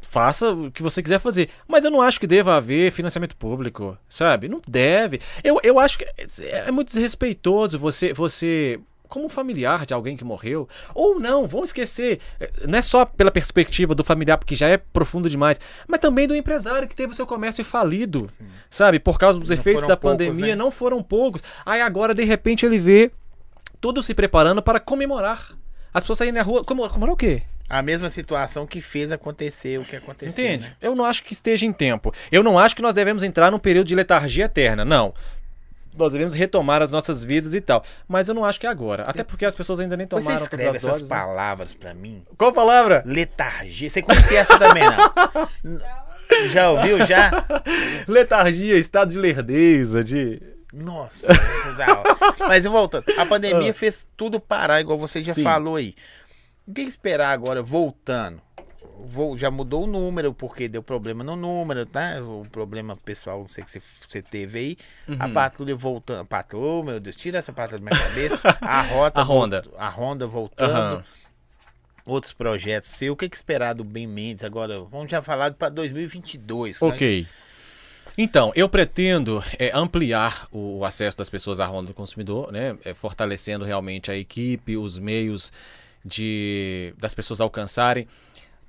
faça 0.00 0.50
o 0.50 0.70
que 0.70 0.82
você 0.82 1.02
quiser 1.02 1.18
fazer. 1.20 1.48
Mas 1.68 1.84
eu 1.84 1.90
não 1.90 2.00
acho 2.02 2.18
que 2.18 2.26
deva 2.26 2.56
haver 2.56 2.90
financiamento 2.90 3.36
público, 3.36 3.96
sabe? 4.08 4.48
Não 4.48 4.60
deve. 4.66 5.20
Eu, 5.44 5.58
eu 5.62 5.78
acho 5.78 5.98
que 5.98 6.04
é, 6.04 6.68
é 6.68 6.70
muito 6.70 6.88
desrespeitoso 6.88 7.78
você, 7.78 8.12
você, 8.12 8.80
como 9.12 9.28
familiar 9.28 9.84
de 9.84 9.92
alguém 9.92 10.16
que 10.16 10.24
morreu, 10.24 10.66
ou 10.94 11.20
não, 11.20 11.46
vamos 11.46 11.68
esquecer, 11.68 12.18
eh, 12.40 12.50
não 12.66 12.78
é 12.78 12.82
só 12.82 13.04
pela 13.04 13.30
perspectiva 13.30 13.94
do 13.94 14.02
familiar, 14.02 14.38
porque 14.38 14.54
já 14.56 14.68
é 14.68 14.78
profundo 14.78 15.28
demais, 15.28 15.60
mas 15.86 16.00
também 16.00 16.26
do 16.26 16.34
empresário 16.34 16.88
que 16.88 16.96
teve 16.96 17.12
o 17.12 17.14
seu 17.14 17.26
comércio 17.26 17.62
falido, 17.62 18.26
sabe? 18.70 18.98
Por 18.98 19.18
causa 19.18 19.38
dos 19.38 19.50
Não 19.50 19.54
efeitos 19.56 19.86
da 19.86 19.96
poucos, 19.98 20.18
pandemia, 20.26 20.46
né? 20.48 20.54
não 20.56 20.70
foram 20.70 21.02
poucos. 21.02 21.42
Aí 21.66 21.82
agora, 21.82 22.14
de 22.14 22.24
repente, 22.24 22.64
ele 22.64 22.78
vê 22.78 23.10
tudo 23.80 24.02
se 24.02 24.14
preparando 24.14 24.62
para 24.62 24.80
comemorar. 24.80 25.52
As 25.92 26.02
pessoas 26.02 26.18
saírem 26.18 26.32
na 26.34 26.42
rua. 26.42 26.64
Comemor- 26.64 26.88
Comemorar 26.88 27.12
o 27.12 27.16
quê? 27.16 27.42
A 27.68 27.82
mesma 27.82 28.08
situação 28.08 28.66
que 28.66 28.80
fez 28.80 29.12
acontecer 29.12 29.78
o 29.78 29.84
que 29.84 29.96
aconteceu. 29.96 30.44
Entende? 30.44 30.68
né? 30.68 30.76
Eu 30.80 30.94
não 30.94 31.04
acho 31.04 31.22
que 31.24 31.32
esteja 31.32 31.66
em 31.66 31.72
tempo. 31.72 32.14
Eu 32.30 32.42
não 32.42 32.58
acho 32.58 32.74
que 32.76 32.82
nós 32.82 32.94
devemos 32.94 33.22
entrar 33.22 33.50
num 33.50 33.58
período 33.58 33.86
de 33.88 33.94
letargia 33.94 34.44
eterna. 34.46 34.84
Não. 34.84 35.12
Nós 35.96 36.12
devemos 36.12 36.34
retomar 36.34 36.80
as 36.82 36.90
nossas 36.90 37.22
vidas 37.24 37.52
e 37.54 37.60
tal. 37.60 37.84
Mas 38.08 38.28
eu 38.28 38.34
não 38.34 38.44
acho 38.44 38.58
que 38.58 38.66
é 38.66 38.70
agora. 38.70 39.04
Até 39.04 39.22
porque 39.22 39.44
as 39.44 39.54
pessoas 39.54 39.78
ainda 39.80 39.96
nem 39.96 40.06
Você 40.06 40.24
tomaram 40.24 40.42
escreve 40.42 40.64
todas 40.64 40.76
as 40.76 40.84
essas 40.84 41.00
doses. 41.00 41.08
né? 41.10 41.16
palavras 41.16 41.74
pra 41.74 41.92
mim. 41.94 42.24
Qual 42.38 42.52
palavra? 42.52 43.02
Letargia. 43.06 43.90
Você 43.90 44.00
conhecia 44.02 44.40
essa 44.40 44.58
também, 44.58 44.82
não? 44.84 45.78
Já 46.52 46.70
ouviu? 46.70 47.04
Já? 47.06 47.30
Letargia, 48.08 48.76
estado 48.76 49.10
de 49.12 49.18
lerdeza, 49.18 50.02
de. 50.02 50.40
Nossa, 50.72 51.30
é. 51.32 52.46
Mas 52.48 52.64
voltando, 52.64 53.04
a 53.18 53.26
pandemia 53.26 53.74
fez 53.74 54.06
tudo 54.16 54.40
parar, 54.40 54.80
igual 54.80 54.96
você 54.96 55.22
já 55.22 55.34
Sim. 55.34 55.42
falou 55.42 55.76
aí. 55.76 55.94
O 56.66 56.72
que 56.72 56.80
esperar 56.80 57.30
agora, 57.32 57.62
voltando? 57.62 58.40
Vou, 59.04 59.36
já 59.36 59.50
mudou 59.50 59.84
o 59.84 59.86
número, 59.86 60.32
porque 60.32 60.68
deu 60.68 60.82
problema 60.82 61.24
no 61.24 61.34
número, 61.34 61.84
tá? 61.84 62.22
O 62.22 62.46
problema 62.50 62.96
pessoal, 62.96 63.40
não 63.40 63.48
sei 63.48 63.64
que 63.64 63.70
você, 63.70 64.22
teve 64.22 64.58
aí. 64.58 64.76
A 65.18 65.26
Uhum. 65.26 65.32
patrulha 65.32 65.74
voltando. 65.74 66.20
A 66.20 66.24
patrulha, 66.24 66.84
meu 66.84 67.00
Deus, 67.00 67.16
tira 67.16 67.38
essa 67.38 67.52
patrulha 67.52 67.82
da 67.82 67.90
minha 67.90 68.04
cabeça. 68.08 68.40
A 68.62 68.82
rota. 68.82 69.20
A 69.20 69.24
Honda. 69.24 69.64
a 69.76 69.88
Honda 69.88 70.26
voltando. 70.26 70.70
Aham. 70.96 71.04
Outros 72.06 72.32
projetos 72.32 72.90
seu. 72.90 73.12
O 73.12 73.16
que, 73.16 73.28
que 73.28 73.36
esperar 73.36 73.74
do 73.74 73.84
Ben 73.84 74.06
Mendes 74.06 74.44
agora? 74.44 74.80
Vamos 74.80 75.10
já 75.10 75.20
falar 75.22 75.52
para 75.52 75.68
2022. 75.68 76.78
tá? 76.78 76.86
Ok. 76.86 77.26
Então, 78.18 78.52
eu 78.54 78.68
pretendo 78.68 79.42
é, 79.58 79.70
ampliar 79.74 80.46
o, 80.52 80.78
o 80.78 80.84
acesso 80.84 81.16
das 81.16 81.30
pessoas 81.30 81.60
à 81.60 81.66
ronda 81.66 81.88
do 81.88 81.94
consumidor, 81.94 82.52
né? 82.52 82.76
É, 82.84 82.92
fortalecendo 82.92 83.64
realmente 83.64 84.10
a 84.10 84.16
equipe, 84.16 84.76
os 84.76 84.98
meios 84.98 85.52
de 86.04 86.92
das 86.98 87.14
pessoas 87.14 87.40
alcançarem. 87.40 88.06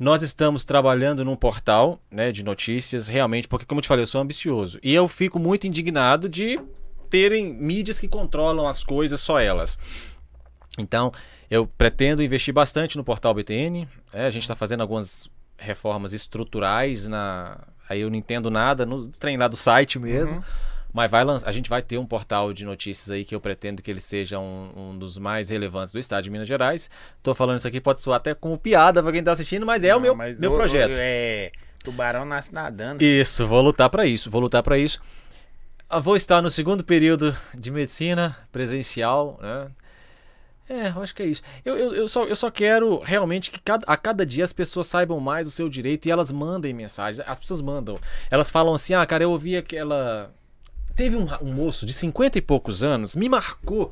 Nós 0.04 0.22
estamos 0.22 0.66
trabalhando 0.66 1.24
num 1.24 1.34
portal 1.34 1.98
né, 2.12 2.30
de 2.30 2.44
notícias, 2.44 3.08
realmente, 3.08 3.48
porque, 3.48 3.66
como 3.66 3.80
eu 3.80 3.84
te 3.84 3.88
falei, 3.88 4.04
eu 4.04 4.08
sou 4.08 4.20
ambicioso. 4.20 4.78
E 4.84 4.94
eu 4.94 5.08
fico 5.08 5.40
muito 5.40 5.66
indignado 5.66 6.28
de 6.28 6.60
terem 7.10 7.54
mídias 7.54 8.02
que 8.02 8.08
controlam 8.10 8.68
as 8.68 8.84
coisas, 8.84 9.22
só 9.22 9.40
elas. 9.40 9.80
Então, 10.78 11.10
eu 11.50 11.66
pretendo 11.66 12.22
investir 12.22 12.54
bastante 12.54 12.98
no 12.98 13.04
portal 13.06 13.34
BTN. 13.34 13.88
né, 14.14 14.26
a 14.26 14.30
gente 14.30 14.42
está 14.42 14.58
fazendo 14.58 14.82
algumas 14.82 15.30
reformas 15.58 16.12
estruturais 16.12 17.08
na. 17.08 17.62
Aí 17.88 18.02
eu 18.02 18.10
não 18.10 18.18
entendo 18.18 18.52
nada 18.52 18.86
no 18.86 19.08
trem 19.08 19.38
lá 19.38 19.48
do 19.48 19.56
site 19.56 19.98
mesmo. 20.00 20.44
Mas 20.94 21.10
vai 21.10 21.24
lançar, 21.24 21.50
a 21.50 21.52
gente 21.52 21.70
vai 21.70 21.82
ter 21.82 21.98
um 21.98 22.06
portal 22.06 22.54
de 22.54 22.64
notícias 22.64 23.10
aí 23.10 23.26
que 23.26 23.34
eu 23.34 23.42
pretendo 23.42 23.82
que 23.82 23.90
ele 23.90 24.00
seja 24.00 24.38
um, 24.38 24.70
um 24.76 24.98
dos 24.98 25.18
mais 25.18 25.50
relevantes 25.50 25.92
do 25.92 25.98
estado 26.00 26.24
de 26.24 26.30
Minas 26.30 26.48
Gerais. 26.48 26.90
Tô 27.24 27.34
falando 27.34 27.58
isso 27.58 27.68
aqui, 27.68 27.82
pode 27.82 28.00
soar 28.00 28.18
até 28.18 28.36
como 28.36 28.58
piada 28.60 29.02
pra 29.02 29.12
quem 29.12 29.24
tá 29.24 29.32
assistindo, 29.32 29.66
mas 29.66 29.84
é 29.84 29.92
o 29.92 29.96
Não, 29.96 30.02
meu, 30.02 30.16
mas 30.16 30.40
meu 30.40 30.52
o- 30.52 30.56
projeto. 30.56 30.92
o- 30.92 30.96
É. 30.96 31.52
Tubarão 31.84 32.24
nasce 32.24 32.54
nadando. 32.54 33.04
Isso, 33.04 33.46
vou 33.48 33.62
lutar 33.62 33.90
pra 33.90 34.06
isso, 34.06 34.30
vou 34.30 34.40
lutar 34.40 34.62
pra 34.64 34.78
isso. 34.78 35.02
Ah, 35.90 36.00
Vou 36.00 36.16
estar 36.16 36.42
no 36.42 36.50
segundo 36.50 36.84
período 36.84 37.36
de 37.54 37.70
medicina 37.72 38.38
presencial, 38.52 39.38
né? 39.42 39.68
É, 40.70 40.88
eu 40.96 41.04
acho 41.04 41.14
que 41.14 41.22
é 41.22 41.26
isso. 41.26 41.42
Eu, 41.66 41.78
eu, 41.78 41.94
eu, 41.94 42.08
só, 42.08 42.24
eu 42.24 42.36
só 42.38 42.50
quero 42.50 43.00
realmente 43.00 43.52
que 43.52 43.60
cada, 43.60 43.84
a 43.86 43.98
cada 43.98 44.26
dia 44.26 44.44
as 44.46 44.54
pessoas 44.54 44.88
saibam 44.88 45.20
mais 45.20 45.46
o 45.46 45.52
seu 45.52 45.68
direito 45.68 46.06
e 46.08 46.12
elas 46.12 46.32
mandem 46.32 46.74
mensagens. 46.74 47.24
As 47.28 47.38
pessoas 47.38 47.60
mandam. 47.62 47.98
Elas 48.32 48.50
falam 48.50 48.74
assim: 48.74 48.94
ah, 48.94 49.06
cara, 49.06 49.24
eu 49.24 49.32
ouvi 49.32 49.58
aquela. 49.58 50.34
Teve 50.96 51.16
um, 51.16 51.28
um 51.42 51.54
moço 51.54 51.86
de 51.86 51.94
50 51.94 52.38
e 52.38 52.42
poucos 52.42 52.84
anos, 52.84 53.16
me 53.16 53.28
marcou. 53.28 53.92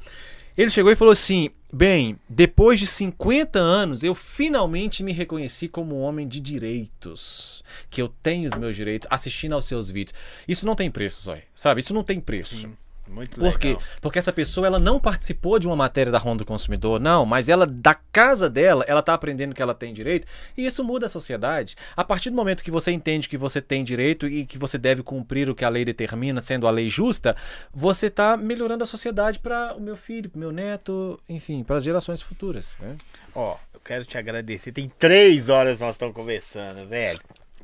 Ele 0.57 0.69
chegou 0.69 0.91
e 0.91 0.95
falou 0.95 1.11
assim: 1.11 1.49
Bem, 1.73 2.19
depois 2.27 2.79
de 2.79 2.85
50 2.85 3.57
anos, 3.57 4.03
eu 4.03 4.13
finalmente 4.13 5.03
me 5.03 5.13
reconheci 5.13 5.69
como 5.69 5.95
um 5.95 6.01
homem 6.01 6.27
de 6.27 6.39
direitos. 6.39 7.63
Que 7.89 8.01
eu 8.01 8.09
tenho 8.21 8.49
os 8.49 8.57
meus 8.57 8.75
direitos 8.75 9.07
assistindo 9.09 9.53
aos 9.53 9.65
seus 9.65 9.89
vídeos. 9.89 10.13
Isso 10.47 10.65
não 10.65 10.75
tem 10.75 10.91
preço, 10.91 11.23
Zói. 11.23 11.43
Sabe? 11.55 11.79
Isso 11.79 11.93
não 11.93 12.03
tem 12.03 12.19
preço. 12.19 12.55
Sim, 12.55 12.77
muito 13.11 13.39
Por 13.39 13.59
quê? 13.59 13.69
legal. 13.69 13.83
Porque 13.99 14.19
essa 14.19 14.33
pessoa 14.33 14.67
ela 14.67 14.79
não 14.79 14.99
participou 14.99 15.59
de 15.59 15.67
uma 15.67 15.75
matéria 15.75 16.11
da 16.11 16.17
Ronda 16.17 16.39
do 16.39 16.45
Consumidor, 16.45 16.99
não, 16.99 17.25
mas 17.25 17.49
ela 17.49 17.67
da 17.67 17.93
casa 17.93 18.49
dela, 18.49 18.83
ela 18.87 19.01
tá 19.01 19.13
aprendendo 19.13 19.53
que 19.53 19.61
ela 19.61 19.75
tem 19.75 19.93
direito, 19.93 20.27
e 20.57 20.65
isso 20.65 20.83
muda 20.83 21.05
a 21.05 21.09
sociedade. 21.09 21.75
A 21.95 22.03
partir 22.03 22.29
do 22.29 22.35
momento 22.35 22.63
que 22.63 22.71
você 22.71 22.91
entende 22.91 23.29
que 23.29 23.37
você 23.37 23.61
tem 23.61 23.83
direito 23.83 24.27
e 24.27 24.45
que 24.45 24.57
você 24.57 24.77
deve 24.77 25.03
cumprir 25.03 25.49
o 25.49 25.55
que 25.55 25.65
a 25.65 25.69
lei 25.69 25.85
determina, 25.85 26.41
sendo 26.41 26.67
a 26.67 26.71
lei 26.71 26.89
justa, 26.89 27.35
você 27.73 28.09
tá 28.09 28.35
melhorando 28.37 28.83
a 28.83 28.87
sociedade 28.87 29.39
para 29.39 29.75
o 29.75 29.81
meu 29.81 29.95
filho, 29.95 30.29
para 30.29 30.39
meu 30.39 30.51
neto, 30.51 31.19
enfim, 31.27 31.63
para 31.63 31.77
as 31.77 31.83
gerações 31.83 32.21
futuras, 32.21 32.77
né? 32.79 32.95
Ó, 33.35 33.57
eu 33.73 33.79
quero 33.79 34.05
te 34.05 34.17
agradecer. 34.17 34.71
Tem 34.71 34.91
três 34.99 35.49
horas 35.49 35.79
nós 35.79 35.95
estamos 35.95 36.15
conversando, 36.15 36.87
velho. 36.87 37.19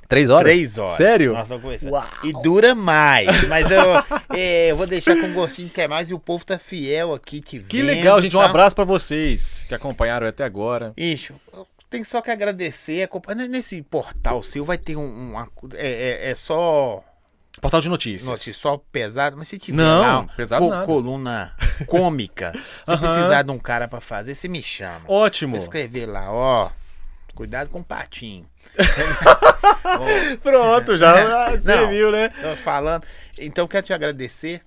Três 0.08 0.30
horas? 0.30 0.44
Três 0.44 0.78
horas. 0.78 0.98
Sério? 0.98 1.38
Estamos 1.38 1.62
conversando. 1.64 1.92
Uau. 1.92 2.08
E 2.24 2.32
dura 2.42 2.74
mais. 2.74 3.44
Mas 3.48 3.70
eu, 3.70 3.82
é, 4.36 4.72
eu 4.72 4.78
vou 4.78 4.88
deixar 4.88 5.16
com 5.20 5.34
gostinho 5.34 5.70
que 5.70 5.82
é 5.82 5.88
mais 5.88 6.10
e 6.10 6.14
o 6.14 6.20
povo 6.20 6.46
tá 6.46 6.58
fiel 6.58 7.14
aqui 7.14 7.42
te 7.42 7.58
vendo. 7.60 7.68
Que 7.68 7.82
legal, 7.82 8.22
gente. 8.22 8.36
Um 8.36 8.40
tá? 8.40 8.46
abraço 8.46 8.76
para 8.76 8.86
vocês 8.86 9.66
que 9.68 9.76
acompanharam 9.76 10.26
até 10.28 10.44
agora. 10.46 10.94
Eu 10.98 11.68
tenho 11.90 12.06
só 12.06 12.22
que 12.22 12.32
agradecer. 12.32 13.10
Nesse 13.50 13.82
portal 13.82 14.42
seu 14.44 14.64
vai 14.64 14.78
ter 14.78 14.96
um. 14.96 15.06
uma- 15.32 15.48
é, 15.76 15.88
é- 16.28 16.32
é 16.32 16.36
só. 16.36 17.04
Portal 17.60 17.82
de 17.82 17.90
notícias. 17.90 18.30
Nossa, 18.30 18.54
só 18.54 18.78
pesado, 18.92 19.36
mas 19.36 19.48
se 19.48 19.58
tiver 19.58 19.78
Não, 19.78 20.02
lá, 20.02 20.20
um 20.20 20.28
pesado 20.28 20.70
nada. 20.70 20.86
coluna 20.86 21.56
cômica, 21.88 22.52
se 22.54 22.92
Aham. 22.92 22.98
precisar 23.00 23.42
de 23.42 23.50
um 23.52 23.58
cara 23.58 23.88
pra 23.88 24.00
fazer, 24.00 24.36
você 24.36 24.48
me 24.48 24.62
chama. 24.62 25.02
Ótimo. 25.08 25.54
Vou 25.54 25.60
escrever 25.60 26.06
lá, 26.06 26.32
ó. 26.32 26.70
Cuidado 27.38 27.70
com 27.70 27.82
o 27.82 27.84
patinho. 27.84 28.50
Pronto, 30.42 30.98
já 30.98 31.52
você 31.52 31.76
Não. 31.78 31.88
viu, 31.90 32.12
né? 32.12 32.30
Falando. 32.64 33.06
Então, 33.38 33.64
eu 33.66 33.68
quero 33.68 33.86
te 33.86 33.94
agradecer. 33.94 34.62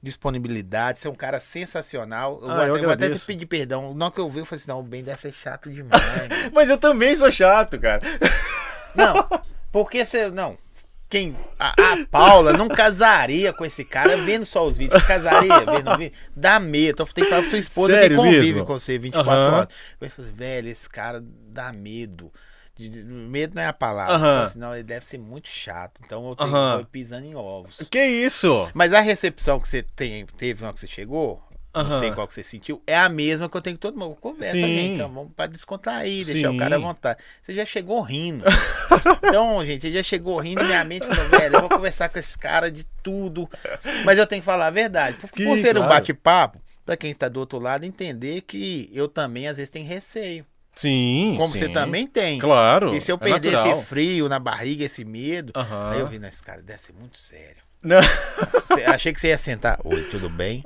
Disponibilidade, 0.00 1.00
você 1.00 1.06
é 1.08 1.10
um 1.10 1.14
cara 1.16 1.40
sensacional. 1.40 2.38
Eu, 2.42 2.50
Ah, 2.50 2.54
vou, 2.54 2.64
eu 2.66 2.74
até, 2.74 2.82
vou 2.84 2.92
até 2.92 3.10
te 3.10 3.20
pedir 3.24 3.46
perdão. 3.46 3.92
Na 3.94 4.06
hora 4.06 4.14
que 4.14 4.20
eu 4.20 4.28
vi, 4.28 4.40
eu 4.40 4.44
falei 4.44 4.60
assim: 4.60 4.70
não, 4.70 4.80
o 4.80 4.82
bem 4.84 5.02
deve 5.02 5.16
ser 5.20 5.32
chato 5.32 5.68
demais. 5.70 6.00
Mas 6.52 6.68
eu 6.70 6.78
também 6.78 7.14
sou 7.14 7.30
chato, 7.30 7.78
cara. 7.78 8.00
não, 8.96 9.28
porque 9.72 10.04
você. 10.04 10.28
Não. 10.28 10.56
Quem. 11.12 11.36
A, 11.58 11.74
a 11.92 12.06
Paula 12.10 12.54
não 12.54 12.68
casaria 12.68 13.52
com 13.52 13.66
esse 13.66 13.84
cara 13.84 14.16
vendo 14.16 14.46
só 14.46 14.66
os 14.66 14.78
vídeos. 14.78 14.98
Você 15.02 15.06
casaria 15.06 15.58
vendo 15.60 15.94
vídeo? 15.98 16.16
Dá 16.34 16.58
medo. 16.58 17.04
Tem 17.04 17.22
que 17.22 17.28
falar 17.28 17.42
pra 17.42 17.50
sua 17.50 17.58
esposa 17.58 17.92
Sério 17.92 18.16
que 18.16 18.22
convive 18.24 18.52
mesmo? 18.54 18.64
com 18.66 18.78
você 18.78 18.96
24 18.98 19.30
Aham. 19.30 19.52
horas. 19.56 19.68
Eu 20.00 20.08
falei 20.10 20.30
assim, 20.30 20.36
velho, 20.38 20.68
esse 20.70 20.88
cara 20.88 21.22
dá 21.48 21.70
medo. 21.70 22.32
De- 22.74 22.88
de- 22.88 23.04
medo 23.04 23.54
não 23.56 23.60
é 23.62 23.66
a 23.66 23.74
palavra. 23.74 24.14
Aham. 24.14 24.24
Eu 24.24 24.32
falei 24.32 24.44
assim, 24.46 24.58
não, 24.58 24.74
ele 24.74 24.82
deve 24.84 25.06
ser 25.06 25.18
muito 25.18 25.48
chato. 25.48 26.00
Então 26.02 26.26
eu 26.26 26.34
tenho 26.34 26.50
vou 26.50 26.84
pisando 26.86 27.26
em 27.26 27.34
ovos. 27.34 27.82
Que 27.90 28.02
isso? 28.06 28.66
Mas 28.72 28.94
a 28.94 29.00
recepção 29.00 29.60
que 29.60 29.68
você 29.68 29.82
tem, 29.82 30.24
teve 30.38 30.62
na 30.62 30.68
hora 30.68 30.74
que 30.74 30.80
você 30.80 30.86
chegou, 30.88 31.42
não 31.74 31.82
Aham. 31.82 32.00
sei 32.00 32.12
qual 32.12 32.28
que 32.28 32.34
você 32.34 32.42
sentiu, 32.42 32.82
é 32.86 32.96
a 32.96 33.08
mesma 33.08 33.48
que 33.48 33.56
eu 33.56 33.60
tenho 33.62 33.76
que 33.76 33.80
todo 33.80 33.98
mundo. 33.98 34.14
Conversa, 34.16 34.52
Sim. 34.52 34.60
gente. 34.60 34.94
Então 34.94 35.08
vamos 35.08 35.32
pra 35.32 35.46
descontar 35.46 35.96
aí, 35.96 36.22
deixar 36.24 36.50
Sim. 36.50 36.56
o 36.56 36.58
cara 36.58 36.76
à 36.76 36.78
vontade. 36.78 37.18
Você 37.42 37.54
já 37.54 37.64
chegou 37.64 38.00
rindo. 38.02 38.44
então, 39.24 39.64
gente, 39.64 39.90
já 39.90 40.02
chegou 40.02 40.38
rindo, 40.38 40.62
minha 40.64 40.84
mente 40.84 41.06
falou, 41.06 41.30
velho, 41.30 41.56
eu 41.56 41.60
vou 41.60 41.70
conversar 41.70 42.08
com 42.10 42.18
esse 42.18 42.36
cara 42.36 42.70
de 42.70 42.84
tudo. 43.02 43.48
Mas 44.04 44.18
eu 44.18 44.26
tenho 44.26 44.42
que 44.42 44.46
falar 44.46 44.66
a 44.66 44.70
verdade. 44.70 45.16
Porque 45.18 45.42
Que, 45.42 45.48
por 45.48 45.56
ser 45.58 45.70
um 45.76 45.80
claro. 45.80 45.94
bate-papo, 45.94 46.60
pra 46.84 46.96
quem 46.96 47.10
está 47.10 47.28
do 47.28 47.40
outro 47.40 47.58
lado, 47.58 47.84
entender 47.84 48.42
que 48.42 48.90
eu 48.92 49.08
também, 49.08 49.48
às 49.48 49.56
vezes, 49.56 49.70
tenho 49.70 49.86
receio. 49.86 50.44
Sim. 50.74 51.34
Como 51.38 51.52
sim. 51.52 51.58
você 51.58 51.68
também 51.68 52.06
tem. 52.06 52.38
Claro. 52.38 52.94
E 52.94 53.00
se 53.00 53.10
eu 53.12 53.16
é 53.16 53.18
perder 53.18 53.52
natural. 53.52 53.76
esse 53.78 53.86
frio 53.86 54.28
na 54.28 54.38
barriga, 54.38 54.84
esse 54.84 55.04
medo, 55.04 55.52
Aham. 55.56 55.90
aí 55.90 56.00
eu 56.00 56.06
vi, 56.08 56.18
não, 56.18 56.28
esse 56.28 56.42
cara 56.42 56.62
deve 56.62 56.80
ser 56.80 56.92
muito 56.92 57.18
sério. 57.18 57.62
Não. 57.82 57.98
Achei 58.86 59.12
que 59.12 59.20
você 59.20 59.28
ia 59.28 59.38
sentar. 59.38 59.78
Oi, 59.84 60.02
tudo 60.10 60.28
bem? 60.28 60.62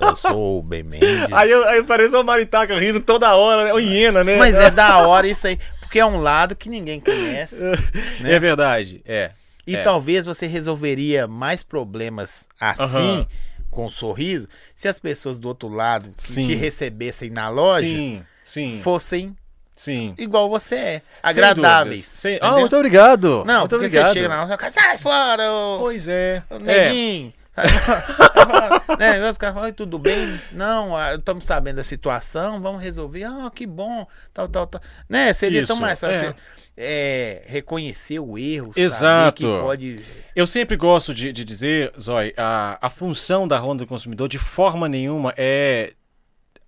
Eu 0.00 0.16
sou 0.16 0.58
o 0.58 0.62
Ben 0.62 0.82
Mendes. 0.82 1.32
Aí 1.32 1.50
eu, 1.50 1.68
aí 1.68 1.82
parece 1.82 2.14
uma 2.14 2.22
maritaca 2.22 2.78
rindo 2.78 3.00
toda 3.00 3.34
hora, 3.34 3.66
né? 3.66 3.74
O 3.74 3.78
hiena, 3.78 4.24
né? 4.24 4.36
Mas 4.36 4.54
é 4.54 4.70
da 4.70 5.06
hora 5.06 5.26
isso 5.26 5.46
aí. 5.46 5.58
Porque 5.80 5.98
é 5.98 6.06
um 6.06 6.20
lado 6.20 6.56
que 6.56 6.68
ninguém 6.68 6.98
conhece. 6.98 7.62
né? 8.20 8.32
É 8.32 8.38
verdade, 8.38 9.02
é. 9.04 9.32
E 9.66 9.76
é. 9.76 9.82
talvez 9.82 10.26
você 10.26 10.46
resolveria 10.46 11.26
mais 11.26 11.62
problemas 11.62 12.48
assim, 12.60 12.82
Aham. 12.82 13.26
com 13.70 13.86
um 13.86 13.90
sorriso, 13.90 14.48
se 14.74 14.88
as 14.88 14.98
pessoas 14.98 15.38
do 15.38 15.48
outro 15.48 15.68
lado 15.68 16.10
que 16.16 16.22
Sim. 16.22 16.48
te 16.48 16.54
recebessem 16.54 17.30
na 17.30 17.48
loja 17.48 17.86
Sim, 17.86 18.22
sim, 18.44 18.80
fossem 18.82 19.34
sim. 19.74 20.14
igual 20.18 20.48
você 20.48 20.74
é. 20.74 21.02
Agradáveis. 21.22 22.04
Sem-? 22.04 22.38
Ah, 22.40 22.58
muito 22.58 22.76
obrigado. 22.76 23.44
Não, 23.44 23.60
muito 23.60 23.70
porque 23.70 23.86
obrigado. 23.86 24.08
você 24.08 24.14
chega 24.14 24.28
na 24.28 24.42
loja, 24.42 24.58
sai 24.72 24.98
fora, 24.98 25.52
ô, 25.52 25.78
Pois 25.80 26.08
é. 26.08 26.42
ô 26.50 26.56
é. 26.56 26.58
neguinho. 26.60 27.32
né? 28.98 29.30
Os 29.30 29.38
caras 29.38 29.54
falam, 29.54 29.68
"Oi, 29.68 29.72
tudo 29.72 29.98
bem? 29.98 30.40
Não, 30.50 30.96
ah, 30.96 31.14
estamos 31.14 31.44
sabendo 31.44 31.76
da 31.76 31.84
situação, 31.84 32.60
vamos 32.60 32.82
resolver. 32.82 33.24
Ah, 33.24 33.50
que 33.54 33.66
bom, 33.66 34.06
tal, 34.32 34.48
tal, 34.48 34.66
tal. 34.66 34.80
Né? 35.08 35.32
Seria 35.32 35.64
tão 35.64 35.76
Isso, 35.76 35.82
mais 35.82 36.00
fácil 36.00 36.16
é. 36.16 36.30
você, 36.30 36.34
é, 36.76 37.42
reconhecer 37.46 38.18
o 38.18 38.36
erro, 38.36 38.72
Exato. 38.74 39.36
que 39.36 39.44
pode... 39.44 40.04
Eu 40.34 40.46
sempre 40.46 40.76
gosto 40.76 41.14
de, 41.14 41.32
de 41.32 41.44
dizer, 41.44 41.92
Zói, 42.00 42.34
a, 42.36 42.78
a 42.80 42.90
função 42.90 43.46
da 43.46 43.56
Ronda 43.56 43.84
do 43.84 43.88
Consumidor 43.88 44.28
de 44.28 44.38
forma 44.38 44.88
nenhuma 44.88 45.32
é 45.36 45.92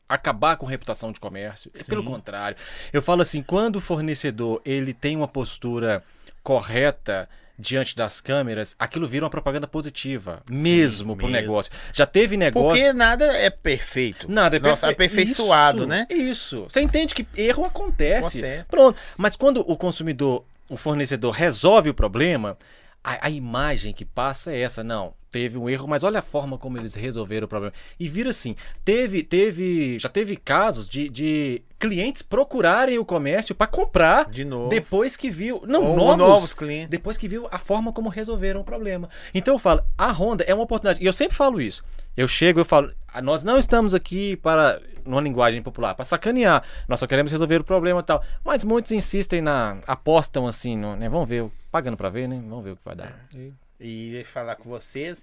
acabar 0.08 0.56
com 0.56 0.66
reputação 0.66 1.12
de 1.12 1.20
comércio. 1.20 1.70
É 1.78 1.82
Pelo 1.84 2.04
contrário. 2.04 2.56
Eu 2.92 3.02
falo 3.02 3.22
assim, 3.22 3.42
quando 3.42 3.76
o 3.76 3.80
fornecedor 3.80 4.60
ele 4.64 4.92
tem 4.94 5.16
uma 5.16 5.28
postura 5.28 6.02
correta 6.42 7.28
diante 7.58 7.96
das 7.96 8.20
câmeras, 8.20 8.76
aquilo 8.78 9.06
vira 9.06 9.24
uma 9.24 9.30
propaganda 9.30 9.66
positiva, 9.66 10.42
mesmo 10.48 11.16
pro 11.16 11.26
mesmo. 11.26 11.40
negócio. 11.40 11.72
Já 11.92 12.04
teve 12.04 12.36
negócio... 12.36 12.68
Porque 12.78 12.92
nada 12.92 13.24
é 13.36 13.48
perfeito. 13.48 14.30
Nada 14.30 14.56
é 14.56 14.60
Nossa, 14.60 14.88
perfe- 14.88 15.04
aperfeiçoado, 15.04 15.78
Isso, 15.80 15.86
né? 15.88 16.06
Isso. 16.10 16.64
Você 16.68 16.82
entende 16.82 17.14
que 17.14 17.26
erro 17.34 17.64
acontece. 17.64 18.40
Acontece. 18.40 18.64
Pronto. 18.68 18.98
Mas 19.16 19.36
quando 19.36 19.60
o 19.60 19.74
consumidor, 19.76 20.44
o 20.68 20.76
fornecedor 20.76 21.32
resolve 21.32 21.88
o 21.88 21.94
problema, 21.94 22.58
a, 23.06 23.26
a 23.28 23.30
imagem 23.30 23.92
que 23.94 24.04
passa 24.04 24.52
é 24.52 24.60
essa, 24.60 24.82
não. 24.82 25.14
Teve 25.30 25.58
um 25.58 25.68
erro, 25.68 25.86
mas 25.86 26.02
olha 26.02 26.18
a 26.18 26.22
forma 26.22 26.56
como 26.58 26.78
eles 26.78 26.94
resolveram 26.94 27.44
o 27.44 27.48
problema. 27.48 27.72
E 28.00 28.08
vira 28.08 28.30
assim, 28.30 28.56
teve, 28.84 29.22
teve, 29.22 29.98
já 29.98 30.08
teve 30.08 30.34
casos 30.36 30.88
de, 30.88 31.08
de 31.08 31.62
clientes 31.78 32.22
procurarem 32.22 32.98
o 32.98 33.04
comércio 33.04 33.54
para 33.54 33.66
comprar 33.66 34.30
De 34.30 34.44
novo. 34.44 34.68
depois 34.70 35.16
que 35.16 35.30
viu, 35.30 35.62
não, 35.66 35.84
Ou 35.90 35.96
novos, 35.96 36.16
novos 36.18 36.54
clientes. 36.54 36.88
depois 36.88 37.16
que 37.18 37.28
viu 37.28 37.46
a 37.50 37.58
forma 37.58 37.92
como 37.92 38.08
resolveram 38.08 38.60
o 38.60 38.64
problema. 38.64 39.08
Então 39.34 39.54
eu 39.54 39.58
falo, 39.58 39.82
a 39.96 40.10
Honda 40.10 40.42
é 40.44 40.54
uma 40.54 40.64
oportunidade. 40.64 41.04
E 41.04 41.06
eu 41.06 41.12
sempre 41.12 41.36
falo 41.36 41.60
isso. 41.60 41.84
Eu 42.16 42.26
chego 42.26 42.60
e 42.60 42.64
falo, 42.64 42.90
"Ah, 43.12 43.20
nós 43.20 43.42
não 43.42 43.58
estamos 43.58 43.94
aqui 43.94 44.36
para, 44.36 44.80
numa 45.06 45.20
linguagem 45.20 45.62
popular, 45.62 45.94
para 45.94 46.04
sacanear. 46.04 46.62
Nós 46.88 47.00
só 47.00 47.06
queremos 47.06 47.32
resolver 47.32 47.60
o 47.60 47.64
problema 47.64 48.00
e 48.00 48.02
tal. 48.02 48.22
Mas 48.44 48.64
muitos 48.64 48.92
insistem 48.92 49.40
na, 49.40 49.80
apostam 49.86 50.46
assim, 50.46 50.76
no, 50.76 50.96
né? 50.96 51.08
Vamos 51.08 51.28
ver, 51.28 51.46
pagando 51.70 51.96
para 51.96 52.08
ver, 52.10 52.28
né? 52.28 52.40
Vamos 52.48 52.64
ver 52.64 52.70
o 52.72 52.76
que 52.76 52.82
vai 52.84 52.94
dar. 52.96 53.12
E- 53.34 53.52
E 53.78 54.10
ia 54.12 54.24
falar 54.24 54.56
com 54.56 54.68
vocês, 54.70 55.22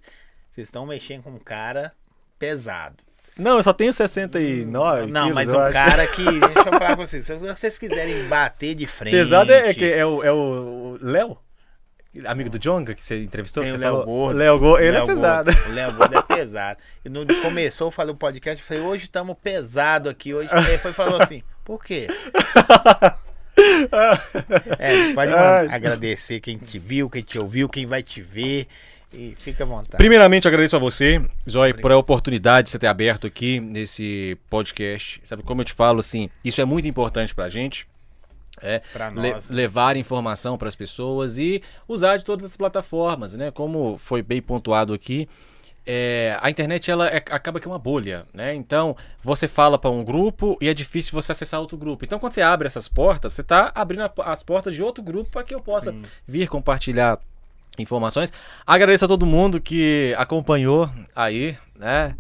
vocês 0.54 0.68
estão 0.68 0.86
mexendo 0.86 1.24
com 1.24 1.32
um 1.32 1.40
cara 1.40 1.92
pesado. 2.38 2.98
Não, 3.36 3.58
eu 3.58 3.64
só 3.64 3.74
tenho 3.74 3.92
69 3.92 5.08
Não, 5.12 5.22
quilos, 5.24 5.34
mas 5.34 5.50
um 5.50 5.60
acho. 5.60 5.72
cara 5.74 6.06
que. 6.06 6.24
Deixa 6.40 6.60
eu 6.60 6.64
falar 6.66 6.96
com 6.96 7.02
vocês. 7.06 7.26
Se 7.26 7.36
vocês 7.36 7.78
quiserem 7.80 8.28
bater 8.28 8.76
de 8.76 8.86
frente. 8.86 9.14
Pesado 9.16 9.52
é, 9.52 9.70
é 9.70 9.74
que 9.74 9.86
é 9.92 10.06
o 10.06 10.24
é 10.24 10.32
o 10.32 11.00
Léo? 11.02 11.38
Amigo 12.26 12.50
do 12.50 12.60
Jonga 12.60 12.94
que 12.94 13.02
você 13.02 13.24
entrevistou? 13.24 13.64
Que 13.64 13.72
o 13.72 13.78
Léo? 13.78 14.04
Gordo. 14.06 14.38
Léo 14.38 14.60
Gordo, 14.60 14.84
ele 14.84 14.92
Léo 14.92 15.04
é 15.04 15.08
pesado. 15.08 15.52
Gordo. 15.52 15.70
O 15.70 15.74
Léo 15.74 15.94
Gordo 15.94 16.18
é 16.18 16.22
pesado. 16.22 16.80
E 17.04 17.10
no, 17.10 17.26
começou, 17.42 17.88
eu 17.88 17.92
falei 17.92 18.14
o 18.14 18.18
podcast, 18.18 18.62
eu 18.62 18.68
falei, 18.68 18.84
hoje 18.84 19.06
estamos 19.06 19.36
pesado 19.42 20.10
aqui. 20.10 20.34
Hoje 20.34 20.50
ele 20.54 20.78
foi 20.78 20.92
e 20.92 20.94
falou 20.94 21.20
assim, 21.20 21.42
por 21.66 21.84
quê? 21.84 22.08
É, 24.80 25.14
pode 25.14 25.32
Ai. 25.34 25.68
agradecer 25.70 26.40
quem 26.40 26.58
te 26.58 26.78
viu, 26.78 27.10
quem 27.10 27.24
te 27.24 27.40
ouviu, 27.40 27.68
quem 27.68 27.86
vai 27.86 28.04
te 28.04 28.22
ver. 28.22 28.68
E 29.12 29.36
fica 29.38 29.64
à 29.64 29.68
vontade. 29.68 29.98
Primeiramente, 29.98 30.48
agradeço 30.48 30.76
a 30.76 30.80
você, 30.80 31.22
Zói, 31.48 31.72
por 31.72 31.92
a 31.92 31.98
oportunidade 31.98 32.66
de 32.66 32.72
você 32.72 32.80
ter 32.80 32.88
aberto 32.88 33.28
aqui 33.28 33.60
nesse 33.60 34.36
podcast. 34.50 35.22
Sabe, 35.24 35.44
como 35.44 35.62
eu 35.62 35.66
te 35.66 35.74
falo, 35.74 36.00
assim, 36.00 36.30
isso 36.44 36.60
é 36.60 36.66
muito 36.66 36.88
importante 36.88 37.34
pra 37.34 37.48
gente. 37.48 37.88
É, 38.64 38.80
Pra 38.94 39.10
le- 39.10 39.34
nós. 39.34 39.50
levar 39.50 39.98
informação 39.98 40.58
para 40.58 40.68
as 40.70 40.76
pessoas 40.76 41.38
e 41.38 41.62
usar 41.88 42.18
de 42.18 42.24
todas 42.24 42.46
as 42.46 42.56
plataformas, 42.58 43.34
né? 43.34 43.52
Como 43.52 43.98
foi 43.98 44.22
bem 44.22 44.42
pontuado 44.42 44.94
aqui, 44.94 45.28
é, 45.86 46.38
a 46.42 46.50
internet 46.50 46.90
ela 46.90 47.08
é- 47.08 47.18
acaba 47.18 47.60
que 47.60 47.68
é 47.68 47.72
uma 47.72 47.78
bolha, 47.78 48.26
né? 48.34 48.56
Então 48.56 48.96
você 49.22 49.50
fala 49.50 49.78
para 49.78 49.90
um 49.90 50.02
grupo 50.02 50.58
e 50.62 50.70
é 50.70 50.74
difícil 50.74 51.12
você 51.12 51.34
acessar 51.34 51.60
outro 51.60 51.78
grupo. 51.78 52.06
Então 52.06 52.18
quando 52.20 52.32
você 52.34 52.42
abre 52.42 52.66
essas 52.68 52.88
portas, 52.88 53.34
você 53.34 53.42
está 53.42 53.70
abrindo 53.76 54.04
a- 54.04 54.14
as 54.32 54.42
portas 54.42 54.74
de 54.74 54.82
outro 54.82 55.04
grupo 55.04 55.30
para 55.30 55.44
que 55.44 55.54
eu 55.54 55.60
possa 55.60 55.92
Sim. 55.92 56.02
vir 56.26 56.48
compartilhar 56.48 57.20
informações. 57.78 58.32
Agradeço 58.66 59.04
a 59.04 59.08
todo 59.10 59.26
mundo 59.26 59.60
que 59.60 60.16
acompanhou 60.18 60.90
aí, 61.14 61.58
né? 61.76 62.16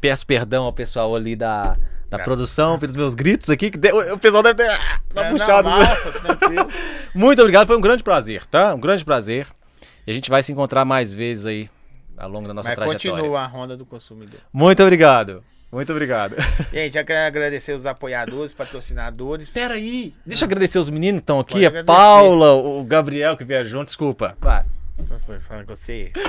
Peço 0.00 0.26
perdão 0.26 0.64
ao 0.64 0.72
pessoal 0.72 1.14
ali 1.16 1.34
da, 1.34 1.76
da 2.12 2.18
Cara. 2.18 2.24
produção 2.24 2.78
pelos 2.78 2.94
meus 2.94 3.14
gritos 3.14 3.48
aqui, 3.48 3.70
que 3.70 3.78
deu- 3.78 4.12
o 4.12 4.18
pessoal 4.18 4.42
deve 4.42 4.62
ter 4.62 4.70
ah, 4.70 5.00
tá 5.14 5.24
É, 5.24 5.30
puxado. 5.30 5.68
Não, 5.68 5.78
nossa, 5.78 6.12
tranquilo. 6.12 6.68
Muito 7.14 7.40
obrigado, 7.40 7.66
foi 7.66 7.76
um 7.76 7.80
grande 7.80 8.02
prazer, 8.02 8.44
tá? 8.46 8.74
Um 8.74 8.80
grande 8.80 9.02
prazer. 9.02 9.46
E 10.06 10.10
a 10.10 10.14
gente 10.14 10.28
vai 10.28 10.42
se 10.42 10.52
encontrar 10.52 10.84
mais 10.84 11.12
vezes 11.14 11.46
aí 11.46 11.70
ao 12.18 12.28
longo 12.28 12.46
da 12.46 12.52
nossa 12.52 12.68
Mas 12.68 12.76
trajetória. 12.76 13.10
continua 13.22 13.40
a 13.40 13.46
ronda 13.46 13.76
do 13.78 13.86
consumidor. 13.86 14.40
Muito 14.52 14.82
obrigado. 14.82 15.42
Muito 15.72 15.90
obrigado. 15.90 16.36
Gente, 16.70 16.92
já 16.92 17.02
quero 17.02 17.26
agradecer 17.26 17.72
os 17.72 17.86
apoiadores, 17.86 18.52
patrocinadores. 18.52 19.54
Pera 19.54 19.72
aí, 19.72 20.12
deixa 20.26 20.44
eu 20.44 20.46
agradecer 20.46 20.78
os 20.78 20.90
meninos 20.90 21.20
que 21.20 21.22
estão 21.22 21.40
aqui. 21.40 21.54
Pode 21.54 21.64
A 21.64 21.68
agradecer. 21.68 21.86
Paula, 21.86 22.52
o 22.52 22.84
Gabriel 22.84 23.38
que 23.38 23.44
viajou, 23.44 23.82
desculpa. 23.82 24.36
Vai. 24.38 24.66
Foi 25.24 25.40
falando 25.40 25.64
com 25.66 25.74
você. 25.74 26.12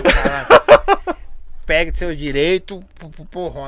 Pega 1.65 1.93
seu 1.93 2.15
direito. 2.15 2.83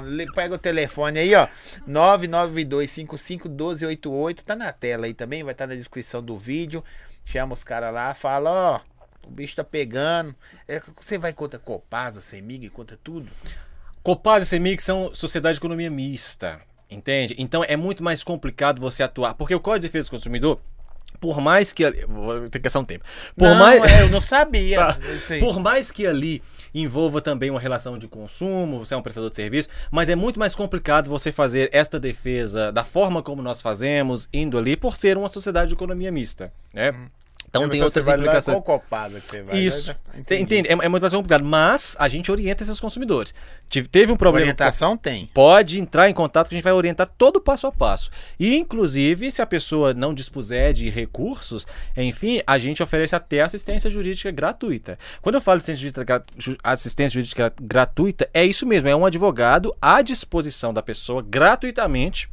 Le- 0.05 0.31
Pega 0.33 0.55
o 0.55 0.57
telefone 0.57 1.19
aí, 1.19 1.35
ó. 1.35 1.47
992551288. 1.87 4.41
Tá 4.43 4.55
na 4.55 4.71
tela 4.71 5.05
aí 5.05 5.13
também, 5.13 5.43
vai 5.43 5.51
estar 5.53 5.67
na 5.67 5.75
descrição 5.75 6.23
do 6.23 6.37
vídeo. 6.37 6.83
Chama 7.23 7.53
os 7.53 7.63
caras 7.63 7.93
lá, 7.93 8.13
fala, 8.13 8.51
ó. 8.51 8.79
O 9.27 9.31
bicho 9.31 9.55
tá 9.55 9.63
pegando. 9.63 10.35
É, 10.67 10.79
você 10.99 11.17
vai 11.17 11.33
contra 11.33 11.57
Copasa, 11.57 12.21
Semig, 12.21 12.69
contra 12.69 12.95
tudo? 13.01 13.27
Copaz 14.03 14.43
e 14.43 14.47
Semig 14.47 14.81
são 14.83 15.11
sociedade 15.15 15.55
de 15.55 15.59
economia 15.59 15.89
mista, 15.89 16.59
entende? 16.91 17.33
Então 17.39 17.63
é 17.63 17.75
muito 17.75 18.03
mais 18.03 18.23
complicado 18.23 18.79
você 18.79 19.01
atuar, 19.01 19.33
porque 19.33 19.55
o 19.55 19.59
Código 19.59 19.81
de 19.81 19.87
Defesa 19.87 20.09
do 20.09 20.11
Consumidor, 20.11 20.59
por 21.19 21.41
mais 21.41 21.73
que 21.73 21.83
ali- 21.83 22.05
vou 22.07 22.41
ter 22.41 22.59
que 22.59 22.63
gastar 22.65 22.81
um 22.81 22.85
tempo. 22.85 23.03
Por 23.35 23.49
não, 23.49 23.55
mais 23.57 23.81
é, 23.81 24.03
eu 24.03 24.09
não 24.09 24.21
sabia. 24.21 24.77
Tá. 24.93 24.99
Por 25.39 25.59
mais 25.59 25.89
que 25.91 26.05
ali 26.05 26.43
envolva 26.81 27.21
também 27.21 27.49
uma 27.49 27.59
relação 27.59 27.97
de 27.97 28.07
consumo, 28.07 28.79
você 28.79 28.93
é 28.93 28.97
um 28.97 29.01
prestador 29.01 29.29
de 29.29 29.35
serviço, 29.35 29.69
mas 29.89 30.09
é 30.09 30.15
muito 30.15 30.39
mais 30.39 30.53
complicado 30.53 31.09
você 31.09 31.31
fazer 31.31 31.69
esta 31.71 31.99
defesa 31.99 32.71
da 32.71 32.83
forma 32.83 33.23
como 33.23 33.41
nós 33.41 33.61
fazemos, 33.61 34.27
indo 34.33 34.57
ali, 34.57 34.75
por 34.75 34.95
ser 34.95 35.17
uma 35.17 35.29
sociedade 35.29 35.69
de 35.69 35.75
economia 35.75 36.11
mista, 36.11 36.51
né? 36.73 36.93
Então 37.61 37.69
tem 37.69 37.79
você 37.79 37.99
outras 37.99 38.05
vai 38.05 38.17
lá. 38.17 38.41
Qual 38.41 38.61
Copasa 38.61 39.19
que 39.19 39.27
você 39.27 39.41
vai? 39.43 39.57
Isso. 39.57 39.95
Entende? 40.17 40.67
É, 40.67 40.71
é 40.71 40.89
muito 40.89 41.01
mais 41.01 41.13
complicado. 41.13 41.43
Mas 41.43 41.95
a 41.99 42.07
gente 42.07 42.31
orienta 42.31 42.63
esses 42.63 42.79
consumidores. 42.79 43.33
Tive- 43.69 43.87
Teve 43.87 44.11
um 44.11 44.15
problema. 44.15 44.45
Orientação 44.45 44.97
tem. 44.97 45.29
Pode 45.33 45.79
entrar 45.79 46.09
em 46.09 46.13
contato 46.13 46.49
que 46.49 46.55
a 46.55 46.57
gente 46.57 46.63
vai 46.63 46.73
orientar 46.73 47.09
todo 47.17 47.37
o 47.37 47.41
passo 47.41 47.67
a 47.67 47.71
passo. 47.71 48.09
E, 48.39 48.55
inclusive, 48.55 49.31
se 49.31 49.41
a 49.41 49.45
pessoa 49.45 49.93
não 49.93 50.13
dispuser 50.13 50.73
de 50.73 50.89
recursos, 50.89 51.65
enfim, 51.95 52.41
a 52.45 52.57
gente 52.57 52.81
oferece 52.83 53.15
até 53.15 53.41
assistência 53.41 53.89
jurídica 53.89 54.31
gratuita. 54.31 54.97
Quando 55.21 55.35
eu 55.35 55.41
falo 55.41 55.57
assistência 55.57 55.81
jurídica, 55.81 56.25
assistência 56.63 57.13
jurídica 57.13 57.53
gratuita, 57.61 58.29
é 58.33 58.45
isso 58.45 58.65
mesmo, 58.65 58.87
é 58.89 58.95
um 58.95 59.05
advogado 59.05 59.75
à 59.81 60.01
disposição 60.01 60.73
da 60.73 60.81
pessoa 60.81 61.21
gratuitamente 61.21 62.29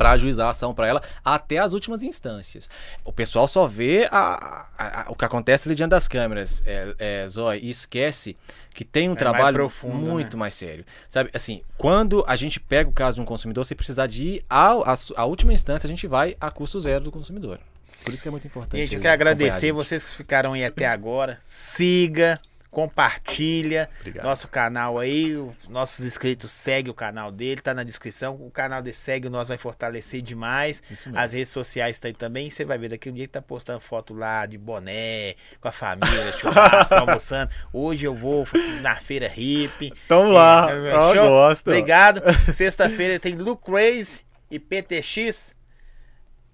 para 0.00 0.12
ajuizar 0.12 0.46
a 0.46 0.50
ação 0.50 0.72
para 0.72 0.86
ela 0.88 1.02
até 1.22 1.58
as 1.58 1.74
últimas 1.74 2.02
instâncias. 2.02 2.70
O 3.04 3.12
pessoal 3.12 3.46
só 3.46 3.66
vê 3.66 4.08
a- 4.10 4.66
a- 4.78 5.02
a- 5.02 5.10
o 5.10 5.14
que 5.14 5.26
acontece 5.26 5.68
ali 5.68 5.74
diante 5.74 5.90
das 5.90 6.08
câmeras, 6.08 6.62
é, 6.64 6.94
é, 6.98 7.28
Zói, 7.28 7.58
e 7.62 7.68
esquece 7.68 8.34
que 8.72 8.82
tem 8.82 9.08
um 9.08 9.12
mais 9.12 9.18
trabalho 9.18 9.56
profundo, 9.56 9.94
muito 9.96 10.38
né? 10.38 10.40
mais 10.40 10.54
sério. 10.54 10.86
Sabe, 11.10 11.28
assim, 11.34 11.60
quando 11.76 12.24
a 12.26 12.34
gente 12.34 12.58
pega 12.58 12.88
o 12.88 12.92
caso 12.94 13.16
de 13.16 13.20
um 13.20 13.26
consumidor, 13.26 13.62
se 13.66 13.74
precisar 13.74 14.06
de 14.06 14.26
ir 14.26 14.44
à 14.48 15.26
última 15.26 15.52
instância, 15.52 15.86
a 15.86 15.90
gente 15.90 16.06
vai 16.06 16.34
a 16.40 16.50
custo 16.50 16.80
zero 16.80 17.04
do 17.04 17.12
consumidor. 17.12 17.60
Por 18.02 18.14
isso 18.14 18.22
que 18.22 18.28
é 18.28 18.30
muito 18.30 18.46
importante. 18.46 18.80
Gente, 18.80 18.94
eu 18.94 19.02
quero 19.02 19.12
agradecer 19.12 19.70
vocês 19.72 20.08
que 20.08 20.16
ficaram 20.16 20.54
aí 20.54 20.64
até 20.64 20.86
agora. 20.86 21.38
Siga, 21.42 22.40
compartilha 22.70 23.90
Obrigado. 24.00 24.24
nosso 24.24 24.48
canal 24.48 24.98
aí. 24.98 25.36
Nossos 25.68 26.04
inscritos 26.04 26.50
segue 26.50 26.88
o 26.90 26.94
canal 26.94 27.30
dele, 27.32 27.60
tá 27.60 27.74
na 27.74 27.82
descrição. 27.82 28.34
O 28.34 28.50
canal 28.50 28.80
dele 28.80 28.96
segue, 28.96 29.26
o 29.26 29.30
nosso 29.30 29.48
vai 29.48 29.58
fortalecer 29.58 30.22
demais. 30.22 30.82
As 31.14 31.32
redes 31.32 31.50
sociais 31.52 31.98
tá 31.98 32.08
aí 32.08 32.14
também. 32.14 32.48
Você 32.50 32.64
vai 32.64 32.78
ver 32.78 32.88
daqui 32.88 33.10
um 33.10 33.12
dia 33.12 33.26
que 33.26 33.32
tá 33.32 33.42
postando 33.42 33.80
foto 33.80 34.14
lá 34.14 34.46
de 34.46 34.56
boné, 34.56 35.34
com 35.60 35.68
a 35.68 35.72
família, 35.72 36.32
churrasco, 36.38 36.94
almoçando. 36.94 37.50
Hoje 37.72 38.04
eu 38.06 38.14
vou 38.14 38.46
na 38.80 38.96
feira 38.96 39.28
hippie. 39.28 39.92
Tamo 40.06 40.30
lá. 40.30 40.70
É, 40.70 40.94
Ó, 40.94 41.14
show? 41.14 41.28
gosto. 41.28 41.66
Obrigado. 41.68 42.22
Sexta-feira 42.54 43.18
tem 43.18 43.34
Look 43.34 43.64
Crazy 43.64 44.20
e 44.50 44.58
PTX. 44.58 45.54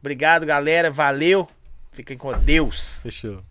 Obrigado, 0.01 0.47
galera. 0.47 0.91
Valeu. 0.91 1.49
Fiquem 1.93 2.17
com 2.17 2.37
Deus. 2.39 3.01
Fechou. 3.03 3.43